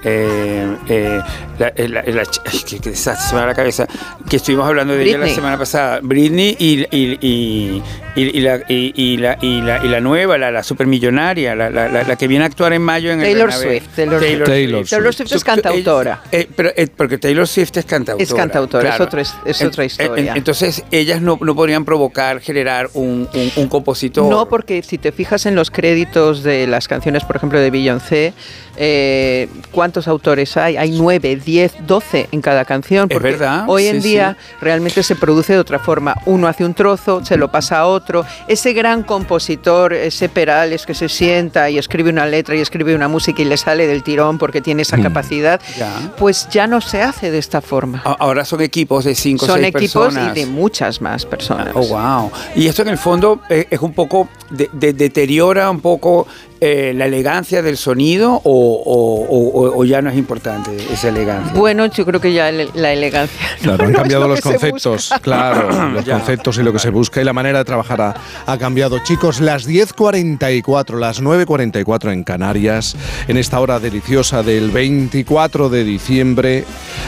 eh, 0.08 0.76
eh, 0.88 1.20
la, 1.58 1.72
eh, 1.74 1.88
la- 1.88 2.02
la 2.02 2.22
que, 2.24 2.78
que 2.78 2.90
desastre, 2.90 3.28
se 3.28 3.34
me 3.34 3.40
va 3.40 3.46
la 3.48 3.54
cabeza, 3.54 3.86
que 4.28 4.36
estuvimos 4.36 4.66
hablando 4.68 4.94
de 4.94 5.02
ella 5.02 5.12
la 5.12 5.18
Britney. 5.18 5.34
semana 5.34 5.58
pasada, 5.58 5.98
Britney 6.00 6.56
y, 6.58 6.86
y, 6.96 7.18
y, 7.20 7.82
y- 8.14 8.22
y 8.36 8.40
la, 8.40 8.60
y, 8.68 8.92
y 8.94 9.16
la, 9.16 9.36
y, 9.42 9.60
la, 9.62 9.84
y 9.84 9.88
la 9.88 10.00
nueva, 10.00 10.38
la, 10.38 10.50
la 10.52 10.62
supermillonaria, 10.62 11.54
la, 11.56 11.70
la, 11.70 11.88
la- 11.88 12.04
la 12.04 12.16
que 12.16 12.28
viene 12.28 12.44
a 12.44 12.46
actuar 12.46 12.72
en 12.72 12.82
mayo 12.82 13.10
en 13.10 13.20
el 13.20 13.26
Taylor 13.26 13.48
Bernabéu. 13.48 13.70
Swift, 13.80 13.88
Taylor 13.96 14.18
Swift. 14.20 14.28
Taylor 14.44 14.84
Taylor 14.88 15.14
Swift 15.14 15.32
es 15.32 15.40
tú- 15.40 15.46
cantautora. 15.46 16.22
eh, 16.30 16.48
pero, 16.54 16.70
eh, 16.76 16.86
porque 16.96 17.18
Taylor 17.18 17.46
Swift 17.48 17.76
es 17.76 17.84
cantautora. 17.84 18.22
Es 18.22 18.32
cantautora, 18.32 18.94
es 18.94 19.00
otro- 19.00 19.20
es- 19.20 19.34
es 19.44 19.60
En- 19.60 19.66
otra 19.68 19.84
historia. 19.84 20.32
entonces, 20.36 20.84
ellas 20.92 21.20
no, 21.20 21.36
no 21.40 21.54
podrían 21.56 21.84
provocar, 21.84 22.40
generar 22.40 22.88
un, 22.94 23.28
un, 23.34 23.52
un 23.56 23.68
compositor. 23.68 24.30
No, 24.30 24.48
porque 24.48 24.82
si 24.82 24.98
te 24.98 25.10
fijas 25.10 25.46
en 25.46 25.54
los 25.56 25.70
créditos 25.70 26.42
de 26.44 26.66
las 26.68 26.86
canciones, 26.88 27.24
por 27.24 27.36
ejemplo, 27.36 27.58
de 27.58 27.70
Beyoncé, 27.70 28.32
eh, 28.78 29.48
¿cuántos 29.96 30.08
autores 30.08 30.54
hay? 30.58 30.76
Hay 30.76 30.90
nueve, 30.90 31.36
diez, 31.42 31.72
doce 31.86 32.28
en 32.30 32.42
cada 32.42 32.66
canción. 32.66 33.06
Es 33.10 33.18
verdad, 33.22 33.64
Hoy 33.66 33.86
en 33.86 34.02
sí, 34.02 34.10
día 34.10 34.36
sí. 34.38 34.54
realmente 34.60 35.02
se 35.02 35.16
produce 35.16 35.54
de 35.54 35.58
otra 35.58 35.78
forma. 35.78 36.14
Uno 36.26 36.48
hace 36.48 36.66
un 36.66 36.74
trozo, 36.74 37.24
se 37.24 37.38
lo 37.38 37.50
pasa 37.50 37.78
a 37.78 37.86
otro. 37.86 38.26
Ese 38.46 38.74
gran 38.74 39.02
compositor, 39.02 39.94
ese 39.94 40.28
Perales 40.28 40.84
que 40.84 40.92
se 40.92 41.08
sienta 41.08 41.70
y 41.70 41.78
escribe 41.78 42.10
una 42.10 42.26
letra 42.26 42.54
y 42.56 42.60
escribe 42.60 42.94
una 42.94 43.08
música 43.08 43.40
y 43.40 43.46
le 43.46 43.56
sale 43.56 43.86
del 43.86 44.02
tirón 44.02 44.36
porque 44.36 44.60
tiene 44.60 44.82
esa 44.82 44.98
capacidad, 45.00 45.60
Mm. 45.62 45.78
Ya. 45.78 45.92
pues 46.18 46.46
ya 46.50 46.66
no 46.66 46.82
se 46.82 47.00
hace 47.00 47.30
de 47.30 47.38
esta 47.38 47.62
forma. 47.62 48.02
Ahora 48.04 48.44
son 48.44 48.60
equipos 48.60 49.04
de 49.06 49.14
cinco 49.14 49.46
o 49.46 49.48
Son 49.48 49.60
seis 49.60 49.68
equipos 49.74 50.04
personas. 50.14 50.36
y 50.36 50.40
de 50.40 50.46
muchas 50.46 51.00
más 51.00 51.24
personas. 51.24 51.68
Oh, 51.74 51.86
wow. 51.86 52.30
Y 52.54 52.66
esto 52.66 52.82
en 52.82 52.88
el 52.88 52.98
fondo 52.98 53.40
eh, 53.48 53.66
es 53.70 53.80
un 53.80 53.94
poco, 53.94 54.28
de- 54.50 54.68
de- 54.74 54.92
deteriora 54.92 55.70
un 55.70 55.80
poco 55.80 56.26
eh, 56.60 56.92
la 56.94 57.06
elegancia 57.06 57.62
del 57.62 57.76
sonido 57.76 58.32
o, 58.32 58.40
o- 58.44 59.26
o- 59.28 59.78
o 59.78 59.84
ya 59.84 60.00
no 60.02 60.10
es 60.10 60.16
importante 60.16 60.70
esa 60.92 61.08
elegancia. 61.08 61.52
Bueno, 61.54 61.86
yo 61.86 62.04
creo 62.06 62.20
que 62.20 62.32
ya 62.32 62.50
la 62.52 62.92
elegancia. 62.92 63.38
Claro, 63.60 63.78
no 63.84 63.88
han 63.88 63.94
cambiado 63.94 64.22
lo 64.24 64.30
los 64.30 64.40
conceptos, 64.40 65.10
claro, 65.22 65.90
los 65.92 66.04
Ya. 66.04 66.14
conceptos 66.18 66.58
y 66.58 66.62
lo 66.62 66.72
que 66.72 66.78
se 66.78 66.90
busca 66.90 67.20
y 67.20 67.24
la 67.24 67.32
manera 67.32 67.58
de 67.58 67.64
trabajar 67.64 68.00
ha, 68.00 68.14
ha 68.46 68.58
cambiado. 68.58 68.98
Chicos, 69.04 69.40
las 69.40 69.68
10.44, 69.68 70.98
las 70.98 71.22
9.44 71.22 72.12
en 72.12 72.24
Canarias, 72.24 72.96
en 73.28 73.36
esta 73.36 73.60
hora 73.60 73.78
deliciosa 73.78 74.42
del 74.42 74.70
24 74.70 75.68
de 75.68 75.84
diciembre. 75.84 76.64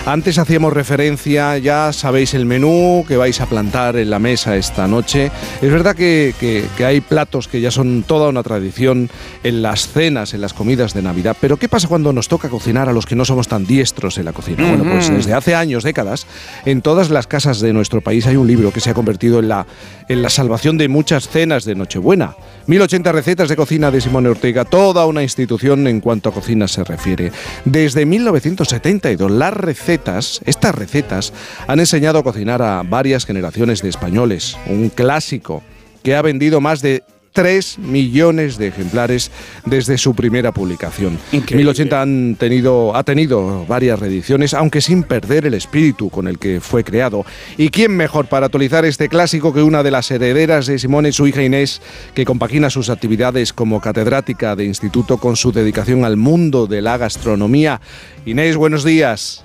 Antes 0.06 0.38
hacíamos 0.38 0.72
referencia, 0.72 1.58
ya 1.58 1.92
sabéis 1.92 2.34
el 2.34 2.44
menú 2.46 3.04
que 3.06 3.16
vais 3.16 3.40
a 3.40 3.46
plantar 3.46 3.96
en 3.96 4.10
la 4.10 4.18
mesa 4.18 4.56
esta 4.56 4.86
noche. 4.86 5.30
Es 5.62 5.70
verdad 5.70 5.94
que, 5.94 6.34
que- 6.38 6.64
que 6.76 6.84
hay 6.84 7.00
platos 7.00 7.48
que 7.48 7.60
ya 7.60 7.70
son 7.70 8.02
toda 8.02 8.28
una 8.28 8.42
tradición 8.42 9.08
en 9.42 9.62
las 9.62 9.88
cenas, 9.88 10.34
en 10.34 10.40
las 10.40 10.52
comidas 10.52 10.94
de 10.94 11.02
Navidad. 11.02 11.36
Pero 11.40 11.56
¿qué 11.56 11.68
pasa 11.68 11.88
cuando 11.88 12.12
nos 12.12 12.28
toca 12.28 12.48
cocinar 12.48 12.88
a 12.88 12.92
los 12.92 13.06
que 13.06 13.16
no 13.16 13.24
somos 13.24 13.48
tan 13.48 13.66
diestros 13.66 14.18
en 14.18 14.24
la 14.24 14.32
cocina? 14.32 14.68
Bueno, 14.68 14.84
pues 14.84 15.10
desde 15.10 15.34
hace 15.34 15.54
años, 15.54 15.84
décadas, 15.84 16.26
en 16.64 16.82
todas 16.82 17.10
las 17.10 17.26
casas 17.26 17.60
de 17.60 17.72
nuestro 17.72 18.00
país 18.00 18.26
hay 18.26 18.36
un 18.36 18.46
libro 18.46 18.72
que 18.72 18.80
se 18.80 18.90
ha 18.90 18.94
convertido 18.94 19.38
en 19.38 19.48
la, 19.48 19.66
en 20.08 20.22
la 20.22 20.30
salvación 20.30 20.78
de 20.78 20.88
muchas 20.88 21.28
cenas 21.28 21.64
de 21.64 21.74
Nochebuena. 21.74 22.36
1080 22.66 23.12
recetas 23.12 23.48
de 23.48 23.56
cocina 23.56 23.90
de 23.90 24.00
Simone 24.00 24.28
Ortega, 24.28 24.64
toda 24.64 25.06
una 25.06 25.22
institución 25.22 25.86
en 25.86 26.00
cuanto 26.00 26.28
a 26.28 26.34
cocina 26.34 26.68
se 26.68 26.84
refiere. 26.84 27.32
Desde 27.64 28.06
1972, 28.06 29.30
las 29.30 29.54
recetas, 29.54 30.40
estas 30.44 30.74
recetas, 30.74 31.32
han 31.66 31.80
enseñado 31.80 32.18
a 32.18 32.22
cocinar 32.22 32.62
a 32.62 32.82
varias 32.82 33.24
generaciones 33.24 33.82
de 33.82 33.88
españoles. 33.88 34.56
Un 34.66 34.90
clásico 34.90 35.62
que 36.02 36.14
ha 36.14 36.22
vendido 36.22 36.60
más 36.60 36.82
de 36.82 37.02
3 37.38 37.78
millones 37.78 38.58
de 38.58 38.66
ejemplares 38.66 39.30
desde 39.64 39.96
su 39.96 40.12
primera 40.16 40.50
publicación. 40.50 41.20
1080 41.30 42.02
han 42.02 42.34
tenido, 42.34 42.96
ha 42.96 43.04
tenido 43.04 43.64
varias 43.64 44.00
reediciones, 44.00 44.54
aunque 44.54 44.80
sin 44.80 45.04
perder 45.04 45.46
el 45.46 45.54
espíritu 45.54 46.10
con 46.10 46.26
el 46.26 46.40
que 46.40 46.60
fue 46.60 46.82
creado. 46.82 47.24
¿Y 47.56 47.68
quién 47.68 47.96
mejor 47.96 48.26
para 48.26 48.46
actualizar 48.46 48.84
este 48.84 49.08
clásico 49.08 49.54
que 49.54 49.62
una 49.62 49.84
de 49.84 49.92
las 49.92 50.10
herederas 50.10 50.66
de 50.66 50.80
Simone, 50.80 51.12
su 51.12 51.28
hija 51.28 51.44
Inés, 51.44 51.80
que 52.12 52.24
compagina 52.24 52.70
sus 52.70 52.90
actividades 52.90 53.52
como 53.52 53.80
catedrática 53.80 54.56
de 54.56 54.64
instituto 54.64 55.18
con 55.18 55.36
su 55.36 55.52
dedicación 55.52 56.04
al 56.04 56.16
mundo 56.16 56.66
de 56.66 56.82
la 56.82 56.96
gastronomía? 56.96 57.80
Inés, 58.26 58.56
buenos 58.56 58.82
días. 58.82 59.44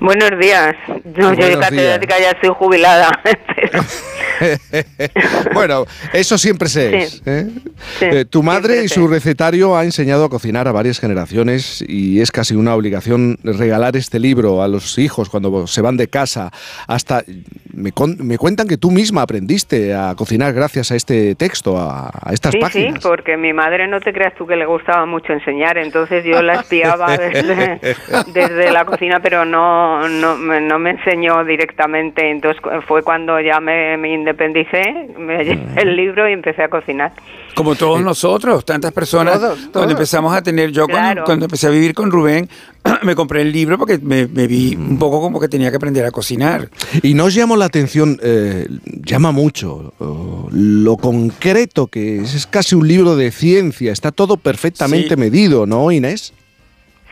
Buenos 0.00 0.30
días. 0.40 0.74
No, 0.88 1.34
yo 1.34 1.36
de 1.36 1.56
Buenos 1.56 1.58
catedrática 1.58 2.18
ya 2.18 2.30
estoy 2.30 2.50
jubilada. 2.56 3.10
pero- 3.70 3.84
bueno, 5.54 5.86
eso 6.12 6.36
siempre 6.38 6.68
se 6.68 6.98
es. 6.98 7.10
Sí. 7.12 7.22
¿eh? 7.26 7.46
Sí, 7.98 8.04
Eh, 8.04 8.24
tu 8.24 8.42
madre 8.42 8.84
y 8.84 8.88
su 8.88 9.08
recetario 9.08 9.76
ha 9.76 9.84
enseñado 9.84 10.24
a 10.24 10.28
cocinar 10.28 10.68
a 10.68 10.72
varias 10.72 10.98
generaciones 11.00 11.82
y 11.86 12.20
es 12.20 12.30
casi 12.30 12.54
una 12.54 12.74
obligación 12.74 13.38
regalar 13.42 13.96
este 13.96 14.18
libro 14.18 14.62
a 14.62 14.68
los 14.68 14.98
hijos 14.98 15.28
cuando 15.30 15.66
se 15.66 15.80
van 15.82 15.96
de 15.96 16.08
casa. 16.08 16.50
Hasta 16.86 17.22
me, 17.72 17.92
con- 17.92 18.16
me 18.26 18.38
cuentan 18.38 18.68
que 18.68 18.76
tú 18.76 18.90
misma 18.90 19.22
aprendiste 19.22 19.94
a 19.94 20.14
cocinar 20.16 20.52
gracias 20.52 20.90
a 20.92 20.96
este 20.96 21.34
texto, 21.34 21.78
a, 21.78 22.10
a 22.22 22.32
estas 22.32 22.52
sí, 22.52 22.58
páginas. 22.58 22.94
sí, 22.94 23.00
porque 23.08 23.36
mi 23.36 23.52
madre 23.52 23.88
no 23.88 24.00
te 24.00 24.12
creas 24.12 24.34
tú 24.36 24.46
que 24.46 24.56
le 24.56 24.66
gustaba 24.66 25.06
mucho 25.06 25.32
enseñar, 25.32 25.78
entonces 25.78 26.24
yo 26.24 26.42
la 26.42 26.54
espiaba 26.60 27.16
desde, 27.18 27.80
desde 28.32 28.70
la 28.72 28.84
cocina, 28.84 29.20
pero 29.20 29.44
no, 29.44 30.08
no, 30.08 30.36
me- 30.36 30.60
no 30.60 30.78
me 30.78 30.90
enseñó 30.90 31.44
directamente. 31.44 32.30
Entonces 32.30 32.62
fue 32.86 33.02
cuando 33.02 33.40
ya 33.40 33.55
me, 33.60 33.96
me 33.96 34.12
independicé, 34.14 35.08
me 35.18 35.44
llevé 35.44 35.66
el 35.82 35.96
libro 35.96 36.28
y 36.28 36.32
empecé 36.32 36.62
a 36.62 36.68
cocinar. 36.68 37.12
Como 37.54 37.74
todos 37.74 38.02
nosotros, 38.02 38.64
tantas 38.64 38.92
personas, 38.92 39.34
Todos, 39.40 39.56
cuando 39.58 39.70
todos. 39.72 39.90
empezamos 39.92 40.34
a 40.34 40.42
tener, 40.42 40.70
yo 40.72 40.86
cuando- 40.86 40.96
Claro. 41.06 41.24
cuando, 41.24 41.44
empecé 41.46 41.66
a 41.66 41.70
vivir 41.70 41.94
con 41.94 42.10
Rubén, 42.10 42.48
me 43.02 43.14
compré 43.14 43.40
el 43.42 43.52
libro 43.52 43.78
porque 43.78 43.98
me, 43.98 44.26
me 44.26 44.46
vi 44.46 44.74
un 44.76 44.98
poco 44.98 45.20
como 45.20 45.40
que 45.40 45.48
tenía 45.48 45.70
que 45.70 45.76
aprender 45.76 46.04
a 46.04 46.10
cocinar. 46.10 46.68
Y 47.02 47.14
nos 47.14 47.34
llamó 47.34 47.56
la 47.56 47.64
atención, 47.64 48.18
eh, 48.22 48.66
llama 48.84 49.32
mucho, 49.32 49.94
oh, 49.98 50.48
lo 50.52 50.96
concreto 50.98 51.86
que 51.86 52.18
es, 52.20 52.34
es 52.34 52.46
casi 52.46 52.74
un 52.74 52.86
libro 52.86 53.16
de 53.16 53.30
ciencia, 53.30 53.92
está 53.92 54.12
todo 54.12 54.36
perfectamente 54.36 55.10
Sí. 55.10 55.16
medido, 55.16 55.66
¿no, 55.66 55.90
Inés? 55.90 56.32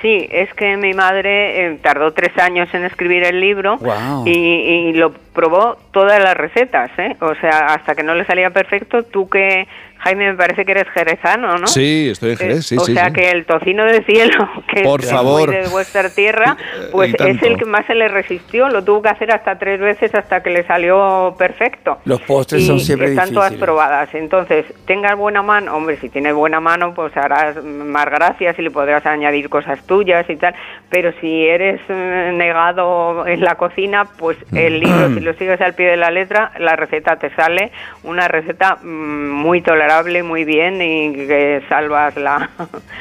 Sí, 0.05 0.28
es 0.31 0.52
que 0.52 0.76
mi 0.76 0.92
madre 0.92 1.65
eh, 1.65 1.78
tardó 1.81 2.12
tres 2.12 2.36
años 2.36 2.68
en 2.74 2.84
escribir 2.84 3.24
el 3.24 3.41
libro 3.41 3.78
y, 4.26 4.31
y 4.31 4.92
lo 4.92 5.15
probó 5.33 5.78
todas 5.92 6.23
las 6.23 6.36
recetas, 6.36 6.91
¿eh? 6.99 7.16
O 7.20 7.34
sea, 7.36 7.68
hasta 7.68 7.94
que 7.94 8.02
no 8.02 8.15
le 8.15 8.26
salía 8.26 8.50
perfecto, 8.50 9.05
tú 9.05 9.31
que, 9.31 9.66
Jaime, 10.05 10.31
me 10.33 10.36
parece 10.36 10.65
que 10.65 10.73
eres 10.73 10.89
jerezano, 10.91 11.57
¿no? 11.57 11.66
Sí, 11.66 12.10
estoy 12.10 12.33
en 12.33 12.36
Jerez, 12.36 12.58
Eh, 12.58 12.62
sí, 12.62 12.76
o 12.76 12.81
sí, 12.81 12.92
sea 12.94 13.07
sí. 13.07 13.12
que 13.15 13.31
el 13.31 13.47
tocino 13.47 13.84
del 13.84 14.05
cielo, 14.05 14.49
que 14.74 14.83
Por 14.83 15.00
es 15.02 15.10
favor. 15.10 15.49
muy 15.49 15.57
de 15.57 15.68
vuestra 15.68 16.10
tierra, 16.10 16.57
pues 16.92 17.15
es 17.18 17.42
el 17.42 17.57
que 17.57 17.65
más 17.65 17.86
se 17.86 17.94
le 17.94 18.08
resistió. 18.08 18.68
Lo 18.68 18.84
tuvo 18.84 19.02
que 19.02 19.08
hacer 19.08 19.33
hasta 19.33 19.58
tres 19.58 19.81
veces 19.81 20.15
hasta 20.15 20.42
que 20.42 20.50
le 20.50 20.65
salió 20.66 21.34
perfecto. 21.39 21.99
Los 22.05 22.20
postres 22.23 22.62
y 22.62 22.66
son 22.66 22.81
siempre 22.81 23.08
están 23.08 23.33
todas 23.33 23.55
probadas. 23.55 24.15
Entonces, 24.15 24.66
tengas 24.86 25.16
buena 25.16 25.42
mano, 25.42 25.74
hombre, 25.74 25.97
si 25.97 26.08
tienes 26.10 26.34
buena 26.34 26.60
mano, 26.60 26.92
pues 26.94 27.16
harás 27.16 27.62
más 27.65 28.05
gracias 28.07 28.58
y 28.58 28.62
le 28.62 28.70
podrás 28.70 29.07
añadir 29.07 29.49
cosas 29.49 29.84
tuyas 29.86 30.28
y 30.28 30.36
tal. 30.36 30.55
Pero 30.91 31.12
si 31.20 31.47
eres 31.47 31.81
eh, 31.89 32.31
negado 32.34 33.26
en 33.26 33.41
la 33.41 33.55
cocina, 33.55 34.05
pues 34.18 34.36
el 34.52 34.81
libro, 34.81 35.08
si 35.15 35.20
lo 35.20 35.33
sigues 35.34 35.60
al 35.60 35.74
pie 35.74 35.86
de 35.89 35.97
la 35.97 36.10
letra, 36.10 36.52
la 36.58 36.76
receta 36.76 37.16
te 37.16 37.31
sale 37.34 37.73
una 38.02 38.28
receta 38.28 38.76
mm, 38.83 39.31
muy 39.31 39.62
tolerable, 39.62 39.93
muy 40.02 40.44
bien 40.44 40.81
y 40.82 41.12
que 41.26 41.62
salvas 41.68 42.16
la, 42.16 42.50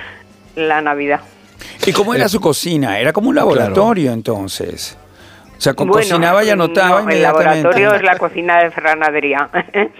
la 0.55 0.81
Navidad. 0.81 1.21
¿Y 1.85 1.91
cómo 1.93 2.13
era 2.13 2.27
su 2.29 2.39
cocina? 2.39 2.99
Era 2.99 3.11
como 3.13 3.29
un 3.29 3.35
laboratorio 3.35 4.11
entonces. 4.11 4.97
O 5.57 5.61
sea, 5.63 5.73
con- 5.73 5.87
Bueno, 5.87 6.01
cocinaba 6.07 6.43
y 6.43 6.49
anotaba 6.49 7.01
no, 7.03 7.09
el 7.09 7.21
laboratorio 7.21 7.93
es 7.93 8.03
la 8.03 8.17
cocina 8.17 8.61
de 8.61 8.71
Ferran 8.71 9.01
Adrià, 9.01 9.49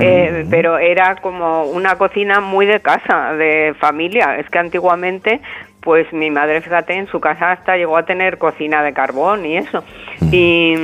Eh, 0.00 0.46
pero 0.50 0.78
era 0.78 1.16
como 1.16 1.64
una 1.64 1.96
cocina 1.96 2.40
muy 2.40 2.66
de 2.66 2.80
casa, 2.80 3.32
de 3.34 3.74
familia. 3.78 4.36
Es 4.38 4.48
que 4.50 4.58
antiguamente, 4.58 5.40
pues 5.80 6.12
mi 6.12 6.30
madre, 6.30 6.60
fíjate, 6.60 6.94
en 6.94 7.06
su 7.06 7.20
casa 7.20 7.52
hasta 7.52 7.76
llegó 7.76 7.96
a 7.96 8.04
tener 8.04 8.38
cocina 8.38 8.82
de 8.82 8.92
carbón 8.92 9.46
y 9.46 9.58
eso. 9.58 9.84
Y, 10.32 10.74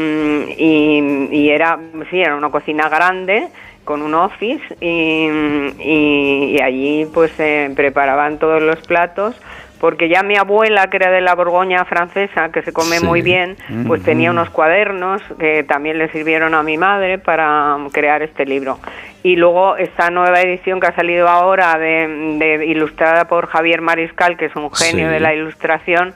y, 0.56 1.28
y 1.32 1.50
era, 1.50 1.78
sí, 2.10 2.20
era 2.20 2.36
una 2.36 2.50
cocina 2.50 2.88
grande 2.88 3.48
con 3.88 4.02
un 4.02 4.12
office 4.14 4.62
y, 4.82 5.30
y- 5.78 6.56
y 6.56 6.60
allí 6.60 7.06
pues 7.14 7.32
se 7.32 7.70
preparaban 7.74 8.38
todos 8.38 8.60
los 8.60 8.76
platos 8.86 9.34
porque 9.80 10.10
ya 10.10 10.22
mi 10.22 10.36
abuela, 10.36 10.90
que 10.90 10.96
era 10.98 11.10
de 11.10 11.22
la 11.22 11.34
Borgoña 11.34 11.84
francesa, 11.86 12.50
que 12.50 12.60
se 12.62 12.72
come 12.72 12.98
Sí. 12.98 13.06
muy 13.06 13.22
bien, 13.22 13.56
pues 13.86 14.02
tenía 14.02 14.30
Ujú. 14.30 14.40
unos 14.40 14.50
cuadernos 14.50 15.22
que 15.38 15.62
también 15.62 15.96
le 15.98 16.08
sirvieron 16.10 16.54
a 16.54 16.62
mi 16.62 16.76
madre 16.76 17.16
para 17.18 17.76
crear 17.92 18.22
este 18.22 18.44
libro. 18.44 18.78
Y 19.22 19.36
luego 19.36 19.76
esta 19.76 20.10
nueva 20.10 20.42
edición 20.42 20.80
que 20.80 20.88
ha 20.88 20.94
salido 20.94 21.28
ahora, 21.28 21.78
de, 21.78 22.36
de- 22.38 22.66
ilustrada 22.66 23.26
por 23.28 23.46
Javier 23.46 23.80
Mariscal, 23.80 24.36
que 24.36 24.46
es 24.46 24.56
un 24.56 24.70
genio 24.74 25.06
Sí. 25.06 25.12
de 25.14 25.20
la 25.20 25.32
ilustración, 25.32 26.12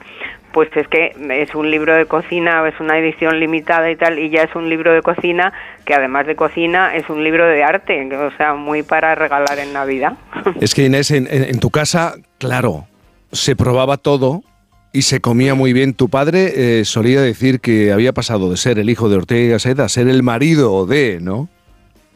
pues 0.53 0.69
es 0.75 0.87
que 0.87 1.13
es 1.41 1.55
un 1.55 1.69
libro 1.69 1.95
de 1.95 2.05
cocina, 2.05 2.65
es 2.67 2.79
una 2.79 2.97
edición 2.97 3.39
limitada 3.39 3.91
y 3.91 3.95
tal, 3.95 4.19
y 4.19 4.29
ya 4.29 4.43
es 4.43 4.55
un 4.55 4.69
libro 4.69 4.93
de 4.93 5.01
cocina 5.01 5.51
que 5.85 5.93
además 5.93 6.27
de 6.27 6.35
cocina 6.35 6.95
es 6.95 7.09
un 7.09 7.23
libro 7.23 7.45
de 7.45 7.63
arte, 7.63 8.07
o 8.15 8.31
sea, 8.37 8.53
muy 8.53 8.83
para 8.83 9.15
regalar 9.15 9.59
en 9.59 9.73
Navidad. 9.73 10.13
Es 10.61 10.73
que 10.73 10.85
Inés, 10.85 11.11
en 11.11 11.59
tu 11.59 11.69
casa, 11.69 12.15
claro, 12.37 12.85
se 13.31 13.55
probaba 13.55 13.97
todo 13.97 14.43
y 14.93 15.01
se 15.01 15.19
comía 15.19 15.55
muy 15.55 15.73
bien. 15.73 15.95
Tu 15.95 16.07
padre 16.07 16.79
eh, 16.79 16.85
solía 16.85 17.19
decir 17.19 17.59
que 17.59 17.91
había 17.91 18.13
pasado 18.13 18.49
de 18.49 18.57
ser 18.57 18.79
el 18.79 18.89
hijo 18.89 19.09
de 19.09 19.17
Ortega 19.17 19.41
y 19.41 19.49
Gasset 19.49 19.79
a 19.79 19.89
ser 19.89 20.07
el 20.07 20.23
marido 20.23 20.85
de, 20.85 21.19
¿no? 21.19 21.49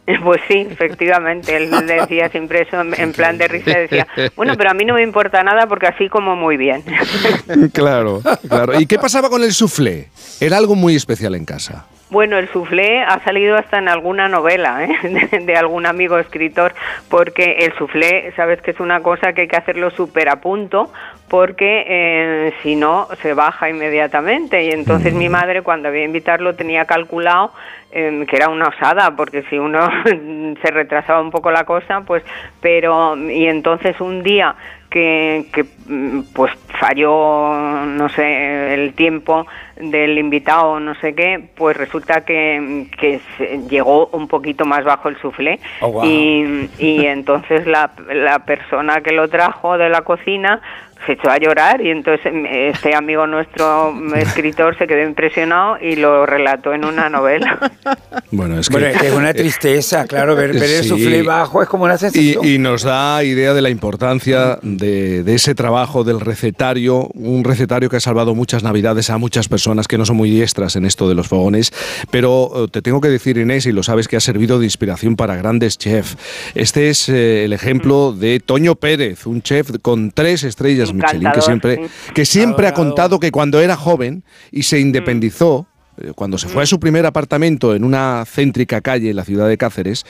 Pues 0.23 0.41
sí, 0.47 0.65
efectivamente, 0.69 1.55
él 1.55 1.69
decía 1.87 2.29
siempre 2.29 2.61
eso 2.61 2.79
en, 2.81 3.13
plan 3.13 3.37
de 3.37 3.47
risa, 3.47 3.77
decía, 3.77 4.07
bueno, 4.35 4.53
pero 4.57 4.71
a 4.71 4.73
mí 4.73 4.85
no 4.85 4.93
me 4.93 5.03
importa 5.03 5.43
nada 5.43 5.67
porque 5.67 5.87
así 5.87 6.09
como 6.09 6.35
muy 6.35 6.57
bien. 6.57 6.83
claro, 7.73 8.21
claro. 8.47 8.79
¿Y 8.79 8.85
qué 8.85 8.97
pasaba 8.97 9.29
con 9.29 9.43
el 9.43 9.51
soufflé? 9.51 10.07
Era 10.39 10.57
algo 10.57 10.75
muy 10.75 10.95
especial 10.95 11.35
en 11.35 11.45
casa. 11.45 11.85
Bueno, 12.09 12.37
el 12.37 12.47
soufflé 12.53 13.01
ha 13.01 13.21
salido 13.25 13.57
hasta 13.57 13.79
en 13.79 13.89
alguna 13.89 14.29
novela 14.29 14.85
¿eh? 14.85 14.97
de, 15.03 15.39
de 15.39 15.55
algún 15.57 15.85
amigo 15.85 16.17
escritor, 16.17 16.73
porque 17.09 17.57
el 17.59 17.73
soufflé, 17.77 18.31
sabes 18.37 18.61
que 18.61 18.71
es 18.71 18.79
una 18.79 19.01
cosa 19.01 19.33
que 19.33 19.41
hay 19.41 19.47
que 19.49 19.57
hacerlo 19.57 19.91
súper 19.91 20.29
a 20.29 20.39
punto, 20.39 20.89
porque 21.27 21.83
eh, 21.87 22.53
si 22.63 22.75
no 22.75 23.07
se 23.21 23.33
baja 23.33 23.69
inmediatamente. 23.69 24.63
Y 24.63 24.71
entonces 24.71 25.13
mi 25.13 25.29
madre, 25.29 25.61
cuando 25.61 25.89
había 25.89 26.03
invitarlo, 26.03 26.55
tenía 26.55 26.85
calculado 26.85 27.51
eh, 27.91 28.25
que 28.29 28.35
era 28.35 28.49
una 28.49 28.67
osada, 28.67 29.15
porque 29.15 29.43
si 29.49 29.57
uno 29.57 29.87
se 30.61 30.71
retrasaba 30.71 31.21
un 31.21 31.31
poco 31.31 31.51
la 31.51 31.63
cosa, 31.65 32.01
pues, 32.01 32.23
pero, 32.61 33.15
y 33.17 33.45
entonces 33.47 33.99
un 34.01 34.23
día 34.23 34.55
que, 34.89 35.45
que 35.53 35.65
mm, 35.87 36.21
pues 36.33 36.51
falló, 36.79 37.53
no 37.85 38.07
sé, 38.09 38.73
el 38.73 38.93
tiempo 38.93 39.45
del 39.75 40.17
invitado, 40.17 40.79
no 40.79 40.95
sé 40.95 41.13
qué, 41.13 41.49
pues 41.55 41.75
resulta 41.77 42.23
que, 42.25 42.87
que 42.99 43.19
se- 43.37 43.59
llegó 43.69 44.07
un 44.07 44.27
poquito 44.27 44.65
más 44.65 44.83
bajo 44.85 45.09
el 45.09 45.17
soufflé 45.19 45.59
Oh, 45.81 45.91
wow. 45.91 46.05
y, 46.05 46.69
y 46.79 47.05
entonces 47.05 47.67
la, 47.67 47.91
la 48.13 48.39
persona 48.39 49.01
que 49.01 49.11
lo 49.13 49.27
trajo 49.27 49.77
de 49.77 49.89
la 49.89 50.01
cocina 50.01 50.61
se 51.05 51.13
echó 51.13 51.29
a 51.29 51.37
llorar 51.37 51.81
y 51.81 51.89
entonces 51.89 52.25
em, 52.25 52.45
este 52.45 52.95
amigo 52.95 53.27
nuestro 53.27 53.91
mm, 53.93 54.15
escritor 54.15 54.77
se 54.77 54.87
quedó 54.87 55.07
impresionado 55.07 55.77
y 55.81 55.95
lo 55.95 56.25
relató 56.25 56.73
en 56.73 56.85
una 56.85 57.09
novela. 57.09 57.59
Bueno, 58.29 58.59
es 58.59 58.67
que 58.67 58.73
Bueno, 58.73 58.87
es 58.87 58.97
que 59.01 59.07
es 59.07 59.13
una 59.13 59.33
tristeza, 59.33 60.05
claro, 60.05 60.35
ver, 60.35 60.51
ver 60.53 60.63
el 60.63 60.83
Sí. 60.83 60.89
suflé 60.89 61.21
bajo 61.23 61.63
es 61.63 61.69
como 61.69 61.85
una 61.85 61.97
sensación. 61.97 62.43
Y, 62.45 62.55
y 62.55 62.57
nos 62.57 62.83
da 62.83 63.23
idea 63.23 63.53
de 63.53 63.61
la 63.61 63.69
importancia 63.69 64.59
de, 64.61 65.23
de 65.23 65.33
ese 65.35 65.55
trabajo 65.55 66.03
del 66.03 66.19
recetario, 66.19 67.07
un 67.13 67.43
recetario 67.45 67.89
que 67.89 67.95
ha 67.95 67.99
salvado 68.01 68.35
muchas 68.35 68.63
navidades 68.63 69.09
a 69.09 69.17
muchas 69.17 69.47
personas 69.47 69.87
que 69.87 69.97
no 69.97 70.05
son 70.05 70.17
muy 70.17 70.29
diestras 70.29 70.75
en 70.75 70.85
esto 70.85 71.07
de 71.07 71.15
los 71.15 71.27
fogones, 71.29 71.71
pero 72.11 72.51
eh, 72.65 72.67
te 72.69 72.81
tengo 72.81 72.99
que 72.99 73.07
decir, 73.07 73.37
Inés, 73.37 73.65
y 73.65 73.71
lo 73.71 73.81
sabes, 73.81 74.07
que 74.09 74.17
ha 74.17 74.21
servido 74.21 74.59
de 74.59 74.65
inspiración 74.65 75.15
para 75.15 75.35
grandes 75.37 75.77
chefs. 75.77 76.17
Este 76.53 76.89
es 76.89 77.07
eh, 77.07 77.45
el 77.45 77.53
ejemplo 77.53 78.11
de 78.11 78.39
Toño 78.41 78.75
Pérez, 78.75 79.25
un 79.25 79.41
chef 79.41 79.71
con 79.81 80.11
tres 80.11 80.43
estrellas 80.43 80.86
Michelin, 80.93 81.31
que 81.31 81.41
siempre, 81.41 81.75
sí. 81.75 82.13
que 82.13 82.25
siempre 82.25 82.67
ha 82.67 82.73
contado 82.73 83.19
que 83.19 83.31
cuando 83.31 83.59
era 83.61 83.75
joven 83.75 84.23
y 84.51 84.63
se 84.63 84.79
independizó, 84.79 85.67
eh, 85.99 86.13
cuando 86.15 86.37
se 86.37 86.47
fue 86.47 86.63
a 86.63 86.65
su 86.65 86.79
primer 86.79 87.05
apartamento 87.05 87.75
en 87.75 87.83
una 87.83 88.23
céntrica 88.25 88.81
calle 88.81 89.09
en 89.09 89.15
la 89.15 89.25
ciudad 89.25 89.47
de 89.47 89.57
Cáceres, 89.57 90.05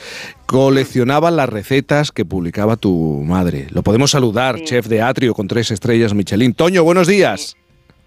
coleccionaba 0.46 1.30
las 1.30 1.48
recetas 1.48 2.12
que 2.12 2.24
publicaba 2.24 2.76
tu 2.76 3.22
madre. 3.24 3.66
Lo 3.70 3.82
podemos 3.82 4.10
saludar, 4.10 4.62
chef 4.62 4.86
de 4.86 5.02
Atrio 5.02 5.34
con 5.34 5.48
tres 5.48 5.70
estrellas 5.70 6.14
Michelin. 6.14 6.54
Toño, 6.54 6.84
buenos 6.84 7.06
días. 7.06 7.57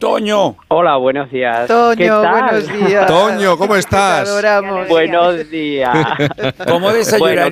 Toño. 0.02 0.56
Hola, 0.70 0.98
buenos 0.98 1.30
días. 1.32 1.68
Toño, 1.68 1.96
¿Qué 1.96 2.08
tal? 2.08 2.32
buenos 2.32 2.88
días. 2.88 3.06
Toño, 3.06 3.56
¿cómo 3.56 3.76
estás? 3.76 4.24
Te 4.24 4.30
adoramos. 4.32 4.88
Buenos 4.88 5.48
días. 5.52 5.96
¿Cómo 6.68 6.90
Bueno, 7.20 7.44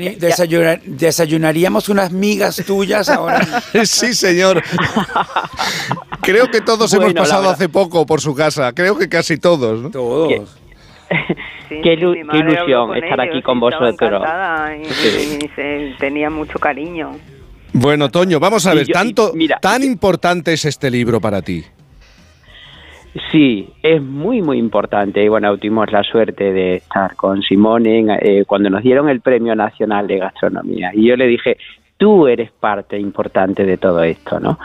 desayunaríamos 0.88 1.90
unas 1.90 2.12
migas 2.12 2.56
tuyas 2.66 3.08
ahora? 3.08 3.42
sí, 3.84 4.16
señor. 4.16 4.64
Creo 6.22 6.50
que 6.50 6.62
todos 6.62 6.92
hemos 6.94 7.06
Bueno, 7.06 7.22
pasado 7.22 7.52
hace 7.52 7.70
poco 7.70 8.08
por 8.08 8.20
su 8.20 8.34
casa. 8.34 8.74
Creo 8.74 8.98
que 8.98 9.08
casi 9.08 9.38
todos. 9.38 9.80
¿no? 9.84 9.92
Todos. 9.92 10.58
Qué, 11.70 12.00
ilu- 12.00 12.16
ilusión 12.34 12.96
estar 12.96 13.20
ellos 13.20 13.30
aquí 13.36 13.42
con 13.44 13.60
vosotros. 13.60 13.94
encantada 13.94 14.76
y, 14.76 14.86
Sí. 14.86 15.40
y 15.44 15.48
se- 15.50 15.94
tenía 16.00 16.32
mucho 16.32 16.58
cariño. 16.58 17.12
Bueno, 17.74 18.10
Toño, 18.10 18.40
vamos 18.40 18.66
a 18.66 18.74
Y 18.74 18.78
ver, 18.78 18.88
yo- 18.88 18.94
tanto, 18.94 19.32
mira- 19.36 19.60
tan 19.62 19.84
importante 19.84 20.54
es 20.54 20.66
este 20.66 20.90
libro 20.90 21.22
para 21.22 21.44
ti. 21.44 21.64
Sí, 23.32 23.70
es 23.82 24.02
muy, 24.02 24.42
muy 24.42 24.58
importante. 24.58 25.24
Y 25.24 25.28
bueno, 25.30 25.58
tuvimos 25.58 25.92
la 25.92 26.04
suerte 26.04 26.52
de 26.52 26.76
estar 26.76 27.16
con 27.16 27.42
Simone 27.42 28.06
eh, 28.22 28.46
cuando 28.46 28.70
nos 28.70 28.84
dieron 28.84 29.10
el 29.10 29.22
Premio 29.22 29.56
Nacional 29.56 30.08
de 30.08 30.20
Gastronomía. 30.20 30.92
Y 30.94 31.08
yo 31.08 31.16
le 31.16 31.26
dije, 31.26 31.58
tú 31.98 32.28
eres 32.28 32.52
parte 32.52 32.98
importante 32.98 33.66
de 33.66 33.78
todo 33.78 34.04
esto, 34.04 34.40
¿no? 34.40 34.58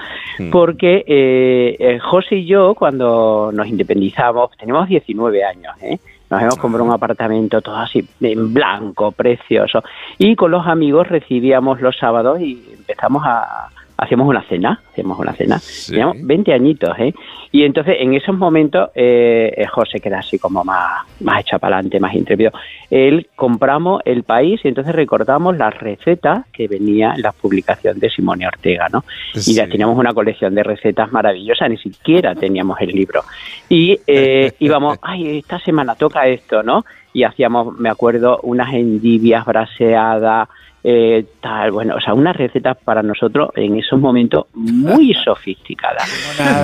Porque 0.52 1.04
eh, 1.06 1.76
eh, 1.78 1.98
José 1.98 2.36
y 2.36 2.46
yo, 2.46 2.74
cuando 2.74 3.50
nos 3.52 3.66
independizamos, 3.66 4.50
teníamos 4.56 4.88
19 4.88 5.44
años, 5.44 5.74
¿eh? 5.82 5.98
Nos 6.30 6.42
hemos 6.42 6.56
comprado 6.56 6.84
un 6.84 6.92
apartamento 6.92 7.60
todo 7.60 7.76
así 7.76 8.04
en 8.20 8.54
blanco, 8.54 9.12
precioso. 9.12 9.84
Y 10.18 10.34
con 10.36 10.50
los 10.50 10.66
amigos 10.66 11.08
recibíamos 11.08 11.80
los 11.80 11.96
sábados 11.96 12.40
y 12.40 12.62
empezamos 12.78 13.22
a... 13.26 13.68
Hacíamos 14.04 14.28
una 14.28 14.42
cena, 14.42 14.80
hacíamos 14.90 15.18
una 15.18 15.32
cena. 15.32 15.60
Teníamos 15.86 16.16
20 16.20 16.52
añitos, 16.52 16.90
¿eh? 16.98 17.14
Y 17.52 17.62
entonces 17.64 17.96
en 18.00 18.14
esos 18.14 18.36
momentos 18.36 18.90
eh, 18.94 19.52
eh, 19.56 19.66
José, 19.66 20.00
que 20.00 20.08
era 20.08 20.18
así 20.18 20.38
como 20.38 20.64
más, 20.64 21.04
más 21.20 21.40
hecho 21.40 21.58
para 21.58 21.76
adelante, 21.76 22.00
más 22.00 22.14
intrépido, 22.14 22.50
él 22.90 23.28
compramos 23.34 24.02
el 24.04 24.24
país 24.24 24.60
y 24.64 24.68
entonces 24.68 24.94
recordamos 24.94 25.56
las 25.56 25.72
recetas 25.78 26.46
que 26.52 26.68
venía 26.68 27.14
en 27.14 27.22
la 27.22 27.32
publicación 27.32 27.98
de 27.98 28.10
Simone 28.10 28.46
Ortega, 28.46 28.88
¿no? 28.92 29.04
Y 29.34 29.54
ya 29.54 29.66
teníamos 29.66 29.96
una 29.96 30.12
colección 30.12 30.54
de 30.54 30.62
recetas 30.62 31.12
maravillosas, 31.12 31.70
ni 31.70 31.78
siquiera 31.78 32.34
teníamos 32.34 32.80
el 32.80 32.90
libro. 32.90 33.22
Y 33.68 33.98
eh, 34.06 34.52
íbamos, 34.58 34.98
ay, 35.00 35.38
esta 35.38 35.58
semana 35.60 35.94
toca 35.94 36.26
esto, 36.26 36.62
¿no? 36.62 36.84
Y 37.12 37.22
hacíamos, 37.22 37.78
me 37.78 37.88
acuerdo, 37.88 38.40
unas 38.42 38.74
endivias 38.74 39.44
braseadas, 39.44 40.48
eh, 40.84 41.24
tal, 41.40 41.70
bueno, 41.72 41.96
o 41.96 42.00
sea, 42.00 42.12
unas 42.14 42.36
recetas 42.36 42.76
para 42.76 43.02
nosotros 43.02 43.48
en 43.56 43.76
esos 43.78 43.98
momentos 43.98 44.46
muy 44.54 45.14
sofisticadas. 45.14 46.06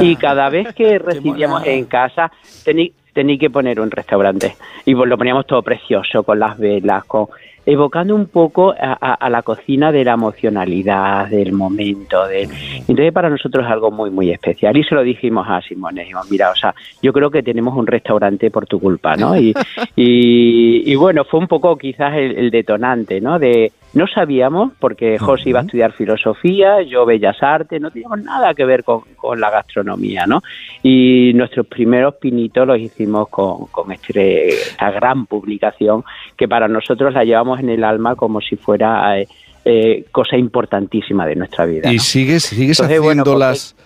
Y 0.03 0.15
cada 0.17 0.51
vez 0.51 0.75
que 0.75 0.99
recibíamos 0.99 1.67
en 1.67 1.87
casa, 1.87 2.31
tení, 2.65 2.93
tení 3.15 3.39
que 3.39 3.49
poner 3.51 3.81
un 3.81 3.91
restaurante. 3.91 4.57
Y 4.85 4.95
pues 4.95 5.09
lo 5.09 5.17
poníamos 5.17 5.47
todo 5.47 5.63
precioso, 5.63 6.23
con 6.23 6.39
las 6.39 6.59
velas, 6.59 7.05
con 7.05 7.27
evocando 7.67 8.15
un 8.15 8.27
poco 8.27 8.73
a, 8.73 8.97
a- 9.01 9.15
a 9.15 9.31
la 9.31 9.43
cocina 9.43 9.93
de 9.93 10.03
la 10.05 10.13
emocionalidad, 10.15 11.29
del 11.29 11.53
momento. 11.53 12.27
De... 12.27 12.43
Entonces 12.43 13.13
para 13.13 13.29
nosotros 13.31 13.65
es 13.65 13.71
algo 13.71 13.91
muy, 13.91 14.11
muy 14.11 14.31
especial. 14.31 14.77
Y 14.77 14.83
se 14.85 14.95
lo 14.95 15.03
dijimos 15.03 15.47
a 15.49 15.61
Simone, 15.63 16.01
dijimos, 16.03 16.31
mira, 16.31 16.51
o 16.51 16.55
sea, 16.57 16.75
yo 17.03 17.13
creo 17.13 17.31
que 17.31 17.43
tenemos 17.43 17.77
un 17.77 17.87
restaurante 17.87 18.51
por 18.51 18.67
tu 18.67 18.81
culpa, 18.81 19.15
¿no? 19.17 19.37
Y, 19.37 19.55
y, 19.97 20.91
y 20.91 20.95
bueno, 20.97 21.25
fue 21.25 21.41
un 21.41 21.49
poco 21.49 21.77
quizás 21.77 22.15
el, 22.15 22.37
el 22.37 22.51
detonante, 22.51 23.21
¿no? 23.21 23.39
De, 23.39 23.73
no 23.93 24.07
sabíamos, 24.07 24.73
porque 24.79 25.19
José 25.19 25.51
iba 25.51 25.61
a 25.61 25.63
estudiar 25.63 25.93
filosofía, 25.93 26.83
yo 26.83 27.05
bellas 27.05 27.37
artes, 27.43 27.81
no 27.81 27.91
teníamos 27.91 28.23
nada 28.23 28.55
que 28.55 28.65
ver 28.65 28.85
con, 28.85 29.01
con 29.17 29.41
la 29.41 29.51
gastronomía, 29.51 30.27
¿no? 30.27 30.43
Y 30.83 31.33
nuestros 31.35 31.67
primeros 31.67 32.15
pinitos 32.15 32.67
los 32.67 32.79
hicimos 32.79 33.29
con, 33.29 33.67
con 33.67 33.91
este- 33.91 34.49
esta 34.51 34.91
gran 34.93 35.27
publicación 35.27 36.05
que 36.37 36.47
para 36.47 36.69
nosotros 36.69 37.13
la 37.15 37.25
llevamos 37.25 37.59
en 37.61 37.71
el 37.71 37.83
alma 37.85 38.15
como 38.15 38.41
si 38.41 38.57
fuera 38.57 39.19
eh, 39.21 39.27
eh, 39.65 40.05
cosa 40.13 40.37
importantísima 40.37 41.27
de 41.27 41.37
nuestra 41.37 41.67
vida. 41.67 41.93
Y 41.93 41.99
sigues, 41.99 42.45
sigues 42.45 42.79
Entonces, 42.81 42.99
haciendo 42.99 43.03
bueno, 43.03 43.25
pues, 43.25 43.77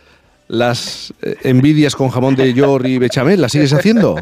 las, 0.48 1.12
eh, 1.22 1.36
envidias 1.44 1.94
con 1.96 2.08
jamón 2.10 2.34
de 2.36 2.52
york 2.52 2.84
y 2.86 2.98
bechamel, 2.98 3.40
¿las 3.40 3.52
sigues 3.52 3.72
haciendo? 3.72 4.16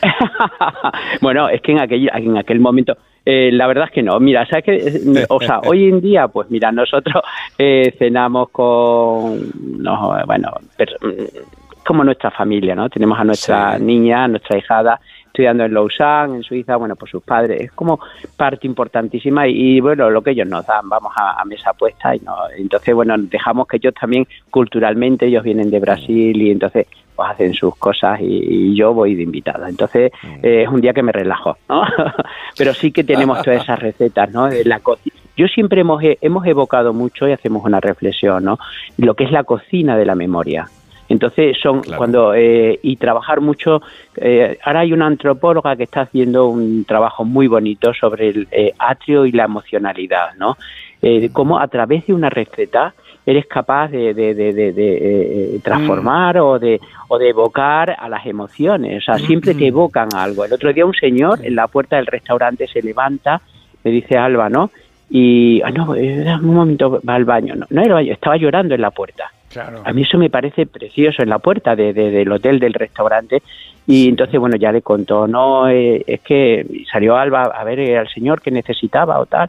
bueno, 1.20 1.48
es 1.48 1.60
que 1.62 1.72
en 1.72 1.80
aquel, 1.80 2.10
en 2.14 2.36
aquel 2.36 2.60
momento, 2.60 2.96
eh, 3.24 3.50
la 3.52 3.66
verdad 3.66 3.86
es 3.86 3.90
que 3.92 4.02
no. 4.02 4.18
Mira, 4.20 4.46
¿sabes 4.46 4.64
qué? 4.64 5.26
O 5.28 5.40
sea, 5.40 5.60
hoy 5.60 5.88
en 5.88 6.00
día, 6.00 6.28
pues 6.28 6.50
mira, 6.50 6.72
nosotros 6.72 7.22
eh, 7.58 7.94
cenamos 7.98 8.50
con, 8.50 9.50
no, 9.82 10.14
bueno, 10.26 10.50
per- 10.76 10.96
como 11.84 12.04
nuestra 12.04 12.30
familia, 12.30 12.74
¿no? 12.74 12.88
Tenemos 12.90 13.18
a 13.18 13.24
nuestra 13.24 13.78
niña, 13.78 14.24
a 14.24 14.28
nuestra 14.28 14.58
hijada 14.58 15.00
estudiando 15.38 15.64
en 15.64 15.72
Lausanne, 15.72 16.36
en 16.36 16.42
Suiza, 16.42 16.74
bueno, 16.74 16.96
por 16.96 17.08
sus 17.08 17.22
padres. 17.22 17.60
Es 17.60 17.72
como 17.72 18.00
parte 18.36 18.66
importantísima 18.66 19.46
y, 19.46 19.76
y, 19.76 19.80
bueno, 19.80 20.10
lo 20.10 20.20
que 20.20 20.32
ellos 20.32 20.48
nos 20.48 20.66
dan, 20.66 20.88
vamos 20.88 21.12
a, 21.14 21.40
a 21.40 21.44
mesa 21.44 21.72
puesta 21.74 22.16
y 22.16 22.18
no, 22.20 22.34
entonces, 22.56 22.92
bueno, 22.92 23.14
dejamos 23.16 23.68
que 23.68 23.76
ellos 23.76 23.94
también 23.94 24.26
culturalmente, 24.50 25.26
ellos 25.26 25.44
vienen 25.44 25.70
de 25.70 25.78
Brasil 25.78 26.42
y 26.42 26.50
entonces 26.50 26.88
pues 27.14 27.30
hacen 27.30 27.54
sus 27.54 27.76
cosas 27.76 28.20
y, 28.20 28.24
y 28.26 28.76
yo 28.76 28.92
voy 28.92 29.14
de 29.14 29.22
invitada. 29.22 29.68
Entonces 29.68 30.10
eh, 30.42 30.62
es 30.62 30.68
un 30.68 30.80
día 30.80 30.92
que 30.92 31.02
me 31.02 31.12
relajo, 31.12 31.56
¿no? 31.68 31.82
Pero 32.56 32.74
sí 32.74 32.90
que 32.90 33.04
tenemos 33.04 33.42
todas 33.42 33.62
esas 33.62 33.78
recetas, 33.78 34.30
¿no? 34.32 34.46
De 34.48 34.64
la 34.64 34.80
cocina. 34.80 35.16
Yo 35.36 35.46
siempre 35.46 35.82
hemos, 35.82 36.02
hemos 36.02 36.46
evocado 36.46 36.92
mucho 36.92 37.28
y 37.28 37.32
hacemos 37.32 37.64
una 37.64 37.78
reflexión, 37.78 38.44
¿no? 38.44 38.58
Lo 38.96 39.14
que 39.14 39.22
es 39.22 39.30
la 39.30 39.44
cocina 39.44 39.96
de 39.96 40.04
la 40.04 40.16
memoria. 40.16 40.68
Entonces 41.08 41.56
son 41.62 41.80
cuando 41.96 42.34
eh, 42.34 42.78
y 42.82 42.96
trabajar 42.96 43.40
mucho. 43.40 43.80
eh, 44.16 44.58
ahora 44.64 44.80
hay 44.80 44.92
una 44.92 45.06
antropóloga 45.06 45.74
que 45.76 45.84
está 45.84 46.02
haciendo 46.02 46.48
un 46.48 46.84
trabajo 46.84 47.24
muy 47.24 47.46
bonito 47.46 47.94
sobre 47.94 48.28
el 48.28 48.48
eh, 48.50 48.72
atrio 48.78 49.24
y 49.26 49.32
la 49.32 49.44
emocionalidad, 49.44 50.34
¿no? 50.38 50.56
Eh, 51.00 51.30
cómo 51.32 51.58
a 51.60 51.68
través 51.68 52.06
de 52.06 52.12
una 52.12 52.28
receta 52.28 52.92
eres 53.24 53.46
capaz 53.46 53.88
de, 53.88 54.14
de- 54.14 54.34
de- 54.34 54.52
de- 54.52 54.72
de, 54.72 54.96
eh, 55.56 55.60
transformar 55.62 56.38
o 56.38 56.58
de 56.58 56.80
o 57.08 57.18
de 57.18 57.28
evocar 57.30 57.96
a 57.98 58.08
las 58.08 58.26
emociones. 58.26 58.98
O 59.02 59.04
sea, 59.04 59.14
siempre 59.26 59.54
te 59.54 59.66
evocan 59.68 60.08
algo. 60.14 60.44
El 60.44 60.52
otro 60.52 60.72
día 60.72 60.84
un 60.84 60.94
señor 60.94 61.38
en 61.44 61.54
la 61.54 61.68
puerta 61.68 61.96
del 61.96 62.06
restaurante 62.06 62.66
se 62.66 62.82
levanta, 62.82 63.40
me 63.84 63.90
dice 63.92 64.16
Alba, 64.18 64.48
¿no? 64.50 64.70
Y, 65.10 65.62
ah, 65.62 65.70
no, 65.70 65.94
eh, 65.94 66.24
un 66.42 66.54
momento, 66.54 67.00
va 67.08 67.14
al 67.14 67.24
baño. 67.24 67.54
No, 67.54 67.66
no 67.70 67.80
era 67.80 67.88
el 67.88 67.94
baño, 67.94 68.12
estaba 68.12 68.36
llorando 68.36 68.74
en 68.74 68.80
la 68.82 68.90
puerta. 68.90 69.30
Claro. 69.50 69.82
A 69.84 69.92
mí 69.92 70.02
eso 70.02 70.18
me 70.18 70.30
parece 70.30 70.66
precioso 70.66 71.22
en 71.22 71.30
la 71.30 71.38
puerta 71.38 71.74
de, 71.74 71.92
de- 71.92 72.10
del 72.10 72.30
hotel, 72.30 72.58
del 72.58 72.74
restaurante. 72.74 73.42
Y 73.86 74.08
entonces, 74.08 74.38
bueno, 74.38 74.56
ya 74.56 74.70
le 74.72 74.82
contó, 74.82 75.26
no, 75.26 75.68
eh, 75.68 76.04
es 76.06 76.20
que 76.20 76.66
salió 76.92 77.16
Alba 77.16 77.44
a 77.44 77.64
ver 77.64 77.80
eh, 77.80 77.96
al 77.98 78.08
señor 78.08 78.42
que 78.42 78.50
necesitaba 78.50 79.18
o 79.18 79.26
tal. 79.26 79.48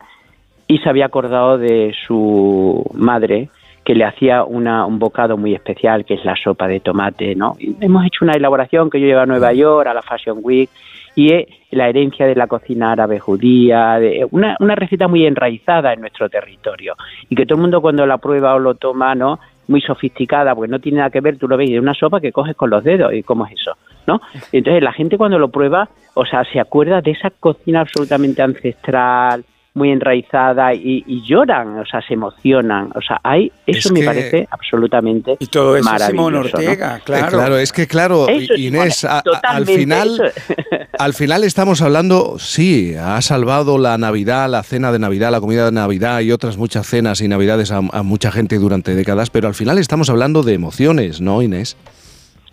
Y 0.67 0.77
se 0.77 0.87
había 0.89 1.07
acordado 1.07 1.57
de 1.57 1.93
su 2.07 2.85
madre, 2.93 3.49
que 3.83 3.95
le 3.95 4.05
hacía 4.05 4.43
una, 4.43 4.85
un 4.85 4.99
bocado 4.99 5.35
muy 5.35 5.53
especial, 5.55 6.05
que 6.05 6.13
es 6.13 6.23
la 6.23 6.35
sopa 6.35 6.67
de 6.67 6.79
tomate, 6.79 7.35
¿no? 7.35 7.55
Y 7.59 7.75
hemos 7.81 8.05
hecho 8.05 8.23
una 8.23 8.33
elaboración 8.33 8.89
que 8.89 8.99
yo 9.01 9.07
llevo 9.07 9.21
a 9.21 9.25
Nueva 9.25 9.51
York, 9.51 9.87
a 9.87 9.93
la 9.95 10.03
Fashion 10.03 10.37
Week, 10.43 10.69
y 11.15 11.33
es 11.33 11.47
la 11.71 11.89
herencia 11.89 12.27
de 12.27 12.35
la 12.35 12.45
cocina 12.45 12.91
árabe 12.91 13.19
judía, 13.19 13.97
de 13.99 14.27
una, 14.29 14.55
una 14.59 14.75
receta 14.75 15.07
muy 15.07 15.25
enraizada 15.25 15.91
en 15.91 16.01
nuestro 16.01 16.29
territorio, 16.29 16.95
y 17.29 17.35
que 17.35 17.45
todo 17.47 17.55
el 17.55 17.61
mundo 17.63 17.81
cuando 17.81 18.05
la 18.05 18.19
prueba 18.19 18.53
o 18.53 18.59
lo 18.59 18.75
toma, 18.75 19.15
¿no? 19.15 19.39
Muy 19.69 19.81
sofisticada, 19.81 20.53
porque 20.53 20.71
no 20.71 20.79
tiene 20.79 20.97
nada 20.97 21.09
que 21.11 21.21
ver, 21.21 21.37
tú 21.37 21.47
lo 21.47 21.55
ves, 21.55 21.69
de 21.69 21.79
una 21.79 21.93
sopa 21.93 22.19
que 22.19 22.31
coges 22.31 22.55
con 22.55 22.69
los 22.69 22.83
dedos, 22.83 23.13
y 23.13 23.23
cómo 23.23 23.45
es 23.45 23.53
eso, 23.53 23.77
¿no? 24.07 24.19
Entonces 24.51 24.83
la 24.83 24.91
gente 24.91 25.17
cuando 25.17 25.39
lo 25.39 25.49
prueba, 25.49 25.87
o 26.15 26.25
sea, 26.25 26.43
se 26.51 26.59
acuerda 26.59 27.01
de 27.01 27.11
esa 27.11 27.29
cocina 27.29 27.81
absolutamente 27.81 28.41
ancestral, 28.41 29.45
muy 29.79 29.89
enraizada 29.91 30.73
y, 30.75 31.03
y 31.07 31.23
lloran, 31.25 31.79
o 31.79 31.85
sea, 31.85 32.01
se 32.07 32.13
emocionan. 32.13 32.89
O 32.93 33.01
sea, 33.01 33.19
hay, 33.23 33.51
eso 33.65 33.87
Es 33.89 33.91
me 33.91 34.01
que- 34.01 34.05
parece 34.05 34.47
absolutamente 34.51 35.37
Y 35.39 35.47
todo 35.47 35.75
eso 35.75 35.85
maravilloso. 35.89 36.11
Simón 36.11 36.33
¿no? 36.33 36.39
Ortega, 36.41 36.97
Eh, 36.97 37.01
claro. 37.03 37.27
claro, 37.37 37.57
es 37.57 37.71
que 37.73 37.87
claro, 37.87 38.27
Eso 38.27 38.53
es 38.53 38.59
Inés, 38.59 39.05
a- 39.05 39.23
al 39.43 39.65
final, 39.65 40.31
al 40.99 41.13
final 41.13 41.43
estamos 41.43 41.81
hablando, 41.81 42.35
sí, 42.37 42.93
ha 42.95 43.19
salvado 43.21 43.77
la 43.77 43.97
Navidad, 43.97 44.49
la 44.49 44.61
cena 44.63 44.91
de 44.91 44.99
Navidad, 44.99 45.31
la 45.31 45.39
comida 45.41 45.65
de 45.65 45.71
Navidad 45.71 46.19
y 46.19 46.31
otras 46.31 46.57
muchas 46.57 46.85
cenas 46.85 47.21
y 47.21 47.27
Navidades 47.27 47.71
a, 47.71 47.77
a 47.77 48.03
mucha 48.03 48.31
gente 48.31 48.57
durante 48.57 48.93
décadas, 48.93 49.29
pero 49.29 49.47
al 49.47 49.55
final 49.55 49.77
estamos 49.79 50.09
hablando 50.09 50.43
de 50.43 50.53
emociones, 50.53 51.21
¿no, 51.21 51.41
Inés? 51.41 51.77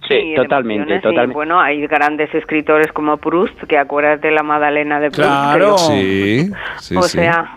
Sí, 0.08 0.14
y 0.14 0.30
de 0.30 0.36
totalmente, 0.36 0.82
emociones, 0.82 1.00
y, 1.00 1.02
totalmente. 1.02 1.34
bueno, 1.34 1.60
hay 1.60 1.86
grandes 1.86 2.34
escritores 2.34 2.92
como 2.92 3.16
Proust, 3.16 3.58
que 3.64 3.76
acuérdate 3.78 4.30
la 4.30 4.42
Magdalena 4.42 5.00
de 5.00 5.10
Proust. 5.10 5.28
Claro. 5.30 5.76
que- 5.76 5.82
Sí, 5.82 6.50
sí, 6.78 6.96
o 6.96 7.02
sí. 7.02 7.18
sea, 7.18 7.56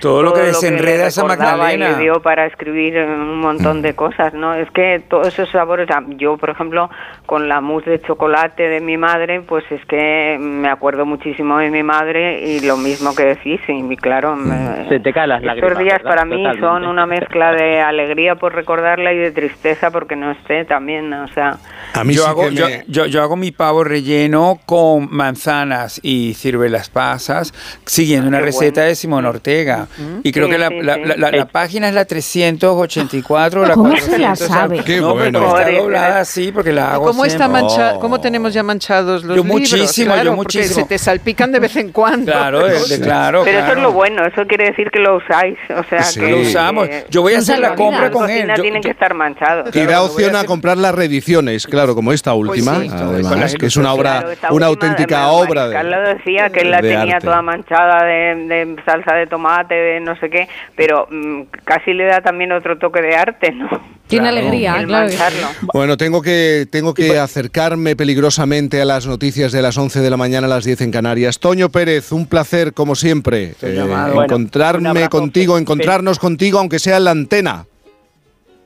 Todo 0.00 0.22
lo 0.22 0.32
que 0.32 0.40
le 0.40 0.46
desenreda 0.46 1.06
esa 1.08 1.22
recordaba 1.22 1.56
Magdalena. 1.58 1.90
Y 1.90 1.92
le 1.96 2.02
dio 2.02 2.22
para 2.22 2.46
escribir 2.46 2.96
un 2.98 3.38
montón 3.40 3.82
de 3.82 3.94
cosas, 3.94 4.32
¿no? 4.34 4.54
Es 4.54 4.70
que 4.70 5.02
todos 5.08 5.26
esos 5.28 5.50
sabores, 5.50 5.88
yo 6.16 6.36
por 6.36 6.50
ejemplo, 6.50 6.88
con 7.26 7.48
la 7.48 7.60
mousse 7.60 7.90
de 7.90 8.00
chocolate 8.00 8.68
de 8.68 8.80
mi 8.80 8.96
madre, 8.96 9.40
pues 9.42 9.64
es 9.70 9.84
que 9.86 10.38
me 10.40 10.68
acuerdo 10.68 11.04
muchísimo 11.04 11.58
de 11.58 11.70
mi 11.70 11.82
madre 11.82 12.40
y 12.46 12.60
lo 12.66 12.76
mismo 12.76 13.14
que 13.14 13.24
decís, 13.24 13.60
y 13.68 13.96
claro, 13.96 14.36
me- 14.36 14.88
Se 14.88 15.00
te 15.00 15.12
caen 15.12 15.28
las 15.30 15.42
estos 15.42 15.56
lágrimas. 15.56 15.78
días 15.78 15.98
¿verdad? 15.98 16.10
para 16.10 16.24
mí 16.24 16.36
Totalmente. 16.42 16.60
son 16.66 16.86
una 16.86 17.06
mezcla 17.06 17.52
de 17.52 17.80
alegría 17.80 18.36
por 18.36 18.54
recordarla 18.54 19.12
y 19.12 19.18
de 19.18 19.32
tristeza 19.32 19.90
porque 19.90 20.16
no 20.16 20.30
esté 20.30 20.64
también, 20.64 21.12
o 21.12 21.28
sea... 21.28 21.56
A 21.94 22.04
mí 22.04 22.14
yo, 22.14 22.22
sí 22.24 22.28
hago, 22.28 22.48
que 22.48 22.54
yo, 22.54 22.66
me- 22.66 22.84
yo- 22.88 23.06
yo 23.06 23.22
hago 23.22 23.36
mi 23.36 23.50
pavo 23.50 23.84
relleno 23.84 24.60
con 24.66 25.08
manzanas 25.10 26.00
y 26.02 26.34
ciruelas 26.34 26.88
pasas, 26.88 27.52
siguiendo 27.84 28.28
una 28.28 28.38
qué 28.38 28.44
receta 28.46 28.80
bueno. 28.80 28.88
de 28.88 28.94
Simón 28.94 29.24
Ortega. 29.26 29.88
Y 30.22 30.32
creo 30.32 30.46
Sí, 30.46 30.52
que 30.52 30.58
la, 30.58 30.68
sí, 30.68 30.80
la- 30.82 30.94
sí. 30.94 31.00
la- 31.06 31.16
la- 31.16 31.30
la 31.32 31.44
página 31.46 31.88
es 31.88 31.94
la 31.94 32.04
384 32.04 33.66
la 33.66 33.74
¿Cómo 33.74 33.90
se 33.96 34.18
la 34.18 34.28
400, 34.34 34.38
sabe? 34.46 34.84
Qué 34.84 35.00
no, 35.00 35.14
pero 35.14 35.40
bueno. 35.40 35.58
está 35.58 35.70
doblada 35.78 36.20
así 36.20 36.52
porque 36.52 36.72
la 36.72 36.92
hago 36.94 37.06
¿Cómo, 37.06 37.24
está 37.24 37.48
mancha- 37.48 37.94
Oh. 37.96 38.00
¿Cómo 38.00 38.20
tenemos 38.20 38.52
ya 38.54 38.62
manchados 38.62 39.24
los 39.24 39.36
Yo 39.36 39.42
libros? 39.42 39.60
muchísimo, 39.60 40.12
Claro, 40.14 40.30
yo 40.30 40.36
porque 40.36 40.58
muchísimo. 40.58 40.82
se 40.82 40.88
te 40.88 40.98
salpican 40.98 41.52
de 41.52 41.58
vez 41.60 41.76
en 41.76 41.90
cuando. 41.92 42.30
Claro, 42.32 42.66
de- 42.66 42.78
de- 42.88 43.00
claro, 43.00 43.42
Pero 43.44 43.58
eso 43.58 43.66
claro. 43.66 43.78
es 43.80 43.82
lo 43.82 43.92
bueno, 43.92 44.24
eso 44.26 44.46
quiere 44.46 44.66
decir 44.66 44.90
que 44.90 44.98
lo 45.00 45.16
usáis, 45.16 45.58
o 45.76 45.82
sea, 45.88 46.02
Sí. 46.02 46.20
que 46.20 46.30
Lo 46.30 46.40
usamos. 46.40 46.88
que 46.88 47.06
Yo 47.10 47.22
voy 47.22 47.34
a 47.34 47.38
hacer 47.38 47.58
la 47.58 47.74
compra 47.74 48.10
con 48.10 48.28
él. 48.30 48.50
tienen 48.60 48.82
que 48.82 48.90
estar 48.90 49.14
manchados. 49.14 49.74
Y 49.74 49.80
da 49.86 50.02
opción 50.02 50.36
a 50.36 50.44
comprar 50.44 50.76
las 50.76 50.94
reediciones, 50.94 51.66
claro, 51.70 51.94
como 51.94 52.12
esta 52.12 52.34
última, 52.34 52.80
sí, 52.80 52.88
además, 52.92 53.54
que 53.54 53.66
es 53.66 53.76
una 53.76 53.92
obra, 53.92 54.24
Claro, 54.40 54.54
una 54.54 54.66
auténtica 54.66 55.24
además, 55.24 55.48
obra 55.48 55.68
de, 55.68 55.74
Carlos 55.74 56.00
decía 56.18 56.50
que 56.50 56.60
él 56.60 56.70
la 56.70 56.80
tenía 56.80 57.14
arte. 57.16 57.26
toda 57.26 57.40
manchada 57.42 58.04
de, 58.04 58.34
de 58.46 58.76
salsa 58.84 59.14
de 59.14 59.26
tomate, 59.26 59.74
de 59.74 60.00
no 60.00 60.16
sé 60.18 60.28
qué, 60.28 60.48
pero 60.76 61.06
mm, 61.10 61.42
casi 61.64 61.94
le 61.94 62.04
da 62.06 62.20
también 62.20 62.52
otro 62.52 62.76
toque 62.78 63.00
de 63.00 63.16
arte, 63.16 63.52
¿no? 63.52 63.68
Tiene 64.06 64.28
Claro. 64.28 64.38
alegría, 64.40 64.76
El 64.80 64.86
claro. 64.88 65.06
que 65.06 65.12
sí. 65.12 65.18
mancharlo. 65.18 65.48
Bueno, 65.72 65.96
tengo 65.96 66.20
que, 66.20 66.66
tengo 66.68 66.94
que 66.94 67.16
acercarme 67.18 67.94
peligrosamente 67.94 68.82
a 68.82 68.84
las 68.84 69.06
noticias 69.06 69.52
de 69.52 69.62
las 69.62 69.78
11 69.78 70.00
de 70.00 70.10
la 70.10 70.16
mañana 70.16 70.48
a 70.48 70.50
las 70.50 70.64
10 70.64 70.80
en 70.80 70.90
Canarias. 70.90 71.38
Toño 71.38 71.68
Pérez, 71.68 72.10
un 72.10 72.26
placer, 72.26 72.72
como 72.74 72.96
siempre, 72.96 73.54
eh. 73.62 73.80
Bueno, 73.86 74.24
encontrarme 74.24 74.88
abrazo. 74.88 75.10
contigo, 75.10 75.58
encontrarnos 75.58 76.18
contigo, 76.18 76.58
aunque 76.58 76.80
sea 76.80 76.96
en 76.96 77.04
la 77.04 77.12
antena. 77.12 77.66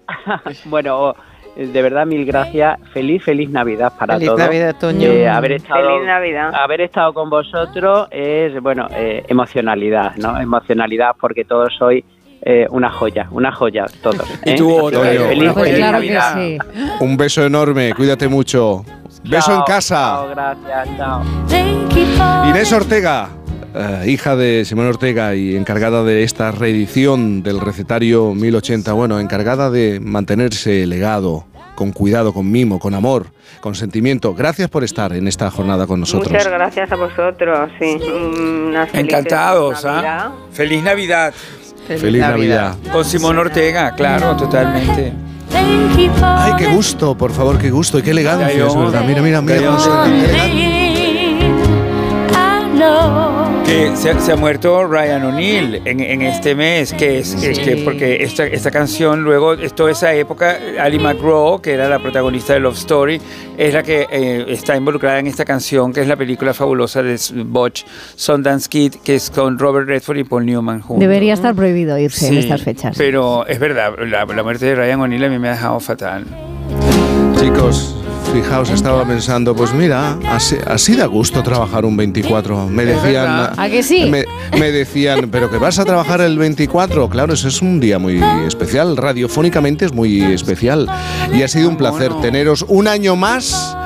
bueno, 0.65 1.15
de 1.57 1.83
verdad 1.83 2.07
mil 2.07 2.25
gracias. 2.25 2.79
Feliz, 2.93 3.23
feliz 3.23 3.49
Navidad 3.51 3.93
para 3.99 4.15
Feliz 4.15 4.29
todos. 4.29 4.41
Navidad, 4.41 4.75
Toño. 4.79 5.09
Eh, 5.09 5.29
haber 5.29 5.53
estado, 5.53 5.89
Feliz 5.89 6.07
Navidad. 6.07 6.53
haber 6.55 6.81
estado 6.81 7.13
con 7.15 7.31
vosotros 7.31 8.09
es, 8.11 8.61
bueno, 8.63 8.87
eh, 8.91 9.25
emocionalidad, 9.29 10.17
¿no? 10.17 10.39
Emocionalidad 10.41 11.11
porque 11.21 11.45
todos 11.45 11.73
sois 11.79 12.05
eh, 12.43 12.67
una 12.71 12.91
joya, 12.91 13.27
una 13.31 13.53
joya 13.53 13.87
todos. 14.03 14.29
Y 14.45 14.51
¿eh? 14.51 14.55
tú 14.57 14.91
Toño. 14.91 15.01
Feliz, 15.29 15.53
Pues 15.53 15.65
feliz 15.65 15.77
claro 15.79 15.93
Navidad. 15.99 16.35
sí. 16.35 16.59
Un 17.01 17.17
beso 17.17 17.45
enorme, 17.47 17.95
cuídate 17.95 18.29
mucho. 18.29 18.85
Beso 19.25 19.55
en 19.55 19.63
casa. 19.63 19.95
chao, 19.97 20.29
gracias, 20.29 20.89
chao. 20.99 21.23
Inés 22.51 22.73
Ortega, 22.73 23.29
eh, 23.75 24.05
hija 24.07 24.37
de 24.37 24.65
Simón 24.65 24.87
Ortega 24.87 25.35
y 25.35 25.57
encargada 25.57 26.05
de 26.05 26.23
esta 26.23 26.53
reedición 26.53 27.43
del 27.43 27.61
recetario 27.61 28.35
1080, 28.35 28.93
bueno, 28.93 29.19
encargada 29.21 29.71
de 29.71 30.01
mantenerse 30.01 30.87
legado 30.87 31.45
con 31.75 31.91
cuidado, 31.93 32.33
con 32.33 32.51
mimo, 32.51 32.79
con 32.79 32.95
amor, 32.95 33.27
con 33.61 33.75
sentimiento. 33.75 34.35
Gracias 34.35 34.71
por 34.71 34.85
estar 34.85 35.13
en 35.13 35.27
esta 35.27 35.51
jornada 35.51 35.87
con 35.87 36.01
nosotros. 36.01 36.31
Muchas 36.31 36.49
gracias 36.49 36.93
a 36.93 36.97
vosotros, 36.97 37.71
sí. 37.81 37.99
Felices 37.99 38.95
Encantados, 38.95 39.85
Navidad. 39.85 40.19
¿ah? 40.21 40.33
Feliz 40.53 40.83
Navidad. 40.83 41.35
Feliz 41.87 42.21
Navidad. 42.21 42.77
Con 42.93 43.05
Simón 43.05 43.39
Ortega, 43.39 43.95
claro, 43.95 44.37
totalmente. 44.37 45.13
Ay, 46.23 46.53
qué 46.59 46.67
gusto, 46.69 47.17
por 47.17 47.33
favor, 47.33 47.59
qué 47.59 47.71
gusto 47.71 47.99
y 47.99 48.03
qué 48.03 48.11
elegancia, 48.13 48.49
es 48.49 48.55
Callón. 48.55 48.93
verdad. 48.93 49.05
Mira, 49.05 49.23
mira, 49.23 49.43
mira 49.43 49.79
Que 53.67 53.97
se, 53.97 54.21
se 54.21 54.33
ha 54.33 54.37
muerto 54.37 54.85
Ryan 54.87 55.25
O'Neill 55.25 55.81
en, 55.87 56.01
en 56.01 56.23
este 56.23 56.55
mes, 56.55 56.93
que 56.93 57.19
es, 57.19 57.35
es 57.43 57.59
que 57.59 57.79
porque 57.79 58.23
esta, 58.23 58.47
esta 58.47 58.71
canción 58.71 59.25
luego, 59.25 59.55
es 59.55 59.75
toda 59.75 59.91
esa 59.91 60.13
época, 60.15 60.59
Ali 60.79 60.99
McGraw, 60.99 61.61
que 61.61 61.73
era 61.73 61.89
la 61.89 61.99
protagonista 61.99 62.53
de 62.53 62.61
Love 62.61 62.77
Story, 62.77 63.21
es 63.57 63.73
la 63.73 63.83
que 63.83 64.07
eh, 64.11 64.45
está 64.49 64.77
involucrada 64.77 65.19
en 65.19 65.27
esta 65.27 65.45
canción, 65.45 65.93
que 65.93 66.03
es 66.03 66.07
la 66.07 66.17
película 66.17 66.53
fabulosa 66.53 67.03
de 67.03 67.19
Butch 67.47 67.85
Sundance 68.15 68.69
Kid, 68.69 68.97
que 69.03 69.17
es 69.17 69.31
con 69.31 69.59
Robert 69.59 69.89
Redford 69.89 70.19
y 70.19 70.25
Paul 70.25 70.45
Newman 70.47 70.81
juntos. 70.81 71.01
Debería 71.01 71.33
estar 71.33 71.55
prohibido 71.55 71.99
irse 71.99 72.29
en 72.29 72.39
estas 72.39 72.63
fechas. 72.63 72.95
Pero 72.99 73.47
es 73.47 73.59
verdad, 73.59 73.95
la, 74.07 74.25
la 74.27 74.43
muerte 74.43 74.67
de 74.67 74.75
Ryan 74.75 75.01
O'Neill 75.01 75.25
a 75.25 75.29
mí 75.31 75.39
me 75.39 75.49
ha 75.49 75.53
dejado 75.53 75.81
fatal. 75.81 76.25
Chicos, 77.41 77.97
fijaos, 78.35 78.71
estaba 78.71 79.05
pensando, 79.07 79.55
pues 79.55 79.73
mira, 79.73 80.19
así, 80.29 80.57
así 80.67 80.97
da 80.97 81.07
gusto 81.07 81.41
trabajar 81.45 81.85
un 81.85 81.97
24. 81.97 82.67
Me 82.67 82.85
decían. 82.85 83.53
¿A 83.57 83.69
que 83.69 83.83
sí? 83.85 84.07
Me, 84.11 84.25
me 84.59 84.73
decían, 84.73 85.29
pero 85.31 85.49
que 85.51 85.59
vas 85.59 85.79
a 85.79 85.85
trabajar 85.85 86.21
el 86.21 86.37
24. 86.37 87.09
Claro, 87.09 87.33
ese 87.35 87.47
es 87.49 87.63
un 87.63 87.79
día 87.79 88.01
muy 88.01 88.21
especial. 88.47 88.97
Radiofónicamente 88.97 89.85
es 89.85 89.93
muy 89.93 90.21
especial. 90.21 90.89
Y 91.33 91.43
ha 91.43 91.49
sido 91.49 91.69
un 91.69 91.77
placer 91.77 92.13
teneros 92.23 92.65
un 92.69 92.89
año 92.89 93.15
más 93.15 93.77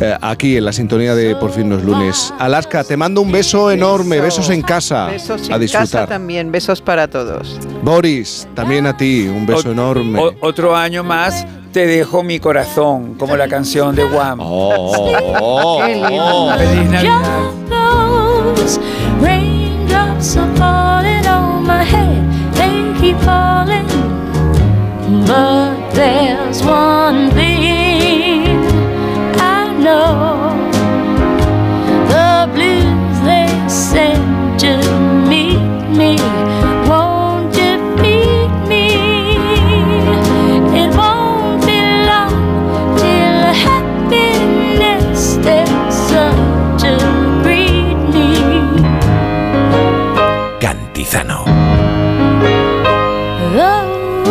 eh, 0.00 0.16
aquí 0.20 0.56
en 0.56 0.64
la 0.66 0.72
sintonía 0.72 1.14
de 1.16 1.34
Por 1.34 1.50
fin 1.50 1.68
los 1.68 1.82
lunes. 1.82 2.32
Alaska, 2.38 2.84
te 2.84 2.96
mando 2.96 3.20
un 3.22 3.32
beso 3.32 3.70
enorme, 3.72 4.20
besos 4.20 4.50
en 4.50 4.62
casa. 4.62 5.06
Besos 5.06 5.42
a 5.50 5.54
en 5.56 5.60
casa 5.62 5.80
disfrutar. 5.80 6.08
también, 6.08 6.52
besos 6.52 6.80
para 6.80 7.08
todos. 7.08 7.58
Boris, 7.82 8.46
también 8.54 8.86
a 8.86 8.96
ti, 8.96 9.26
un 9.26 9.46
beso 9.46 9.68
Ot- 9.68 9.72
enorme. 9.72 10.18
o- 10.20 10.34
otro 10.40 10.76
año 10.76 11.02
más, 11.02 11.44
te 11.76 11.86
dejo 11.86 12.22
mi 12.22 12.40
corazón, 12.40 13.16
como 13.18 13.36
la 13.36 13.48
canción 13.48 13.94
de 13.94 14.02
Wham. 14.06 14.38
Oh, 14.40 15.82
Qué 15.84 15.94
lindo. 15.94 16.54
Feliz 16.56 16.88
Navidad. 16.88 17.50
Those 17.68 18.80
raindrops 19.20 20.38
are 20.38 20.56
falling 20.56 21.26
on 21.26 21.66
my 21.66 21.84
head, 21.84 22.24
they 22.54 22.98
keep 22.98 23.18
falling. 23.20 23.84
But 25.26 25.92
there's 25.92 26.62
one 26.62 27.30
thing 27.32 28.56
I 29.38 29.74
know 29.78 30.45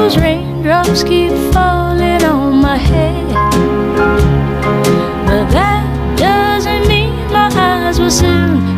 Those 0.06 0.17
raindrops 0.19 1.03
keep 1.03 1.32
falling 1.51 2.24
on 2.25 2.61
my 2.61 2.77
head. 2.77 3.27
But 5.25 5.50
that 5.50 6.16
doesn't 6.16 6.88
mean 6.88 7.16
my 7.32 7.50
eyes 7.51 8.00
will 8.00 8.11
soon 8.11 8.74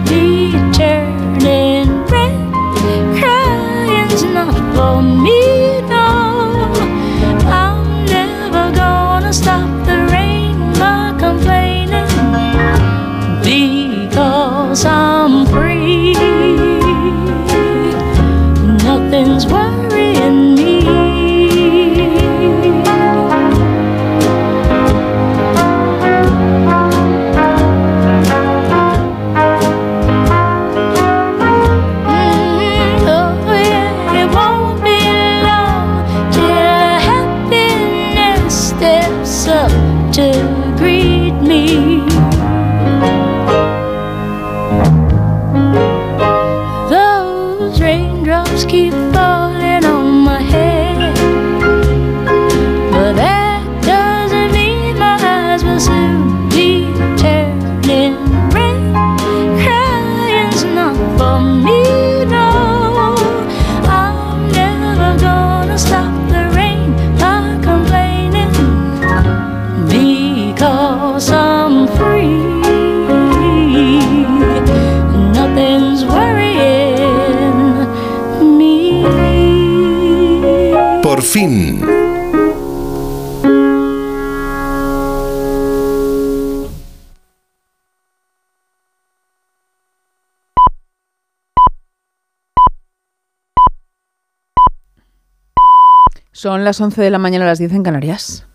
Son 96.37 96.63
las 96.63 96.79
11 96.79 97.01
de 97.01 97.09
la 97.09 97.17
mañana 97.17 97.45
a 97.45 97.47
las 97.47 97.57
10 97.57 97.73
en 97.73 97.81
Canarias. 97.81 98.45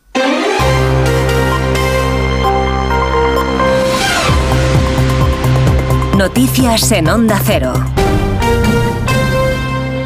Noticias 6.16 6.92
en 6.92 7.08
Onda 7.08 7.40
Cero. 7.44 7.72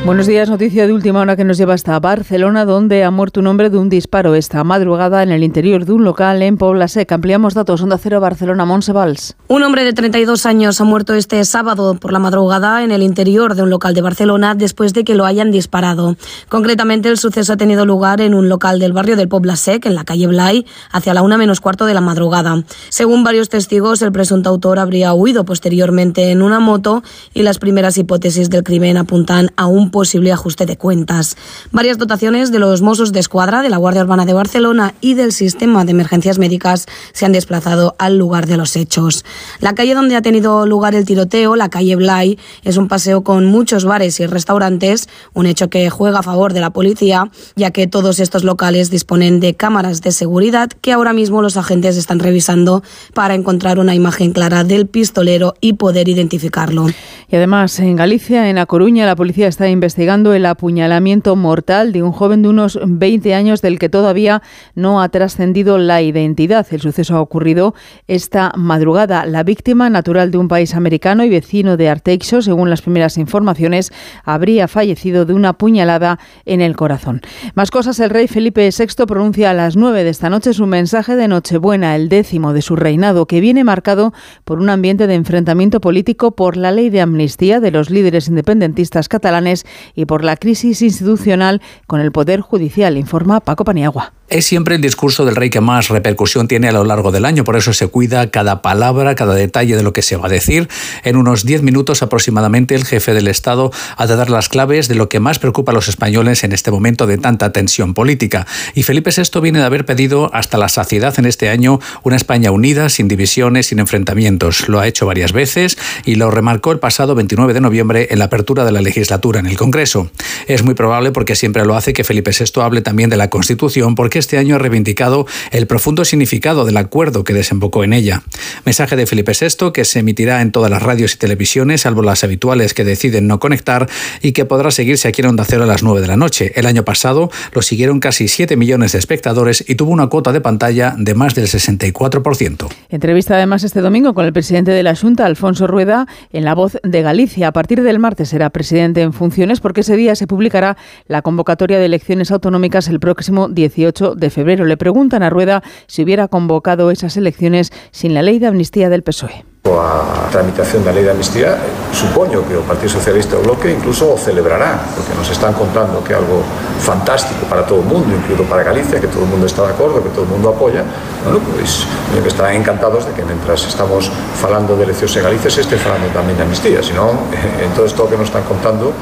Buenos 0.06 0.28
días, 0.28 0.48
noticia 0.48 0.86
de 0.86 0.92
última 0.92 1.18
hora 1.18 1.34
que 1.34 1.42
nos 1.42 1.58
lleva 1.58 1.74
hasta 1.74 1.98
Barcelona, 1.98 2.64
donde 2.64 3.02
ha 3.02 3.10
muerto 3.10 3.40
un 3.40 3.48
hombre 3.48 3.70
de 3.70 3.78
un 3.78 3.88
disparo 3.88 4.36
esta 4.36 4.62
madrugada 4.62 5.24
en 5.24 5.32
el 5.32 5.42
interior 5.42 5.84
de 5.84 5.94
un 5.94 6.04
local 6.04 6.42
en 6.42 6.58
Pobla 6.58 6.86
Seca. 6.86 7.16
Ampliamos 7.16 7.54
datos, 7.54 7.82
Onda 7.82 7.98
Cero 7.98 8.20
Barcelona, 8.20 8.64
Monsevals. 8.64 9.34
Un 9.48 9.64
hombre 9.64 9.82
de 9.82 9.92
32 9.92 10.46
años 10.46 10.80
ha 10.80 10.84
muerto 10.84 11.14
este 11.14 11.44
sábado 11.44 11.96
por 11.96 12.12
la 12.12 12.20
madrugada 12.20 12.84
en 12.84 12.92
el 12.92 13.02
interior 13.02 13.56
de 13.56 13.64
un 13.64 13.70
local 13.70 13.94
de 13.94 14.02
Barcelona 14.02 14.54
después 14.54 14.94
de 14.94 15.02
que 15.02 15.16
lo 15.16 15.24
hayan 15.24 15.50
disparado. 15.50 16.14
Concretamente, 16.48 17.08
el 17.08 17.18
suceso 17.18 17.54
ha 17.54 17.56
tenido 17.56 17.84
lugar 17.84 18.20
en 18.20 18.34
un 18.34 18.48
local 18.48 18.78
del 18.78 18.92
barrio 18.92 19.16
del 19.16 19.26
Pobla 19.26 19.56
Sec, 19.56 19.86
en 19.86 19.96
la 19.96 20.04
calle 20.04 20.28
Blay, 20.28 20.66
hacia 20.92 21.14
la 21.14 21.22
una 21.22 21.36
menos 21.36 21.60
cuarto 21.60 21.84
de 21.84 21.94
la 21.94 22.00
madrugada. 22.00 22.62
Según 22.90 23.24
varios 23.24 23.48
testigos, 23.48 24.02
el 24.02 24.12
presunto 24.12 24.50
autor 24.50 24.78
habría 24.78 25.14
huido 25.14 25.44
posteriormente 25.44 26.30
en 26.30 26.42
una 26.42 26.60
moto 26.60 27.02
y 27.34 27.42
las 27.42 27.58
primeras 27.58 27.98
hipótesis 27.98 28.50
del 28.50 28.62
crimen 28.62 28.98
apuntan 28.98 29.50
a 29.56 29.66
un 29.66 29.90
posible 29.96 30.30
ajuste 30.30 30.66
de 30.66 30.76
cuentas. 30.76 31.38
Varias 31.72 31.96
dotaciones 31.96 32.52
de 32.52 32.58
los 32.58 32.82
Mossos 32.82 33.12
de 33.12 33.20
Escuadra, 33.20 33.62
de 33.62 33.70
la 33.70 33.78
Guardia 33.78 34.02
Urbana 34.02 34.26
de 34.26 34.34
Barcelona 34.34 34.92
y 35.00 35.14
del 35.14 35.32
Sistema 35.32 35.86
de 35.86 35.92
Emergencias 35.92 36.38
Médicas 36.38 36.84
se 37.14 37.24
han 37.24 37.32
desplazado 37.32 37.96
al 37.98 38.18
lugar 38.18 38.46
de 38.46 38.58
los 38.58 38.76
hechos. 38.76 39.24
La 39.58 39.74
calle 39.74 39.94
donde 39.94 40.14
ha 40.14 40.20
tenido 40.20 40.66
lugar 40.66 40.94
el 40.94 41.06
tiroteo, 41.06 41.56
la 41.56 41.70
calle 41.70 41.96
Blay, 41.96 42.38
es 42.62 42.76
un 42.76 42.88
paseo 42.88 43.24
con 43.24 43.46
muchos 43.46 43.86
bares 43.86 44.20
y 44.20 44.26
restaurantes, 44.26 45.08
un 45.32 45.46
hecho 45.46 45.70
que 45.70 45.88
juega 45.88 46.18
a 46.18 46.22
favor 46.22 46.52
de 46.52 46.60
la 46.60 46.68
policía, 46.68 47.30
ya 47.54 47.70
que 47.70 47.86
todos 47.86 48.20
estos 48.20 48.44
locales 48.44 48.90
disponen 48.90 49.40
de 49.40 49.54
cámaras 49.54 50.02
de 50.02 50.12
seguridad 50.12 50.68
que 50.82 50.92
ahora 50.92 51.14
mismo 51.14 51.40
los 51.40 51.56
agentes 51.56 51.96
están 51.96 52.18
revisando 52.18 52.82
para 53.14 53.34
encontrar 53.34 53.78
una 53.78 53.94
imagen 53.94 54.32
clara 54.32 54.62
del 54.62 54.88
pistolero 54.88 55.54
y 55.62 55.72
poder 55.72 56.10
identificarlo. 56.10 56.86
Y 57.28 57.36
además, 57.36 57.80
en 57.80 57.96
Galicia, 57.96 58.50
en 58.50 58.58
A 58.58 58.66
Coruña, 58.66 59.06
la 59.06 59.16
policía 59.16 59.48
está 59.48 59.68
investigando 59.68 59.85
el 60.34 60.46
apuñalamiento 60.46 61.36
mortal 61.36 61.92
de 61.92 62.02
un 62.02 62.12
joven 62.12 62.42
de 62.42 62.48
unos 62.48 62.78
20 62.84 63.34
años 63.34 63.62
del 63.62 63.78
que 63.78 63.88
todavía 63.88 64.42
no 64.74 65.00
ha 65.00 65.08
trascendido 65.08 65.78
la 65.78 66.02
identidad. 66.02 66.66
El 66.70 66.80
suceso 66.80 67.16
ha 67.16 67.20
ocurrido 67.20 67.74
esta 68.08 68.52
madrugada. 68.56 69.24
La 69.26 69.42
víctima, 69.42 69.88
natural 69.88 70.30
de 70.30 70.38
un 70.38 70.48
país 70.48 70.74
americano 70.74 71.24
y 71.24 71.30
vecino 71.30 71.76
de 71.76 71.88
Arteixo, 71.88 72.42
según 72.42 72.68
las 72.68 72.82
primeras 72.82 73.16
informaciones, 73.16 73.92
habría 74.24 74.68
fallecido 74.68 75.24
de 75.24 75.34
una 75.34 75.52
puñalada 75.52 76.18
en 76.44 76.60
el 76.60 76.76
corazón. 76.76 77.20
Más 77.54 77.70
cosas, 77.70 78.00
el 78.00 78.10
rey 78.10 78.26
Felipe 78.28 78.68
VI 78.68 79.06
pronuncia 79.06 79.50
a 79.50 79.54
las 79.54 79.76
9 79.76 80.04
de 80.04 80.10
esta 80.10 80.30
noche 80.30 80.52
su 80.52 80.66
mensaje 80.66 81.16
de 81.16 81.28
Nochebuena, 81.28 81.94
el 81.94 82.08
décimo 82.08 82.52
de 82.52 82.62
su 82.62 82.76
reinado, 82.76 83.26
que 83.26 83.40
viene 83.40 83.64
marcado 83.64 84.12
por 84.44 84.58
un 84.58 84.70
ambiente 84.70 85.06
de 85.06 85.14
enfrentamiento 85.14 85.80
político 85.80 86.32
por 86.32 86.56
la 86.56 86.72
ley 86.72 86.90
de 86.90 87.00
amnistía 87.00 87.60
de 87.60 87.70
los 87.70 87.90
líderes 87.90 88.28
independentistas 88.28 89.08
catalanes 89.08 89.64
y 89.94 90.06
por 90.06 90.24
la 90.24 90.36
crisis 90.36 90.82
institucional 90.82 91.62
con 91.86 92.00
el 92.00 92.12
Poder 92.12 92.40
Judicial, 92.40 92.96
informa 92.96 93.40
Paco 93.40 93.64
Paniagua. 93.64 94.15
Es 94.28 94.44
siempre 94.44 94.74
el 94.74 94.80
discurso 94.80 95.24
del 95.24 95.36
rey 95.36 95.50
que 95.50 95.60
más 95.60 95.88
repercusión 95.88 96.48
tiene 96.48 96.68
a 96.68 96.72
lo 96.72 96.84
largo 96.84 97.12
del 97.12 97.24
año, 97.24 97.44
por 97.44 97.54
eso 97.56 97.72
se 97.72 97.86
cuida 97.86 98.28
cada 98.32 98.60
palabra, 98.60 99.14
cada 99.14 99.34
detalle 99.34 99.76
de 99.76 99.84
lo 99.84 99.92
que 99.92 100.02
se 100.02 100.16
va 100.16 100.26
a 100.26 100.28
decir. 100.28 100.68
En 101.04 101.16
unos 101.16 101.44
10 101.44 101.62
minutos 101.62 102.02
aproximadamente 102.02 102.74
el 102.74 102.84
jefe 102.84 103.14
del 103.14 103.28
Estado 103.28 103.70
ha 103.96 104.06
de 104.08 104.16
dar 104.16 104.28
las 104.28 104.48
claves 104.48 104.88
de 104.88 104.96
lo 104.96 105.08
que 105.08 105.20
más 105.20 105.38
preocupa 105.38 105.70
a 105.70 105.74
los 105.76 105.86
españoles 105.86 106.42
en 106.42 106.50
este 106.50 106.72
momento 106.72 107.06
de 107.06 107.18
tanta 107.18 107.52
tensión 107.52 107.94
política. 107.94 108.48
Y 108.74 108.82
Felipe 108.82 109.10
VI 109.16 109.40
viene 109.40 109.60
de 109.60 109.64
haber 109.64 109.86
pedido 109.86 110.28
hasta 110.34 110.58
la 110.58 110.68
saciedad 110.68 111.14
en 111.18 111.26
este 111.26 111.48
año 111.48 111.78
una 112.02 112.16
España 112.16 112.50
unida, 112.50 112.88
sin 112.88 113.06
divisiones, 113.06 113.66
sin 113.66 113.78
enfrentamientos. 113.78 114.68
Lo 114.68 114.80
ha 114.80 114.88
hecho 114.88 115.06
varias 115.06 115.32
veces 115.32 115.78
y 116.04 116.16
lo 116.16 116.32
remarcó 116.32 116.72
el 116.72 116.80
pasado 116.80 117.14
29 117.14 117.54
de 117.54 117.60
noviembre 117.60 118.08
en 118.10 118.18
la 118.18 118.24
apertura 118.24 118.64
de 118.64 118.72
la 118.72 118.80
legislatura 118.80 119.38
en 119.38 119.46
el 119.46 119.56
Congreso. 119.56 120.10
Es 120.48 120.64
muy 120.64 120.74
probable, 120.74 121.12
porque 121.12 121.36
siempre 121.36 121.64
lo 121.64 121.76
hace, 121.76 121.92
que 121.92 122.02
Felipe 122.02 122.32
VI 122.36 122.60
hable 122.60 122.82
también 122.82 123.08
de 123.08 123.16
la 123.16 123.30
Constitución, 123.30 123.94
porque 123.94 124.15
este 124.18 124.38
año 124.38 124.56
ha 124.56 124.58
reivindicado 124.58 125.26
el 125.50 125.66
profundo 125.66 126.04
significado 126.04 126.64
del 126.64 126.76
acuerdo 126.76 127.24
que 127.24 127.32
desembocó 127.32 127.84
en 127.84 127.92
ella. 127.92 128.22
Mensaje 128.64 128.96
de 128.96 129.06
Felipe 129.06 129.32
VI 129.38 129.72
que 129.72 129.84
se 129.84 130.00
emitirá 130.00 130.42
en 130.42 130.52
todas 130.52 130.70
las 130.70 130.82
radios 130.82 131.14
y 131.14 131.18
televisiones, 131.18 131.82
salvo 131.82 132.02
las 132.02 132.24
habituales 132.24 132.74
que 132.74 132.84
deciden 132.84 133.26
no 133.26 133.38
conectar, 133.38 133.88
y 134.22 134.32
que 134.32 134.44
podrá 134.44 134.70
seguirse 134.70 135.08
aquí 135.08 135.22
en 135.22 135.28
Onda 135.28 135.44
Cero 135.44 135.64
a 135.64 135.66
las 135.66 135.82
9 135.82 136.00
de 136.00 136.06
la 136.06 136.16
noche. 136.16 136.52
El 136.54 136.66
año 136.66 136.84
pasado 136.84 137.30
lo 137.52 137.62
siguieron 137.62 138.00
casi 138.00 138.28
7 138.28 138.56
millones 138.56 138.92
de 138.92 138.98
espectadores 138.98 139.64
y 139.66 139.74
tuvo 139.74 139.90
una 139.92 140.08
cuota 140.08 140.32
de 140.32 140.40
pantalla 140.40 140.94
de 140.96 141.14
más 141.14 141.34
del 141.34 141.46
64%. 141.46 142.68
Entrevista 142.88 143.36
además 143.36 143.64
este 143.64 143.80
domingo 143.80 144.14
con 144.14 144.24
el 144.24 144.32
presidente 144.32 144.70
de 144.70 144.82
la 144.82 144.94
Junta, 144.94 145.26
Alfonso 145.26 145.66
Rueda, 145.66 146.06
en 146.32 146.44
La 146.44 146.54
Voz 146.54 146.78
de 146.82 147.02
Galicia. 147.02 147.48
A 147.48 147.52
partir 147.52 147.82
del 147.82 147.98
martes 147.98 148.28
será 148.28 148.50
presidente 148.50 149.02
en 149.02 149.12
funciones 149.12 149.60
porque 149.60 149.80
ese 149.80 149.96
día 149.96 150.14
se 150.14 150.26
publicará 150.26 150.76
la 151.06 151.22
convocatoria 151.22 151.78
de 151.78 151.86
elecciones 151.86 152.30
autonómicas 152.30 152.88
el 152.88 153.00
próximo 153.00 153.48
18 153.48 154.05
de 154.14 154.30
febrero. 154.30 154.64
Le 154.64 154.76
preguntan 154.76 155.22
a 155.22 155.30
Rueda 155.30 155.62
si 155.86 156.02
hubiera 156.02 156.28
convocado 156.28 156.90
esas 156.90 157.16
elecciones 157.16 157.72
sin 157.90 158.14
la 158.14 158.22
ley 158.22 158.38
de 158.38 158.46
amnistía 158.46 158.88
del 158.88 159.02
PSOE. 159.02 159.44
A 159.66 160.30
tramitación 160.30 160.86
da 160.86 160.94
lei 160.94 161.02
de 161.02 161.10
amnistía 161.10 161.58
supoño 161.90 162.46
que 162.46 162.54
o 162.54 162.62
Partido 162.62 162.86
Socialista 162.86 163.34
o 163.34 163.42
Bloque 163.42 163.66
incluso 163.66 164.14
o 164.14 164.16
celebrará 164.18 164.78
porque 164.94 165.10
nos 165.18 165.26
están 165.26 165.58
contando 165.58 165.98
que 166.06 166.14
algo 166.14 166.38
fantástico 166.78 167.42
para 167.50 167.66
todo 167.66 167.82
o 167.82 167.86
mundo, 167.86 168.14
incluído 168.14 168.46
para 168.46 168.62
Galicia 168.62 169.02
que 169.02 169.10
todo 169.10 169.26
o 169.26 169.30
mundo 169.30 169.46
está 169.46 169.66
de 169.66 169.74
acordo, 169.74 169.98
que 170.02 170.14
todo 170.14 170.22
o 170.22 170.30
mundo 170.30 170.54
apoia 170.54 170.86
bueno, 171.26 171.42
pues, 171.50 171.82
que 172.14 172.28
estarán 172.28 172.54
encantados 172.54 173.10
de 173.10 173.12
que 173.12 173.26
mentras 173.26 173.66
estamos 173.66 174.06
falando 174.38 174.78
de 174.78 174.86
eleccións 174.86 175.16
en 175.18 175.22
Galicia 175.26 175.50
se 175.50 175.66
este 175.66 175.74
falando 175.74 176.14
tamén 176.14 176.38
de 176.38 176.46
amnistía 176.46 176.78
senón, 176.78 177.18
en 177.64 177.70
todo 177.74 177.90
isto 177.90 178.06
que 178.06 178.14
nos 178.14 178.30
están 178.30 178.46
contando 178.46 178.94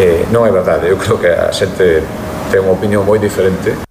eh, 0.00 0.24
non 0.32 0.48
é 0.48 0.52
verdade, 0.54 0.88
eu 0.88 0.96
creo 0.96 1.20
que 1.20 1.28
a 1.28 1.52
xente 1.52 2.00
ten 2.48 2.64
unha 2.64 2.72
opinión 2.72 3.04
moi 3.04 3.20
diferente 3.20 3.87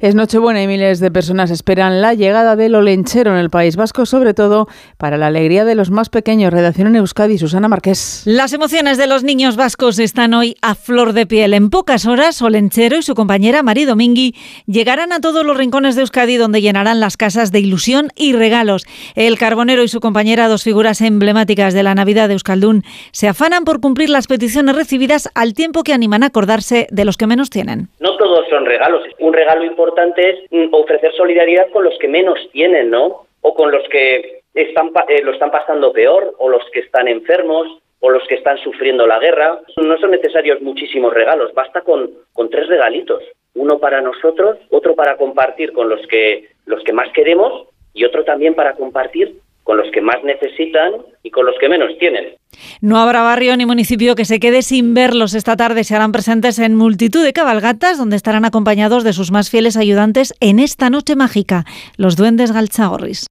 Es 0.00 0.14
Nochebuena 0.14 0.62
y 0.62 0.66
miles 0.66 0.98
de 0.98 1.10
personas 1.10 1.50
esperan 1.50 2.00
la 2.00 2.14
llegada 2.14 2.56
del 2.56 2.74
Olenchero 2.74 3.32
en 3.32 3.36
el 3.36 3.50
País 3.50 3.76
Vasco, 3.76 4.06
sobre 4.06 4.32
todo 4.32 4.66
para 4.96 5.18
la 5.18 5.26
alegría 5.26 5.66
de 5.66 5.74
los 5.74 5.90
más 5.90 6.08
pequeños. 6.08 6.54
Redacción 6.54 6.86
en 6.86 6.96
Euskadi, 6.96 7.36
Susana 7.36 7.68
Marqués. 7.68 8.22
Las 8.24 8.54
emociones 8.54 8.96
de 8.96 9.06
los 9.06 9.24
niños 9.24 9.56
vascos 9.56 9.98
están 9.98 10.32
hoy 10.32 10.56
a 10.62 10.74
flor 10.74 11.12
de 11.12 11.26
piel. 11.26 11.52
En 11.52 11.68
pocas 11.68 12.06
horas, 12.06 12.40
Olenchero 12.40 12.96
y 12.96 13.02
su 13.02 13.14
compañera 13.14 13.62
Mari 13.62 13.84
Domingui 13.84 14.34
llegarán 14.64 15.12
a 15.12 15.20
todos 15.20 15.44
los 15.44 15.54
rincones 15.54 15.96
de 15.96 16.00
Euskadi 16.00 16.38
donde 16.38 16.62
llenarán 16.62 16.98
las 16.98 17.18
casas 17.18 17.52
de 17.52 17.60
ilusión 17.60 18.08
y 18.16 18.32
regalos. 18.32 18.86
El 19.16 19.36
Carbonero 19.36 19.82
y 19.82 19.88
su 19.88 20.00
compañera, 20.00 20.48
dos 20.48 20.62
figuras 20.62 21.02
emblemáticas 21.02 21.74
de 21.74 21.82
la 21.82 21.94
Navidad 21.94 22.28
de 22.28 22.32
Euskaldún, 22.32 22.84
se 23.12 23.28
afanan 23.28 23.64
por 23.64 23.82
cumplir 23.82 24.08
las 24.08 24.28
peticiones 24.28 24.74
recibidas 24.74 25.28
al 25.34 25.52
tiempo 25.52 25.82
que 25.82 25.92
animan 25.92 26.22
a 26.22 26.28
acordarse 26.28 26.86
de 26.90 27.04
los 27.04 27.18
que 27.18 27.26
menos 27.26 27.50
tienen. 27.50 27.90
No 28.00 28.16
todos 28.16 28.46
son 28.48 28.64
regalos. 28.64 29.02
Un 29.18 29.34
regalo 29.34 29.62
importante 29.62 29.89
es 30.16 30.38
ofrecer 30.72 31.12
solidaridad 31.14 31.70
con 31.70 31.84
los 31.84 31.98
que 31.98 32.08
menos 32.08 32.38
tienen, 32.52 32.90
¿no? 32.90 33.26
O 33.42 33.54
con 33.54 33.70
los 33.70 33.86
que 33.88 34.42
están, 34.54 34.90
eh, 35.08 35.22
lo 35.22 35.32
están 35.32 35.50
pasando 35.50 35.92
peor, 35.92 36.34
o 36.38 36.48
los 36.48 36.62
que 36.72 36.80
están 36.80 37.08
enfermos, 37.08 37.66
o 38.00 38.10
los 38.10 38.26
que 38.26 38.34
están 38.34 38.58
sufriendo 38.58 39.06
la 39.06 39.18
guerra. 39.18 39.60
No 39.76 39.98
son 39.98 40.10
necesarios 40.10 40.60
muchísimos 40.60 41.12
regalos, 41.12 41.52
basta 41.54 41.82
con, 41.82 42.10
con 42.32 42.50
tres 42.50 42.66
regalitos. 42.68 43.22
uno 43.54 43.78
para 43.78 44.00
nosotros, 44.00 44.58
otro 44.70 44.94
para 44.94 45.16
compartir 45.16 45.72
con 45.72 45.88
los 45.88 46.06
que 46.06 46.48
los 46.66 46.82
que 46.84 46.92
más 46.92 47.12
queremos 47.12 47.66
y 47.92 48.04
otro 48.04 48.24
también 48.24 48.54
para 48.54 48.74
compartir 48.74 49.40
con 49.64 49.76
los 49.76 49.90
que 49.92 50.00
más 50.00 50.16
necesitan 50.24 50.92
y 51.22 51.30
con 51.30 51.46
los 51.46 51.54
que 51.60 51.68
menos 51.68 51.90
tienen. 51.98 52.34
No 52.80 52.98
habrá 52.98 53.22
barrio 53.22 53.56
ni 53.56 53.66
municipio 53.66 54.14
que 54.14 54.24
se 54.24 54.40
quede 54.40 54.62
sin 54.62 54.94
verlos. 54.94 55.34
Esta 55.34 55.56
tarde 55.56 55.84
se 55.84 55.94
harán 55.94 56.12
presentes 56.12 56.58
en 56.58 56.74
multitud 56.74 57.24
de 57.24 57.32
cabalgatas 57.32 57.98
donde 57.98 58.16
estarán 58.16 58.44
acompañados 58.44 59.04
de 59.04 59.12
sus 59.12 59.30
más 59.30 59.50
fieles 59.50 59.76
ayudantes 59.76 60.34
en 60.40 60.58
esta 60.58 60.90
noche 60.90 61.16
mágica, 61.16 61.64
los 61.96 62.16
duendes 62.16 62.52
Galchagorris. 62.52 63.26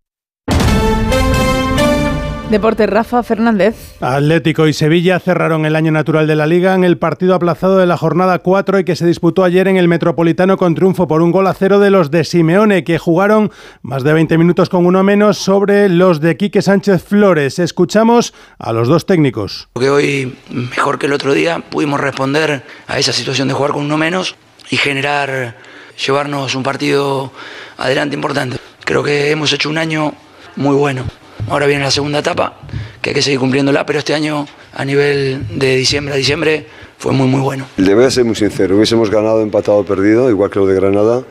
Deporte 2.49 2.87
Rafa 2.87 3.21
Fernández. 3.21 3.75
Atlético 4.01 4.67
y 4.67 4.73
Sevilla 4.73 5.19
cerraron 5.19 5.67
el 5.67 5.75
año 5.75 5.91
natural 5.91 6.25
de 6.25 6.35
la 6.35 6.47
liga 6.47 6.73
en 6.73 6.83
el 6.83 6.97
partido 6.97 7.35
aplazado 7.35 7.77
de 7.77 7.85
la 7.85 7.95
jornada 7.95 8.39
4 8.39 8.79
y 8.79 8.83
que 8.83 8.95
se 8.95 9.05
disputó 9.05 9.43
ayer 9.43 9.67
en 9.67 9.77
el 9.77 9.87
Metropolitano 9.87 10.57
con 10.57 10.73
triunfo 10.73 11.07
por 11.07 11.21
un 11.21 11.31
gol 11.31 11.45
a 11.45 11.53
cero 11.53 11.79
de 11.79 11.91
los 11.91 12.09
de 12.09 12.23
Simeone, 12.23 12.83
que 12.83 12.97
jugaron 12.97 13.51
más 13.83 14.03
de 14.03 14.13
20 14.13 14.39
minutos 14.39 14.67
con 14.67 14.87
uno 14.87 15.03
menos 15.03 15.37
sobre 15.37 15.89
los 15.89 16.21
de 16.21 16.37
Quique 16.37 16.63
Sánchez 16.63 17.03
Flores. 17.03 17.59
Escuchamos 17.59 18.33
a 18.57 18.73
los 18.73 18.87
dos 18.87 19.05
técnicos. 19.05 19.69
Que 19.79 19.91
hoy, 19.91 20.35
mejor 20.49 20.97
que 20.97 21.05
el 21.05 21.13
otro 21.13 21.35
día, 21.35 21.59
pudimos 21.69 21.99
responder 21.99 22.63
a 22.87 22.97
esa 22.97 23.13
situación 23.13 23.47
de 23.47 23.53
jugar 23.53 23.73
con 23.73 23.85
uno 23.85 23.97
menos 23.97 24.35
y 24.71 24.77
generar, 24.77 25.55
llevarnos 26.03 26.55
un 26.55 26.63
partido 26.63 27.31
adelante 27.77 28.15
importante. 28.15 28.57
Creo 28.85 29.03
que 29.03 29.29
hemos 29.29 29.53
hecho 29.53 29.69
un 29.69 29.77
año 29.77 30.15
muy 30.55 30.75
bueno. 30.75 31.03
Ahora 31.47 31.65
viene 31.65 31.83
la 31.83 31.91
segunda 31.91 32.19
etapa, 32.19 32.59
que 33.01 33.11
hay 33.11 33.13
que 33.13 33.21
seguir 33.21 33.39
cumpliéndola, 33.39 33.85
pero 33.85 33.99
este 33.99 34.13
año 34.13 34.45
a 34.73 34.85
nivel 34.85 35.45
de 35.57 35.75
diciembre 35.77 36.13
a 36.13 36.17
diciembre 36.17 36.65
fue 36.97 37.13
muy 37.13 37.27
muy 37.27 37.41
bueno. 37.41 37.65
Le 37.77 37.95
voy 37.95 38.05
a 38.05 38.11
ser 38.11 38.25
muy 38.25 38.35
sincero, 38.35 38.75
hubiésemos 38.75 39.09
ganado, 39.09 39.41
empatado 39.41 39.83
perdido, 39.83 40.29
igual 40.29 40.49
que 40.49 40.59
lo 40.59 40.67
de 40.67 40.75
Granada, 40.75 41.23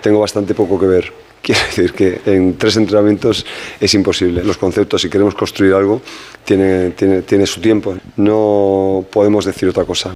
tengo 0.00 0.20
bastante 0.20 0.54
poco 0.54 0.78
que 0.78 0.86
ver. 0.86 1.12
Quiero 1.42 1.60
decir 1.60 1.92
que 1.92 2.20
en 2.24 2.56
tres 2.56 2.76
entrenamientos 2.76 3.44
es 3.78 3.92
imposible. 3.94 4.42
Los 4.42 4.56
conceptos, 4.56 5.02
si 5.02 5.10
queremos 5.10 5.34
construir 5.34 5.74
algo, 5.74 6.00
tiene, 6.44 6.90
tiene, 6.90 7.22
tiene 7.22 7.46
su 7.46 7.60
tiempo. 7.60 7.96
No 8.16 9.04
podemos 9.10 9.44
decir 9.44 9.68
otra 9.68 9.84
cosa. 9.84 10.14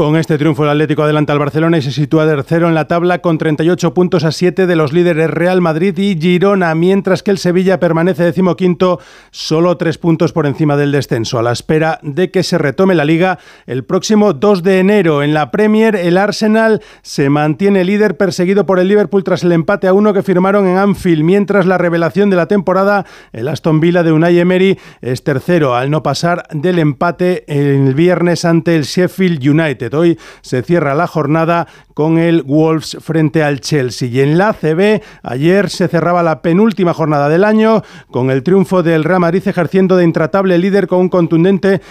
Con 0.00 0.16
este 0.16 0.38
triunfo 0.38 0.64
el 0.64 0.70
Atlético 0.70 1.02
adelanta 1.02 1.34
al 1.34 1.38
Barcelona 1.38 1.76
y 1.76 1.82
se 1.82 1.92
sitúa 1.92 2.26
tercero 2.26 2.66
en 2.66 2.74
la 2.74 2.88
tabla 2.88 3.18
con 3.18 3.36
38 3.36 3.92
puntos 3.92 4.24
a 4.24 4.32
7 4.32 4.66
de 4.66 4.74
los 4.74 4.94
líderes 4.94 5.28
Real 5.28 5.60
Madrid 5.60 5.98
y 5.98 6.18
Girona, 6.18 6.74
mientras 6.74 7.22
que 7.22 7.30
el 7.30 7.36
Sevilla 7.36 7.78
permanece 7.78 8.24
decimoquinto, 8.24 8.98
solo 9.30 9.76
tres 9.76 9.98
puntos 9.98 10.32
por 10.32 10.46
encima 10.46 10.78
del 10.78 10.90
descenso, 10.90 11.38
a 11.38 11.42
la 11.42 11.52
espera 11.52 11.98
de 12.00 12.30
que 12.30 12.42
se 12.42 12.56
retome 12.56 12.94
la 12.94 13.04
liga 13.04 13.38
el 13.66 13.84
próximo 13.84 14.32
2 14.32 14.62
de 14.62 14.78
enero. 14.78 15.22
En 15.22 15.34
la 15.34 15.50
Premier, 15.50 15.94
el 15.94 16.16
Arsenal 16.16 16.80
se 17.02 17.28
mantiene 17.28 17.84
líder 17.84 18.16
perseguido 18.16 18.64
por 18.64 18.78
el 18.78 18.88
Liverpool 18.88 19.22
tras 19.22 19.44
el 19.44 19.52
empate 19.52 19.86
a 19.86 19.92
uno 19.92 20.14
que 20.14 20.22
firmaron 20.22 20.66
en 20.66 20.78
Anfield, 20.78 21.24
mientras 21.24 21.66
la 21.66 21.76
revelación 21.76 22.30
de 22.30 22.36
la 22.36 22.46
temporada, 22.46 23.04
el 23.34 23.48
Aston 23.48 23.80
Villa 23.80 24.02
de 24.02 24.12
Unai 24.12 24.38
Emery, 24.38 24.78
es 25.02 25.24
tercero 25.24 25.74
al 25.74 25.90
no 25.90 26.02
pasar 26.02 26.48
del 26.52 26.78
empate 26.78 27.44
el 27.48 27.92
viernes 27.92 28.46
ante 28.46 28.76
el 28.76 28.84
Sheffield 28.84 29.46
United. 29.46 29.89
Hoy 29.94 30.18
se 30.42 30.62
cierra 30.62 30.94
la 30.94 31.06
jornada 31.06 31.66
con 32.00 32.16
el 32.16 32.44
Wolves 32.44 32.96
frente 33.02 33.42
al 33.42 33.60
Chelsea. 33.60 34.08
Y 34.08 34.20
en 34.20 34.38
la 34.38 34.54
CB, 34.54 35.02
ayer 35.22 35.68
se 35.68 35.86
cerraba 35.86 36.22
la 36.22 36.40
penúltima 36.40 36.94
jornada 36.94 37.28
del 37.28 37.44
año 37.44 37.82
con 38.10 38.30
el 38.30 38.42
triunfo 38.42 38.82
del 38.82 39.04
Real 39.04 39.20
Madrid 39.20 39.46
ejerciendo 39.46 39.98
de 39.98 40.04
intratable 40.04 40.56
líder 40.56 40.86
con, 40.86 41.00
un 41.00 41.08
contundente, 41.10 41.82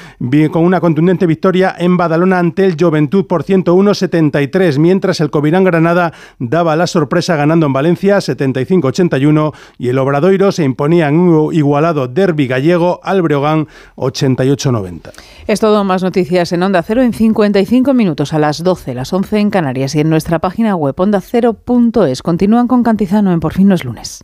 con 0.51 0.63
una 0.63 0.79
contundente 0.79 1.27
victoria 1.27 1.75
en 1.77 1.95
Badalona 1.95 2.39
ante 2.39 2.65
el 2.65 2.75
Juventud 2.75 3.27
por 3.27 3.43
101-73, 3.43 4.79
mientras 4.79 5.19
el 5.19 5.29
Covirán 5.29 5.63
Granada 5.63 6.11
daba 6.39 6.75
la 6.75 6.87
sorpresa 6.87 7.35
ganando 7.35 7.67
en 7.67 7.73
Valencia 7.73 8.17
75-81 8.17 9.53
y 9.77 9.89
el 9.89 9.99
Obradoiro 9.99 10.51
se 10.51 10.63
imponía 10.63 11.07
en 11.07 11.19
un 11.19 11.53
igualado 11.53 12.07
derby 12.07 12.47
gallego 12.47 12.99
al 13.03 13.21
Breogán 13.21 13.67
88-90. 13.95 15.11
Es 15.45 15.59
todo 15.59 15.83
más 15.83 16.01
noticias 16.01 16.51
en 16.51 16.63
Onda 16.63 16.81
Cero 16.81 17.03
en 17.03 17.13
55 17.13 17.93
minutos 17.93 18.33
a 18.33 18.39
las 18.39 18.63
12, 18.63 18.95
las 18.95 19.13
11 19.13 19.37
en 19.37 19.49
Canarias 19.51 19.98
en 19.99 20.09
nuestra 20.09 20.39
página 20.39 20.75
web 20.75 20.99
ondacero.es. 20.99 22.21
Continúan 22.21 22.67
con 22.67 22.83
Cantizano 22.83 23.31
en 23.31 23.39
Por 23.39 23.53
fin 23.53 23.67
no 23.67 23.75
es 23.75 23.83
lunes. 23.83 24.23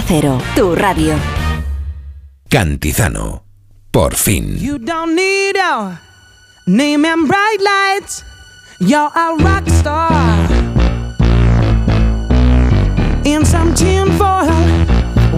Cero, 0.00 0.40
tu 0.54 0.74
radio. 0.74 1.14
Cantizano. 2.48 3.44
Por 3.90 4.14
fin. 4.14 4.56
You 4.58 4.78
don't 4.78 5.14
need 5.14 5.56
a 5.56 6.00
name 6.66 7.04
and 7.04 7.28
bright 7.28 7.58
lights. 7.60 8.24
You're 8.80 9.10
a 9.14 9.36
rock 9.36 9.68
star. 9.68 10.48
In 13.24 13.44
some 13.44 13.74
tin 13.74 14.10
foil 14.16 14.48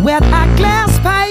with 0.02 0.22
a 0.22 0.54
glass 0.56 0.98
pipe. 1.00 1.23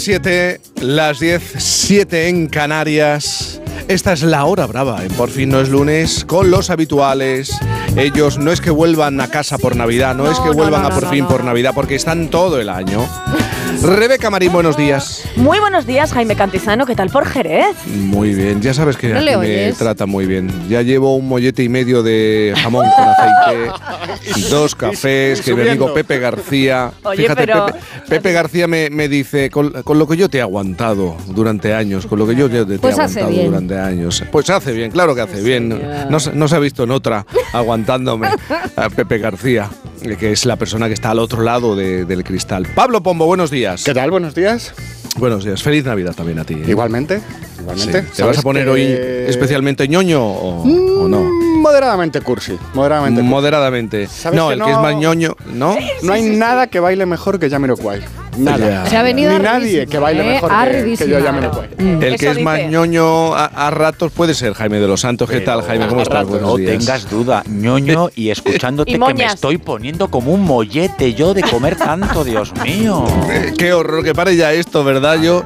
7, 0.00 0.60
las 0.82 1.18
10, 1.20 1.54
7 1.58 2.28
en 2.28 2.46
Canarias. 2.46 3.60
Esta 3.88 4.12
es 4.12 4.22
la 4.22 4.44
hora 4.44 4.66
brava, 4.66 5.04
¿eh? 5.04 5.08
por 5.16 5.30
fin 5.30 5.48
no 5.48 5.60
es 5.60 5.68
lunes, 5.68 6.24
con 6.24 6.50
los 6.50 6.70
habituales. 6.70 7.58
Ellos 7.96 8.38
no 8.38 8.52
es 8.52 8.60
que 8.60 8.70
vuelvan 8.70 9.20
a 9.20 9.28
casa 9.28 9.58
por 9.58 9.76
Navidad, 9.76 10.14
no, 10.14 10.30
es 10.30 10.38
que 10.40 10.50
vuelvan 10.50 10.84
a 10.84 10.90
por 10.90 11.08
fin 11.08 11.26
por 11.26 11.42
Navidad, 11.42 11.72
porque 11.74 11.94
están 11.94 12.28
todo 12.28 12.60
el 12.60 12.68
año. 12.68 13.08
Rebeca 13.82 14.28
Marín, 14.28 14.52
buenos 14.52 14.76
días. 14.76 15.22
Muy 15.36 15.60
buenos 15.60 15.86
días, 15.86 16.12
Jaime 16.12 16.34
Cantizano. 16.34 16.84
¿Qué 16.84 16.96
tal 16.96 17.10
por 17.10 17.24
Jerez? 17.26 17.76
Muy 17.86 18.34
bien, 18.34 18.60
ya 18.60 18.74
sabes 18.74 18.96
que 18.96 19.08
¿No 19.10 19.16
aquí 19.18 19.24
le 19.26 19.36
me 19.36 19.72
trata 19.72 20.04
muy 20.04 20.26
bien. 20.26 20.50
Ya 20.68 20.82
llevo 20.82 21.14
un 21.16 21.28
mollete 21.28 21.62
y 21.62 21.68
medio 21.68 22.02
de 22.02 22.54
jamón 22.56 22.86
con 22.96 23.04
aceite, 23.08 24.40
dos 24.50 24.74
cafés, 24.74 25.40
que 25.42 25.54
mi 25.54 25.60
amigo 25.60 25.86
subiendo. 25.86 25.94
Pepe 25.94 26.18
García. 26.18 26.90
Oye, 27.04 27.22
fíjate, 27.22 27.46
pero- 27.46 27.66
Pepe, 27.66 27.78
Pepe 28.08 28.32
García 28.32 28.66
me, 28.66 28.90
me 28.90 29.08
dice, 29.08 29.48
con, 29.48 29.70
con 29.84 29.98
lo 29.98 30.08
que 30.08 30.16
yo 30.16 30.28
te 30.28 30.38
he 30.38 30.42
aguantado 30.42 31.16
durante 31.28 31.72
años, 31.72 32.06
con 32.06 32.18
lo 32.18 32.26
que 32.26 32.34
yo 32.34 32.50
te, 32.50 32.64
te 32.64 32.78
Pues 32.80 32.98
he 32.98 33.02
hace 33.02 33.20
aguantado 33.20 33.30
bien. 33.30 33.46
durante 33.46 33.78
años. 33.78 34.24
Pues 34.32 34.50
hace 34.50 34.72
bien, 34.72 34.90
claro 34.90 35.14
que 35.14 35.20
hace 35.20 35.40
bien. 35.40 35.80
No, 36.10 36.18
se- 36.18 36.32
no 36.32 36.48
se 36.48 36.56
ha 36.56 36.58
visto 36.58 36.82
en 36.82 36.90
otra 36.90 37.24
aguantándome 37.52 38.28
a 38.76 38.90
Pepe 38.90 39.18
García, 39.18 39.70
que 40.18 40.32
es 40.32 40.46
la 40.46 40.56
persona 40.56 40.86
que 40.88 40.94
está 40.94 41.10
al 41.10 41.18
otro 41.18 41.42
lado 41.42 41.76
de- 41.76 42.04
del 42.04 42.24
cristal. 42.24 42.66
Pablo 42.74 43.02
Pombo, 43.02 43.26
buenos 43.26 43.50
días. 43.50 43.84
¿Qué 43.84 43.94
tal? 43.94 44.10
Buenos 44.10 44.34
días. 44.34 44.72
Buenos 45.16 45.44
días. 45.44 45.62
Feliz 45.62 45.84
Navidad 45.84 46.14
también 46.14 46.38
a 46.38 46.44
ti. 46.44 46.54
¿eh? 46.54 46.64
Igualmente, 46.68 47.20
igualmente. 47.60 48.02
Sí. 48.02 48.08
¿Te 48.16 48.22
vas 48.22 48.38
a 48.38 48.42
poner 48.42 48.64
que- 48.64 48.70
hoy 48.70 48.82
especialmente 49.28 49.88
ñoño 49.88 50.24
o, 50.24 50.62
o 51.02 51.08
no? 51.08 51.22
Moderadamente 51.60 52.20
cursi. 52.20 52.56
Moderadamente 52.74 53.20
cursi. 53.20 53.30
Moderadamente. 53.30 54.06
¿Sabes 54.06 54.36
No, 54.36 54.52
el 54.52 54.62
que 54.62 54.70
es 54.70 54.76
más 54.78 54.94
ñoño, 54.94 55.34
¿no? 55.52 55.76
no 56.02 56.12
hay 56.12 56.22
nada 56.36 56.68
que 56.68 56.78
baile 56.80 57.04
mejor 57.06 57.38
que 57.40 57.50
Jamiroquai. 57.50 58.00
Nada. 58.38 58.86
Se 58.86 58.96
ha 58.96 59.02
venido 59.02 59.36
Ni 59.36 59.44
nadie 59.44 59.86
que 59.86 59.98
baile 59.98 60.22
¿eh? 60.22 60.32
mejor 60.34 60.52
A 60.52 60.66
que, 60.70 60.94
que 60.96 61.08
yo 61.08 61.18
ya 61.18 61.32
me 61.32 61.40
lo 61.42 61.50
puedo. 61.50 61.68
El 61.78 62.16
que 62.16 62.30
es 62.30 62.42
más 62.42 62.60
ñoño 62.68 63.34
a, 63.34 63.46
a 63.46 63.70
ratos 63.70 64.12
puede 64.12 64.34
ser 64.34 64.54
Jaime 64.54 64.78
de 64.78 64.86
los 64.86 65.00
Santos. 65.00 65.28
¿Qué 65.28 65.40
tal, 65.40 65.62
Jaime? 65.62 65.86
¿Cómo 65.88 66.02
estás? 66.02 66.26
Buenos 66.26 66.48
no 66.50 66.56
días. 66.56 66.78
tengas 66.78 67.10
duda, 67.10 67.42
ñoño, 67.48 68.08
y 68.14 68.30
escuchándote 68.30 68.92
Y 68.92 68.98
que 68.98 69.14
me 69.14 69.24
estoy 69.24 69.58
poniendo 69.58 70.08
como 70.08 70.32
un 70.32 70.42
mollete 70.44 71.14
yo 71.14 71.34
de 71.34 71.42
comer 71.42 71.76
tanto, 71.76 72.24
Dios 72.24 72.52
mío. 72.62 73.04
Eh, 73.30 73.52
Qué 73.58 73.72
horror 73.72 74.04
que 74.04 74.14
pare 74.14 74.36
ya 74.36 74.52
esto, 74.52 74.84
¿verdad? 74.84 75.20
Yo, 75.20 75.42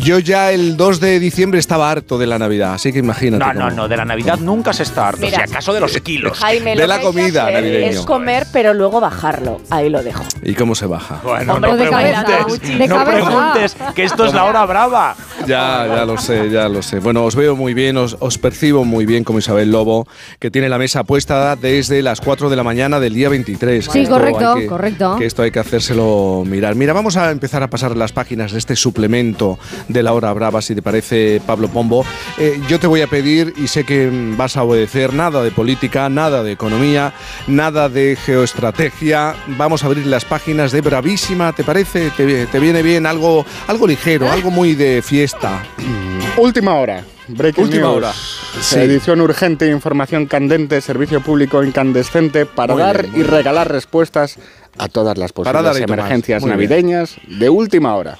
yo 0.00 0.18
ya 0.20 0.52
el 0.52 0.76
2 0.76 1.00
de 1.00 1.18
diciembre 1.18 1.58
estaba 1.58 1.90
harto 1.90 2.18
de 2.18 2.26
la 2.26 2.38
Navidad, 2.38 2.74
así 2.74 2.92
que 2.92 3.00
imagínate. 3.00 3.44
No, 3.44 3.52
no, 3.52 3.64
cómo- 3.64 3.76
no, 3.76 3.88
de 3.88 3.96
la 3.96 4.04
Navidad 4.04 4.38
nunca 4.38 4.72
se 4.72 4.84
está 4.84 5.08
harto, 5.08 5.22
Mira. 5.22 5.38
si 5.44 5.50
acaso 5.50 5.72
de 5.72 5.80
los 5.80 5.92
kilos. 6.00 6.38
Jaime, 6.38 6.76
De 6.76 6.86
la 6.86 7.00
comida 7.00 7.42
hacer 7.44 7.54
navideño. 7.54 7.86
Es 7.90 8.00
comer, 8.02 8.46
pero 8.52 8.74
luego 8.74 9.00
bajarlo. 9.00 9.60
Ahí 9.70 9.88
lo 9.90 10.02
dejo. 10.02 10.22
¿Y 10.42 10.54
cómo 10.54 10.74
se 10.74 10.86
baja? 10.86 11.20
Bueno, 11.24 11.54
Hombre, 11.54 11.70
no 11.72 11.76
de 11.78 11.90
cabeza, 11.90 12.24
preguntes, 12.24 12.78
de 12.78 12.86
no 12.88 12.96
cabeza. 12.96 13.26
preguntes, 13.26 13.76
que 13.94 14.04
esto 14.04 14.24
es 14.26 14.34
la 14.34 14.44
hora 14.44 14.64
brava. 14.66 15.16
Ya, 15.46 15.86
ya 15.88 16.04
lo 16.04 16.16
sé, 16.18 16.48
ya 16.50 16.68
lo 16.68 16.82
sé. 16.82 17.00
Bueno, 17.00 17.24
os 17.24 17.34
veo 17.34 17.56
muy 17.56 17.74
bien, 17.74 17.96
os, 17.96 18.16
os 18.20 18.38
percibo 18.38 18.84
muy 18.84 19.04
bien 19.06 19.24
como 19.24 19.38
Isabel 19.40 19.70
Lobo, 19.72 20.06
que 20.38 20.50
tiene 20.50 20.68
la 20.68 20.78
mesa 20.78 21.04
puesta 21.04 21.56
desde 21.56 22.02
las 22.02 22.20
4 22.20 22.48
de 22.50 22.56
la 22.56 22.62
mañana 22.62 23.00
del 23.00 23.14
día 23.14 23.28
23. 23.28 23.84
Sí, 23.90 24.00
Esto 24.00 24.14
correcto, 24.14 24.54
que- 24.54 24.66
correcto. 24.66 25.16
Que 25.18 25.26
esto 25.26 25.42
hay 25.42 25.50
que 25.50 25.58
hacérselo 25.60 26.44
mirar. 26.46 26.74
Mira, 26.76 26.92
vamos 26.92 27.16
a 27.16 27.30
empezar 27.30 27.62
a 27.62 27.68
pasar 27.70 27.96
las 27.96 28.12
páginas 28.12 28.52
de 28.52 28.58
este 28.58 28.76
suplemento 28.76 29.55
de 29.88 30.02
la 30.02 30.12
hora 30.12 30.32
brava, 30.32 30.60
si 30.62 30.74
te 30.74 30.82
parece, 30.82 31.40
Pablo 31.46 31.68
Pombo. 31.68 32.04
Eh, 32.38 32.60
yo 32.68 32.78
te 32.78 32.86
voy 32.86 33.02
a 33.02 33.06
pedir, 33.06 33.54
y 33.56 33.68
sé 33.68 33.84
que 33.84 34.10
vas 34.36 34.56
a 34.56 34.62
obedecer, 34.62 35.12
nada 35.14 35.42
de 35.42 35.50
política, 35.50 36.08
nada 36.08 36.42
de 36.42 36.52
economía, 36.52 37.12
nada 37.46 37.88
de 37.88 38.16
geoestrategia. 38.16 39.34
Vamos 39.58 39.82
a 39.82 39.86
abrir 39.86 40.06
las 40.06 40.24
páginas 40.24 40.72
de 40.72 40.80
Bravísima, 40.80 41.52
¿te 41.52 41.64
parece? 41.64 42.10
¿Te, 42.10 42.46
te 42.46 42.58
viene 42.58 42.82
bien 42.82 43.06
algo, 43.06 43.44
algo 43.66 43.86
ligero, 43.86 44.30
algo 44.30 44.50
muy 44.50 44.74
de 44.74 45.02
fiesta? 45.02 45.62
Última 46.36 46.74
hora. 46.74 47.04
Breaking 47.28 47.64
Última 47.64 47.86
news. 47.86 47.96
hora. 47.96 48.12
Sí. 48.60 48.78
Edición 48.78 49.20
urgente, 49.20 49.68
información 49.68 50.26
candente, 50.26 50.80
servicio 50.80 51.20
público 51.20 51.64
incandescente 51.64 52.46
para 52.46 52.74
Muy 52.74 52.82
dar 52.82 53.02
bien, 53.02 53.20
y 53.20 53.22
regalar 53.24 53.70
respuestas 53.70 54.36
a 54.78 54.88
todas 54.88 55.18
las 55.18 55.32
posibles 55.32 55.76
emergencias 55.80 56.42
bien. 56.44 56.50
navideñas 56.54 57.16
de 57.26 57.48
última 57.50 57.96
hora. 57.96 58.18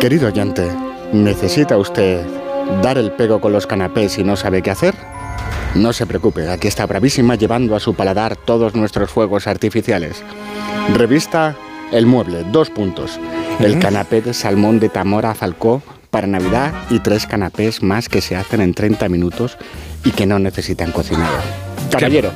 Querido 0.00 0.28
oyente, 0.28 0.66
¿necesita 1.12 1.76
usted 1.76 2.24
dar 2.82 2.96
el 2.96 3.12
pego 3.12 3.38
con 3.38 3.52
los 3.52 3.66
canapés 3.66 4.16
y 4.16 4.24
no 4.24 4.34
sabe 4.34 4.62
qué 4.62 4.70
hacer? 4.70 4.94
No 5.74 5.92
se 5.92 6.06
preocupe, 6.06 6.48
aquí 6.48 6.68
está 6.68 6.86
Bravísima 6.86 7.34
llevando 7.34 7.76
a 7.76 7.80
su 7.80 7.92
paladar 7.92 8.34
todos 8.34 8.74
nuestros 8.74 9.10
fuegos 9.10 9.46
artificiales. 9.46 10.22
Revista 10.94 11.54
El 11.92 12.06
Mueble, 12.06 12.44
dos 12.50 12.70
puntos. 12.70 13.20
El 13.58 13.78
canapé 13.78 14.22
de 14.22 14.32
salmón 14.32 14.80
de 14.80 14.88
Tamora 14.88 15.34
Falcó 15.34 15.82
para 16.10 16.26
Navidad 16.26 16.72
y 16.88 17.00
tres 17.00 17.26
canapés 17.26 17.82
más 17.82 18.08
que 18.08 18.22
se 18.22 18.36
hacen 18.36 18.62
en 18.62 18.72
30 18.72 19.06
minutos 19.10 19.58
y 20.02 20.12
que 20.12 20.24
no 20.24 20.38
necesitan 20.38 20.92
cocinado. 20.92 21.36
Caballero, 21.90 22.32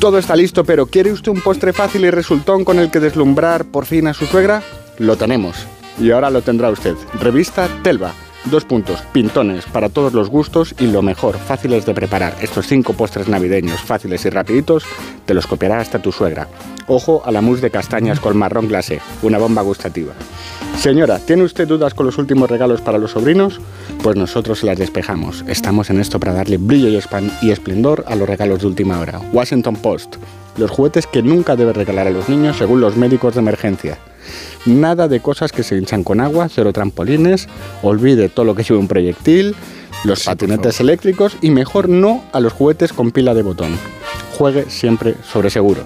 todo 0.00 0.18
está 0.18 0.34
listo, 0.34 0.64
pero 0.64 0.86
¿quiere 0.86 1.12
usted 1.12 1.30
un 1.30 1.42
postre 1.42 1.72
fácil 1.72 2.04
y 2.04 2.10
resultón 2.10 2.64
con 2.64 2.80
el 2.80 2.90
que 2.90 2.98
deslumbrar 2.98 3.66
por 3.66 3.86
fin 3.86 4.08
a 4.08 4.14
su 4.14 4.26
suegra? 4.26 4.64
Lo 4.98 5.14
tenemos. 5.16 5.64
Y 6.02 6.10
ahora 6.10 6.30
lo 6.30 6.42
tendrá 6.42 6.68
usted. 6.68 6.96
Revista 7.20 7.68
Telva. 7.84 8.12
Dos 8.46 8.64
puntos, 8.64 9.00
pintones 9.12 9.66
para 9.66 9.88
todos 9.88 10.12
los 10.12 10.28
gustos 10.28 10.74
y 10.80 10.88
lo 10.88 11.00
mejor, 11.00 11.38
fáciles 11.38 11.86
de 11.86 11.94
preparar. 11.94 12.34
Estos 12.42 12.66
cinco 12.66 12.92
postres 12.92 13.28
navideños, 13.28 13.80
fáciles 13.80 14.24
y 14.24 14.30
rapiditos, 14.30 14.82
te 15.26 15.32
los 15.32 15.46
copiará 15.46 15.78
hasta 15.78 16.02
tu 16.02 16.10
suegra. 16.10 16.48
Ojo 16.88 17.22
a 17.24 17.30
la 17.30 17.40
mousse 17.40 17.60
de 17.60 17.70
castañas 17.70 18.18
con 18.18 18.36
marrón 18.36 18.66
glacé, 18.66 19.00
una 19.22 19.38
bomba 19.38 19.62
gustativa. 19.62 20.12
Señora, 20.76 21.20
¿tiene 21.20 21.44
usted 21.44 21.68
dudas 21.68 21.94
con 21.94 22.04
los 22.04 22.18
últimos 22.18 22.50
regalos 22.50 22.80
para 22.80 22.98
los 22.98 23.12
sobrinos? 23.12 23.60
Pues 24.02 24.16
nosotros 24.16 24.64
las 24.64 24.76
despejamos. 24.76 25.44
Estamos 25.46 25.88
en 25.90 26.00
esto 26.00 26.18
para 26.18 26.32
darle 26.32 26.56
brillo 26.56 26.88
y 27.42 27.50
esplendor 27.52 28.04
a 28.08 28.16
los 28.16 28.28
regalos 28.28 28.58
de 28.58 28.66
última 28.66 28.98
hora. 28.98 29.20
Washington 29.32 29.76
Post. 29.76 30.16
Los 30.56 30.70
juguetes 30.70 31.06
que 31.06 31.22
nunca 31.22 31.56
debe 31.56 31.72
regalar 31.72 32.06
a 32.06 32.10
los 32.10 32.28
niños 32.28 32.58
según 32.58 32.80
los 32.80 32.96
médicos 32.96 33.34
de 33.34 33.40
emergencia. 33.40 33.98
Nada 34.66 35.08
de 35.08 35.20
cosas 35.20 35.50
que 35.50 35.62
se 35.62 35.76
hinchan 35.76 36.04
con 36.04 36.20
agua, 36.20 36.48
cero 36.48 36.72
trampolines, 36.72 37.48
olvide 37.82 38.28
todo 38.28 38.44
lo 38.44 38.54
que 38.54 38.62
lleve 38.62 38.78
un 38.78 38.88
proyectil, 38.88 39.56
los 40.04 40.24
patinetes 40.24 40.80
eléctricos 40.80 41.36
y 41.40 41.50
mejor 41.50 41.88
no 41.88 42.22
a 42.32 42.40
los 42.40 42.52
juguetes 42.52 42.92
con 42.92 43.10
pila 43.10 43.34
de 43.34 43.42
botón. 43.42 43.76
Juegue 44.36 44.66
siempre 44.68 45.14
sobre 45.24 45.50
seguro. 45.50 45.82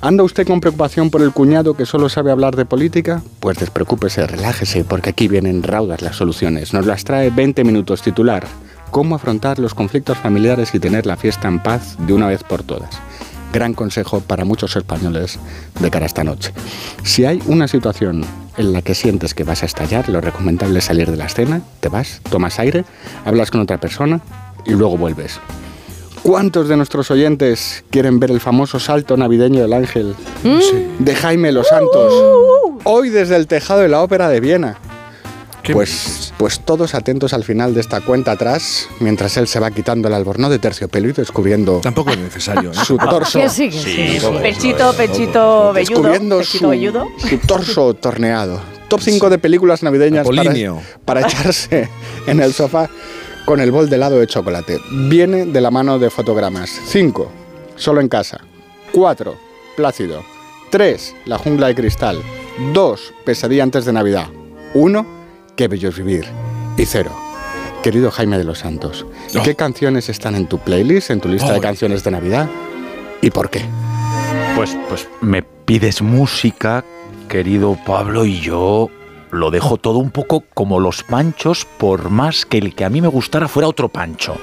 ¿Anda 0.00 0.22
usted 0.22 0.46
con 0.46 0.60
preocupación 0.60 1.10
por 1.10 1.22
el 1.22 1.32
cuñado 1.32 1.74
que 1.74 1.84
solo 1.84 2.08
sabe 2.08 2.30
hablar 2.30 2.54
de 2.54 2.64
política? 2.64 3.20
Pues 3.40 3.58
despreocúpese, 3.58 4.28
relájese, 4.28 4.84
porque 4.84 5.10
aquí 5.10 5.26
vienen 5.26 5.64
raudas 5.64 6.02
las 6.02 6.14
soluciones. 6.14 6.72
Nos 6.72 6.86
las 6.86 7.02
trae 7.02 7.30
20 7.30 7.64
minutos 7.64 8.02
titular. 8.02 8.46
Cómo 8.92 9.16
afrontar 9.16 9.58
los 9.58 9.74
conflictos 9.74 10.16
familiares 10.18 10.72
y 10.72 10.78
tener 10.78 11.04
la 11.04 11.16
fiesta 11.16 11.48
en 11.48 11.60
paz 11.60 11.96
de 12.06 12.12
una 12.12 12.28
vez 12.28 12.44
por 12.44 12.62
todas. 12.62 12.90
Gran 13.52 13.74
consejo 13.74 14.20
para 14.20 14.44
muchos 14.44 14.76
españoles 14.76 15.38
de 15.80 15.90
cara 15.90 16.04
a 16.04 16.06
esta 16.06 16.24
noche. 16.24 16.52
Si 17.02 17.24
hay 17.24 17.40
una 17.46 17.68
situación 17.68 18.24
en 18.56 18.72
la 18.72 18.82
que 18.82 18.94
sientes 18.94 19.34
que 19.34 19.44
vas 19.44 19.62
a 19.62 19.66
estallar, 19.66 20.08
lo 20.08 20.20
recomendable 20.20 20.80
es 20.80 20.84
salir 20.84 21.10
de 21.10 21.16
la 21.16 21.26
escena, 21.26 21.62
te 21.80 21.88
vas, 21.88 22.20
tomas 22.28 22.58
aire, 22.58 22.84
hablas 23.24 23.50
con 23.50 23.60
otra 23.60 23.78
persona 23.78 24.20
y 24.66 24.72
luego 24.72 24.98
vuelves. 24.98 25.40
¿Cuántos 26.22 26.68
de 26.68 26.76
nuestros 26.76 27.10
oyentes 27.10 27.84
quieren 27.90 28.20
ver 28.20 28.30
el 28.30 28.40
famoso 28.40 28.78
salto 28.78 29.16
navideño 29.16 29.62
del 29.62 29.72
ángel 29.72 30.14
de 30.98 31.14
Jaime 31.14 31.52
Los 31.52 31.68
Santos? 31.68 32.12
Hoy 32.84 33.08
desde 33.08 33.36
el 33.36 33.46
tejado 33.46 33.80
de 33.80 33.88
la 33.88 34.02
Ópera 34.02 34.28
de 34.28 34.40
Viena. 34.40 34.76
Pues, 35.72 36.32
pues 36.38 36.60
todos 36.60 36.94
atentos 36.94 37.34
al 37.34 37.44
final 37.44 37.74
de 37.74 37.80
esta 37.80 38.00
cuenta 38.00 38.32
atrás, 38.32 38.88
mientras 39.00 39.36
él 39.36 39.46
se 39.46 39.60
va 39.60 39.70
quitando 39.70 40.08
el 40.08 40.14
albornoz 40.14 40.50
de 40.50 40.58
terciopelo 40.58 41.08
y 41.08 41.12
descubriendo 41.12 41.80
Tampoco 41.80 42.10
es 42.10 42.18
necesario. 42.18 42.70
¿eh? 42.70 42.74
su 42.86 42.96
torso. 42.96 43.40
Sí, 43.50 43.68
que 43.68 43.78
sí. 43.78 44.18
Pechito, 44.40 44.94
pechito 44.94 45.72
velludo. 45.72 45.72
Descubriendo 45.74 46.38
Pechito 46.38 46.58
su, 46.64 46.68
velludo. 46.70 47.06
su 47.18 47.38
torso 47.38 47.94
torneado. 48.00 48.60
Top 48.88 49.00
5 49.00 49.28
de 49.28 49.38
películas 49.38 49.82
navideñas 49.82 50.26
para, 50.26 50.54
para 51.04 51.20
echarse 51.20 51.90
en 52.26 52.40
el 52.40 52.54
sofá 52.54 52.88
con 53.44 53.60
el 53.60 53.70
bol 53.70 53.90
de 53.90 53.96
helado 53.96 54.18
de 54.18 54.26
chocolate. 54.26 54.78
Viene 54.90 55.44
de 55.44 55.60
la 55.60 55.70
mano 55.70 55.98
de 55.98 56.08
fotogramas. 56.08 56.70
5. 56.86 57.30
Solo 57.76 58.00
en 58.00 58.08
casa. 58.08 58.40
4. 58.92 59.36
Plácido. 59.76 60.24
3. 60.70 61.14
La 61.26 61.36
jungla 61.36 61.66
de 61.66 61.74
cristal. 61.74 62.22
2. 62.72 63.14
Pesadilla 63.26 63.62
antes 63.62 63.84
de 63.84 63.92
Navidad. 63.92 64.28
1. 64.72 65.17
Qué 65.58 65.66
bello 65.66 65.88
es 65.88 65.98
vivir. 65.98 66.24
Y 66.76 66.86
0. 66.86 67.10
Querido 67.82 68.12
Jaime 68.12 68.38
de 68.38 68.44
los 68.44 68.60
Santos, 68.60 69.04
¿qué 69.42 69.56
canciones 69.56 70.08
están 70.08 70.36
en 70.36 70.46
tu 70.46 70.60
playlist, 70.60 71.10
en 71.10 71.20
tu 71.20 71.28
lista 71.28 71.52
de 71.52 71.58
canciones 71.58 72.04
de 72.04 72.12
Navidad? 72.12 72.48
¿Y 73.22 73.30
por 73.30 73.50
qué? 73.50 73.64
Pues, 74.54 74.78
pues 74.88 75.08
me 75.20 75.42
pides 75.42 76.00
música, 76.00 76.84
querido 77.28 77.76
Pablo, 77.84 78.24
y 78.24 78.38
yo 78.38 78.88
lo 79.32 79.50
dejo 79.50 79.78
todo 79.78 79.98
un 79.98 80.12
poco 80.12 80.44
como 80.54 80.78
los 80.78 81.02
panchos, 81.02 81.64
por 81.64 82.08
más 82.08 82.46
que 82.46 82.58
el 82.58 82.76
que 82.76 82.84
a 82.84 82.88
mí 82.88 83.00
me 83.00 83.08
gustara 83.08 83.48
fuera 83.48 83.66
otro 83.66 83.88
pancho, 83.88 84.36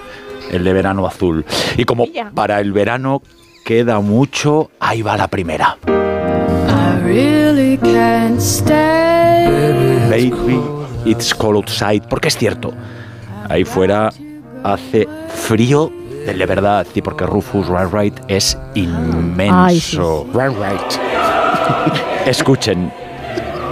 el 0.52 0.66
de 0.66 0.74
verano 0.74 1.08
azul. 1.08 1.46
Y 1.78 1.86
como 1.86 2.08
para 2.34 2.60
el 2.60 2.74
verano 2.74 3.22
queda 3.64 4.02
mucho, 4.02 4.70
ahí 4.82 5.02
va 5.02 5.16
la 5.16 5.30
primera. 5.30 5.78
I 5.88 7.00
really 7.06 7.78
can't 7.78 8.42
stay. 8.42 9.16
Baby, 10.10 10.85
it's 11.06 11.34
cold 11.34 11.58
outside, 11.58 12.02
porque 12.10 12.28
es 12.28 12.38
cierto, 12.38 12.74
ahí 13.50 13.64
fuera 13.64 14.12
hace 14.64 15.08
frío 15.30 15.92
de 16.34 16.46
verdad, 16.46 16.88
y 16.94 17.02
porque 17.02 17.26
Rufus 17.26 17.70
Wainwright 17.70 18.20
es 18.28 18.58
inmenso. 18.74 20.28
Wainwright. 20.34 21.00
Escuchen, 22.26 22.92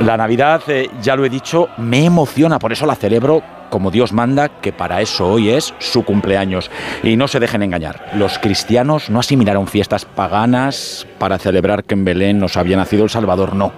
la 0.02 0.18
Navidad, 0.18 0.62
eh, 0.68 0.90
ya 1.02 1.16
lo 1.16 1.26
he 1.26 1.30
dicho, 1.30 1.70
me 1.78 2.06
emociona, 2.06 2.60
por 2.60 2.72
eso 2.72 2.86
la 2.86 2.96
celebro 2.96 3.42
como 3.70 3.90
Dios 3.90 4.14
manda, 4.14 4.50
que 4.62 4.72
para 4.72 5.02
eso 5.02 5.28
hoy 5.28 5.50
es 5.50 5.74
su 5.80 6.04
cumpleaños. 6.04 6.70
Y 7.02 7.16
no 7.16 7.28
se 7.28 7.40
dejen 7.40 7.64
engañar, 7.64 8.12
los 8.14 8.38
cristianos 8.38 9.10
no 9.10 9.20
asimilaron 9.20 9.66
fiestas 9.66 10.06
paganas 10.06 11.08
para 11.18 11.40
celebrar 11.40 11.84
que 11.84 11.96
en 11.96 12.06
Belén 12.06 12.38
nos 12.38 12.56
había 12.56 12.78
nacido 12.78 13.04
el 13.04 13.10
Salvador, 13.10 13.56
no. 13.56 13.72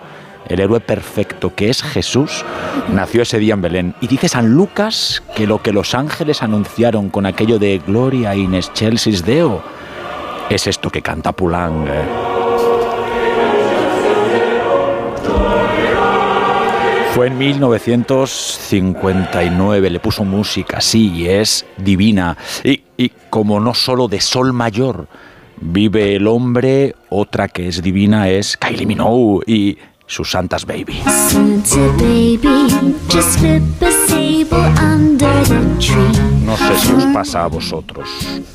El 0.48 0.59
héroe 0.59 0.80
perfecto 0.80 1.56
que 1.56 1.69
es 1.69 1.82
Jesús 1.82 2.45
nació 2.90 3.24
ese 3.24 3.40
día 3.40 3.56
en 3.56 3.61
Belén. 3.61 3.95
Y 4.01 4.07
dice 4.07 4.30
San 4.30 4.53
Lucas 4.53 5.24
que 5.35 5.48
lo 5.48 5.61
que 5.61 5.74
los 5.74 5.95
ángeles 5.95 6.43
anunciaron 6.43 7.09
con 7.09 7.25
aquello 7.25 7.57
de 7.59 7.82
Gloria 7.85 8.35
in 8.35 8.53
excelsis 8.53 9.25
Deo 9.25 9.64
es 10.49 10.67
esto 10.67 10.90
que 10.90 11.01
canta 11.01 11.32
Poulenc. 11.32 11.88
eh. 11.88 12.03
Fue 17.14 17.27
en 17.27 17.38
1959, 17.38 19.90
le 19.90 19.99
puso 20.01 20.25
música, 20.25 20.82
sí, 20.82 21.14
y 21.14 21.30
es 21.30 21.65
divina. 21.77 22.35
Y, 22.61 22.83
y 22.98 23.09
como 23.30 23.61
no 23.61 23.74
solo 23.74 24.09
de 24.09 24.19
Sol 24.19 24.51
Mayor, 24.51 25.07
Vive 25.61 26.15
el 26.15 26.27
hombre, 26.27 26.95
otra 27.09 27.48
que 27.48 27.67
es 27.67 27.82
divina 27.82 28.30
es 28.30 28.57
Kylie 28.57 28.85
Minogue 28.85 29.43
y 29.48 29.77
sus 30.08 30.32
santas 30.32 30.66
baby. 30.66 31.01
Santa 31.06 31.88
baby, 31.98 32.67
just 33.09 33.40
slip 33.40 33.64
a 33.82 33.92
sable 33.92 34.58
under 34.80 35.43
the 35.48 35.80
tree. 35.80 36.45
No 36.45 36.56
sé 36.58 36.77
si 36.77 36.93
os 36.93 37.06
pasa 37.06 37.43
a 37.43 37.48
vosotros, 37.48 38.08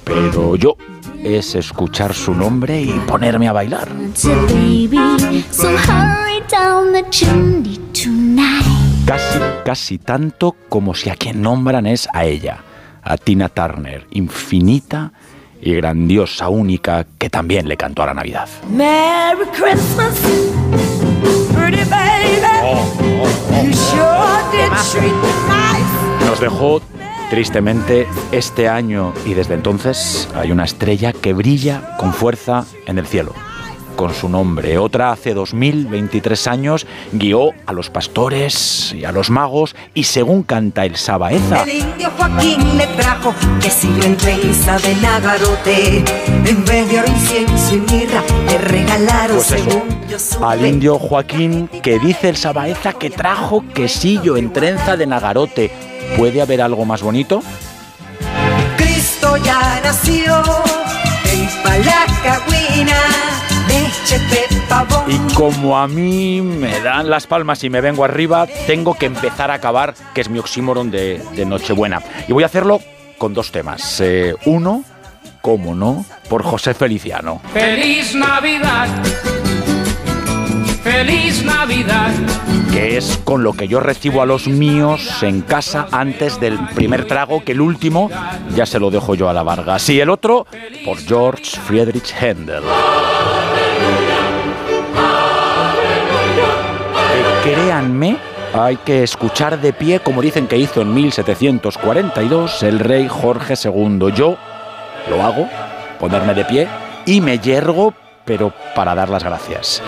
pero 0.04 0.56
yo 0.56 0.76
es 1.22 1.54
escuchar 1.54 2.14
su 2.14 2.34
nombre 2.34 2.80
y 2.80 2.92
ponerme 3.06 3.48
a 3.48 3.52
bailar. 3.52 3.88
Santa 4.14 4.52
baby, 4.52 5.44
so 5.50 5.68
hurry 5.68 6.42
down 6.50 6.92
the 6.92 7.04
chimney 7.10 7.78
tonight. 7.92 8.64
Casi, 9.06 9.38
casi 9.64 9.98
tanto 9.98 10.54
como 10.68 10.94
si 10.94 11.10
a 11.10 11.16
quien 11.16 11.42
nombran 11.42 11.86
es 11.86 12.08
a 12.14 12.24
ella, 12.24 12.62
a 13.02 13.16
Tina 13.16 13.48
Turner, 13.48 14.06
infinita 14.12 15.12
y 15.60 15.74
grandiosa, 15.74 16.48
única, 16.48 17.06
que 17.18 17.28
también 17.28 17.68
le 17.68 17.76
cantó 17.76 18.02
a 18.02 18.06
la 18.06 18.14
Navidad. 18.14 18.48
Merry 18.70 19.46
Christmas, 19.52 20.14
pretty 21.54 21.84
baby. 21.90 22.40
You 23.64 23.72
sure 23.72 24.40
did 24.52 24.70
treat 24.90 25.14
me 25.14 25.32
nice. 25.48 26.26
Nos 26.26 26.40
dejó 26.40 26.80
tristemente 27.30 28.06
este 28.32 28.68
año 28.68 29.12
y 29.24 29.34
desde 29.34 29.54
entonces 29.54 30.28
hay 30.34 30.50
una 30.50 30.64
estrella 30.64 31.12
que 31.12 31.32
brilla 31.32 31.96
con 31.98 32.12
fuerza 32.12 32.64
en 32.86 32.98
el 32.98 33.06
cielo. 33.06 33.34
Con 34.00 34.14
su 34.14 34.30
nombre. 34.30 34.78
Otra 34.78 35.12
hace 35.12 35.34
2023 35.34 36.46
años 36.46 36.86
guió 37.12 37.50
a 37.66 37.74
los 37.74 37.90
pastores 37.90 38.94
y 38.94 39.04
a 39.04 39.12
los 39.12 39.28
magos 39.28 39.76
y 39.92 40.04
según 40.04 40.42
canta 40.42 40.86
el 40.86 40.96
Sabaeza, 40.96 41.64
El 41.64 41.68
indio 41.80 42.10
Joaquín 42.16 42.78
le 42.78 42.86
trajo 42.86 43.34
quesillo 43.60 44.02
en 44.04 44.16
trenza 44.16 44.78
de 44.78 44.94
nagarote. 44.94 46.04
En 46.46 46.64
vez 46.64 46.90
de 46.90 46.98
oro, 46.98 47.08
incienso 47.08 47.74
y 47.74 47.80
mirra, 47.80 48.22
le 48.46 48.56
regalaron 48.56 49.36
Pues 49.36 49.52
eso, 49.52 49.64
según 49.70 50.08
yo 50.08 50.18
supe. 50.18 50.44
al 50.46 50.64
indio 50.66 50.98
Joaquín 50.98 51.68
que 51.82 51.98
dice 51.98 52.30
el 52.30 52.38
Sabaeza 52.38 52.94
que 52.94 53.10
trajo 53.10 53.62
quesillo 53.74 54.38
en 54.38 54.50
trenza 54.50 54.96
de 54.96 55.06
Nagarote. 55.06 55.70
¿Puede 56.16 56.40
haber 56.40 56.62
algo 56.62 56.86
más 56.86 57.02
bonito? 57.02 57.42
Cristo 58.78 59.36
ya 59.36 59.78
nació 59.84 60.42
en 61.30 61.48
Palacagüina. 61.62 62.96
Y 65.08 65.34
como 65.34 65.78
a 65.78 65.89
mí 65.89 66.40
me 66.40 66.81
dan 66.81 67.10
las 67.10 67.26
palmas 67.26 67.65
y 67.65 67.70
me 67.70 67.81
vengo 67.81 68.05
arriba, 68.05 68.47
tengo 68.66 68.94
que 68.94 69.07
empezar 69.07 69.50
a 69.50 69.55
acabar, 69.55 69.94
que 70.15 70.20
es 70.20 70.28
mi 70.28 70.39
oxímoron 70.39 70.90
de, 70.90 71.23
de 71.34 71.44
Nochebuena. 71.44 72.02
Y 72.28 72.32
voy 72.32 72.42
a 72.42 72.47
hacerlo 72.47 72.81
con 73.18 73.34
dos 73.34 73.50
temas. 73.50 74.00
Eh, 74.00 74.34
uno, 74.47 74.84
como 75.42 75.74
no, 75.74 76.05
por 76.28 76.42
José 76.42 76.74
Feliciano. 76.74 77.40
Feliz 77.52 78.15
Navidad. 78.15 78.89
Feliz 80.82 81.44
Navidad. 81.44 82.12
que 82.73 82.97
es 82.97 83.20
con 83.24 83.42
lo 83.42 83.52
que 83.52 83.68
yo 83.68 83.81
recibo 83.81 84.23
a 84.23 84.26
los 84.26 84.49
míos 84.49 85.23
en 85.23 85.42
casa 85.42 85.89
antes 85.92 86.40
del 86.40 86.58
primer 86.74 87.05
trago, 87.07 87.44
que 87.44 87.52
el 87.52 87.60
último 87.60 88.10
ya 88.55 88.65
se 88.65 88.78
lo 88.78 88.90
dejo 88.90 89.15
yo 89.15 89.28
a 89.28 89.34
la 89.34 89.42
Vargas. 89.42 89.89
Y 89.90 90.00
el 90.00 90.08
otro, 90.08 90.47
por 90.84 90.99
George 90.99 91.58
Friedrich 91.66 92.15
Händel. 92.18 92.62
Créanme, 97.42 98.16
hay 98.54 98.76
que 98.76 99.02
escuchar 99.02 99.60
de 99.60 99.72
pie, 99.72 100.00
como 100.00 100.22
dicen 100.22 100.46
que 100.46 100.56
hizo 100.56 100.82
en 100.82 100.92
1742 100.94 102.62
el 102.62 102.78
rey 102.78 103.08
Jorge 103.08 103.54
II. 103.62 104.12
Yo 104.14 104.36
lo 105.08 105.22
hago, 105.22 105.48
ponerme 105.98 106.34
de 106.34 106.44
pie, 106.44 106.68
y 107.06 107.20
me 107.20 107.38
yergo, 107.38 107.94
pero 108.24 108.52
para 108.74 108.94
dar 108.94 109.08
las 109.08 109.24
gracias 109.24 109.82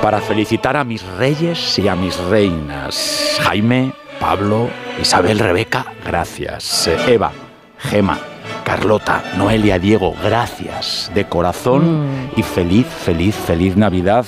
para 0.00 0.20
felicitar 0.20 0.76
a 0.76 0.84
mis 0.84 1.02
reyes 1.18 1.78
y 1.78 1.88
a 1.88 1.94
mis 1.94 2.16
reinas. 2.16 3.38
Jaime, 3.42 3.92
Pablo, 4.18 4.70
Isabel, 5.00 5.38
Rebeca, 5.38 5.86
gracias. 6.04 6.88
Eva, 7.06 7.32
Gema, 7.78 8.18
Carlota, 8.64 9.22
Noelia, 9.36 9.78
Diego, 9.78 10.14
gracias 10.22 11.10
de 11.14 11.26
corazón 11.26 12.30
y 12.36 12.42
feliz, 12.42 12.86
feliz, 12.86 13.34
feliz 13.34 13.76
Navidad. 13.76 14.24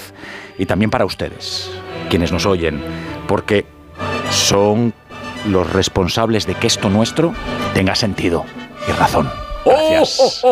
Y 0.58 0.66
también 0.66 0.90
para 0.90 1.06
ustedes, 1.06 1.70
quienes 2.12 2.30
nos 2.30 2.44
oyen, 2.44 2.78
porque 3.26 3.64
son 4.30 4.92
los 5.46 5.72
responsables 5.72 6.46
de 6.46 6.54
que 6.54 6.66
esto 6.66 6.90
nuestro 6.90 7.32
tenga 7.72 7.94
sentido 7.94 8.44
y 8.86 8.92
razón. 8.92 9.30
Gracias. 9.64 10.44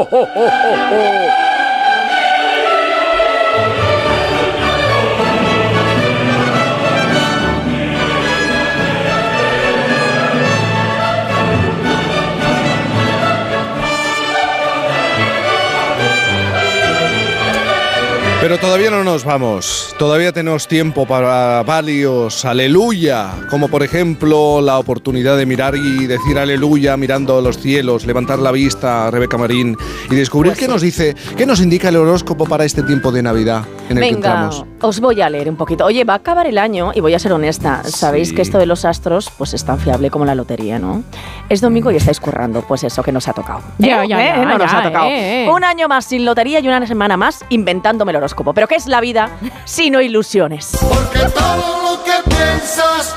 Pero 18.50 18.62
todavía 18.62 18.90
no 18.90 19.04
nos 19.04 19.24
vamos. 19.24 19.94
Todavía 19.96 20.32
tenemos 20.32 20.66
tiempo 20.66 21.06
para 21.06 21.62
varios 21.62 22.44
aleluya, 22.44 23.46
como 23.48 23.68
por 23.68 23.84
ejemplo 23.84 24.60
la 24.60 24.76
oportunidad 24.80 25.36
de 25.36 25.46
mirar 25.46 25.76
y 25.76 26.08
decir 26.08 26.36
aleluya 26.36 26.96
mirando 26.96 27.38
a 27.38 27.42
los 27.42 27.58
cielos, 27.58 28.06
levantar 28.06 28.40
la 28.40 28.50
vista 28.50 29.06
a 29.06 29.12
Rebeca 29.12 29.38
Marín 29.38 29.76
y 30.10 30.16
descubrir 30.16 30.54
qué 30.54 30.66
nos 30.66 30.82
dice, 30.82 31.14
qué 31.36 31.46
nos 31.46 31.60
indica 31.60 31.90
el 31.90 31.96
horóscopo 31.98 32.44
para 32.44 32.64
este 32.64 32.82
tiempo 32.82 33.12
de 33.12 33.22
Navidad 33.22 33.62
en 33.88 33.98
el 33.98 34.02
que 34.02 34.14
entramos. 34.14 34.64
Os 34.82 35.00
voy 35.00 35.20
a 35.20 35.28
leer 35.30 35.48
un 35.48 35.56
poquito. 35.56 35.84
Oye, 35.84 36.04
va 36.04 36.14
a 36.14 36.16
acabar 36.16 36.46
el 36.46 36.58
año 36.58 36.92
y 36.94 37.00
voy 37.00 37.14
a 37.14 37.18
ser 37.18 37.32
honesta. 37.32 37.82
Sabéis 37.84 38.32
que 38.32 38.42
esto 38.42 38.58
de 38.58 38.66
los 38.66 38.84
astros 38.84 39.30
pues 39.36 39.54
es 39.54 39.64
tan 39.64 39.78
fiable 39.78 40.10
como 40.10 40.24
la 40.24 40.34
lotería, 40.34 40.78
¿no? 40.78 41.02
Es 41.48 41.60
domingo 41.60 41.90
y 41.90 41.96
estáis 41.96 42.20
currando, 42.20 42.62
pues 42.62 42.84
eso 42.84 43.02
que 43.02 43.12
nos 43.12 43.28
ha 43.28 43.32
tocado. 43.32 43.60
Ya, 43.78 44.04
ya, 44.04 44.18
ya, 44.18 44.44
No 44.44 44.58
nos 44.58 44.72
ha 44.72 44.82
tocado. 44.82 45.06
eh, 45.06 45.44
eh. 45.44 45.50
Un 45.50 45.64
año 45.64 45.88
más 45.88 46.04
sin 46.04 46.24
lotería 46.24 46.60
y 46.60 46.68
una 46.68 46.86
semana 46.86 47.16
más 47.16 47.44
inventándome 47.50 48.12
el 48.12 48.16
horóscopo. 48.16 48.52
Pero 48.54 48.66
¿qué 48.68 48.76
es 48.76 48.86
la 48.86 49.00
vida 49.00 49.30
sino 49.64 50.00
ilusiones? 50.00 50.70
Porque 50.80 51.20
todo 51.30 51.96
lo 51.96 52.04
que 52.04 52.12
piensas 52.28 53.16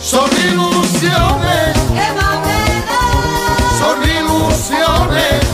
son 0.00 0.28
ilusiones. 0.50 1.69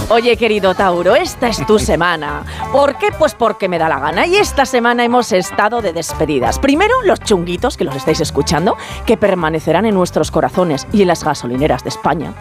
Oye, 0.09 0.37
querido 0.37 0.73
Tauro, 0.75 1.17
esta 1.17 1.49
es 1.49 1.67
tu 1.67 1.79
semana. 1.81 2.45
¿Por 2.71 2.97
qué? 2.97 3.09
Pues 3.19 3.35
porque 3.35 3.69
me 3.69 3.79
da 3.79 3.89
la 3.89 3.99
gana. 3.99 4.27
Y 4.27 4.37
esta 4.37 4.65
semana 4.65 5.05
hemos 5.05 5.33
estado 5.33 5.83
de 5.83 5.93
despedidas. 5.93 6.61
Primero, 6.61 6.95
los 7.03 7.19
chunguitos, 7.21 7.77
que 7.77 7.83
los 7.85 7.97
estáis 7.97 8.21
escuchando, 8.21 8.77
que 9.05 9.17
permanecerán 9.17 9.85
en 9.85 9.95
nuestros 9.95 10.31
corazones 10.31 10.87
y 10.93 11.03
en 11.03 11.09
las 11.09 11.25
gasolineras 11.25 11.83
de 11.83 11.89
España. 11.89 12.35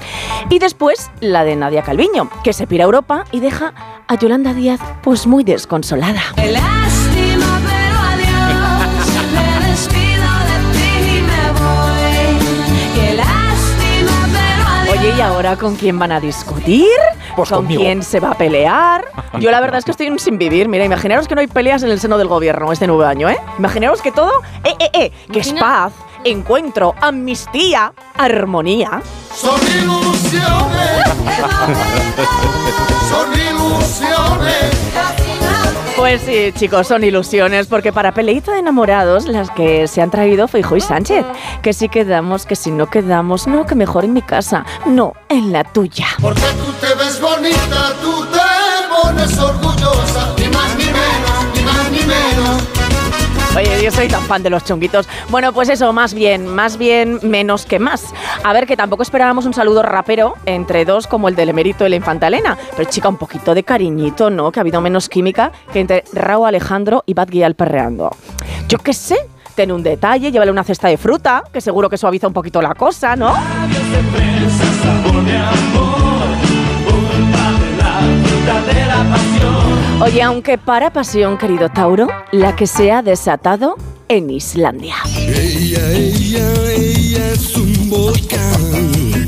Y 0.50 0.60
después, 0.60 1.10
la 1.22 1.44
de 1.44 1.56
Nadia 1.56 1.82
Calviño, 1.82 2.30
que 2.44 2.53
se 2.53 2.68
pira 2.68 2.84
a 2.84 2.85
Europa 2.85 3.24
y 3.32 3.40
deja 3.40 3.74
a 4.08 4.16
Yolanda 4.16 4.53
Díaz, 4.53 4.80
pues 5.02 5.26
muy 5.26 5.44
desconsolada. 5.44 6.22
¿Y 15.18 15.22
ahora 15.22 15.56
con 15.56 15.76
quién 15.76 15.98
van 15.98 16.11
a 16.11 16.19
discutir? 16.19 16.88
Pues 17.35 17.50
¿Con 17.50 17.60
conmigo. 17.60 17.82
quién 17.82 18.03
se 18.03 18.19
va 18.19 18.32
a 18.32 18.38
pelear? 18.38 19.06
Yo 19.40 19.52
la 19.52 19.61
verdad 19.61 19.80
es 19.80 19.85
que 19.85 19.92
estoy 19.92 20.18
sin 20.19 20.38
vivir. 20.38 20.68
Mira, 20.68 20.84
imaginaros 20.85 21.27
que 21.27 21.35
no 21.35 21.42
hay 21.42 21.48
peleas 21.48 21.84
en 21.84 21.90
el 21.90 22.00
seno 22.00 22.18
del 22.18 22.27
gobierno 22.27 22.72
este 22.72 22.88
nuevo 22.88 23.03
año, 23.03 23.30
¿eh? 23.30 23.38
Imaginaros 23.58 24.02
que 24.02 24.11
todo, 24.11 24.32
eh, 24.64 24.76
eh, 24.80 24.90
eh, 24.94 25.11
que 25.32 25.40
es 25.40 25.53
paz, 25.53 25.94
encuentro, 26.24 26.95
amnistía, 27.02 27.94
armonía. 28.18 29.02
Son 29.34 29.60
ilusiones. 29.61 31.06
Son 33.10 33.34
ilusiones. 33.34 35.24
Pues 35.95 36.22
sí, 36.24 36.51
chicos, 36.53 36.88
son 36.88 37.03
ilusiones, 37.06 37.67
porque 37.67 37.93
para 37.93 38.14
peleita 38.14 38.51
de 38.51 38.59
enamorados, 38.59 39.27
las 39.27 39.49
que 39.51 39.88
se 39.88 40.01
han 40.01 40.11
traído 40.11 40.48
Feijo 40.48 40.75
y 40.75 40.82
Sánchez, 40.82 41.25
que 41.61 41.72
si 41.72 41.88
quedamos, 41.88 42.45
que 42.45 42.57
si 42.57 42.69
no 42.69 42.90
quedamos, 42.90 43.48
no, 43.48 43.65
que 43.65 43.75
mejor 43.75 44.03
en 44.03 44.14
mi 44.14 44.22
casa, 44.22 44.65
no, 44.85 45.14
en 45.30 45.53
la 45.53 45.64
tuya. 45.64 46.07
Porque 46.22 46.41
tú 46.41 46.74
te 46.85 46.93
ves 46.95 47.19
bonita, 47.22 47.93
tú 48.01 48.25
te 48.25 49.03
pones 49.03 49.40
orgullosa. 49.40 50.35
Oye, 53.56 53.82
yo 53.82 53.90
soy 53.90 54.09
tan 54.09 54.22
fan 54.24 54.43
de 54.43 54.50
los 54.50 54.66
chunguitos. 54.66 55.08
Bueno, 55.30 55.53
pues 55.53 55.69
eso, 55.69 55.93
más 55.93 56.14
bien, 56.14 56.45
más 56.45 56.77
bien, 56.77 57.19
menos 57.24 57.66
que 57.66 57.80
más. 57.80 58.03
A 58.43 58.51
ver, 58.51 58.67
que 58.67 58.75
tampoco 58.75 59.01
esperábamos 59.01 59.45
un 59.45 59.53
saludo 59.53 59.82
rapero 59.82 60.34
entre 60.45 60.84
dos 60.84 61.08
como 61.08 61.30
el 61.30 61.35
del 61.35 61.48
emérito 61.50 61.85
de 61.85 61.90
la 61.92 61.95
infanta 61.95 62.27
Elena. 62.27 62.58
Pero 62.75 62.90
chica, 62.90 63.08
un 63.08 63.16
poquito 63.16 63.56
de 63.56 63.64
cariñito, 63.64 64.30
¿no? 64.30 64.51
Que 64.51 64.59
ha 64.59 64.61
habido 64.61 64.82
menos 64.82 65.08
química 65.08 65.53
que 65.72 65.80
entre 65.80 66.03
Raúl 66.11 66.48
Alejandro 66.48 67.03
y 67.06 67.14
Bad 67.14 67.30
Gyal 67.30 67.56
perreando. 67.56 68.11
Yo 68.67 68.77
qué 68.80 68.92
sé, 68.92 69.16
ten 69.56 69.72
un 69.72 69.84
detalle, 69.84 70.34
llévale 70.34 70.51
una 70.51 70.66
cesta 70.66 70.90
de 70.90 70.98
fruta, 70.98 71.43
que 71.53 71.61
seguro 71.61 71.90
que 71.90 71.98
suaviza 71.98 72.27
un 72.27 72.34
poquito 72.34 72.61
la 72.61 72.75
cosa, 72.75 73.16
¿no? 73.16 73.34
Oye, 80.01 80.22
aunque 80.22 80.57
para 80.57 80.91
pasión, 80.91 81.38
querido 81.38 81.69
Tauro, 81.69 82.07
la 82.32 82.56
que 82.56 82.67
se 82.67 82.91
ha 82.91 83.01
desatado 83.01 83.75
en 84.07 84.30
Islandia. 84.30 84.95
Ella, 85.15 85.91
ella, 85.91 86.72
ella 86.72 87.32
es 87.32 87.56
un. 87.56 89.24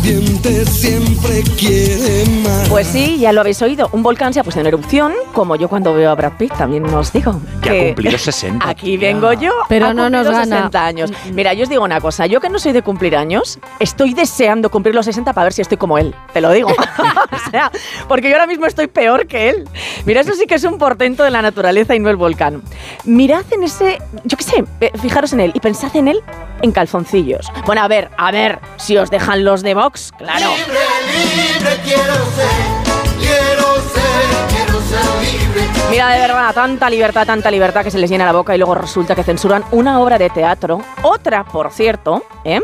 Ardiente, 0.00 0.64
siempre 0.64 1.42
quiere 1.58 2.24
más. 2.42 2.68
Pues 2.68 2.86
sí, 2.86 3.18
ya 3.18 3.32
lo 3.32 3.40
habéis 3.42 3.60
oído. 3.60 3.88
Un 3.92 4.02
volcán 4.02 4.32
se 4.32 4.40
ha 4.40 4.44
puesto 4.44 4.60
en 4.60 4.66
erupción, 4.66 5.12
como 5.34 5.56
yo 5.56 5.68
cuando 5.68 5.92
veo 5.94 6.10
a 6.10 6.14
Brad 6.14 6.32
Pitt, 6.38 6.54
también 6.56 6.84
os 6.86 7.12
digo. 7.12 7.40
Que 7.62 7.70
ha 7.70 7.86
cumplido 7.88 8.18
60. 8.18 8.66
Aquí 8.68 8.96
vengo 8.96 9.32
yo. 9.34 9.52
Pero 9.68 9.86
ha 9.86 9.94
no 9.94 10.08
nos 10.08 10.26
cumplido 10.26 10.40
gana. 10.40 10.56
60 10.56 10.86
años. 10.86 11.12
Mira, 11.34 11.52
yo 11.52 11.64
os 11.64 11.68
digo 11.68 11.84
una 11.84 12.00
cosa. 12.00 12.26
Yo 12.26 12.40
que 12.40 12.48
no 12.48 12.58
soy 12.58 12.72
de 12.72 12.82
cumplir 12.82 13.14
años, 13.16 13.58
estoy 13.78 14.14
deseando 14.14 14.70
cumplir 14.70 14.94
los 14.94 15.04
60 15.04 15.32
para 15.32 15.44
ver 15.44 15.52
si 15.52 15.62
estoy 15.62 15.76
como 15.76 15.98
él. 15.98 16.14
Te 16.32 16.40
lo 16.40 16.50
digo. 16.50 16.70
o 17.32 17.50
sea, 17.50 17.70
porque 18.08 18.28
yo 18.28 18.36
ahora 18.36 18.46
mismo 18.46 18.66
estoy 18.66 18.86
peor 18.86 19.26
que 19.26 19.50
él. 19.50 19.68
Mira, 20.06 20.22
eso 20.22 20.32
sí 20.34 20.46
que 20.46 20.54
es 20.54 20.64
un 20.64 20.78
portento 20.78 21.24
de 21.24 21.30
la 21.30 21.42
naturaleza 21.42 21.94
y 21.94 21.98
no 21.98 22.08
el 22.08 22.16
volcán. 22.16 22.62
Mirad 23.04 23.44
en 23.50 23.64
ese, 23.64 23.98
yo 24.24 24.36
qué 24.38 24.44
sé, 24.44 24.64
eh, 24.80 24.92
fijaros 25.00 25.32
en 25.34 25.40
él 25.40 25.52
y 25.54 25.60
pensad 25.60 25.94
en 25.96 26.08
él 26.08 26.22
en 26.62 26.72
calzoncillos. 26.72 27.46
Bueno, 27.66 27.82
a 27.82 27.88
ver, 27.88 28.10
a 28.16 28.30
ver, 28.30 28.58
si 28.76 28.96
os 28.96 29.10
dejan 29.10 29.44
los 29.44 29.62
de 29.62 29.74
Vox, 29.74 30.12
claro. 30.16 30.50
Libre 30.50 31.76
quiero 31.84 32.14
ser, 32.14 32.90
quiero 33.18 33.74
ser, 33.76 34.56
quiero 34.56 34.80
ser 34.80 35.22
libre. 35.22 35.68
Mira, 35.90 36.08
de 36.10 36.20
verdad, 36.20 36.54
tanta 36.54 36.88
libertad, 36.88 37.26
tanta 37.26 37.50
libertad 37.50 37.82
que 37.82 37.90
se 37.90 37.98
les 37.98 38.10
llena 38.10 38.24
la 38.24 38.32
boca 38.32 38.54
y 38.54 38.58
luego 38.58 38.74
resulta 38.74 39.14
que 39.14 39.24
censuran 39.24 39.64
una 39.72 40.00
obra 40.00 40.18
de 40.18 40.30
teatro, 40.30 40.80
otra, 41.02 41.44
por 41.44 41.70
cierto, 41.72 42.22
¿eh? 42.44 42.60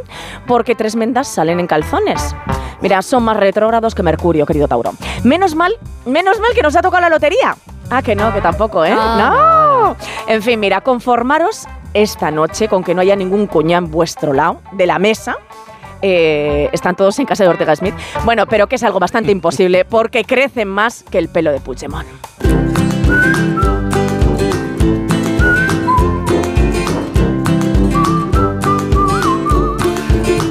porque 0.47 0.75
tres 0.75 0.97
mendas 0.97 1.29
salen 1.29 1.61
en 1.61 1.67
calzones. 1.67 2.35
Mira, 2.81 3.03
son 3.03 3.25
más 3.25 3.37
retrógrados 3.37 3.95
que 3.95 4.03
Mercurio, 4.03 4.47
querido 4.47 4.69
Tauro. 4.69 4.93
Menos 5.25 5.55
mal, 5.55 5.75
menos 6.05 6.39
mal 6.41 6.53
que 6.55 6.63
nos 6.63 6.77
ha 6.77 6.83
tocado 6.83 7.01
la 7.01 7.09
lotería. 7.09 7.57
Ah, 7.91 8.03
que 8.03 8.15
no, 8.15 8.33
que 8.35 8.41
tampoco, 8.41 8.85
¿eh? 8.85 8.95
No. 8.95 9.97
En 10.27 10.43
fin, 10.43 10.59
mira, 10.61 10.81
conformaros 10.81 11.67
esta 11.97 12.31
noche 12.31 12.69
con 12.69 12.85
que 12.85 12.95
no 12.95 13.01
haya 13.01 13.17
ningún 13.17 13.47
cuñán 13.47 13.85
en 13.85 13.91
vuestro 13.91 14.33
lado 14.33 14.61
de 14.73 14.87
la 14.87 14.99
mesa. 14.99 15.37
Eh, 16.03 16.69
están 16.73 16.95
todos 16.95 17.19
en 17.19 17.27
casa 17.27 17.45
de 17.45 17.51
Ortega 17.51 17.75
Smith. 17.75 17.95
Bueno, 18.25 18.47
pero 18.47 18.69
que 18.69 18.77
es 18.77 18.83
algo 18.83 19.01
bastante 19.01 19.33
imposible 19.33 19.85
porque 19.85 20.25
crecen 20.25 20.69
más 20.69 21.03
que 21.03 21.19
el 21.19 21.29
pelo 21.29 21.53
de 21.53 21.61
Puigdemont. 21.61 22.07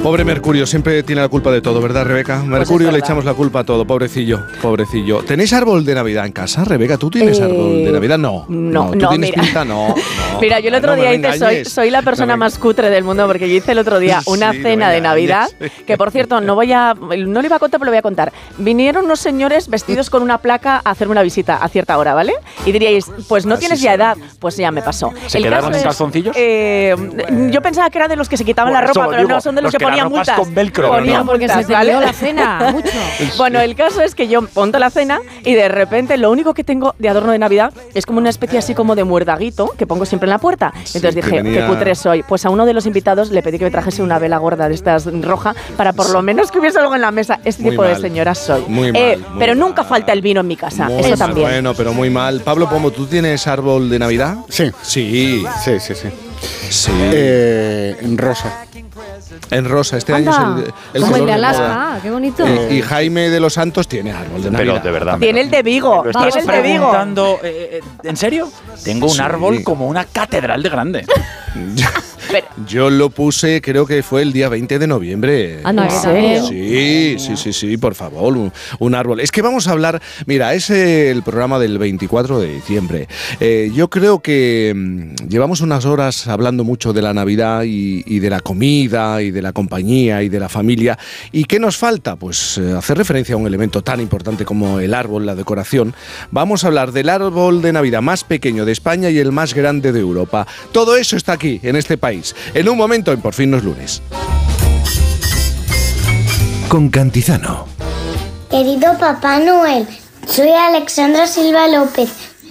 Pobre 0.06 0.24
Mercurio, 0.24 0.68
siempre 0.68 1.02
tiene 1.02 1.20
la 1.20 1.26
culpa 1.28 1.50
de 1.50 1.60
todo, 1.60 1.80
¿verdad, 1.82 2.04
Rebeca? 2.04 2.40
Mercurio 2.40 2.92
le 2.92 3.00
echamos 3.00 3.24
la 3.24 3.34
culpa 3.34 3.58
a 3.60 3.64
todo, 3.64 3.84
pobrecillo, 3.84 4.40
pobrecillo. 4.62 5.24
¿Tenéis 5.24 5.52
árbol 5.52 5.84
de 5.84 5.96
Navidad 5.96 6.26
en 6.26 6.30
casa, 6.30 6.62
Rebeca? 6.62 6.96
¿Tú 6.96 7.10
tienes 7.10 7.40
Eh, 7.40 7.42
árbol 7.42 7.84
de 7.84 7.90
Navidad? 7.90 8.16
No. 8.16 8.46
no, 8.48 8.90
¿Tú 8.92 8.98
no, 8.98 9.08
tienes 9.08 9.30
mira. 9.30 9.42
pinta? 9.42 9.64
No. 9.64 9.88
no. 9.88 9.94
Mira, 10.40 10.60
yo 10.60 10.68
el 10.68 10.76
otro 10.76 10.94
día 10.94 11.12
hice, 11.12 11.64
soy, 11.64 11.90
la 11.90 12.02
persona 12.02 12.34
No 12.34 12.36
me- 12.36 12.44
más 12.44 12.56
cutre 12.58 12.88
del 12.88 13.02
mundo 13.02 13.26
porque 13.26 13.48
yo 13.48 13.56
hice 13.56 13.72
el 13.72 13.78
otro 13.80 13.98
día 13.98 14.20
una 14.26 14.52
Sí, 14.52 14.62
cena 14.62 14.90
de 14.90 15.00
Navidad, 15.00 15.48
que 15.86 15.96
por 15.96 16.12
cierto, 16.12 16.40
no 16.40 16.54
voy 16.54 16.72
a, 16.72 16.94
no 16.94 17.40
lo 17.40 17.44
iba 17.46 17.56
a 17.56 17.58
contar, 17.58 17.80
pero 17.80 17.86
lo 17.86 17.90
voy 17.90 17.98
a 17.98 18.02
contar. 18.02 18.32
Vinieron 18.58 19.06
unos 19.06 19.18
señores 19.18 19.68
vestidos 19.68 20.08
con 20.08 20.22
una 20.22 20.38
placa 20.38 20.80
a 20.84 20.90
hacerme 20.90 21.12
una 21.12 21.22
visita 21.22 21.56
a 21.56 21.68
cierta 21.68 21.98
hora, 21.98 22.14
¿vale? 22.14 22.34
Y 22.64 22.70
diríais, 22.70 23.06
pues 23.28 23.44
no 23.44 23.54
Así 23.54 23.60
tienes 23.60 23.80
ya 23.80 23.94
edad. 23.94 24.16
Pues 24.38 24.56
ya 24.56 24.70
me 24.70 24.82
pasó. 24.82 25.10
¿Se 25.26 25.38
El 25.38 25.44
quedaron 25.44 25.74
en 25.74 25.82
calzoncillos? 25.82 26.36
eh, 26.38 26.94
yo 27.50 27.60
pensaba 27.60 27.90
que 27.90 27.98
era 27.98 28.06
de 28.06 28.14
los 28.16 28.28
que 28.28 28.36
se 28.36 28.44
quitaban 28.44 28.72
la 28.72 28.82
ropa, 28.82 29.06
pero 29.08 29.22
digo, 29.22 29.30
no, 29.30 29.40
son 29.40 29.56
de 29.56 29.62
los, 29.62 29.72
los 29.72 29.78
que 29.78 29.78
que 29.78 29.84
la 29.90 29.95
ponían 30.04 30.06
ropa 30.10 30.20
es 30.22 30.28
multas. 30.28 30.38
con 30.46 30.54
velcro, 30.54 30.88
Ponían 30.88 31.20
¿no? 31.20 31.26
Porque 31.26 31.48
se 31.48 31.54
multas, 31.54 31.66
te 31.66 31.72
¿vale? 31.72 31.92
la 32.00 32.12
cena, 32.12 32.68
mucho. 32.72 32.88
Bueno, 33.36 33.60
el 33.60 33.74
caso 33.74 34.02
es 34.02 34.14
que 34.14 34.28
yo 34.28 34.40
monto 34.54 34.78
la 34.78 34.90
cena 34.90 35.20
y 35.44 35.54
de 35.54 35.68
repente 35.68 36.16
lo 36.16 36.30
único 36.30 36.54
que 36.54 36.64
tengo 36.64 36.94
de 36.98 37.08
adorno 37.08 37.32
de 37.32 37.38
Navidad 37.38 37.72
es 37.94 38.06
como 38.06 38.18
una 38.18 38.30
especie 38.30 38.58
así 38.58 38.74
como 38.74 38.94
de 38.94 39.04
muerdaguito 39.04 39.72
que 39.78 39.86
pongo 39.86 40.04
siempre 40.06 40.26
en 40.26 40.30
la 40.30 40.38
puerta. 40.38 40.72
Entonces 40.76 41.14
que 41.14 41.22
dije, 41.22 41.42
venía- 41.42 41.62
qué 41.62 41.66
cutre 41.72 41.94
soy. 41.94 42.22
Pues 42.22 42.44
a 42.44 42.50
uno 42.50 42.66
de 42.66 42.72
los 42.74 42.86
invitados 42.86 43.30
le 43.30 43.42
pedí 43.42 43.58
que 43.58 43.64
me 43.64 43.70
trajese 43.70 44.02
una 44.02 44.18
vela 44.18 44.38
gorda 44.38 44.68
de 44.68 44.74
estas 44.74 45.06
roja 45.22 45.54
para 45.76 45.92
por 45.92 46.10
lo 46.10 46.22
menos 46.22 46.50
que 46.50 46.58
hubiese 46.58 46.78
algo 46.78 46.94
en 46.94 47.00
la 47.00 47.10
mesa. 47.10 47.40
Este 47.44 47.62
Muy 47.62 47.70
tipo 47.72 47.82
de 47.84 47.92
mal. 47.92 48.00
señora 48.00 48.34
soy. 48.34 48.64
Muy 48.68 48.88
Eh, 48.88 49.16
mal, 49.18 49.30
muy 49.30 49.38
pero 49.38 49.54
nunca 49.54 49.84
falta 49.84 50.12
el 50.12 50.20
vino 50.22 50.40
en 50.40 50.46
mi 50.46 50.56
casa. 50.56 50.84
Muy 50.88 51.00
Eso 51.00 51.10
mal, 51.10 51.18
también. 51.18 51.48
Bueno, 51.48 51.74
pero 51.74 51.92
muy 51.92 52.10
mal. 52.10 52.40
Pablo 52.40 52.68
Pomo, 52.68 52.90
¿tú 52.90 53.06
tienes 53.06 53.46
árbol 53.46 53.88
de 53.90 53.98
Navidad? 53.98 54.36
Sí. 54.48 54.70
Sí. 54.82 55.44
Sí, 55.64 55.80
sí, 55.80 55.94
sí. 55.94 56.08
Sí. 56.70 56.90
Eh, 56.94 57.96
en 58.00 58.18
rosa. 58.18 58.64
en 59.50 59.64
rosa. 59.64 59.96
Este 59.96 60.12
Anda, 60.12 60.36
año 60.36 60.58
es 60.58 60.64
el, 60.64 60.74
el 60.94 61.00
como 61.02 61.06
el 61.16 61.20
color 61.22 61.26
de. 61.26 61.32
Alaska, 61.32 61.72
ah, 61.94 61.98
qué 62.02 62.10
bonito. 62.10 62.44
Y, 62.70 62.74
y 62.76 62.82
Jaime 62.82 63.28
de 63.30 63.40
los 63.40 63.54
Santos 63.54 63.86
tiene 63.88 64.12
árbol 64.12 64.42
de 64.42 64.50
Navidad. 64.50 64.74
Pero 64.74 64.84
de 64.84 64.90
verdad. 64.90 65.18
Tiene 65.18 65.40
el 65.42 65.50
de 65.50 65.62
Vigo. 65.62 66.02
¿Lo 66.04 66.10
Tiene 66.10 66.28
estás 66.28 66.42
el 66.42 66.46
de 66.50 66.62
Vigo. 66.62 66.78
preguntando? 66.90 67.38
eh, 67.42 67.80
eh, 67.82 67.88
¿En 68.08 68.16
serio? 68.16 68.50
Tengo 68.84 69.06
un 69.06 69.12
Sí. 69.14 69.20
árbol 69.20 69.62
como 69.62 69.86
una 69.86 70.04
catedral 70.04 70.62
de 70.62 70.68
grande. 70.68 71.06
Yo 72.66 72.90
lo 72.90 73.10
puse, 73.10 73.60
creo 73.60 73.86
que 73.86 74.02
fue 74.02 74.22
el 74.22 74.32
día 74.32 74.48
20 74.48 74.78
de 74.78 74.86
noviembre. 74.86 75.60
Anda, 75.64 75.84
¿En 75.84 75.88
que 75.88 75.94
serio? 75.96 76.42
también. 76.44 77.18
Sí, 77.18 77.18
sí, 77.18 77.36
sí, 77.36 77.52
sí, 77.52 77.76
por 77.76 77.94
favor, 77.94 78.36
un, 78.36 78.52
un 78.78 78.94
árbol. 78.94 79.20
Es 79.20 79.30
que 79.30 79.42
vamos 79.42 79.68
a 79.68 79.72
hablar, 79.72 80.00
mira, 80.26 80.54
es 80.54 80.70
el 80.70 81.22
programa 81.22 81.58
del 81.58 81.78
24 81.78 82.40
de 82.40 82.54
diciembre. 82.54 83.08
Eh, 83.40 83.70
yo 83.74 83.88
creo 83.88 84.20
que 84.20 84.72
mm, 84.74 85.28
llevamos 85.28 85.60
unas 85.60 85.84
horas 85.84 86.26
hablando 86.28 86.64
mucho 86.64 86.92
de 86.92 87.02
la 87.02 87.14
Navidad 87.14 87.62
y, 87.64 88.02
y 88.06 88.18
de 88.18 88.30
la 88.30 88.40
comida 88.40 89.22
y 89.22 89.30
de 89.30 89.42
la 89.42 89.52
compañía 89.52 90.22
y 90.22 90.28
de 90.28 90.40
la 90.40 90.48
familia. 90.48 90.98
¿Y 91.32 91.44
qué 91.44 91.58
nos 91.58 91.76
falta? 91.76 92.16
Pues 92.16 92.58
eh, 92.58 92.72
hacer 92.76 92.98
referencia 92.98 93.34
a 93.34 93.38
un 93.38 93.46
elemento 93.46 93.82
tan 93.82 94.00
importante 94.00 94.44
como 94.44 94.80
el 94.80 94.94
árbol, 94.94 95.26
la 95.26 95.34
decoración. 95.34 95.94
Vamos 96.30 96.64
a 96.64 96.68
hablar 96.68 96.92
del 96.92 97.08
árbol 97.08 97.62
de 97.62 97.72
Navidad 97.72 98.02
más 98.02 98.24
pequeño 98.24 98.64
de 98.64 98.72
España 98.72 99.10
y 99.10 99.18
el 99.18 99.32
más 99.32 99.54
grande 99.54 99.92
de 99.92 100.00
Europa. 100.00 100.46
Todo 100.72 100.96
eso 100.96 101.16
está 101.16 101.32
aquí, 101.32 101.60
en 101.62 101.76
este 101.76 101.96
país. 101.98 102.25
En 102.54 102.68
un 102.68 102.76
momento, 102.76 103.12
en 103.12 103.20
Por 103.20 103.34
fin 103.34 103.50
no 103.50 103.58
es 103.58 103.64
lunes. 103.64 104.02
Con 106.68 106.88
Cantizano. 106.88 107.66
Querido 108.50 108.96
Papá 108.98 109.38
Noel, 109.38 109.86
soy 110.26 110.50
Alexandra 110.50 111.26
Silva 111.26 111.68
López. 111.68 112.10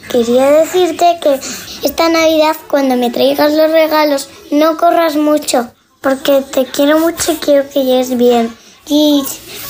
Quería 0.09 0.51
decirte 0.51 1.17
que 1.21 1.39
esta 1.83 2.09
Navidad 2.09 2.55
cuando 2.69 2.95
me 2.95 3.09
traigas 3.09 3.53
los 3.53 3.71
regalos 3.71 4.29
no 4.51 4.77
corras 4.77 5.15
mucho, 5.15 5.71
porque 6.01 6.41
te 6.53 6.65
quiero 6.65 6.99
mucho 6.99 7.33
y 7.33 7.35
quiero 7.35 7.69
que 7.69 7.83
llegues 7.83 8.17
bien. 8.17 8.53
Y, 8.87 9.23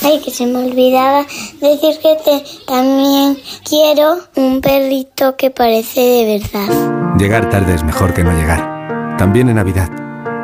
ay, 0.03 0.19
que 0.19 0.31
se 0.31 0.45
me 0.45 0.59
olvidaba 0.59 1.25
decir 1.61 1.97
que 2.01 2.17
te 2.23 2.43
también 2.67 3.37
quiero 3.67 4.19
un 4.35 4.59
perrito 4.61 5.37
que 5.37 5.51
parece 5.51 6.01
de 6.01 6.39
verdad. 6.39 7.17
Llegar 7.17 7.49
tarde 7.49 7.75
es 7.75 7.83
mejor 7.83 8.13
que 8.13 8.23
no 8.23 8.31
llegar. 8.33 8.74
También 9.17 9.47
en 9.47 9.55
Navidad. 9.55 9.89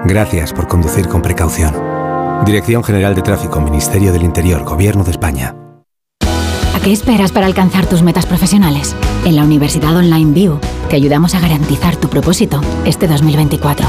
Gracias 0.05 0.53
por 0.53 0.67
conducir 0.67 1.07
con 1.07 1.21
precaución. 1.21 1.73
Dirección 2.45 2.83
General 2.83 3.13
de 3.13 3.21
Tráfico, 3.21 3.59
Ministerio 3.59 4.13
del 4.13 4.23
Interior, 4.23 4.63
Gobierno 4.63 5.03
de 5.03 5.11
España. 5.11 5.55
¿A 6.21 6.79
qué 6.81 6.93
esperas 6.93 7.33
para 7.33 7.47
alcanzar 7.47 7.85
tus 7.85 8.01
metas 8.01 8.25
profesionales? 8.25 8.95
En 9.25 9.35
la 9.35 9.43
Universidad 9.43 9.95
Online 9.95 10.31
View 10.31 10.59
te 10.89 10.95
ayudamos 10.95 11.35
a 11.35 11.41
garantizar 11.41 11.97
tu 11.97 12.07
propósito 12.07 12.61
este 12.85 13.07
2024. 13.07 13.85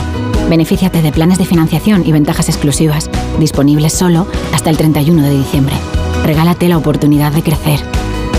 Benefíciate 0.50 1.00
de 1.00 1.12
planes 1.12 1.38
de 1.38 1.46
financiación 1.46 2.04
y 2.04 2.10
ventajas 2.10 2.48
exclusivas, 2.48 3.08
disponibles 3.38 3.92
solo 3.92 4.26
hasta 4.52 4.68
el 4.68 4.76
31 4.76 5.22
de 5.22 5.30
diciembre. 5.30 5.76
Regálate 6.24 6.68
la 6.68 6.76
oportunidad 6.76 7.30
de 7.30 7.42
crecer. 7.42 7.80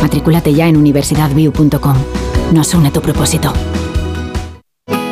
Matrículate 0.01 0.53
ya 0.53 0.67
en 0.67 0.75
universidadview.com. 0.75 1.95
Nos 2.51 2.73
une 2.73 2.91
tu 2.91 3.01
propósito. 3.01 3.53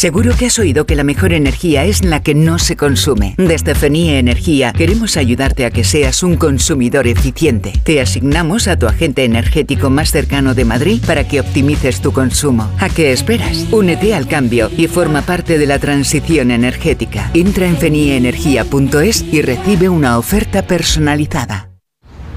Seguro 0.00 0.34
que 0.34 0.46
has 0.46 0.58
oído 0.58 0.86
que 0.86 0.96
la 0.96 1.04
mejor 1.04 1.34
energía 1.34 1.84
es 1.84 2.06
la 2.06 2.22
que 2.22 2.34
no 2.34 2.58
se 2.58 2.74
consume. 2.74 3.34
Desde 3.36 3.74
FENIE 3.74 4.18
Energía 4.18 4.72
queremos 4.72 5.18
ayudarte 5.18 5.66
a 5.66 5.70
que 5.70 5.84
seas 5.84 6.22
un 6.22 6.38
consumidor 6.38 7.06
eficiente. 7.06 7.74
Te 7.84 8.00
asignamos 8.00 8.66
a 8.66 8.78
tu 8.78 8.86
agente 8.86 9.24
energético 9.24 9.90
más 9.90 10.10
cercano 10.10 10.54
de 10.54 10.64
Madrid 10.64 11.02
para 11.06 11.28
que 11.28 11.38
optimices 11.38 12.00
tu 12.00 12.12
consumo. 12.14 12.70
¿A 12.78 12.88
qué 12.88 13.12
esperas? 13.12 13.66
Únete 13.72 14.14
al 14.14 14.26
cambio 14.26 14.70
y 14.74 14.86
forma 14.86 15.20
parte 15.20 15.58
de 15.58 15.66
la 15.66 15.78
transición 15.78 16.50
energética. 16.50 17.30
Entra 17.34 17.66
en 17.66 17.76
fenieenergia.es 17.76 19.26
y 19.30 19.42
recibe 19.42 19.90
una 19.90 20.16
oferta 20.16 20.62
personalizada. 20.62 21.72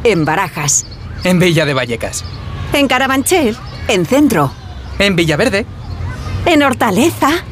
en 0.04 0.26
Barajas. 0.26 0.86
En 1.24 1.40
Villa 1.40 1.66
de 1.66 1.74
Vallecas. 1.74 2.26
En 2.74 2.90
Carabanchel, 2.90 3.56
en 3.88 4.06
Centro. 4.06 4.52
En 5.00 5.16
Villaverde. 5.16 5.66
En 6.46 6.62
Hortaleza. 6.62 7.46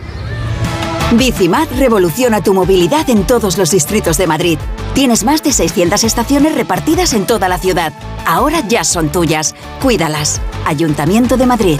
Bicimad 1.18 1.68
revoluciona 1.78 2.42
tu 2.42 2.54
movilidad 2.54 3.10
en 3.10 3.28
todos 3.28 3.58
los 3.58 3.72
distritos 3.72 4.18
de 4.18 4.28
Madrid. 4.28 4.58
Tienes 4.94 5.26
más 5.26 5.44
de 5.44 5.52
600 5.52 6.04
estaciones 6.06 6.56
repartidas 6.56 7.14
en 7.14 7.26
toda 7.26 7.50
la 7.50 7.58
ciudad. 7.58 7.92
Ahora 8.26 8.62
ya 8.68 8.86
son 8.86 9.12
tuyas. 9.12 9.54
Cuídalas. 9.82 10.42
Ayuntamiento 10.66 11.36
de 11.36 11.46
Madrid. 11.46 11.80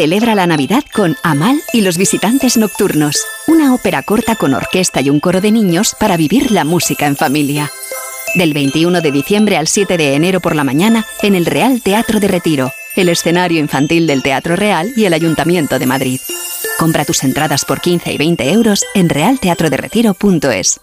Celebra 0.00 0.34
la 0.34 0.46
Navidad 0.46 0.82
con 0.94 1.14
Amal 1.22 1.60
y 1.74 1.82
los 1.82 1.98
visitantes 1.98 2.56
nocturnos, 2.56 3.22
una 3.46 3.74
ópera 3.74 4.02
corta 4.02 4.34
con 4.34 4.54
orquesta 4.54 5.02
y 5.02 5.10
un 5.10 5.20
coro 5.20 5.42
de 5.42 5.52
niños 5.52 5.94
para 6.00 6.16
vivir 6.16 6.52
la 6.52 6.64
música 6.64 7.06
en 7.06 7.16
familia. 7.16 7.70
Del 8.34 8.54
21 8.54 9.02
de 9.02 9.12
diciembre 9.12 9.58
al 9.58 9.68
7 9.68 9.98
de 9.98 10.14
enero 10.14 10.40
por 10.40 10.56
la 10.56 10.64
mañana 10.64 11.04
en 11.20 11.34
el 11.34 11.44
Real 11.44 11.82
Teatro 11.82 12.18
de 12.18 12.28
Retiro, 12.28 12.72
el 12.96 13.10
escenario 13.10 13.60
infantil 13.60 14.06
del 14.06 14.22
Teatro 14.22 14.56
Real 14.56 14.90
y 14.96 15.04
el 15.04 15.12
Ayuntamiento 15.12 15.78
de 15.78 15.84
Madrid. 15.84 16.20
Compra 16.78 17.04
tus 17.04 17.22
entradas 17.22 17.66
por 17.66 17.82
15 17.82 18.10
y 18.10 18.16
20 18.16 18.52
euros 18.52 18.86
en 18.94 19.10
realteatroderetiro.es. 19.10 20.80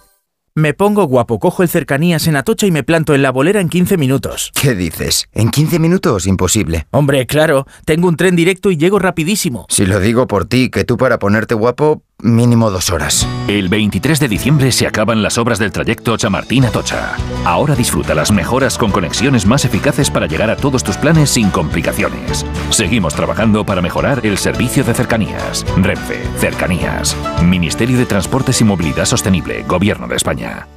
Me 0.57 0.73
pongo 0.73 1.05
guapo, 1.05 1.37
cojo 1.37 1.61
el 1.61 1.69
cercanías 1.69 2.25
en 2.25 2.35
Atocha 2.35 2.65
y 2.65 2.71
me 2.71 2.81
planto 2.81 3.13
en 3.13 3.21
la 3.21 3.29
bolera 3.29 3.61
en 3.61 3.69
15 3.69 3.95
minutos. 3.95 4.51
¿Qué 4.59 4.73
dices? 4.73 5.29
¿En 5.31 5.51
15 5.51 5.77
minutos? 5.77 6.25
Imposible. 6.25 6.87
Hombre, 6.89 7.27
claro, 7.27 7.67
tengo 7.85 8.07
un 8.07 8.15
tren 8.15 8.35
directo 8.35 8.71
y 8.71 8.77
llego 8.77 8.97
rapidísimo. 8.97 9.67
Si 9.69 9.85
lo 9.85 9.99
digo 9.99 10.25
por 10.25 10.45
ti, 10.45 10.71
que 10.71 10.83
tú 10.83 10.97
para 10.97 11.19
ponerte 11.19 11.53
guapo, 11.53 12.01
mínimo 12.23 12.71
dos 12.71 12.89
horas. 12.89 13.27
El 13.47 13.69
23 13.69 14.19
de 14.19 14.27
diciembre 14.27 14.71
se 14.71 14.87
acaban 14.87 15.21
las 15.21 15.37
obras 15.37 15.59
del 15.59 15.71
trayecto 15.71 16.17
Chamartín 16.17 16.65
a 16.65 16.71
Tocha. 16.71 17.15
Ahora 17.45 17.75
disfruta 17.75 18.15
las 18.15 18.31
mejoras 18.31 18.77
con 18.77 18.91
conexiones 18.91 19.45
más 19.45 19.65
eficaces 19.65 20.09
para 20.09 20.27
llegar 20.27 20.49
a 20.49 20.55
todos 20.55 20.83
tus 20.83 20.97
planes 20.97 21.29
sin 21.29 21.49
complicaciones. 21.49 22.45
Seguimos 22.69 23.15
trabajando 23.15 23.65
para 23.65 23.81
mejorar 23.81 24.25
el 24.25 24.37
servicio 24.37 24.83
de 24.83 24.93
cercanías. 24.93 25.65
Renfe, 25.77 26.21
Cercanías. 26.39 27.15
Ministerio 27.43 27.97
de 27.97 28.05
Transportes 28.05 28.61
y 28.61 28.63
Movilidad 28.63 29.05
Sostenible, 29.05 29.63
Gobierno 29.63 30.07
de 30.07 30.15
España. 30.15 30.67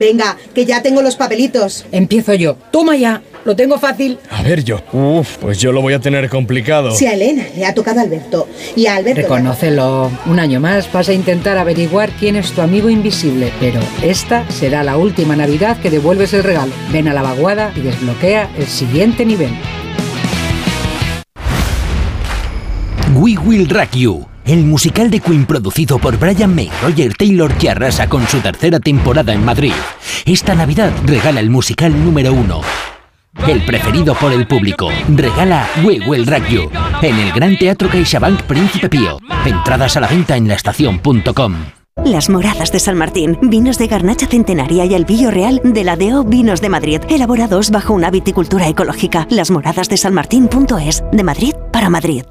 Venga, 0.00 0.36
que 0.52 0.66
ya 0.66 0.82
tengo 0.82 1.02
los 1.02 1.14
papelitos. 1.14 1.86
Empiezo 1.92 2.34
yo. 2.34 2.56
Toma 2.72 2.96
ya. 2.96 3.22
Lo 3.44 3.54
tengo 3.54 3.78
fácil. 3.78 4.18
A 4.28 4.42
ver 4.42 4.64
yo. 4.64 4.80
Uf, 4.92 5.38
pues 5.38 5.58
yo 5.58 5.70
lo 5.70 5.82
voy 5.82 5.92
a 5.92 6.00
tener 6.00 6.28
complicado. 6.28 6.90
Si 6.90 7.06
a 7.06 7.14
Elena 7.14 7.46
le 7.54 7.64
ha 7.64 7.74
tocado 7.74 8.00
a 8.00 8.02
Alberto 8.02 8.48
y 8.74 8.86
a 8.86 8.96
Alberto... 8.96 9.22
Reconócelo. 9.22 10.10
Un 10.26 10.40
año 10.40 10.58
más 10.58 10.90
vas 10.92 11.08
a 11.08 11.12
intentar 11.12 11.58
averiguar 11.58 12.10
quién 12.18 12.34
es 12.34 12.50
tu 12.50 12.60
amigo 12.60 12.90
invisible, 12.90 13.52
pero 13.60 13.78
esta 14.02 14.50
será 14.50 14.82
la 14.82 14.96
última 14.96 15.36
Navidad 15.36 15.78
que 15.80 15.90
devuelves 15.90 16.34
el 16.34 16.42
regalo. 16.42 16.72
Ven 16.90 17.06
a 17.06 17.14
la 17.14 17.22
vaguada 17.22 17.72
y 17.76 17.82
desbloquea 17.82 18.50
el 18.58 18.66
siguiente 18.66 19.24
nivel. 19.24 19.52
We 23.14 23.38
Will 23.38 23.68
Rock 23.68 23.92
You, 23.92 24.26
el 24.44 24.64
musical 24.64 25.10
de 25.10 25.20
Queen 25.20 25.46
producido 25.46 25.98
por 25.98 26.18
Brian 26.18 26.54
May, 26.54 26.70
Roger 26.82 27.14
Taylor 27.14 27.52
que 27.54 27.70
arrasa 27.70 28.08
con 28.08 28.26
su 28.26 28.40
tercera 28.40 28.80
temporada 28.80 29.32
en 29.32 29.44
Madrid. 29.44 29.72
Esta 30.24 30.54
Navidad 30.54 30.92
regala 31.04 31.40
el 31.40 31.50
musical 31.50 32.04
número 32.04 32.32
uno. 32.32 32.60
El 33.48 33.64
preferido 33.64 34.14
por 34.14 34.32
el 34.32 34.46
público. 34.46 34.90
Regala 35.08 35.68
We 35.82 36.00
Will 36.06 36.26
Rock 36.26 36.48
You 36.48 36.70
en 37.02 37.18
el 37.18 37.32
Gran 37.32 37.58
Teatro 37.58 37.88
CaixaBank 37.88 38.42
Príncipe 38.42 38.88
Pío. 38.88 39.18
Entradas 39.44 39.96
a 39.96 40.00
la 40.00 40.06
venta 40.06 40.36
en 40.36 40.46
laestacion.com. 40.46 41.54
Las 42.04 42.28
Moradas 42.28 42.72
de 42.72 42.80
San 42.80 42.96
Martín, 42.96 43.38
vinos 43.40 43.78
de 43.78 43.86
garnacha 43.86 44.26
centenaria 44.26 44.84
y 44.84 44.94
el 44.94 45.04
Villo 45.04 45.30
Real 45.30 45.60
de 45.64 45.84
la 45.84 45.96
DO 45.96 46.24
Vinos 46.24 46.60
de 46.60 46.68
Madrid, 46.68 47.00
elaborados 47.08 47.70
bajo 47.70 47.94
una 47.94 48.10
viticultura 48.10 48.68
ecológica. 48.68 49.26
Las 49.30 49.50
Moradas 49.50 49.88
de 49.88 49.96
San 49.96 50.12
Martín.es, 50.12 51.02
de 51.12 51.24
Madrid 51.24 51.54
para 51.72 51.88
Madrid. 51.90 52.24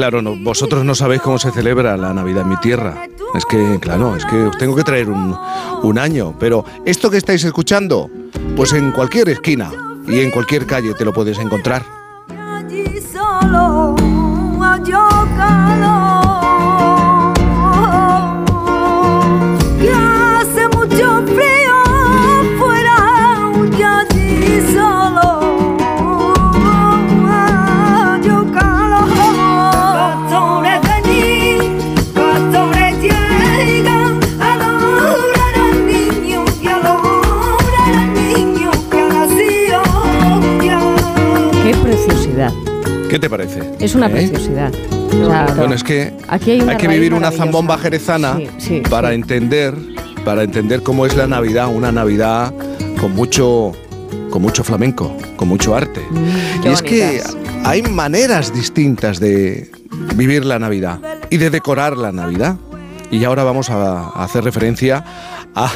Claro, 0.00 0.22
vosotros 0.36 0.82
no 0.82 0.94
sabéis 0.94 1.20
cómo 1.20 1.38
se 1.38 1.50
celebra 1.50 1.94
la 1.94 2.14
Navidad 2.14 2.44
en 2.44 2.48
mi 2.48 2.56
tierra. 2.56 3.06
Es 3.34 3.44
que, 3.44 3.78
claro, 3.82 4.16
es 4.16 4.24
que 4.24 4.44
os 4.44 4.56
tengo 4.56 4.74
que 4.74 4.82
traer 4.82 5.10
un, 5.10 5.36
un 5.82 5.98
año. 5.98 6.34
Pero 6.40 6.64
esto 6.86 7.10
que 7.10 7.18
estáis 7.18 7.44
escuchando, 7.44 8.10
pues 8.56 8.72
en 8.72 8.92
cualquier 8.92 9.28
esquina 9.28 9.70
y 10.08 10.20
en 10.20 10.30
cualquier 10.30 10.64
calle 10.64 10.94
te 10.94 11.04
lo 11.04 11.12
puedes 11.12 11.38
encontrar. 11.38 11.84
Te 43.20 43.30
parece? 43.30 43.62
Es 43.78 43.94
una 43.94 44.06
¿Eh? 44.06 44.10
preciosidad. 44.10 44.72
O 45.22 45.26
sea, 45.26 45.54
Bueno, 45.56 45.74
es 45.74 45.84
que 45.84 46.12
Aquí 46.28 46.52
hay 46.52 46.76
que 46.76 46.88
vivir 46.88 47.14
una 47.14 47.30
zambomba 47.30 47.78
jerezana 47.78 48.36
Sí, 48.36 48.48
sí, 48.58 48.82
para 48.88 49.08
sí. 49.10 49.14
entender 49.14 49.74
para 50.24 50.42
entender 50.42 50.82
cómo 50.82 51.06
es 51.06 51.16
la 51.16 51.26
Navidad, 51.26 51.68
una 51.74 51.90
Navidad 51.92 52.52
con 53.00 53.14
mucho 53.14 53.72
con 54.30 54.42
mucho 54.42 54.62
flamenco, 54.62 55.16
con 55.36 55.48
mucho 55.48 55.74
arte. 55.74 56.00
Mm, 56.10 56.66
y 56.66 56.68
es 56.68 56.82
que 56.82 57.20
hay 57.64 57.82
maneras 57.82 58.54
distintas 58.54 59.18
de 59.18 59.70
vivir 60.14 60.44
la 60.44 60.58
Navidad 60.58 61.00
y 61.30 61.38
de 61.38 61.50
decorar 61.50 61.96
la 61.96 62.12
Navidad. 62.12 62.56
Y 63.10 63.24
ahora 63.24 63.42
vamos 63.42 63.70
a 63.70 64.10
hacer 64.10 64.44
referencia 64.44 65.04
a, 65.54 65.68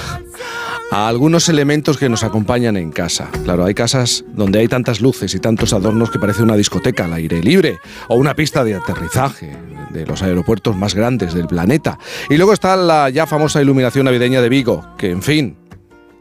a 0.95 1.09
algunos 1.09 1.49
elementos 1.49 1.99
que 1.99 2.09
nos 2.09 2.23
acompañan 2.23 2.77
en 2.77 2.93
casa. 2.93 3.29
Claro, 3.43 3.65
hay 3.65 3.75
casas 3.75 4.25
donde 4.29 4.61
hay 4.61 4.69
tantas 4.69 5.01
luces 5.01 5.35
y 5.35 5.41
tantos 5.41 5.73
adornos 5.73 6.09
que 6.09 6.21
parece 6.21 6.45
una 6.45 6.55
discoteca 6.55 7.07
al 7.07 7.15
aire 7.15 7.43
libre 7.43 7.81
o 8.07 8.15
una 8.15 8.37
pista 8.37 8.63
de 8.63 8.77
aterrizaje 8.77 9.57
de 9.91 10.07
los 10.07 10.23
aeropuertos 10.23 10.77
más 10.77 10.95
grandes 10.95 11.35
del 11.35 11.49
planeta. 11.49 11.99
Y 12.31 12.37
luego 12.37 12.53
está 12.53 12.77
la 12.77 13.11
ya 13.11 13.27
famosa 13.27 13.61
iluminación 13.61 14.05
navideña 14.05 14.41
de 14.41 14.49
Vigo, 14.49 14.87
que 14.97 15.11
en 15.11 15.21
fin, 15.21 15.57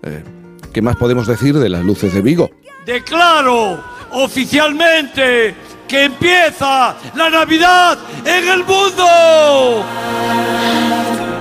eh, 0.02 0.24
¿qué 0.74 0.82
más 0.82 0.96
podemos 0.96 1.28
decir 1.28 1.56
de 1.60 1.70
las 1.70 1.86
luces 1.86 2.12
de 2.12 2.22
Vigo? 2.22 2.50
Declaro 2.84 3.80
oficialmente 4.10 5.54
que 5.88 6.06
empieza 6.06 6.96
la 7.14 7.30
Navidad 7.30 8.00
en 8.26 8.48
el 8.48 8.64
mundo. 8.64 9.86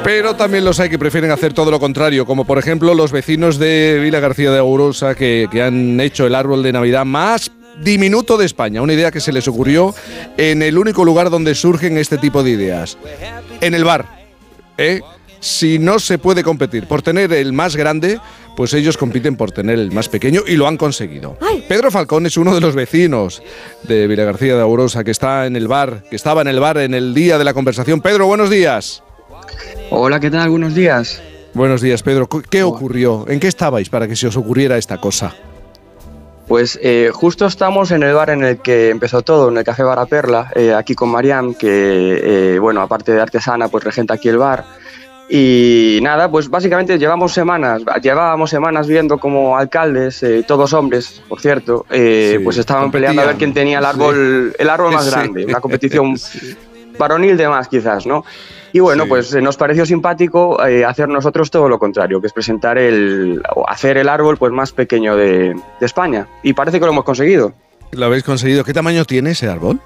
Pero 0.04 0.34
también 0.34 0.64
los 0.64 0.80
hay 0.80 0.90
que 0.90 0.98
prefieren 0.98 1.30
hacer 1.30 1.52
todo 1.52 1.70
lo 1.70 1.78
contrario, 1.78 2.26
como 2.26 2.44
por 2.44 2.58
ejemplo 2.58 2.92
los 2.94 3.12
vecinos 3.12 3.58
de 3.58 4.00
Vila 4.02 4.18
García 4.18 4.50
de 4.50 4.58
Aurosa 4.58 5.14
que, 5.14 5.46
que 5.50 5.62
han 5.62 6.00
hecho 6.00 6.26
el 6.26 6.34
árbol 6.34 6.62
de 6.62 6.72
Navidad 6.72 7.04
más 7.04 7.52
diminuto 7.80 8.36
de 8.36 8.46
España. 8.46 8.82
Una 8.82 8.94
idea 8.94 9.10
que 9.10 9.20
se 9.20 9.32
les 9.32 9.46
ocurrió 9.46 9.94
en 10.36 10.62
el 10.62 10.76
único 10.76 11.04
lugar 11.04 11.30
donde 11.30 11.54
surgen 11.54 11.98
este 11.98 12.18
tipo 12.18 12.42
de 12.42 12.50
ideas. 12.50 12.98
En 13.60 13.74
el 13.74 13.84
bar. 13.84 14.26
¿eh? 14.76 15.00
Si 15.40 15.78
no 15.78 15.98
se 15.98 16.18
puede 16.18 16.42
competir 16.42 16.86
por 16.86 17.02
tener 17.02 17.32
el 17.32 17.52
más 17.52 17.76
grande, 17.76 18.20
pues 18.56 18.74
ellos 18.74 18.96
compiten 18.96 19.36
por 19.36 19.52
tener 19.52 19.78
el 19.78 19.92
más 19.92 20.08
pequeño 20.08 20.42
y 20.46 20.56
lo 20.56 20.66
han 20.66 20.76
conseguido. 20.76 21.38
Pedro 21.68 21.90
Falcón 21.90 22.26
es 22.26 22.36
uno 22.36 22.54
de 22.54 22.60
los 22.60 22.74
vecinos 22.74 23.42
de 23.84 24.06
Vila 24.06 24.24
García 24.24 24.56
de 24.56 24.62
Aurosa 24.62 25.04
que 25.04 25.10
está 25.10 25.46
en 25.46 25.56
el 25.56 25.68
bar, 25.68 26.04
que 26.10 26.16
estaba 26.16 26.42
en 26.42 26.48
el 26.48 26.60
bar 26.60 26.78
en 26.78 26.94
el 26.94 27.14
día 27.14 27.38
de 27.38 27.44
la 27.44 27.54
conversación. 27.54 28.00
Pedro, 28.00 28.26
buenos 28.26 28.50
días. 28.50 29.02
Hola, 29.90 30.20
¿qué 30.20 30.30
tal? 30.30 30.50
Buenos 30.50 30.74
días. 30.74 31.22
Buenos 31.54 31.80
días, 31.82 32.02
Pedro. 32.02 32.28
¿Qué 32.28 32.62
ocurrió? 32.62 33.24
¿En 33.28 33.38
qué 33.40 33.48
estabais 33.48 33.88
para 33.90 34.08
que 34.08 34.16
se 34.16 34.26
os 34.26 34.36
ocurriera 34.36 34.78
esta 34.78 34.98
cosa? 34.98 35.34
Pues 36.48 36.78
eh, 36.82 37.10
justo 37.12 37.46
estamos 37.46 37.90
en 37.92 38.02
el 38.02 38.14
bar 38.14 38.30
en 38.30 38.42
el 38.42 38.58
que 38.58 38.90
empezó 38.90 39.22
todo, 39.22 39.48
en 39.50 39.56
el 39.58 39.64
Café 39.64 39.82
Bara 39.82 40.06
Perla, 40.06 40.50
eh, 40.54 40.74
aquí 40.74 40.94
con 40.94 41.08
Mariam, 41.10 41.54
que, 41.54 42.54
eh, 42.54 42.58
bueno, 42.58 42.80
aparte 42.82 43.12
de 43.12 43.20
artesana, 43.20 43.68
pues 43.68 43.84
regenta 43.84 44.14
aquí 44.14 44.28
el 44.28 44.38
bar. 44.38 44.64
Y 45.30 46.00
nada, 46.02 46.30
pues 46.30 46.50
básicamente 46.50 46.98
llevamos 46.98 47.32
semanas, 47.32 47.82
llevábamos 48.02 48.50
semanas 48.50 48.86
viendo 48.86 49.18
como 49.18 49.56
alcaldes, 49.56 50.22
eh, 50.24 50.44
todos 50.46 50.72
hombres, 50.74 51.22
por 51.28 51.40
cierto, 51.40 51.86
eh, 51.90 52.38
pues 52.42 52.58
estaban 52.58 52.90
peleando 52.90 53.22
a 53.22 53.26
ver 53.26 53.36
quién 53.36 53.54
tenía 53.54 53.78
el 53.78 53.84
árbol, 53.86 54.54
el 54.58 54.68
árbol 54.68 54.92
más 54.92 55.04
Sí. 55.06 55.10
grande, 55.10 55.44
una 55.46 55.60
competición 55.60 56.16
varonil 56.98 57.36
de 57.36 57.48
más 57.48 57.68
quizás, 57.68 58.04
¿no? 58.04 58.24
Y 58.72 58.80
bueno, 58.80 59.06
pues 59.06 59.34
eh, 59.34 59.42
nos 59.42 59.56
pareció 59.56 59.84
simpático 59.84 60.64
eh, 60.66 60.84
hacer 60.84 61.08
nosotros 61.08 61.50
todo 61.50 61.68
lo 61.68 61.78
contrario, 61.78 62.20
que 62.20 62.26
es 62.26 62.32
presentar 62.32 62.78
el, 62.78 63.42
o 63.54 63.68
hacer 63.68 63.98
el 63.98 64.08
árbol 64.08 64.38
pues 64.38 64.52
más 64.52 64.72
pequeño 64.72 65.14
de, 65.14 65.54
de 65.78 65.86
España. 65.86 66.26
Y 66.42 66.54
parece 66.54 66.78
que 66.80 66.86
lo 66.86 66.92
hemos 66.92 67.04
conseguido. 67.04 67.52
¿Lo 67.92 68.06
habéis 68.06 68.24
conseguido? 68.24 68.64
¿Qué 68.64 68.72
tamaño 68.72 69.04
tiene 69.04 69.32
ese 69.32 69.48
árbol? 69.48 69.78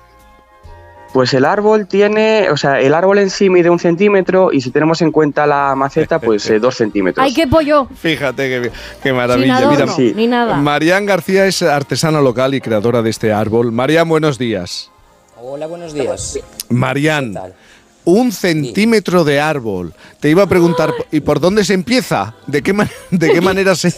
Pues 1.12 1.32
el 1.34 1.44
árbol 1.44 1.86
tiene, 1.86 2.50
o 2.50 2.56
sea, 2.56 2.80
el 2.80 2.92
árbol 2.92 3.18
en 3.18 3.30
sí 3.30 3.48
mide 3.48 3.70
un 3.70 3.78
centímetro 3.78 4.52
y 4.52 4.60
si 4.60 4.70
tenemos 4.70 5.00
en 5.02 5.10
cuenta 5.10 5.46
la 5.46 5.74
maceta, 5.74 6.18
pues 6.18 6.48
eh, 6.50 6.60
dos 6.60 6.76
centímetros. 6.76 7.24
¡Ay, 7.24 7.32
qué 7.32 7.46
pollo! 7.46 7.88
Fíjate 7.96 8.48
qué, 8.48 8.70
qué 9.02 9.12
maravilla. 9.12 9.58
Sin 9.58 9.68
Mira, 9.70 10.14
ni 10.14 10.26
nada. 10.26 10.56
Marian 10.56 11.06
García 11.06 11.46
es 11.46 11.62
artesana 11.62 12.20
local 12.20 12.54
y 12.54 12.60
creadora 12.60 13.02
de 13.02 13.10
este 13.10 13.32
árbol. 13.32 13.72
Marian, 13.72 14.08
buenos 14.08 14.38
días. 14.38 14.90
Hola, 15.40 15.66
buenos 15.66 15.94
días. 15.94 16.38
Marian, 16.68 17.34
un 18.06 18.32
centímetro 18.32 19.22
de 19.24 19.38
árbol. 19.40 19.92
Te 20.20 20.30
iba 20.30 20.44
a 20.44 20.46
preguntar, 20.48 20.94
¿y 21.12 21.20
por 21.20 21.38
dónde 21.40 21.62
se 21.64 21.74
empieza? 21.74 22.34
¿De 22.46 22.62
qué, 22.62 22.74
de 23.10 23.30
qué 23.32 23.40
manera 23.42 23.74
se...? 23.76 23.92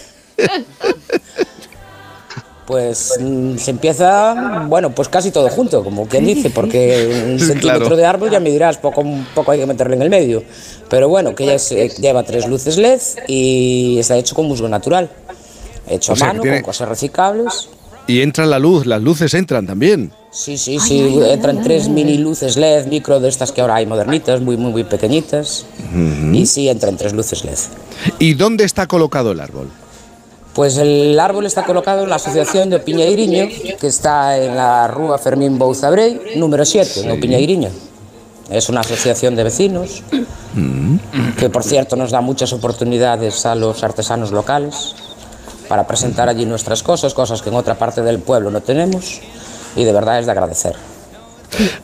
Pues 2.66 3.14
mm, 3.18 3.56
se 3.56 3.70
empieza, 3.70 4.64
bueno, 4.66 4.90
pues 4.94 5.08
casi 5.08 5.30
todo 5.30 5.48
junto, 5.48 5.82
como 5.82 6.06
quien 6.06 6.26
dice, 6.26 6.50
porque 6.50 7.24
un 7.26 7.38
centímetro 7.40 7.80
Claro. 7.80 7.96
de 7.96 8.04
árbol 8.04 8.30
ya 8.30 8.40
me 8.40 8.50
dirás, 8.50 8.76
poco, 8.76 9.02
poco 9.34 9.52
hay 9.52 9.60
que 9.60 9.66
meterle 9.66 9.96
en 9.96 10.02
el 10.02 10.10
medio. 10.10 10.42
Pero 10.90 11.08
bueno, 11.08 11.34
que 11.34 11.46
ya 11.46 11.54
es- 11.54 11.72
eh, 11.72 11.88
lleva 11.98 12.24
tres 12.24 12.46
luces 12.46 12.76
LED 12.76 13.00
y 13.26 13.96
está 13.98 14.16
hecho 14.18 14.34
con 14.34 14.46
musgo 14.46 14.68
natural. 14.68 15.08
Hecho 15.88 16.12
O 16.12 16.16
a 16.16 16.18
mano, 16.18 16.42
tiene- 16.42 16.58
con 16.58 16.66
cosas 16.66 16.90
reciclables. 16.90 17.70
Y 18.08 18.22
entra 18.22 18.46
la 18.46 18.58
luz, 18.58 18.86
las 18.86 19.02
luces 19.02 19.34
entran 19.34 19.66
también. 19.66 20.10
Sí, 20.30 20.56
sí, 20.56 20.78
sí, 20.80 21.20
entran 21.24 21.62
tres 21.62 21.90
mini 21.90 22.16
luces 22.16 22.56
LED, 22.56 22.86
micro 22.86 23.20
de 23.20 23.28
estas 23.28 23.52
que 23.52 23.60
ahora 23.60 23.76
hay 23.76 23.86
modernitas, 23.86 24.40
muy, 24.40 24.56
muy, 24.56 24.72
muy 24.72 24.84
pequeñitas. 24.84 25.66
Y 26.32 26.46
sí, 26.46 26.70
entran 26.70 26.96
tres 26.96 27.12
luces 27.12 27.44
LED. 27.44 27.58
¿Y 28.18 28.32
dónde 28.32 28.64
está 28.64 28.86
colocado 28.86 29.32
el 29.32 29.40
árbol? 29.40 29.68
Pues 30.54 30.78
el 30.78 31.20
árbol 31.20 31.44
está 31.44 31.66
colocado 31.66 32.04
en 32.04 32.08
la 32.08 32.16
Asociación 32.16 32.70
de 32.70 32.78
Piñeiriño, 32.78 33.46
que 33.78 33.86
está 33.86 34.38
en 34.38 34.56
la 34.56 34.88
Rúa 34.88 35.18
Fermín 35.18 35.58
Bouzabrey, 35.58 36.18
número 36.36 36.64
7, 36.64 37.10
en 37.10 37.20
Piñeiriño. 37.20 37.68
Es 38.48 38.70
una 38.70 38.80
asociación 38.80 39.36
de 39.36 39.44
vecinos 39.44 40.02
que, 41.38 41.50
por 41.50 41.62
cierto, 41.62 41.94
nos 41.94 42.10
da 42.10 42.22
muchas 42.22 42.54
oportunidades 42.54 43.44
a 43.44 43.54
los 43.54 43.84
artesanos 43.84 44.32
locales 44.32 44.94
para 45.68 45.86
presentar 45.86 46.28
allí 46.28 46.46
nuestras 46.46 46.82
cosas, 46.82 47.14
cosas 47.14 47.42
que 47.42 47.50
en 47.50 47.56
otra 47.56 47.74
parte 47.76 48.02
del 48.02 48.18
pueblo 48.18 48.50
no 48.50 48.60
tenemos, 48.60 49.20
y 49.76 49.84
de 49.84 49.92
verdad 49.92 50.18
es 50.18 50.26
de 50.26 50.32
agradecer. 50.32 50.74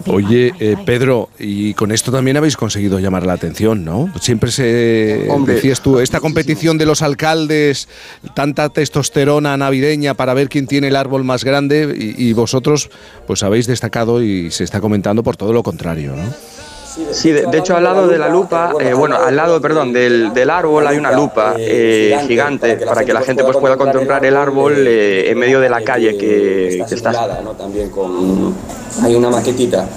Oye, 0.07 0.53
eh, 0.61 0.77
Pedro, 0.85 1.31
y 1.39 1.73
con 1.73 1.91
esto 1.91 2.13
también 2.13 2.37
habéis 2.37 2.55
conseguido 2.57 2.99
llamar 2.99 3.25
la 3.25 3.33
atención, 3.33 3.83
¿no? 3.83 4.13
Siempre 4.21 4.51
se 4.51 5.27
Hombre. 5.31 5.55
decías 5.55 5.81
tú, 5.81 6.01
esta 6.01 6.21
competición 6.21 6.77
de 6.77 6.85
los 6.85 7.01
alcaldes, 7.01 7.89
tanta 8.35 8.69
testosterona 8.69 9.57
navideña 9.57 10.13
para 10.13 10.35
ver 10.35 10.51
quién 10.51 10.67
tiene 10.67 10.89
el 10.89 10.97
árbol 10.97 11.25
más 11.25 11.45
grande, 11.45 11.95
y, 11.97 12.29
y 12.29 12.33
vosotros 12.35 12.91
pues 13.27 13.43
habéis 13.43 13.67
destacado 13.67 14.23
y 14.23 14.51
se 14.51 14.65
está 14.65 14.81
comentando 14.83 15.23
por 15.23 15.37
todo 15.39 15.55
lo 15.55 15.63
contrario, 15.63 16.15
¿no? 16.15 16.25
Sí, 17.13 17.33
de, 17.33 17.47
de 17.47 17.59
hecho 17.59 17.77
al 17.77 17.83
lado 17.83 18.07
de 18.07 18.19
la 18.19 18.29
lupa, 18.29 18.73
eh, 18.79 18.93
bueno, 18.95 19.17
al 19.17 19.35
lado, 19.35 19.61
perdón, 19.61 19.93
del, 19.93 20.33
del 20.33 20.49
árbol 20.49 20.87
hay 20.87 20.97
una 20.97 21.11
lupa 21.11 21.55
eh, 21.59 22.17
gigante 22.27 22.77
para 22.77 23.05
que 23.05 23.13
la 23.13 23.23
gente 23.23 23.43
pues 23.43 23.57
pueda 23.57 23.77
contemplar 23.77 24.25
el 24.25 24.37
árbol 24.37 24.75
eh, 24.87 25.31
en 25.31 25.39
medio 25.39 25.59
de 25.59 25.69
la 25.69 25.81
calle 25.83 26.17
que, 26.17 26.85
que 26.89 26.95
está. 26.95 27.41
¿no? 27.43 27.53
También 27.53 27.91
con... 27.91 28.55
Hay 29.03 29.15
una 29.17 29.29
maquetita. 29.29 29.89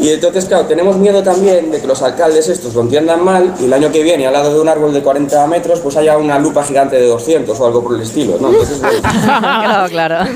Y 0.00 0.08
entonces, 0.10 0.44
claro, 0.46 0.66
tenemos 0.66 0.96
miedo 0.96 1.22
también 1.22 1.70
de 1.70 1.80
que 1.80 1.86
los 1.86 2.00
alcaldes 2.00 2.48
estos 2.48 2.74
lo 2.74 2.82
entiendan 2.82 3.22
mal 3.22 3.54
y 3.60 3.64
el 3.64 3.72
año 3.72 3.90
que 3.90 4.02
viene, 4.02 4.26
al 4.26 4.32
lado 4.32 4.54
de 4.54 4.60
un 4.60 4.68
árbol 4.68 4.94
de 4.94 5.02
40 5.02 5.46
metros, 5.48 5.80
pues 5.80 5.96
haya 5.96 6.16
una 6.16 6.38
lupa 6.38 6.64
gigante 6.64 6.96
de 6.96 7.06
200 7.06 7.58
o 7.58 7.66
algo 7.66 7.82
por 7.82 7.96
el 7.96 8.02
estilo, 8.02 8.38
¿no? 8.40 8.50
Entonces, 8.50 8.80
claro, 9.22 9.88
claro. 9.90 10.30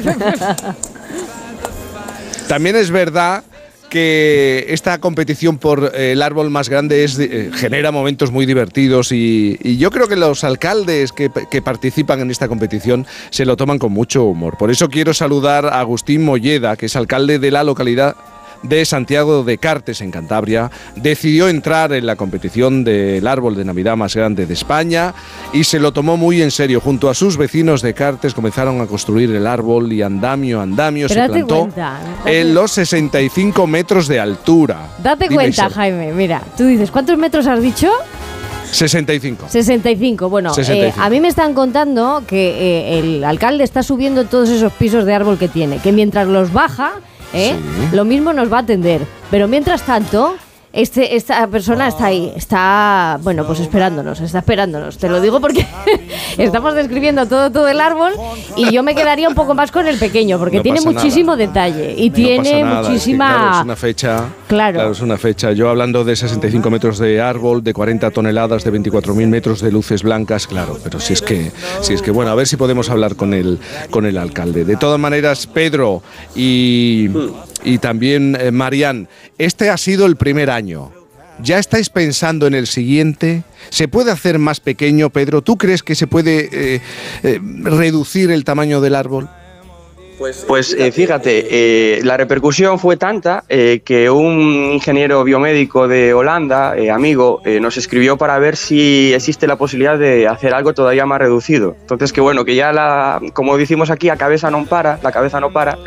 También 2.49 2.77
es 2.77 2.91
verdad 2.91 3.43
que 3.91 4.67
esta 4.69 4.99
competición 4.99 5.59
por 5.59 5.93
eh, 5.95 6.13
el 6.13 6.23
árbol 6.23 6.51
más 6.51 6.69
grande 6.69 7.05
es, 7.05 7.19
eh, 7.19 7.51
genera 7.55 7.93
momentos 7.93 8.31
muy 8.31 8.47
divertidos 8.47 9.13
y, 9.13 9.59
yo 9.79 9.91
creo 9.91 10.09
que 10.09 10.17
los 10.17 10.45
alcaldes 10.45 11.13
que, 11.13 11.31
que 11.51 11.63
participan 11.63 12.21
en 12.21 12.31
esta 12.31 12.49
competición 12.49 13.07
se 13.31 13.45
lo 13.45 13.57
toman 13.57 13.79
con 13.79 13.93
mucho 13.93 14.25
humor. 14.25 14.57
Por 14.57 14.71
eso 14.71 14.89
quiero 14.89 15.15
saludar 15.15 15.67
a 15.67 15.81
Agustín 15.81 16.25
Molleda, 16.25 16.77
que 16.77 16.87
es 16.87 16.97
alcalde 16.97 17.39
de 17.39 17.51
la 17.51 17.65
localidad 17.65 18.17
de 18.65 18.85
Santiago 18.85 19.45
de 19.45 19.59
Cartes, 19.59 20.01
en 20.01 20.11
Cantabria, 20.11 20.71
decidió 20.97 21.49
entrar 21.49 21.93
en 21.93 22.07
la 22.07 22.17
competición 22.17 22.83
del 22.85 23.27
árbol 23.27 23.55
de 23.55 23.65
Navidad 23.65 23.97
más 23.97 24.17
grande 24.17 24.47
de 24.47 24.55
España 24.55 25.15
y 25.53 25.65
se 25.65 25.79
lo 25.79 25.93
tomó 25.93 26.17
muy 26.17 26.43
en 26.43 26.51
serio. 26.51 26.81
Junto 26.81 27.09
a 27.09 27.15
sus 27.15 27.37
vecinos 27.37 27.83
de 27.83 27.95
Cartes 27.95 28.35
comenzaron 28.35 28.81
a 28.81 28.87
construir 28.87 29.31
el 29.31 29.47
árbol 29.47 29.93
y 29.93 30.03
andamio, 30.03 30.61
andamio 30.61 31.07
Pero 31.09 31.23
se 31.23 31.29
plantó 31.29 31.59
cuenta, 31.61 32.01
date- 32.25 32.41
en 32.41 32.55
los 32.55 32.73
65 32.73 33.67
metros 33.67 34.09
de 34.09 34.19
altura. 34.21 34.89
Date 35.03 35.25
Dime, 35.25 35.35
cuenta. 35.37 35.71
Jaime, 35.71 36.13
mira, 36.13 36.43
tú 36.57 36.65
dices, 36.65 36.91
¿cuántos 36.91 37.17
metros 37.19 37.47
has 37.47 37.63
dicho? 37.63 37.91
65. 38.71 39.47
65. 39.49 40.29
Bueno, 40.29 40.51
eh, 40.51 40.55
65. 40.55 41.01
a 41.01 41.11
mí 41.11 41.21
me 41.21 41.29
están 41.29 41.55
contando 41.55 42.25
que 42.27 42.51
eh, 42.51 42.99
el 42.99 43.25
alcalde 43.25 43.63
está 43.63 43.83
subiendo 43.83 44.25
todos 44.25 44.49
esos 44.49 44.73
pisos 44.73 45.05
de 45.05 45.15
árbol 45.15 45.39
que 45.39 45.49
tiene, 45.49 45.79
que 45.79 45.93
mientras 45.93 46.27
los 46.27 46.53
baja, 46.53 46.93
eh, 47.35 47.55
lo 47.93 48.05
mismo 48.05 48.33
nos 48.33 48.53
va 48.53 48.59
a 48.59 48.61
atender. 48.61 49.03
Pero 49.31 49.49
mientras 49.49 49.83
tanto, 49.83 50.37
este, 50.75 51.15
esta 51.17 51.47
persona 51.47 51.87
está 51.89 52.07
ahí, 52.07 52.33
está, 52.37 53.19
bueno, 53.23 53.47
pues 53.47 53.61
esperándonos, 53.61 54.21
está 54.21 54.39
esperándonos. 54.41 54.99
Te 54.99 55.09
lo 55.09 55.21
digo 55.21 55.41
porque 55.41 55.65
estamos 56.39 56.75
describiendo 56.75 57.27
todo, 57.27 57.51
todo 57.51 57.69
el 57.69 57.81
árbol 57.81 58.13
y 58.57 58.73
yo 58.73 58.83
me 58.83 58.95
quedaría 58.95 59.29
un 59.29 59.35
poco 59.35 59.55
más 59.55 59.71
con 59.71 59.87
el 59.87 59.99
pequeño, 59.99 60.39
porque 60.39 60.57
No 60.57 60.63
tiene 60.63 60.79
pasa 60.79 60.91
nada. 60.91 61.01
muchísimo 61.03 61.37
detalle 61.37 61.95
y 61.97 62.11
No 62.11 62.15
tiene 62.17 62.49
es 62.51 62.57
que, 62.57 62.65
muchísima... 62.65 63.37
claro, 63.37 63.57
es 63.59 63.65
una 63.65 63.77
fecha. 63.77 64.25
Claro. 64.49 64.91
es 64.91 65.01
una 65.01 65.17
fecha. 65.17 65.53
Yo 65.53 65.69
hablando 65.71 66.05
de 66.05 66.17
65 66.17 66.71
metros 66.71 66.99
de 66.99 67.21
árbol, 67.21 67.63
de 67.63 67.73
40 67.73 68.11
toneladas, 68.11 68.65
de 68.65 68.73
24.000 68.73 69.27
metros 69.29 69.61
de 69.61 69.71
luces 69.71 70.03
blancas, 70.03 70.47
claro. 70.47 70.79
Pero 70.83 70.99
si 71.01 71.13
es 71.13 71.23
que, 71.23 71.53
si 71.83 71.95
es 71.95 72.03
que 72.03 72.11
bueno, 72.11 72.31
a 72.31 72.35
ver 72.35 72.47
si 72.47 72.57
podemos 72.57 72.91
hablar 72.91 73.17
con 73.17 73.33
el, 73.33 73.59
con 73.91 74.07
el 74.07 74.19
alcalde. 74.19 74.65
De 74.65 74.77
todas 74.77 74.99
maneras, 74.99 75.47
Pedro 75.47 76.03
y, 76.35 77.09
y 77.65 77.79
también 77.79 78.37
eh, 78.39 79.07
este 79.39 79.71
ha 79.71 79.77
sido 79.77 80.07
el 80.07 80.17
primer 80.17 80.51
año. 80.51 80.93
¿Ya 81.43 81.59
estáis 81.59 81.89
pensando 81.89 82.47
en 82.47 82.55
el 82.55 82.67
siguiente? 82.69 83.43
¿Se 83.71 83.89
puede 83.89 84.13
hacer 84.13 84.39
más 84.39 84.61
pequeño, 84.61 85.11
Pedro? 85.11 85.43
¿Tú 85.43 85.57
crees 85.57 85.83
que 85.83 85.97
se 85.97 86.07
puede 86.07 86.49
eh, 86.53 86.81
eh, 87.25 87.41
reducir 87.43 88.31
el 88.31 88.45
tamaño 88.45 88.81
del 88.81 88.95
árbol? 88.95 89.29
Pues 90.47 90.75
eh, 90.79 90.93
fíjate, 90.93 91.47
eh, 91.51 92.01
la 92.05 92.17
repercusión 92.17 92.79
fue 92.79 92.97
tanta 92.97 93.45
eh, 93.49 93.83
que 93.85 94.09
un 94.11 94.71
ingeniero 94.73 95.25
biomédico 95.25 95.89
de 95.89 96.15
Holanda, 96.15 96.77
eh, 96.77 96.91
amigo, 96.91 97.41
eh, 97.45 97.59
nos 97.61 97.77
escribió 97.77 98.17
para 98.17 98.39
ver 98.39 98.57
si 98.57 99.13
existe 99.13 99.47
la 99.47 99.57
posibilidad 99.57 99.99
de 99.99 100.29
hacer 100.29 100.55
algo 100.55 100.73
todavía 100.73 101.05
más 101.05 101.19
reducido. 101.19 101.77
Entonces, 101.81 102.13
que 102.13 102.21
bueno, 102.21 102.45
que 102.45 102.55
ya 102.55 102.73
la, 102.73 103.21
como 103.33 103.57
decimos 103.57 103.91
aquí, 103.91 104.09
a 104.09 104.17
cabeza 104.17 104.51
no 104.51 104.65
para, 104.67 104.99
la 105.03 105.11
cabeza 105.11 105.41
no 105.41 105.53
para. 105.53 105.79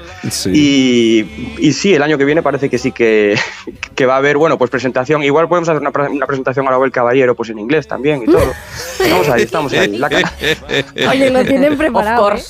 Y, 0.46 1.56
y 1.58 1.74
sí, 1.74 1.94
el 1.94 2.04
año 2.04 2.18
que 2.18 2.26
viene 2.26 2.42
parece 2.42 2.70
que 2.70 2.78
sí 2.78 2.92
que, 2.92 3.36
que 3.96 4.06
va 4.06 4.16
a 4.16 4.18
haber, 4.18 4.38
bueno, 4.38 4.58
pues 4.58 4.70
presentación. 4.70 5.24
Igual 5.24 5.48
podemos 5.48 5.70
hacer 5.70 5.82
una, 5.82 6.10
una 6.10 6.26
presentación 6.26 6.68
a 6.68 6.72
la 6.72 6.78
el 6.84 6.92
Caballero, 6.92 7.34
pues 7.34 7.50
en 7.50 7.60
inglés 7.60 7.88
también 7.88 8.24
y 8.24 8.26
todo. 8.26 8.54
Estamos 9.00 9.30
ahí, 9.30 9.42
estamos 9.44 9.74
ahí. 9.74 9.98
La 9.98 10.10
Oye, 11.10 11.30
lo 11.30 11.44
tienen 11.46 11.78
preparado. 11.78 12.34
¿eh? 12.34 12.42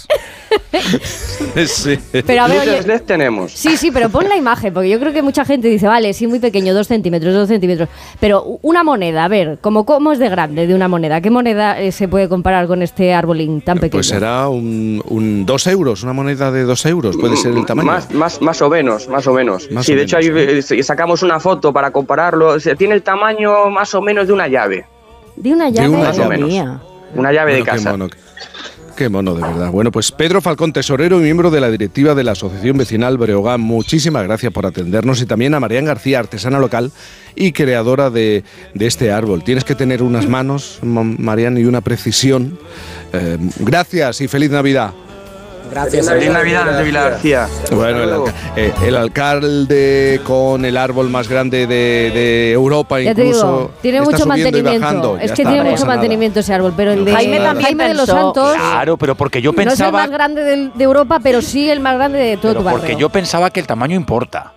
Sí. 1.66 1.98
Pero 2.26 2.44
a 2.44 2.48
ver, 2.48 2.62
oye- 2.62 2.82
LED 2.84 3.02
tenemos. 3.02 3.52
Sí, 3.52 3.78
sí, 3.78 3.92
pero 3.92 4.10
pon 4.10 4.28
la 4.30 4.36
imagen, 4.38 4.74
porque 4.74 4.90
yo 4.90 5.00
creo 5.00 5.14
que 5.14 5.22
mucha 5.22 5.44
gente 5.46 5.68
dice, 5.68 5.88
vale, 5.88 6.14
sí, 6.14 6.28
muy 6.28 6.40
pequeño, 6.40 6.74
dos 6.74 6.88
centímetros, 6.88 7.34
dos 7.34 7.48
centímetros. 7.48 7.90
Pero 8.20 8.60
una 8.62 8.84
moneda, 8.84 9.26
a 9.26 9.28
ver, 9.28 9.58
¿cómo, 9.62 9.86
cómo 9.86 10.12
es 10.12 10.20
de 10.20 10.30
grande 10.30 10.68
de 10.68 10.76
una 10.76 10.88
moneda? 10.88 11.22
¿Qué 11.22 11.30
moneda 11.30 11.80
eh, 11.80 11.92
se 11.92 12.08
puede 12.08 12.30
comparar 12.30 12.68
con 12.68 12.82
este 12.82 13.14
arbolín 13.14 13.62
tan 13.62 13.78
pequeño? 13.78 13.92
Pues 14.00 14.08
será 14.08 14.48
un, 14.50 15.02
un 15.08 15.46
dos 15.46 15.68
euros, 15.68 16.04
una 16.04 16.14
moneda 16.14 16.52
de 16.52 16.64
dos 16.64 16.86
euros, 16.86 17.18
puede 17.18 17.36
ser 17.38 17.54
el 17.58 17.66
tamaño. 17.66 17.88
Más, 17.88 18.12
más, 18.14 18.42
más 18.42 18.62
o 18.62 18.70
menos, 18.70 19.08
más 19.08 19.26
o 19.28 19.34
menos. 19.34 19.70
Más 19.72 19.86
sí, 19.86 19.94
o 19.94 19.96
de 19.96 20.04
hecho 20.04 20.18
ahí 20.18 20.28
eh, 20.34 20.62
sí, 20.62 20.82
sacamos 20.84 21.24
una 21.24 21.40
foto 21.40 21.74
para 21.74 21.92
compararlo. 21.92 22.50
O 22.50 22.60
sea, 22.60 22.76
tiene 22.76 22.94
el 22.96 23.04
tamaño 23.04 23.70
más 23.70 23.94
o 23.96 24.02
menos 24.02 24.28
de 24.28 24.34
una 24.34 24.48
llave. 24.48 24.86
De 25.36 25.54
una 25.54 25.70
llave. 25.70 25.90
una 25.90 26.00
Más 26.00 26.18
o 26.18 26.22
llave. 26.22 26.38
menos. 26.38 26.82
Una 27.16 27.32
llave 27.32 27.54
de 27.56 27.62
Bueno, 27.64 28.10
casa. 28.10 28.27
Qué 28.98 29.10
mono, 29.10 29.36
de 29.36 29.44
verdad. 29.44 29.70
Bueno, 29.70 29.92
pues 29.92 30.12
Pedro 30.12 30.42
Falcón, 30.42 30.74
tesorero 30.74 31.20
y 31.20 31.24
miembro 31.24 31.52
de 31.52 31.62
la 31.62 31.70
directiva 31.70 32.16
de 32.16 32.24
la 32.24 32.32
Asociación 32.32 32.78
Vecinal 32.78 33.18
Breogán, 33.20 33.62
muchísimas 33.62 34.24
gracias 34.24 34.52
por 34.52 34.66
atendernos 34.66 35.22
y 35.22 35.28
también 35.28 35.54
a 35.54 35.60
Marian 35.60 35.86
García, 35.86 36.18
artesana 36.18 36.58
local 36.58 36.92
y 37.36 37.52
creadora 37.52 38.10
de, 38.10 38.44
de 38.74 38.88
este 38.88 39.12
árbol. 39.12 39.44
Tienes 39.44 39.64
que 39.64 39.76
tener 39.76 40.02
unas 40.02 40.28
manos, 40.28 40.80
Ma- 40.82 41.04
Marian, 41.04 41.60
y 41.60 41.66
una 41.66 41.82
precisión. 41.82 42.58
Eh, 43.14 43.38
gracias 43.60 44.20
y 44.22 44.28
feliz 44.28 44.50
Navidad. 44.50 44.94
Gracias. 45.70 46.08
Feliz 46.10 46.30
Navidad 46.32 46.66
desde 46.66 46.84
Vila 46.84 47.10
García. 47.10 47.48
Bueno, 47.72 48.04
el, 48.04 48.10
alca- 48.14 48.34
eh, 48.56 48.74
el 48.86 48.96
alcalde 48.96 50.22
con 50.24 50.66
el 50.66 50.78
árbol 50.78 51.10
más 51.10 51.28
grande 51.28 51.68
de, 51.68 52.12
de 52.12 52.52
Europa, 52.52 53.00
Ya 53.00 53.14
te 53.14 53.26
incluso. 53.26 53.46
digo, 53.48 53.72
tiene 53.82 54.02
mucho 54.02 54.26
mantenimiento. 54.26 55.18
es 55.18 55.32
que 55.32 55.42
está, 55.42 55.50
tiene 55.52 55.58
no 55.58 55.64
mucho 55.72 55.84
nada. 55.84 55.96
mantenimiento 55.96 56.40
ese 56.40 56.54
árbol, 56.54 56.74
pero 56.76 56.92
el 56.94 57.06
de 57.06 57.12
Jaime 57.14 57.40
también 57.40 57.78
de 57.78 57.94
los 57.94 58.06
Santos 58.06 58.54
Claro, 58.56 58.98
pero 58.98 59.16
porque 59.16 59.42
yo 59.42 59.52
no 59.52 59.58
es 59.62 59.66
el 59.66 59.70
pensaba. 59.70 60.00
más 60.00 60.10
grande 60.10 60.44
de 60.44 60.84
Europa, 60.84 61.20
pero 61.22 61.42
sí 61.42 61.70
el 61.70 61.80
más 61.80 61.96
grande 61.96 62.18
de 62.20 62.38
todo 62.38 62.52
pero 62.54 62.60
tu 62.60 62.64
barrio. 62.66 62.80
porque 62.80 62.96
yo 62.96 63.10
pensaba 63.10 63.50
que 63.50 63.60
el 63.60 63.68
tamaño 63.68 63.96
importa. 63.96 64.54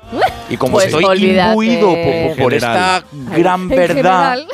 Y 0.48 0.56
como 0.56 0.72
Pues 0.74 0.86
estoy 0.86 1.04
olvídate. 1.04 1.48
imbuido 1.50 1.88
por, 1.94 2.36
por 2.44 2.54
esta 2.54 3.02
gran 3.36 3.68
verdad, 3.68 3.86
general. 3.94 4.46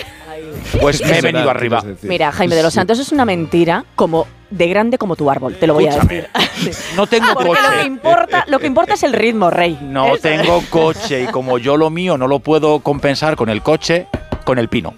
pues 0.80 1.00
me 1.04 1.18
he 1.18 1.20
venido 1.22 1.48
arriba. 1.50 1.82
Mira, 2.02 2.32
Jaime 2.32 2.54
de 2.56 2.62
los 2.62 2.74
Santos 2.74 2.98
es 2.98 3.12
una 3.12 3.24
mentira 3.24 3.84
como 3.94 4.26
de 4.50 4.68
grande 4.68 4.98
como 4.98 5.16
tu 5.16 5.30
árbol, 5.30 5.56
te 5.56 5.66
lo 5.66 5.74
voy 5.74 5.86
a 5.88 5.96
decir. 5.98 6.28
No 6.96 7.06
tengo 7.06 7.26
Porque 7.34 7.48
lo 7.50 7.54
que 7.54 7.60
coche. 7.76 7.86
importa, 7.86 8.44
lo 8.48 8.58
que 8.58 8.66
importa 8.66 8.94
es 8.94 9.02
el 9.02 9.12
ritmo, 9.12 9.50
rey. 9.50 9.78
No 9.82 10.06
Eso. 10.14 10.18
tengo 10.22 10.62
coche 10.70 11.24
y 11.24 11.26
como 11.26 11.58
yo 11.58 11.76
lo 11.76 11.90
mío 11.90 12.16
no 12.16 12.26
lo 12.28 12.38
puedo 12.38 12.80
compensar 12.80 13.36
con 13.36 13.50
el 13.50 13.62
coche, 13.62 14.06
con 14.44 14.58
el 14.58 14.68
pino. 14.68 14.94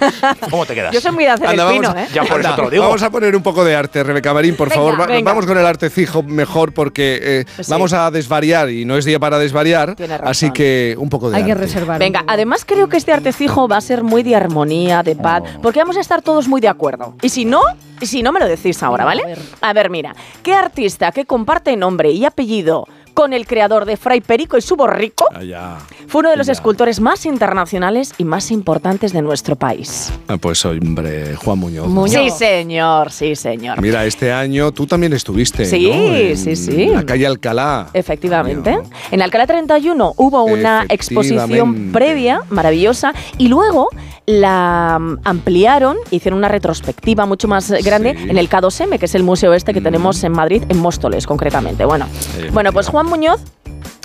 ¿Cómo 0.50 0.66
te 0.66 0.74
quedas? 0.74 0.92
Yo 0.94 1.00
soy 1.00 1.12
muy 1.12 1.24
de 1.24 1.30
hacer 1.30 1.48
Anda, 1.48 1.62
el 1.70 1.80
vamos, 1.80 1.92
pino, 1.94 2.04
¿eh? 2.04 2.08
Ya 2.12 2.22
por 2.22 2.40
eso 2.40 2.48
anda, 2.48 2.56
te 2.56 2.62
lo 2.62 2.70
digo. 2.70 2.84
vamos 2.84 3.02
a 3.02 3.10
poner 3.10 3.34
un 3.36 3.42
poco 3.42 3.64
de 3.64 3.74
arte, 3.76 4.02
Rebeca 4.02 4.32
Marín, 4.34 4.56
por 4.56 4.68
Venga, 4.68 4.80
favor. 4.82 5.00
Va- 5.00 5.06
venga. 5.06 5.30
Vamos 5.30 5.46
con 5.46 5.58
el 5.58 5.66
arte 5.66 5.90
fijo 5.90 6.22
mejor 6.22 6.72
porque 6.72 7.18
eh, 7.22 7.44
Sí. 7.62 7.70
vamos 7.70 7.92
a 7.92 8.10
desvariar 8.10 8.70
y 8.70 8.84
no 8.84 8.96
es 8.96 9.04
día 9.04 9.18
para 9.18 9.38
desvariar. 9.38 9.94
Así 10.22 10.50
que 10.50 10.94
un 10.98 11.08
poco 11.08 11.30
de 11.30 11.36
Hay 11.38 11.44
que 11.44 11.54
reservar. 11.54 11.98
Venga, 11.98 12.24
además 12.26 12.64
creo 12.64 12.88
que 12.88 12.96
este 12.96 13.12
artecijo 13.12 13.68
va 13.68 13.76
a 13.78 13.80
ser 13.80 14.02
muy 14.02 14.22
de 14.22 14.36
armonía, 14.36 15.02
de 15.02 15.16
paz, 15.16 15.42
porque 15.62 15.78
vamos 15.80 15.96
a 15.96 16.00
estar 16.00 16.22
todos 16.22 16.48
muy 16.48 16.60
de 16.60 16.68
acuerdo. 16.68 17.14
Y 17.22 17.28
si 17.28 17.44
no, 17.44 17.60
si 18.00 18.22
no 18.22 18.32
me 18.32 18.40
lo 18.40 18.46
decís 18.46 18.82
ahora, 18.82 19.04
¿vale? 19.04 19.22
A 19.22 19.26
ver. 19.26 19.38
A 19.60 19.72
ver, 19.72 19.90
mira, 19.90 20.14
¿qué 20.42 20.54
artista 20.54 21.12
que 21.12 21.24
comparte 21.24 21.76
nombre 21.76 22.10
y 22.10 22.24
apellido 22.24 22.86
con 23.18 23.32
el 23.32 23.48
creador 23.48 23.84
de 23.84 23.96
Fray 23.96 24.20
Perico 24.20 24.56
y 24.56 24.62
su 24.62 24.76
borrico 24.76 25.26
Ah, 25.34 25.42
ya. 25.42 25.78
fue 26.06 26.20
uno 26.20 26.30
de 26.30 26.36
los 26.36 26.46
Ya. 26.46 26.52
escultores 26.52 27.00
más 27.00 27.26
internacionales 27.26 28.14
y 28.16 28.22
más 28.22 28.52
importantes 28.52 29.12
de 29.12 29.22
nuestro 29.22 29.56
país? 29.56 30.12
Ah, 30.28 30.36
Pues 30.36 30.64
hombre, 30.64 31.34
Juan 31.34 31.58
Muñoz. 31.58 31.88
Muñoz. 31.88 32.12
Sí, 32.12 32.30
señor, 32.30 33.10
sí, 33.10 33.34
señor. 33.34 33.82
Mira, 33.82 34.04
este 34.06 34.30
año 34.32 34.70
tú 34.70 34.86
también 34.86 35.14
estuviste. 35.14 35.64
Sí, 35.64 35.88
¿no? 35.90 36.14
En 36.14 36.36
sí, 36.36 36.54
sí. 36.54 36.86
La 36.86 37.04
calle 37.04 37.26
Alcalá. 37.26 37.88
Efectivamente. 37.92 38.70
Bueno. 38.70 38.88
En 39.10 39.20
Alcalá 39.20 39.48
31 39.48 40.14
hubo 40.16 40.44
una 40.44 40.86
exposición 40.88 41.90
previa 41.92 42.42
maravillosa 42.50 43.12
y 43.36 43.48
luego 43.48 43.88
la 44.26 44.98
mm, 45.00 45.18
ampliaron, 45.24 45.96
hicieron 46.10 46.38
una 46.38 46.48
retrospectiva 46.48 47.24
mucho 47.26 47.48
más 47.48 47.70
grande 47.82 48.14
Sí. 48.16 48.28
en 48.30 48.38
el 48.38 48.48
K2M, 48.48 48.98
que 48.98 49.06
es 49.06 49.14
el 49.16 49.22
museo 49.24 49.54
este 49.54 49.72
que 49.74 49.80
Mm. 49.80 49.84
tenemos 49.84 50.22
en 50.22 50.32
Madrid, 50.32 50.62
en 50.68 50.78
Móstoles 50.78 51.26
concretamente. 51.26 51.84
Bueno, 51.86 52.06
bueno, 52.52 52.72
pues 52.72 52.88
Juan 52.88 53.07
Muñoz 53.08 53.40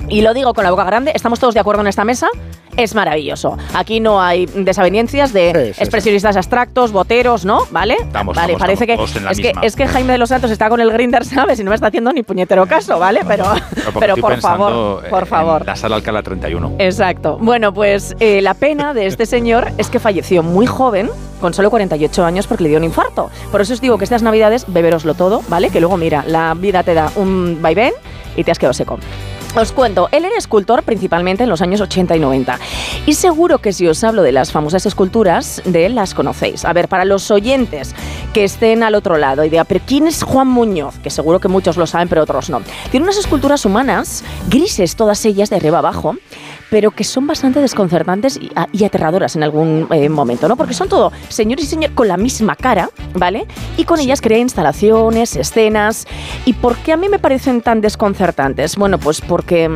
y 0.10 0.22
lo 0.22 0.34
digo 0.34 0.54
con 0.54 0.64
la 0.66 0.72
boca 0.72 0.84
grande, 0.84 1.12
estamos 1.16 1.40
todos 1.40 1.54
de 1.54 1.62
acuerdo 1.62 1.82
en 1.82 1.88
esta 1.88 2.04
mesa, 2.04 2.28
es 2.76 2.94
maravilloso. 2.94 3.58
Aquí 3.74 4.00
no 4.02 4.22
hay 4.22 4.48
desavenencias 4.48 5.32
de 5.32 5.52
Sí, 5.54 5.60
sí, 5.68 5.74
sí. 5.76 5.82
expresionistas 5.82 6.36
abstractos, 6.36 6.92
boteros, 6.92 7.46
¿no? 7.46 7.60
¿Vale? 7.72 7.96
Estamos, 8.02 8.36
vale, 8.36 8.54
estamos, 8.54 8.60
parece 8.60 8.84
estamos 8.92 9.12
que 9.14 9.18
en 9.20 9.24
la 9.26 9.32
es, 9.32 9.38
que 9.40 9.48
misma. 9.48 9.62
es 9.62 9.76
que 9.78 9.88
Jaime 9.88 10.12
de 10.14 10.18
los 10.18 10.28
Santos 10.30 10.52
está 10.52 10.68
con 10.70 10.82
el 10.82 10.92
grinder, 10.92 11.24
¿sabes? 11.26 11.60
Y 11.60 11.64
no 11.64 11.70
me 11.70 11.76
está 11.76 11.88
haciendo 11.88 12.12
ni 12.12 12.22
puñetero 12.24 12.66
caso, 12.66 13.00
¿vale? 13.00 13.22
Pero, 13.26 13.46
pero 14.00 14.18
por 14.18 14.38
favor, 14.42 15.08
por 15.10 15.20
en 15.24 15.28
favor. 15.28 15.66
La 15.66 15.76
sala 15.78 15.96
Alcalá 15.96 16.22
31. 16.22 16.74
Exacto. 16.80 17.38
Bueno, 17.40 17.74
pues 17.74 18.14
eh, 18.20 18.42
la 18.42 18.56
pena 18.56 18.94
de 18.94 19.06
este 19.06 19.26
señor 19.26 19.72
es 19.78 19.90
que 19.90 20.00
falleció 20.00 20.44
muy 20.44 20.66
joven, 20.66 21.10
con 21.40 21.54
solo 21.54 21.70
48 21.70 22.26
años, 22.26 22.48
porque 22.48 22.64
le 22.64 22.70
dio 22.70 22.78
un 22.78 22.84
infarto. 22.84 23.30
Por 23.52 23.62
eso 23.62 23.74
os 23.74 23.80
digo 23.82 23.98
que 23.98 24.04
estas 24.04 24.22
navidades, 24.24 24.66
beberoslo 24.68 25.14
todo, 25.14 25.44
¿vale? 25.48 25.70
Que 25.70 25.80
luego, 25.80 25.96
mira, 25.98 26.26
la 26.28 26.54
vida 26.56 26.84
te 26.84 26.94
da 26.94 27.10
un 27.16 27.60
vaivén 27.62 27.94
y 28.36 28.44
te 28.44 28.52
has 28.52 28.58
quedado 28.58 28.74
seco. 28.74 28.93
Os 29.56 29.72
cuento, 29.72 30.10
él 30.12 30.26
era 30.26 30.36
escultor 30.36 30.82
principalmente 30.82 31.44
en 31.44 31.50
los 31.50 31.62
años 31.62 31.80
80 31.80 32.16
y 32.16 32.20
90. 32.20 32.60
Y 33.06 33.14
seguro 33.14 33.60
que 33.60 33.72
si 33.72 33.88
os 33.88 34.04
hablo 34.04 34.24
de 34.24 34.32
las 34.32 34.52
famosas 34.52 34.88
esculturas 34.88 35.62
de 35.64 35.86
él, 35.86 35.94
las 35.94 36.16
conocéis. 36.16 36.66
A 36.66 36.74
ver, 36.74 36.88
para 36.88 37.06
los 37.06 37.30
oyentes 37.30 37.94
que 38.34 38.46
estén 38.46 38.82
al 38.82 38.96
otro 38.96 39.18
lado 39.18 39.46
y 39.46 39.50
digan, 39.50 39.68
pero 39.70 39.80
¿quién 39.86 40.08
es 40.08 40.24
Juan 40.24 40.48
Muñoz? 40.48 40.98
Que 41.04 41.12
seguro 41.12 41.40
que 41.40 41.50
muchos 41.50 41.78
lo 41.78 41.86
saben, 41.86 42.08
pero 42.08 42.24
otros 42.24 42.50
no. 42.50 42.62
Tiene 42.90 43.04
unas 43.04 43.18
esculturas 43.18 43.64
humanas, 43.64 44.24
grises 44.50 44.96
todas 44.96 45.24
ellas 45.26 45.52
de 45.52 45.58
arriba 45.58 45.78
abajo, 45.78 46.16
pero 46.70 46.92
que 46.92 47.04
son 47.04 47.28
bastante 47.28 47.60
desconcertantes 47.60 48.38
y, 48.38 48.52
a- 48.56 48.68
y 48.72 48.84
aterradoras 48.84 49.36
en 49.36 49.44
algún 49.44 49.88
eh, 49.92 50.10
momento, 50.10 50.48
¿no? 50.48 50.56
Porque 50.56 50.74
son 50.74 50.90
todo 50.90 51.12
señores 51.30 51.66
y 51.66 51.68
señores 51.68 51.96
con 51.96 52.08
la 52.08 52.18
misma 52.18 52.56
cara, 52.56 52.90
¿vale? 53.14 53.46
Y 53.78 53.84
con 53.86 54.00
ellas 54.00 54.22
crea 54.22 54.38
instalaciones, 54.40 55.36
escenas. 55.36 56.08
¿Y 56.46 56.54
por 56.54 56.76
qué 56.78 56.94
a 56.94 56.98
mí 56.98 57.10
me 57.10 57.20
parecen 57.20 57.62
tan 57.62 57.82
desconcertantes? 57.82 58.76
Bueno, 58.76 58.98
pues 58.98 59.22
porque 59.22 59.76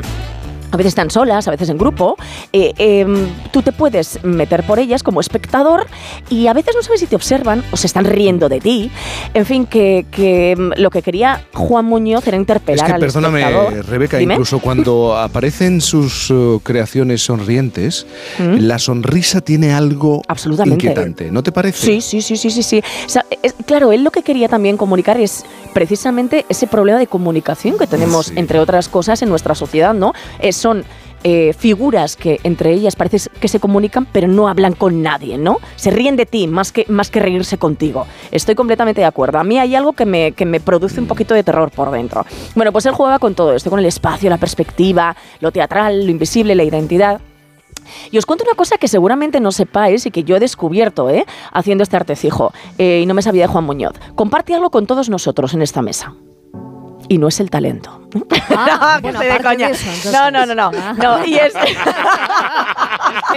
a 0.72 0.78
veces 0.78 0.90
están 0.92 1.10
solas, 1.12 1.48
a 1.48 1.52
veces 1.52 1.70
en 1.70 1.78
grupo, 1.78 2.16
eh, 2.54 2.74
em, 2.78 3.28
tú 3.52 3.62
te 3.62 3.72
puedes 3.72 4.24
meter 4.24 4.64
por 4.64 4.80
ellas 4.80 5.04
como 5.04 5.22
espectador 5.22 5.88
y 6.30 6.48
a 6.48 6.54
veces 6.54 6.76
no 6.76 6.82
sabes 6.84 7.00
si 7.00 7.08
te 7.08 7.16
observan 7.16 7.64
o 7.72 7.78
se 7.78 7.88
están 7.88 8.06
riendo 8.06 8.50
de 8.50 8.60
ti. 8.60 8.92
En 9.34 9.46
fin, 9.46 9.66
que, 9.66 10.06
que, 10.12 10.52
em, 10.52 10.72
lo 10.78 10.90
que 10.90 11.02
quería 11.02 11.44
Juan 11.54 11.86
Muñoz 11.86 12.28
era 12.28 12.38
Es 12.38 12.42
interpelar 12.42 12.86
que 12.86 12.94
al 12.94 13.00
perdóname, 13.00 13.42
espectador. 13.42 13.86
Rebeca, 13.88 14.18
Dime. 14.18 14.34
incluso 14.34 14.60
cuando 14.60 15.18
aparecen 15.18 15.82
sus 15.82 16.30
eh, 16.32 16.60
creaciones 16.64 17.22
sonrientes, 17.22 18.06
¿Mm? 18.40 18.58
la 18.60 18.78
sonrisa 18.80 19.42
tiene 19.42 19.74
algo 19.74 20.22
Absolutamente. 20.28 20.86
inquietante, 20.88 21.32
¿no 21.32 21.44
te 21.44 21.52
parece? 21.52 21.86
Sí, 21.86 22.02
sí, 22.02 22.22
sí, 22.22 22.36
sí, 22.38 22.50
sí, 22.50 22.64
sí. 22.64 22.82
O 23.06 23.10
sea, 23.10 23.26
es- 23.42 23.56
claro, 23.66 23.92
él 23.92 24.04
lo 24.04 24.12
que 24.12 24.22
quería 24.24 24.50
también 24.50 24.78
comunicar 24.78 25.18
es 25.20 25.46
precisamente 25.74 26.46
ese 26.50 26.68
problema 26.68 26.98
de 27.00 27.08
comunicación 27.08 27.78
que 27.78 27.88
tenemos, 27.88 28.28
Sí. 28.28 28.34
entre 28.36 28.60
otras 28.60 28.90
cosas, 28.90 29.22
en 29.22 29.30
nuestra 29.30 29.56
sociedad, 29.56 29.94
¿no? 29.94 30.14
Eh, 30.40 30.52
son 30.58 30.84
eh, 31.24 31.54
figuras 31.58 32.16
que 32.16 32.40
entre 32.44 32.72
ellas 32.72 32.96
parece 32.96 33.30
que 33.40 33.48
se 33.48 33.60
comunican, 33.60 34.06
pero 34.06 34.28
no 34.28 34.48
hablan 34.48 34.74
con 34.74 35.02
nadie, 35.02 35.38
¿no? 35.38 35.58
Se 35.76 35.90
ríen 35.90 36.16
de 36.16 36.26
ti 36.26 36.48
más 36.48 36.72
que, 36.72 36.86
más 36.90 37.10
que 37.10 37.20
reírse 37.20 37.58
contigo. 37.58 38.06
Estoy 38.32 38.56
completamente 38.56 39.02
de 39.02 39.08
acuerdo. 39.08 39.40
A 39.40 39.44
mí 39.44 39.58
hay 39.58 39.76
algo 39.76 39.94
que 39.94 40.06
me, 40.06 40.34
que 40.34 40.46
me 40.46 40.60
produce 40.60 41.00
un 41.00 41.08
poquito 41.08 41.34
de 41.34 41.44
terror 41.44 41.72
por 41.72 41.92
dentro. 41.92 42.26
Bueno, 42.56 42.72
pues 42.72 42.86
él 42.86 42.94
jugaba 42.94 43.20
con 43.20 43.34
todo 43.34 43.54
esto, 43.54 43.70
con 43.70 43.80
el 43.80 43.86
espacio, 43.86 44.30
la 44.30 44.38
perspectiva, 44.38 45.16
lo 45.40 45.52
teatral, 45.52 46.06
lo 46.06 46.12
invisible, 46.12 46.54
la 46.56 46.64
identidad. 46.64 47.20
Y 48.12 48.18
os 48.18 48.26
cuento 48.26 48.44
una 48.44 48.56
cosa 48.56 48.78
que 48.78 48.88
seguramente 48.88 49.40
no 49.40 49.52
sepáis 49.52 50.06
y 50.06 50.12
que 50.12 50.24
yo 50.24 50.36
he 50.36 50.40
descubierto 50.40 51.10
¿eh? 51.10 51.26
haciendo 51.52 51.84
este 51.84 51.96
artecijo 51.96 52.54
eh, 52.78 53.02
y 53.02 53.06
no 53.06 53.14
me 53.14 53.22
sabía 53.22 53.44
de 53.44 53.48
Juan 53.48 53.64
Muñoz. 53.64 53.96
Comparte 54.16 54.54
algo 54.54 54.70
con 54.70 54.86
todos 54.86 55.10
nosotros 55.10 55.54
en 55.54 55.62
esta 55.62 55.82
mesa. 55.82 56.14
Y 57.10 57.18
no 57.18 57.28
es 57.28 57.40
el 57.40 57.50
talento. 57.50 58.02
Ah, 58.50 59.00
no, 59.02 59.02
que 59.02 59.10
estoy 59.10 59.28
de 59.28 59.44
coña. 59.44 59.68
de 59.68 59.74
eso, 59.74 59.86
entonces. 59.86 60.12
no, 60.14 60.32
no, 60.32 60.46
no, 60.46 60.56
no, 60.56 60.72
Ah. 60.78 60.94
no. 60.98 61.26
Y 61.26 61.36
es 61.36 61.54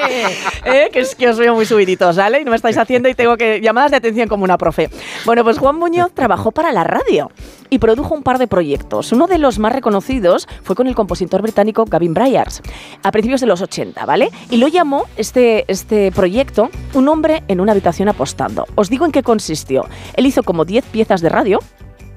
Eh, 0.65 0.89
que 0.93 1.01
es 1.01 1.15
que 1.15 1.29
os 1.29 1.39
veo 1.39 1.55
muy 1.55 1.67
subiditos, 1.67 2.17
¿vale? 2.17 2.41
Y 2.41 2.45
no 2.45 2.51
me 2.51 2.57
estáis 2.57 2.79
haciendo 2.79 3.09
y 3.09 3.15
tengo 3.15 3.37
que 3.37 3.61
llamadas 3.61 3.91
de 3.91 3.97
atención 3.99 4.29
como 4.29 4.45
una 4.45 4.57
profe. 4.59 4.91
Bueno, 5.25 5.45
pues 5.45 5.59
Juan 5.59 5.77
Muñoz 5.77 6.13
trabajó 6.15 6.53
para 6.53 6.73
la 6.73 6.85
radio 6.85 7.31
y 7.69 7.79
produjo 7.79 8.15
un 8.15 8.23
par 8.23 8.39
de 8.39 8.47
proyectos. 8.47 9.13
Uno 9.13 9.27
de 9.27 9.39
los 9.39 9.59
más 9.59 9.73
reconocidos 9.73 10.49
fue 10.63 10.77
con 10.77 10.87
el 10.87 10.95
compositor 10.95 11.43
británico 11.43 11.85
Gavin 11.85 12.15
Bryars 12.15 12.63
a 13.03 13.11
principios 13.13 13.41
de 13.41 13.47
los 13.47 13.61
80, 13.61 14.05
¿vale? 14.07 14.31
Y 14.51 14.57
lo 14.57 14.69
llamó 14.69 15.05
este, 15.17 15.65
este 15.69 16.13
proyecto 16.13 16.71
Un 16.95 17.09
hombre 17.09 17.43
en 17.49 17.61
una 17.61 17.73
habitación 17.73 18.09
apostando. 18.09 18.67
Os 18.75 18.89
digo 18.91 19.05
en 19.07 19.13
qué 19.13 19.23
consistió. 19.23 19.87
Él 20.15 20.27
hizo 20.27 20.43
como 20.43 20.65
10 20.65 20.85
piezas 20.87 21.21
de 21.21 21.29
radio 21.29 21.59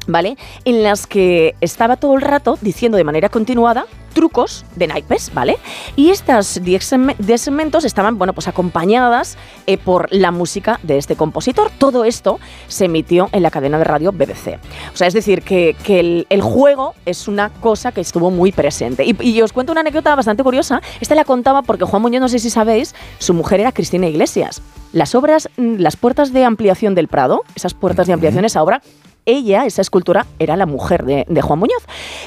¿vale? 0.07 0.37
En 0.65 0.83
las 0.83 1.07
que 1.07 1.55
estaba 1.61 1.97
todo 1.97 2.15
el 2.15 2.21
rato 2.21 2.57
diciendo 2.61 2.97
de 2.97 3.03
manera 3.03 3.29
continuada 3.29 3.85
trucos 4.13 4.63
de 4.75 4.85
naipes, 4.85 5.31
¿vale? 5.33 5.57
Y 5.95 6.11
estas 6.11 6.61
10 6.63 6.91
seme- 6.93 7.15
10 7.17 7.41
segmentos 7.41 7.83
estaban, 7.83 8.19
bueno, 8.19 8.33
pues 8.33 8.47
acompañadas 8.47 9.37
eh, 9.65 9.79
por 9.79 10.07
la 10.13 10.29
música 10.29 10.79
de 10.83 10.99
este 10.99 11.15
compositor. 11.15 11.71
Todo 11.79 12.05
esto 12.05 12.39
se 12.67 12.85
emitió 12.85 13.29
en 13.31 13.41
la 13.41 13.49
cadena 13.49 13.79
de 13.79 13.85
radio 13.85 14.11
BBC. 14.11 14.59
O 14.93 14.97
sea, 14.97 15.07
es 15.07 15.15
decir, 15.15 15.41
que, 15.41 15.75
que 15.83 15.99
el, 15.99 16.27
el 16.29 16.43
juego 16.43 16.93
es 17.07 17.27
una 17.27 17.49
cosa 17.49 17.91
que 17.91 18.01
estuvo 18.01 18.29
muy 18.29 18.51
presente. 18.51 19.03
Y, 19.03 19.15
y 19.27 19.41
os 19.41 19.51
cuento 19.51 19.71
una 19.71 19.81
anécdota 19.81 20.15
bastante 20.15 20.43
curiosa. 20.43 20.79
Esta 21.01 21.15
la 21.15 21.25
contaba 21.25 21.63
porque 21.63 21.85
Juan 21.85 22.03
Muñoz, 22.03 22.21
no 22.21 22.29
sé 22.29 22.37
si 22.37 22.51
sabéis, 22.51 22.93
su 23.17 23.33
mujer 23.33 23.61
era 23.61 23.71
Cristina 23.71 24.05
Iglesias. 24.07 24.61
Las 24.91 25.15
obras, 25.15 25.49
mm, 25.57 25.77
las 25.79 25.95
puertas 25.97 26.33
de 26.33 26.43
ampliación 26.45 26.93
del 26.93 27.07
Prado, 27.07 27.41
esas 27.55 27.73
puertas 27.73 28.05
de 28.05 28.13
ampliación, 28.13 28.45
esa 28.45 28.61
obra, 28.61 28.83
ella, 29.25 29.65
esa 29.65 29.81
escultura, 29.81 30.25
era 30.39 30.57
la 30.57 30.65
mujer 30.65 31.05
de, 31.05 31.41
Juan 31.41 31.59
Muñoz. 31.59 31.83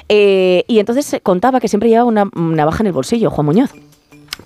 Eh, 0.08 0.64
y 0.66 0.78
entonces 0.78 1.20
contaba 1.22 1.60
que 1.60 1.68
siempre 1.68 1.88
llevaba 1.88 2.08
una 2.08 2.30
navaja 2.34 2.82
en 2.82 2.88
el 2.88 2.92
bolsillo, 2.92 3.30
Juan 3.30 3.46
Muñoz. 3.46 3.70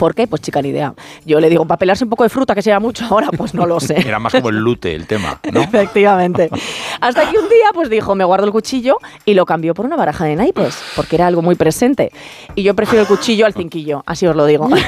¿Por 0.01 0.15
qué? 0.15 0.27
Pues 0.27 0.41
chica, 0.41 0.62
ni 0.62 0.70
idea. 0.70 0.95
Yo 1.27 1.41
le 1.41 1.51
digo, 1.51 1.67
para 1.67 1.79
pelarse 1.79 2.05
un 2.05 2.11
poco 2.11 2.23
de 2.23 2.31
fruta, 2.31 2.55
que 2.55 2.62
sea 2.62 2.81
mucho 2.81 3.05
ahora, 3.05 3.29
pues 3.37 3.53
no 3.53 3.67
lo 3.67 3.79
sé. 3.81 4.01
Era 4.01 4.19
más 4.19 4.33
como 4.33 4.49
el 4.49 4.57
lute 4.57 4.95
el 4.95 5.07
tema, 5.07 5.39
¿no? 5.53 5.61
Efectivamente. 5.70 6.49
Hasta 7.03 7.31
que 7.31 7.37
un 7.37 7.47
día, 7.51 7.69
pues 7.75 7.91
dijo, 7.91 8.15
me 8.15 8.25
guardo 8.25 8.47
el 8.47 8.51
cuchillo 8.51 8.97
y 9.27 9.35
lo 9.35 9.45
cambió 9.45 9.75
por 9.75 9.85
una 9.85 9.97
baraja 9.97 10.25
de 10.25 10.37
naipes, 10.37 10.83
porque 10.97 11.17
era 11.17 11.27
algo 11.27 11.43
muy 11.43 11.55
presente. 11.55 12.12
Y 12.55 12.62
yo 12.62 12.75
prefiero 12.75 13.03
el 13.03 13.09
cuchillo 13.09 13.45
al 13.45 13.53
cinquillo, 13.53 14.03
así 14.07 14.27
os 14.27 14.35
lo 14.35 14.47
digo. 14.47 14.70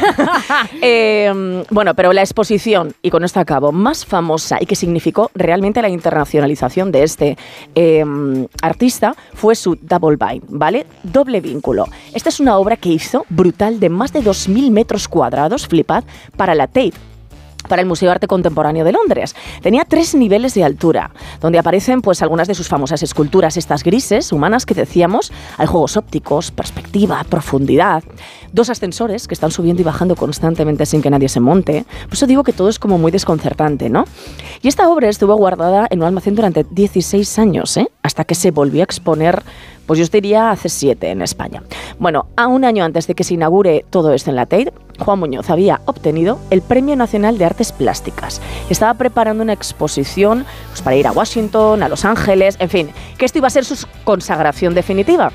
Eh, 0.81 1.63
bueno, 1.71 1.95
pero 1.95 2.13
la 2.13 2.23
exposición, 2.23 2.95
y 3.03 3.11
con 3.11 3.25
esto 3.25 3.39
acabo, 3.39 3.73
más 3.73 4.05
famosa 4.05 4.59
y 4.61 4.67
que 4.67 4.75
significó 4.75 5.31
realmente 5.35 5.81
la 5.83 5.89
internacionalización 5.89 6.91
de 6.91 7.03
este 7.03 7.39
eh, 7.75 8.05
artista 8.63 9.15
fue 9.35 9.55
su 9.55 9.79
Double 9.81 10.17
Bind, 10.17 10.45
¿vale? 10.49 10.87
Doble 11.03 11.41
vínculo. 11.41 11.87
Esta 12.15 12.31
es 12.31 12.41
una 12.41 12.57
obra 12.59 12.77
que 12.77 12.89
hizo 12.89 13.27
brutal 13.29 13.81
de 13.81 13.91
más 13.91 14.13
de 14.13 14.23
2.000 14.23 14.71
metros 14.71 15.02
cuadrados, 15.09 15.67
flipad, 15.67 16.05
para 16.37 16.55
la 16.55 16.67
Tate 16.67 16.93
para 17.69 17.81
el 17.81 17.89
Museo 17.89 18.09
de 18.09 18.13
Arte 18.13 18.27
Contemporáneo 18.27 18.85
de 18.85 18.93
Londres. 18.93 19.35
Tenía 19.63 19.85
tres 19.85 20.15
niveles 20.15 20.55
de 20.55 20.65
altura, 20.65 21.13
donde 21.41 21.59
aparecen 21.59 22.03
pues 22.03 22.23
algunas 22.23 22.49
de 22.49 22.55
sus 22.55 22.69
famosas 22.69 23.03
esculturas, 23.03 23.57
estas 23.57 23.85
grises 23.85 24.33
humanas 24.33 24.67
que 24.67 24.75
decíamos, 24.75 25.33
hay 25.59 25.67
juegos 25.67 25.97
ópticos, 25.97 26.51
perspectiva, 26.51 27.25
profundidad, 27.25 28.03
dos 28.53 28.71
ascensores 28.71 29.27
que 29.27 29.35
están 29.35 29.51
subiendo 29.51 29.83
y 29.83 29.85
bajando 29.85 30.17
constantemente 30.17 30.87
sin 30.87 31.03
que 31.03 31.11
nadie 31.11 31.29
se 31.29 31.41
monte. 31.41 31.85
Por 32.05 32.15
eso 32.15 32.27
digo 32.27 32.45
que 32.45 32.53
todo 32.53 32.69
es 32.69 32.79
como 32.79 32.99
muy 32.99 33.11
desconcertante, 33.11 33.89
¿no? 33.89 34.05
Y 34.63 34.69
esta 34.69 34.89
obra 34.89 35.09
estuvo 35.09 35.35
guardada 35.37 35.87
en 35.91 36.01
un 36.01 36.07
almacén 36.07 36.35
durante 36.35 36.65
16 36.71 37.39
años, 37.39 37.77
¿eh? 37.77 37.89
hasta 38.03 38.25
que 38.25 38.35
se 38.35 38.51
volvió 38.51 38.83
a 38.83 38.85
exponer 38.85 39.43
pues 39.87 39.99
yo 39.99 40.05
os 40.05 40.11
diría 40.11 40.51
hace 40.51 40.69
siete 40.69 41.11
en 41.11 41.23
España. 41.23 41.63
Bueno, 41.99 42.27
a 42.37 42.47
un 42.47 42.65
año 42.65 42.85
antes 42.85 43.07
de 43.07 43.15
que 43.15 43.25
se 43.25 43.35
inaugure 43.35 43.85
todo 43.91 44.13
esto 44.13 44.31
en 44.31 44.37
la 44.37 44.47
Tate, 44.47 44.73
Juan 44.99 45.19
Muñoz 45.19 45.51
había 45.51 45.81
obtenido 45.87 46.39
el 46.51 46.63
Premio 46.63 46.95
Nacional 46.97 47.37
de 47.37 47.45
Artes 47.45 47.73
Plásticas. 47.73 48.41
Estaba 48.71 48.95
preparando 48.95 49.43
una 49.43 49.53
exposición 49.53 50.47
pues, 50.69 50.83
para 50.83 50.97
ir 50.97 51.07
a 51.07 51.13
Washington, 51.13 51.83
a 51.83 51.89
Los 51.89 52.05
Ángeles, 52.05 52.57
en 52.61 52.71
fin, 52.71 52.91
que 53.19 53.25
esto 53.25 53.39
iba 53.39 53.49
a 53.49 53.51
ser 53.51 53.65
su 53.65 53.87
consagración 54.05 54.75
definitiva. 54.75 55.33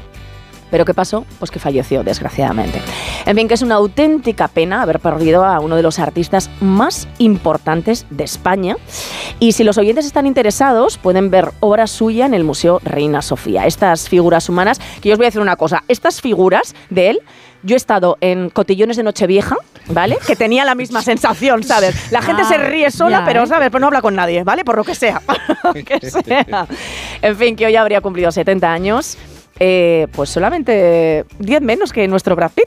Pero 0.70 0.86
¿qué 0.86 0.94
pasó? 0.94 1.26
Pues 1.40 1.52
que 1.52 1.60
falleció, 1.60 2.04
desgraciadamente. 2.04 2.82
En 3.26 3.36
fin, 3.36 3.48
que 3.48 3.54
es 3.54 3.62
una 3.62 3.76
auténtica 3.76 4.48
pena 4.48 4.82
haber 4.82 5.00
perdido 5.00 5.46
a 5.46 5.60
uno 5.60 5.76
de 5.76 5.84
los 5.84 6.00
artistas 6.00 6.50
más 6.60 7.08
importantes 7.20 8.06
de 8.10 8.24
España. 8.24 8.76
Y 9.40 9.54
si 9.54 9.64
los 9.64 9.78
oyentes 9.78 10.06
están 10.06 10.28
interesados, 10.28 10.98
pueden 10.98 11.30
ver 11.30 11.52
obra 11.60 11.88
suya 11.88 12.26
en 12.26 12.34
el 12.34 12.44
Museo 12.44 12.80
Reina 12.84 13.22
Sofía. 13.22 13.66
Estas 13.66 14.10
figuras 14.10 14.50
humanas, 14.50 14.80
que 15.02 15.10
yo 15.10 15.14
os 15.14 15.18
voy 15.18 15.26
a 15.26 15.30
decir 15.30 15.42
una 15.42 15.56
cosa, 15.56 15.84
estas 15.88 16.22
figuras 16.22 16.76
de 16.90 17.12
él, 17.12 17.20
yo 17.64 17.76
he 17.76 17.78
estado 17.78 18.18
en 18.22 18.50
cotillones 18.50 18.98
de 18.98 19.04
Nochevieja, 19.04 19.56
¿vale? 19.88 20.18
Que 20.26 20.36
tenía 20.36 20.64
la 20.64 20.76
misma 20.76 21.02
sensación, 21.02 21.64
¿sabes? 21.64 22.12
La 22.12 22.22
gente 22.22 22.44
Ah, 22.46 22.50
se 22.50 22.58
ríe 22.58 22.92
sola, 22.92 23.20
ya, 23.20 23.26
pero, 23.26 23.44
¿eh? 23.44 23.48
¿sabes? 23.48 23.70
Pero 23.72 23.80
no 23.80 23.88
habla 23.88 24.02
con 24.02 24.16
nadie, 24.16 24.44
¿vale? 24.44 24.64
Por 24.64 24.78
lo 24.78 24.84
que 24.84 24.96
sea. 24.96 25.22
que 25.86 26.00
sea. 26.10 26.68
En 27.22 27.36
fin, 27.36 27.56
que 27.56 27.66
hoy 27.66 27.76
habría 27.76 28.00
cumplido 28.02 28.32
70 28.32 28.72
años. 28.72 29.18
Eh, 29.60 30.08
pues 30.14 30.30
solamente 30.30 31.26
10 31.40 31.61
menos 31.61 31.92
que 31.94 32.08
nuestro 32.08 32.36
Brad 32.36 32.52
Pitt. 32.52 32.66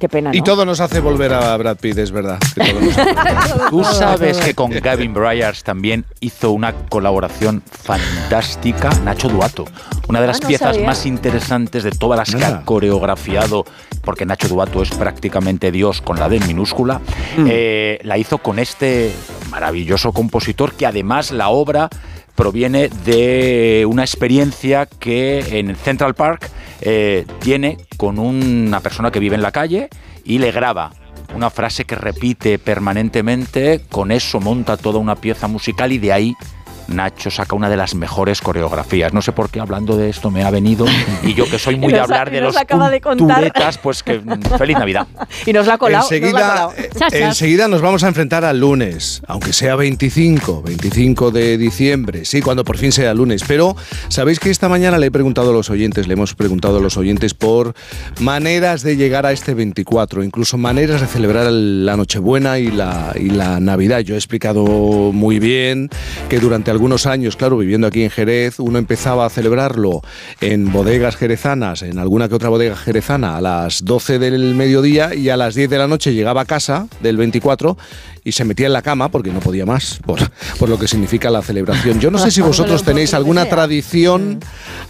Qué 0.00 0.08
pena, 0.08 0.30
¿no? 0.30 0.36
Y 0.36 0.42
todo 0.42 0.64
nos 0.64 0.80
hace 0.80 0.98
volver 0.98 1.32
a 1.32 1.56
Brad 1.56 1.76
Pitt, 1.76 1.96
es 1.98 2.10
verdad. 2.10 2.36
que 2.56 2.64
todo 2.72 2.80
nos 2.80 2.98
hace- 2.98 3.70
Tú 3.70 3.84
sabes 3.84 4.38
que 4.38 4.52
con 4.54 4.70
Gavin 4.72 5.14
Bryars 5.14 5.62
también 5.62 6.04
hizo 6.18 6.50
una 6.50 6.72
colaboración 6.88 7.62
fantástica 7.70 8.90
Nacho 9.04 9.28
Duato. 9.28 9.64
Una 10.08 10.20
de 10.20 10.26
las 10.26 10.38
Ah, 10.38 10.40
no 10.42 10.48
piezas 10.48 10.74
sabía. 10.74 10.86
más 10.88 11.06
interesantes 11.06 11.84
de 11.84 11.92
todas 11.92 12.18
las 12.18 12.34
que 12.34 12.44
ha 12.44 12.62
coreografiado, 12.64 13.64
porque 14.02 14.26
Nacho 14.26 14.48
Duato 14.48 14.82
es 14.82 14.90
prácticamente 14.90 15.70
Dios 15.70 16.00
con 16.02 16.18
la 16.18 16.28
D 16.28 16.36
en 16.38 16.48
minúscula, 16.48 17.00
eh, 17.46 18.00
la 18.02 18.18
hizo 18.18 18.38
con 18.38 18.58
este 18.58 19.12
maravilloso 19.50 20.12
compositor 20.12 20.72
que 20.72 20.84
además 20.86 21.30
la 21.30 21.48
obra 21.50 21.88
proviene 22.34 22.88
de 23.04 23.86
una 23.88 24.02
experiencia 24.02 24.86
que 24.86 25.58
en 25.58 25.74
Central 25.76 26.14
Park 26.14 26.50
eh, 26.80 27.26
tiene 27.40 27.78
con 27.96 28.18
una 28.18 28.80
persona 28.80 29.10
que 29.10 29.20
vive 29.20 29.36
en 29.36 29.42
la 29.42 29.52
calle 29.52 29.88
y 30.24 30.38
le 30.38 30.50
graba 30.52 30.92
una 31.34 31.50
frase 31.50 31.84
que 31.84 31.94
repite 31.94 32.58
permanentemente, 32.58 33.82
con 33.90 34.12
eso 34.12 34.40
monta 34.40 34.76
toda 34.76 34.98
una 34.98 35.16
pieza 35.16 35.48
musical 35.48 35.92
y 35.92 35.98
de 35.98 36.12
ahí 36.12 36.34
Nacho 36.92 37.30
saca 37.30 37.54
una 37.56 37.68
de 37.68 37.76
las 37.76 37.94
mejores 37.94 38.40
coreografías. 38.40 39.12
No 39.12 39.22
sé 39.22 39.32
por 39.32 39.50
qué 39.50 39.60
hablando 39.60 39.96
de 39.96 40.08
esto 40.10 40.30
me 40.30 40.44
ha 40.44 40.50
venido 40.50 40.84
y 41.22 41.34
yo 41.34 41.48
que 41.48 41.58
soy 41.58 41.76
muy 41.76 41.92
de 41.92 41.98
nos 41.98 42.10
ha- 42.10 42.14
hablar 42.14 42.30
de 42.30 42.40
nos 42.40 42.54
los 42.54 43.00
culturetas, 43.02 43.78
pues 43.78 44.02
que 44.02 44.20
feliz 44.58 44.76
Navidad. 44.78 45.06
Y 45.46 45.52
nos 45.52 45.66
la 45.66 45.74
ha 45.74 45.78
colado. 45.78 46.02
nos 46.04 46.10
la 46.10 46.16
Enseguida, 46.16 46.40
colado. 46.40 46.72
eh, 46.76 46.90
enseguida 47.24 47.68
nos 47.68 47.80
vamos 47.80 48.04
a 48.04 48.08
enfrentar 48.08 48.44
al 48.44 48.60
lunes, 48.60 49.22
aunque 49.26 49.52
sea 49.52 49.76
25, 49.76 50.62
25 50.62 51.30
de 51.30 51.58
diciembre, 51.58 52.24
sí, 52.24 52.40
cuando 52.42 52.64
por 52.64 52.76
fin 52.78 52.92
sea 52.92 53.14
lunes. 53.14 53.42
Pero 53.46 53.76
sabéis 54.08 54.38
que 54.40 54.50
esta 54.50 54.68
mañana 54.68 54.98
le 54.98 55.06
he 55.06 55.10
preguntado 55.10 55.50
a 55.50 55.52
los 55.52 55.70
oyentes, 55.70 56.06
le 56.06 56.14
hemos 56.14 56.34
preguntado 56.34 56.78
a 56.78 56.80
los 56.80 56.96
oyentes 56.96 57.34
por 57.34 57.74
maneras 58.20 58.82
de 58.82 58.96
llegar 58.96 59.26
a 59.26 59.32
este 59.32 59.54
24, 59.54 60.22
incluso 60.22 60.58
maneras 60.58 61.00
de 61.00 61.06
celebrar 61.06 61.50
la 61.50 61.96
Nochebuena 61.96 62.58
y 62.58 62.70
la, 62.70 63.12
y 63.14 63.30
la 63.30 63.60
Navidad. 63.60 64.00
Yo 64.00 64.14
he 64.14 64.18
explicado 64.18 64.64
muy 65.12 65.38
bien 65.38 65.88
que 66.28 66.38
durante 66.38 66.70
algunos 66.82 67.06
años, 67.06 67.36
claro, 67.36 67.58
viviendo 67.58 67.86
aquí 67.86 68.02
en 68.02 68.10
Jerez, 68.10 68.58
uno 68.58 68.76
empezaba 68.76 69.24
a 69.24 69.30
celebrarlo 69.30 70.00
en 70.40 70.72
bodegas 70.72 71.14
jerezanas, 71.14 71.82
en 71.82 72.00
alguna 72.00 72.28
que 72.28 72.34
otra 72.34 72.48
bodega 72.48 72.74
jerezana, 72.74 73.36
a 73.36 73.40
las 73.40 73.84
12 73.84 74.18
del 74.18 74.56
mediodía 74.56 75.14
y 75.14 75.28
a 75.28 75.36
las 75.36 75.54
10 75.54 75.70
de 75.70 75.78
la 75.78 75.86
noche 75.86 76.12
llegaba 76.12 76.40
a 76.40 76.44
casa 76.44 76.88
del 77.00 77.16
24 77.18 77.78
y 78.24 78.32
se 78.32 78.44
metía 78.44 78.66
en 78.66 78.72
la 78.72 78.82
cama 78.82 79.10
porque 79.10 79.30
no 79.32 79.38
podía 79.38 79.64
más, 79.64 80.00
por, 80.04 80.18
por 80.58 80.68
lo 80.68 80.76
que 80.76 80.88
significa 80.88 81.30
la 81.30 81.40
celebración. 81.42 82.00
Yo 82.00 82.10
no 82.10 82.18
sé 82.18 82.32
si 82.32 82.40
vosotros 82.40 82.82
tenéis 82.82 83.14
alguna 83.14 83.44
tradición, 83.46 84.40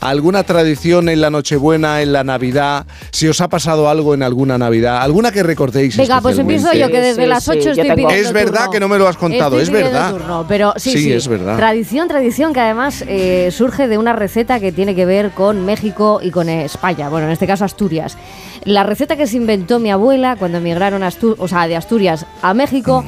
alguna 0.00 0.44
tradición 0.44 1.10
en 1.10 1.20
la 1.20 1.28
Nochebuena, 1.28 2.00
en 2.00 2.12
la 2.14 2.24
Navidad, 2.24 2.86
si 3.10 3.28
os 3.28 3.40
ha 3.42 3.48
pasado 3.48 3.90
algo 3.90 4.14
en 4.14 4.22
alguna 4.22 4.56
Navidad, 4.56 5.02
alguna 5.02 5.30
que 5.30 5.42
recordéis. 5.42 5.96
Venga, 5.98 6.22
pues 6.22 6.38
empiezo 6.38 6.72
yo, 6.72 6.88
que 6.88 7.00
desde 7.00 7.22
Sí, 7.24 7.28
las 7.28 7.44
sí, 7.44 7.50
8 7.50 7.60
yo 7.60 7.70
estoy 7.72 7.90
pidiendo 7.90 8.10
Es 8.14 8.32
verdad 8.32 8.60
turno. 8.60 8.70
que 8.72 8.80
no 8.80 8.88
me 8.88 8.98
lo 8.98 9.08
has 9.08 9.16
contado, 9.18 9.58
Estoy 9.60 9.76
es 9.78 9.84
verdad. 9.84 10.10
turno, 10.12 10.46
pero 10.48 10.72
sí, 10.76 10.92
Sí, 10.92 10.98
sí, 11.04 11.12
es 11.12 11.28
verdad. 11.28 11.56
Tradición, 11.82 12.06
tradición 12.06 12.52
que 12.52 12.60
además 12.60 13.02
eh, 13.08 13.48
surge 13.50 13.88
de 13.88 13.98
una 13.98 14.12
receta 14.12 14.60
que 14.60 14.70
tiene 14.70 14.94
que 14.94 15.04
ver 15.04 15.32
con 15.32 15.64
México 15.66 16.20
y 16.22 16.30
con 16.30 16.48
España, 16.48 17.08
bueno, 17.08 17.26
en 17.26 17.32
este 17.32 17.48
caso 17.48 17.64
Asturias. 17.64 18.16
La 18.64 18.84
receta 18.84 19.16
que 19.16 19.26
se 19.26 19.36
inventó 19.36 19.80
mi 19.80 19.90
abuela 19.90 20.36
cuando 20.36 20.58
emigraron 20.58 21.02
a 21.02 21.08
Astu- 21.10 21.34
o 21.36 21.48
sea, 21.48 21.66
de 21.66 21.74
Asturias 21.74 22.24
a 22.40 22.54
México 22.54 23.04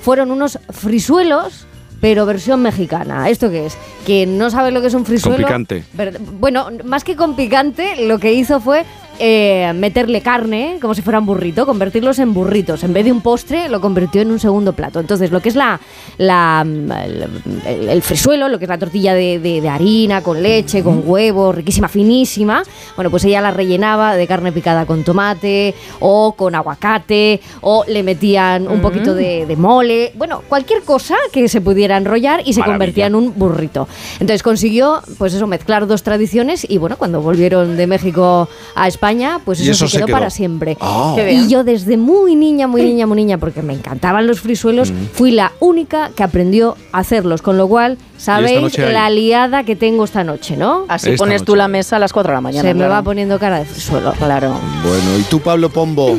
fueron 0.00 0.32
unos 0.32 0.58
frisuelos 0.70 1.68
pero 2.00 2.26
versión 2.26 2.60
mexicana. 2.62 3.30
¿Esto 3.30 3.48
qué 3.48 3.66
es? 3.66 3.78
Que 4.04 4.26
no 4.26 4.50
sabe 4.50 4.70
lo 4.72 4.80
que 4.82 4.88
es 4.88 4.94
un 4.94 5.06
frisuelo. 5.06 5.38
picante. 5.46 5.82
Ver- 5.94 6.18
Bueno, 6.20 6.68
más 6.84 7.04
que 7.04 7.14
con 7.16 7.36
picante, 7.36 8.06
lo 8.06 8.18
que 8.18 8.32
hizo 8.34 8.60
fue 8.60 8.84
eh, 9.18 9.72
meterle 9.74 10.20
carne, 10.20 10.78
como 10.80 10.94
si 10.94 11.02
fuera 11.02 11.18
un 11.18 11.26
burrito, 11.26 11.66
convertirlos 11.66 12.18
en 12.18 12.32
burritos. 12.34 12.82
En 12.84 12.92
vez 12.92 13.04
de 13.04 13.12
un 13.12 13.20
postre, 13.20 13.68
lo 13.68 13.80
convirtió 13.80 14.22
en 14.22 14.30
un 14.30 14.38
segundo 14.38 14.72
plato. 14.72 15.00
Entonces, 15.00 15.30
lo 15.30 15.40
que 15.40 15.48
es 15.48 15.54
la, 15.56 15.80
la, 16.18 16.62
el, 16.66 17.26
el- 17.66 17.88
el 17.88 18.02
frisuelo, 18.02 18.48
lo 18.48 18.58
que 18.58 18.64
es 18.64 18.68
la 18.68 18.78
tortilla 18.78 19.14
de, 19.14 19.38
de- 19.38 19.60
de 19.60 19.68
harina, 19.68 20.22
con 20.22 20.42
leche, 20.42 20.82
con 20.82 21.02
huevo, 21.04 21.52
riquísima, 21.52 21.88
finísima, 21.88 22.62
bueno, 22.94 23.10
pues 23.10 23.24
ella 23.24 23.40
la 23.40 23.50
rellenaba 23.50 24.16
de 24.16 24.26
carne 24.26 24.52
picada 24.52 24.86
con 24.86 25.04
tomate 25.04 25.74
o 26.00 26.32
con 26.32 26.54
aguacate 26.54 27.40
o 27.60 27.84
le 27.88 28.02
metían 28.02 28.68
un 28.68 28.80
poquito 28.80 29.14
de, 29.14 29.46
de 29.46 29.56
mole, 29.56 30.12
bueno, 30.16 30.42
cualquier 30.48 30.82
cosa 30.82 31.14
que 31.32 31.48
se 31.48 31.60
pudiera 31.60 31.96
enrollar 31.96 32.40
y 32.44 32.52
se 32.52 32.60
Maravilla. 32.60 32.74
convertía 32.74 33.06
en 33.06 33.14
un 33.14 33.32
burrito. 33.36 33.88
Entonces 34.20 34.42
consiguió, 34.42 35.00
pues 35.18 35.34
eso, 35.34 35.46
mezclar 35.46 35.86
dos 35.86 36.02
tradiciones 36.02 36.66
y 36.68 36.78
bueno, 36.78 36.96
cuando 36.98 37.20
volvieron 37.22 37.76
de 37.76 37.86
México 37.86 38.48
a 38.74 38.88
España, 38.88 39.05
pues 39.44 39.60
eso, 39.60 39.70
eso 39.70 39.88
se 39.88 39.98
se 39.98 40.04
quedó, 40.04 40.12
para 40.16 40.30
siempre. 40.30 40.76
Ah. 40.80 41.14
Y 41.30 41.48
yo 41.48 41.64
desde 41.64 41.96
muy 41.96 42.34
niña, 42.34 42.66
muy 42.66 42.82
niña, 42.82 43.06
muy 43.06 43.16
niña, 43.16 43.38
porque 43.38 43.62
me 43.62 43.72
encantaban 43.72 44.26
los 44.26 44.40
frisuelos, 44.40 44.90
Mm. 44.90 44.94
fui 45.14 45.30
la 45.30 45.52
única 45.60 46.10
que 46.16 46.22
aprendió 46.22 46.76
a 46.92 46.98
hacerlos, 46.98 47.42
con 47.42 47.56
lo 47.58 47.68
cual 47.68 47.98
sabéis 48.18 48.76
la 48.78 49.08
liada 49.10 49.64
que 49.64 49.76
tengo 49.76 50.04
esta 50.04 50.24
noche, 50.24 50.56
¿no? 50.56 50.84
Así 50.88 51.10
Esta 51.10 51.18
pones 51.18 51.44
tú 51.44 51.54
la 51.56 51.68
mesa 51.68 51.96
a 51.96 51.98
las 51.98 52.12
4 52.12 52.30
de 52.32 52.34
la 52.36 52.40
mañana. 52.40 52.68
se 52.68 52.74
me 52.74 52.86
va 52.88 53.02
poniendo 53.02 53.38
cara 53.38 53.58
de 53.60 53.64
frisuelo. 53.66 54.12
Claro. 54.14 54.54
Bueno, 54.82 55.18
¿y 55.18 55.22
tú, 55.24 55.40
Pablo 55.40 55.70
Pombo? 55.70 56.16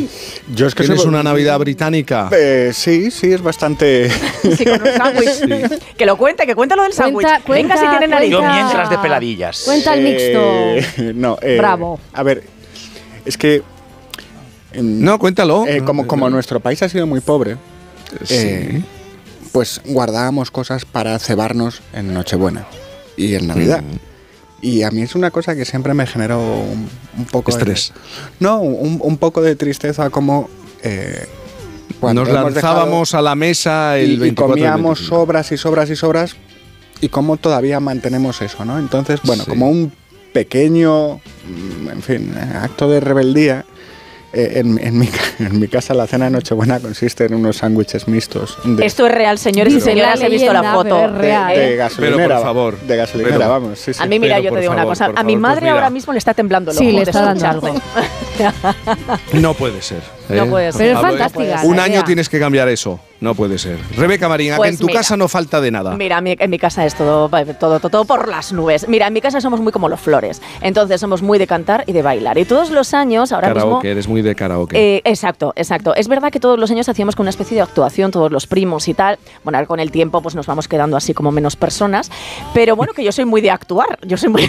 Yo 0.54 0.68
es 0.68 0.76
que 0.76 0.84
¿Tienes 0.84 1.02
soy- 1.02 1.10
una 1.10 1.24
Navidad 1.24 1.58
británica? 1.60 2.30
Eh, 2.32 2.72
sí, 2.74 3.12
sí, 3.12 3.32
es 3.34 3.42
bastante. 3.42 4.10
Sí, 4.58 4.64
con 4.66 4.82
un 4.82 4.88
sándwich. 4.96 5.80
Que 5.98 6.06
lo 6.06 6.16
cuente, 6.18 6.46
que 6.46 6.56
cuente 6.56 6.76
lo 6.76 6.84
del 6.84 6.94
sándwich. 6.94 7.28
Cuenta- 7.46 7.52
Venga, 7.54 7.76
si 7.78 7.88
tiene 7.88 8.08
nariz. 8.08 8.32
Yo 8.32 8.40
cuenta- 8.40 8.56
mientras 8.56 8.90
de 8.90 8.98
peladillas. 9.00 9.62
Cuenta 9.66 9.94
el 9.94 10.04
mixto. 10.04 10.40
Eh, 10.40 11.12
no, 11.16 11.38
eh, 11.42 11.58
Bravo. 11.58 12.00
A 12.14 12.24
ver, 12.24 12.44
es 13.28 13.38
que. 13.38 13.64
No, 14.82 15.18
cuéntalo. 15.20 15.66
eh, 15.68 15.82
como, 15.84 16.08
como 16.08 16.30
nuestro 16.30 16.60
país 16.60 16.82
ha 16.84 16.90
sido 16.90 17.08
muy 17.08 17.20
pobre, 17.22 17.58
eh, 18.30 18.82
pues 19.52 19.82
guardábamos 19.86 20.52
cosas 20.52 20.86
para 20.86 21.18
cebarnos 21.20 21.82
en 21.94 22.14
Nochebuena 22.14 22.66
y 23.16 23.36
en 23.36 23.48
Navidad. 23.48 23.82
Mm. 23.82 23.98
Y 24.62 24.84
a 24.84 24.92
mí 24.92 25.02
es 25.04 25.16
una 25.16 25.32
cosa 25.32 25.56
que 25.56 25.66
siempre 25.66 25.94
me 25.94 26.06
generó 26.08 26.40
un, 26.40 26.90
un 27.18 27.26
poco 27.26 27.52
Estrés. 27.52 27.94
de... 27.94 28.02
No, 28.40 28.60
un, 28.60 29.00
un 29.02 29.18
poco 29.18 29.42
de 29.42 29.56
tristeza 29.56 30.10
como... 30.10 30.50
eh, 30.84 31.28
cuando 32.00 32.26
Nos 32.26 32.34
lanzábamos 32.34 33.14
a 33.16 33.22
la 33.22 33.34
mesa 33.36 33.98
el 33.98 34.10
y, 34.12 34.14
y 34.14 34.18
24 34.18 34.56
y 34.58 34.60
comíamos 34.60 35.00
25. 35.00 35.16
sobras 35.16 35.52
y 35.52 35.58
sobras 35.58 35.90
y 35.90 35.96
sobras 35.96 36.36
y 37.02 37.10
cómo 37.10 37.38
todavía 37.38 37.80
mantenemos 37.80 38.42
eso, 38.42 38.66
¿no? 38.66 38.78
Entonces, 38.78 39.20
bueno, 39.24 39.44
Sí. 39.44 39.50
como 39.50 39.70
un 39.70 39.92
pequeño, 40.42 41.16
mm, 41.16 41.90
en 41.90 42.02
fin, 42.04 42.34
acto 42.62 42.88
de 42.88 43.00
rebeldía, 43.00 43.66
eh, 44.34 44.60
en, 44.60 44.78
en 44.78 45.00
mi, 45.00 45.10
en 45.40 45.60
mi 45.60 45.68
casa 45.68 45.94
la 45.96 46.06
cena 46.06 46.26
de 46.26 46.32
Nochebuena 46.32 46.80
consiste 46.80 47.26
en 47.26 47.34
unos 47.34 47.58
sándwiches 47.58 48.08
mixtos 48.08 48.58
de, 48.64 48.86
Esto 48.86 49.08
es 49.08 49.12
real, 49.14 49.40
señores 49.40 49.74
y 49.74 49.82
señoras. 49.82 50.22
He 50.22 50.30
visto 50.30 50.54
la 50.54 50.74
foto. 50.74 50.90
pero 50.90 51.06
es 51.08 51.14
de- 51.14 51.18
real. 51.20 51.56
de 51.56 51.74
¿eh? 51.74 51.76
gasolinera. 51.78 52.18
Pero, 52.28 52.36
por 52.36 52.44
favor, 52.46 52.80
De 52.82 52.96
gasolinera, 52.98 53.38
pero- 53.38 53.50
vamos. 53.50 53.80
Sí, 53.80 53.94
sí. 53.94 54.00
A 54.04 54.06
mí, 54.06 54.20
mira, 54.20 54.36
Pero, 54.36 54.50
yo 54.50 54.54
te 54.56 54.60
digo 54.62 54.74
una 54.74 54.82
favor, 54.84 54.92
cosa. 54.92 55.06
por 55.08 55.20
A 55.20 55.24
mi 55.24 55.34
favor, 55.34 55.42
madre 55.42 55.62
pues 55.62 55.72
ahora 55.72 55.90
mismo 55.90 56.14
le 56.14 56.20
está 56.20 56.34
temblando 56.36 56.70
el 56.72 56.78
Sí, 56.78 56.84
ojo 56.88 56.92
le 57.00 57.06
de 57.06 57.12
está 57.12 57.22
dando 57.24 57.48
algo. 57.48 57.68
No 59.34 59.54
puede 59.56 59.82
ser. 59.82 60.02
No 60.30 60.44
¿eh? 60.44 60.46
puede 60.48 60.72
ser. 60.72 60.82
Pero 60.82 60.94
es 60.96 61.02
fantástica. 61.02 61.62
Un 61.64 61.80
año 61.80 61.94
idea. 61.96 62.04
tienes 62.04 62.30
que 62.30 62.40
cambiar 62.40 62.68
eso. 62.70 63.00
No 63.20 63.34
puede 63.34 63.58
ser. 63.58 63.80
Rebeca 63.98 64.30
Marín, 64.30 64.52
a 64.52 64.56
que 64.56 64.58
Pues 64.58 64.72
en 64.74 64.78
tu 64.78 64.86
mira. 64.86 65.00
casa 65.00 65.18
no 65.18 65.28
falta 65.28 65.60
de 65.60 65.72
nada. 65.72 65.96
Mira, 65.96 66.22
mi- 66.22 66.36
en 66.38 66.50
mi 66.52 66.60
casa 66.60 66.86
es 66.86 66.94
todo, 66.94 67.28
todo, 67.30 67.54
todo, 67.80 67.90
todo 67.90 68.06
por 68.06 68.28
las 68.28 68.54
nubes. 68.54 68.88
Mira, 68.88 69.08
en 69.08 69.14
mi 69.14 69.22
casa 69.22 69.42
somos 69.42 69.60
muy 69.60 69.72
como 69.72 69.90
los 69.90 70.00
flores. 70.00 70.40
Entonces 70.62 71.02
somos 71.02 71.24
muy 71.24 71.40
de 71.40 71.48
cantar 71.48 71.84
y 71.88 71.94
de 71.94 72.04
bailar. 72.04 72.38
Y 72.38 72.46
todos 72.46 72.70
los 72.70 72.94
años, 72.94 73.32
ahora 73.32 73.48
karaoke, 73.48 73.76
mismo. 73.88 73.90
eres 73.92 74.08
muy 74.08 74.22
de 74.22 74.36
karaoke. 74.36 74.78
Eh, 74.98 75.02
exacto, 75.04 75.52
exacto. 75.56 75.96
Es 75.96 76.08
verdad 76.08 76.32
que 76.32 76.40
todos 76.40 76.60
los 76.60 76.70
años 76.70 76.88
hacíamos 76.90 77.16
con 77.16 77.24
una 77.24 77.32
especie 77.32 77.56
de 77.56 77.62
actuación, 77.62 78.12
todos 78.12 78.32
los 78.32 78.46
primos 78.46 78.88
y 78.88 78.94
tal. 78.94 79.18
Bueno, 79.44 79.58
ahora 79.58 79.68
con 79.68 79.80
el 79.80 79.90
tiempo 79.90 80.22
pues 80.22 80.36
nos 80.36 80.46
vamos 80.46 80.68
quedando 80.68 80.96
así 80.96 81.16
como 81.16 81.32
menos 81.32 81.56
personas. 81.56 82.12
Pero 82.54 82.76
bueno, 82.76 82.94
que 82.94 83.04
yo 83.04 83.12
soy 83.12 83.26
muy 83.26 83.42
de 83.42 83.50
actuar. 83.50 83.98
Yo 84.06 84.18
soy 84.18 84.30
muy... 84.30 84.48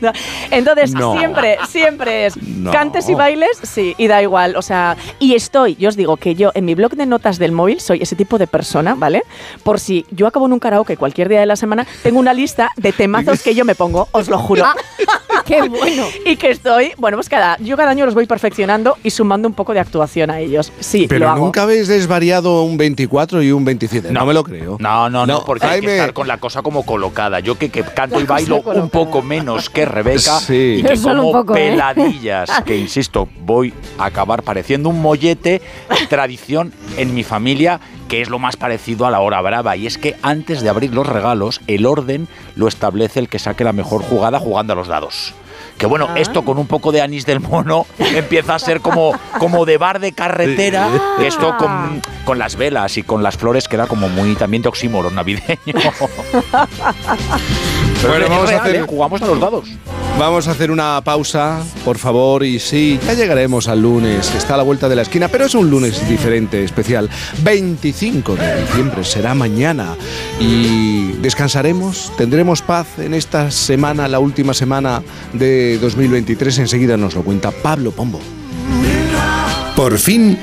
Entonces, 0.50 0.92
No. 0.94 1.16
siempre, 1.16 1.58
siempre 1.68 2.26
es 2.26 2.36
No. 2.42 2.70
cantes 2.72 3.08
y 3.08 3.14
bailes, 3.14 3.50
sí, 3.62 3.94
y 3.98 4.06
da 4.08 4.20
igual. 4.22 4.56
O 4.56 4.62
sea, 4.62 4.96
y 5.18 5.34
estoy, 5.34 5.76
yo 5.76 5.88
os 5.88 5.96
digo 5.96 6.16
que 6.16 6.34
yo 6.34 6.50
en 6.54 6.64
mi 6.64 6.74
blog 6.74 6.92
de 6.92 7.06
notas 7.06 7.38
del 7.38 7.52
móvil 7.52 7.80
soy 7.80 8.00
ese 8.02 8.16
tipo 8.16 8.38
de 8.38 8.46
persona, 8.46 8.94
¿vale? 8.94 9.22
Por 9.62 9.80
si 9.80 10.06
yo 10.10 10.26
acabo 10.26 10.46
en 10.46 10.52
un 10.52 10.58
karaoke 10.58 10.96
cualquier 10.96 11.28
día 11.28 11.40
de 11.40 11.46
la 11.46 11.56
semana, 11.56 11.86
tengo 12.02 12.18
una 12.18 12.32
lista 12.34 12.70
de 12.76 12.92
temazos 12.92 13.42
que 13.42 13.54
yo 13.54 13.64
me 13.64 13.74
pongo, 13.74 14.08
os 14.12 14.28
lo 14.28 14.38
juro. 14.38 14.64
¡Qué 15.44 15.62
bueno! 15.68 16.04
Y 16.26 16.36
que 16.36 16.50
estoy, 16.50 16.92
bueno, 16.98 17.16
pues 17.16 17.28
cada, 17.28 17.56
yo 17.58 17.76
cada 17.76 17.90
año 17.90 18.04
los 18.04 18.14
voy 18.14 18.26
perfeccionando 18.26 18.96
y 19.02 19.10
sumando 19.10 19.48
un 19.48 19.54
poco 19.54 19.72
de 19.74 19.80
actuación 19.80 20.30
a 20.30 20.38
ellos. 20.38 20.70
Sí, 20.80 21.02
lo 21.02 21.08
Pero 21.08 21.30
hago. 21.30 21.44
nunca 21.46 21.62
habéis 21.62 21.88
desvariado 21.88 22.62
un 22.62 22.76
24 22.76 23.42
y 23.42 23.50
un 23.50 23.64
27. 23.64 24.12
No, 24.12 24.26
me 24.26 24.34
lo 24.34 24.44
creo. 24.44 24.76
No, 24.78 25.08
no, 25.10 25.26
no, 25.26 25.38
No, 25.40 25.44
porque 25.44 25.66
hay 25.66 25.80
que 25.80 25.92
estar 25.94 26.12
con 26.12 26.28
la 26.28 26.38
cosa 26.38 26.62
como 26.62 26.84
colocada. 26.84 27.40
Yo 27.40 27.56
que, 27.58 27.70
que 27.70 27.82
canto 27.82 28.18
y 28.20 28.24
cosa 28.24 28.34
bailo 28.34 28.62
colocada. 28.62 28.82
un 28.84 28.90
poco 28.90 29.22
menos 29.22 29.70
que 29.70 29.84
Rebeca 29.86 30.38
Sí. 30.40 30.76
y 30.78 30.82
que 30.82 30.96
Solo 30.96 31.22
un 31.22 31.32
como 31.32 31.40
poco, 31.40 31.56
¿eh? 31.56 31.70
peladillas, 31.70 32.50
que 32.64 32.76
insisto, 32.76 33.28
voy 33.44 33.72
a 33.98 34.04
acabar 34.06 34.42
pareciendo 34.42 34.88
un 34.88 34.99
mollete, 35.00 35.60
tradición 36.08 36.72
en 36.96 37.14
mi 37.14 37.24
familia 37.24 37.80
que 38.08 38.20
es 38.20 38.28
lo 38.28 38.38
más 38.38 38.56
parecido 38.56 39.06
a 39.06 39.10
la 39.10 39.20
hora 39.20 39.40
brava 39.40 39.76
y 39.76 39.86
es 39.86 39.96
que 39.96 40.16
antes 40.22 40.62
de 40.62 40.68
abrir 40.68 40.92
los 40.92 41.06
regalos 41.06 41.60
el 41.68 41.86
orden 41.86 42.26
lo 42.56 42.66
establece 42.66 43.20
el 43.20 43.28
que 43.28 43.38
saque 43.38 43.64
la 43.64 43.72
mejor 43.72 44.02
jugada 44.02 44.38
jugando 44.38 44.72
a 44.72 44.76
los 44.76 44.88
dados. 44.88 45.32
Que 45.80 45.86
bueno, 45.86 46.08
Ah. 46.10 46.14
esto 46.18 46.42
con 46.44 46.58
un 46.58 46.66
poco 46.66 46.92
de 46.92 47.00
anís 47.00 47.24
del 47.24 47.40
mono 47.40 47.86
empieza 47.98 48.54
a 48.54 48.58
ser 48.58 48.80
como, 48.82 49.12
como 49.38 49.64
de 49.64 49.78
bar 49.78 49.98
de 49.98 50.12
carretera. 50.12 50.88
que 51.18 51.26
Esto 51.26 51.56
con, 51.56 52.02
con 52.26 52.38
las 52.38 52.54
velas 52.56 52.98
y 52.98 53.02
con 53.02 53.22
las 53.22 53.36
flores 53.38 53.66
queda 53.66 53.86
como 53.86 54.08
muy 54.10 54.34
también 54.36 54.62
de 54.62 54.68
oxímoron 54.68 55.14
navideño. 55.14 55.56
Pero 58.02 58.12
Bueno, 58.12 58.26
vamos 58.28 58.44
a 58.48 58.52
real, 58.52 58.60
hacer- 58.60 58.76
¿eh? 58.76 58.82
Jugamos 58.86 59.22
a 59.22 59.26
los 59.26 59.40
dados. 59.40 59.64
Vamos 60.18 60.48
a 60.48 60.50
hacer 60.50 60.70
una 60.70 61.00
pausa, 61.02 61.62
por 61.84 61.96
favor, 61.96 62.44
y 62.44 62.58
sí, 62.58 62.98
ya 63.06 63.14
llegaremos 63.14 63.68
al 63.68 63.80
lunes, 63.80 64.34
está 64.34 64.54
a 64.54 64.56
la 64.58 64.62
vuelta 64.64 64.88
de 64.88 64.96
la 64.96 65.02
esquina, 65.02 65.28
pero 65.28 65.46
es 65.46 65.54
un 65.54 65.70
lunes 65.70 66.06
diferente, 66.08 66.62
especial. 66.64 67.08
25 67.42 68.36
de 68.36 68.60
diciembre 68.62 69.04
será 69.04 69.34
mañana 69.34 69.94
y 70.38 71.12
descansaremos, 71.22 72.12
tendremos 72.18 72.60
paz 72.60 72.98
en 72.98 73.14
esta 73.14 73.50
semana, 73.50 74.08
la 74.08 74.18
última 74.18 74.52
semana 74.52 75.00
de 75.32 75.69
2023. 75.78 76.58
Enseguida 76.58 76.96
nos 76.96 77.14
lo 77.14 77.22
cuenta 77.22 77.50
Pablo 77.50 77.92
Pombo. 77.92 78.20
Por 79.76 79.98
fin, 79.98 80.38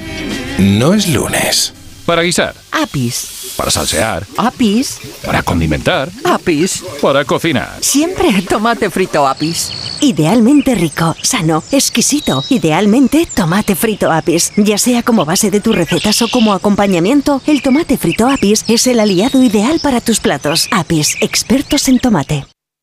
no 0.59 0.93
es 0.93 1.07
lunes. 1.09 1.73
Para 2.06 2.22
guisar, 2.22 2.56
Apis. 2.72 3.51
para 3.57 3.69
salsear, 3.69 4.25
Apis. 4.38 4.97
para 5.25 5.43
condimentar, 5.43 6.09
Apis. 6.23 6.81
para 7.01 7.25
cocinar. 7.25 7.77
Siempre 7.81 8.31
tomate 8.43 8.89
frito 8.89 9.27
apis. 9.27 9.97
Idealmente 9.99 10.73
rico, 10.73 11.15
sano, 11.22 11.61
exquisito. 11.69 12.45
Idealmente 12.49 13.27
tomate 13.35 13.75
frito 13.75 14.09
apis. 14.09 14.53
Ya 14.56 14.77
sea 14.77 15.03
como 15.03 15.25
base 15.25 15.51
de 15.51 15.59
tus 15.59 15.75
recetas 15.75 16.22
o 16.22 16.30
como 16.30 16.53
acompañamiento, 16.53 17.41
el 17.45 17.61
tomate 17.61 17.97
frito 17.97 18.30
apis 18.30 18.64
es 18.69 18.88
el 18.88 19.01
aliado 19.01 19.43
ideal 19.43 19.81
para 19.83 19.99
tus 19.99 20.22
platos. 20.22 20.69
Apis, 20.72 21.17
expertos 21.19 21.89
en 21.89 21.99
tomate. 21.99 22.45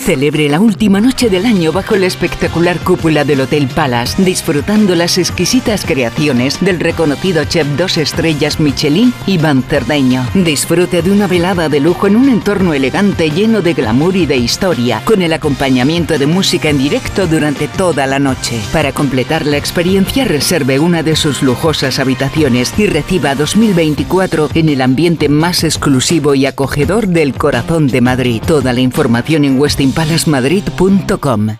Celebre 0.00 0.48
la 0.48 0.60
última 0.60 0.98
noche 0.98 1.28
del 1.28 1.44
año 1.44 1.72
bajo 1.72 1.94
la 1.94 2.06
espectacular 2.06 2.78
cúpula 2.78 3.24
del 3.24 3.42
Hotel 3.42 3.68
Palace, 3.68 4.20
disfrutando 4.22 4.94
las 4.94 5.18
exquisitas 5.18 5.84
creaciones 5.84 6.58
del 6.60 6.80
reconocido 6.80 7.44
chef 7.44 7.66
dos 7.76 7.98
estrellas 7.98 8.58
Michelin, 8.58 9.12
Iván 9.26 9.62
Cerdeño. 9.62 10.26
Disfrute 10.34 11.02
de 11.02 11.10
una 11.10 11.26
velada 11.26 11.68
de 11.68 11.80
lujo 11.80 12.06
en 12.06 12.16
un 12.16 12.30
entorno 12.30 12.72
elegante 12.72 13.30
lleno 13.30 13.60
de 13.60 13.74
glamour 13.74 14.16
y 14.16 14.24
de 14.24 14.38
historia, 14.38 15.02
con 15.04 15.20
el 15.20 15.34
acompañamiento 15.34 16.18
de 16.18 16.26
música 16.26 16.70
en 16.70 16.78
directo 16.78 17.26
durante 17.26 17.68
toda 17.68 18.06
la 18.06 18.18
noche. 18.18 18.58
Para 18.72 18.92
completar 18.92 19.44
la 19.44 19.58
experiencia, 19.58 20.24
reserve 20.24 20.78
una 20.78 21.02
de 21.02 21.14
sus 21.14 21.42
lujosas 21.42 21.98
habitaciones 21.98 22.72
y 22.78 22.86
reciba 22.86 23.34
2024 23.34 24.48
en 24.54 24.70
el 24.70 24.80
ambiente 24.80 25.28
más 25.28 25.62
exclusivo 25.62 26.34
y 26.34 26.46
acogedor 26.46 27.06
del 27.06 27.34
corazón 27.34 27.86
de 27.86 28.00
Madrid. 28.00 28.42
Toda 28.46 28.72
la 28.72 28.80
información 28.80 29.44
en 29.44 29.58
westinpalacemadrid.com. 29.90 31.56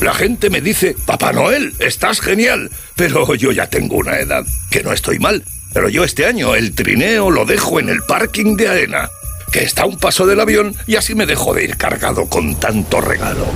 La 0.00 0.14
gente 0.14 0.50
me 0.50 0.60
dice, 0.60 0.96
Papá 1.06 1.32
Noel, 1.32 1.72
estás 1.78 2.20
genial. 2.20 2.70
Pero 2.96 3.34
yo 3.34 3.52
ya 3.52 3.68
tengo 3.68 3.96
una 3.96 4.18
edad, 4.18 4.44
que 4.70 4.82
no 4.82 4.92
estoy 4.92 5.18
mal. 5.18 5.44
Pero 5.72 5.88
yo 5.88 6.04
este 6.04 6.26
año 6.26 6.54
el 6.54 6.74
trineo 6.74 7.30
lo 7.30 7.44
dejo 7.44 7.80
en 7.80 7.88
el 7.88 8.02
parking 8.02 8.56
de 8.56 8.68
AENA, 8.68 9.08
que 9.52 9.64
está 9.64 9.82
a 9.82 9.86
un 9.86 9.98
paso 9.98 10.26
del 10.26 10.40
avión 10.40 10.74
y 10.86 10.96
así 10.96 11.14
me 11.14 11.26
dejo 11.26 11.52
de 11.54 11.64
ir 11.64 11.76
cargado 11.76 12.26
con 12.26 12.58
tanto 12.58 13.00
regalo. 13.00 13.46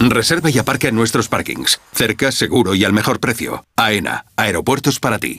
Reserva 0.00 0.50
y 0.50 0.58
aparca 0.58 0.88
en 0.88 0.94
nuestros 0.94 1.28
parkings. 1.28 1.80
Cerca, 1.92 2.32
seguro 2.32 2.74
y 2.74 2.84
al 2.84 2.92
mejor 2.92 3.20
precio. 3.20 3.64
AENA, 3.76 4.24
aeropuertos 4.36 4.98
para 4.98 5.18
ti. 5.18 5.38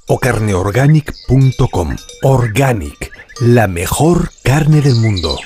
o 0.11 0.19
carneorganic.com. 0.19 1.95
Organic, 2.23 3.13
la 3.39 3.69
mejor 3.69 4.29
carne 4.43 4.81
del 4.81 4.95
mundo. 4.95 5.39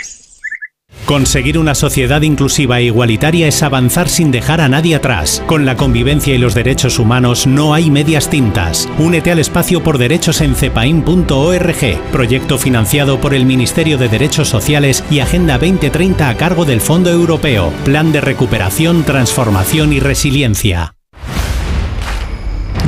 Conseguir 1.05 1.59
una 1.59 1.75
sociedad 1.75 2.23
inclusiva 2.23 2.79
e 2.79 2.85
igualitaria 2.85 3.47
es 3.47 3.61
avanzar 3.61 4.09
sin 4.09 4.31
dejar 4.31 4.61
a 4.61 4.67
nadie 4.67 4.95
atrás. 4.95 5.43
Con 5.45 5.65
la 5.65 5.77
convivencia 5.77 6.33
y 6.33 6.39
los 6.39 6.55
derechos 6.55 6.97
humanos 6.97 7.45
no 7.45 7.75
hay 7.75 7.91
medias 7.91 8.27
tintas. 8.27 8.89
Únete 8.97 9.29
al 9.29 9.37
espacio 9.37 9.83
por 9.83 9.99
derechos 9.99 10.41
en 10.41 10.55
cepain.org, 10.55 12.01
proyecto 12.11 12.57
financiado 12.57 13.21
por 13.21 13.35
el 13.35 13.45
Ministerio 13.45 13.99
de 13.99 14.09
Derechos 14.09 14.49
Sociales 14.49 15.03
y 15.11 15.19
Agenda 15.19 15.59
2030 15.59 16.27
a 16.27 16.37
cargo 16.37 16.65
del 16.65 16.81
Fondo 16.81 17.11
Europeo, 17.11 17.71
Plan 17.83 18.11
de 18.11 18.21
Recuperación, 18.21 19.03
Transformación 19.03 19.93
y 19.93 19.99
Resiliencia. 19.99 20.95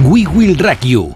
We 0.04 0.28
Will 0.28 0.58
Rock 0.58 0.82
You, 0.82 1.16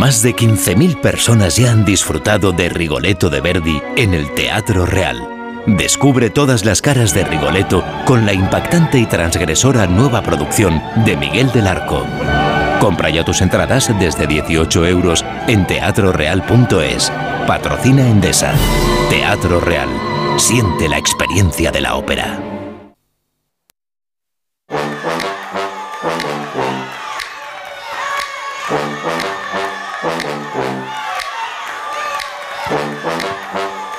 Más 0.00 0.22
de 0.22 0.34
15.000 0.34 0.98
personas 1.02 1.56
ya 1.56 1.72
han 1.72 1.84
disfrutado 1.84 2.52
de 2.52 2.70
Rigoletto 2.70 3.28
de 3.28 3.42
Verdi 3.42 3.82
en 3.98 4.14
el 4.14 4.32
Teatro 4.34 4.86
Real. 4.86 5.28
Descubre 5.66 6.30
todas 6.30 6.64
las 6.64 6.80
caras 6.80 7.12
de 7.12 7.22
Rigoletto 7.22 7.84
con 8.06 8.24
la 8.24 8.32
impactante 8.32 8.98
y 8.98 9.04
transgresora 9.04 9.86
nueva 9.86 10.22
producción 10.22 10.82
de 11.04 11.18
Miguel 11.18 11.52
del 11.52 11.66
Arco. 11.66 12.06
Compra 12.80 13.10
ya 13.10 13.26
tus 13.26 13.42
entradas 13.42 13.92
desde 14.00 14.26
18 14.26 14.86
euros 14.86 15.22
en 15.48 15.66
teatroreal.es. 15.66 17.12
Patrocina 17.46 18.08
Endesa. 18.08 18.54
Teatro 19.10 19.60
Real. 19.60 19.90
Siente 20.38 20.88
la 20.88 20.96
experiencia 20.96 21.70
de 21.72 21.82
la 21.82 21.96
ópera. 21.96 22.49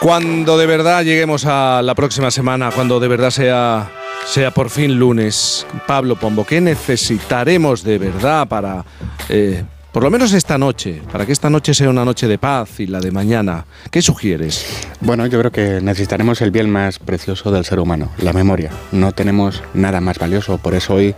Cuando 0.02 0.58
de 0.58 0.66
verdad 0.66 1.04
lleguemos 1.04 1.46
a 1.46 1.84
la 1.84 1.94
próxima 1.94 2.32
semana, 2.32 2.72
cuando 2.72 3.00
de 3.00 3.08
verdad 3.08 3.30
sea, 3.30 3.92
sea 4.26 4.50
por 4.50 4.72
fin 4.72 4.98
lunes, 4.98 5.68
Pablo 5.86 6.16
Pombo, 6.16 6.44
¿qué 6.44 6.60
necesitaremos 6.60 7.84
de 7.84 8.00
verdad 8.00 8.48
para, 8.48 8.84
eh, 9.30 9.64
por 9.92 10.02
lo 10.02 10.10
menos 10.10 10.34
esta 10.34 10.58
noche, 10.58 11.04
para 11.12 11.28
que 11.28 11.32
esta 11.32 11.52
noche 11.52 11.76
sea 11.76 11.92
una 11.92 12.04
noche 12.04 12.28
de 12.28 12.40
paz 12.40 12.80
y 12.80 12.88
la 12.88 13.00
de 13.00 13.12
mañana? 13.12 13.68
¿Qué 13.92 14.02
sugieres? 14.02 14.66
Bueno, 15.02 15.28
yo 15.28 15.38
creo 15.38 15.52
que 15.52 15.82
necesitaremos 15.82 16.42
el 16.42 16.50
bien 16.50 16.72
más 16.72 16.98
precioso 16.98 17.52
del 17.52 17.64
ser 17.64 17.80
humano, 17.80 18.12
la 18.18 18.34
memoria. 18.34 18.72
No 18.92 19.12
tenemos 19.12 19.62
nada 19.76 20.02
más 20.02 20.18
valioso, 20.18 20.58
por 20.58 20.74
eso 20.74 20.96
hoy 20.96 21.14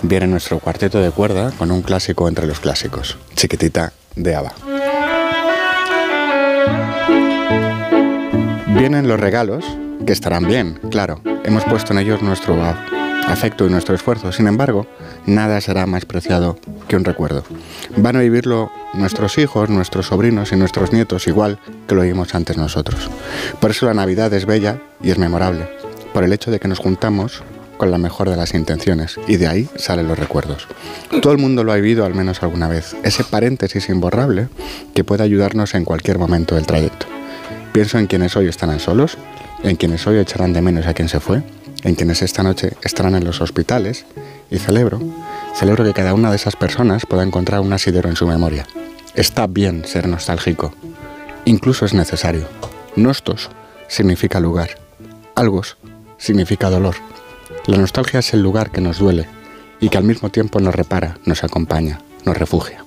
viene 0.00 0.26
nuestro 0.26 0.58
cuarteto 0.58 1.00
de 1.00 1.10
cuerda 1.10 1.52
con 1.58 1.70
un 1.70 1.82
clásico 1.82 2.26
entre 2.28 2.46
los 2.46 2.60
clásicos, 2.60 3.18
Chiquitita 3.34 3.92
de 4.16 4.34
Ava. 4.34 4.54
Vienen 8.74 9.06
los 9.06 9.20
regalos, 9.20 9.64
que 10.06 10.12
estarán 10.12 10.46
bien, 10.46 10.80
claro. 10.90 11.20
Hemos 11.44 11.62
puesto 11.64 11.92
en 11.92 11.98
ellos 11.98 12.22
nuestro 12.22 12.56
afecto 13.28 13.66
y 13.66 13.70
nuestro 13.70 13.94
esfuerzo. 13.94 14.32
Sin 14.32 14.46
embargo, 14.46 14.86
nada 15.26 15.60
será 15.60 15.86
más 15.86 16.06
preciado 16.06 16.58
que 16.88 16.96
un 16.96 17.04
recuerdo. 17.04 17.44
Van 17.98 18.16
a 18.16 18.20
vivirlo 18.20 18.72
nuestros 18.94 19.36
hijos, 19.36 19.68
nuestros 19.68 20.06
sobrinos 20.06 20.52
y 20.52 20.56
nuestros 20.56 20.92
nietos 20.92 21.26
igual 21.26 21.58
que 21.86 21.94
lo 21.94 22.02
vimos 22.02 22.34
antes 22.34 22.56
nosotros. 22.56 23.10
Por 23.60 23.70
eso 23.70 23.86
la 23.86 23.94
Navidad 23.94 24.32
es 24.32 24.46
bella 24.46 24.80
y 25.02 25.10
es 25.10 25.18
memorable, 25.18 25.68
por 26.14 26.24
el 26.24 26.32
hecho 26.32 26.50
de 26.50 26.58
que 26.58 26.68
nos 26.68 26.78
juntamos 26.78 27.42
con 27.76 27.90
la 27.90 27.98
mejor 27.98 28.30
de 28.30 28.36
las 28.36 28.54
intenciones 28.54 29.18
y 29.28 29.36
de 29.36 29.48
ahí 29.48 29.68
salen 29.76 30.08
los 30.08 30.18
recuerdos. 30.18 30.66
Todo 31.20 31.32
el 31.32 31.38
mundo 31.38 31.62
lo 31.62 31.72
ha 31.72 31.76
vivido 31.76 32.06
al 32.06 32.14
menos 32.14 32.42
alguna 32.42 32.68
vez, 32.68 32.96
ese 33.02 33.22
paréntesis 33.22 33.88
imborrable 33.90 34.48
que 34.94 35.04
puede 35.04 35.24
ayudarnos 35.24 35.74
en 35.74 35.84
cualquier 35.84 36.18
momento 36.18 36.54
del 36.54 36.66
trayecto. 36.66 37.06
Pienso 37.72 37.98
en 37.98 38.06
quienes 38.06 38.36
hoy 38.36 38.48
estarán 38.48 38.80
solos, 38.80 39.16
en 39.62 39.76
quienes 39.76 40.06
hoy 40.06 40.18
echarán 40.18 40.52
de 40.52 40.60
menos 40.60 40.86
a 40.86 40.92
quien 40.92 41.08
se 41.08 41.20
fue, 41.20 41.42
en 41.84 41.94
quienes 41.94 42.20
esta 42.20 42.42
noche 42.42 42.74
estarán 42.82 43.14
en 43.14 43.24
los 43.24 43.40
hospitales 43.40 44.04
y 44.50 44.58
celebro, 44.58 45.00
celebro 45.54 45.82
que 45.82 45.94
cada 45.94 46.12
una 46.12 46.28
de 46.28 46.36
esas 46.36 46.54
personas 46.54 47.06
pueda 47.06 47.22
encontrar 47.22 47.60
un 47.60 47.72
asidero 47.72 48.10
en 48.10 48.16
su 48.16 48.26
memoria. 48.26 48.66
Está 49.14 49.46
bien 49.46 49.86
ser 49.86 50.06
nostálgico, 50.06 50.74
incluso 51.46 51.86
es 51.86 51.94
necesario. 51.94 52.46
Nostos 52.94 53.48
significa 53.88 54.38
lugar, 54.38 54.76
algos 55.34 55.78
significa 56.18 56.68
dolor. 56.68 56.96
La 57.66 57.78
nostalgia 57.78 58.20
es 58.20 58.34
el 58.34 58.42
lugar 58.42 58.70
que 58.70 58.82
nos 58.82 58.98
duele 58.98 59.26
y 59.80 59.88
que 59.88 59.96
al 59.96 60.04
mismo 60.04 60.28
tiempo 60.28 60.60
nos 60.60 60.74
repara, 60.74 61.16
nos 61.24 61.42
acompaña, 61.42 62.00
nos 62.26 62.36
refugia. 62.36 62.84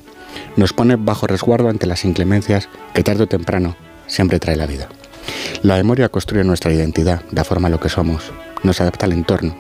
Nos 0.57 0.73
pone 0.73 0.95
bajo 0.95 1.25
resguardo 1.25 1.69
ante 1.69 1.87
las 1.87 2.05
inclemencias 2.05 2.69
que 2.93 3.03
tarde 3.03 3.23
o 3.23 3.27
temprano 3.27 3.75
siempre 4.15 4.39
trae 4.39 4.55
la 4.55 4.65
vida. 4.65 4.87
La 5.61 5.75
memoria 5.75 6.09
construye 6.09 6.43
nuestra 6.45 6.71
identidad, 6.71 7.21
da 7.31 7.43
forma 7.43 7.67
a 7.67 7.71
lo 7.71 7.79
que 7.79 7.89
somos, 7.89 8.31
nos 8.63 8.79
adapta 8.79 9.05
al 9.05 9.11
entorno, 9.11 9.55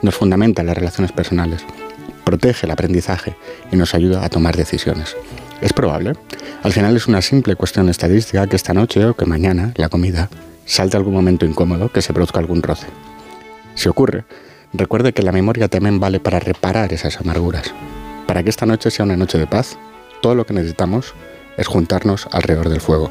nos 0.00 0.14
fundamenta 0.14 0.62
en 0.62 0.68
las 0.68 0.76
relaciones 0.76 1.12
personales, 1.12 1.64
protege 2.24 2.66
el 2.66 2.72
aprendizaje 2.72 3.36
y 3.70 3.76
nos 3.76 3.94
ayuda 3.94 4.24
a 4.24 4.30
tomar 4.30 4.56
decisiones. 4.56 5.16
Es 5.60 5.74
probable, 5.74 6.14
al 6.62 6.72
final 6.72 6.96
es 6.96 7.08
una 7.08 7.20
simple 7.20 7.56
cuestión 7.56 7.90
estadística 7.90 8.46
que 8.46 8.56
esta 8.56 8.72
noche 8.72 9.04
o 9.04 9.14
que 9.14 9.26
mañana, 9.26 9.72
la 9.76 9.90
comida, 9.90 10.30
salte 10.64 10.96
algún 10.96 11.12
momento 11.12 11.44
incómodo, 11.44 11.92
que 11.92 12.00
se 12.00 12.14
produzca 12.14 12.38
algún 12.38 12.62
roce. 12.62 12.86
Si 13.74 13.88
ocurre, 13.88 14.24
recuerde 14.72 15.12
que 15.12 15.22
la 15.22 15.32
memoria 15.32 15.68
también 15.68 16.00
vale 16.00 16.20
para 16.20 16.40
reparar 16.40 16.94
esas 16.94 17.20
amarguras. 17.20 17.74
Para 18.26 18.42
que 18.42 18.50
esta 18.50 18.64
noche 18.64 18.90
sea 18.90 19.04
una 19.04 19.16
noche 19.16 19.36
de 19.36 19.46
paz, 19.46 19.76
todo 20.22 20.34
lo 20.34 20.46
que 20.46 20.54
necesitamos 20.54 21.12
es 21.58 21.66
juntarnos 21.66 22.28
alrededor 22.32 22.70
del 22.70 22.80
fuego. 22.80 23.10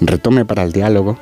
Retome 0.00 0.44
para 0.44 0.62
el 0.62 0.72
diálogo 0.72 1.18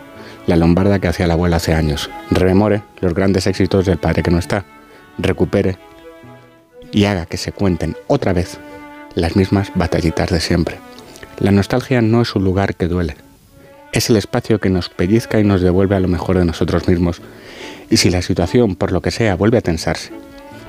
la 0.47 0.57
lombarda 0.57 0.99
que 0.99 1.09
hacía 1.09 1.27
la 1.27 1.35
abuela 1.35 1.57
hace 1.57 1.75
años. 1.75 2.11
Rememore 2.31 2.83
los 3.01 3.15
grandes 3.15 3.47
éxitos 3.47 3.87
del 3.87 3.99
padre 3.99 4.23
que 4.23 4.31
no 4.31 4.39
está. 4.39 4.65
Recupere 5.19 5.79
y 6.93 7.05
haga 7.05 7.27
que 7.27 7.37
se 7.37 7.53
cuenten 7.53 7.97
otra 8.07 8.33
vez 8.33 8.59
las 9.15 9.37
mismas 9.37 9.73
batallitas 9.75 10.31
de 10.31 10.41
siempre. 10.41 10.79
La 11.39 11.51
nostalgia 11.51 12.03
no 12.03 12.23
es 12.23 12.35
un 12.35 12.45
lugar 12.45 12.75
que 12.75 12.87
duele. 12.87 13.17
Es 13.93 14.11
el 14.11 14.17
espacio 14.17 14.61
que 14.61 14.71
nos 14.71 14.89
pellizca 14.89 15.41
y 15.41 15.45
nos 15.45 15.61
devuelve 15.61 15.97
a 15.97 16.01
lo 16.01 16.09
mejor 16.09 16.39
de 16.39 16.45
nosotros 16.45 16.89
mismos. 16.89 17.23
Y 17.91 17.97
si 17.97 18.11
la 18.11 18.23
situación, 18.23 18.77
por 18.77 18.93
lo 18.93 19.01
que 19.01 19.11
sea, 19.11 19.37
vuelve 19.37 19.59
a 19.59 19.63
tensarse, 19.63 20.11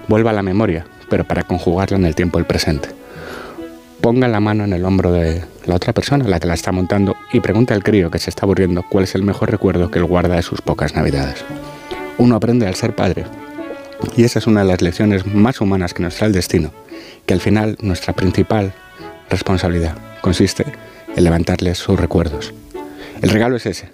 vuelva 0.08 0.30
a 0.30 0.34
la 0.34 0.44
memoria, 0.44 0.86
pero 1.10 1.24
para 1.24 1.44
conjugarla 1.44 1.98
en 1.98 2.06
el 2.06 2.16
tiempo 2.16 2.38
del 2.38 2.46
presente. 2.46 2.90
Ponga 4.02 4.28
la 4.28 4.40
mano 4.40 4.64
en 4.64 4.74
el 4.74 4.86
hombro 4.86 5.12
de 5.12 5.44
la 5.66 5.76
otra 5.76 5.94
persona, 5.94 6.28
la 6.28 6.40
que 6.40 6.48
la 6.48 6.54
está 6.54 6.72
montando, 6.72 7.16
y 7.34 7.40
pregunte 7.40 7.74
al 7.74 7.84
crío 7.84 8.12
que 8.12 8.20
se 8.20 8.30
está 8.30 8.46
aburriendo 8.46 8.84
cuál 8.84 9.04
es 9.04 9.16
el 9.16 9.24
mejor 9.24 9.52
recuerdo 9.52 9.92
que 9.92 10.00
él 10.00 10.06
guarda 10.06 10.36
de 10.36 10.42
sus 10.42 10.62
pocas 10.62 10.96
navidades. 10.96 11.44
Uno 12.18 12.36
aprende 12.36 12.68
al 12.68 12.76
ser 12.76 12.96
padre, 12.96 13.26
y 14.16 14.24
esa 14.24 14.40
es 14.40 14.48
una 14.48 14.62
de 14.62 14.68
las 14.68 14.82
lecciones 14.82 15.26
más 15.26 15.62
humanas 15.62 15.94
que 15.94 16.04
nos 16.04 16.16
trae 16.16 16.28
el 16.28 16.34
destino, 16.34 16.72
que 17.26 17.34
al 17.34 17.42
final 17.42 17.78
nuestra 17.82 18.14
principal 18.14 18.74
responsabilidad 19.30 19.98
consiste 20.22 20.66
en 21.16 21.24
levantarles 21.24 21.78
sus 21.78 22.00
recuerdos. 22.00 22.54
El 23.22 23.30
regalo 23.30 23.56
es 23.56 23.66
ese. 23.66 23.92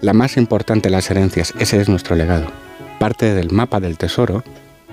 La 0.00 0.12
más 0.12 0.36
importante 0.36 0.88
de 0.88 0.92
las 0.92 1.10
herencias, 1.10 1.54
ese 1.58 1.80
es 1.80 1.88
nuestro 1.88 2.16
legado. 2.16 2.46
Parte 2.98 3.34
del 3.34 3.50
mapa 3.50 3.80
del 3.80 3.98
tesoro 3.98 4.42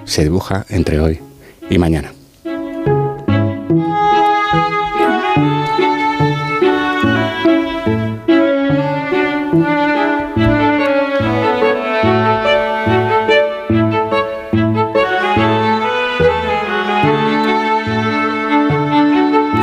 se 0.06 0.24
dibuja 0.24 0.66
entre 0.70 1.00
hoy 1.00 1.20
y 1.70 1.78
mañana. 1.78 2.12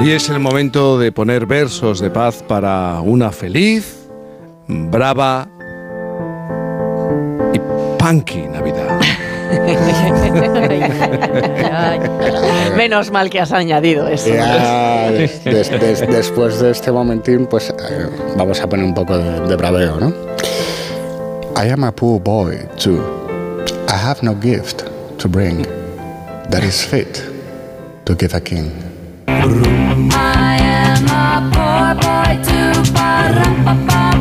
Y 0.06 0.12
es 0.12 0.28
el 0.30 0.38
momento 0.38 1.00
de 1.00 1.10
poner 1.10 1.46
versos 1.46 1.98
de 1.98 2.10
paz 2.10 2.40
para 2.46 3.00
una 3.00 3.32
feliz, 3.32 4.06
brava 4.68 5.48
y 7.52 7.58
punky 7.98 8.42
Navidad. 8.42 9.00
Menos 12.76 13.10
mal 13.10 13.28
que 13.30 13.40
has 13.40 13.50
añadido 13.50 14.06
eso. 14.06 14.28
Ya, 14.28 15.10
des- 15.10 15.42
des- 15.42 15.70
des- 15.70 16.06
después 16.08 16.60
de 16.60 16.70
este 16.70 16.92
momentín, 16.92 17.46
pues 17.46 17.70
eh, 17.70 17.74
vamos 18.36 18.60
a 18.60 18.68
poner 18.68 18.86
un 18.86 18.94
poco 18.94 19.18
de, 19.18 19.40
de 19.48 19.56
braveo, 19.56 19.98
¿no? 19.98 20.12
I 21.56 21.68
am 21.70 21.82
a 21.82 21.90
poor 21.90 22.20
boy, 22.20 22.58
too. 22.76 23.00
I 23.88 23.94
have 23.96 24.22
no 24.22 24.36
gift 24.40 24.84
to 25.18 25.28
bring 25.28 25.66
that 26.50 26.62
is 26.62 26.84
fit 26.86 27.20
to 28.04 28.14
give 28.16 28.36
a 28.36 28.40
king. 28.40 28.70
I 29.28 30.58
am 30.62 31.04
a 31.06 31.50
poor 31.52 31.94
boy 32.00 32.32
too. 32.46 32.92
Ba-rum-ba-bum-bum. 32.92 34.15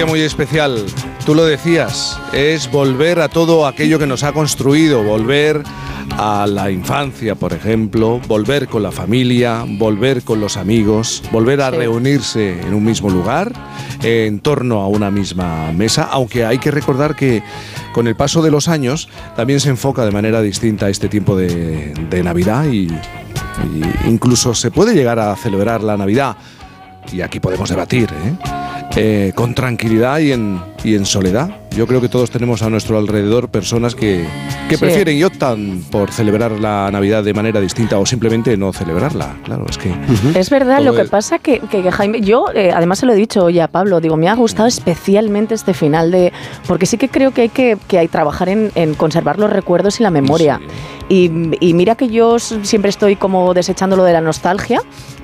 Día 0.00 0.06
muy 0.06 0.20
especial, 0.22 0.82
tú 1.26 1.34
lo 1.34 1.44
decías, 1.44 2.18
es 2.32 2.70
volver 2.70 3.20
a 3.20 3.28
todo 3.28 3.66
aquello 3.66 3.98
que 3.98 4.06
nos 4.06 4.22
ha 4.22 4.32
construido, 4.32 5.02
volver 5.02 5.62
a 6.16 6.46
la 6.46 6.70
infancia, 6.70 7.34
por 7.34 7.52
ejemplo, 7.52 8.18
volver 8.26 8.66
con 8.66 8.82
la 8.82 8.92
familia, 8.92 9.62
volver 9.66 10.22
con 10.22 10.40
los 10.40 10.56
amigos, 10.56 11.22
volver 11.30 11.60
a 11.60 11.70
reunirse 11.70 12.62
en 12.62 12.72
un 12.72 12.82
mismo 12.82 13.10
lugar, 13.10 13.52
en 14.02 14.40
torno 14.40 14.80
a 14.80 14.88
una 14.88 15.10
misma 15.10 15.70
mesa, 15.72 16.08
aunque 16.10 16.46
hay 16.46 16.56
que 16.56 16.70
recordar 16.70 17.14
que 17.14 17.42
con 17.92 18.06
el 18.06 18.16
paso 18.16 18.40
de 18.40 18.50
los 18.50 18.68
años 18.68 19.06
también 19.36 19.60
se 19.60 19.68
enfoca 19.68 20.06
de 20.06 20.12
manera 20.12 20.40
distinta 20.40 20.88
este 20.88 21.10
tiempo 21.10 21.36
de, 21.36 21.92
de 22.08 22.22
Navidad 22.22 22.64
y, 22.64 22.86
y 22.86 24.08
incluso 24.08 24.54
se 24.54 24.70
puede 24.70 24.94
llegar 24.94 25.18
a 25.18 25.36
celebrar 25.36 25.82
la 25.82 25.98
Navidad, 25.98 26.38
y 27.12 27.20
aquí 27.20 27.38
podemos 27.38 27.68
debatir, 27.68 28.08
¿eh? 28.24 28.59
Eh, 28.96 29.30
con 29.36 29.54
tranquilidad 29.54 30.18
y 30.18 30.32
en, 30.32 30.60
y 30.82 30.96
en 30.96 31.04
soledad. 31.06 31.48
Yo 31.76 31.86
creo 31.86 32.00
que 32.00 32.08
todos 32.08 32.28
tenemos 32.30 32.60
a 32.62 32.70
nuestro 32.70 32.98
alrededor 32.98 33.48
personas 33.48 33.94
que, 33.94 34.26
que 34.68 34.74
Sí. 34.76 34.80
prefieren 34.80 35.16
y 35.16 35.22
optan 35.22 35.84
por 35.92 36.10
celebrar 36.10 36.50
la 36.52 36.90
Navidad 36.90 37.22
de 37.22 37.32
manera 37.32 37.60
distinta 37.60 37.98
o 38.00 38.04
simplemente 38.06 38.56
no 38.56 38.72
celebrarla. 38.72 39.36
Claro, 39.44 39.64
es 39.70 39.78
que... 39.78 39.94
Es 40.36 40.50
verdad, 40.50 40.82
lo 40.82 40.92
que 40.92 41.04
pasa 41.04 41.38
que, 41.38 41.60
que, 41.60 41.82
que 41.82 41.92
Jaime, 41.92 42.20
yo 42.20 42.46
eh, 42.52 42.72
además 42.74 42.98
se 42.98 43.06
lo 43.06 43.12
he 43.12 43.16
dicho 43.16 43.44
hoy 43.44 43.60
a 43.60 43.68
Pablo, 43.68 44.00
digo, 44.00 44.16
me 44.16 44.28
ha 44.28 44.34
gustado 44.34 44.66
especialmente 44.66 45.54
este 45.54 45.72
final 45.72 46.10
de, 46.10 46.32
porque 46.66 46.86
sí 46.86 46.98
que 46.98 47.08
creo 47.08 47.30
que 47.30 47.42
hay 47.42 47.48
que, 47.48 47.78
que 47.86 47.98
hay 48.00 48.08
trabajar 48.08 48.48
en, 48.48 48.72
en 48.74 48.94
conservar 48.94 49.38
los 49.38 49.50
recuerdos 49.50 50.00
y 50.00 50.02
la 50.02 50.10
memoria. 50.10 50.60
Y, 51.08 51.30
y 51.60 51.74
mira 51.74 51.94
que 51.94 52.08
yo 52.08 52.40
siempre 52.40 52.88
estoy 52.90 53.14
como 53.14 53.54
desechando 53.54 53.96
lo 53.96 54.02
de 54.02 54.12
la 54.14 54.20
nostalgia, 54.20 54.80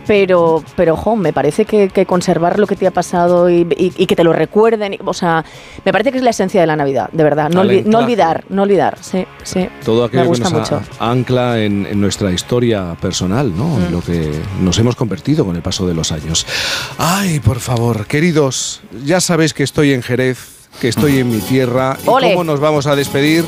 pero, 0.07 0.63
pero 0.77 0.97
jo, 0.97 1.17
me 1.17 1.33
parece 1.33 1.65
que, 1.65 1.89
que 1.89 2.07
conservar 2.07 2.59
lo 2.59 2.67
que 2.67 2.77
te 2.77 2.87
ha 2.87 2.91
pasado 2.91 3.51
y, 3.51 3.67
y- 3.77 3.93
y 3.97 4.07
que 4.07 4.15
te 4.17 4.25
lo 4.25 4.33
recuerden, 4.33 4.95
y- 4.95 4.99
o 5.05 5.13
sea, 5.15 5.45
me 5.85 5.93
parece 5.93 6.13
que 6.13 6.19
es 6.19 6.25
la 6.25 6.31
esencia 6.31 6.61
de 6.61 6.67
la 6.67 6.77
Navidad, 6.77 7.09
de 7.13 7.25
verdad. 7.25 7.51
No, 7.51 7.63
olvi- 7.65 7.85
olvidar, 7.95 8.45
no 8.49 8.63
olvidar, 8.63 8.99
sí, 9.01 9.27
sí. 9.43 9.69
Todo 9.85 10.05
aquello 10.05 10.23
me 10.23 10.25
que 10.25 10.29
gusta 10.29 10.51
nos 10.51 10.73
a- 10.73 10.77
mucho. 10.79 10.91
ancla 11.01 11.61
en, 11.63 11.87
en 11.87 12.01
nuestra 12.01 12.31
historia 12.31 12.97
personal, 13.01 13.57
¿no? 13.57 13.79
En 13.79 13.93
lo 13.93 14.01
que 14.01 14.31
nos 14.61 14.79
hemos 14.79 14.95
convertido 14.97 15.45
con 15.45 15.57
el 15.57 15.63
paso 15.63 15.87
de 15.87 15.95
los 15.95 16.13
años. 16.13 16.47
Ay, 16.99 17.41
por 17.41 17.59
favor, 17.61 18.07
queridos, 18.07 18.83
ya 19.05 19.21
sabéis 19.21 19.55
que 19.55 19.63
estoy 19.65 19.93
en 19.93 20.03
Jerez, 20.03 20.39
que 20.81 20.89
estoy 20.89 21.19
en 21.19 21.31
mi 21.31 21.39
tierra. 21.41 21.97
¿Y 22.05 22.09
Ole. 22.09 22.31
cómo 22.33 22.45
nos 22.45 22.61
vamos 22.61 22.87
a 22.87 22.95
despedir? 22.95 23.45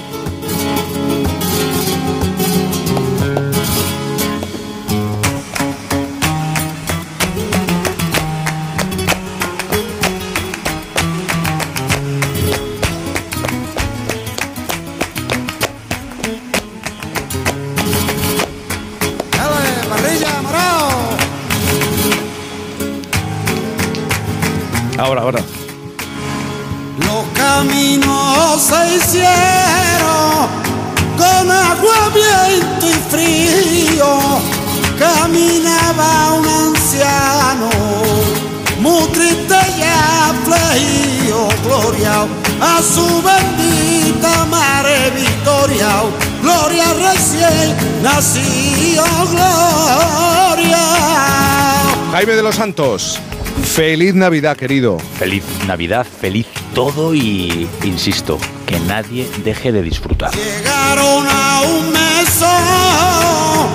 Gloria 41.98 42.28
a 42.60 42.80
su 42.80 43.22
bendita 43.22 44.46
madre 44.46 45.10
Victoria. 45.16 45.88
Gloria 46.40 46.84
recién 46.94 47.76
nacido, 48.02 49.04
gloria. 49.32 50.78
Jaime 52.12 52.34
de 52.34 52.42
los 52.44 52.54
Santos, 52.54 53.18
feliz 53.64 54.14
Navidad, 54.14 54.56
querido. 54.56 54.98
Feliz 55.18 55.42
Navidad, 55.66 56.06
feliz 56.06 56.46
todo 56.72 57.16
y, 57.16 57.68
insisto, 57.82 58.38
que 58.66 58.78
nadie 58.78 59.28
deje 59.44 59.72
de 59.72 59.82
disfrutar. 59.82 60.30
Llegaron 60.36 61.26
a 61.26 61.62
un 61.62 61.92
mesón 61.92 63.68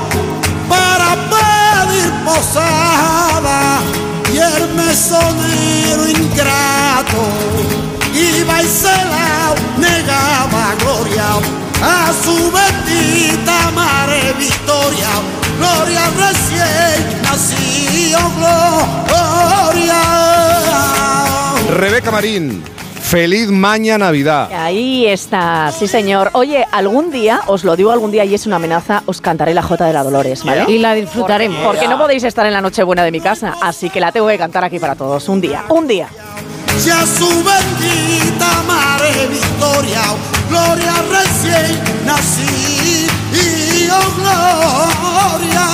para 0.69 1.16
pedir 1.30 2.10
posada 2.24 3.82
y 4.34 4.38
el 4.38 4.74
mesonero 4.76 6.08
ingrato 6.08 7.92
iba 8.40 8.61
y 8.61 8.66
se 8.66 8.88
la 8.88 9.53
negaba 9.77 10.74
gloria 10.80 11.26
a 11.82 12.11
su 12.24 12.52
bendita 12.52 13.72
madre 13.76 14.34
Victoria. 14.38 15.10
Gloria 15.60 16.02
recién 16.18 17.22
nacido, 17.22 18.19
gloria. 18.38 20.02
Rebeca 21.77 22.11
Marín, 22.11 22.64
Feliz 23.14 23.50
maña 23.50 23.98
Navidad. 23.98 24.52
Ahí 24.52 25.06
está, 25.06 25.72
sí 25.72 25.88
señor. 25.88 26.32
Oye, 26.34 26.66
algún 26.72 27.11
día, 27.11 27.42
os 27.45 27.64
lo 27.64 27.76
digo 27.76 27.92
algún 27.92 28.11
día 28.11 28.26
y 28.26 28.34
es 28.34 28.48
una 28.48 28.56
amenaza, 28.56 29.03
os 29.06 29.22
cantaré 29.22 29.53
la 29.53 29.61
Jota 29.61 29.85
de 29.85 29.93
la 29.93 30.03
Dolores, 30.03 30.43
¿vale? 30.43 30.66
Y 30.68 30.80
la 30.80 30.95
disfrutaremos. 30.95 31.60
Porque, 31.64 31.77
porque 31.77 31.88
no 31.88 32.00
podéis 32.00 32.24
estar 32.24 32.45
en 32.45 32.53
la 32.53 32.61
Nochebuena 32.61 33.03
de 33.03 33.11
mi 33.11 33.19
casa, 33.22 33.56
así 33.61 33.90
que 33.92 34.00
la 34.00 34.11
tengo 34.11 34.27
que 34.30 34.38
cantar 34.38 34.64
aquí 34.64 34.80
para 34.80 34.95
todos. 34.95 35.30
Un 35.30 35.42
día, 35.42 35.66
un 35.69 35.88
día. 35.88 36.08
Ya 36.85 37.06
su 37.06 37.27
bendita 37.43 38.64
madre 38.68 39.27
Victoria, 39.27 40.02
gloria 40.50 40.93
recién 41.10 41.80
nací 42.06 43.08
y 43.32 43.90
oh 43.90 44.11
gloria. 44.18 45.68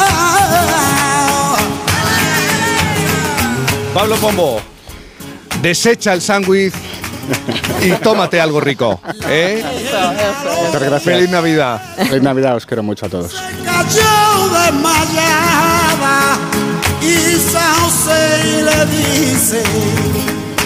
Pablo 3.94 4.16
Pombo, 4.18 4.62
desecha 5.62 6.14
el 6.14 6.22
sándwich 6.22 6.74
y 7.82 7.92
tómate 8.04 8.40
algo 8.40 8.60
rico. 8.60 9.00
¿eh? 9.28 9.64
Muchas 10.66 10.82
gracias. 10.82 11.04
Feliz 11.04 11.30
Navidad. 11.30 11.82
Feliz 11.98 12.22
Navidad, 12.22 12.56
os 12.56 12.66
quiero 12.66 12.84
mucho 12.84 13.06
a 13.06 13.10
todos. 13.10 13.34
Cayó 13.66 14.50
desmayada 14.50 16.38
y 17.02 17.52
San 17.52 17.74
José 17.82 18.64
le 18.64 18.86
dice, 18.86 19.64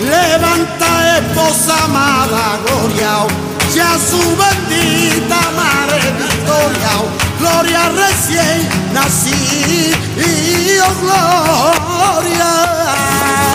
levanta 0.05 1.17
esposa 1.17 1.83
amada, 1.85 2.59
gloria, 2.65 3.27
ya 3.73 3.97
su 3.97 4.21
bendita 4.41 5.39
madre 5.55 6.01
Victoria, 6.19 6.93
gloria 7.39 7.89
recién 7.89 8.69
nací 8.93 9.91
y 10.17 10.79
oh 10.79 10.93
gloria. 11.01 12.51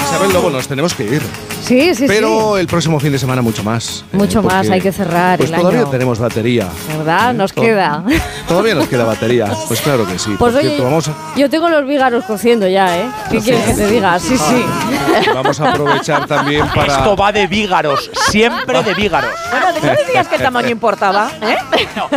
Isabel 0.08 0.32
Lobo, 0.32 0.50
nos 0.50 0.66
tenemos 0.66 0.94
que 0.94 1.04
ir. 1.04 1.22
Sí, 1.64 1.94
sí, 1.94 2.04
Pero 2.06 2.56
el 2.56 2.66
próximo 2.66 2.98
fin 2.98 3.12
de 3.12 3.18
semana 3.18 3.42
mucho 3.42 3.62
más. 3.62 3.84
sí. 3.84 4.04
Mucho 4.12 4.42
más, 4.42 4.54
porque, 4.66 4.72
hay 4.72 4.80
que 4.80 4.92
cerrar 4.92 5.38
Pues 5.38 5.50
el 5.50 5.56
todavía 5.56 5.80
año. 5.80 5.90
tenemos 5.90 6.18
batería. 6.18 6.66
¿Verdad? 6.96 7.34
Nos 7.34 7.52
To- 7.52 7.60
queda. 7.62 8.02
Todavía 8.46 8.74
nos 8.74 8.88
queda 8.88 9.04
batería. 9.04 9.46
Pues 9.68 9.80
claro 9.82 10.06
que 10.06 10.18
sí. 10.18 10.34
Pues 10.38 10.52
Por 10.52 10.60
oye, 10.60 10.68
cierto, 10.70 10.84
vamos 10.84 11.08
a, 11.08 11.12
yo 11.36 11.50
tengo 11.50 11.68
los 11.68 11.86
vígaros 11.86 12.24
cociendo 12.24 12.66
ya, 12.68 12.96
¿eh? 12.98 13.06
¿Qué 13.30 13.40
quieres 13.40 13.64
que 13.64 13.74
te 13.74 13.86
diga? 13.88 14.18
Sí, 14.18 14.36
sí. 14.38 14.64
vamos 15.34 15.60
a 15.60 15.70
aprovechar 15.72 16.26
también 16.26 16.66
para. 16.74 16.98
Esto 16.98 17.14
va 17.16 17.32
de 17.32 17.46
vígaros, 17.46 18.10
siempre 18.30 18.82
de 18.82 18.94
vígaros. 18.94 19.30
Bueno, 19.50 19.66
¿no 19.82 19.90
decías 19.90 20.26
que 20.28 20.36
el 20.36 20.42
tamaño 20.42 20.70
importaba? 20.70 21.30
¿eh? 21.42 21.56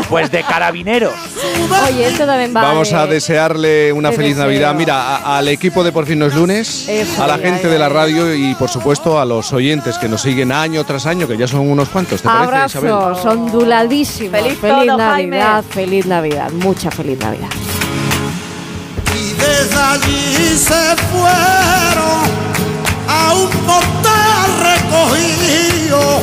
Pues 0.08 0.32
de 0.32 0.44
carabineros. 0.44 1.14
Oye, 1.90 2.08
esto 2.08 2.26
también 2.26 2.56
va 2.56 2.62
Vamos 2.62 2.90
de- 2.92 2.96
a 2.96 3.06
desearle 3.08 3.92
una 3.92 4.12
de 4.12 4.16
feliz 4.16 4.36
deseo. 4.38 4.46
Navidad. 4.46 4.74
Mira, 4.76 5.02
a- 5.18 5.38
al 5.40 5.48
equipo 5.50 5.84
de 5.84 5.92
Por 5.92 6.06
fin 6.06 6.20
no 6.20 6.26
es 6.28 6.34
lunes, 6.36 6.88
Eso, 6.88 7.22
a 7.24 7.28
la 7.28 7.38
gente 7.38 7.64
ya, 7.64 7.70
de 7.70 7.80
la 7.80 7.90
radio 7.90 8.34
y 8.34 8.56
por 8.56 8.70
supuesto 8.70 9.20
a 9.20 9.26
los 9.36 9.54
oyentes 9.54 9.98
que 9.98 10.10
nos 10.10 10.22
siguen 10.22 10.52
año 10.52 10.84
tras 10.84 11.06
año, 11.06 11.26
que 11.26 11.38
ya 11.38 11.48
son 11.48 11.62
unos 11.62 11.88
cuantos. 11.88 12.22
¿Te 12.22 12.28
parece, 12.28 12.66
Isabel? 12.78 12.92
Abrazos, 12.92 13.26
onduladísimos. 13.26 14.32
Feliz 14.42 14.60
Feliz, 14.60 14.88
todo, 14.88 14.98
Navidad, 14.98 15.64
feliz 15.64 16.06
Navidad, 16.06 16.52
mucha 16.52 16.92
feliz 16.92 17.18
Navidad. 17.18 17.48
Y 19.16 19.34
desde 19.34 19.82
allí 19.82 20.58
se 20.58 20.96
fueron 21.12 22.24
a 23.08 23.34
un 23.34 23.50
portal 23.50 24.50
recogido. 24.70 26.20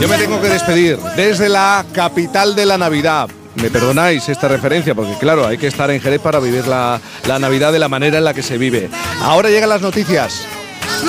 Yo 0.00 0.08
me 0.08 0.16
tengo 0.16 0.40
que 0.40 0.48
despedir 0.48 0.98
desde 1.14 1.50
la 1.50 1.84
capital 1.92 2.56
de 2.56 2.64
la 2.64 2.78
Navidad. 2.78 3.28
Me 3.56 3.70
perdonáis 3.70 4.28
esta 4.30 4.48
referencia 4.48 4.94
porque 4.94 5.14
claro, 5.18 5.46
hay 5.46 5.58
que 5.58 5.66
estar 5.66 5.90
en 5.90 6.00
Jerez 6.00 6.22
para 6.22 6.40
vivir 6.40 6.66
la, 6.66 7.00
la 7.26 7.38
Navidad 7.38 7.70
de 7.72 7.78
la 7.78 7.88
manera 7.88 8.16
en 8.16 8.24
la 8.24 8.32
que 8.32 8.42
se 8.42 8.56
vive. 8.56 8.88
Ahora 9.20 9.50
llegan 9.50 9.68
las 9.68 9.82
noticias. 9.82 10.46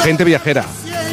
Gente 0.03 0.25
viajera. 0.25 0.65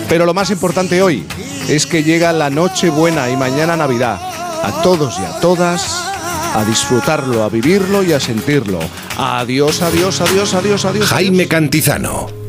Pero 0.08 0.26
lo 0.26 0.34
más 0.34 0.50
importante 0.50 1.02
hoy 1.02 1.26
es 1.68 1.86
que 1.86 2.02
llega 2.02 2.32
la 2.32 2.50
noche 2.50 2.90
buena 2.90 3.28
y 3.30 3.36
mañana 3.36 3.76
Navidad. 3.76 4.20
A 4.62 4.82
todos 4.82 5.18
y 5.18 5.24
a 5.24 5.40
todas 5.40 6.14
a 6.54 6.64
disfrutarlo, 6.64 7.42
a 7.42 7.48
vivirlo 7.48 8.02
y 8.04 8.12
a 8.12 8.20
sentirlo. 8.20 8.78
Adiós, 9.18 9.82
adiós, 9.82 10.20
adiós, 10.20 10.54
adiós, 10.54 10.84
adiós. 10.84 11.08
Jaime 11.08 11.48
Cantizano. 11.48 12.43